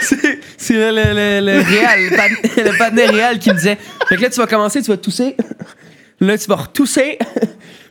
c'est, 0.00 0.38
c'est 0.56 0.74
le, 0.74 0.90
le, 0.90 1.02
le, 1.14 1.40
le 1.40 1.58
le, 1.58 2.16
pan- 2.16 2.50
le 2.70 2.78
partenaire 2.78 3.12
réal 3.12 3.38
qui 3.40 3.50
me 3.50 3.54
disait 3.56 3.76
Fait 4.08 4.16
que 4.16 4.22
là, 4.22 4.30
tu 4.30 4.38
vas 4.38 4.46
commencer, 4.46 4.80
tu 4.82 4.90
vas 4.90 4.96
tousser. 4.96 5.34
Là, 6.20 6.36
tu 6.36 6.48
vas 6.48 6.56
retousser. 6.56 7.18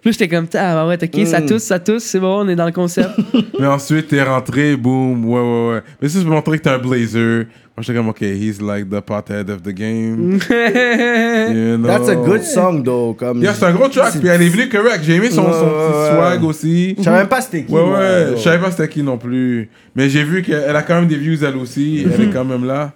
Là, 0.05 0.11
j'étais 0.11 0.29
comme, 0.29 0.47
ah 0.53 0.87
ouais, 0.87 0.97
ok, 1.01 1.27
ça 1.27 1.41
tousse, 1.41 1.63
ça 1.63 1.77
tousse, 1.77 2.03
c'est 2.03 2.21
bon, 2.21 2.45
on 2.45 2.47
est 2.47 2.55
dans 2.55 2.65
le 2.65 2.71
concept. 2.71 3.09
Mais 3.59 3.67
ensuite, 3.67 4.07
t'es 4.07 4.23
rentré, 4.23 4.77
boum, 4.77 5.25
ouais, 5.25 5.41
ouais, 5.41 5.73
ouais. 5.73 5.81
Mais 6.01 6.07
ça, 6.07 6.19
c'est 6.19 6.25
pour 6.25 6.35
montrer 6.35 6.57
que 6.57 6.63
t'es 6.63 6.69
un 6.69 6.77
blazer. 6.77 7.47
Moi, 7.75 7.81
j'étais 7.81 7.95
comme, 7.95 8.07
ok, 8.07 8.21
he's 8.21 8.61
like 8.61 8.89
the 8.89 9.01
pothead 9.01 9.49
of 9.49 9.61
the 9.63 9.73
game. 9.73 10.39
You 10.49 11.77
know? 11.77 11.87
That's 11.87 12.07
a 12.07 12.15
good 12.15 12.43
song, 12.43 12.83
though. 12.83 13.13
Comme, 13.13 13.41
Yeah, 13.41 13.53
c'est 13.53 13.65
un 13.65 13.73
gros 13.73 13.89
track, 13.89 14.19
puis 14.19 14.27
elle 14.29 14.41
est 14.41 14.49
venue 14.49 14.69
correct. 14.69 14.99
J'ai 15.03 15.15
aimé 15.15 15.31
son, 15.31 15.51
son 15.51 15.65
petit 15.65 16.15
swag 16.15 16.43
aussi. 16.43 16.95
Je 16.97 17.03
savais 17.03 17.17
même 17.17 17.27
pas 17.27 17.41
c'était 17.41 17.63
qui. 17.63 17.73
Ouais, 17.73 17.81
ouais, 17.81 18.25
je 18.35 18.41
savais 18.41 18.59
pas 18.59 18.71
c'était 18.71 18.87
qui 18.87 19.01
non 19.03 19.17
plus. 19.17 19.69
Mais 19.95 20.07
j'ai 20.09 20.23
vu 20.23 20.43
qu'elle 20.43 20.75
a 20.75 20.83
quand 20.83 20.95
même 20.95 21.07
des 21.07 21.17
views 21.17 21.43
elle 21.43 21.57
aussi. 21.57 22.05
Elle 22.05 22.27
est 22.27 22.29
quand 22.29 22.45
même 22.45 22.65
là. 22.65 22.93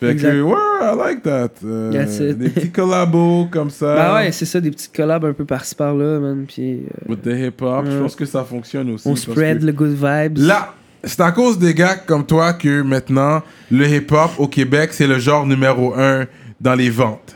Fait 0.00 0.10
Exact. 0.10 0.32
que, 0.32 0.42
ouais, 0.42 0.54
I 0.82 0.94
like 0.96 1.22
that. 1.22 1.50
Euh, 1.64 1.90
That's 1.92 2.18
it. 2.18 2.36
des 2.38 2.50
petits 2.50 2.70
collabos 2.70 3.46
comme 3.50 3.70
ça. 3.70 3.94
bah 3.94 4.14
ouais, 4.16 4.32
c'est 4.32 4.44
ça, 4.44 4.60
des 4.60 4.70
petites 4.70 4.94
collabs 4.94 5.24
un 5.24 5.32
peu 5.32 5.44
par-ci 5.44 5.74
par-là, 5.74 6.18
man. 6.18 6.44
Puis 6.46 6.82
euh, 6.84 7.08
With 7.12 7.22
the 7.22 7.28
hip-hop, 7.28 7.86
je 7.90 7.98
pense 7.98 8.14
que 8.16 8.26
ça 8.26 8.44
fonctionne 8.44 8.90
aussi. 8.90 9.08
on 9.08 9.16
spread 9.16 9.62
le 9.62 9.72
good 9.72 9.94
vibes. 9.94 10.38
Là, 10.38 10.74
c'est 11.04 11.20
à 11.20 11.30
cause 11.32 11.58
des 11.58 11.72
gars 11.72 11.94
comme 11.94 12.26
toi 12.26 12.52
que 12.52 12.82
maintenant, 12.82 13.42
le 13.70 13.86
hip-hop 13.86 14.32
au 14.38 14.48
Québec, 14.48 14.90
c'est 14.92 15.06
le 15.06 15.18
genre 15.18 15.46
numéro 15.46 15.94
un 15.96 16.26
dans 16.60 16.74
les 16.74 16.90
ventes. 16.90 17.35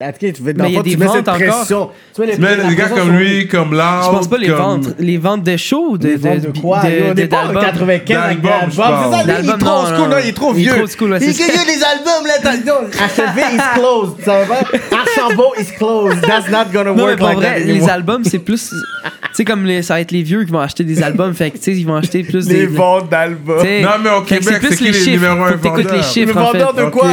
Ok, 0.00 0.32
tu 0.32 0.42
veux, 0.44 0.54
dans 0.54 0.62
Mais 0.62 0.70
il 0.70 0.74
y 0.76 0.78
a 0.78 0.82
des 0.84 0.90
tu 0.92 0.96
mets 0.96 1.06
ventes 1.06 1.16
cette 1.16 1.28
encore. 1.28 1.40
pression. 1.58 1.90
Tu 2.14 2.20
mets 2.20 2.26
les- 2.28 2.38
Mais 2.38 2.56
la 2.56 2.64
des 2.68 2.76
gars 2.76 2.88
comme 2.88 3.16
lui, 3.18 3.48
comme 3.48 3.72
Loud, 3.72 3.80
Je 4.04 4.08
pense 4.10 4.28
pas 4.28 4.38
les 4.38 4.46
comme- 4.46 4.56
ventes. 4.56 4.86
Les 5.00 5.18
ventes 5.18 5.42
de 5.42 5.56
shows, 5.56 5.98
de, 5.98 6.06
Les 6.10 6.14
ventes 6.16 6.40
de 6.54 6.60
quoi? 6.60 6.82
de- 6.84 6.88
yo, 6.88 7.04
de- 7.06 7.10
Au 7.10 7.14
départ, 7.14 7.40
en 7.40 7.46
d'albums. 7.46 7.64
95, 7.64 8.16
avec 8.16 8.40
D'albums, 8.40 8.68
des. 8.68 8.70
C'est 8.70 8.76
ça, 8.78 8.84
lui, 8.84 8.92
il 9.10 9.18
est 9.18 9.26
D'albums, 9.48 9.58
trop 9.58 9.86
school, 9.86 9.98
non. 9.98 10.06
là, 10.06 10.20
il 10.22 10.28
est 10.28 10.32
trop 10.32 10.52
Il 10.54 10.58
est 10.58 10.62
vieux. 10.62 10.70
trop 10.70 10.80
ouais, 10.82 11.18
Il 11.20 11.26
yo, 11.26 11.62
les 11.66 11.82
albums, 11.82 12.26
là, 12.28 12.54
non, 12.64 12.88
Achevé 13.04 13.42
is 13.56 13.60
closed. 13.74 14.24
Ça 14.24 14.44
va 14.44 14.54
pas? 14.54 14.96
Archambault 14.98 15.54
is 15.60 15.72
closed. 15.76 16.20
That's 16.20 16.48
not 16.48 16.70
gonna 16.72 16.90
Non, 16.90 16.94
mais 16.94 17.02
work 17.02 17.20
like 17.20 17.36
vrai, 17.38 17.46
that 17.54 17.58
les 17.66 17.88
albums, 17.88 18.22
c'est 18.24 18.38
plus. 18.38 18.70
Tu 18.70 19.34
sais, 19.34 19.44
comme 19.44 19.64
les, 19.66 19.82
ça 19.82 19.94
va 19.94 20.00
être 20.00 20.10
les 20.12 20.22
vieux 20.22 20.44
qui 20.44 20.50
vont 20.52 20.60
acheter 20.60 20.84
des 20.84 21.02
albums, 21.02 21.34
fait 21.34 21.50
que, 21.50 21.58
tu 21.58 21.64
sais, 21.64 21.72
ils 21.72 21.84
vont 21.84 21.96
acheter 21.96 22.22
plus 22.22 22.46
des. 22.46 22.54
Les 22.60 22.66
ventes 22.66 23.08
d'albums. 23.10 23.58
Non, 23.82 23.90
mais 24.02 24.10
au 24.10 24.22
Québec, 24.22 24.58
c'est 24.62 24.76
qui 24.76 24.84
les 24.84 24.92
chiffres? 24.92 25.10
numéros 25.10 25.42
un 25.42 25.48
Faut 25.52 25.58
que 25.58 25.62
t'écoutes 25.62 25.92
les 25.92 26.02
chiffres, 26.04 26.34
Les 26.34 26.40
en 26.40 26.52
fait. 26.52 26.58
vendeurs 26.58 26.74
de 26.74 26.84
quoi? 26.84 27.08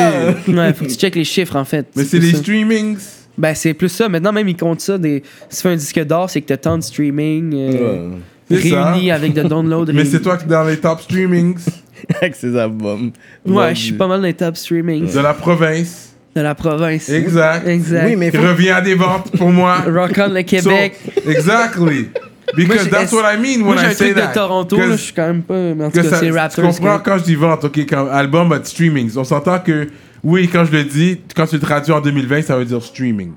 Ouais, 0.48 0.74
faut 0.74 0.86
que 0.86 0.90
tu 0.91 0.95
checkes 0.98 1.16
les 1.16 1.24
chiffres, 1.24 1.56
en 1.56 1.66
fait. 1.66 1.88
Mais 1.95 2.03
c'est 2.03 2.20
plus 2.20 2.28
les 2.28 2.38
ça. 2.38 2.44
Streamings. 2.76 2.98
Ben, 3.38 3.54
c'est 3.54 3.74
plus 3.74 3.90
ça. 3.90 4.08
Maintenant, 4.08 4.32
même, 4.32 4.48
ils 4.48 4.56
comptent 4.56 4.82
ça. 4.82 4.98
Des... 4.98 5.24
Si 5.50 5.58
tu 5.58 5.62
fais 5.64 5.70
un 5.70 5.76
disque 5.76 6.00
d'or, 6.06 6.30
c'est 6.30 6.42
que 6.42 6.48
t'as 6.48 6.58
tant 6.58 6.78
de 6.78 6.84
streaming 6.84 7.54
euh, 7.54 8.10
ça. 8.50 8.56
réunis 8.92 9.12
avec 9.12 9.34
de 9.34 9.44
downloads. 9.44 9.88
Mais 9.94 10.06
c'est 10.06 10.22
toi 10.22 10.38
qui 10.38 10.46
es 10.46 10.48
dans 10.48 10.64
les 10.64 10.78
top 10.78 11.02
streamings 11.02 11.58
Avec 12.22 12.36
ses 12.36 12.56
albums. 12.58 13.12
Ouais, 13.46 13.74
je 13.76 13.80
suis 13.82 13.94
pas 13.94 14.08
mal 14.08 14.20
dans 14.22 14.28
les 14.28 14.34
top 14.34 14.56
streaming 14.56 15.12
de 15.12 15.20
la 15.20 15.34
province. 15.34 16.14
de 16.36 16.42
la 16.42 16.54
province. 16.56 17.10
Exact. 17.10 17.68
Exact. 17.68 18.06
Oui, 18.08 18.16
mais 18.16 18.32
faut- 18.32 18.42
revient 18.42 18.70
à 18.70 18.82
des 18.82 18.96
ventes 18.96 19.32
pour 19.38 19.50
moi. 19.52 19.78
Rock 19.88 20.12
on 20.18 20.30
le 20.34 20.42
Québec. 20.44 20.94
So, 21.04 21.30
exactly. 21.32 22.10
Moi, 22.14 22.54
Because 22.56 22.84
j'ai- 22.84 22.90
that's 22.92 23.12
what 23.12 23.24
I 23.34 23.38
mean 23.38 23.60
Moi, 23.66 23.70
when 23.76 23.80
j'ai 23.80 23.86
I 23.86 23.90
un 23.90 23.94
say 23.94 24.12
truc 24.14 24.18
that. 24.24 24.28
de 24.28 24.34
Toronto, 24.34 24.78
là, 24.78 24.92
je 24.92 24.96
suis 24.98 25.14
quand 25.14 25.26
même 25.28 25.42
pas. 25.42 25.56
Mais 25.56 25.84
en 25.86 25.90
tout 25.90 25.98
que 26.00 26.08
cas, 26.08 26.18
c'est 26.20 26.26
tu 26.28 26.32
Raptors. 26.32 26.66
comprends 26.66 27.00
que- 27.00 27.04
quand 27.04 27.18
je 27.18 27.24
dis 27.24 27.36
vente, 27.36 27.64
ok, 27.66 27.78
quand 27.90 28.08
album 28.08 28.50
but 28.50 28.66
streamings. 28.66 29.18
On 29.18 29.24
s'entend 29.24 29.60
que, 29.60 29.88
oui, 30.26 30.50
quand 30.52 30.66
je 30.66 30.72
le 30.74 30.84
dis, 30.84 31.22
quand 31.36 31.46
tu 31.48 31.56
le 31.56 31.62
traduis 31.62 31.94
en 31.94 32.02
2020, 32.02 32.42
ça 32.42 32.58
veut 32.58 32.66
dire 32.66 32.82
streamings. 32.84 33.34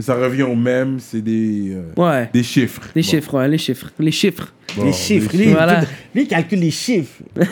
Ça 0.00 0.14
revient 0.14 0.42
au 0.44 0.54
même, 0.54 0.98
c'est 1.00 1.20
des, 1.22 1.72
euh, 1.74 1.92
Ouais. 1.96 2.28
des 2.32 2.42
chiffres. 2.42 2.82
Les 2.94 3.02
Bon, 3.02 3.08
chiffres, 3.08 3.34
ouais, 3.38 3.48
les 3.48 3.58
chiffres. 3.58 3.90
Les 3.98 4.10
chiffres. 4.10 4.52
bon, 4.76 4.84
Les 4.84 4.92
chiffres. 4.92 5.30
des 5.32 5.38
Lui, 5.44 5.52
Voilà. 5.52 5.82
lui, 6.14 6.26
calcule 6.28 6.60
les 6.60 6.70
chiffres. 6.70 7.22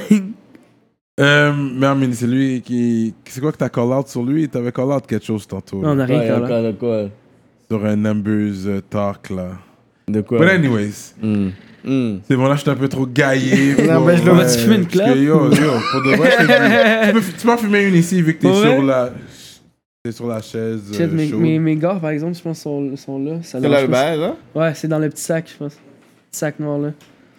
Euh, 1.20 1.53
mais 1.74 1.85
Armin, 1.87 2.11
c'est 2.12 2.27
lui 2.27 2.62
qui. 2.62 3.12
C'est 3.27 3.43
quoi 3.43 3.53
que 3.53 3.59
t'as 3.59 3.69
call 3.69 3.89
out 3.93 4.09
sur 4.09 4.23
lui? 4.23 4.49
T'avais 4.49 4.73
call 4.73 4.87
out 4.91 5.07
quelque 5.07 5.27
chose 5.27 5.47
tantôt. 5.47 5.82
On 5.85 5.95
là, 5.95 6.05
a 6.05 6.07
rien 6.07 6.62
de 6.62 6.73
quoi? 6.73 7.09
sur 7.69 7.85
un 7.85 7.97
numbers 7.97 8.66
euh, 8.66 8.81
talk 8.89 9.28
là. 9.28 9.51
De 10.09 10.23
quoi? 10.23 10.39
But 10.39 10.49
anyways, 10.49 11.12
Hmm. 11.20 11.51
Hmm. 11.85 12.19
c'est 12.28 12.36
bon 12.36 12.47
là, 12.47 12.57
je 12.57 12.61
suis 12.61 12.70
un 12.70 12.74
peu 12.77 12.89
trop 12.89 13.07
gaillé. 13.07 13.74
Non, 13.86 13.97
pour, 13.97 14.07
ben, 14.07 14.16
je 14.16 14.23
le- 14.24 14.31
euh, 14.31 14.35
Vas-tu 14.35 14.59
fumer 14.59 14.77
une 14.77 14.86
clope? 14.86 15.07
Yo, 15.09 15.15
yo, 15.16 15.48
pour 15.93 16.02
de 16.02 16.16
vrai, 16.16 16.31
tu, 17.07 17.12
peux, 17.15 17.20
tu 17.20 17.47
peux 17.47 17.52
en 17.52 17.57
fumer 17.57 17.82
une 17.85 17.94
ici 17.94 18.20
vu 18.23 18.35
que 18.36 18.43
t'es 18.43 18.55
sur 18.55 18.82
la. 18.82 19.11
T'es 20.02 20.12
sur 20.12 20.27
la 20.27 20.40
chaise. 20.40 20.81
Euh, 20.98 21.09
mes, 21.09 21.28
chaude. 21.28 21.40
mes, 21.40 21.59
mes 21.59 21.77
gars, 21.77 21.98
par 22.01 22.11
exemple, 22.11 22.35
je 22.35 22.43
pense, 22.43 22.61
sont, 22.61 22.97
sont 22.97 23.19
là. 23.23 23.32
C'est 23.43 23.61
là 23.61 23.82
le 23.82 23.86
bail, 23.86 24.19
là? 24.19 24.36
Ouais, 24.55 24.73
c'est 24.74 24.89
dans 24.89 24.98
le 24.98 25.09
petit 25.11 25.23
sac, 25.23 25.51
je 25.52 25.57
pense. 25.57 25.74
Petit 25.74 26.39
sac 26.39 26.59
noir 26.59 26.78
là. 26.78 26.90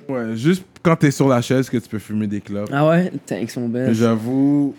Ouais, 0.10 0.36
juste 0.36 0.64
quand 0.84 0.96
t'es 0.96 1.12
sur 1.12 1.28
la 1.28 1.42
chaise 1.42 1.70
que 1.70 1.78
tu 1.78 1.88
peux 1.90 2.00
fumer 2.00 2.28
des 2.28 2.42
clopes. 2.42 2.70
Ah 2.72 2.88
ouais? 2.88 3.12
Ils 3.40 3.50
sont 3.50 3.68
belles. 3.68 3.94
J'avoue. 3.94 4.76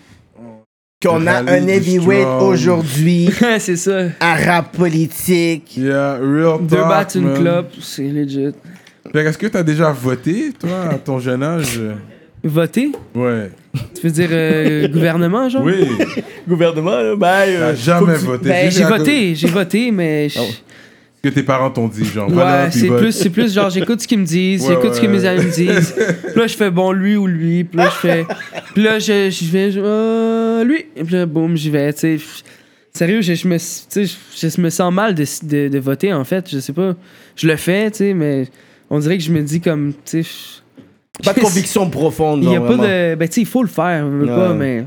Qu'on 1.02 1.26
a 1.26 1.40
un 1.42 1.66
heavyweight 1.66 2.26
aujourd'hui, 2.42 3.28
c'est 3.58 3.74
ça. 3.76 4.04
arabe 4.20 4.66
politique. 4.72 5.76
Yeah, 5.76 6.18
real 6.18 6.58
talk. 6.58 6.66
Deux 6.68 6.76
battes, 6.76 7.14
une 7.16 7.34
clope, 7.34 7.72
c'est 7.80 8.04
legit. 8.06 8.52
Que 9.12 9.18
Est-ce 9.18 9.38
que 9.38 9.46
t'as 9.46 9.62
déjà 9.62 9.90
voté, 9.90 10.52
toi, 10.58 10.88
à 10.90 10.94
ton 10.94 11.18
jeune 11.18 11.42
âge? 11.42 11.80
Voter? 12.44 12.90
Ouais. 13.14 13.50
Tu 13.94 14.02
veux 14.06 14.10
dire 14.10 14.28
euh, 14.32 14.88
gouvernement, 14.88 15.48
genre? 15.48 15.62
Oui. 15.62 15.86
Gouvernement, 16.48 16.90
là. 17.00 17.14
T'as 17.20 17.46
euh, 17.46 17.74
jamais 17.76 18.14
tu- 18.18 18.24
voté. 18.24 18.48
Ben, 18.48 18.70
j'ai 18.70 18.84
voté, 18.84 19.34
j'ai 19.36 19.46
voté, 19.48 19.90
mais. 19.92 20.28
je- 20.28 20.40
Ce 20.40 21.28
que 21.28 21.28
tes 21.28 21.44
parents 21.44 21.70
t'ont 21.70 21.86
dit, 21.86 22.04
genre. 22.04 22.26
Ouais, 22.28 22.34
voilà, 22.34 22.70
c'est 22.72 22.88
plus, 22.88 23.12
c'est 23.12 23.30
plus 23.30 23.54
genre 23.54 23.70
j'écoute 23.70 24.00
ce 24.00 24.08
qu'ils 24.08 24.18
me 24.18 24.24
disent, 24.24 24.62
Ouais, 24.66 24.74
j'écoute 24.74 24.94
ce 24.94 25.00
que 25.00 25.06
ouais. 25.06 25.12
mes 25.12 25.24
amis 25.24 25.44
me 25.46 25.50
disent. 25.52 25.94
Puis 25.94 26.40
là, 26.40 26.46
je 26.48 26.56
fais 26.56 26.70
bon, 26.72 26.90
lui 26.90 27.14
ou 27.16 27.28
lui. 27.28 27.62
Puis 27.62 27.76
là, 27.78 27.84
je 27.86 27.94
fais. 28.08 28.26
Puis 28.74 28.82
là, 28.82 28.98
je, 28.98 29.30
je 29.30 29.44
vais. 29.52 29.70
je- 29.70 29.80
euh, 29.80 30.64
lui. 30.64 30.84
Et 30.96 31.04
puis 31.04 31.14
là, 31.14 31.26
boum, 31.26 31.56
j'y 31.56 31.70
vais, 31.70 31.92
tu 31.92 32.00
sais. 32.00 32.18
Sérieux, 32.92 33.20
je, 33.22 33.34
je 33.34 33.46
me, 33.46 33.56
tu 33.56 33.62
sais, 33.88 34.04
je, 34.04 34.48
je 34.48 34.60
me 34.60 34.68
sens 34.68 34.92
mal 34.92 35.14
de, 35.14 35.24
de, 35.44 35.68
de 35.68 35.78
voter, 35.78 36.12
en 36.12 36.24
fait. 36.24 36.50
Je 36.50 36.58
sais 36.58 36.72
pas. 36.72 36.96
Je 37.36 37.46
le 37.46 37.54
fais, 37.56 37.88
tu 37.92 37.98
sais, 37.98 38.14
mais 38.14 38.46
on 38.92 38.98
dirait 39.00 39.16
que 39.18 39.24
je 39.24 39.32
me 39.32 39.42
dis 39.42 39.60
comme, 39.60 39.92
tu 40.04 40.22
sais. 40.22 40.60
Pas 41.24 41.32
de 41.32 41.40
conviction 41.48 41.88
profonde, 41.90 42.44
Il 42.44 42.50
y 42.50 42.56
a 42.56 42.60
pas 42.60 42.76
de. 42.76 43.14
Ben, 43.16 43.26
tu 43.28 43.34
sais, 43.34 43.40
il 43.40 43.46
faut 43.46 43.62
le 43.62 43.68
faire, 43.68 44.04
je 44.08 44.16
veux 44.16 44.26
Ouais. 44.26 44.36
pas, 44.36 44.54
mais. 44.54 44.86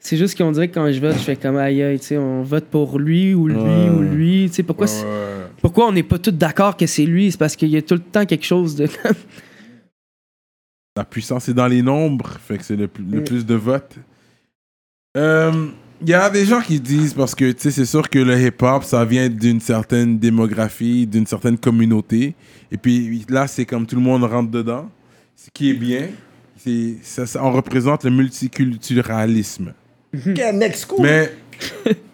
C'est 0.00 0.16
juste 0.16 0.38
qu'on 0.38 0.52
dirait 0.52 0.68
que 0.68 0.74
quand 0.74 0.90
je 0.92 1.00
vote, 1.00 1.14
je 1.14 1.18
fais 1.18 1.34
comme 1.36 1.56
aïe 1.56 1.82
aïe, 1.82 1.98
tu 1.98 2.06
sais, 2.06 2.16
on 2.18 2.42
vote 2.42 2.66
pour 2.66 2.98
lui 3.00 3.34
ou 3.34 3.48
lui 3.48 3.56
Ouais. 3.56 3.88
ou 3.90 4.00
lui. 4.02 4.46
Tu 4.48 4.54
sais, 4.56 4.62
pourquoi, 4.62 4.86
Ouais, 4.86 5.46
pourquoi 5.60 5.88
on 5.88 5.92
n'est 5.92 6.04
pas 6.04 6.18
tous 6.18 6.30
d'accord 6.30 6.76
que 6.76 6.86
c'est 6.86 7.04
lui? 7.04 7.32
C'est 7.32 7.38
parce 7.38 7.56
qu'il 7.56 7.68
y 7.68 7.76
a 7.76 7.82
tout 7.82 7.94
le 7.94 8.00
temps 8.00 8.24
quelque 8.24 8.44
chose 8.46 8.76
de. 8.76 8.86
La 10.96 11.04
puissance 11.04 11.48
est 11.48 11.54
dans 11.54 11.66
les 11.66 11.82
nombres, 11.82 12.28
fait 12.40 12.58
que 12.58 12.64
c'est 12.64 12.76
le, 12.76 12.88
plus- 12.88 13.04
le 13.04 13.20
Mm. 13.20 13.24
plus 13.24 13.46
de 13.46 13.54
votes. 13.54 13.96
Euh, 15.16 15.66
Il 16.00 16.08
y 16.10 16.14
a 16.14 16.30
des 16.30 16.44
gens 16.44 16.60
qui 16.60 16.78
disent, 16.78 17.12
parce 17.12 17.34
que 17.34 17.50
tu 17.50 17.60
sais, 17.62 17.70
c'est 17.72 17.84
sûr 17.84 18.08
que 18.08 18.18
le 18.20 18.40
hip-hop, 18.40 18.84
ça 18.84 19.04
vient 19.04 19.28
d'une 19.28 19.60
certaine 19.60 20.18
démographie, 20.18 21.06
d'une 21.06 21.26
certaine 21.26 21.58
communauté. 21.58 22.34
Et 22.70 22.76
puis 22.76 23.24
là, 23.28 23.48
c'est 23.48 23.64
comme 23.66 23.84
tout 23.86 23.96
le 23.96 24.02
monde 24.02 24.22
rentre 24.24 24.50
dedans, 24.50 24.88
ce 25.34 25.48
qui 25.52 25.70
est 25.70 25.74
bien. 25.74 26.08
c'est, 26.56 26.96
ça, 27.02 27.26
ça- 27.26 27.42
on 27.44 27.50
représente 27.50 28.04
le 28.04 28.10
multiculturalisme. 28.10 29.72
Next. 30.54 30.92
Mais 31.00 31.32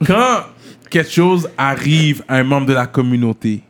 quand 0.06 0.44
quelque 0.88 1.10
chose 1.10 1.48
arrive 1.58 2.24
à 2.26 2.36
un 2.38 2.44
membre 2.44 2.66
de 2.68 2.72
la 2.72 2.86
communauté, 2.86 3.62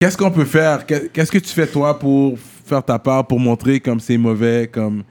qu'est-ce 0.00 0.16
qu'on 0.16 0.30
peut 0.30 0.44
faire? 0.46 0.86
Qu'est- 0.86 1.12
Qu'est-ce 1.12 1.30
que 1.32 1.38
tu 1.38 1.50
fais 1.52 1.66
toi 1.66 1.98
pour 1.98 2.38
faire 2.38 2.82
ta 2.82 2.98
part, 2.98 3.26
pour 3.26 3.38
montrer 3.38 3.80
comme 3.80 4.00
c'est 4.00 4.16
mauvais, 4.16 4.68
comme, 4.72 5.02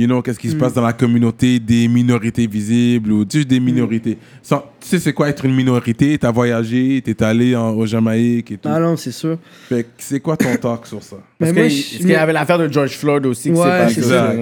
you 0.00 0.06
know, 0.06 0.22
qu'est-ce 0.22 0.38
qui 0.38 0.48
se 0.50 0.56
passe 0.56 0.72
dans 0.74 0.82
la 0.82 0.92
communauté 0.92 1.58
des 1.60 1.86
minorités 1.88 2.46
visibles 2.46 3.12
ou 3.12 3.24
juste 3.30 3.48
des 3.48 3.60
minorités 3.60 4.16
Sans- 4.42 4.64
Tu 4.80 4.88
sais 4.88 4.98
c'est 4.98 5.12
quoi 5.12 5.28
être 5.28 5.44
une 5.44 5.54
minorité? 5.54 6.16
T'as 6.18 6.30
voyagé, 6.32 7.02
t'es 7.04 7.22
allé 7.22 7.54
en, 7.54 7.70
au 7.70 7.84
Jamaïque 7.86 8.50
et 8.52 8.56
tout. 8.56 8.68
Ah 8.72 8.80
non, 8.80 8.96
c'est 8.96 9.12
sûr. 9.12 9.38
Fait 9.68 9.82
que 9.84 9.88
c'est 9.98 10.20
quoi 10.20 10.36
ton 10.36 10.54
talk 10.56 10.86
sur 10.86 11.02
ça? 11.02 11.16
Parce 11.38 11.52
je- 11.52 11.98
qu'il 11.98 12.08
y 12.08 12.14
avait 12.14 12.32
l'affaire 12.32 12.58
de 12.58 12.72
George 12.72 12.96
Floyd 12.96 13.26
aussi 13.26 13.50
Ouais, 13.50 13.88
c'est 13.90 14.02
ça. 14.02 14.34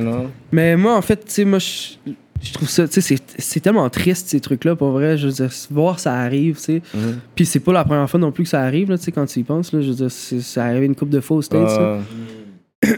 Mais 0.53 0.77
moi, 0.77 0.97
en 0.97 1.03
fait, 1.03 1.17
tu 1.25 1.33
sais, 1.33 1.45
moi, 1.45 1.59
je, 1.59 2.11
je 2.41 2.53
trouve 2.53 2.69
ça, 2.69 2.87
tu 2.87 3.01
sais, 3.01 3.17
c'est- 3.39 3.61
tellement 3.61 3.89
triste, 3.91 4.29
ces 4.29 4.39
trucs-là, 4.41 4.77
pour 4.77 4.93
vrai. 4.93 5.19
Je 5.19 5.27
veux 5.27 5.33
dire, 5.33 5.51
voir 5.73 5.99
ça 5.99 6.15
arrive, 6.15 6.57
tu 6.57 6.63
sais. 6.63 6.83
Mhm. 6.95 7.19
Puis 7.35 7.45
c'est 7.47 7.59
pas 7.61 7.73
la 7.73 7.85
première 7.85 8.09
fois 8.09 8.21
non 8.21 8.31
plus 8.31 8.45
que 8.45 8.51
ça 8.51 8.63
arrive, 8.63 8.91
là, 8.91 8.97
tu 8.99 9.05
sais, 9.05 9.13
quand 9.13 9.27
tu 9.27 9.41
y 9.41 9.43
penses, 9.43 9.73
là. 9.73 9.81
Je 9.81 9.89
veux 9.89 9.95
dire, 9.97 10.11
c'est- 10.11 10.41
ça 10.41 10.65
arrive 10.65 10.85
une 10.85 10.95
couple 10.95 11.11
de 11.13 11.21
fois 11.21 11.39
aux 11.39 11.43
States. 11.43 11.69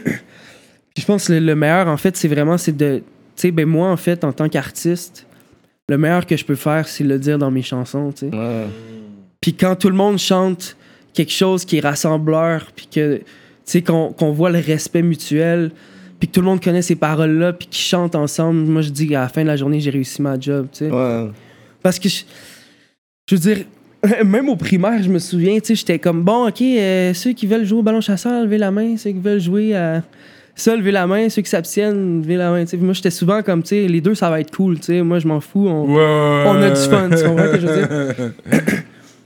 Puis 0.93 1.01
je 1.01 1.05
pense 1.05 1.27
que 1.27 1.33
le, 1.33 1.39
le 1.39 1.55
meilleur, 1.55 1.87
en 1.87 1.97
fait, 1.97 2.17
c'est 2.17 2.27
vraiment, 2.27 2.57
c'est 2.57 2.75
de, 2.75 2.97
tu 2.97 3.03
sais, 3.35 3.51
ben 3.51 3.65
moi, 3.65 3.89
en 3.89 3.97
fait, 3.97 4.23
en 4.23 4.33
tant 4.33 4.49
qu'artiste, 4.49 5.25
le 5.89 5.97
meilleur 5.97 6.25
que 6.25 6.37
je 6.37 6.45
peux 6.45 6.55
faire, 6.55 6.87
c'est 6.87 7.03
le 7.03 7.19
dire 7.19 7.37
dans 7.37 7.51
mes 7.51 7.61
chansons, 7.61 8.11
tu 8.11 8.29
sais. 8.29 8.35
ouais. 8.35 8.67
Puis 9.41 9.55
quand 9.55 9.75
tout 9.75 9.89
le 9.89 9.95
monde 9.95 10.19
chante 10.19 10.77
quelque 11.13 11.31
chose 11.31 11.65
qui 11.65 11.77
est 11.77 11.81
rassembleur, 11.81 12.67
puis 12.75 12.87
que, 12.87 13.17
tu 13.17 13.23
sais, 13.65 13.81
qu'on 13.81 14.31
voit 14.31 14.51
le 14.51 14.59
respect 14.59 15.01
mutuel, 15.01 15.71
puis 16.19 16.27
que 16.27 16.33
tout 16.33 16.41
le 16.41 16.45
monde 16.45 16.63
connaît 16.63 16.83
ces 16.83 16.95
paroles-là, 16.95 17.53
puis 17.53 17.67
qu'ils 17.67 17.83
chantent 17.83 18.15
ensemble, 18.15 18.59
moi, 18.61 18.81
je 18.81 18.91
dis 18.91 19.07
qu'à 19.07 19.21
la 19.21 19.29
fin 19.29 19.41
de 19.41 19.47
la 19.47 19.57
journée, 19.57 19.79
j'ai 19.79 19.89
réussi 19.89 20.21
ma 20.21 20.39
job, 20.39 20.67
tu 20.71 20.85
sais. 20.85 20.91
Ouais. 20.91 21.31
Parce 21.81 21.97
que, 21.97 22.07
je, 22.07 22.23
je 23.27 23.35
veux 23.35 23.41
dire, 23.41 23.65
même 24.25 24.49
au 24.49 24.55
primaire, 24.55 25.01
je 25.01 25.09
me 25.09 25.19
souviens, 25.19 25.59
tu 25.59 25.67
sais, 25.67 25.75
j'étais 25.75 25.99
comme, 25.99 26.23
bon, 26.23 26.47
OK, 26.47 26.61
euh, 26.61 27.13
ceux 27.13 27.33
qui 27.33 27.47
veulent 27.47 27.65
jouer 27.65 27.79
au 27.79 27.83
ballon 27.83 28.01
chasseur, 28.01 28.43
levez 28.43 28.57
la 28.57 28.71
main. 28.71 28.97
Ceux 28.97 29.11
qui 29.11 29.19
veulent 29.19 29.39
jouer 29.39 29.75
à 29.75 30.03
ça, 30.55 30.75
levez 30.75 30.91
la 30.91 31.07
main. 31.07 31.29
Ceux 31.29 31.41
qui 31.41 31.49
s'abstiennent, 31.49 32.21
levez 32.21 32.37
la 32.37 32.51
main. 32.51 32.63
tu 32.63 32.71
sais. 32.71 32.77
Puis 32.77 32.85
moi, 32.85 32.93
j'étais 32.93 33.09
souvent 33.09 33.41
comme, 33.41 33.63
tu 33.63 33.69
sais, 33.69 33.87
les 33.87 34.01
deux, 34.01 34.15
ça 34.15 34.29
va 34.29 34.39
être 34.39 34.55
cool, 34.55 34.79
tu 34.79 34.87
sais. 34.87 35.01
Moi, 35.01 35.19
je 35.19 35.27
m'en 35.27 35.39
fous. 35.39 35.67
On, 35.67 35.89
on 35.95 36.61
a 36.61 36.69
du 36.69 36.81
fun, 36.81 37.09
tu 37.09 37.23
comprends 37.23 37.45
ce 37.45 37.51
que 37.51 37.59
je 37.59 37.67
veux 37.67 37.75
dire? 37.75 38.31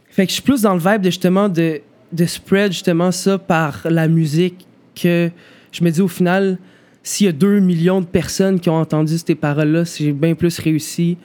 Fait 0.10 0.26
que 0.26 0.30
je 0.30 0.36
suis 0.36 0.44
plus 0.44 0.62
dans 0.62 0.74
le 0.74 0.80
vibe 0.80 1.02
de 1.02 1.10
justement 1.10 1.50
de, 1.50 1.82
de 2.14 2.26
spread 2.26 2.72
justement 2.72 3.12
ça 3.12 3.38
par 3.38 3.82
la 3.90 4.08
musique 4.08 4.66
que 4.96 5.30
je 5.74 5.84
me 5.84 5.90
dis 5.90 6.00
au 6.00 6.08
final, 6.08 6.58
s'il 7.04 7.26
y 7.26 7.30
a 7.30 7.34
2 7.34 7.60
millions 7.60 8.00
de 8.00 8.06
personnes 8.06 8.60
qui 8.62 8.70
ont 8.70 8.80
entendu 8.80 9.18
ces 9.18 9.36
paroles-là, 9.36 9.84
j'ai 9.84 10.14
bien 10.14 10.34
plus 10.34 10.58
réussi 10.60 11.18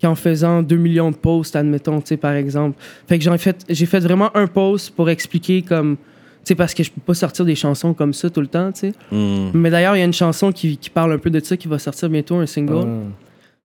qu'en 0.00 0.16
faisant 0.16 0.62
2 0.62 0.76
millions 0.76 1.12
de 1.12 1.16
posts, 1.16 1.54
admettons, 1.54 2.00
tu 2.00 2.08
sais, 2.08 2.16
par 2.16 2.32
exemple. 2.32 2.76
Fait 3.06 3.18
que 3.18 3.24
j'ai 3.24 3.38
fait, 3.38 3.64
j'ai 3.68 3.86
fait 3.86 4.00
vraiment 4.00 4.36
un 4.36 4.46
post 4.46 4.90
pour 4.90 5.08
expliquer 5.10 5.62
comme. 5.62 5.96
Tu 6.44 6.48
sais, 6.48 6.54
parce 6.54 6.74
que 6.74 6.82
je 6.82 6.90
peux 6.90 7.00
pas 7.00 7.14
sortir 7.14 7.44
des 7.44 7.54
chansons 7.54 7.94
comme 7.94 8.12
ça 8.12 8.28
tout 8.28 8.40
le 8.40 8.46
temps, 8.46 8.70
tu 8.70 8.80
sais. 8.80 8.92
Mais 9.10 9.70
d'ailleurs, 9.70 9.96
il 9.96 10.00
y 10.00 10.02
a 10.02 10.04
une 10.04 10.12
chanson 10.12 10.52
qui, 10.52 10.76
qui 10.76 10.90
parle 10.90 11.12
un 11.12 11.18
peu 11.18 11.30
de 11.30 11.40
ça 11.40 11.56
qui 11.56 11.68
va 11.68 11.78
sortir 11.78 12.10
bientôt, 12.10 12.36
un 12.36 12.46
single. 12.46 12.74
Ouais. 12.74 13.00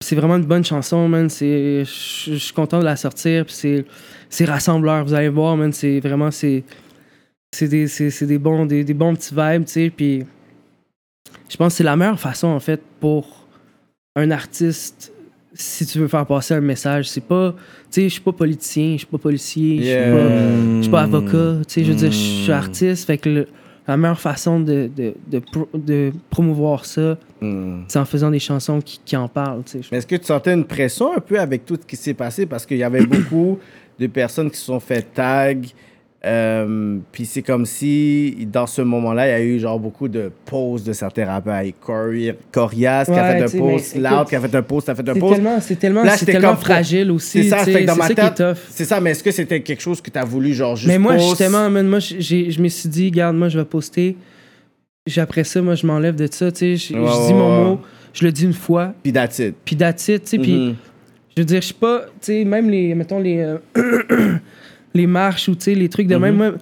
C'est 0.03 0.17
vraiment 0.17 0.37
une 0.37 0.47
bonne 0.47 0.65
chanson, 0.65 1.07
man. 1.07 1.29
C'est, 1.29 1.85
je 1.85 2.35
suis 2.35 2.55
content 2.55 2.81
de 2.81 2.85
la 2.85 2.97
sortir. 2.97 3.45
Puis 3.45 3.55
c'est, 3.55 3.85
c'est 4.31 4.47
rassembleur. 4.47 5.05
Vous 5.05 5.15
allez 5.15 5.29
voir, 5.29 5.57
man. 5.57 5.73
C'est 5.73 6.01
vraiment, 6.01 6.31
c'est, 6.31 6.65
c'est 7.55 7.69
des, 7.69 7.87
c'est, 7.89 8.11
c'est 8.11 8.27
des 8.27 8.39
bons, 8.39 8.67
des, 8.67 8.85
des 8.85 8.95
bons 8.95 9.15
petits 9.15 9.35
vibes, 9.35 9.67
tu 9.67 9.73
sais. 9.73 9.91
Puis 9.95 10.25
je 11.49 11.57
pense 11.57 11.75
que 11.75 11.77
c'est 11.77 11.85
la 11.85 11.97
meilleure 11.97 12.19
façon, 12.19 12.49
en 12.49 12.61
fait, 12.61 12.81
pour 12.99 13.47
un 14.17 14.31
artiste, 14.31 15.12
si 15.55 15.85
tu 15.87 15.99
veux 15.99 16.09
faire 16.09 16.27
passer 16.27 16.55
un 16.55 16.61
message. 16.61 17.09
C'est 17.09 17.21
pas, 17.25 17.53
tu 17.53 17.57
sais, 17.91 18.03
je 18.05 18.09
suis 18.15 18.21
pas 18.21 18.33
politicien, 18.33 18.93
je 18.93 18.99
suis 18.99 19.07
pas 19.07 19.19
policier, 19.19 19.77
je 19.79 19.83
suis 19.83 19.91
Yeah. 19.91 20.13
pas, 20.13 20.29
je 20.77 20.83
suis 20.83 20.91
pas 20.91 21.03
avocat. 21.03 21.57
Tu 21.67 21.75
sais, 21.75 21.85
je 21.85 21.91
veux 21.93 21.99
dire, 21.99 22.11
je 22.13 22.17
suis 22.17 22.51
Mm. 22.51 22.55
artiste. 22.55 23.07
Fait 23.07 23.19
que 23.19 23.29
le- 23.29 23.49
la 23.89 23.97
meilleure 23.97 24.21
façon 24.21 24.61
de, 24.61 24.89
de, 24.97 25.13
de, 25.31 25.39
pro- 25.41 25.69
de 25.75 26.13
promouvoir 26.31 26.85
ça, 26.85 27.19
Hmm. 27.41 27.81
c'est 27.89 27.99
en 27.99 28.05
faisant 28.05 28.31
des 28.31 28.39
chansons 28.39 28.81
qui, 28.81 29.01
qui 29.05 29.17
en 29.17 29.27
parlent, 29.27 29.63
tu 29.65 29.73
sais. 29.83 29.89
Mais 29.91 29.99
est-ce 29.99 30.07
que 30.07 30.15
tu 30.15 30.27
sentais 30.27 30.55
une 30.55 30.65
pression 30.65 31.17
un 31.17 31.19
peu 31.21 31.41
avec 31.41 31.67
tout 31.67 31.75
ce 31.81 31.85
qui 31.85 31.97
s'est 31.97 32.15
passé? 32.15 32.47
Parce 32.47 32.65
qu'il 32.65 32.77
y 32.77 32.85
avait 32.85 33.05
beaucoup 33.05 33.59
de 33.99 34.07
personnes 34.07 34.49
qui 34.51 34.57
se 34.59 34.67
sont 34.67 34.79
fait 34.79 35.03
tag. 35.13 35.67
Euh, 36.25 36.99
puis 37.11 37.27
c'est 37.27 37.43
comme 37.43 37.67
si, 37.67 38.47
dans 38.53 38.67
ce 38.67 38.81
moment-là, 38.83 39.27
il 39.27 39.31
y 39.31 39.35
a 39.35 39.45
eu 39.45 39.59
genre 39.59 39.81
beaucoup 39.81 40.07
de 40.09 40.31
posts 40.45 40.87
de 40.87 40.93
certains 40.93 41.25
rappeurs. 41.27 41.55
avec 41.55 41.75
Cori- 41.81 42.33
Corias 42.53 43.07
qui 43.07 43.11
a 43.13 43.25
fait 43.25 43.43
un 43.43 43.59
post, 43.59 43.97
mais 43.97 44.01
Loud 44.11 44.29
qui 44.29 44.37
a 44.37 44.41
fait 44.41 44.55
un 44.57 44.63
post, 44.63 44.85
qui 44.87 44.91
a 44.91 44.95
fait 44.95 45.09
un 45.09 45.15
post. 45.15 45.35
tellement, 45.35 45.59
c'est 45.61 45.77
tellement, 45.77 46.05
c'est 46.07 46.65
fragile 46.65 47.11
aussi. 47.11 47.43
C'est 47.45 47.49
ça, 47.51 47.59
fait 47.65 47.85
dans 47.85 47.97
ma 47.97 48.09
ça 48.09 48.15
tête, 48.15 48.43
c'est 48.71 48.85
ça, 48.85 49.01
mais 49.01 49.11
est-ce 49.11 49.25
que 49.25 49.31
c'était 49.33 49.61
quelque 49.63 49.83
chose 49.83 50.01
que 50.01 50.11
tu 50.11 50.19
as 50.19 50.25
voulu, 50.25 50.55
genre, 50.55 50.77
juste 50.77 50.89
Mais 50.89 50.99
moi, 50.99 51.15
post? 51.17 51.29
justement, 51.39 51.69
man, 51.71 51.89
moi, 51.89 51.99
je 51.99 52.61
me 52.63 52.69
suis 52.69 52.89
dit, 52.89 53.07
regarde, 53.11 53.37
moi, 53.37 53.49
je 53.49 53.59
vais 53.59 53.65
poster. 53.65 54.17
Après 55.17 55.43
ça, 55.43 55.61
moi, 55.61 55.75
je 55.75 55.85
m'enlève 55.87 56.15
de 56.15 56.29
ça, 56.31 56.53
tu 56.53 56.77
sais. 56.77 56.77
Je, 56.77 57.27
dis 57.27 57.35
mon 57.35 57.51
mot, 57.51 57.81
je 58.13 58.25
le 58.25 58.31
dis 58.31 58.45
une 58.45 58.53
fois, 58.53 58.95
Puis 59.03 59.13
that's 59.13 59.41
it. 59.41 59.55
puis 59.65 59.77
that's 59.77 60.07
it, 60.07 60.23
tu 60.23 60.31
sais. 60.31 60.39
Puis, 60.39 60.53
Mhm. 60.53 60.75
je 61.37 61.41
veux 61.43 61.47
dire, 61.47 61.61
je 61.61 61.67
suis 61.67 61.75
pas, 61.75 62.03
tu 62.21 62.27
sais, 62.27 62.45
même 62.45 62.71
les, 62.71 62.95
mettons, 62.95 63.19
les, 63.19 63.39
euh, 63.41 63.59
les 64.95 65.07
marches 65.07 65.49
ou, 65.49 65.57
les 65.67 65.89
trucs 65.89 66.07
de 66.07 66.17
même, 66.17 66.33
Mhm. 66.35 66.39
moi, 66.39 66.53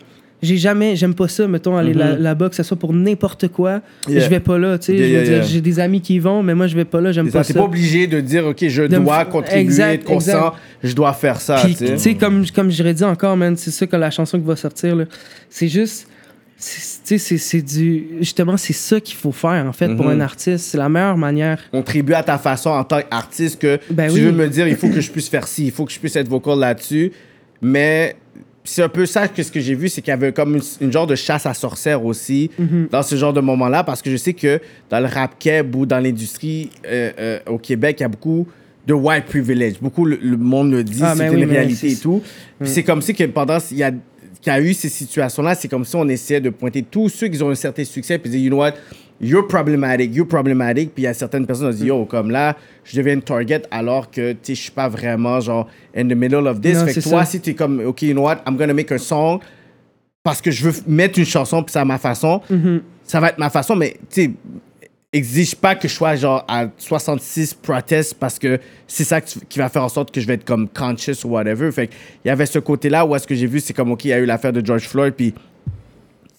j'ai 0.43 0.57
jamais, 0.57 0.97
j'aime 0.97 1.15
pas 1.15 1.29
ça, 1.29 1.47
mettons, 1.47 1.77
aller 1.77 1.93
là- 1.93 2.15
Mhm. 2.17 2.23
là-bas, 2.23 2.49
que 2.49 2.57
ce 2.57 2.63
soit 2.63 2.77
pour 2.79 2.95
n'importe 2.95 3.49
quoi. 3.49 3.83
Yeah. 4.09 4.21
Je 4.25 4.29
vais 4.31 4.41
pas 4.41 4.57
là, 4.59 4.79
tu 4.79 4.87
sais. 4.87 4.93
Yeah, 4.95 5.03
je 5.03 5.07
veux 5.09 5.13
yeah, 5.17 5.25
dire, 5.25 5.33
yeah. 5.35 5.43
j'ai 5.43 5.61
des 5.61 5.81
amis 5.81 6.01
qui 6.01 6.15
y 6.15 6.19
vont, 6.19 6.43
mais 6.43 6.55
moi, 6.55 6.67
je 6.67 6.75
vais 6.77 6.87
pas 6.87 7.01
là, 7.01 7.13
j'aime 7.13 7.31
pas 7.31 7.43
ça, 7.45 7.53
T'es 7.53 7.59
pas 7.59 7.65
obligé 7.67 8.07
de 8.07 8.21
dire, 8.21 8.47
OK, 8.47 8.67
je 8.67 8.83
De 8.85 8.97
dois 8.97 9.25
contribuer, 9.27 9.61
Exact, 9.61 9.93
être 9.95 10.05
conscient, 10.05 10.39
exact. 10.39 10.55
je 10.83 10.95
dois 10.95 11.13
faire 11.13 11.41
ça, 11.41 11.63
tu 11.67 11.99
sais. 11.99 12.15
comme, 12.15 12.45
comme 12.55 12.71
j'aurais 12.71 12.95
dit 12.95 13.05
encore, 13.05 13.37
man, 13.37 13.55
c'est 13.57 13.71
ça 13.71 13.87
que 13.87 13.97
la 13.97 14.11
chanson 14.11 14.39
qui 14.41 14.47
va 14.47 14.57
sortir, 14.57 14.97
là. 14.97 15.05
C'est 15.51 15.69
juste. 15.69 16.07
Tu 17.07 17.19
sais, 17.19 17.39
c'est- 17.39 17.63
du. 17.63 18.05
Justement, 18.19 18.57
c'est 18.59 18.75
ça 18.75 19.01
qu'il 19.01 19.17
faut 19.17 19.33
faire, 19.33 19.65
en 19.67 19.73
fait, 19.73 19.89
pour 19.97 20.05
Mhm. 20.05 20.11
un 20.13 20.21
artiste. 20.21 20.67
C'est 20.67 20.77
la 20.77 20.91
meilleure 20.91 21.17
manière. 21.17 21.59
contribuer 21.71 22.15
à 22.17 22.23
ta 22.23 22.37
façon 22.37 22.69
en 22.69 22.85
tant 22.85 23.01
qu'artiste 23.01 23.59
que 23.61 23.79
Ben 23.91 24.09
tu 24.09 24.17
oui. 24.17 24.21
veux 24.27 24.33
me 24.33 24.47
dire 24.47 24.69
il 24.69 24.77
faut 24.77 24.89
que 24.91 25.01
je 25.01 25.11
puisse 25.11 25.29
faire 25.31 25.47
ci, 25.49 25.67
il 25.67 25.71
faut 25.73 25.87
que 25.87 25.93
je 25.93 25.99
puisse 25.99 26.17
être 26.17 26.29
vocal 26.29 26.59
là-dessus. 26.59 27.13
Mais 27.63 28.17
c'est 28.65 28.83
un 28.83 28.89
peu 28.89 29.07
ça 29.07 29.27
que 29.29 29.43
ce 29.43 29.51
que 29.51 29.61
j'ai 29.61 29.75
vu, 29.75 29.89
c'est 29.89 30.01
qu'il 30.03 30.11
y 30.11 30.15
avait 30.15 30.33
comme 30.33 30.57
une, 30.57 30.63
une 30.81 30.93
genre 30.93 31.07
de 31.07 31.15
chasse 31.15 31.47
à 31.47 31.55
sorcières 31.55 32.05
aussi 32.05 32.51
Mhm. 32.59 32.89
dans 32.91 33.03
ce 33.03 33.17
genre 33.17 33.33
de 33.33 33.41
moment-là 33.41 33.85
parce 33.85 34.03
que 34.03 34.11
je 34.11 34.17
sais 34.17 34.33
que 34.35 34.61
dans 34.91 35.01
le 35.01 35.07
rap 35.07 35.37
keb 35.39 35.75
ou 35.75 35.87
dans 35.87 35.99
l'industrie 35.99 36.71
euh, 36.87 37.11
euh, 37.19 37.39
au 37.47 37.59
Québec, 37.59 37.97
il 38.01 38.03
y 38.03 38.07
a 38.07 38.09
beaucoup 38.09 38.47
de 38.87 38.95
white 38.95 39.25
privilege. 39.27 39.75
Beaucoup 39.81 40.05
le, 40.05 40.19
le 40.23 40.37
monde 40.37 40.73
le 40.73 40.85
dit, 40.85 41.01
Ah, 41.03 41.15
c'est 41.17 41.27
une 41.27 41.45
réalité 41.45 41.91
et 41.93 41.97
tout. 41.97 42.23
C'est 42.63 42.83
comme 42.83 43.03
si 43.03 43.15
que 43.15 43.25
pendant 43.25 43.59
il 43.71 43.77
y 43.79 43.83
a 43.83 43.91
qu'il 44.43 44.51
y 44.51 44.57
a 44.57 44.61
eu 44.63 44.73
ces 44.73 44.89
situations-là, 44.89 45.55
c'est 45.55 45.69
comme 45.69 45.85
si 45.85 45.95
on 45.97 46.09
essayait 46.09 46.41
de 46.41 46.49
pointer 46.49 46.83
tous 46.83 47.11
ceux 47.11 47.29
qui 47.29 47.43
ont 47.43 47.51
un 47.51 47.55
certain 47.55 47.85
succès 47.85 48.17
puis 48.19 48.31
dire, 48.31 48.41
you 48.41 48.49
know 48.49 48.57
what, 48.59 48.73
you're 49.21 49.47
problematic, 49.47 50.15
you're 50.15 50.27
problematic. 50.27 50.95
Puis 50.95 51.03
il 51.03 51.05
y 51.05 51.09
a 51.09 51.15
certaines 51.15 51.47
personnes 51.47 51.71
qui 51.71 51.77
disent, 51.79 51.87
yo, 51.87 52.05
comme 52.07 52.31
là, 52.31 52.57
je 52.85 52.97
deviens 52.97 53.15
une 53.15 53.23
target 53.23 53.63
alors 53.71 54.11
que, 54.11 54.33
tu 54.33 54.39
sais, 54.43 54.55
je 54.55 54.61
suis 54.63 54.71
pas 54.71 54.89
vraiment, 54.89 55.41
genre, 55.41 55.69
in 55.97 56.09
the 56.09 56.15
middle 56.15 56.47
of 56.47 56.61
this. 56.61 56.79
Non, 56.79 56.87
fait 56.87 56.95
que 56.95 57.01
toi, 57.09 57.25
ça. 57.25 57.31
si 57.33 57.41
tu 57.41 57.51
es 57.51 57.55
comme, 57.55 57.81
OK, 57.87 58.03
you 58.03 58.13
know 58.13 58.23
what, 58.23 58.43
I'm 58.47 58.57
gonna 58.57 58.75
make 58.75 58.91
a 58.93 58.99
song 58.99 59.41
parce 60.23 60.41
que 60.41 60.51
je 60.51 60.69
veux 60.69 60.75
mettre 60.87 61.19
une 61.19 61.25
chanson 61.25 61.63
puis 61.63 61.73
c'est 61.73 61.79
à 61.79 61.85
ma 61.85 61.99
façon, 61.99 62.41
Mhm. 62.51 62.83
ça 63.05 63.21
va 63.21 63.29
être 63.29 63.39
ma 63.39 63.51
façon, 63.51 63.75
mais, 63.77 63.97
tu 64.11 64.23
sais, 64.25 64.31
exige 65.13 65.57
pas 65.57 65.75
que 65.75 65.89
je 65.89 65.93
sois, 65.95 66.15
genre, 66.15 66.45
à 66.47 66.67
66 66.79 67.55
protests 67.55 68.15
parce 68.15 68.39
que 68.39 68.61
c'est 68.87 69.03
ça 69.05 69.21
qui 69.21 69.41
qui 69.49 69.59
va 69.59 69.69
faire 69.69 69.83
en 69.83 69.89
sorte 69.89 70.13
que 70.13 70.21
je 70.21 70.27
vais 70.27 70.35
être 70.35 70.45
comme 70.45 70.69
conscious 70.69 71.25
ou 71.25 71.31
whatever. 71.31 71.73
Fait 71.73 71.89
que 71.89 71.93
il 72.25 72.29
y 72.29 72.31
avait 72.31 72.47
ce 72.47 72.61
côté-là 72.61 73.05
où 73.05 73.17
est-ce 73.17 73.27
que 73.27 73.35
j'ai 73.35 73.47
vu, 73.49 73.59
c'est 73.61 73.73
comme, 73.73 73.91
OK, 73.91 74.05
il 74.05 74.09
y 74.09 74.13
a 74.13 74.19
eu 74.21 74.25
l'affaire 74.27 74.53
de 74.53 74.65
George 74.65 74.87
Floyd, 74.87 75.15
puis 75.17 75.35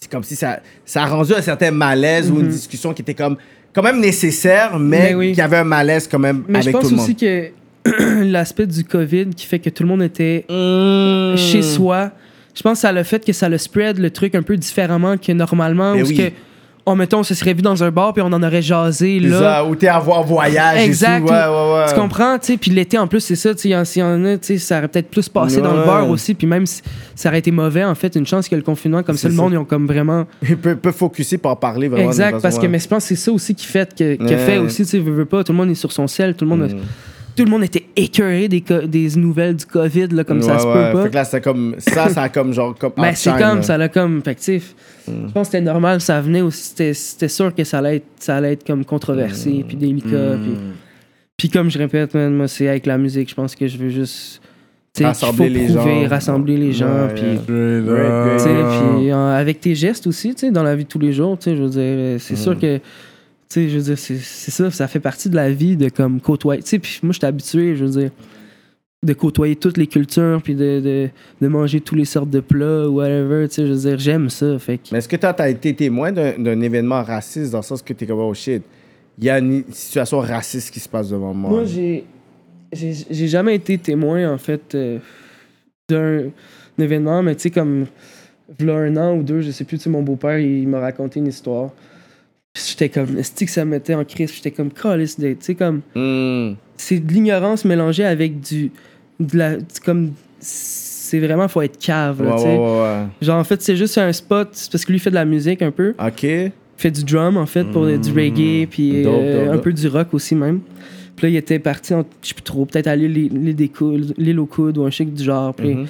c'est 0.01 0.11
comme 0.11 0.23
si 0.23 0.35
ça, 0.35 0.59
ça 0.83 1.03
a 1.03 1.05
rendu 1.05 1.33
un 1.33 1.41
certain 1.41 1.69
malaise 1.71 2.29
ou 2.31 2.39
une 2.39 2.47
discussion 2.47 2.91
qui 2.93 3.03
était 3.03 3.13
comme 3.13 3.37
quand 3.73 3.83
même 3.83 3.99
nécessaire, 4.01 4.77
mais, 4.79 4.97
Mhm. 4.97 5.03
Mais 5.03 5.13
oui. 5.15 5.31
qui 5.33 5.41
avait 5.41 5.57
un 5.57 5.63
malaise 5.63 6.07
quand 6.11 6.19
même 6.19 6.43
Mais 6.47 6.61
je 6.61 6.69
avec 6.69 6.75
tout 6.75 6.81
pense 6.81 6.91
le 6.91 6.97
monde. 6.97 7.05
aussi 7.05 7.15
que 7.15 7.49
l'aspect 8.25 8.65
du 8.67 8.83
COVID 8.83 9.27
qui 9.35 9.45
fait 9.45 9.59
que 9.59 9.69
tout 9.69 9.83
le 9.83 9.89
monde 9.89 10.01
était 10.03 10.45
Mmh. 10.49 11.37
chez 11.37 11.61
soi, 11.61 12.11
je 12.55 12.61
pense 12.63 12.73
que 12.79 12.81
ça 12.81 12.89
a 12.89 12.91
le 12.91 13.03
fait 13.03 13.23
que 13.23 13.31
ça 13.31 13.47
le 13.47 13.57
spread 13.59 13.99
le 13.99 14.09
truc 14.09 14.33
un 14.35 14.41
peu 14.41 14.57
différemment 14.57 15.17
que 15.17 15.31
normalement. 15.31 15.93
Ce 15.95 16.01
oui. 16.09 16.15
que, 16.17 16.31
oh, 16.91 16.95
mettons, 16.95 17.19
on 17.19 17.23
se 17.23 17.34
serait 17.34 17.53
vu 17.53 17.61
dans 17.61 17.84
un 17.84 17.91
bar 17.91 18.13
puis 18.13 18.22
on 18.22 18.27
en 18.34 18.43
aurait 18.43 18.61
jasé 18.61 19.19
là. 19.19 19.65
où 19.65 19.76
t'es 19.76 19.88
à 19.88 19.99
voir 19.99 20.23
voyage 20.23 20.80
Exact. 20.81 21.19
et 21.19 21.22
tout. 21.26 21.31
Ouais, 21.31 21.39
ouais, 21.39 21.73
ouais. 21.80 21.85
Tu 21.89 21.95
comprends, 21.99 22.38
tu 22.39 22.47
sais, 22.53 22.57
puis 22.57 22.72
l'été 22.72 22.97
en 22.97 23.07
plus, 23.07 23.19
c'est 23.22 23.35
ça, 23.35 23.53
tu 23.55 23.61
sais, 23.61 23.69
y 23.69 23.76
en- 23.76 23.85
s'il 23.85 24.01
y 24.01 24.05
en 24.05 24.23
a, 24.26 24.38
tu 24.38 24.47
sais, 24.47 24.57
ça 24.57 24.77
aurait 24.80 24.88
peut-être 24.88 25.09
plus 25.09 25.27
passé 25.30 25.61
dans 25.61 25.73
le 25.73 25.84
beurre 25.84 26.09
aussi, 26.09 26.34
puis 26.34 26.47
même 26.47 26.65
si 26.65 26.81
ça 27.15 27.30
aurait 27.30 27.39
été 27.39 27.51
mauvais, 27.51 27.84
en 27.84 27.95
fait, 27.95 28.15
une 28.15 28.26
chance 28.27 28.47
que 28.49 28.55
le 28.55 28.61
confinement, 28.61 29.03
comme 29.03 29.18
ça, 29.18 29.27
le 29.30 29.35
monde, 29.35 29.53
ils 29.53 29.57
ont 29.57 29.65
comme 29.65 29.88
vraiment. 29.88 30.26
Il 30.47 30.57
peut, 30.57 30.76
peut 30.76 30.91
focuser 30.91 31.38
pour 31.38 31.51
en 31.51 31.55
parler 31.55 31.88
vraiment. 31.88 32.09
exact, 32.09 32.41
parce 32.41 32.57
que, 32.59 32.68
mais 32.68 32.80
je 32.80 32.88
pense 32.88 33.03
que 33.03 33.09
c'est 33.09 33.15
ça 33.23 33.31
aussi 33.31 33.55
qui 33.55 33.65
fait, 33.65 33.93
que, 33.95 34.22
Ouais. 34.22 34.38
fait 34.38 34.57
aussi, 34.57 34.84
tu 34.84 34.89
sais, 34.89 34.99
veux, 34.99 35.11
veux 35.13 35.26
pas, 35.26 35.43
tout 35.43 35.51
le 35.51 35.57
monde 35.57 35.69
est 35.72 35.76
sur 35.76 35.91
son 35.91 36.07
ciel, 36.07 36.35
tout 36.35 36.45
le 36.45 36.49
monde 36.49 36.63
a- 36.63 36.68
Mm. 36.73 36.80
tout 37.35 37.45
le 37.45 37.49
monde 37.49 37.63
était 37.63 37.85
écœuré 37.95 38.47
des, 38.49 38.63
des 38.88 39.09
nouvelles 39.15 39.55
du 39.55 39.65
COVID, 39.65 40.07
là, 40.11 40.23
comme 40.23 40.41
ça 40.41 40.59
se 40.59 40.65
ouais. 40.68 40.73
peut 40.73 40.97
pas. 40.97 41.03
Fait 41.03 41.09
que 41.09 41.15
là, 41.15 41.23
c'est 41.26 41.41
comme. 41.41 41.76
Ça, 41.77 42.09
ça 42.09 42.23
a 42.23 42.30
comme 42.30 42.53
genre. 42.53 42.76
Comme 42.77 42.91
Ben, 42.97 43.13
c'est 43.15 43.31
comme, 43.31 43.57
là. 43.57 43.61
ça 43.63 43.77
l'a 43.77 43.88
comme, 43.89 44.22
fait 44.22 44.35
que, 44.35 44.59
Mm. 45.07 45.27
je 45.27 45.31
pense 45.33 45.47
que 45.47 45.51
c'était 45.53 45.61
normal, 45.63 46.01
ça 46.01 46.21
venait 46.21 46.41
aussi, 46.41 46.63
c'était- 46.69 46.93
c'était 46.93 47.27
sûr 47.27 47.53
que 47.55 47.63
ça 47.63 47.79
allait 47.79 47.97
être, 47.97 48.05
ça 48.19 48.37
allait 48.37 48.53
être 48.53 48.65
comme 48.65 48.85
controversé, 48.85 49.63
puis 49.67 49.77
délicat, 49.77 50.37
puis, 50.41 50.51
puis 51.37 51.49
comme 51.49 51.69
je 51.71 51.77
répète, 51.77 52.13
man, 52.13 52.33
moi, 52.35 52.47
c'est 52.47 52.67
avec 52.67 52.85
la 52.85 52.97
musique, 52.97 53.29
je 53.29 53.35
pense 53.35 53.55
que 53.55 53.67
je 53.67 53.77
veux 53.77 53.89
juste, 53.89 54.41
Rassembler 55.05 55.47
faut 55.47 55.53
les 55.53 55.65
prouver, 55.73 56.01
gens. 56.03 56.09
rassembler 56.09 56.57
les 56.57 56.73
gens, 56.73 57.07
puis... 57.15 57.23
euh, 59.11 59.35
avec 59.39 59.61
tes 59.61 59.73
gestes 59.73 60.05
aussi, 60.05 60.35
tu 60.35 60.41
sais, 60.47 60.51
dans 60.51 60.63
la 60.63 60.75
vie 60.75 60.83
de 60.83 60.89
tous 60.89 60.99
les 60.99 61.13
jours, 61.13 61.37
tu 61.39 61.45
sais, 61.49 61.55
je 61.55 61.63
veux 61.63 61.69
dire, 61.69 62.19
c'est 62.19 62.35
sûr 62.35 62.59
que, 62.59 62.77
tu 62.77 62.81
sais, 63.47 63.69
je 63.69 63.77
veux 63.77 63.83
dire, 63.83 63.97
c'est 63.97 64.17
c'est 64.17 64.51
ça, 64.51 64.69
ça 64.69 64.87
fait 64.87 64.99
partie 64.99 65.29
de 65.29 65.35
la 65.35 65.49
vie 65.49 65.77
de 65.77 65.87
comme 65.89 66.19
côtoyer, 66.19 66.61
tu 66.61 66.69
sais, 66.69 66.79
puis 66.79 66.99
moi, 67.03 67.13
je 67.13 67.19
suis 67.19 67.25
habitué, 67.25 67.75
je 67.77 67.85
veux 67.85 68.01
dire, 68.01 68.11
de 69.03 69.13
côtoyer 69.13 69.55
toutes 69.55 69.77
les 69.77 69.87
cultures, 69.87 70.41
puis 70.43 70.53
de, 70.53 70.79
de, 70.79 71.09
de 71.41 71.47
manger 71.47 71.81
toutes 71.81 71.97
les 71.97 72.05
sortes 72.05 72.29
de 72.29 72.39
plats, 72.39 72.87
whatever, 72.87 73.47
tu 73.47 73.55
sais, 73.55 73.67
je 73.67 73.73
veux 73.73 73.79
dire, 73.89 73.97
j'aime 73.97 74.29
ça, 74.29 74.59
fait 74.59 74.77
que... 74.77 74.83
Mais 74.91 74.99
est-ce 74.99 75.09
que 75.09 75.15
toi, 75.15 75.33
t'as 75.33 75.49
été 75.49 75.73
témoin 75.73 76.11
d'un 76.11 76.61
événement 76.61 77.01
raciste 77.01 77.51
dans 77.51 77.59
le 77.59 77.63
sens 77.63 77.81
que 77.81 77.93
t'es 77.93 78.05
comme, 78.05 78.19
oh 78.19 78.33
shit, 78.35 78.61
il 79.17 79.23
y 79.23 79.29
a 79.31 79.39
une 79.39 79.63
situation 79.71 80.19
raciste 80.19 80.71
qui 80.71 80.79
se 80.79 80.87
passe 80.87 81.09
devant 81.09 81.33
moi? 81.33 81.49
Moi, 81.49 81.65
j'ai 81.65 82.03
j'ai 82.73 83.27
jamais 83.27 83.55
été 83.55 83.77
témoin, 83.77 84.31
en 84.31 84.37
fait, 84.37 84.75
euh, 84.75 84.99
d'un 85.89 86.29
événement, 86.79 87.21
mais 87.23 87.35
tu 87.35 87.41
sais, 87.41 87.49
comme, 87.49 87.87
v'là 88.59 88.75
un 88.75 88.97
an 88.97 89.15
ou 89.17 89.23
deux, 89.23 89.41
je 89.41 89.49
sais 89.51 89.63
plus, 89.63 89.77
tu 89.77 89.85
sais, 89.85 89.89
mon 89.89 90.03
beau-père, 90.03 90.37
il 90.37 90.67
m'a 90.67 90.79
raconté 90.79 91.19
une 91.19 91.27
histoire. 91.27 91.71
Puis 92.53 92.63
J'étais 92.69 92.89
comme, 92.89 93.17
est 93.17 93.45
que 93.45 93.51
ça 93.51 93.65
me 93.65 93.71
mettait 93.71 93.95
en 93.95 94.05
crise? 94.05 94.31
J'étais 94.33 94.51
comme, 94.51 94.71
calice 94.71 95.15
tu 95.15 95.35
sais, 95.39 95.55
comme, 95.55 95.81
Hmm. 95.95 96.53
c'est 96.77 96.99
de 96.99 97.11
l'ignorance 97.11 97.65
mélangée 97.65 98.05
avec 98.05 98.39
du, 98.39 98.71
de 99.26 99.38
la, 99.38 99.52
c'est 99.68 99.84
comme, 99.84 100.11
c'est 100.39 101.19
vraiment, 101.19 101.48
faut 101.48 101.61
être 101.61 101.77
cave, 101.77 102.23
là, 102.23 102.35
ouais, 102.35 102.57
ouais, 102.57 103.06
Genre, 103.22 103.38
en 103.38 103.43
fait, 103.43 103.61
c'est 103.61 103.76
juste 103.76 103.98
un 103.98 104.11
spot, 104.14 104.49
c'est 104.53 104.72
parce 104.72 104.85
que 104.85 104.91
lui 104.91 104.99
fait 104.99 105.10
de 105.10 105.15
la 105.15 105.26
musique 105.26 105.61
un 105.61 105.72
peu. 105.72 105.93
Ok. 106.03 106.23
il 106.23 106.52
fait 106.77 106.91
du 106.91 107.03
drum 107.03 107.38
en 107.38 107.45
fait 107.45 107.64
pour 107.65 107.85
du 107.85 108.11
reggae 108.11 108.65
puis 108.68 109.03
Dope, 109.03 109.14
euh, 109.15 109.39
dope, 109.41 109.49
un 109.49 109.53
dope. 109.56 109.64
peu 109.65 109.73
du 109.73 109.88
rock 109.88 110.07
aussi 110.14 110.34
même 110.34 110.61
puis 111.15 111.27
là 111.27 111.30
il 111.30 111.35
était 111.35 111.60
parti 111.60 111.93
en, 111.93 112.03
je 112.23 112.30
sais 112.30 112.34
plus 112.34 112.41
trop 112.41 112.65
peut-être 112.65 112.88
à 112.88 112.95
l'île 112.95 114.39
aux 114.39 114.45
coudes 114.48 114.80
ou 114.80 114.84
un 114.85 114.89
chic 114.89 115.14
du 115.14 115.23
genre 115.23 115.53
puis 115.53 115.76
Mhm. 115.76 115.85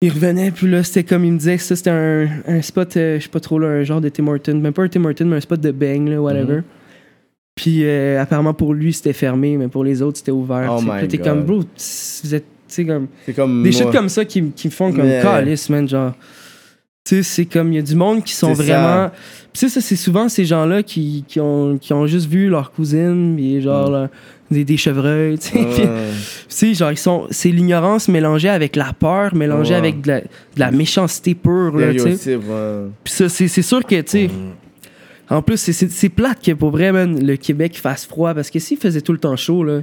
il 0.00 0.10
revenait 0.10 0.50
puis 0.50 0.68
là 0.68 0.82
c'était 0.82 1.04
comme 1.04 1.24
il 1.24 1.32
me 1.34 1.38
disait 1.38 1.56
que 1.56 1.62
ça 1.62 1.76
c'était 1.76 1.90
un, 1.90 2.26
un 2.48 2.60
spot 2.62 2.96
euh, 2.96 3.18
je 3.20 3.22
sais 3.22 3.28
pas 3.28 3.38
trop 3.38 3.60
là 3.60 3.68
un 3.68 3.84
genre 3.84 4.00
de 4.00 4.08
Tim 4.08 4.26
Hortons 4.26 4.56
même 4.58 4.72
pas 4.72 4.82
un 4.82 4.88
Tim 4.88 5.04
Hortons 5.04 5.26
mais 5.26 5.36
un 5.36 5.40
spot 5.40 5.60
de 5.60 5.70
bang 5.70 6.08
là 6.08 6.20
whatever 6.20 6.56
Mhm. 6.56 6.62
Puis 7.54 7.84
euh, 7.84 8.20
apparemment 8.20 8.54
pour 8.54 8.72
lui 8.74 8.92
c'était 8.92 9.12
fermé 9.12 9.56
mais 9.56 9.68
pour 9.68 9.84
les 9.84 10.00
autres 10.02 10.18
c'était 10.18 10.32
ouvert 10.32 10.74
Oh 10.78 10.80
my 10.82 10.98
Puis 11.00 11.08
t'es 11.08 11.18
God. 11.18 11.26
comme 11.26 11.42
bro 11.44 11.58
vous 11.58 12.34
êtes 12.34 12.44
tu 12.68 12.74
sais 12.76 12.84
comme 12.86 13.06
C'est 13.26 13.34
comme. 13.34 13.62
des 13.62 13.70
moi. 13.70 13.78
shit 13.78 13.90
comme 13.90 14.08
ça 14.08 14.24
qui, 14.24 14.50
qui 14.52 14.68
me 14.68 14.72
font 14.72 14.90
comme 14.92 15.06
calice, 15.22 15.68
man, 15.68 15.86
genre. 15.86 16.12
Tu 17.04 17.16
sais, 17.16 17.22
c'est 17.22 17.44
comme, 17.44 17.70
il 17.72 17.76
y 17.76 17.78
a 17.78 17.82
du 17.82 17.94
monde 17.96 18.22
qui 18.24 18.32
sont 18.32 18.54
C'est 18.54 18.62
vraiment... 18.62 19.10
Puis 19.10 19.50
tu 19.54 19.58
sais, 19.60 19.68
ça, 19.68 19.80
c'est 19.82 19.96
souvent 19.96 20.28
ces 20.30 20.44
gens-là 20.46 20.82
qui, 20.84 21.24
qui, 21.28 21.38
ont, 21.40 21.76
qui 21.76 21.92
ont 21.92 22.06
juste 22.06 22.30
vu 22.30 22.48
leur 22.48 22.70
cousine, 22.72 23.34
puis 23.36 23.60
genre, 23.60 23.90
Mm. 23.90 23.92
là, 23.92 24.10
des, 24.52 24.64
des 24.64 24.76
chevreuils, 24.78 25.38
tu 25.38 25.48
sais. 25.48 26.68
Ouais. 26.68 26.74
Genre, 26.74 26.92
ils 26.92 26.96
sont... 26.96 27.26
C'est 27.30 27.48
l'ignorance 27.50 28.08
mélangée 28.08 28.48
avec 28.48 28.76
la 28.76 28.92
peur, 28.92 29.34
mélangée 29.34 29.72
Ouais. 29.72 29.78
avec 29.78 30.00
de 30.00 30.08
la, 30.08 30.20
de 30.20 30.26
la 30.56 30.70
méchanceté 30.70 31.34
pure, 31.34 31.76
là, 31.76 31.92
tu 31.92 32.16
sais. 32.16 32.38
Puis 33.04 33.12
ça, 33.12 33.28
c'est 33.28 33.48
c'est 33.48 33.62
sûr 33.62 33.84
que, 33.84 34.00
tu 34.00 34.10
sais... 34.10 34.30
En 35.32 35.42
plus, 35.42 35.56
c'est- 35.56 35.72
c'est 35.72 35.90
c'est 35.90 36.08
plate 36.08 36.42
que 36.44 36.52
pour 36.52 36.70
vrai, 36.70 36.92
man, 36.92 37.24
le 37.24 37.36
Québec 37.36 37.76
fasse 37.78 38.04
froid. 38.06 38.34
Parce 38.34 38.50
que 38.50 38.58
s'il 38.58 38.76
faisait 38.78 39.00
tout 39.00 39.12
le 39.12 39.18
temps 39.18 39.36
chaud, 39.36 39.64
là, 39.64 39.80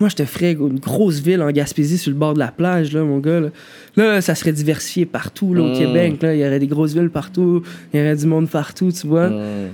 moi, 0.00 0.08
je 0.08 0.16
te 0.16 0.24
ferais 0.24 0.52
une 0.52 0.78
grosse 0.80 1.20
ville 1.20 1.40
en 1.42 1.50
Gaspésie 1.50 1.96
sur 1.98 2.10
le 2.10 2.16
bord 2.18 2.34
de 2.34 2.38
la 2.40 2.48
plage, 2.52 2.92
là, 2.92 3.02
mon 3.04 3.18
gars. 3.18 3.40
Là, 3.40 3.48
Là, 3.96 4.20
ça 4.20 4.34
serait 4.34 4.52
diversifié 4.52 5.06
partout, 5.06 5.54
là, 5.54 5.62
au 5.62 5.68
Mm. 5.74 5.78
Québec. 5.78 6.22
Là. 6.22 6.34
Il 6.34 6.40
y 6.40 6.46
aurait 6.46 6.58
des 6.58 6.66
grosses 6.66 6.94
villes 6.94 7.10
partout. 7.10 7.62
Il 7.92 8.00
y 8.00 8.02
aurait 8.02 8.16
du 8.16 8.26
monde 8.26 8.48
partout, 8.48 8.90
tu 8.92 9.06
vois. 9.06 9.28
Mm. 9.30 9.68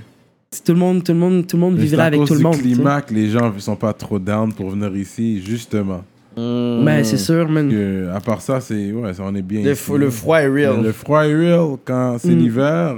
Tout 0.65 0.73
le 0.73 0.79
monde, 0.79 1.05
tout 1.05 1.13
le 1.13 1.19
monde, 1.19 1.47
tout 1.47 1.57
le 1.57 1.61
monde 1.61 1.75
Mais 1.75 1.81
c'est 1.81 1.87
vivrait 1.89 2.05
avec 2.07 2.25
tout 2.25 2.35
le 2.35 2.41
monde. 2.41 2.55
sais. 2.55 2.63
climat 2.63 3.03
que 3.03 3.13
les 3.13 3.29
gens 3.29 3.53
sont 3.59 3.77
pas 3.77 3.93
trop 3.93 4.19
down 4.19 4.53
pour 4.53 4.71
venir 4.71 4.95
ici, 4.97 5.43
justement. 5.45 6.05
Mm. 6.37 6.85
Ben, 6.85 7.05
c'est 7.05 7.19
sûr, 7.19 7.49
man. 7.49 7.69
Que, 7.71 8.09
à 8.15 8.21
part 8.21 8.41
ça, 8.41 8.61
c'est 8.61 8.93
ouais, 8.93 9.13
on 9.21 9.35
est 9.35 9.43
bien. 9.43 9.63
Le, 9.63 9.73
ici. 9.73 9.91
f- 9.91 9.97
le 9.97 10.11
froid 10.11 10.39
est 10.39 10.49
Mais 10.49 10.67
real. 10.69 10.83
Le 10.83 10.93
froid 10.93 11.25
est 11.27 11.35
real 11.35 11.77
quand 11.85 12.17
c'est 12.19 12.29
l'hiver. 12.29 12.95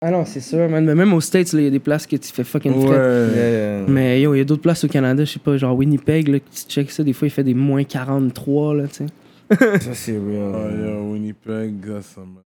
Ah 0.00 0.12
non, 0.12 0.24
c'est 0.24 0.40
sûr, 0.40 0.68
man. 0.68 0.84
Mais 0.84 0.94
même 0.94 1.12
aux 1.12 1.20
States, 1.20 1.52
là, 1.52 1.60
il 1.60 1.64
y 1.64 1.66
a 1.66 1.70
des 1.70 1.80
places 1.80 2.06
que 2.06 2.14
tu 2.14 2.32
fais 2.32 2.44
fucking 2.44 2.72
frais. 2.86 2.96
Ouais. 2.96 3.34
Yeah. 3.34 3.84
Mais 3.88 4.20
yo, 4.20 4.32
il 4.34 4.38
y 4.38 4.40
a 4.40 4.44
d'autres 4.44 4.62
places 4.62 4.84
au 4.84 4.88
Canada, 4.88 5.24
je 5.24 5.32
sais 5.32 5.38
pas, 5.40 5.56
genre 5.56 5.74
Winnipeg, 5.76 6.28
là, 6.28 6.38
tu 6.38 6.62
checkes 6.68 6.92
ça, 6.92 7.02
des 7.02 7.12
fois, 7.12 7.26
il 7.26 7.32
fait 7.32 7.42
des 7.42 7.54
moins 7.54 7.82
43, 7.82 8.74
là, 8.76 8.84
tu 8.86 8.94
sais. 8.94 9.06
Ça, 9.80 9.94
c'est 9.94 10.12
real. 10.12 10.52
Oh, 10.54 10.68
yo, 10.86 11.12
Winnipeg, 11.12 11.74
ça, 11.86 12.02
ça 12.02 12.20
m'a- 12.20 12.42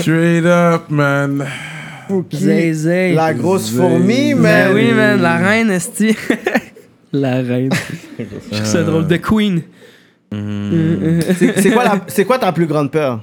Straight 0.00 0.44
up, 0.46 0.88
man. 0.88 1.44
Zay, 2.32 2.72
zay. 2.72 3.14
La 3.14 3.34
grosse 3.34 3.70
Zay. 3.72 3.80
fourmi, 3.80 4.34
Ben 4.34 4.40
man. 4.40 4.74
oui, 4.74 4.92
man, 4.92 5.20
la 5.20 5.36
reine, 5.36 5.70
esti. 5.70 6.16
la 7.12 7.42
reine. 7.42 7.70
Je 8.18 8.24
trouve 8.56 8.64
ça 8.64 8.82
drôle. 8.82 9.06
The 9.08 9.20
Queen. 9.20 9.62
C'est 10.32 11.60
c'est 11.60 11.70
quoi, 11.72 11.84
la- 11.84 12.00
c'est 12.06 12.24
quoi 12.24 12.38
ta 12.38 12.52
plus 12.52 12.66
grande 12.66 12.90
peur? 12.90 13.22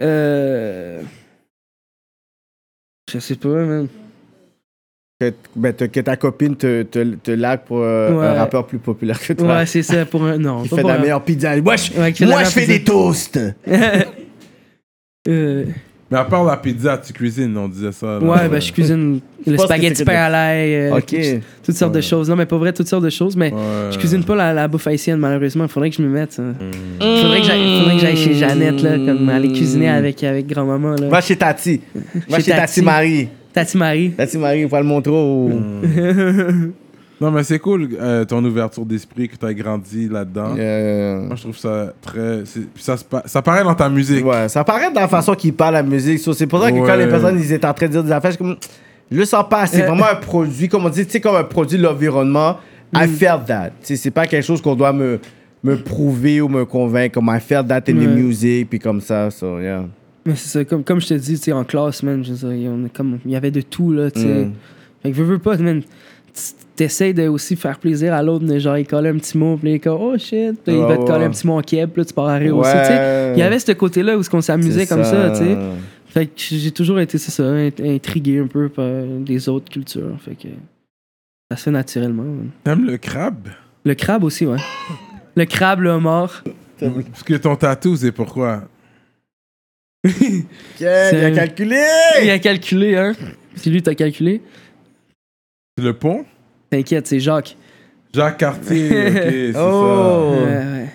Euh... 0.00 1.02
Je 3.12 3.18
sais 3.18 3.36
pas, 3.36 3.48
man. 3.48 3.88
Que, 5.20 5.32
ben, 5.56 5.72
te- 5.74 5.84
que 5.84 6.00
ta 6.00 6.16
copine 6.16 6.54
te, 6.56 6.82
te, 6.84 7.14
te 7.16 7.30
lague 7.32 7.62
pour 7.64 7.78
euh, 7.80 8.12
Ouais. 8.12 8.26
un 8.26 8.34
rappeur 8.34 8.66
plus 8.66 8.78
populaire 8.78 9.18
que 9.20 9.32
toi. 9.32 9.48
Ouais, 9.56 9.66
c'est 9.66 9.82
ça, 9.82 10.04
pour 10.06 10.22
un... 10.24 10.38
Non, 10.38 10.62
qui 10.62 10.68
fait 10.68 10.82
de 10.82 10.86
la 10.88 10.98
meilleure 10.98 11.24
pizza. 11.24 11.56
Moi, 11.60 11.74
je, 11.76 11.92
Ouais, 11.94 12.12
moi, 12.26 12.44
je 12.44 12.50
fais 12.50 12.66
des 12.66 12.84
toasts. 12.84 13.40
Euh, 15.26 15.64
Mais 16.10 16.16
à 16.18 16.24
part 16.24 16.42
la 16.44 16.56
pizza, 16.56 16.96
tu 16.96 17.12
cuisines, 17.12 17.54
on 17.58 17.68
disait 17.68 17.92
ça. 17.92 18.06
là. 18.06 18.18
Ouais, 18.20 18.48
ben 18.48 18.58
je 18.60 18.72
cuisine 18.72 19.20
le 19.46 19.58
spaghetti 19.58 20.04
pain 20.04 20.14
à 20.14 20.30
l'ail, 20.30 20.74
euh, 20.74 20.96
Ok. 20.96 21.14
toutes 21.62 21.74
sortes 21.76 21.94
de 21.94 22.00
choses. 22.00 22.30
Non, 22.30 22.36
mais 22.36 22.46
pas 22.46 22.56
vrai, 22.56 22.72
toutes 22.72 22.88
sortes 22.88 23.04
de 23.04 23.10
choses, 23.10 23.36
mais 23.36 23.52
Ouais. 23.52 23.58
je 23.90 23.98
cuisine 23.98 24.24
pas 24.24 24.34
la, 24.34 24.54
la 24.54 24.68
bouffe 24.68 24.86
haïtienne, 24.86 25.18
malheureusement. 25.18 25.64
Il 25.64 25.68
faudrait 25.70 25.90
que 25.90 25.96
je 25.96 26.02
me 26.02 26.08
mette. 26.08 26.38
Mm. 26.38 26.54
Faudrait 27.20 27.40
que 27.40 27.46
j'aille 27.46 27.78
faudrait 27.80 27.94
que 27.96 28.00
j'aille 28.00 28.16
chez 28.16 28.34
Jeannette, 28.34 28.82
là, 28.82 28.96
comme 28.96 29.28
aller 29.28 29.48
cuisiner 29.52 29.90
avec, 29.90 30.24
avec 30.24 30.46
grand-maman, 30.46 30.92
là. 30.98 31.08
Va 31.08 31.20
chez 31.20 31.36
Tati. 31.36 31.80
Va 32.26 32.38
Chez 32.38 32.44
chez 32.44 32.50
Tati, 32.52 32.60
Tati. 32.76 32.82
Marie. 32.82 33.28
Tati 33.52 33.76
Marie. 33.76 34.10
Tati 34.12 34.38
Marie, 34.38 34.64
on 34.64 34.68
va 34.68 34.80
le 34.80 34.86
montrer 34.86 35.12
au... 35.12 35.50
Non, 37.20 37.30
mais 37.32 37.42
c'est 37.42 37.58
cool, 37.58 37.88
euh, 38.00 38.24
ton 38.24 38.44
ouverture 38.44 38.86
d'esprit, 38.86 39.28
que 39.28 39.36
tu 39.36 39.44
as 39.44 39.52
grandi 39.52 40.08
là-dedans. 40.08 40.54
Euh, 40.56 41.26
Moi, 41.26 41.34
je 41.36 41.42
trouve 41.42 41.56
ça 41.58 41.92
très. 42.00 42.42
puis 42.44 42.82
Ça, 42.82 42.94
pa- 43.10 43.24
ça 43.26 43.42
paraît 43.42 43.64
dans 43.64 43.74
ta 43.74 43.88
musique. 43.88 44.24
Ouais, 44.24 44.48
ça 44.48 44.62
paraît 44.62 44.90
de 44.90 44.94
la 44.94 45.08
façon 45.08 45.34
qu'il 45.34 45.52
parle 45.52 45.74
la 45.74 45.82
musique. 45.82 46.20
So, 46.20 46.32
c'est 46.32 46.46
pour 46.46 46.62
ça 46.62 46.70
que 46.70 46.76
quand 46.78 46.94
les 46.96 47.08
personnes 47.08 47.38
ils 47.38 47.52
étaient 47.52 47.66
en 47.66 47.74
train 47.74 47.86
de 47.86 47.92
dire 47.92 48.04
des 48.04 48.12
affaires, 48.12 48.30
je 48.32 48.38
comme, 48.38 48.56
je 49.10 49.16
le 49.18 49.24
sens 49.24 49.44
pas. 49.50 49.66
C'est 49.66 49.82
vraiment 49.82 50.06
un 50.12 50.14
produit, 50.14 50.68
comme 50.68 50.84
on 50.86 50.90
dit, 50.90 51.04
tu 51.06 51.12
sais, 51.12 51.20
comme 51.20 51.34
un 51.36 51.44
produit 51.44 51.76
de 51.78 51.82
l'environnement. 51.82 52.58
I 52.94 53.06
felt 53.08 53.46
that. 53.46 53.70
C'est 53.82 54.10
pas 54.12 54.26
quelque 54.26 54.44
chose 54.44 54.62
qu'on 54.62 54.76
doit 54.76 54.92
me, 54.92 55.18
me 55.64 55.76
prouver 55.76 56.40
ou 56.40 56.48
me 56.48 56.64
convaincre. 56.64 57.14
Comme 57.14 57.30
I 57.36 57.40
felt 57.40 57.66
that 57.68 57.82
in 57.88 57.94
the 57.94 57.96
Ouais. 57.98 58.06
music, 58.06 58.70
puis 58.70 58.78
comme 58.78 59.00
ça. 59.00 59.30
So, 59.30 59.58
yeah. 59.60 59.84
Mais 60.24 60.36
c'est 60.36 60.48
ça, 60.58 60.64
comme, 60.64 60.84
comme 60.84 61.00
je 61.00 61.08
te 61.08 61.14
dis, 61.14 61.34
tu 61.36 61.44
sais, 61.44 61.52
en 61.52 61.64
classe, 61.64 62.02
man, 62.02 62.24
je 62.24 62.32
veux 62.32 62.54
dire, 62.56 62.70
on 62.72 62.84
est 62.86 62.92
comme, 62.96 63.18
il 63.26 63.32
y 63.32 63.36
avait 63.36 63.50
de 63.50 63.60
tout, 63.60 63.92
là, 63.92 64.10
tu 64.10 64.20
sais. 64.20 64.26
Mm. 64.44 64.52
Fait 65.02 65.10
que 65.10 65.16
veux, 65.16 65.24
veux 65.24 65.38
pas, 65.38 65.56
man, 65.58 65.82
t'essayes 66.76 67.14
de 67.14 67.26
aussi 67.28 67.56
faire 67.56 67.78
plaisir 67.78 68.14
à 68.14 68.22
l'autre, 68.22 68.44
mais 68.46 68.60
genre, 68.60 68.78
il 68.78 68.86
colle 68.86 69.06
un 69.06 69.16
petit 69.18 69.36
mot, 69.36 69.56
puis 69.56 69.70
il 69.70 69.74
est 69.74 69.78
comme, 69.78 70.00
oh 70.00 70.16
shit, 70.18 70.54
puis 70.64 70.74
il 70.74 70.78
va 70.80 70.96
te 70.96 71.02
coller 71.04 71.18
ouais. 71.20 71.24
un 71.24 71.30
petit 71.30 71.46
mot 71.46 71.58
en 71.58 71.62
keb, 71.62 71.90
puis 71.90 72.00
là, 72.02 72.04
tu 72.04 72.14
pars 72.14 72.28
à 72.28 72.36
rire 72.36 72.56
aussi, 72.56 72.70
tu 72.72 72.76
sais. 72.86 72.88
Ouais. 72.92 73.32
Il 73.36 73.38
y 73.38 73.42
avait 73.42 73.58
ce 73.58 73.72
côté-là 73.72 74.16
où 74.18 74.22
on 74.32 74.40
s'amusait 74.40 74.80
C'est 74.80 74.94
comme 74.94 75.04
ça, 75.04 75.30
tu 75.30 75.38
sais. 75.38 75.56
Fait 76.06 76.26
que 76.26 76.32
j'ai 76.36 76.70
toujours 76.70 77.00
été, 77.00 77.18
c'est 77.18 77.30
ça, 77.30 77.42
int- 77.42 77.96
intrigué 77.96 78.38
un 78.38 78.46
peu 78.46 78.68
par 78.68 78.86
des 79.20 79.48
autres 79.48 79.70
cultures. 79.70 80.16
Fait 80.24 80.34
que 80.34 80.48
ça 81.50 81.56
se 81.58 81.62
fait 81.64 81.70
naturellement. 81.70 82.24
T'aimes 82.64 82.86
le 82.86 82.96
crabe? 82.96 83.48
Le 83.84 83.94
crabe 83.94 84.24
aussi, 84.24 84.46
ouais. 84.46 84.56
Le 85.34 85.44
crabe, 85.44 85.80
le 85.80 85.90
homard. 85.90 86.42
Parce 86.80 87.22
que 87.24 87.34
ton 87.34 87.56
tatou, 87.56 87.96
c'est 87.96 88.12
pourquoi? 88.12 88.62
Yeah, 90.04 90.10
il 90.80 90.86
a 90.86 91.10
C'est- 91.10 91.32
calculé! 91.34 91.82
Il 92.22 92.30
a 92.30 92.38
calculé, 92.38 92.96
hein. 92.96 93.12
Si 93.56 93.70
lui, 93.70 93.82
t'as 93.82 93.94
calculé, 93.94 94.40
C'est 95.78 95.84
le 95.84 95.92
pont? 95.92 96.24
T'inquiète, 96.70 97.06
c'est 97.06 97.20
Jacques. 97.20 97.56
Jacques 98.12 98.38
Cartier, 98.38 98.88
ok, 98.88 99.12
c'est 99.14 99.52
Oh. 99.56 100.34
ça. 100.34 100.42
Ouais, 100.42 100.56
ouais. 100.56 100.88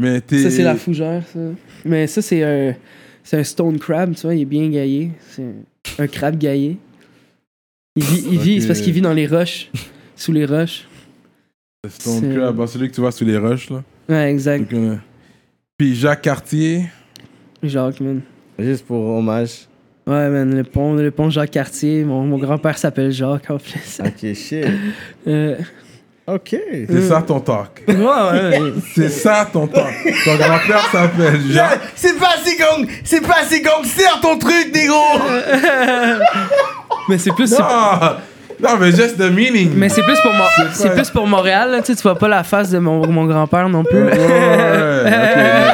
Mais 0.00 0.20
t'es. 0.20 0.38
Ça, 0.38 0.50
c'est 0.52 0.62
la 0.62 0.76
fougère, 0.76 1.24
ça. 1.32 1.40
Mais 1.84 2.06
ça, 2.06 2.22
c'est 2.22 2.44
un, 2.44 2.76
c'est 3.24 3.38
un 3.38 3.42
stone 3.42 3.76
crab, 3.80 4.14
tu 4.14 4.22
vois, 4.22 4.36
il 4.36 4.42
est 4.42 4.44
bien 4.44 4.68
gaillé. 4.70 5.10
C'est 5.30 5.42
un, 5.98 6.06
crabe 6.06 6.38
gaillé. 6.38 6.76
Il 7.96 8.04
vit, 8.04 8.24
il 8.30 8.38
vit 8.38 8.60
c'est 8.60 8.68
parce 8.68 8.80
qu'il 8.80 8.92
vit 8.92 9.00
dans 9.00 9.12
les 9.12 9.26
roches, 9.26 9.68
sous 10.14 10.30
les 10.32 10.44
roches. 10.46 10.86
le 11.82 11.90
Stone 11.90 12.20
c'est- 12.20 12.36
Crab, 12.36 12.60
ah, 12.60 12.66
celui 12.68 12.88
que 12.90 12.94
tu 12.94 13.00
vois 13.00 13.10
sous 13.10 13.24
les 13.24 13.36
roches, 13.36 13.68
là. 13.70 13.82
Ouais, 14.08 14.30
exact. 14.30 14.70
Donc, 14.70 14.80
euh, 14.80 14.96
Puis 15.76 15.96
Jacques 15.96 16.22
Cartier, 16.22 16.84
Jacques, 17.64 17.98
man. 18.00 18.20
Juste 18.60 18.86
pour 18.86 19.04
hommage. 19.16 19.66
Ouais, 20.06 20.28
man, 20.28 20.54
le 20.54 20.64
pont, 20.64 20.92
le 20.94 21.10
pont 21.10 21.30
Jacques-Cartier. 21.30 22.04
Mon, 22.04 22.22
mon 22.24 22.36
grand-père 22.38 22.76
s'appelle 22.76 23.10
Jacques, 23.10 23.50
en 23.50 23.58
plus. 23.58 24.00
Ok, 24.04 24.34
shit. 24.34 24.66
Euh, 25.26 25.56
Ok. 26.26 26.56
C'est 26.88 27.02
ça 27.02 27.20
ton 27.20 27.38
talk. 27.38 27.82
ouais, 27.86 27.94
ouais. 27.96 28.60
C'est 28.94 29.10
ça 29.10 29.46
ton 29.52 29.66
talk. 29.66 29.92
Ton 30.24 30.36
grand-père 30.36 30.88
s'appelle 30.90 31.40
Jacques. 31.50 31.80
C'est 31.94 32.18
pas 32.18 32.30
assez 32.40 32.56
gang, 32.56 32.86
c'est 33.04 33.20
pas 33.20 33.40
assez 33.42 33.60
gangster 33.60 34.20
ton 34.22 34.38
truc, 34.38 34.70
négro. 34.74 35.02
mais 37.10 37.18
c'est 37.18 37.32
plus. 37.34 37.50
Non, 37.52 37.58
non, 38.62 38.76
mais 38.80 38.90
just 38.92 39.18
the 39.18 39.30
meaning. 39.30 39.72
Mais 39.76 39.90
c'est 39.90 40.02
plus 40.02 40.18
pour 40.22 40.32
Mo- 40.32 40.44
c'est 40.72 40.88
pas- 40.88 40.94
plus 40.94 41.10
pour 41.10 41.26
Montréal, 41.26 41.70
là, 41.72 41.80
tu 41.80 41.86
sais, 41.88 41.96
tu 41.96 42.02
vois 42.02 42.16
pas 42.18 42.28
la 42.28 42.42
face 42.42 42.70
de 42.70 42.78
mon, 42.78 43.06
mon 43.06 43.26
grand-père 43.26 43.68
non 43.68 43.84
plus. 43.84 44.04
Ouais, 44.04 44.10
ouais, 44.18 45.72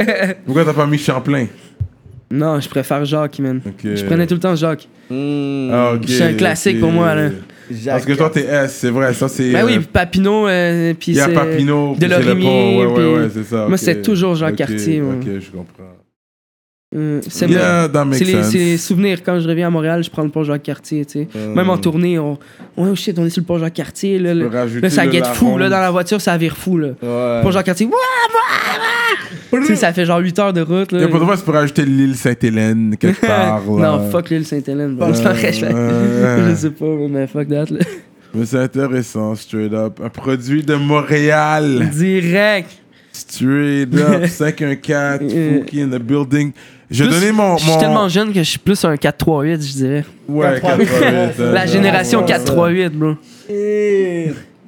ok. 0.00 0.36
Pourquoi 0.46 0.64
t'as 0.64 0.74
pas 0.74 0.86
mis 0.86 0.98
Champlain? 0.98 1.46
Non, 2.30 2.60
je 2.60 2.68
préfère 2.68 3.04
Jacques, 3.04 3.38
man. 3.38 3.60
Je 3.82 4.04
prenais 4.04 4.26
tout 4.26 4.34
le 4.34 4.40
temps 4.40 4.54
Jacques. 4.54 4.88
Ah, 5.10 5.92
ok, 5.94 6.02
C'est 6.06 6.22
un 6.22 6.34
classique 6.34 6.80
pour 6.80 6.92
moi, 6.92 7.14
là. 7.14 7.30
Parce 7.86 8.04
que 8.06 8.12
toi, 8.14 8.30
t'es 8.30 8.44
S, 8.46 8.78
c'est 8.80 8.90
vrai. 8.90 9.12
Ça, 9.12 9.28
c'est. 9.28 9.50
Ben 9.52 9.62
euh, 9.62 9.66
oui, 9.66 9.78
Papineau, 9.80 10.46
euh, 10.48 10.94
puis 10.98 11.12
Il 11.12 11.18
y 11.18 11.20
a 11.20 11.26
c'est- 11.26 11.34
Papineau, 11.34 11.94
de 11.94 11.98
puis 11.98 12.08
c'est 12.10 12.18
le 12.18 12.24
Lorimier, 12.24 12.46
pont. 12.46 12.78
Ouais, 12.80 12.86
ouais, 12.86 12.94
puis- 12.94 13.22
ouais, 13.24 13.30
c'est 13.34 13.44
ça. 13.44 13.66
Moi, 13.68 13.76
c'est 13.76 14.02
toujours 14.02 14.34
Jacques 14.34 14.56
Cartier, 14.56 15.00
moi. 15.02 15.14
Ok, 15.20 15.26
je 15.40 15.50
comprends. 15.50 15.84
Euh, 16.96 17.20
c'est 17.28 17.50
Yeah, 17.50 17.90
c'est 18.12 18.24
les, 18.24 18.42
c'est 18.44 18.56
les 18.56 18.76
souvenirs. 18.78 19.22
Quand 19.22 19.38
je 19.40 19.46
reviens 19.46 19.66
à 19.66 19.70
Montréal, 19.70 20.02
je 20.02 20.08
prends 20.08 20.22
le 20.22 20.30
pont 20.30 20.42
Jacques-Cartier, 20.42 21.04
tu 21.04 21.12
sais. 21.12 21.28
Même 21.54 21.68
en 21.68 21.76
tournée, 21.76 22.18
on... 22.18 22.32
Ouais, 22.78 22.88
oh 22.90 22.94
shit, 22.94 23.18
on 23.18 23.26
est 23.26 23.30
sur 23.30 23.42
le 23.42 23.46
pont 23.46 23.58
Jacques-Cartier, 23.58 24.18
là. 24.18 24.32
Là, 24.32 24.88
ça 24.88 25.06
guette 25.06 25.26
fou, 25.26 25.58
là, 25.58 25.68
dans 25.68 25.80
la 25.80 25.90
voiture, 25.90 26.18
ça 26.18 26.38
vire 26.38 26.56
fou, 26.56 26.78
là. 26.78 26.88
Ouais. 27.02 27.42
Pont 27.42 27.50
Jacques-Cartier. 27.50 27.90
Tu 29.50 29.64
sais, 29.66 29.76
ça 29.76 29.92
fait 29.92 30.04
genre 30.04 30.18
8 30.18 30.38
heures 30.38 30.52
de 30.52 30.60
route, 30.60 30.92
là. 30.92 31.02
Et 31.02 31.08
pour 31.08 31.20
de 31.20 31.24
vrai, 31.24 31.36
tu 31.36 31.42
peux 31.42 31.52
rajouter 31.52 31.84
l'île 31.84 32.14
Sainte-Hélène 32.16 32.96
quelque 32.98 33.20
part. 33.26 33.62
là. 33.78 33.96
non, 33.98 34.10
fuck 34.10 34.28
l'île 34.30 34.44
Sainte-Hélène, 34.46 34.94
bro. 34.96 35.06
Euh, 35.08 35.12
C'est 35.14 35.52
je 35.52 35.64
euh, 35.66 36.50
Je 36.50 36.54
sais 36.54 36.70
pas, 36.70 36.84
mais 37.08 37.26
fuck 37.26 37.48
that, 37.48 37.64
là. 37.70 37.80
Mais 38.34 38.44
c'est 38.44 38.58
intéressant, 38.58 39.34
straight 39.34 39.72
up. 39.72 40.00
Un 40.04 40.10
produit 40.10 40.62
de 40.62 40.74
Montréal. 40.74 41.88
Direct. 41.94 42.68
Straight 43.12 43.94
up. 43.94 44.26
514, 44.26 45.32
Euh. 45.34 45.58
Fouki 45.60 45.80
in 45.82 45.88
the 45.88 45.98
building. 46.00 46.52
J'ai 46.90 47.04
Plus- 47.04 47.14
donné 47.14 47.32
mon. 47.32 47.56
Je 47.56 47.62
suis 47.64 47.72
mon- 47.72 47.78
tellement 47.80 48.08
jeune 48.08 48.28
que 48.32 48.38
je 48.42 48.48
suis 48.50 48.58
plus 48.58 48.82
un 48.84 48.94
4-3-8, 48.96 49.60
je 49.66 49.72
dirais. 49.72 50.04
Ouais, 50.28 50.60
438, 50.60 50.86
438. 50.88 51.38
ouais, 51.46 51.52
La 51.52 51.62
euh, 51.62 51.66
génération 51.66 52.20
ouais, 52.20 52.26
4-3-8, 52.26 52.88
bro. 52.90 53.14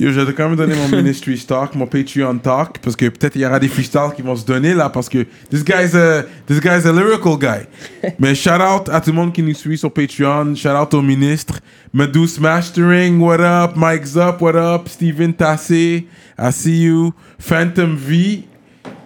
Yo, 0.01 0.11
je 0.13 0.21
vais 0.23 0.33
quand 0.33 0.49
même 0.49 0.57
donner 0.57 0.75
mon 0.75 0.89
ministry 0.97 1.39
talk, 1.47 1.75
mon 1.75 1.87
Patreon 1.87 2.39
talk, 2.39 2.79
parce 2.79 2.97
que 2.97 3.11
peut-être 3.11 3.37
il 3.37 3.43
y 3.43 3.45
aura 3.45 3.61
des 3.61 3.69
freestyles 3.69 4.15
qui 4.17 4.23
vont 4.23 4.35
se 4.35 4.47
donner 4.47 4.73
là, 4.73 4.89
parce 4.89 5.11
que 5.11 5.27
this 5.51 5.63
guy's 5.63 5.95
a, 5.95 6.23
this 6.47 6.59
guy's 6.59 6.87
a 6.87 6.93
lyrical 6.93 7.37
guy. 7.37 7.67
Mais 8.19 8.35
shout 8.35 8.63
out 8.63 8.89
à 8.89 9.03
tout 9.03 9.11
le 9.11 9.17
monde 9.17 9.35
qui 9.35 9.43
nous 9.43 9.53
suit 9.53 9.77
sur 9.77 9.93
Patreon, 9.93 10.55
shout 10.55 10.71
out 10.71 10.95
au 10.95 11.03
ministre, 11.03 11.61
Medus 11.93 12.41
Mastering, 12.41 13.21
what 13.21 13.41
up, 13.41 13.73
Mike's 13.77 14.17
up, 14.17 14.41
what 14.41 14.57
up, 14.57 14.89
Steven 14.89 15.35
Tassé, 15.35 16.07
I 16.39 16.51
see 16.51 16.85
you, 16.85 17.13
Phantom 17.39 17.95
V, 17.95 18.45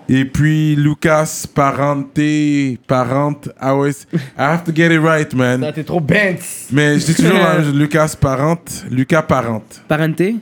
et 0.08 0.24
puis 0.26 0.76
Lucas 0.76 1.46
Parente, 1.52 2.78
Parente, 2.86 3.48
I 3.60 3.66
always, 3.66 4.06
I 4.38 4.42
have 4.42 4.62
to 4.62 4.72
get 4.72 4.92
it 4.92 5.00
right, 5.00 5.34
man. 5.34 5.72
T'es 5.74 5.82
trop 5.82 6.00
bent. 6.00 6.38
Mais 6.70 7.00
je 7.00 7.06
dis 7.06 7.14
toujours 7.16 7.34
Lucas 7.74 8.14
Parente, 8.20 8.84
Lucas 8.92 9.22
Parente. 9.22 9.82
Parenté. 9.88 10.36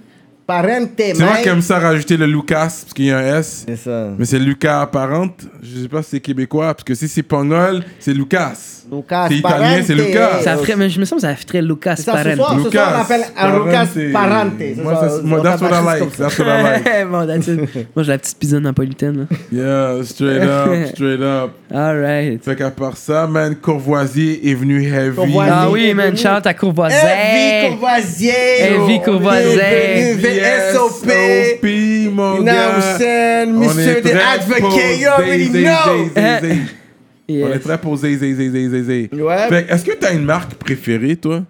Parente, 0.46 0.90
C'est 0.96 1.18
moi 1.20 1.36
qui 1.36 1.48
aime 1.48 1.62
ça 1.62 1.78
rajouter 1.78 2.16
le 2.16 2.26
Lucas 2.26 2.80
parce 2.82 2.92
qu'il 2.94 3.06
y 3.06 3.10
a 3.12 3.18
un 3.18 3.38
S. 3.38 3.64
C'est 3.66 3.76
ça. 3.76 4.10
Mais 4.18 4.24
c'est 4.24 4.38
Lucas 4.38 4.82
apparente. 4.82 5.46
Je 5.62 5.82
sais 5.82 5.88
pas 5.88 6.02
si 6.02 6.10
c'est 6.10 6.20
québécois 6.20 6.74
parce 6.74 6.84
que 6.84 6.94
si 6.94 7.06
c'est 7.08 7.22
Pongol, 7.22 7.84
c'est 8.00 8.12
Lucas. 8.12 8.81
Lucas 8.92 9.26
C'est 9.28 9.36
italien, 9.36 9.58
Parente. 9.58 9.82
c'est 9.86 9.94
Lucas. 9.94 10.28
Ça 10.42 10.56
ferait, 10.58 10.76
mais 10.76 10.90
je 10.90 11.00
me 11.00 11.04
sens 11.06 11.16
que 11.16 11.26
ça 11.26 11.34
ferait 11.34 11.62
Lucas 11.62 11.96
C'est 11.96 12.02
ça, 12.02 12.12
ce 12.12 12.22
Parente. 12.22 12.36
soir, 12.36 12.56
ce 12.64 12.70
soir, 12.70 12.92
on 12.94 12.98
l'appelle 12.98 13.24
un 13.38 13.58
Lucas 13.64 13.86
Parente. 14.12 14.52
Moi, 14.82 14.94
ça, 14.94 15.08
ça- 15.08 15.16
on 15.22 15.26
moi, 15.26 15.40
that's 15.42 15.62
what 15.62 15.68
I 15.70 15.84
like. 16.00 16.16
That's 16.16 16.38
what 16.38 16.46
I 16.46 16.62
like. 16.62 17.08
bon, 17.10 17.26
that's 17.26 17.48
it. 17.48 17.60
Moi, 17.96 18.02
j'ai 18.04 18.12
la 18.12 18.18
petite 18.18 18.38
pizza 18.38 18.60
napolitaine. 18.60 19.26
Yeah, 19.52 20.02
straight 20.04 20.42
up, 20.42 20.86
straight 20.94 21.20
up. 21.22 21.52
Alright. 21.74 22.44
Fait 22.44 22.54
qu'à 22.56 22.70
part 22.70 22.96
ça, 22.96 23.26
man, 23.26 23.54
Courvoisier 23.56 24.50
est 24.50 24.54
venu 24.54 24.82
heavy. 24.84 25.16
Courvoisier. 25.16 25.52
Ah 25.54 25.68
oui, 25.70 25.94
man, 25.94 26.16
chante 26.16 26.46
à 26.46 26.52
Courvoisier. 26.54 26.98
Evie 26.98 27.70
Courvoisier. 27.70 28.32
Evie 28.60 29.00
Courvoisier. 29.02 30.14
VSOP. 30.14 31.06
VSOP, 31.06 32.10
mon 32.12 32.36
You 32.36 32.42
know 32.42 32.52
what 32.52 32.52
I'm 32.52 32.80
gars. 32.80 32.98
saying? 32.98 33.56
On 33.56 33.62
est 33.62 33.74
Mr. 33.74 34.02
The 34.02 34.16
Advocate, 34.16 35.00
you 35.00 35.08
already 35.08 35.48
know. 35.48 36.81
Yes. 37.28 37.44
On 37.48 37.52
est 37.52 37.58
très 37.60 37.78
posé, 37.78 38.16
zé, 38.16 38.34
zé, 38.34 38.50
zé, 38.50 38.68
zé, 38.68 38.82
zé. 38.82 39.10
Ouais. 39.12 39.48
Fait 39.48 39.64
que, 39.66 39.72
est-ce 39.72 39.84
que 39.84 39.92
t'as 39.92 40.12
une 40.14 40.24
marque 40.24 40.54
préférée, 40.54 41.16
toi? 41.16 41.42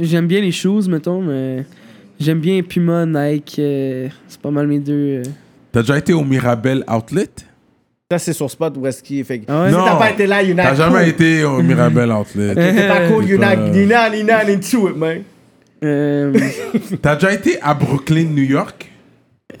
J'aime 0.00 0.26
bien 0.26 0.40
les 0.40 0.52
shoes, 0.52 0.88
mettons, 0.88 1.20
mais 1.20 1.64
j'aime 2.18 2.40
bien 2.40 2.62
Puma, 2.62 3.04
Nike. 3.06 3.56
euh, 3.58 4.08
c'est 4.28 4.40
pas 4.40 4.50
mal 4.50 4.66
mes 4.66 4.78
deux. 4.78 4.92
euh. 5.20 5.22
T'as 5.72 5.80
déjà 5.82 5.98
été 5.98 6.12
au 6.12 6.22
Mirabel 6.24 6.84
Outlet? 6.88 7.28
Ça, 8.10 8.18
c'est 8.18 8.32
sur 8.34 8.50
spot 8.50 8.74
où 8.76 8.86
est-ce 8.86 9.02
qu'il 9.02 9.24
fait. 9.24 9.40
que- 9.40 9.44
Ah 9.48 9.62
ouais? 9.64 9.70
Si 9.70 9.74
Non. 9.76 9.84
t'as 9.84 9.96
pas 9.96 10.10
été 10.10 10.26
là, 10.26 10.42
you're 10.42 10.54
not 10.56 10.62
T'as 10.64 10.74
jamais 10.74 11.00
cool. 11.00 11.08
été 11.08 11.44
au 11.44 11.62
Mirabel 11.62 12.10
Outlet. 12.12 12.54
T'es 12.54 12.88
pas 12.88 13.08
cool, 13.08 13.24
you're 13.26 13.40
Pas- 13.40 13.56
not, 13.56 13.74
you're 13.74 14.50
into 14.50 14.88
it, 14.90 14.96
man. 14.96 15.22
Euh, 15.84 16.32
T'as 17.02 17.14
déjà 17.16 17.32
été 17.32 17.58
à 17.60 17.74
Brooklyn, 17.74 18.24
New 18.26 18.44
York? 18.44 18.91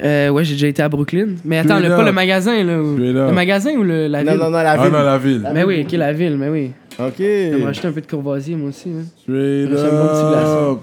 Euh, 0.02 0.28
ouais, 0.30 0.44
j'ai 0.44 0.54
déjà 0.54 0.68
été 0.68 0.82
à 0.82 0.88
Brooklyn. 0.88 1.30
Mais 1.44 1.58
attends, 1.58 1.78
le, 1.80 1.88
pas 1.88 2.00
up. 2.00 2.06
le 2.06 2.12
magasin, 2.12 2.62
là. 2.64 2.72
up. 2.78 2.98
Le 2.98 3.32
magasin 3.32 3.72
ou 3.72 3.82
le, 3.82 4.06
la 4.08 4.22
Non, 4.24 4.32
ville? 4.32 4.40
non, 4.40 4.50
non, 4.50 4.58
la 4.62 4.70
Ah 4.72 4.82
ville. 4.82 4.92
non, 4.92 5.02
la 5.02 5.18
ville. 5.18 5.50
Mais 5.52 5.64
oui, 5.64 5.84
ok, 5.86 5.92
la 5.92 6.12
ville, 6.12 6.36
mais 6.36 6.48
oui. 6.48 6.70
Ok. 6.98 7.14
Je 7.18 7.56
vais 7.56 7.64
m'acheter 7.64 7.88
un 7.88 7.92
peu 7.92 8.00
de 8.00 8.06
Courvoisier, 8.06 8.54
moi 8.56 8.68
aussi. 8.70 8.88
hein. 8.88 9.04
Straight 9.22 9.68
J'aime 9.70 9.96
mon 9.96 10.08
petit 10.08 10.28
glaçon. 10.30 10.72
up. 10.72 10.78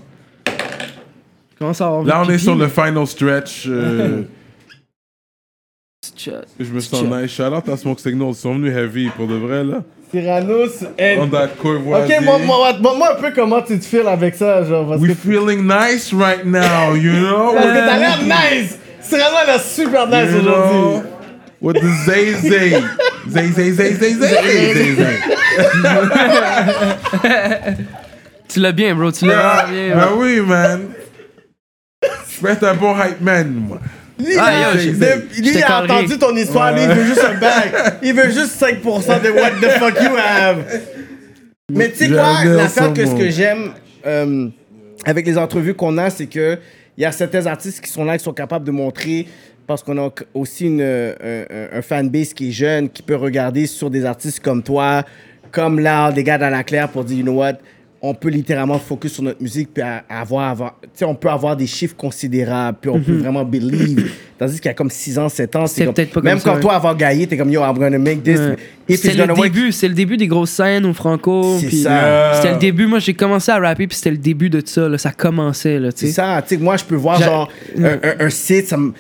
Commence 1.57 1.81
à 1.81 1.88
avoir 1.88 2.03
Là, 2.03 2.23
on 2.26 2.30
est 2.30 2.38
sur 2.38 2.53
pipi, 2.53 2.64
le 2.64 2.69
final 2.69 3.07
stretch. 3.07 3.65
euh, 3.68 4.22
mais- 4.22 4.23
je 6.60 6.72
me 6.73 6.80
sens 6.80 7.03
nice. 7.03 7.31
Shout 7.31 7.44
out 7.44 7.68
à 7.69 7.77
Smoke 7.77 7.99
Signal. 7.99 8.30
Ils 8.30 8.36
sont 8.36 8.53
venus 8.56 8.73
heavy 8.76 9.10
pour 9.10 9.27
de 9.27 9.36
vrai, 9.36 9.64
là. 9.64 9.84
Tyrannos 10.11 10.84
and... 10.99 11.18
On 11.31 11.34
a 11.36 11.48
Courvoisier. 11.48 12.18
Ok, 12.18 12.23
moi, 12.23 12.38
moi, 12.40 12.73
moi, 12.81 12.95
moi, 12.98 13.10
un 13.18 13.22
peu 13.22 13.31
comment 13.36 13.61
tu 13.61 13.77
te 13.80 13.86
files 13.86 14.07
avec 14.07 14.34
ça, 14.36 14.64
genre, 14.64 14.88
parce 14.88 15.02
que... 15.02 15.06
We 15.07 15.15
feeling 15.15 15.61
nice 15.68 16.11
right 16.14 16.44
now, 16.45 16.95
you 16.95 17.11
know? 17.11 17.53
Parce 17.53 17.65
que 17.68 17.73
t'as 17.86 17.99
l'air 17.99 18.19
nice! 18.23 18.80
Cyrano, 19.10 19.38
elle 19.44 19.49
a 19.56 19.60
super 19.60 20.07
nice 20.07 20.31
You 20.31 20.40
aujourd'hui. 20.40 20.80
know? 20.80 21.03
With 21.61 21.76
the 21.81 21.91
zay 22.06 22.34
zay. 22.36 22.81
Zay 23.30 23.48
zay 23.52 23.72
zay 23.72 23.94
zay 23.94 24.14
zay 24.14 24.34
zay 24.73 24.95
zay. 24.95 25.19
Tu 28.48 28.60
l'as 28.60 28.72
bien, 28.72 28.95
bro. 28.95 29.11
Tu 29.11 29.26
l'as 29.26 29.65
bien. 29.69 29.95
Ben 29.95 30.10
oui, 30.18 30.40
man. 30.41 30.88
Je 32.41 32.48
être 32.48 32.64
un 32.64 32.73
bon 32.76 32.95
hype 32.95 33.19
man, 33.22 33.52
moi. 33.68 33.80
Lui, 34.18 34.36
Ah, 34.40 34.73
yo, 34.73 34.80
lui, 34.81 34.98
il 35.38 35.57
a 35.57 35.61
carré. 35.61 35.84
entendu 35.91 36.18
ton 36.18 36.36
histoire, 36.36 36.73
lui, 36.73 36.84
il 36.84 36.90
veut 36.90 37.06
juste 37.06 37.23
un 37.23 37.38
bag. 37.38 37.72
Il 38.02 38.14
veut 38.14 38.30
juste 38.31 38.61
5% 38.61 39.22
de 39.22 39.30
what 39.31 39.52
the 39.61 39.69
fuck 39.80 40.02
you 40.02 40.15
have. 40.18 40.57
Mais 41.72 41.90
tu 41.91 41.98
sais 42.06 42.10
quoi, 42.10 42.44
l'affaire 42.45 42.94
que 42.94 43.06
ce 43.06 43.14
que 43.15 43.30
j'aime 43.30 43.72
euh, 44.06 44.48
avec 45.06 45.26
les 45.27 45.38
entrevues 45.38 45.73
qu'on 45.73 45.98
a, 45.98 46.10
c'est 46.10 46.26
que 46.27 46.57
il 46.99 47.03
y 47.03 47.05
a 47.05 47.13
certains 47.13 47.45
artistes 47.45 47.80
qui 47.80 47.89
sont 47.89 48.03
là, 48.03 48.17
qui 48.17 48.26
sont 48.26 48.34
capables 48.34 48.65
de 48.65 48.71
montrer, 48.71 49.26
parce 49.65 49.81
qu'on 49.81 49.97
a 49.97 50.11
aussi 50.34 50.65
une, 50.65 50.81
euh, 50.81 51.69
un, 51.71 51.81
fanbase 51.81 52.34
qui 52.34 52.49
est 52.49 52.51
jeune, 52.51 52.89
qui 52.89 53.01
peut 53.01 53.15
regarder 53.15 53.67
sur 53.67 53.89
des 53.89 54.03
artistes 54.03 54.41
comme 54.41 54.61
toi, 54.61 55.05
comme 55.49 55.80
là, 55.80 56.11
des 56.11 56.26
gars 56.26 56.38
dans 56.38 56.49
la 56.49 56.65
claire 56.65 56.89
pour 56.89 57.05
dire, 57.05 57.19
you 57.19 57.23
know 57.23 57.35
what, 57.35 57.53
on 58.01 58.13
peut 58.13 58.30
littéralement 58.30 58.80
focus 58.80 59.13
sur 59.13 59.23
notre 59.23 59.41
musique 59.41 59.73
puis 59.73 59.84
avoir, 60.09 60.49
avoir 60.49 60.76
tu 60.81 60.88
sais, 60.93 61.05
on 61.05 61.15
peut 61.15 61.30
avoir 61.30 61.57
des 61.57 61.67
chiffres 61.67 61.95
considérables 61.97 62.77
puis 62.81 62.89
on 62.89 62.99
peut 63.01 63.17
vraiment 63.17 63.43
believe. 63.43 64.09
Tandis 64.38 64.55
qu'il 64.61 64.67
y 64.67 64.69
a 64.69 64.73
comme 64.73 64.89
6 64.89 65.19
ans, 65.19 65.27
7 65.27 65.55
ans, 65.57 65.67
c'est 65.67 65.85
C'est 65.85 65.85
comme, 65.85 65.93
pas 65.93 66.21
même 66.21 66.34
comme 66.35 66.39
ça, 66.39 66.49
quand 66.51 66.55
ouais. 66.55 66.61
toi 66.61 66.73
avoir 66.76 66.95
gagné, 66.95 67.27
t'es 67.27 67.35
comme 67.35 67.51
yo, 67.51 67.61
I'm 67.61 67.77
gonna 67.77 67.97
make 67.99 68.23
this. 68.23 68.39
Ouais. 68.39 68.55
If 68.88 69.01
C'est 69.01 69.13
le 69.15 69.26
work. 69.26 69.41
début, 69.43 69.71
c'est 69.73 69.89
le 69.89 69.93
début 69.93 70.15
des 70.15 70.27
grosses 70.27 70.51
scènes 70.51 70.85
au 70.85 70.93
Franco. 70.93 71.57
C'est 71.59 71.71
ça. 71.71 72.31
C'était 72.35 72.53
le 72.53 72.59
début. 72.59 72.85
Moi, 72.88 72.99
j'ai 72.99 73.13
commencé 73.13 73.51
à 73.51 73.59
rapper, 73.59 73.85
puis 73.88 73.97
c'était 73.97 74.11
le 74.11 74.17
début 74.17 74.49
de 74.49 74.61
ça. 74.65 74.88
Là, 74.88 74.97
ça 74.97 75.11
commençait, 75.11 75.77
là, 75.77 75.91
tu 75.91 75.99
C'est 75.99 76.07
sais. 76.07 76.11
ça, 76.13 76.41
tu 76.41 76.55
sais, 76.55 76.61
moi 76.61 76.77
je 76.77 76.85
peux 76.85 76.95
voir 76.95 77.21
genre 77.21 77.51
un, 77.77 77.84
un- 77.85 78.26
un 78.26 78.30
site, 78.30 78.67
ça 78.69 78.77
me- 78.77 78.93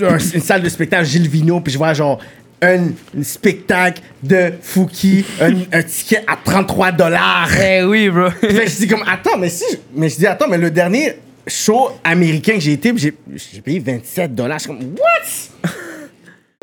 une 0.00 0.40
salle 0.40 0.62
de 0.62 0.68
spectacle 0.68 1.04
Gilles 1.04 1.28
Vigneault, 1.28 1.60
puis 1.60 1.72
je 1.72 1.78
vois 1.78 1.92
genre 1.92 2.20
un, 2.64 3.22
spectacle 3.22 4.02
de 4.22 4.52
Fouki, 4.60 5.24
un, 5.40 5.54
un 5.72 5.82
ticket 5.82 6.24
à 6.26 6.36
33 6.42 6.92
dollars. 6.92 7.50
Eh 7.60 7.82
oui, 7.84 8.08
bro. 8.08 8.30
Fait 8.30 8.48
que 8.48 8.66
je 8.66 8.76
dis 8.76 8.88
comme 8.88 9.04
attends 9.06 9.38
mais 9.38 9.48
si 9.48 9.64
mais 9.94 10.08
je 10.08 10.16
dis 10.16 10.26
attends 10.26 10.48
mais 10.48 10.58
le 10.58 10.70
dernier 10.70 11.14
show 11.46 11.90
américain 12.02 12.54
que 12.54 12.60
j'ai 12.60 12.72
été 12.72 12.92
j'ai 12.96 13.60
payé 13.60 13.78
27 13.78 14.34
dollars 14.34 14.58
je 14.58 14.64
suis 14.64 14.72
comme 14.72 14.94
what? 14.94 15.70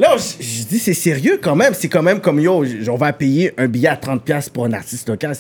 Là, 0.02 0.16
je, 0.18 0.44
je 0.44 0.64
dis, 0.64 0.80
c'est 0.80 0.96
sérieux 0.96 1.40
quand 1.40 1.56
même. 1.56 1.76
C'est 1.76 1.88
quand 1.88 2.02
même 2.02 2.22
comme, 2.22 2.40
yo, 2.40 2.66
on 2.90 2.96
va 2.96 3.14
payer 3.14 3.54
un 3.56 3.68
billet 3.68 3.90
à 3.90 3.96
30$ 3.96 4.22
piastres 4.22 4.52
pour 4.52 4.66
un 4.66 4.74
artiste 4.74 5.08
local. 5.08 5.36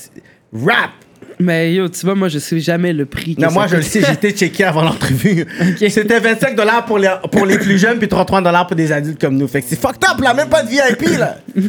Rap! 0.53 0.91
Mais 1.41 1.73
yo, 1.73 1.89
tu 1.89 2.05
vois, 2.05 2.15
moi, 2.15 2.27
je 2.29 2.39
sais 2.39 2.59
jamais 2.59 2.93
le 2.93 3.05
prix. 3.05 3.35
que 3.35 3.41
Non, 3.41 3.49
ça 3.49 3.53
moi, 3.53 3.67
je 3.67 3.75
le 3.77 3.81
coûte. 3.81 3.91
sais, 3.91 4.01
j'étais 4.07 4.31
checké 4.31 4.63
avant 4.63 4.83
l'entrevue. 4.83 5.45
C'était 5.89 6.19
25 6.19 6.55
dollars 6.55 6.85
pour 6.85 6.97
les, 6.97 7.09
pour 7.31 7.45
les 7.45 7.57
plus 7.57 7.77
jeunes, 7.77 7.97
puis 7.99 8.07
33 8.07 8.41
dollars 8.41 8.67
pour 8.67 8.75
des 8.75 8.91
adultes 8.91 9.19
comme 9.19 9.37
nous. 9.37 9.47
Fait 9.47 9.61
que 9.61 9.67
c'est 9.69 9.79
fucked 9.79 10.03
up, 10.09 10.21
là, 10.21 10.33
même 10.33 10.49
pas 10.49 10.63
de 10.63 10.69
VIP, 10.69 11.17
là. 11.17 11.37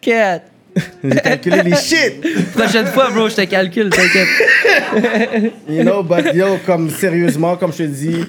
Cat. 0.00 0.42
J'ai 1.04 1.16
calculé 1.20 1.62
les 1.64 1.76
shit. 1.76 2.52
Prochaine 2.54 2.86
fois, 2.86 3.10
bro, 3.10 3.28
je 3.28 3.34
te 3.36 3.42
calcule, 3.42 3.90
t'inquiète. 3.90 5.52
You 5.68 5.82
know, 5.82 6.02
but 6.02 6.32
yo, 6.34 6.58
comme 6.64 6.88
sérieusement, 6.90 7.56
comme 7.56 7.72
je 7.72 7.78
te 7.78 7.82
dis, 7.82 8.24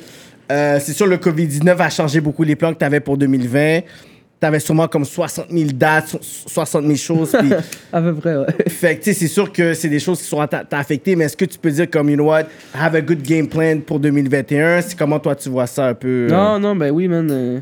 euh, 0.51 0.77
c'est 0.84 0.91
sûr 0.93 1.07
le 1.07 1.15
COVID-19 1.18 1.77
a 1.77 1.89
changé 1.89 2.19
beaucoup 2.19 2.43
les 2.43 2.55
plans 2.57 2.73
que 2.73 2.80
tu 2.80 2.85
avais 2.85 2.99
pour 2.99 3.18
2020. 3.18 3.80
Tu 4.43 4.47
avais 4.47 4.59
sûrement 4.59 4.89
comme 4.89 5.05
60 5.05 5.45
000 5.51 5.69
dates, 5.73 6.09
so- 6.09 6.19
60 6.21 6.83
000 6.83 6.95
choses. 6.97 7.31
Puis, 7.39 7.49
À 7.93 8.01
peu 8.01 8.13
près, 8.13 8.35
ouais. 8.35 8.45
fait 8.67 8.97
que 8.97 9.03
tu 9.05 9.13
sais, 9.13 9.19
c'est 9.21 9.27
sûr 9.29 9.49
que 9.53 9.73
c'est 9.73 9.87
des 9.87 10.01
choses 10.01 10.19
qui 10.19 10.25
sont 10.27 10.45
t'a- 10.47 10.65
t'a 10.65 10.79
affecté, 10.79 11.15
mais 11.15 11.23
est-ce 11.23 11.37
que 11.37 11.45
tu 11.45 11.57
peux 11.57 11.71
dire 11.71 11.89
comme, 11.89 12.09
you 12.09 12.15
know 12.17 12.25
what, 12.25 12.43
have 12.73 12.93
a 12.93 12.99
good 12.99 13.21
game 13.21 13.47
plan 13.47 13.79
pour 13.79 14.01
2021? 14.01 14.81
C'est 14.81 14.97
comment 14.97 15.17
toi 15.17 15.33
tu 15.37 15.47
vois 15.47 15.65
ça 15.65 15.87
un 15.87 15.93
peu? 15.93 16.27
euh? 16.29 16.29
Non, 16.29 16.59
non, 16.59 16.75
ben 16.75 16.91
oui, 16.91 17.07
man. 17.07 17.25
euh, 17.31 17.59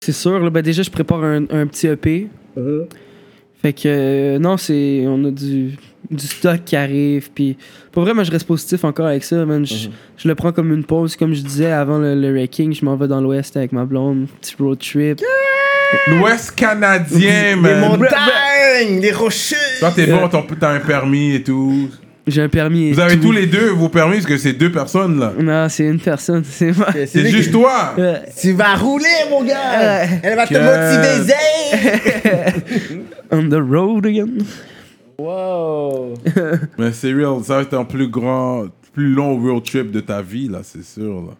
c'est 0.00 0.12
sûr. 0.12 0.38
Là, 0.38 0.50
ben 0.50 0.62
déjà, 0.62 0.84
je 0.84 0.90
prépare 0.90 1.24
un, 1.24 1.42
un 1.50 1.66
petit 1.66 1.88
EP. 1.88 2.28
Mhm. 2.56 2.86
Fait 3.60 3.72
que, 3.72 3.80
euh, 3.88 4.38
non, 4.38 4.56
c'est. 4.56 5.02
On 5.08 5.24
a 5.24 5.30
du, 5.32 5.72
du 6.10 6.26
stock 6.26 6.60
qui 6.64 6.76
arrive. 6.76 7.30
Puis, 7.34 7.56
pour 7.92 8.02
vrai, 8.04 8.14
moi, 8.14 8.24
je 8.24 8.30
reste 8.30 8.46
positif 8.46 8.84
encore 8.84 9.06
avec 9.06 9.24
ça, 9.24 9.44
man. 9.44 9.66
Je, 9.66 9.88
je 10.16 10.28
le 10.28 10.34
prends 10.34 10.52
comme 10.52 10.72
une 10.72 10.84
pause. 10.84 11.16
Comme 11.16 11.34
je 11.34 11.40
disais 11.42 11.70
avant 11.70 11.98
le, 11.98 12.14
le 12.14 12.30
wrecking, 12.32 12.74
je 12.74 12.84
m'en 12.84 12.96
vais 12.96 13.08
dans 13.08 13.20
l'ouest 13.20 13.56
avec 13.56 13.72
ma 13.72 13.84
blonde. 13.84 14.26
Petit 14.40 14.54
road 14.58 14.78
trip. 14.78 15.20
L'Ouest 16.06 16.54
canadien, 16.54 17.56
Les 17.56 17.56
man. 17.56 17.80
montagnes, 17.80 19.00
les 19.00 19.10
rochers! 19.12 19.56
Toi, 19.80 19.90
t'es 19.94 20.06
bon, 20.06 20.28
t'as 20.28 20.74
un 20.74 20.80
permis 20.80 21.36
et 21.36 21.42
tout. 21.42 21.88
J'ai 22.26 22.42
un 22.42 22.50
permis. 22.50 22.88
et 22.88 22.92
Vous 22.92 23.00
avez 23.00 23.14
tout. 23.16 23.22
tous 23.28 23.32
les 23.32 23.46
deux 23.46 23.70
vos 23.70 23.88
permis 23.88 24.16
parce 24.16 24.26
que 24.26 24.36
c'est 24.36 24.52
deux 24.52 24.70
personnes 24.70 25.18
là. 25.18 25.32
Non, 25.40 25.66
c'est 25.70 25.84
une 25.86 25.98
personne. 25.98 26.44
C'est 26.50 26.76
moi. 26.76 26.88
C'est 27.06 27.30
juste 27.30 27.52
toi. 27.52 27.94
Ouais. 27.96 28.20
Tu 28.38 28.52
vas 28.52 28.74
rouler, 28.74 29.06
mon 29.30 29.42
gars! 29.44 30.02
Elle 30.22 30.36
va 30.36 30.46
te 30.46 30.52
motiver! 30.52 31.32
On 33.30 33.48
the 33.48 33.54
road 33.60 34.04
again. 34.06 34.44
Wow! 35.18 36.14
Mais 36.78 36.92
c'est 36.92 37.12
real, 37.12 37.42
ça 37.42 37.56
va 37.56 37.62
être 37.62 37.74
un 37.74 37.84
plus 37.84 38.08
grand, 38.08 38.66
plus 38.92 39.12
long 39.12 39.40
road 39.40 39.64
trip 39.64 39.90
de 39.90 40.00
ta 40.00 40.22
vie 40.22 40.48
là, 40.48 40.60
c'est 40.62 40.84
sûr 40.84 41.22
là. 41.22 41.34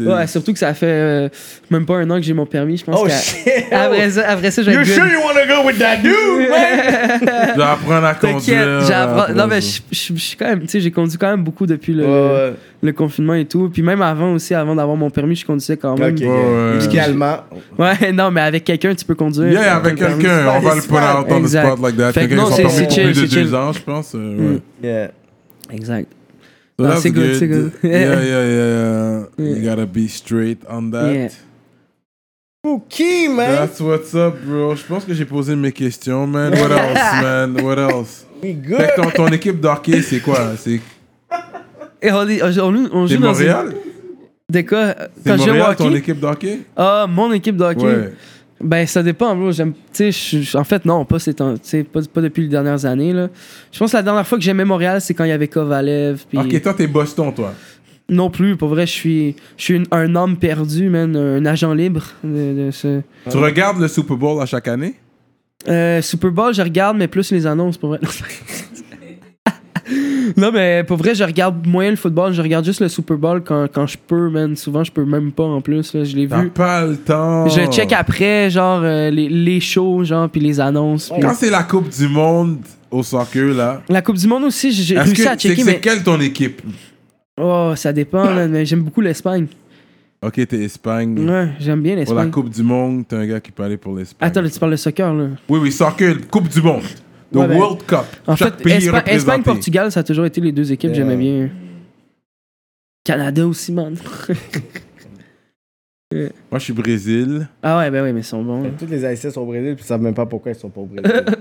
Ouais, 0.00 0.26
surtout 0.26 0.52
que 0.52 0.58
ça 0.58 0.74
fait 0.74 0.86
euh, 0.86 1.28
même 1.70 1.86
pas 1.86 1.94
un 1.98 2.10
an 2.10 2.16
que 2.16 2.22
j'ai 2.22 2.32
mon 2.32 2.44
permis. 2.44 2.76
Je 2.76 2.84
pense 2.84 2.98
Oh 3.00 3.08
shit! 3.08 3.66
Après 3.70 4.10
ça, 4.10 4.28
après 4.30 4.50
ça, 4.50 4.62
j'ai 4.64 4.72
You 4.72 4.84
sure 4.84 5.06
you 5.06 5.20
wanna 5.24 5.46
go 5.46 5.64
with 5.64 5.78
that 5.78 5.98
dude, 5.98 6.50
man? 6.50 7.60
Apprendre 7.60 8.04
à 8.04 8.14
conduire. 8.14 8.80
J'apprends- 8.84 9.32
Non, 9.32 9.46
mais 9.46 9.60
je 9.60 9.80
suis 10.16 10.36
quand 10.36 10.46
même, 10.46 10.62
tu 10.62 10.66
sais, 10.66 10.80
j'ai 10.80 10.90
conduit 10.90 11.16
quand 11.18 11.30
même 11.30 11.44
beaucoup 11.44 11.66
depuis 11.66 11.92
le, 11.92 12.04
Ouais, 12.04 12.52
le 12.82 12.92
confinement 12.92 13.34
et 13.34 13.44
tout. 13.44 13.70
Puis 13.72 13.82
même 13.82 14.02
avant 14.02 14.32
aussi, 14.32 14.54
avant 14.54 14.74
d'avoir 14.74 14.96
mon 14.96 15.08
permis, 15.08 15.36
je 15.36 15.46
conduisais 15.46 15.76
quand 15.76 15.96
même. 15.96 16.16
Ok, 16.16 16.20
ouais. 16.20 16.74
Musicalement. 16.74 17.36
Ouais, 17.78 18.10
non, 18.10 18.32
mais 18.32 18.40
avec 18.40 18.64
quelqu'un, 18.64 18.92
tu 18.96 19.04
peux 19.04 19.14
conduire. 19.14 19.52
Yeah, 19.52 19.76
avec 19.76 19.94
quelqu'un, 19.94 20.48
on 20.48 20.58
va 20.58 20.74
le 20.74 20.80
put 20.82 20.88
pas- 20.88 21.20
out 21.20 21.26
on 21.30 21.42
the 21.42 21.46
spot 21.46 21.80
like 21.80 21.96
that. 21.96 22.12
Quelqu'un 22.14 22.34
non, 22.34 22.46
qui 22.46 22.54
c'est- 22.54 22.62
sont 22.64 22.68
permis 22.70 22.74
c'est 22.90 23.02
pour 23.04 23.12
plus 23.12 23.22
de 23.36 23.40
deux 23.44 23.54
ans, 23.54 23.72
je 23.72 23.80
pense. 23.82 24.14
euh, 24.16 24.18
Mm. 24.18 24.52
ouais. 24.54 24.60
Yeah. 24.82 25.10
Exact. 25.72 26.08
Ah, 26.86 26.88
that's 26.90 27.02
c'est 27.02 27.10
good, 27.10 27.34
c'est 27.38 27.48
good. 27.48 27.72
Yeah, 27.82 28.22
yeah, 28.22 28.46
yeah, 28.46 29.26
yeah. 29.38 29.54
You 29.56 29.62
gotta 29.64 29.86
be 29.86 30.08
straight 30.08 30.58
on 30.68 30.90
that. 30.92 31.12
Yeah. 31.12 31.28
Spooky, 32.62 33.28
man! 33.28 33.52
That's 33.56 33.80
what's 33.80 34.14
up, 34.14 34.36
bro. 34.44 34.74
Je 34.74 34.84
pense 34.84 35.04
que 35.06 35.14
j'ai 35.14 35.24
posé 35.24 35.56
mes 35.56 35.72
questions, 35.72 36.26
man. 36.26 36.52
What 36.52 36.70
else, 36.72 37.22
man? 37.22 37.54
What 37.64 37.78
else? 37.78 38.26
We 38.42 38.48
Fait 38.50 38.54
good! 38.54 38.78
que 38.78 38.96
ton, 39.02 39.10
ton 39.10 39.28
équipe 39.32 39.60
d'hockey, 39.60 40.02
c'est 40.02 40.20
quoi? 40.20 40.56
C'est 40.58 40.80
Et 42.02 42.10
on, 42.12 42.26
est- 42.28 42.42
on, 42.42 42.74
on 42.92 43.06
joue 43.06 43.16
dans 43.18 43.28
Montréal? 43.28 43.66
une- 43.72 44.52
Des 44.52 44.64
cas. 44.64 44.94
C'est 45.24 45.36
Montréal, 45.36 45.76
ton 45.76 45.94
équipe 45.94 46.18
d'hockey? 46.20 46.60
Ah, 46.76 47.06
mon 47.08 47.32
équipe 47.32 47.56
de 47.56 47.64
hockey. 47.64 47.82
Ouais. 47.84 48.12
Ben, 48.62 48.86
ça 48.86 49.02
dépend, 49.02 49.34
bro. 49.34 49.52
J'aime. 49.52 49.72
En 50.54 50.64
fait, 50.64 50.84
non, 50.84 51.04
pas, 51.04 51.18
ces 51.18 51.34
temps- 51.34 51.54
tu 51.54 51.60
sais, 51.62 51.82
pas, 51.84 52.00
pas 52.12 52.20
depuis 52.20 52.42
les 52.42 52.48
dernières 52.48 52.84
années, 52.84 53.12
là. 53.12 53.28
Je 53.72 53.78
pense 53.78 53.92
que 53.92 53.96
la 53.96 54.02
dernière 54.02 54.26
fois 54.26 54.36
que 54.38 54.44
j'aimais 54.44 54.64
Montréal, 54.66 55.00
c'est 55.00 55.14
quand 55.14 55.24
il 55.24 55.30
y 55.30 55.32
avait 55.32 55.48
Kovalev. 55.48 56.24
Puis 56.28 56.38
Ok, 56.38 56.62
toi, 56.62 56.74
t'es 56.74 56.86
Boston, 56.86 57.32
toi. 57.34 57.54
Non 58.08 58.28
plus, 58.28 58.56
pour 58.56 58.68
vrai, 58.68 58.86
je 58.86 58.92
suis, 58.92 59.36
je 59.56 59.62
suis 59.64 59.74
une- 59.76 59.86
un 59.92 60.14
homme 60.16 60.36
perdu, 60.36 60.88
man, 60.90 61.16
un 61.16 61.46
agent 61.46 61.72
libre 61.72 62.02
de, 62.24 62.66
de 62.66 62.70
ce. 62.70 63.00
Tu 63.30 63.36
regardes 63.36 63.80
le 63.80 63.88
Super 63.88 64.16
Bowl 64.16 64.42
à 64.42 64.46
chaque 64.46 64.68
année? 64.68 64.96
Euh, 65.68 66.02
Super 66.02 66.30
Bowl, 66.30 66.52
je 66.52 66.62
regarde, 66.62 66.96
mais 66.96 67.06
plus 67.08 67.30
les 67.32 67.46
annonces, 67.46 67.78
pour 67.78 67.90
vrai. 67.90 68.00
non, 70.36 70.50
mais 70.52 70.84
pour 70.84 70.96
vrai, 70.96 71.14
je 71.14 71.24
regarde 71.24 71.66
moyen 71.66 71.90
le 71.90 71.96
football, 71.96 72.32
je 72.32 72.42
regarde 72.42 72.64
juste 72.64 72.80
le 72.80 72.88
Super 72.88 73.16
Bowl 73.16 73.42
quand, 73.44 73.66
quand 73.72 73.86
je 73.86 73.96
peux, 73.98 74.28
man. 74.30 74.56
Souvent, 74.56 74.84
je 74.84 74.92
peux 74.92 75.04
même 75.04 75.32
pas 75.32 75.44
en 75.44 75.60
plus, 75.60 75.94
là, 75.94 76.04
je 76.04 76.16
l'ai 76.16 76.26
vu. 76.26 76.50
pas 76.50 76.84
le 76.86 76.96
temps. 76.96 77.48
Je 77.48 77.66
check 77.70 77.92
après, 77.92 78.50
genre, 78.50 78.80
euh, 78.82 79.10
les, 79.10 79.28
les 79.28 79.60
shows, 79.60 80.04
genre, 80.04 80.28
puis 80.28 80.40
les 80.40 80.60
annonces. 80.60 81.12
Quand 81.20 81.34
c'est 81.34 81.50
la 81.50 81.62
Coupe 81.62 81.88
du 81.88 82.08
Monde 82.08 82.58
au 82.90 83.02
soccer, 83.02 83.54
là, 83.54 83.82
La 83.88 84.02
Coupe 84.02 84.16
du 84.16 84.26
Monde 84.26 84.44
aussi, 84.44 84.72
j'ai 84.72 84.98
réussi 84.98 85.14
que 85.14 85.22
à 85.28 85.30
c'est 85.32 85.48
checker, 85.48 85.62
c'est 85.62 85.72
mais. 85.72 85.80
quelle 85.80 86.02
ton 86.02 86.20
équipe? 86.20 86.60
Oh, 87.40 87.72
ça 87.76 87.92
dépend, 87.92 88.24
man, 88.24 88.50
mais 88.50 88.64
j'aime 88.66 88.82
beaucoup 88.82 89.00
l'Espagne. 89.00 89.46
Ok, 90.22 90.46
t'es 90.46 90.64
Espagne. 90.64 91.18
Ouais, 91.26 91.48
j'aime 91.58 91.80
bien 91.80 91.92
Pour 92.04 92.14
la 92.14 92.24
l'Espagne. 92.24 92.30
Coupe 92.30 92.50
du 92.50 92.62
Monde, 92.62 93.08
t'es 93.08 93.16
un 93.16 93.26
gars 93.26 93.40
qui 93.40 93.50
peut 93.52 93.62
aller 93.62 93.78
pour 93.78 93.96
l'Espagne. 93.96 94.28
Attends, 94.28 94.42
là, 94.42 94.50
tu 94.50 94.58
parles 94.58 94.72
de 94.72 94.76
soccer, 94.76 95.14
là. 95.14 95.28
Oui, 95.48 95.58
oui, 95.62 95.72
soccer, 95.72 96.14
Coupe 96.30 96.48
du 96.48 96.60
Monde. 96.60 96.82
The 97.32 97.36
Ouais, 97.36 97.46
ben, 97.46 97.58
World 97.58 97.82
Cup. 97.86 98.04
En 98.26 98.34
Chaque 98.36 98.60
fait, 98.62 98.78
Espa-. 98.78 99.02
Espagne-Portugal, 99.06 99.92
ça 99.92 100.00
a 100.00 100.02
toujours 100.02 100.24
été 100.26 100.40
les 100.40 100.52
deux 100.52 100.72
équipes 100.72 100.90
que 100.90 100.96
Yeah. 100.96 101.04
j'aimais 101.08 101.16
bien. 101.16 101.48
Canada 103.04 103.46
aussi, 103.46 103.72
man. 103.72 103.96
Moi, 106.12 106.58
je 106.58 106.58
suis 106.58 106.72
Brésil. 106.72 107.46
ah 107.62 107.78
ouais, 107.78 107.90
ben 107.90 108.02
oui, 108.02 108.12
mais 108.12 108.20
ils 108.20 108.24
sont 108.24 108.42
bons. 108.42 108.64
là. 108.64 108.70
Tous 108.76 108.86
les 108.86 109.04
Haïtiens 109.04 109.30
sont 109.30 109.42
au 109.42 109.46
Brésil, 109.46 109.74
puis 109.76 109.84
ils 109.84 109.86
savent 109.86 110.02
même 110.02 110.14
pas 110.14 110.26
pourquoi 110.26 110.50
ils 110.50 110.58
sont 110.58 110.68
pas 110.70 110.80
au 110.80 110.86
Brésil. 110.86 111.24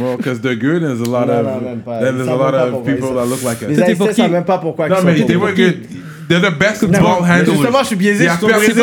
Well, 0.00 0.16
because 0.16 0.40
they're 0.40 0.56
good, 0.56 0.80
there's 0.80 1.02
a 1.02 1.04
lot 1.04 1.26
Non, 1.26 1.40
of, 1.40 1.62
non, 1.62 1.82
there's 2.00 2.18
a 2.20 2.24
savent 2.24 2.38
lot 2.38 2.52
même 2.52 2.52
pas 2.52 2.64
of 2.64 2.70
pourquoi 2.70 2.92
people 2.94 3.08
ils 3.10 3.14
that 3.16 3.26
look 3.26 3.42
like 3.42 3.60
les 3.60 3.66
us. 3.66 3.76
C'était 3.76 3.90
Haïtiens 3.90 4.12
savent 4.14 4.30
même 4.32 4.44
pas 4.46 4.56
pourquoi 4.58 4.88
Non, 4.88 4.96
ils 5.00 5.04
mais 5.04 5.18
sont 5.18 5.26
they 5.26 5.34
pas 5.36 5.40
au 5.40 5.44
were 5.44 5.54
good. 5.54 5.74
They're 6.26 6.40
the 6.40 6.58
best 6.58 6.82
Non, 6.84 6.88
ball 7.02 7.02
mais 7.22 7.28
handlers. 7.30 7.52
Justement, 7.52 7.78
je 7.80 7.86
suis 7.88 7.96
biaisé, 7.96 8.24
Il 8.24 8.26
y 8.26 8.28
a 8.30 8.32
je 8.32 8.36
suis 8.38 8.46
au 8.46 8.48
Brésil. 8.48 8.82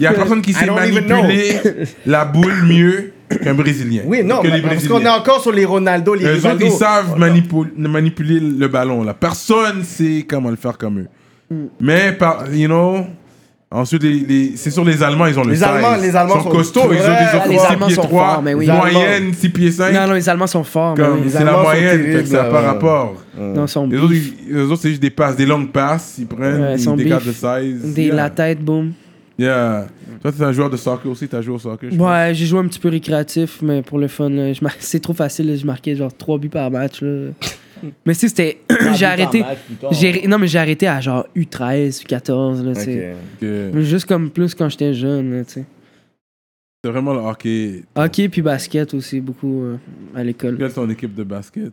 Il 0.00 0.02
y 0.04 0.06
a 0.06 0.12
personne 0.14 0.40
qui 0.40 0.52
sait 0.54 0.64
manipuler 0.70 1.60
la 2.06 2.24
boule 2.24 2.62
mieux 2.64 3.12
qu'un 3.38 3.54
Brésilien. 3.62 4.02
Oui, 4.06 4.22
non, 4.24 4.40
que 4.40 4.48
les 4.48 4.60
parce 4.62 4.86
qu'on 4.88 5.00
est 5.00 5.08
encore 5.08 5.40
sur 5.40 5.52
les 5.52 5.64
Ronaldo, 5.64 6.14
les 6.14 6.24
Eux 6.24 6.46
autres, 6.46 6.56
ils 6.60 6.70
savent 6.70 7.18
manipu- 7.18 7.70
manipuler 7.76 8.40
le 8.40 8.68
ballon. 8.68 9.02
Là. 9.04 9.14
Personne 9.14 9.82
sait 9.84 10.24
comment 10.28 10.50
le 10.50 10.56
faire 10.56 10.76
comme 10.78 11.00
eux. 11.00 11.06
Hmm. 11.50 11.66
Mais, 11.80 12.12
par, 12.12 12.44
you 12.52 12.66
know, 12.66 13.04
ensuite, 13.70 14.02
les, 14.02 14.14
les- 14.20 14.52
c'est 14.56 14.70
sûr, 14.70 14.84
les 14.84 15.02
Allemands, 15.02 15.26
ils 15.26 15.38
ont 15.38 15.44
le 15.44 15.50
Les 15.50 15.56
size. 15.56 15.64
Allemands- 15.64 15.96
les 16.00 16.16
Allemands 16.16 16.34
sont 16.36 16.42
sont 16.44 16.50
costauds. 16.50 16.80
Ils 16.92 16.96
ont 16.96 16.98
des 16.98 17.36
offres 17.36 17.48
6 17.50 17.58
Allemands 17.72 17.86
pieds 17.86 17.94
sont 17.96 18.02
3, 18.02 18.32
forts, 18.34 18.42
mais 18.42 18.54
oui. 18.54 18.66
moyenne 18.66 19.34
6 19.34 19.48
pieds 19.50 19.70
5. 19.70 19.92
Non, 19.92 20.06
non, 20.08 20.12
les 20.14 20.28
Allemands 20.28 20.46
sont 20.46 20.64
forts. 20.64 20.94
c'est 21.28 21.44
la 21.44 21.52
moyenne, 21.62 22.26
ça 22.26 22.42
n'a 22.44 22.44
pas 22.44 22.62
là. 22.62 22.68
rapport. 22.72 23.14
Non, 23.38 23.66
sont 23.66 23.86
Les 23.86 23.98
autres, 23.98 24.14
les 24.48 24.60
autres, 24.62 24.80
c'est 24.82 24.90
juste 24.90 25.02
des 25.02 25.10
passes, 25.10 25.36
des 25.36 25.46
longues 25.46 25.70
passes. 25.70 26.14
Ils 26.18 26.26
prennent, 26.26 26.76
ils 26.78 26.96
dégagent 26.96 27.26
le 27.26 27.32
size. 27.32 27.94
Des. 27.94 28.10
La 28.10 28.30
tête, 28.30 28.60
boum. 28.60 28.92
Yeah. 29.38 29.86
Toi, 30.20 30.32
t'es 30.32 30.42
un 30.42 30.52
joueur 30.52 30.70
de 30.70 30.76
soccer 30.76 31.10
aussi, 31.10 31.26
t'as 31.28 31.40
joué 31.40 31.54
au 31.54 31.58
soccer, 31.58 31.90
je. 31.90 31.96
Ouais, 31.98 32.32
j'ai 32.34 32.46
joué 32.46 32.60
un 32.60 32.66
petit 32.68 32.78
peu 32.78 32.88
récréatif, 32.88 33.62
mais 33.62 33.82
pour 33.82 33.98
le 33.98 34.08
fun, 34.08 34.28
là, 34.28 34.52
je 34.52 34.62
mar- 34.62 34.74
c'est 34.78 35.00
trop 35.00 35.14
facile. 35.14 35.48
là, 35.48 35.56
je 35.56 35.66
marquais 35.66 35.96
genre 35.96 36.14
3 36.14 36.38
buts 36.38 36.48
par 36.48 36.70
match. 36.70 37.00
Là. 37.02 37.30
mais 38.06 38.14
si 38.14 38.28
c'était. 38.28 38.58
j'ai 38.94 39.06
arrêté. 39.06 39.42
J'ai, 39.92 40.26
non, 40.26 40.38
mais 40.38 40.46
j'ai 40.46 40.58
arrêté 40.58 40.86
à 40.86 41.00
genre 41.00 41.26
U13, 41.36 42.04
U14. 42.04 42.62
Là, 42.62 42.74
tu 42.74 42.80
sais. 42.82 43.14
Que 43.40 43.70
Mais 43.72 43.82
Juste 43.82 44.06
comme 44.06 44.30
plus 44.30 44.54
quand 44.54 44.68
j'étais 44.68 44.94
jeune. 44.94 45.44
Tu 45.46 45.52
sais. 45.54 45.64
C'est 46.84 46.90
vraiment 46.90 47.12
le 47.14 47.20
hockey. 47.20 47.84
Hockey 47.94 48.28
puis 48.28 48.42
basket 48.42 48.92
aussi, 48.94 49.20
beaucoup 49.20 49.62
euh, 49.62 49.76
à 50.16 50.24
l'école. 50.24 50.56
Quelle 50.58 50.66
est 50.66 50.74
ton 50.74 50.90
équipe 50.90 51.14
de 51.14 51.22
basket? 51.22 51.72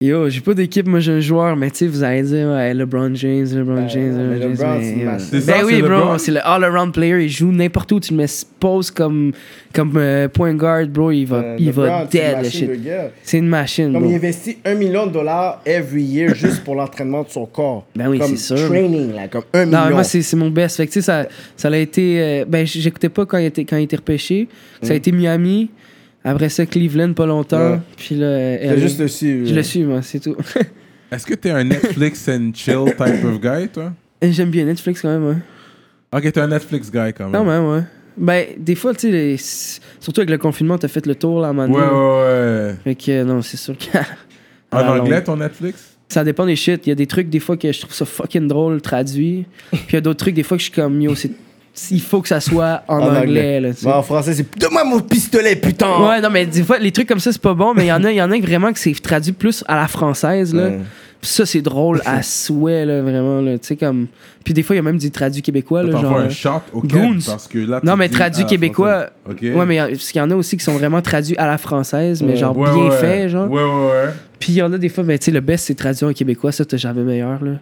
Yo, 0.00 0.28
j'ai 0.30 0.40
pas 0.40 0.54
d'équipe, 0.54 0.86
moi 0.86 1.00
j'ai 1.00 1.10
un 1.10 1.18
joueur, 1.18 1.56
mais 1.56 1.72
tu 1.72 1.78
sais, 1.78 1.86
vous 1.88 2.04
allez 2.04 2.22
dire, 2.22 2.46
ouais, 2.46 2.72
LeBron 2.72 3.12
James, 3.16 3.44
LeBron 3.52 3.74
Ben, 3.74 3.88
James, 3.88 4.38
LeBron 4.38 4.54
James. 4.80 5.18
mais, 5.32 5.40
Ben 5.40 5.64
oui, 5.66 5.72
c'est 5.74 5.82
bro, 5.82 5.88
LeBron? 5.88 6.18
c'est 6.18 6.30
le 6.30 6.46
all-around 6.46 6.92
player. 6.94 7.20
Il 7.24 7.28
joue 7.28 7.50
n'importe 7.50 7.90
où. 7.90 7.98
Tu 7.98 8.12
le 8.12 8.18
mets 8.18 8.26
pose 8.60 8.92
comme, 8.92 9.32
comme 9.74 9.92
euh, 9.96 10.28
point 10.28 10.54
guard, 10.54 10.86
bro. 10.86 11.10
Il 11.10 11.24
va, 11.24 11.56
il 11.58 11.72
va 11.72 12.04
dead, 12.04 12.44
le 12.44 12.48
shit. 12.48 12.70
C'est 13.24 13.38
une 13.38 13.48
machine, 13.48 13.92
Comme 13.92 14.02
bro. 14.02 14.10
il 14.12 14.14
investit 14.14 14.58
un 14.64 14.76
million 14.76 15.04
de 15.08 15.10
dollars 15.14 15.60
every 15.66 16.04
year 16.04 16.32
juste 16.36 16.62
pour 16.62 16.76
l'entraînement 16.76 17.24
de 17.24 17.30
son 17.30 17.46
corps. 17.46 17.84
Ben 17.96 18.06
oui, 18.08 18.20
c'est 18.24 18.36
sûr. 18.56 18.68
training, 18.68 19.16
là, 19.16 19.26
comme 19.26 19.42
un 19.52 19.64
Non, 19.66 19.78
million. 19.78 19.84
mais 19.88 19.94
moi, 19.94 20.04
c'est 20.04 20.22
c'est 20.22 20.36
mon 20.36 20.50
best. 20.50 20.76
Fait 20.76 20.86
que, 20.86 20.92
tu 20.92 21.00
sais, 21.00 21.06
ça, 21.06 21.26
ça 21.56 21.66
a 21.66 21.76
été. 21.76 22.20
euh, 22.22 22.44
ben, 22.46 22.64
j'écoutais 22.64 23.08
pas 23.08 23.26
quand 23.26 23.38
il, 23.38 23.46
était, 23.46 23.64
quand 23.64 23.76
il 23.76 23.82
était 23.82 23.96
repêché. 23.96 24.46
Ça 24.80 24.92
a 24.92 24.94
été 24.96 25.10
Miami. 25.10 25.70
Après 26.24 26.48
ça, 26.48 26.66
Cleveland, 26.66 27.12
pas 27.14 27.26
longtemps. 27.26 27.72
Ouais. 27.72 27.80
Puis 27.96 28.14
là, 28.16 28.56
LA. 28.58 28.76
juste 28.76 29.00
dessus. 29.00 29.46
Je 29.46 29.54
le 29.54 29.62
suis, 29.62 29.84
moi, 29.84 30.02
c'est 30.02 30.20
tout. 30.20 30.36
Est-ce 31.10 31.24
que 31.24 31.34
t'es 31.34 31.50
un 31.50 31.64
Netflix 31.64 32.28
and 32.28 32.50
chill 32.54 32.84
type 32.86 33.24
of 33.24 33.40
guy, 33.40 33.68
toi? 33.68 33.92
Et 34.20 34.32
J'aime 34.32 34.50
bien 34.50 34.64
Netflix 34.66 35.00
quand 35.00 35.08
même, 35.08 35.26
ouais. 35.26 35.36
Ok, 36.12 36.32
t'es 36.32 36.40
un 36.40 36.48
Netflix 36.48 36.90
guy 36.90 37.12
quand 37.16 37.28
même. 37.28 37.32
Quand 37.32 37.44
même, 37.44 37.64
ouais. 37.66 37.82
Ben, 38.16 38.46
des 38.58 38.74
fois, 38.74 38.92
tu 38.94 39.02
sais, 39.02 39.10
les- 39.10 39.36
surtout 39.38 40.20
avec 40.20 40.30
le 40.30 40.38
confinement, 40.38 40.76
t'as 40.76 40.88
fait 40.88 41.06
le 41.06 41.14
tour, 41.14 41.40
là, 41.40 41.52
moment 41.52 41.72
Ouais, 41.72 41.82
ouais, 41.82 42.66
ouais. 42.72 42.74
Fait 42.82 42.94
que, 42.96 43.10
euh, 43.12 43.24
non, 43.24 43.40
c'est 43.42 43.56
sûr 43.56 43.76
que. 43.78 43.96
En 44.70 44.80
la 44.80 44.92
anglais, 45.00 45.14
longue. 45.16 45.24
ton 45.24 45.36
Netflix? 45.36 45.96
Ça 46.10 46.24
dépend 46.24 46.44
des 46.44 46.56
shit. 46.56 46.86
Il 46.86 46.90
y 46.90 46.92
a 46.92 46.94
des 46.94 47.06
trucs, 47.06 47.30
des 47.30 47.38
fois, 47.40 47.56
que 47.56 47.72
je 47.72 47.80
trouve 47.80 47.94
ça 47.94 48.04
fucking 48.04 48.46
drôle, 48.48 48.82
traduit. 48.82 49.46
Puis 49.70 49.80
il 49.90 49.94
y 49.94 49.96
a 49.96 50.00
d'autres 50.02 50.18
trucs, 50.18 50.34
des 50.34 50.42
fois, 50.42 50.56
que 50.58 50.60
je 50.62 50.64
suis 50.70 50.74
comme, 50.74 51.00
yo, 51.00 51.14
c'est 51.14 51.30
il 51.90 52.00
faut 52.00 52.20
que 52.20 52.28
ça 52.28 52.40
soit 52.40 52.82
en, 52.88 52.98
En 53.00 53.16
anglais. 53.16 53.60
là, 53.60 53.70
tu 53.72 53.80
sais. 53.80 53.86
Ouais, 53.86 53.92
en 53.92 54.02
français, 54.02 54.34
c'est 54.34 54.58
Donne-moi 54.58 54.84
mon 54.84 55.00
pistolet, 55.00 55.56
putain! 55.56 56.08
Ouais, 56.08 56.20
non, 56.20 56.30
mais 56.30 56.46
des 56.46 56.62
fois, 56.62 56.78
les 56.78 56.92
trucs 56.92 57.08
comme 57.08 57.20
ça, 57.20 57.32
c'est 57.32 57.40
pas 57.42 57.54
bon, 57.54 57.72
mais 57.74 57.84
il 57.84 57.88
y 57.88 57.92
en 57.92 58.02
a, 58.04 58.12
y 58.12 58.22
en 58.22 58.30
a 58.30 58.38
vraiment 58.38 58.72
que 58.72 58.78
c'est 58.78 58.92
traduit 59.00 59.32
plus 59.32 59.64
à 59.68 59.76
la 59.76 59.88
française, 59.88 60.54
là. 60.54 60.70
Ça, 61.20 61.44
c'est 61.46 61.62
drôle 61.62 62.00
à 62.04 62.22
souhait, 62.22 62.84
là, 62.84 63.02
vraiment, 63.02 63.40
là. 63.40 63.58
Tu 63.58 63.66
sais, 63.68 63.76
comme. 63.76 64.06
Puis 64.48 64.54
des 64.54 64.62
fois, 64.62 64.76
il 64.76 64.78
y 64.78 64.80
a 64.80 64.82
même 64.82 64.96
du 64.96 65.10
traduit 65.10 65.42
québécois, 65.42 65.82
là, 65.82 65.90
genre. 66.00 66.16
un 66.20 66.24
euh, 66.24 66.30
shot 66.30 66.62
au 66.72 66.80
Québec 66.80 66.96
Goons. 67.02 67.18
parce 67.26 67.46
que 67.46 67.58
là. 67.58 67.80
Non, 67.84 67.96
mais 67.96 68.08
traduit 68.08 68.44
la 68.44 68.48
québécois. 68.48 69.08
française. 69.26 69.50
Ok. 69.52 69.58
Ouais, 69.58 69.66
mais 69.66 69.74
il 69.74 69.76
y 69.76 69.80
a- 69.80 69.88
parce 69.88 70.10
qu'il 70.10 70.18
y 70.18 70.24
en 70.24 70.30
a 70.30 70.34
aussi 70.34 70.56
qui 70.56 70.64
sont 70.64 70.72
vraiment 70.72 71.02
traduits 71.02 71.36
à 71.36 71.46
la 71.46 71.58
française, 71.58 72.22
mais 72.22 72.30
Ouais. 72.30 72.36
genre 72.36 72.56
Ouais, 72.56 72.72
bien 72.72 72.84
ouais. 72.84 72.90
fait, 72.96 73.28
genre. 73.28 73.50
Ouais, 73.50 73.62
ouais, 73.62 73.68
ouais. 73.68 74.10
Puis 74.40 74.52
il 74.52 74.54
y 74.54 74.62
en 74.62 74.72
a 74.72 74.78
des 74.78 74.88
fois, 74.88 75.04
mais 75.04 75.18
tu 75.18 75.26
sais, 75.26 75.30
le 75.32 75.40
best, 75.40 75.66
c'est 75.66 75.74
traduit 75.74 76.04
en 76.06 76.12
québécois, 76.14 76.50
ça, 76.52 76.64
t'as 76.64 76.76
jamais 76.78 77.02
meilleur, 77.02 77.44
là. 77.44 77.56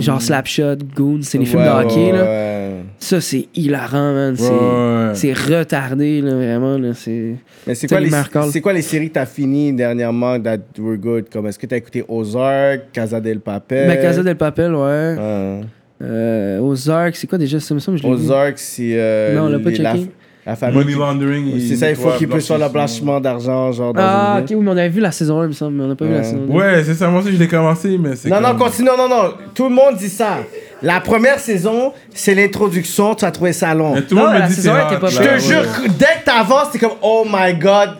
Genre 0.00 0.22
Slapshot, 0.22 0.76
Goon, 0.94 1.18
c'est 1.20 1.36
les 1.36 1.44
films 1.44 1.60
Ouais, 1.62 1.66
de 1.68 1.84
hockey, 1.84 1.96
ouais, 1.96 2.12
là. 2.12 2.22
ouais. 2.22 2.72
Ça, 2.98 3.20
c'est 3.20 3.48
hilarant, 3.54 4.14
man. 4.14 4.36
C'est. 4.38 4.48
Ouais, 4.48 4.56
ouais. 4.56 5.10
C'est 5.14 5.32
retardé, 5.34 6.22
là, 6.22 6.34
vraiment. 6.34 6.78
Là, 6.78 6.94
c'est... 6.94 7.34
Mais 7.66 7.74
c'est 7.74 7.88
quoi, 7.88 8.00
les 8.00 8.08
les, 8.54 8.60
quoi 8.62 8.72
les 8.72 8.82
séries 8.82 9.08
que 9.08 9.14
t'as 9.14 9.26
fini 9.26 9.72
dernièrement 9.74 10.40
that 10.40 10.58
were 10.78 10.96
good? 10.96 11.24
Comme 11.30 11.46
est-ce 11.48 11.58
que 11.58 11.66
t'as 11.66 11.76
écouté 11.76 12.02
Ozark, 12.08 12.92
Casa 12.92 13.20
del 13.20 13.40
Papel? 13.40 13.88
Mais 13.88 14.00
Casa 14.00 14.22
del 14.22 14.36
Papel, 14.36 14.74
ouais. 14.74 15.16
Ouais. 15.18 15.60
Euh, 16.02 16.58
Ozark, 16.60 17.16
c'est 17.16 17.26
quoi 17.26 17.38
déjà? 17.38 17.58
Ça? 17.60 17.74
me 17.74 17.80
semble 17.80 17.98
que 17.98 18.02
je. 18.06 18.08
Ozark, 18.08 18.54
c'est. 18.58 18.90
euh, 18.94 19.34
Non, 19.36 19.44
on 19.44 19.48
l'a 19.48 19.58
pas 19.58 19.70
la, 19.70 19.94
checké. 19.94 20.10
la 20.44 20.56
famille. 20.56 20.78
Money 20.78 20.92
laundering. 20.94 21.60
C'est 21.60 21.76
ça, 21.76 21.88
il 21.90 21.96
faut 21.96 22.10
qu'il 22.10 22.28
puisse 22.28 22.46
faire 22.46 22.58
le 22.58 22.68
blanchiment 22.68 23.18
d'argent, 23.20 23.72
genre 23.72 23.94
dans 23.94 24.00
Ah, 24.02 24.38
ok, 24.40 24.46
oui, 24.50 24.56
mais 24.60 24.68
on 24.70 24.76
avait 24.76 24.88
vu 24.90 25.00
la 25.00 25.10
saison 25.12 25.40
1, 25.40 25.44
il 25.44 25.48
me 25.48 25.52
semble, 25.52 25.76
mais 25.76 25.84
on 25.84 25.88
n'a 25.88 25.96
pas 25.96 26.04
vu 26.04 26.12
la 26.12 26.22
saison 26.22 26.44
2. 26.46 26.52
Ouais, 26.52 26.84
c'est 26.84 26.94
ça. 26.94 27.08
Moi 27.08 27.20
aussi, 27.20 27.32
je 27.32 27.38
l'ai 27.38 27.48
commencé, 27.48 27.96
mais 27.98 28.14
c'est. 28.16 28.28
Non, 28.28 28.40
non, 28.40 28.54
continue. 28.56 28.88
Non, 28.88 28.96
non, 28.98 29.08
non. 29.08 29.32
Tout 29.54 29.68
le 29.68 29.74
monde 29.74 29.96
dit 29.96 30.10
ça. 30.10 30.38
La 30.82 31.00
première 31.00 31.38
saison, 31.38 31.94
c'est 32.12 32.34
l'introduction. 32.34 33.14
Tu 33.14 33.24
as 33.24 33.30
trouvé 33.30 33.54
ça 33.54 33.72
long. 33.74 33.94
Mais 33.94 34.02
tout 34.02 34.14
le 34.14 34.20
monde 34.20 34.34
me 34.34 34.46
dit 34.46 34.54
c'est 34.54 34.68
Je 34.70 35.18
te 35.18 35.38
jure, 35.38 35.62
dès 35.98 36.20
que 36.20 36.24
t'avances, 36.26 36.68
c'est 36.72 36.78
comme 36.78 36.98
oh 37.00 37.24
my 37.26 37.54
god. 37.54 37.90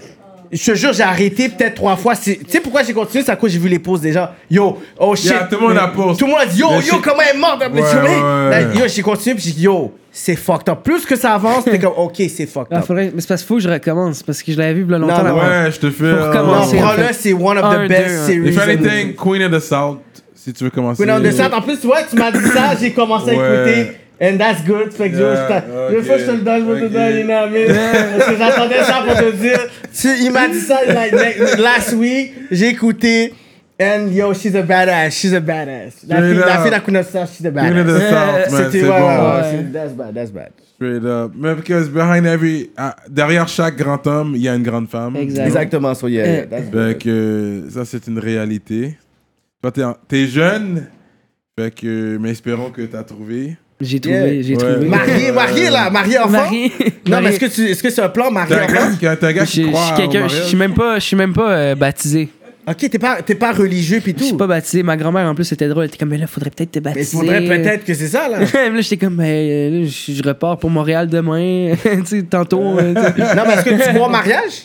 Je 0.52 0.64
te 0.72 0.74
jure, 0.76 0.92
j'ai 0.92 1.02
arrêté 1.02 1.48
peut-être 1.48 1.74
trois 1.74 1.96
fois. 1.96 2.14
Tu 2.16 2.38
sais 2.48 2.60
pourquoi 2.60 2.82
j'ai 2.82 2.92
continué? 2.92 3.24
C'est 3.24 3.32
à 3.32 3.36
cause 3.36 3.50
j'ai 3.50 3.58
vu 3.58 3.68
les 3.68 3.78
pauses 3.78 4.00
déjà. 4.00 4.34
Yo, 4.50 4.78
oh 4.98 5.14
shit. 5.16 5.30
Yeah, 5.30 5.48
tout 5.50 5.56
le 5.60 5.68
monde 5.68 5.78
a 5.78 5.88
pause. 5.88 6.16
Tout 6.18 6.26
le 6.26 6.30
monde 6.32 6.40
a 6.42 6.46
dit 6.46 6.60
yo, 6.60 6.68
yo, 6.80 7.00
comment 7.02 7.22
elle 7.28 7.36
est 7.36 7.40
morte? 7.40 7.60
Ouais, 7.60 7.80
ouais, 7.80 8.48
ouais. 8.72 8.78
Yo, 8.78 8.84
j'ai 8.86 9.02
continué 9.02 9.34
puis 9.34 9.44
j'ai 9.44 9.52
dit 9.52 9.62
yo, 9.62 9.92
c'est 10.10 10.36
fucked 10.36 10.68
up. 10.68 10.78
Plus 10.82 11.04
que 11.04 11.16
ça 11.16 11.34
avance, 11.34 11.64
t'es 11.64 11.78
comme 11.78 11.92
ok, 11.96 12.14
c'est 12.16 12.46
fucked 12.46 12.68
Ah, 12.70 12.78
up. 12.78 12.84
faudrait... 12.86 13.10
Mais 13.14 13.20
c'est 13.20 13.28
parce 13.28 13.42
qu'il 13.42 13.48
faut 13.48 13.56
que 13.56 13.60
je 13.62 13.68
recommence, 13.68 14.22
parce 14.22 14.42
que 14.42 14.52
je 14.52 14.58
l'avais 14.58 14.74
vu 14.74 14.94
a 14.94 14.98
longtemps. 14.98 15.22
Non. 15.22 15.34
Ouais, 15.36 15.70
je 15.70 15.78
te 15.78 15.90
fais. 15.90 16.10
Faut 16.10 16.16
euh, 16.16 16.30
recommencer. 16.30 16.80
Non, 16.80 16.88
fait. 16.90 17.12
c'est 17.12 17.32
one 17.32 17.58
of 17.58 17.74
the 17.74 17.78
deux, 17.80 17.88
best 17.88 18.08
hein. 18.08 18.26
series. 18.26 18.48
If 18.48 18.58
in- 18.58 18.62
anything, 18.62 19.14
Queen 19.14 19.42
of 19.42 19.52
the 19.52 19.60
South, 19.60 19.98
si 20.34 20.52
tu 20.52 20.64
veux 20.64 20.70
commencer. 20.70 21.02
Queen 21.02 21.14
of 21.14 21.22
the 21.22 21.32
South. 21.32 21.52
En 21.52 21.60
plus, 21.60 21.84
ouais, 21.84 22.04
tu 22.08 22.16
m'as 22.16 22.30
dit 22.30 22.46
ça, 22.48 22.76
j'ai 22.80 22.92
commencé 22.92 23.30
à 23.30 23.32
écouter. 23.34 23.92
And 24.20 24.38
that's 24.38 24.64
good. 24.64 24.92
Fait 24.92 25.10
que 25.10 25.16
Yeah, 25.16 25.34
je 25.34 25.48
t'a- 25.48 25.58
ok, 25.88 25.96
une 25.98 26.04
fois 26.04 26.16
je 26.18 26.24
te 26.24 26.30
le 26.30 26.38
donne, 26.38 26.66
je 26.66 26.80
te 26.80 26.84
ok. 26.86 26.92
donner 26.92 27.20
une 27.20 27.30
amie. 27.30 27.66
Parce 27.66 28.30
que 28.30 28.36
j'attendais 28.38 28.82
ça 28.82 29.02
pour 29.06 29.14
te 29.16 29.30
dire. 29.36 29.58
Tu- 29.92 30.24
il 30.24 30.30
m'a 30.32 30.48
dit 30.48 30.60
ça 30.60 30.78
like, 30.86 31.12
like, 31.12 31.58
last 31.58 31.92
week. 31.92 32.32
J'ai 32.50 32.68
écouté. 32.68 33.34
And 33.78 34.08
yo, 34.10 34.32
she's 34.32 34.54
a 34.56 34.62
badass. 34.62 35.10
She's 35.12 35.34
a 35.34 35.40
badass. 35.40 35.96
La 36.08 36.16
fille, 36.22 36.34
la 36.38 36.58
fille 36.62 36.70
de 36.70 36.92
la 36.94 37.02
the 37.02 37.06
South, 37.06 37.28
she's 37.36 37.44
a 37.44 37.50
Queen 37.50 37.76
of 37.78 37.86
badass. 37.86 38.50
man. 38.50 38.70
C'était 38.72 38.82
bon. 38.86 38.88
ouais, 38.88 39.66
That's 39.70 39.92
bad, 39.92 40.14
that's 40.14 40.30
bad. 40.30 40.50
Straight 40.76 41.04
up. 41.04 41.32
Mais 41.36 41.54
because 41.54 41.90
behind 41.90 42.24
every. 42.26 42.70
ah, 42.78 42.96
derrière 43.10 43.46
chaque 43.48 43.76
grand 43.76 44.06
homme, 44.06 44.32
il 44.34 44.40
y 44.40 44.48
a 44.48 44.54
une 44.54 44.62
grande 44.62 44.88
femme. 44.88 45.14
Exact. 45.16 45.46
Exactement, 45.46 45.94
so 45.94 46.08
yeah, 46.08 46.26
yeah, 46.26 46.46
that's 46.46 46.70
good. 46.70 46.88
Fait 46.92 46.98
que 47.02 47.64
ça, 47.70 47.84
c'est 47.84 48.06
une 48.06 48.18
réalité. 48.18 48.96
Toi, 49.60 49.72
t'es, 49.72 49.82
t'es 50.08 50.26
jeune. 50.26 50.86
Fait 51.58 51.70
que, 51.70 52.16
mais 52.18 52.30
espérons 52.30 52.70
que 52.70 52.80
t'as 52.82 53.02
trouvé. 53.02 53.56
J'ai 53.80 54.00
trouvé, 54.00 54.16
Yeah. 54.36 54.42
j'ai 54.42 54.56
Ouais. 54.56 54.72
trouvé. 54.72 54.86
Marié, 54.88 55.32
marié 55.32 55.70
là, 55.70 55.90
marié 55.90 56.18
enfant? 56.18 56.30
Marié. 56.30 56.72
Non, 57.08 57.20
mais 57.20 57.28
est-ce 57.30 57.40
que 57.40 57.46
tu- 57.46 57.66
est-ce 57.70 57.82
que 57.82 57.90
c'est 57.90 58.00
un 58.02 58.08
plan 58.08 58.30
marié 58.30 58.56
enfant? 58.56 58.90
gars, 59.00 59.16
t'es 59.16 59.26
un 59.26 59.32
gars 59.32 59.44
Je 59.44 59.50
qui 59.50 59.62
je 59.64 59.68
croit 59.68 59.84
suis 59.84 59.92
au 59.92 59.96
quelqu'un, 59.96 60.28
je 60.28 60.32
mariage? 60.34 60.46
suis 60.48 60.56
même 60.56 60.74
pas, 60.74 60.98
je 60.98 61.04
suis 61.04 61.16
même 61.16 61.32
pas 61.34 61.50
euh, 61.50 61.74
baptisé. 61.74 62.28
Ok, 62.68 62.78
t'es 62.90 62.98
pas, 62.98 63.22
t'es 63.22 63.34
pas 63.36 63.52
religieux 63.52 64.00
pis 64.00 64.12
Je 64.16 64.22
suis 64.24 64.32
tout. 64.32 64.36
pas 64.38 64.46
baptisé. 64.48 64.82
Ma 64.82 64.96
grand-mère, 64.96 65.26
en 65.28 65.34
plus, 65.36 65.44
c'était 65.44 65.68
drôle. 65.68 65.84
Elle 65.84 65.88
était 65.90 65.98
comme, 65.98 66.08
mais 66.08 66.18
là, 66.18 66.26
faudrait 66.26 66.50
peut-être 66.50 66.72
te 66.72 66.78
Mais 66.80 66.90
il 66.90 66.94
baptiser. 66.94 67.16
faudrait 67.18 67.40
peut-être 67.44 67.84
que 67.84 67.94
c'est 67.94 68.08
ça 68.08 68.28
là. 68.28 68.38
là, 68.70 68.80
j'étais 68.80 68.96
comme, 68.96 69.16
ben, 69.16 69.24
euh, 69.24 69.70
là, 69.82 69.86
je 69.86 70.12
je 70.12 70.22
repars 70.26 70.58
pour 70.58 70.70
Montréal 70.70 71.06
demain. 71.06 71.74
tu 71.82 72.06
sais, 72.06 72.22
tantôt. 72.22 72.78
euh, 72.78 72.92
non, 72.92 73.42
mais 73.46 73.54
est-ce 73.54 73.64
que 73.64 73.92
tu 73.92 73.98
au 74.00 74.08
mariage? 74.08 74.64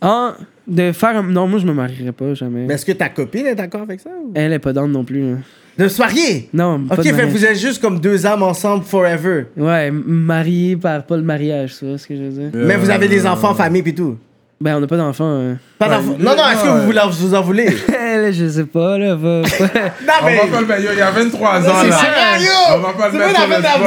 ah, 0.00 0.34
de 0.66 0.90
faire 0.92 1.16
un... 1.18 1.22
Non, 1.22 1.46
moi, 1.46 1.60
je 1.60 1.66
me 1.66 1.72
marierai 1.72 2.10
pas, 2.10 2.34
jamais. 2.34 2.64
Mais 2.66 2.74
est-ce 2.74 2.84
que 2.86 2.92
ta 2.92 3.10
copine 3.10 3.46
est 3.46 3.54
d'accord 3.54 3.82
avec 3.82 4.00
ça? 4.00 4.10
ou- 4.24 4.32
Elle 4.34 4.52
est 4.54 4.58
pas 4.58 4.72
down 4.72 4.90
non 4.90 5.04
plus. 5.04 5.22
hein. 5.22 5.38
De 5.78 5.88
se 5.88 6.00
marier? 6.00 6.48
Non, 6.54 6.80
pas 6.80 6.94
Ok, 6.94 7.00
de 7.00 7.04
fait 7.04 7.10
que 7.10 7.16
mariage. 7.16 7.32
vous 7.34 7.44
êtes 7.44 7.58
juste 7.58 7.82
comme 7.82 8.00
deux 8.00 8.24
âmes 8.26 8.42
ensemble 8.42 8.84
forever. 8.84 9.44
Ouais, 9.56 9.90
marié 9.90 10.76
par 10.76 11.02
pas 11.04 11.16
le 11.16 11.22
mariage, 11.22 11.74
tu 11.78 11.86
vois 11.86 11.98
ce 11.98 12.06
que 12.06 12.16
je 12.16 12.22
veux 12.22 12.30
dire. 12.30 12.50
Mais 12.54 12.76
vous 12.76 12.88
avez 12.90 13.08
des 13.08 13.26
enfants, 13.26 13.54
famille 13.54 13.82
pis 13.82 13.94
tout. 13.94 14.16
Ben, 14.58 14.74
on 14.76 14.80
n'a 14.80 14.86
pas 14.86 14.96
d'enfants. 14.96 15.28
hein. 15.38 15.58
Pas 15.78 15.86
Ouais, 15.86 15.96
d'enfants. 15.96 16.16
Non, 16.18 16.34
non, 16.34 16.48
est-ce 16.50 16.62
que 16.62 16.68
ouais. 16.68 16.80
vous, 16.80 16.86
voulez- 16.86 17.00
vous 17.10 17.34
en 17.34 17.42
voulez? 17.42 17.66
Là, 18.16 18.32
je 18.32 18.48
sais 18.48 18.64
pas, 18.64 18.96
là. 18.96 19.14
va- 19.14 19.42
va- 19.42 19.48
Non, 20.06 20.12
On 20.22 20.24
mais. 20.24 20.36
va 20.38 20.46
pas 20.46 20.60
le 20.62 20.66
mettre. 20.66 20.80
Il 20.94 20.98
y 20.98 21.02
a 21.02 21.10
23 21.10 21.58
ans 21.58 21.62
C'est 21.82 21.88
là. 21.90 21.96
ça, 21.98 22.38
yo! 22.40 22.48
On 22.74 22.78
va 22.78 22.92
pas 22.94 23.06
le 23.08 23.12
C'est 23.12 23.18
mettre 23.18 23.30
vrai, 23.32 23.36
sur 23.36 23.48
le 23.48 23.54
spot. 23.62 23.82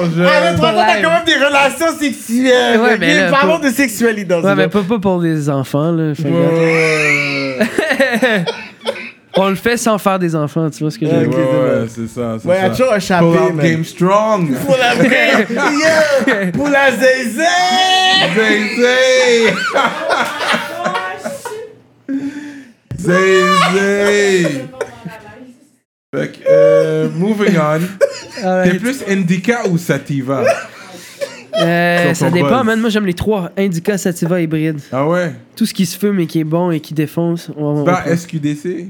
avec 0.00 0.14
jeune. 0.16 0.26
À 0.26 0.40
23 0.52 0.68
ans, 0.70 0.74
t'as 0.74 1.02
quand 1.02 1.10
même 1.10 1.24
des 1.26 1.34
relations 1.44 1.98
sexuelles. 2.00 2.80
Ouais, 2.80 2.96
mais 2.98 3.14
là, 3.20 3.30
Parlons 3.30 3.58
pas- 3.60 3.68
de 3.68 3.74
sexualité 3.74 4.24
dans 4.24 4.40
Ouais, 4.40 4.50
ce 4.52 4.56
mais 4.56 4.68
pas, 4.68 4.82
pas 4.82 4.98
pour 4.98 5.20
des 5.20 5.50
enfants, 5.50 5.92
là. 5.92 6.14
Fait 6.14 6.22
que- 6.22 6.28
Ouais, 6.28 7.58
ouais, 7.58 8.44
On 9.36 9.48
le 9.48 9.56
fait 9.56 9.76
sans 9.76 9.98
faire 9.98 10.18
des 10.18 10.34
enfants, 10.36 10.70
tu 10.70 10.80
vois 10.84 10.90
ce 10.92 10.98
que 10.98 11.06
je 11.06 11.10
veux 11.10 11.18
ouais, 11.22 11.26
dire. 11.28 11.38
ouais, 11.38 11.86
c'est 11.88 12.06
ça. 12.06 12.36
c'est 12.40 12.48
Ouais, 12.48 12.56
y 12.60 12.64
a 12.64 12.70
toujours 12.70 12.92
un 12.92 13.48
Pull 13.50 13.56
game 13.62 13.84
strong. 13.84 14.54
Pour 14.64 14.76
la 14.76 14.94
vraie. 14.94 15.46
Yeah! 15.50 16.90
Zézé! 16.92 17.42
Zay 18.36 18.76
Zay. 18.76 19.54
Zay 22.98 23.42
Zay. 23.72 24.44
Fait 26.14 26.28
que, 26.32 26.38
euh, 26.48 27.08
moving 27.10 27.56
on. 27.58 27.80
T'es 28.64 28.74
plus 28.78 29.02
Indica 29.08 29.66
ou 29.68 29.78
Sativa? 29.78 30.44
Euh, 31.60 32.14
ça 32.14 32.30
dépend, 32.30 32.58
buzz. 32.58 32.64
man. 32.66 32.80
Moi, 32.80 32.90
j'aime 32.90 33.06
les 33.06 33.14
trois. 33.14 33.50
Indica, 33.56 33.96
Sativa, 33.98 34.40
hybride. 34.40 34.80
Ah 34.92 35.06
ouais? 35.08 35.32
Tout 35.56 35.66
ce 35.66 35.74
qui 35.74 35.86
se 35.86 35.98
fume 35.98 36.20
et 36.20 36.26
qui 36.26 36.40
est 36.40 36.44
bon 36.44 36.70
et 36.70 36.80
qui 36.80 36.94
défonce. 36.94 37.50
On, 37.56 37.80
on- 37.80 37.84
Pas 37.84 38.04
on- 38.06 38.16
SQDC? 38.16 38.88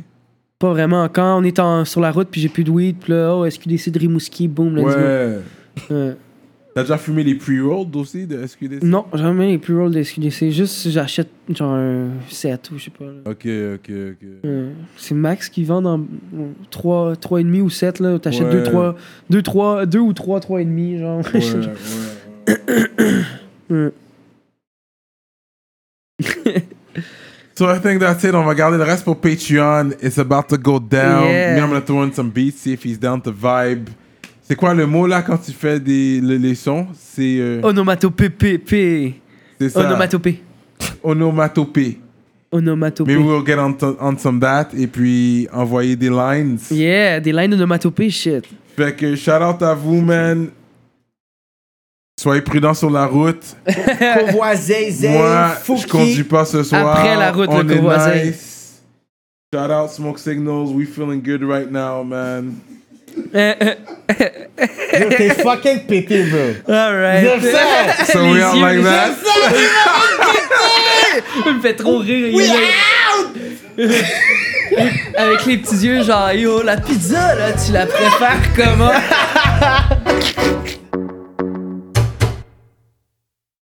Pas 0.59 0.71
vraiment. 0.71 1.09
Quand 1.09 1.39
on 1.39 1.45
est 1.45 1.59
en- 1.59 1.85
sur 1.85 2.01
la 2.01 2.11
route 2.11 2.29
puis 2.31 2.41
j'ai 2.41 2.49
plus 2.49 2.65
de 2.65 2.71
weed, 2.71 2.97
puis 3.01 3.13
là, 3.13 3.35
oh, 3.37 3.49
SQDC 3.49 3.91
de 3.91 3.99
Rimouski, 3.99 4.49
boum, 4.49 4.77
let's 4.77 4.85
go. 4.85 4.91
Ouais. 5.01 5.39
Ouais. 5.91 6.17
T'as 6.75 6.83
déjà 6.83 6.99
fumé 6.99 7.23
les 7.23 7.37
pre-rolled 7.37 7.95
aussi 7.95 8.27
de 8.27 8.45
SQDC? 8.45 8.83
Non, 8.83 9.05
jamais 9.15 9.47
les 9.53 9.59
plus 9.59 9.79
rolls 9.79 9.93
de 9.93 10.03
SQDC. 10.03 10.51
Juste 10.51 10.75
si 10.75 10.91
j'achète 10.91 11.29
genre 11.51 11.73
un 11.73 12.09
7 12.29 12.69
ou 12.73 12.79
je 12.79 12.85
sais 12.87 12.91
pas. 12.91 13.05
là. 13.05 13.13
Ok, 13.27 13.47
ok, 13.47 13.91
ok. 13.91 14.29
Euh, 14.45 14.73
c'est 14.97 15.15
Max 15.15 15.49
qui 15.49 15.63
vend 15.63 15.83
dans 15.83 16.05
3, 16.73 17.13
3,5 17.15 17.61
ou 17.61 17.71
7 17.71 18.01
là. 18.01 18.19
T'achètes 18.19 18.47
Ouais. 18.47 18.53
2, 18.55 18.63
3, 18.65 18.97
2, 19.31 19.43
3, 19.43 19.87
2 19.87 19.99
ou 20.01 20.13
3, 20.13 20.41
3,5 20.41 20.99
genre. 20.99 21.23
Ouais, 23.71 23.71
ouais, 23.71 23.77
ouais. 23.77 23.93
So 27.57 27.67
I 27.71 27.79
think 27.79 28.01
that's 28.01 28.25
it. 28.25 28.35
On 28.35 28.45
va 28.45 28.55
garder 28.55 28.77
le 28.79 28.83
reste 28.85 29.05
pour 29.05 29.17
Patreon. 29.21 29.91
It's 30.03 30.19
about 30.19 30.49
to 30.49 30.57
go 30.59 30.81
down. 30.81 31.25
Yeah. 31.29 31.55
Me, 31.55 31.61
I'm 31.61 31.69
gonna 31.69 31.81
throw 31.81 32.03
in 32.03 32.13
some 32.13 32.31
beats, 32.31 32.59
see 32.59 32.73
if 32.73 32.85
he's 32.85 32.99
down 32.99 33.21
to 33.23 33.31
vibe. 33.33 33.91
C'est 34.43 34.57
quoi 34.57 34.75
le 34.75 34.87
mot 34.87 35.07
là 35.07 35.23
quand 35.23 35.39
tu 35.39 35.53
fais 35.53 35.79
des, 35.81 36.21
le- 36.21 36.37
les 36.37 36.55
sons? 36.55 36.87
C'est 36.99 37.37
euh, 37.39 37.61
Onomatopée. 37.63 38.29
P, 38.29 38.59
P. 38.59 39.15
c'est 39.61 39.69
ça. 39.71 39.81
Onomatopée. 39.87 40.43
Onomatopée. 41.03 42.01
Onomatopée. 42.53 43.15
Maybe 43.17 43.25
we'll 43.25 43.45
get 43.47 43.59
on, 43.59 43.77
on 44.01 44.19
some 44.19 44.39
that 44.41 44.69
et 44.77 44.87
puis 44.87 45.49
envoyer 45.53 45.97
des 45.97 46.11
lines. 46.11 46.59
Yeah, 46.71 47.21
des 47.21 47.33
lines 47.33 47.55
onomatopées, 47.55 48.11
shit. 48.11 48.45
Fait 48.77 48.95
que 48.95 49.15
shout 49.17 49.31
out 49.43 49.63
à 49.63 49.75
vous, 49.75 50.01
man. 50.01 50.49
Soyez 52.25 52.41
prudents 52.41 52.73
sur 52.73 52.89
la 52.89 53.05
route. 53.05 53.45
Convoi 54.19 54.55
zézé, 54.57 55.11
Moi, 55.11 55.51
je 55.69 55.87
conduis 55.87 56.25
pas 56.25 56.47
ce 56.47 56.63
soir. 56.63 56.97
Après 56.97 57.17
la 57.17 57.31
route, 57.31 57.51
On 57.53 57.59
le 57.63 57.75
convoi 57.75 57.99
nice. 58.15 58.81
Shout 59.53 59.71
out 59.71 59.91
Smoke 59.91 60.19
Signals. 60.19 60.71
We 60.73 60.87
feeling 60.89 61.21
good 61.23 61.43
right 61.45 61.71
now, 61.71 62.03
man. 62.03 62.55
Yo, 63.15 63.23
T'es 65.19 65.35
fucking 65.35 65.81
pété, 65.87 66.23
bro. 66.23 66.75
Alright. 66.75 67.27
Je 67.27 67.41
sais. 67.43 68.13
So 68.15 68.21
we 68.21 68.37
Les 68.37 68.43
out 68.43 68.55
yeux, 68.55 68.63
like 68.63 68.77
les 68.79 68.83
that? 68.85 69.11
Il 71.47 71.55
me 71.57 71.61
fait 71.61 71.75
trop 71.75 71.99
rire. 71.99 72.29
il 72.33 72.41
est- 73.85 74.03
Avec 75.19 75.45
les 75.45 75.59
petits 75.59 75.77
yeux, 75.77 76.03
genre, 76.03 76.33
yo, 76.33 76.63
la 76.63 76.79
pizza, 76.79 77.35
là, 77.35 77.53
tu 77.53 77.71
la 77.71 77.85
préfères 77.85 78.41
comment? 78.57 78.93